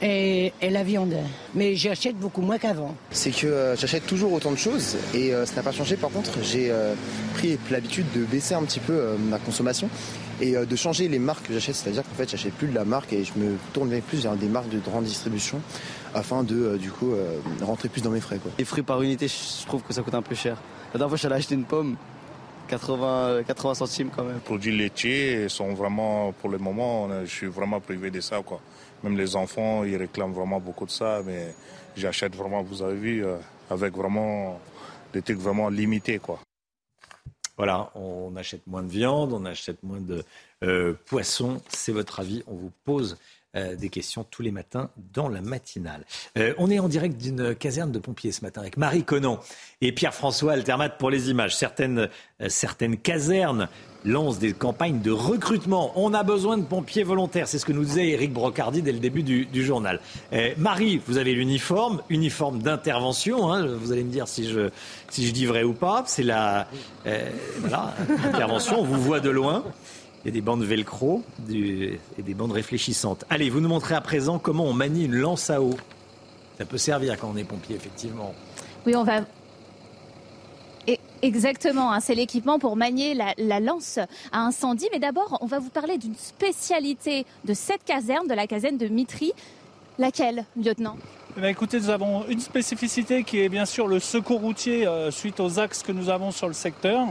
Et, 0.00 0.50
la 0.62 0.82
viande. 0.82 1.14
Mais 1.54 1.76
j'achète 1.76 2.16
beaucoup 2.16 2.40
moins 2.40 2.56
qu'avant. 2.56 2.96
C'est 3.10 3.32
que 3.32 3.46
euh, 3.46 3.76
j'achète 3.76 4.06
toujours 4.06 4.32
autant 4.32 4.50
de 4.50 4.56
choses 4.56 4.96
et 5.14 5.34
euh, 5.34 5.44
ça 5.44 5.56
n'a 5.56 5.62
pas 5.62 5.72
changé. 5.72 5.96
Par 5.96 6.08
contre, 6.08 6.42
j'ai 6.42 6.70
euh, 6.70 6.94
pris 7.34 7.58
l'habitude 7.70 8.06
de 8.14 8.24
baisser 8.24 8.54
un 8.54 8.62
petit 8.62 8.80
peu 8.80 9.14
ma 9.28 9.38
consommation 9.38 9.90
et 10.40 10.52
de 10.54 10.76
changer 10.76 11.06
les 11.08 11.18
marques 11.18 11.48
que 11.48 11.52
j'achète. 11.52 11.74
C'est-à-dire 11.74 12.02
qu'en 12.02 12.14
fait, 12.14 12.30
j'achète 12.30 12.54
plus 12.54 12.68
de 12.68 12.74
la 12.74 12.86
marque 12.86 13.12
et 13.12 13.24
je 13.24 13.32
me 13.36 13.56
tourne 13.74 13.90
plus 14.00 14.22
vers 14.22 14.36
des 14.36 14.48
marques 14.48 14.70
de 14.70 14.78
grande 14.78 15.04
distribution 15.04 15.60
afin 16.14 16.42
de, 16.42 16.76
du 16.76 16.90
coup, 16.90 17.14
rentrer 17.62 17.88
plus 17.88 18.02
dans 18.02 18.10
mes 18.10 18.20
frais. 18.20 18.38
Quoi. 18.38 18.50
Les 18.58 18.64
fruits 18.64 18.82
par 18.82 19.00
unité, 19.02 19.28
je 19.28 19.66
trouve 19.66 19.82
que 19.82 19.92
ça 19.92 20.02
coûte 20.02 20.14
un 20.14 20.22
peu 20.22 20.34
cher. 20.34 20.56
La 20.92 20.98
dernière 20.98 21.08
fois, 21.08 21.18
j'allais 21.18 21.36
acheter 21.36 21.54
une 21.54 21.64
pomme. 21.64 21.96
80, 22.70 23.42
80 23.46 23.74
centimes 23.74 24.10
quand 24.14 24.22
même. 24.22 24.34
Les 24.34 24.40
produits 24.40 24.76
laitiers 24.76 25.48
sont 25.48 25.74
vraiment, 25.74 26.32
pour 26.32 26.50
le 26.50 26.58
moment, 26.58 27.08
je 27.24 27.30
suis 27.30 27.48
vraiment 27.48 27.80
privé 27.80 28.10
de 28.10 28.20
ça. 28.20 28.42
Quoi. 28.42 28.60
Même 29.02 29.16
les 29.16 29.34
enfants, 29.34 29.84
ils 29.84 29.96
réclament 29.96 30.32
vraiment 30.32 30.60
beaucoup 30.60 30.86
de 30.86 30.90
ça, 30.90 31.20
mais 31.26 31.54
j'achète 31.96 32.36
vraiment, 32.36 32.62
vous 32.62 32.82
avez 32.82 32.94
vu, 32.94 33.26
euh, 33.26 33.36
avec 33.70 33.94
vraiment 33.96 34.60
des 35.12 35.20
trucs 35.20 35.38
vraiment 35.38 35.68
limités. 35.68 36.20
Quoi. 36.20 36.38
Voilà, 37.56 37.90
on 37.96 38.34
achète 38.36 38.66
moins 38.66 38.82
de 38.82 38.90
viande, 38.90 39.32
on 39.32 39.44
achète 39.44 39.82
moins 39.82 40.00
de 40.00 40.22
euh, 40.62 40.94
poissons. 41.06 41.60
C'est 41.68 41.92
votre 41.92 42.20
avis, 42.20 42.42
on 42.46 42.54
vous 42.54 42.72
pose 42.84 43.18
euh, 43.56 43.74
des 43.74 43.88
questions 43.88 44.24
tous 44.30 44.42
les 44.42 44.52
matins 44.52 44.90
dans 45.12 45.28
la 45.28 45.40
matinale. 45.40 46.04
Euh, 46.38 46.54
on 46.58 46.70
est 46.70 46.78
en 46.78 46.86
direct 46.86 47.20
d'une 47.20 47.52
caserne 47.56 47.90
de 47.90 47.98
pompiers 47.98 48.30
ce 48.30 48.44
matin 48.44 48.60
avec 48.60 48.76
Marie 48.76 49.02
Conan 49.02 49.40
et 49.80 49.90
Pierre-François 49.90 50.52
Altermat 50.52 50.90
pour 50.90 51.10
les 51.10 51.30
images. 51.30 51.56
Certaines, 51.56 52.08
euh, 52.40 52.48
certaines 52.48 52.96
casernes 52.96 53.68
lancent 54.04 54.38
des 54.38 54.52
campagnes 54.52 55.00
de 55.00 55.10
recrutement. 55.10 55.90
On 55.96 56.14
a 56.14 56.22
besoin 56.22 56.58
de 56.58 56.62
pompiers 56.62 57.02
volontaires. 57.02 57.48
C'est 57.48 57.58
ce 57.58 57.66
que 57.66 57.72
nous 57.72 57.82
disait 57.82 58.10
Eric 58.10 58.32
Brocardi 58.32 58.82
dès 58.82 58.92
le 58.92 59.00
début 59.00 59.24
du, 59.24 59.64
journal. 59.64 60.00
Marie, 60.56 61.02
vous 61.06 61.18
avez 61.18 61.34
l'uniforme, 61.34 62.02
uniforme 62.08 62.62
d'intervention. 62.62 63.52
Hein. 63.52 63.66
vous 63.66 63.90
allez 63.90 64.04
me 64.04 64.12
dire 64.12 64.28
si 64.28 64.48
je, 64.48 64.70
si 65.10 65.26
je 65.26 65.32
dis 65.32 65.44
vrai 65.44 65.64
ou 65.64 65.74
pas. 65.74 66.04
C'est 66.06 66.22
la 66.22 66.68
voilà, 67.58 67.94
intervention. 68.24 68.80
On 68.80 68.84
vous 68.84 69.02
voit 69.02 69.20
de 69.20 69.28
loin. 69.28 69.64
Il 70.24 70.28
y 70.28 70.30
a 70.30 70.32
des 70.32 70.42
bandes 70.42 70.62
velcro 70.62 71.22
et 71.50 71.98
des 72.18 72.34
bandes 72.34 72.52
réfléchissantes. 72.52 73.24
Allez, 73.30 73.48
vous 73.48 73.60
nous 73.60 73.68
montrez 73.68 73.94
à 73.94 74.00
présent 74.00 74.38
comment 74.38 74.66
on 74.66 74.74
manie 74.74 75.06
une 75.06 75.14
lance 75.14 75.48
à 75.48 75.62
eau. 75.62 75.74
Ça 76.58 76.66
peut 76.66 76.78
servir 76.78 77.18
quand 77.18 77.30
on 77.32 77.36
est 77.36 77.44
pompier, 77.44 77.76
effectivement. 77.76 78.34
Oui, 78.86 78.94
on 78.94 79.04
va 79.04 79.22
Exactement, 81.22 81.92
hein, 81.92 82.00
c'est 82.00 82.14
l'équipement 82.14 82.58
pour 82.58 82.76
manier 82.76 83.14
la, 83.14 83.60
lance 83.60 83.98
à 84.32 84.40
incendie. 84.40 84.88
Mais 84.90 84.98
d'abord, 84.98 85.36
on 85.42 85.46
va 85.46 85.58
vous 85.58 85.68
parler 85.68 85.98
d'une 85.98 86.14
spécialité 86.14 87.26
de 87.44 87.52
cette 87.52 87.84
caserne, 87.84 88.26
de 88.26 88.34
la 88.34 88.46
caserne 88.46 88.78
de 88.78 88.88
Mitry. 88.88 89.32
Laquelle, 89.98 90.46
lieutenant? 90.56 90.96
Eh 91.42 91.48
écoutez, 91.48 91.78
nous 91.78 91.90
avons 91.90 92.26
une 92.28 92.40
spécificité 92.40 93.24
qui 93.24 93.40
est 93.40 93.48
bien 93.48 93.64
sûr 93.64 93.86
le 93.86 93.98
secours 93.98 94.40
routier 94.40 94.86
euh, 94.86 95.10
suite 95.10 95.40
aux 95.40 95.58
axes 95.58 95.82
que 95.82 95.92
nous 95.92 96.10
avons 96.10 96.32
sur 96.32 96.48
le 96.48 96.52
secteur. 96.52 97.06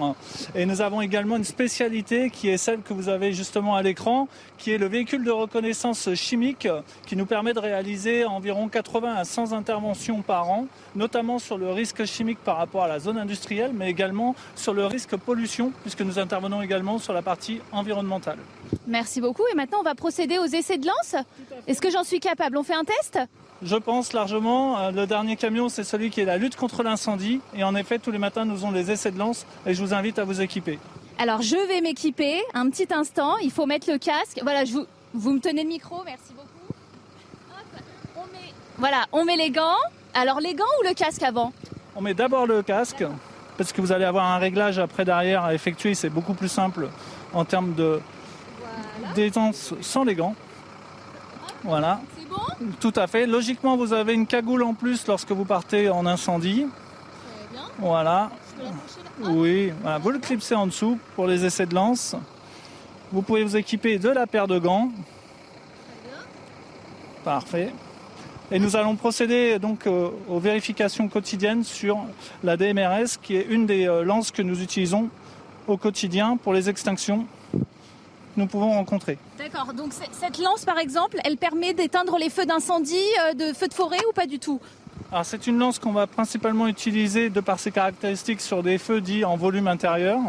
Et 0.55 0.65
nous 0.65 0.81
avons 0.81 1.01
également 1.01 1.35
une 1.37 1.43
spécialité 1.43 2.29
qui 2.29 2.49
est 2.49 2.57
celle 2.57 2.81
que 2.81 2.93
vous 2.93 3.09
avez 3.09 3.33
justement 3.33 3.75
à 3.75 3.81
l'écran, 3.81 4.27
qui 4.57 4.71
est 4.71 4.77
le 4.77 4.87
véhicule 4.87 5.23
de 5.23 5.31
reconnaissance 5.31 6.13
chimique 6.15 6.67
qui 7.07 7.15
nous 7.15 7.25
permet 7.25 7.53
de 7.53 7.59
réaliser 7.59 8.25
environ 8.25 8.67
80 8.67 9.15
à 9.15 9.23
100 9.23 9.53
interventions 9.53 10.21
par 10.21 10.49
an, 10.49 10.67
notamment 10.95 11.39
sur 11.39 11.57
le 11.57 11.71
risque 11.71 12.05
chimique 12.05 12.39
par 12.39 12.57
rapport 12.57 12.83
à 12.83 12.87
la 12.87 12.99
zone 12.99 13.17
industrielle, 13.17 13.71
mais 13.73 13.89
également 13.89 14.35
sur 14.55 14.73
le 14.73 14.85
risque 14.85 15.15
pollution, 15.15 15.71
puisque 15.81 16.01
nous 16.01 16.19
intervenons 16.19 16.61
également 16.61 16.99
sur 16.99 17.13
la 17.13 17.21
partie 17.21 17.61
environnementale. 17.71 18.37
Merci 18.85 19.21
beaucoup. 19.21 19.43
Et 19.51 19.55
maintenant, 19.55 19.79
on 19.79 19.83
va 19.83 19.95
procéder 19.95 20.37
aux 20.37 20.45
essais 20.45 20.77
de 20.77 20.87
lance. 20.87 21.15
Est-ce 21.67 21.81
que 21.81 21.89
j'en 21.89 22.03
suis 22.03 22.19
capable? 22.19 22.57
On 22.57 22.63
fait 22.63 22.73
un 22.73 22.83
test? 22.83 23.19
Je 23.61 23.75
pense 23.75 24.13
largement. 24.13 24.79
Euh, 24.79 24.91
le 24.91 25.05
dernier 25.07 25.35
camion, 25.35 25.69
c'est 25.69 25.83
celui 25.83 26.09
qui 26.09 26.21
est 26.21 26.25
la 26.25 26.37
lutte 26.37 26.55
contre 26.55 26.83
l'incendie. 26.83 27.41
Et 27.55 27.63
en 27.63 27.75
effet, 27.75 27.99
tous 27.99 28.11
les 28.11 28.17
matins, 28.17 28.45
nous 28.45 28.63
avons 28.63 28.71
les 28.71 28.91
essais 28.91 29.11
de 29.11 29.19
lance 29.19 29.45
et 29.65 29.73
je 29.73 29.81
vous 29.81 29.93
invite 29.93 30.19
à 30.19 30.23
vous 30.23 30.41
équiper. 30.41 30.79
Alors, 31.17 31.41
je 31.41 31.55
vais 31.67 31.81
m'équiper. 31.81 32.41
Un 32.53 32.69
petit 32.69 32.87
instant. 32.93 33.37
Il 33.37 33.51
faut 33.51 33.65
mettre 33.65 33.91
le 33.91 33.97
casque. 33.97 34.39
Voilà, 34.43 34.65
je 34.65 34.73
vous, 34.73 34.85
vous 35.13 35.31
me 35.31 35.39
tenez 35.39 35.63
le 35.63 35.69
micro. 35.69 36.01
Merci 36.05 36.33
beaucoup. 36.33 36.73
on 38.15 38.21
met, 38.21 38.53
voilà, 38.77 39.05
on 39.11 39.25
met 39.25 39.35
les 39.35 39.51
gants. 39.51 39.77
Alors, 40.13 40.39
les 40.39 40.53
gants 40.53 40.65
ou 40.81 40.87
le 40.87 40.93
casque 40.93 41.23
avant? 41.23 41.51
On 41.95 42.01
met 42.01 42.13
d'abord 42.13 42.47
le 42.47 42.61
casque 42.61 43.03
parce 43.57 43.73
que 43.73 43.81
vous 43.81 43.91
allez 43.91 44.05
avoir 44.05 44.25
un 44.25 44.37
réglage 44.37 44.79
après 44.79 45.03
derrière 45.03 45.43
à 45.43 45.53
effectuer. 45.53 45.93
C'est 45.93 46.09
beaucoup 46.09 46.33
plus 46.33 46.47
simple 46.47 46.89
en 47.33 47.43
termes 47.43 47.73
de 47.73 47.99
détente 49.15 49.55
sans 49.81 50.05
les 50.05 50.15
gants. 50.15 50.35
Voilà. 51.63 51.99
Tout 52.79 52.93
à 52.95 53.07
fait. 53.07 53.25
Logiquement, 53.25 53.77
vous 53.77 53.93
avez 53.93 54.13
une 54.13 54.27
cagoule 54.27 54.63
en 54.63 54.73
plus 54.73 55.07
lorsque 55.07 55.31
vous 55.31 55.45
partez 55.45 55.89
en 55.89 56.05
incendie. 56.05 56.65
Voilà. 57.77 58.29
Oui, 59.21 59.71
vous 60.01 60.09
le 60.11 60.19
clipsez 60.19 60.55
en 60.55 60.67
dessous 60.67 60.99
pour 61.15 61.27
les 61.27 61.45
essais 61.45 61.65
de 61.65 61.75
lance. 61.75 62.15
Vous 63.11 63.21
pouvez 63.21 63.43
vous 63.43 63.57
équiper 63.57 63.97
de 63.97 64.09
la 64.09 64.27
paire 64.27 64.47
de 64.47 64.59
gants. 64.59 64.91
Parfait. 67.23 67.71
Et 68.51 68.59
nous 68.59 68.75
allons 68.75 68.95
procéder 68.95 69.59
donc 69.59 69.85
euh, 69.85 70.09
aux 70.27 70.39
vérifications 70.39 71.07
quotidiennes 71.07 71.63
sur 71.63 71.99
la 72.43 72.57
DMRS, 72.57 73.19
qui 73.21 73.35
est 73.35 73.45
une 73.47 73.67
des 73.67 73.87
euh, 73.87 74.03
lances 74.03 74.31
que 74.31 74.41
nous 74.41 74.63
utilisons 74.63 75.09
au 75.67 75.77
quotidien 75.77 76.35
pour 76.35 76.53
les 76.53 76.67
extinctions 76.67 77.27
nous 78.37 78.47
pouvons 78.47 78.71
rencontrer. 78.71 79.17
D'accord, 79.37 79.73
donc 79.73 79.93
cette 79.93 80.37
lance 80.37 80.65
par 80.65 80.77
exemple, 80.77 81.17
elle 81.23 81.37
permet 81.37 81.73
d'éteindre 81.73 82.17
les 82.17 82.29
feux 82.29 82.45
d'incendie, 82.45 82.95
euh, 83.25 83.33
de 83.33 83.53
feux 83.53 83.67
de 83.67 83.73
forêt 83.73 83.99
ou 84.09 84.13
pas 84.13 84.25
du 84.25 84.39
tout? 84.39 84.59
Alors 85.11 85.25
c'est 85.25 85.47
une 85.47 85.57
lance 85.57 85.79
qu'on 85.79 85.91
va 85.91 86.05
principalement 86.07 86.67
utiliser 86.67 87.29
de 87.29 87.39
par 87.39 87.59
ses 87.59 87.71
caractéristiques 87.71 88.41
sur 88.41 88.61
des 88.61 88.77
feux 88.77 89.01
dits 89.01 89.25
en 89.25 89.37
volume 89.37 89.67
intérieur, 89.67 90.19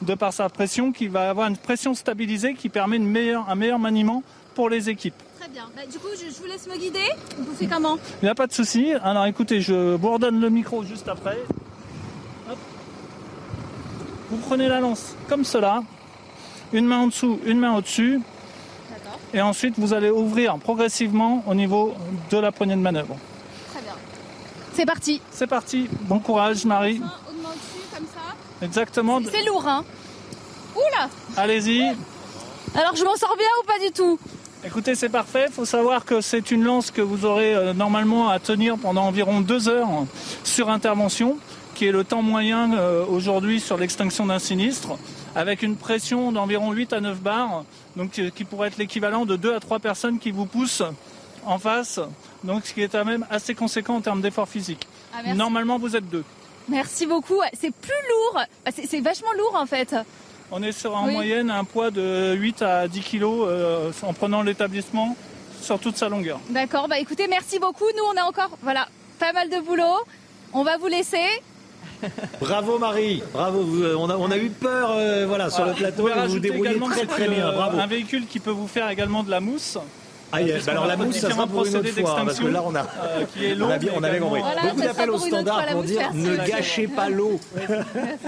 de 0.00 0.14
par 0.14 0.32
sa 0.32 0.48
pression 0.48 0.92
qui 0.92 1.08
va 1.08 1.28
avoir 1.28 1.48
une 1.48 1.56
pression 1.56 1.94
stabilisée 1.94 2.54
qui 2.54 2.68
permet 2.68 2.96
une 2.96 3.08
meilleure, 3.08 3.48
un 3.50 3.56
meilleur 3.56 3.78
maniement 3.78 4.22
pour 4.54 4.68
les 4.68 4.90
équipes. 4.90 5.20
Très 5.40 5.48
bien. 5.48 5.64
Bah, 5.74 5.82
du 5.90 5.98
coup, 5.98 6.08
je, 6.14 6.40
vous 6.40 6.46
laisse 6.46 6.68
me 6.68 6.76
guider. 6.78 7.08
Vous 7.38 7.54
faites 7.54 7.68
comment? 7.68 7.98
Il 8.20 8.26
n'y 8.26 8.30
a 8.30 8.34
pas 8.34 8.46
de 8.46 8.52
souci. 8.52 8.92
Alors 9.02 9.26
écoutez, 9.26 9.60
je 9.60 9.96
vous 9.96 10.12
redonne 10.12 10.40
le 10.40 10.50
micro 10.50 10.84
juste 10.84 11.08
après. 11.08 11.38
Vous 14.30 14.38
prenez 14.38 14.68
la 14.68 14.80
lance 14.80 15.16
comme 15.28 15.44
cela, 15.44 15.82
une 16.72 16.86
main 16.86 16.98
en 16.98 17.06
dessous, 17.08 17.38
une 17.44 17.58
main 17.58 17.74
au-dessus. 17.76 18.20
Et 19.34 19.40
ensuite, 19.40 19.74
vous 19.78 19.94
allez 19.94 20.10
ouvrir 20.10 20.58
progressivement 20.58 21.42
au 21.46 21.54
niveau 21.54 21.94
de 22.30 22.36
la 22.38 22.52
poignée 22.52 22.76
de 22.76 22.80
manœuvre. 22.80 23.16
C'est 24.74 24.86
parti. 24.86 25.20
C'est 25.30 25.46
parti. 25.46 25.88
Bon 26.02 26.18
courage, 26.18 26.64
Marie. 26.64 27.00
Exactement. 28.62 29.20
C'est 29.30 29.44
lourd, 29.44 29.66
hein 29.66 29.84
Oula 30.76 31.08
Allez-y. 31.36 31.82
Alors, 32.74 32.96
je 32.96 33.04
m'en 33.04 33.16
sors 33.16 33.36
bien 33.36 33.48
ou 33.62 33.66
pas 33.66 33.78
du 33.84 33.92
tout? 33.92 34.18
Écoutez, 34.64 34.94
c'est 34.94 35.08
parfait. 35.08 35.46
Il 35.48 35.52
faut 35.52 35.64
savoir 35.64 36.04
que 36.04 36.20
c'est 36.20 36.50
une 36.50 36.62
lance 36.62 36.90
que 36.90 37.02
vous 37.02 37.24
aurez 37.24 37.54
euh, 37.54 37.74
normalement 37.74 38.28
à 38.28 38.38
tenir 38.38 38.78
pendant 38.78 39.02
environ 39.02 39.40
deux 39.40 39.68
heures 39.68 39.88
sur 40.44 40.70
intervention, 40.70 41.36
qui 41.74 41.86
est 41.86 41.92
le 41.92 42.04
temps 42.04 42.22
moyen 42.22 42.72
euh, 42.74 43.04
aujourd'hui 43.04 43.60
sur 43.60 43.76
l'extinction 43.76 44.26
d'un 44.26 44.38
sinistre, 44.38 44.96
avec 45.34 45.62
une 45.62 45.76
pression 45.76 46.32
d'environ 46.32 46.72
8 46.72 46.92
à 46.92 47.00
9 47.00 47.20
bars, 47.20 47.64
donc 47.96 48.10
qui 48.34 48.44
pourrait 48.44 48.68
être 48.68 48.78
l'équivalent 48.78 49.24
de 49.26 49.36
2 49.36 49.54
à 49.54 49.60
3 49.60 49.78
personnes 49.78 50.18
qui 50.18 50.30
vous 50.30 50.46
poussent 50.46 50.82
en 51.44 51.58
face 51.58 52.00
donc 52.44 52.66
ce 52.66 52.74
qui 52.74 52.82
est 52.82 52.88
quand 52.88 53.04
même 53.04 53.26
assez 53.30 53.54
conséquent 53.54 53.96
en 53.96 54.00
termes 54.00 54.20
d'effort 54.20 54.48
physique. 54.48 54.86
Ah, 55.14 55.34
Normalement, 55.34 55.78
vous 55.78 55.96
êtes 55.96 56.08
deux. 56.08 56.24
Merci 56.68 57.06
beaucoup. 57.06 57.40
C'est 57.52 57.74
plus 57.74 57.90
lourd. 58.08 58.42
Bah, 58.64 58.70
c'est 58.74 59.00
vachement 59.00 59.32
lourd 59.36 59.56
en 59.56 59.66
fait. 59.66 59.94
On 60.50 60.62
est 60.62 60.72
sur 60.72 60.94
en 60.96 61.10
moyenne 61.10 61.50
un 61.50 61.64
poids 61.64 61.90
de 61.90 62.34
8 62.34 62.62
à 62.62 62.88
10 62.88 63.00
kilos 63.00 63.46
euh, 63.48 63.90
en 64.02 64.12
prenant 64.12 64.42
l'établissement 64.42 65.16
sur 65.60 65.78
toute 65.78 65.96
sa 65.96 66.08
longueur. 66.08 66.40
D'accord. 66.50 66.88
Bah 66.88 66.98
écoutez, 66.98 67.26
merci 67.26 67.58
beaucoup. 67.58 67.86
Nous, 67.96 68.04
on 68.12 68.20
a 68.20 68.24
encore 68.24 68.50
voilà 68.62 68.88
pas 69.18 69.32
mal 69.32 69.48
de 69.48 69.60
boulot. 69.60 69.96
On 70.52 70.62
va 70.62 70.76
vous 70.76 70.88
laisser. 70.88 71.24
Bravo 72.40 72.78
Marie, 72.78 73.22
bravo. 73.32 73.60
Euh, 73.82 73.94
on 73.98 74.10
a, 74.10 74.16
on 74.16 74.30
a 74.30 74.36
eu 74.36 74.50
peur 74.50 74.90
euh, 74.92 75.24
voilà, 75.26 75.50
sur 75.50 75.64
le 75.64 75.72
plateau. 75.72 76.08
Vous 76.08 76.32
vous 76.32 76.38
débrouillez 76.38 76.78
très 76.78 77.06
très 77.06 77.28
bien. 77.28 77.52
Bravo. 77.52 77.78
Un 77.78 77.86
véhicule 77.86 78.26
qui 78.26 78.40
peut 78.40 78.50
vous 78.50 78.68
faire 78.68 78.88
également 78.88 79.22
de 79.22 79.30
la 79.30 79.40
mousse. 79.40 79.78
Ah, 80.34 80.38
bah 80.40 80.70
alors 80.70 80.86
la 80.86 80.96
mousse, 80.96 81.18
ça 81.18 81.30
sera 81.30 81.46
pour 81.46 81.66
une 81.66 81.76
autre 81.76 81.90
fois, 81.90 82.22
parce 82.24 82.40
que 82.40 82.46
là, 82.46 82.62
on 82.64 82.74
a, 82.74 82.80
euh, 82.80 83.24
qui 83.34 83.44
est 83.44 83.54
long, 83.54 83.66
on, 83.68 83.70
a 83.70 83.78
bien, 83.78 83.92
on 83.94 84.02
avait 84.02 84.18
compris. 84.18 84.40
Beaucoup 84.62 84.80
d'appels 84.80 85.10
au 85.10 85.18
standard 85.18 85.66
pour 85.66 85.82
dire 85.82 86.10
ne 86.14 86.36
gâchez 86.36 86.88
pas 86.88 87.10
l'eau. 87.10 87.38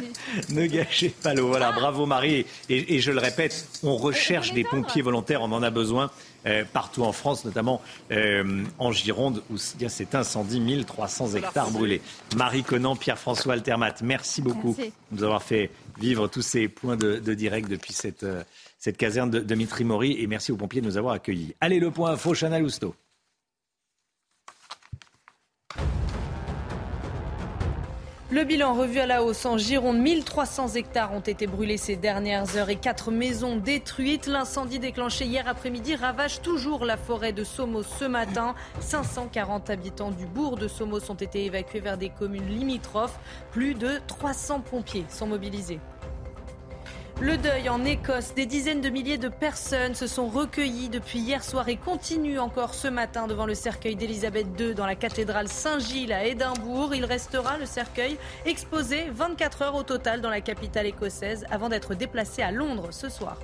ne 0.51 0.66
gâchez 0.66 1.09
pas 1.09 1.32
l'eau. 1.32 1.48
Voilà, 1.48 1.72
bravo 1.72 2.05
Marie. 2.05 2.44
Et, 2.68 2.94
et, 2.94 3.01
je 3.01 3.10
le 3.10 3.20
répète, 3.20 3.66
on 3.82 3.96
recherche 3.96 4.52
des 4.52 4.64
pompiers 4.64 5.01
volontaires, 5.01 5.40
on 5.40 5.52
en 5.52 5.62
a 5.62 5.70
besoin. 5.70 6.10
Euh, 6.46 6.62
partout 6.70 7.02
en 7.04 7.12
France, 7.12 7.46
notamment 7.46 7.80
euh, 8.10 8.64
en 8.78 8.92
Gironde, 8.92 9.42
où 9.50 9.56
il 9.76 9.82
y 9.82 9.86
a 9.86 9.88
cet 9.88 10.14
incendie, 10.14 10.60
1300 10.60 11.36
hectares 11.36 11.70
brûlés. 11.70 12.02
Marie 12.36 12.62
Conan, 12.62 12.96
Pierre-François 12.96 13.54
Altermat, 13.54 13.94
merci 14.02 14.42
beaucoup 14.42 14.76
de 14.78 15.16
nous 15.16 15.24
avoir 15.24 15.42
fait 15.42 15.70
vivre 15.98 16.28
tous 16.28 16.42
ces 16.42 16.68
points 16.68 16.96
de, 16.96 17.18
de 17.18 17.34
direct 17.34 17.70
depuis 17.70 17.94
cette, 17.94 18.24
euh, 18.24 18.42
cette 18.78 18.98
caserne 18.98 19.30
de, 19.30 19.40
de 19.40 19.54
Mitri 19.54 19.84
Mori. 19.84 20.16
Et 20.18 20.26
merci 20.26 20.52
aux 20.52 20.56
pompiers 20.56 20.82
de 20.82 20.86
nous 20.86 20.98
avoir 20.98 21.14
accueillis. 21.14 21.54
Allez, 21.62 21.80
le 21.80 21.90
point 21.90 22.10
info, 22.10 22.34
Chana 22.34 22.58
Lousteau. 22.58 22.94
Le 28.35 28.43
bilan 28.43 28.74
revu 28.74 28.98
à 28.98 29.06
la 29.06 29.23
hausse 29.23 29.47
en 29.47 29.59
Gironde, 29.59 29.98
1300 29.98 30.74
hectares 30.74 31.12
ont 31.12 31.20
été 31.20 31.47
brûlés 31.47 31.77
ces 31.77 31.94
dernières 31.94 32.56
heures 32.56 32.69
et 32.69 32.74
quatre 32.74 33.12
maisons 33.12 33.55
détruites. 33.55 34.27
L'incendie 34.27 34.81
déclenché 34.81 35.24
hier 35.24 35.47
après-midi 35.47 35.94
ravage 35.94 36.43
toujours 36.43 36.85
la 36.85 36.97
forêt 36.97 37.32
de 37.32 37.44
Somos 37.44 37.85
ce 37.85 38.06
matin. 38.06 38.56
540 38.81 39.70
habitants 39.70 40.11
du 40.11 40.27
bourg 40.27 40.56
de 40.56 40.66
Somos 40.66 41.12
ont 41.12 41.15
été 41.15 41.44
évacués 41.44 41.78
vers 41.78 41.97
des 41.97 42.09
communes 42.09 42.48
limitrophes. 42.48 43.20
Plus 43.52 43.74
de 43.74 44.01
300 44.09 44.62
pompiers 44.62 45.05
sont 45.09 45.28
mobilisés. 45.28 45.78
Le 47.20 47.36
deuil 47.36 47.68
en 47.68 47.84
Écosse, 47.84 48.34
des 48.34 48.44
dizaines 48.44 48.80
de 48.80 48.88
milliers 48.88 49.18
de 49.18 49.28
personnes 49.28 49.94
se 49.94 50.08
sont 50.08 50.26
recueillies 50.26 50.88
depuis 50.88 51.20
hier 51.20 51.44
soir 51.44 51.68
et 51.68 51.76
continuent 51.76 52.40
encore 52.40 52.74
ce 52.74 52.88
matin 52.88 53.28
devant 53.28 53.46
le 53.46 53.54
cercueil 53.54 53.94
d'Élisabeth 53.94 54.48
II 54.58 54.74
dans 54.74 54.84
la 54.84 54.96
cathédrale 54.96 55.46
Saint-Gilles 55.46 56.12
à 56.12 56.24
Édimbourg. 56.24 56.92
Il 56.92 57.04
restera 57.04 57.56
le 57.56 57.66
cercueil 57.66 58.18
exposé 58.44 59.06
24 59.12 59.62
heures 59.62 59.76
au 59.76 59.84
total 59.84 60.22
dans 60.22 60.30
la 60.30 60.40
capitale 60.40 60.86
écossaise 60.86 61.46
avant 61.52 61.68
d'être 61.68 61.94
déplacé 61.94 62.42
à 62.42 62.50
Londres 62.50 62.88
ce 62.90 63.08
soir. 63.08 63.38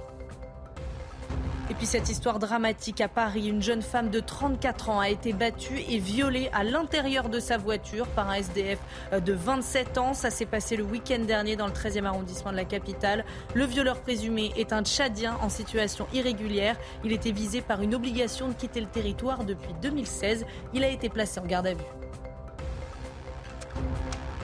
Et 1.70 1.74
puis 1.74 1.86
cette 1.86 2.09
histoire 2.09 2.40
dramatique 2.40 3.01
à 3.01 3.06
Paris, 3.06 3.48
une 3.48 3.62
jeune 3.62 3.80
femme 3.80 4.10
de 4.10 4.18
34 4.18 4.88
ans 4.88 4.98
a 4.98 5.09
été 5.09 5.32
battue 5.32 5.78
et 5.88 5.98
violée 5.98 6.51
à 6.52 6.64
l'intérieur 6.64 7.28
de 7.28 7.38
sa 7.38 7.59
voiture 7.59 8.09
par 8.09 8.28
un 8.28 8.34
SDF 8.34 8.80
de 9.12 9.32
27 9.32 9.97
ans. 9.97 10.12
Ça 10.12 10.30
s'est 10.30 10.47
passé 10.47 10.74
le 10.74 10.82
week-end 10.82 11.20
dernier 11.20 11.55
dans 11.55 11.68
le 11.68 11.72
13e 11.72 12.06
arrondissement 12.06 12.51
de 12.51 12.56
la 12.56 12.64
capitale. 12.64 13.24
Le 13.55 13.64
violeur 13.66 14.01
présumé 14.01 14.51
est 14.56 14.72
un 14.72 14.82
Tchadien 14.82 15.38
en 15.42 15.48
situation 15.48 16.09
irrégulière. 16.12 16.76
Il 17.05 17.12
était 17.12 17.30
visé 17.30 17.60
par 17.60 17.82
une 17.82 17.94
obligation 17.94 18.48
de 18.48 18.55
quitter 18.55 18.80
le 18.80 18.88
territoire 18.88 19.44
depuis 19.44 19.72
2016. 19.80 20.47
Il 20.74 20.82
a 20.82 20.88
été 20.88 21.09
placé 21.09 21.38
en 21.38 21.47
garde 21.47 21.68
à 21.68 21.74
vue. 21.74 21.84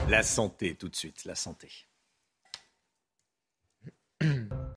La 0.08 0.22
santé, 0.22 0.76
tout 0.76 0.88
de 0.88 0.94
suite, 0.94 1.24
la 1.24 1.34
santé. 1.34 1.72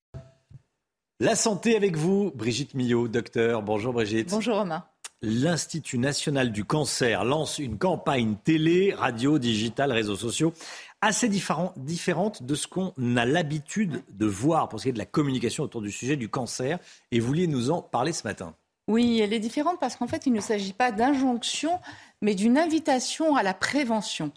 La 1.22 1.36
santé 1.36 1.76
avec 1.76 1.98
vous, 1.98 2.32
Brigitte 2.34 2.76
Millot, 2.76 3.10
docteur. 3.10 3.62
Bonjour 3.62 3.92
Brigitte. 3.92 4.30
Bonjour 4.30 4.56
Romain. 4.56 4.86
L'Institut 5.22 5.98
national 5.98 6.54
du 6.54 6.64
cancer 6.64 7.26
lance 7.26 7.60
une 7.60 7.78
campagne 7.78 8.38
télé, 8.42 8.94
radio, 8.94 9.38
digitale, 9.38 9.92
réseaux 9.92 10.16
sociaux 10.16 10.54
assez 11.02 11.28
différente 11.28 12.44
de 12.44 12.56
ce 12.56 12.68
qu'on 12.68 12.94
a 13.18 13.26
l'habitude 13.26 14.02
de 14.10 14.26
voir 14.26 14.70
pour 14.70 14.80
ce 14.80 14.84
qui 14.84 14.90
est 14.92 14.94
de 14.94 14.98
la 14.98 15.06
communication 15.06 15.66
autour 15.66 15.82
du 15.82 15.92
sujet 15.92 16.16
du 16.16 16.30
cancer. 16.30 16.80
Et 17.12 17.20
vous 17.20 17.28
vouliez 17.28 17.48
nous 17.48 17.70
en 17.70 17.82
parler 17.82 18.14
ce 18.14 18.26
matin. 18.26 18.56
Oui, 18.88 19.20
elle 19.22 19.34
est 19.34 19.40
différente 19.40 19.78
parce 19.80 19.98
qu'en 19.98 20.08
fait, 20.08 20.26
il 20.26 20.32
ne 20.32 20.40
s'agit 20.40 20.74
pas 20.74 20.94
d'injonction, 20.94 21.80
mais 22.22 22.36
d'une 22.36 22.58
invitation 22.58 23.36
à 23.36 23.44
la 23.44 23.54
prévention. 23.54 24.32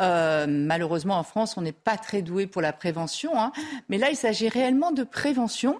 Euh, 0.00 0.46
malheureusement, 0.48 1.18
en 1.18 1.22
France, 1.22 1.56
on 1.56 1.62
n'est 1.62 1.72
pas 1.72 1.96
très 1.96 2.22
doué 2.22 2.46
pour 2.46 2.62
la 2.62 2.72
prévention, 2.72 3.38
hein. 3.38 3.52
mais 3.88 3.98
là, 3.98 4.10
il 4.10 4.16
s'agit 4.16 4.48
réellement 4.48 4.92
de 4.92 5.04
prévention. 5.04 5.78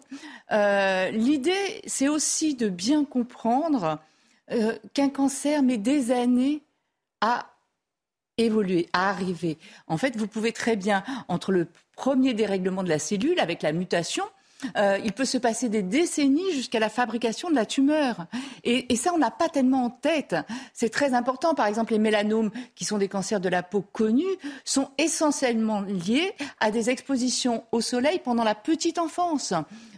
Euh, 0.52 1.10
l'idée, 1.10 1.82
c'est 1.86 2.08
aussi 2.08 2.54
de 2.54 2.68
bien 2.68 3.04
comprendre 3.04 3.98
euh, 4.52 4.76
qu'un 4.94 5.08
cancer 5.08 5.62
met 5.62 5.78
des 5.78 6.10
années 6.10 6.62
à 7.20 7.46
évoluer, 8.36 8.88
à 8.92 9.10
arriver. 9.10 9.58
En 9.88 9.98
fait, 9.98 10.16
vous 10.16 10.28
pouvez 10.28 10.52
très 10.52 10.76
bien, 10.76 11.02
entre 11.26 11.50
le 11.50 11.66
premier 11.96 12.34
dérèglement 12.34 12.84
de 12.84 12.88
la 12.88 13.00
cellule 13.00 13.40
avec 13.40 13.62
la 13.62 13.72
mutation, 13.72 14.24
euh, 14.76 14.98
il 15.04 15.12
peut 15.12 15.24
se 15.24 15.38
passer 15.38 15.68
des 15.68 15.82
décennies 15.82 16.52
jusqu'à 16.52 16.80
la 16.80 16.88
fabrication 16.88 17.50
de 17.50 17.54
la 17.54 17.66
tumeur. 17.66 18.26
Et, 18.64 18.94
ça, 18.96 19.12
on 19.14 19.18
n'a 19.18 19.30
pas 19.30 19.48
tellement 19.48 19.84
en 19.84 19.90
tête. 19.90 20.34
C'est 20.72 20.90
très 20.90 21.14
important. 21.14 21.54
Par 21.54 21.66
exemple, 21.66 21.92
les 21.92 21.98
mélanomes, 21.98 22.50
qui 22.74 22.84
sont 22.84 22.98
des 22.98 23.08
cancers 23.08 23.40
de 23.40 23.48
la 23.48 23.62
peau 23.62 23.84
connus, 23.92 24.24
sont 24.64 24.88
essentiellement 24.98 25.80
liés 25.82 26.34
à 26.60 26.70
des 26.70 26.90
expositions 26.90 27.64
au 27.70 27.80
soleil 27.80 28.20
pendant 28.22 28.44
la 28.44 28.54
petite 28.54 28.98
enfance. 28.98 29.54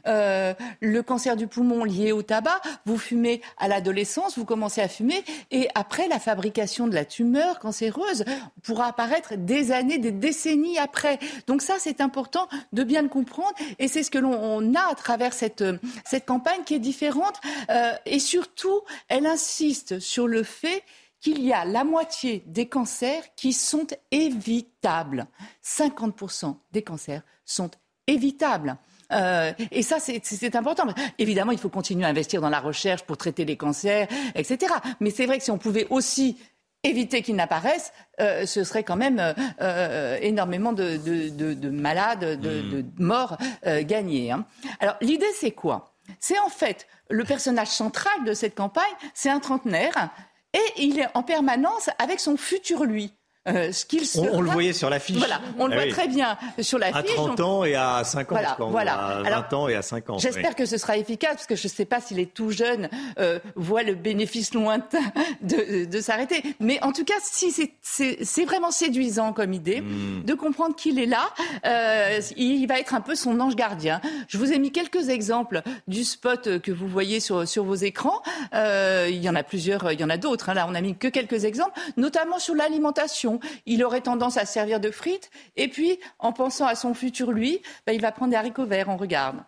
Euh, 0.06 0.54
le 0.80 1.02
cancer 1.02 1.36
du 1.36 1.46
poumon 1.46 1.84
lié 1.84 2.12
au 2.12 2.22
tabac, 2.22 2.60
vous 2.86 2.98
fumez 2.98 3.42
à 3.58 3.68
l'adolescence, 3.68 4.38
vous 4.38 4.44
commencez 4.44 4.80
à 4.80 4.88
fumer, 4.88 5.22
et 5.50 5.68
après 5.74 6.08
la 6.08 6.18
fabrication 6.18 6.86
de 6.86 6.94
la 6.94 7.04
tumeur 7.04 7.58
cancéreuse 7.58 8.24
pourra 8.62 8.86
apparaître 8.86 9.34
des 9.36 9.72
années, 9.72 9.98
des 9.98 10.12
décennies 10.12 10.78
après. 10.78 11.18
Donc 11.46 11.62
ça, 11.62 11.74
c'est 11.78 12.00
important 12.00 12.48
de 12.72 12.82
bien 12.82 13.02
le 13.02 13.08
comprendre, 13.08 13.54
et 13.78 13.88
c'est 13.88 14.02
ce 14.02 14.10
que 14.10 14.18
l'on 14.18 14.49
a 14.74 14.90
à 14.90 14.94
travers 14.94 15.32
cette, 15.32 15.64
cette 16.04 16.26
campagne 16.26 16.62
qui 16.64 16.74
est 16.74 16.80
différente, 16.80 17.40
euh, 17.70 17.92
et 18.06 18.18
surtout, 18.18 18.80
elle 19.08 19.26
insiste 19.26 19.98
sur 20.00 20.26
le 20.26 20.42
fait 20.42 20.82
qu'il 21.20 21.42
y 21.42 21.52
a 21.52 21.64
la 21.64 21.84
moitié 21.84 22.42
des 22.46 22.66
cancers 22.66 23.22
qui 23.36 23.52
sont 23.52 23.86
évitables. 24.10 25.26
50% 25.62 26.56
des 26.72 26.82
cancers 26.82 27.22
sont 27.44 27.70
évitables. 28.06 28.76
Euh, 29.12 29.52
et 29.70 29.82
ça, 29.82 29.98
c'est 29.98 30.56
important. 30.56 30.84
Évidemment, 31.18 31.52
il 31.52 31.58
faut 31.58 31.68
continuer 31.68 32.04
à 32.04 32.08
investir 32.08 32.40
dans 32.40 32.48
la 32.48 32.60
recherche 32.60 33.02
pour 33.02 33.16
traiter 33.16 33.44
les 33.44 33.56
cancers, 33.56 34.08
etc. 34.34 34.72
Mais 35.00 35.10
c'est 35.10 35.26
vrai 35.26 35.38
que 35.38 35.44
si 35.44 35.50
on 35.50 35.58
pouvait 35.58 35.86
aussi 35.90 36.38
éviter 36.82 37.22
qu'ils 37.22 37.36
n'apparaissent, 37.36 37.92
euh, 38.20 38.46
ce 38.46 38.64
serait 38.64 38.84
quand 38.84 38.96
même 38.96 39.18
euh, 39.18 39.32
euh, 39.60 40.18
énormément 40.20 40.72
de, 40.72 41.68
malades, 41.70 42.40
de, 42.40 42.82
hmm. 42.82 42.90
morts 42.98 43.38
gagnés. 43.82 44.30
Hein. 44.30 44.46
Alors 44.80 44.96
l'idée, 45.00 45.30
c'est 45.38 45.52
quoi? 45.52 45.94
C'est 46.18 46.38
en 46.38 46.48
fait 46.48 46.86
le 47.08 47.24
personnage 47.24 47.68
central 47.68 48.24
de 48.24 48.34
cette 48.34 48.54
campagne, 48.54 48.84
c'est 49.14 49.30
un 49.30 49.40
trentenaire, 49.40 50.10
et 50.52 50.82
il 50.82 50.98
est 50.98 51.08
en 51.14 51.22
permanence 51.22 51.90
avec 51.98 52.18
son 52.18 52.36
futur 52.36 52.84
lui. 52.84 53.12
Euh, 53.48 53.72
ce 53.72 53.86
qu'il 53.86 54.02
on, 54.18 54.42
le 54.42 54.50
voyait 54.50 54.74
sur 54.74 54.90
l'affiche. 54.90 55.16
Voilà, 55.16 55.40
on 55.58 55.66
le 55.66 55.72
ah 55.72 55.84
voit 55.84 55.90
très 55.90 56.08
bien 56.08 56.36
sur 56.60 56.78
l'affiche. 56.78 57.12
À 57.12 57.14
30 57.14 57.40
ans 57.40 57.64
et 57.64 57.74
à 57.74 58.04
50 58.04 58.60
ans. 58.60 58.68
Voilà, 58.68 58.92
À 58.92 59.22
20 59.22 59.52
ans 59.54 59.68
et 59.68 59.74
à 59.74 59.80
50 59.80 60.16
ans. 60.16 60.18
J'espère 60.18 60.54
que 60.54 60.66
ce 60.66 60.76
sera 60.76 60.98
efficace, 60.98 61.36
parce 61.36 61.46
que 61.46 61.56
je 61.56 61.66
ne 61.66 61.70
sais 61.70 61.86
pas 61.86 62.02
si 62.02 62.12
les 62.12 62.26
tout 62.26 62.50
jeunes 62.50 62.90
euh, 63.18 63.38
voient 63.56 63.82
le 63.82 63.94
bénéfice 63.94 64.52
lointain 64.52 65.00
de, 65.40 65.86
de 65.86 66.00
s'arrêter. 66.02 66.42
Mais 66.60 66.82
en 66.82 66.92
tout 66.92 67.04
cas, 67.04 67.14
si 67.22 67.50
c'est 67.80 68.44
vraiment 68.44 68.70
séduisant 68.70 69.32
comme 69.32 69.54
idée 69.54 69.80
hmm. 69.80 70.22
de 70.22 70.34
comprendre 70.34 70.76
qu'il 70.76 70.98
est 70.98 71.06
là, 71.06 71.30
euh, 71.64 72.20
il 72.36 72.66
va 72.66 72.78
être 72.78 72.92
un 72.92 73.00
peu 73.00 73.14
son 73.14 73.40
ange 73.40 73.56
gardien. 73.56 74.02
Je 74.28 74.36
vous 74.36 74.52
ai 74.52 74.58
mis 74.58 74.70
quelques 74.70 75.08
exemples 75.08 75.62
du 75.88 76.04
spot 76.04 76.60
que 76.60 76.72
vous 76.72 76.88
voyez 76.88 77.20
sur, 77.20 77.48
sur 77.48 77.64
vos 77.64 77.74
écrans. 77.74 78.20
Il 78.52 79.16
y 79.16 79.30
en 79.30 79.34
a 79.34 79.42
plusieurs, 79.42 79.92
il 79.92 79.98
y 79.98 80.04
en 80.04 80.10
a 80.10 80.18
d'autres. 80.18 80.50
Hein. 80.50 80.54
Là, 80.54 80.66
on 80.68 80.74
a 80.74 80.80
mis 80.82 80.94
que 80.94 81.08
quelques 81.08 81.46
exemples, 81.46 81.80
notamment 81.96 82.38
sur 82.38 82.54
l'alimentation 82.54 83.29
il 83.66 83.84
aurait 83.84 84.00
tendance 84.00 84.36
à 84.36 84.46
servir 84.46 84.80
de 84.80 84.90
frites. 84.90 85.30
Et 85.56 85.68
puis, 85.68 86.00
en 86.18 86.32
pensant 86.32 86.66
à 86.66 86.74
son 86.74 86.94
futur 86.94 87.30
lui, 87.30 87.62
bah, 87.86 87.92
il 87.92 88.00
va 88.00 88.10
prendre 88.10 88.30
des 88.30 88.36
haricots 88.36 88.66
verts. 88.66 88.88
On 88.88 88.96
regarde. 88.96 89.44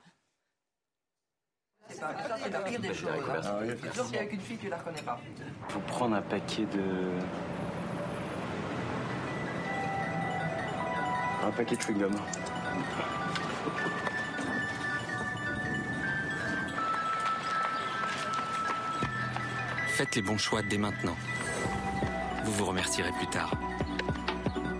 C'est 1.89 2.51
la 2.51 2.61
pire 2.61 2.81
des 2.81 2.95
choses. 2.95 3.09
Hein. 3.09 4.15
avec 4.15 4.33
une 4.33 4.41
fille, 4.41 4.59
tu 4.59 4.69
la 4.69 4.79
reconnais 4.79 5.03
pas. 5.03 5.21
Pour 5.69 5.83
prendre 5.83 6.17
un 6.17 6.23
paquet 6.23 6.67
de. 6.67 6.83
Un 11.45 11.51
paquet 11.51 11.77
de 11.77 11.81
chewing-gum. 11.81 12.13
Faites 19.89 20.15
les 20.15 20.23
bons 20.23 20.39
choix 20.39 20.63
dès 20.63 20.79
maintenant. 20.79 21.17
Vous 22.45 22.53
vous 22.53 22.65
remercierez 22.65 23.13
plus 23.13 23.29
tard. 23.29 23.53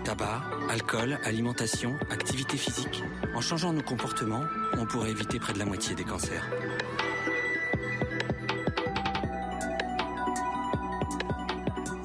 Tabac, 0.03 0.41
alcool, 0.69 1.17
alimentation, 1.23 1.95
activité 2.11 2.57
physique. 2.57 3.03
En 3.33 3.39
changeant 3.39 3.71
nos 3.71 3.81
comportements, 3.81 4.43
on 4.77 4.85
pourrait 4.85 5.11
éviter 5.11 5.39
près 5.39 5.53
de 5.53 5.59
la 5.59 5.65
moitié 5.65 5.95
des 5.95 6.03
cancers. 6.03 6.45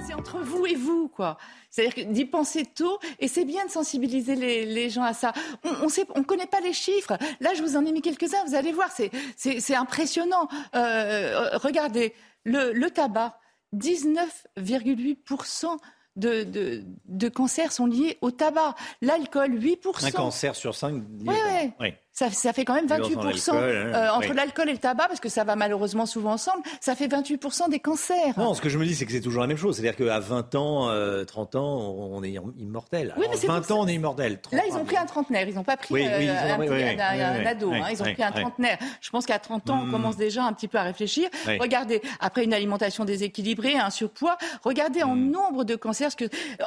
C'est 0.07 0.15
entre 0.15 0.39
vous 0.39 0.65
et 0.67 0.77
vous, 0.77 1.09
quoi. 1.09 1.39
C'est-à-dire 1.71 2.07
d'y 2.07 2.25
penser 2.25 2.65
tôt, 2.65 3.01
et 3.19 3.27
c'est 3.27 3.45
bien 3.45 3.67
de 3.67 3.71
sensibiliser 3.71 4.37
les, 4.37 4.91
gens 4.91 5.03
à 5.03 5.13
ça. 5.13 5.33
On 5.65 5.87
ne 5.87 6.05
on 6.15 6.23
connaît 6.23 6.47
pas 6.47 6.61
les 6.61 6.73
chiffres. 6.73 7.19
Là, 7.41 7.55
je 7.55 7.63
vous 7.63 7.77
en 7.77 7.85
ai 7.85 7.91
mis 7.91 8.01
quelques-uns, 8.01 8.45
vous 8.47 8.55
allez 8.55 8.73
voir, 8.73 8.91
c'est 9.37 9.75
impressionnant. 9.75 10.49
Euh, 10.77 11.51
regardez, 11.59 12.15
le 12.45 12.89
tabac, 12.91 13.39
19,8% 13.75 15.77
de, 16.17 16.43
de, 16.43 16.85
de, 17.05 17.29
cancers 17.29 17.73
sont 17.73 17.87
liés 17.87 18.19
au 18.21 18.31
tabac. 18.31 18.75
L'alcool, 19.03 19.59
8%. 19.59 20.07
Un 20.07 20.11
cancer 20.11 20.57
sur 20.57 20.75
5 20.75 21.03
Oui, 21.27 21.35
oui 21.79 21.93
ça, 22.27 22.53
fait 22.53 22.65
quand 22.65 22.75
même 22.75 22.87
28% 22.87 23.51
hein. 23.51 23.55
euh, 23.55 24.09
entre 24.11 24.33
l'alcool 24.33 24.69
et 24.69 24.73
le 24.73 24.79
tabac, 24.79 25.07
parce 25.07 25.21
que 25.21 25.29
ça 25.29 25.45
va 25.45 25.55
malheureusement 25.55 26.07
souvent 26.07 26.33
ensemble, 26.33 26.63
ça 26.81 26.95
fait 26.95 27.07
28% 27.07 27.71
des 27.71 27.79
cancers. 27.79 28.35
Non, 28.37 28.55
ce 28.55 28.61
que 28.61 28.69
je 28.69 28.79
me 28.79 28.85
dis, 28.85 28.95
c'est 28.95 29.07
que 29.07 29.13
c'est 29.13 29.21
toujours 29.21 29.43
la 29.43 29.47
même 29.47 29.57
chose. 29.57 29.77
C'est-à-dire 29.77 29.97
qu'à 29.97 30.19
20 30.19 30.55
ans, 30.57 30.89
30 31.27 31.55
euh, 31.55 31.59
ans, 31.59 31.97
on 32.13 32.23
est 32.25 32.35
immortel. 32.59 33.15
Oui, 33.17 33.27
mais 33.31 33.37
20 33.37 33.71
ans, 33.71 33.81
on 33.81 33.87
est 33.87 33.95
immortel. 33.95 34.41
Là, 34.53 34.63
ils 34.69 34.75
ont 34.75 34.85
pris 34.85 34.97
un 34.97 35.07
trentenaire, 35.07 35.49
ils 35.49 35.55
n'ont 35.55 35.65
pas 35.65 35.77
pris 35.77 36.07
un, 36.07 37.47
ado, 37.47 37.73
hein. 37.73 37.87
ils 37.93 38.03
ont 38.03 38.13
pris 38.13 38.23
un 38.23 38.33
trentenaire. 38.33 38.79
Je 39.01 39.11
pense 39.11 39.27
qu'à 39.27 39.39
30 39.39 39.71
ans, 39.71 39.81
on 39.83 39.87
mm. 39.87 39.91
commence 39.93 40.17
déjà 40.17 40.45
un 40.45 40.53
petit 40.53 40.69
peu 40.69 40.79
à 40.79 40.83
réfléchir. 40.83 41.29
Regardez, 41.61 42.03
après 42.21 42.45
une 42.45 42.55
alimentation 42.55 43.05
déséquilibrée, 43.05 43.77
un 43.77 43.91
surpoids, 43.91 44.39
regardez 44.65 45.03
en 45.03 45.15
mm. 45.15 45.31
nombre 45.31 45.65
de 45.65 45.77
cancers. 45.77 46.17
Que... 46.17 46.25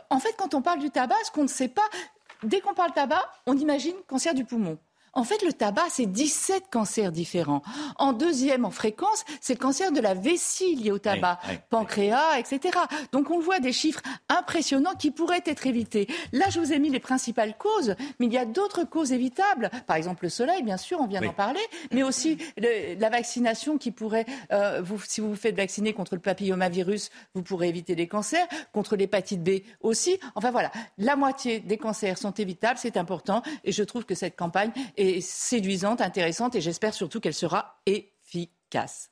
En 0.10 0.20
fait, 0.20 0.34
quand 0.38 0.54
on 0.54 0.62
parle 0.62 0.80
du 0.80 0.92
tabac, 0.92 1.16
ce 1.26 1.32
qu'on 1.32 1.44
ne 1.44 1.48
sait 1.48 1.68
pas, 1.68 1.82
dès 2.44 2.62
qu'on 2.62 2.74
parle 2.74 2.92
tabac, 2.94 3.24
on 3.46 3.58
imagine 3.58 3.96
cancer 4.08 4.34
du 4.34 4.46
poumon. 4.46 4.78
En 5.14 5.26
fait, 5.26 5.42
le 5.44 5.52
tabac, 5.52 5.88
c'est 5.90 6.06
17 6.06 6.66
cancers 6.72 7.12
différents. 7.12 7.62
En 7.98 8.14
deuxième 8.14 8.64
en 8.64 8.72
fréquence, 8.72 9.26
c'est 9.42 9.54
le 9.54 9.60
cancer 9.60 9.92
de 9.92 10.00
la 10.00 10.14
vessie 10.14 10.76
lié 10.76 10.92
au 10.92 11.00
tabac, 11.00 11.40
pancréas, 11.70 12.40
etc. 12.40 12.78
Donc 13.12 13.30
on 13.30 13.40
voit 13.40 13.60
des 13.60 13.74
chiffres 13.74 14.02
impressionnants 14.30 14.96
qui 14.96 15.12
pourraient 15.12 15.44
être 15.46 15.68
évités. 15.68 16.08
Là, 16.32 16.46
je 16.50 16.62
vous 16.62 16.72
ai 16.72 16.80
mis 16.80 16.90
les 16.90 17.02
principales 17.02 17.58
causes, 17.58 17.96
mais 18.20 18.28
il 18.28 18.34
y 18.34 18.38
a 18.38 18.46
d'autres 18.46 18.86
causes 18.86 19.12
évitables. 19.12 19.70
Par 19.86 19.98
exemple, 19.98 20.24
le 20.24 20.30
soleil, 20.30 20.64
bien 20.64 20.78
sûr, 20.78 21.02
on 21.02 21.08
vient 21.08 21.22
d'en 21.22 21.34
parler, 21.34 21.60
mais 21.92 22.04
aussi 22.04 22.38
la 22.58 23.10
vaccination 23.10 23.78
qui 23.78 23.92
pourrait, 23.92 24.26
euh, 24.54 24.82
vous, 24.82 25.00
si 25.06 25.20
vous 25.20 25.30
vous 25.30 25.36
faites 25.36 25.56
vacciner 25.56 25.92
contre 25.94 26.16
le 26.16 26.22
papillomavirus, 26.22 27.10
vous 27.36 27.44
pourrez 27.44 27.68
éviter 27.68 27.96
les 27.96 28.08
cancers, 28.08 28.48
contre 28.72 28.96
l'hépatite 28.96 29.44
B 29.44 29.62
aussi. 29.82 30.20
Enfin 30.36 30.52
voilà, 30.52 30.72
la 30.98 31.18
moitié 31.18 31.60
des 31.60 31.78
cancers 31.78 32.18
sont 32.18 32.32
évitables, 32.32 32.80
c'est 32.82 32.96
important, 32.96 33.42
et 33.66 33.74
je 33.74 33.84
trouve 33.84 34.06
que 34.06 34.16
cette 34.16 34.38
campagne 34.38 34.72
est 34.98 35.01
séduisante, 35.22 36.02
intéressante 36.02 36.56
et 36.56 36.62
j'espère 36.62 36.94
surtout 36.94 37.20
qu'elle 37.20 37.34
sera 37.34 37.82
efficace. 37.86 39.12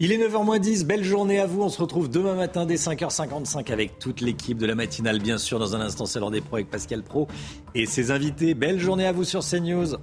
Il 0.00 0.10
est 0.10 0.18
9h10, 0.18 0.84
belle 0.84 1.04
journée 1.04 1.38
à 1.38 1.46
vous. 1.46 1.62
On 1.62 1.68
se 1.68 1.80
retrouve 1.80 2.10
demain 2.10 2.34
matin 2.34 2.66
dès 2.66 2.74
5h55 2.74 3.72
avec 3.72 4.00
toute 4.00 4.20
l'équipe 4.20 4.58
de 4.58 4.66
la 4.66 4.74
matinale, 4.74 5.20
bien 5.20 5.38
sûr. 5.38 5.60
Dans 5.60 5.76
un 5.76 5.80
instant, 5.80 6.04
c'est 6.04 6.18
l'heure 6.18 6.32
des 6.32 6.40
pros 6.40 6.56
avec 6.56 6.68
Pascal 6.68 7.04
Pro 7.04 7.28
et 7.76 7.86
ses 7.86 8.10
invités. 8.10 8.54
Belle 8.54 8.80
journée 8.80 9.06
à 9.06 9.12
vous 9.12 9.22
sur 9.22 9.40
CNews. 9.44 9.96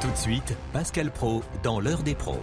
Tout 0.00 0.10
de 0.10 0.16
suite, 0.16 0.56
Pascal 0.72 1.12
Pro 1.12 1.42
dans 1.62 1.78
l'heure 1.78 2.02
des 2.02 2.16
pros. 2.16 2.40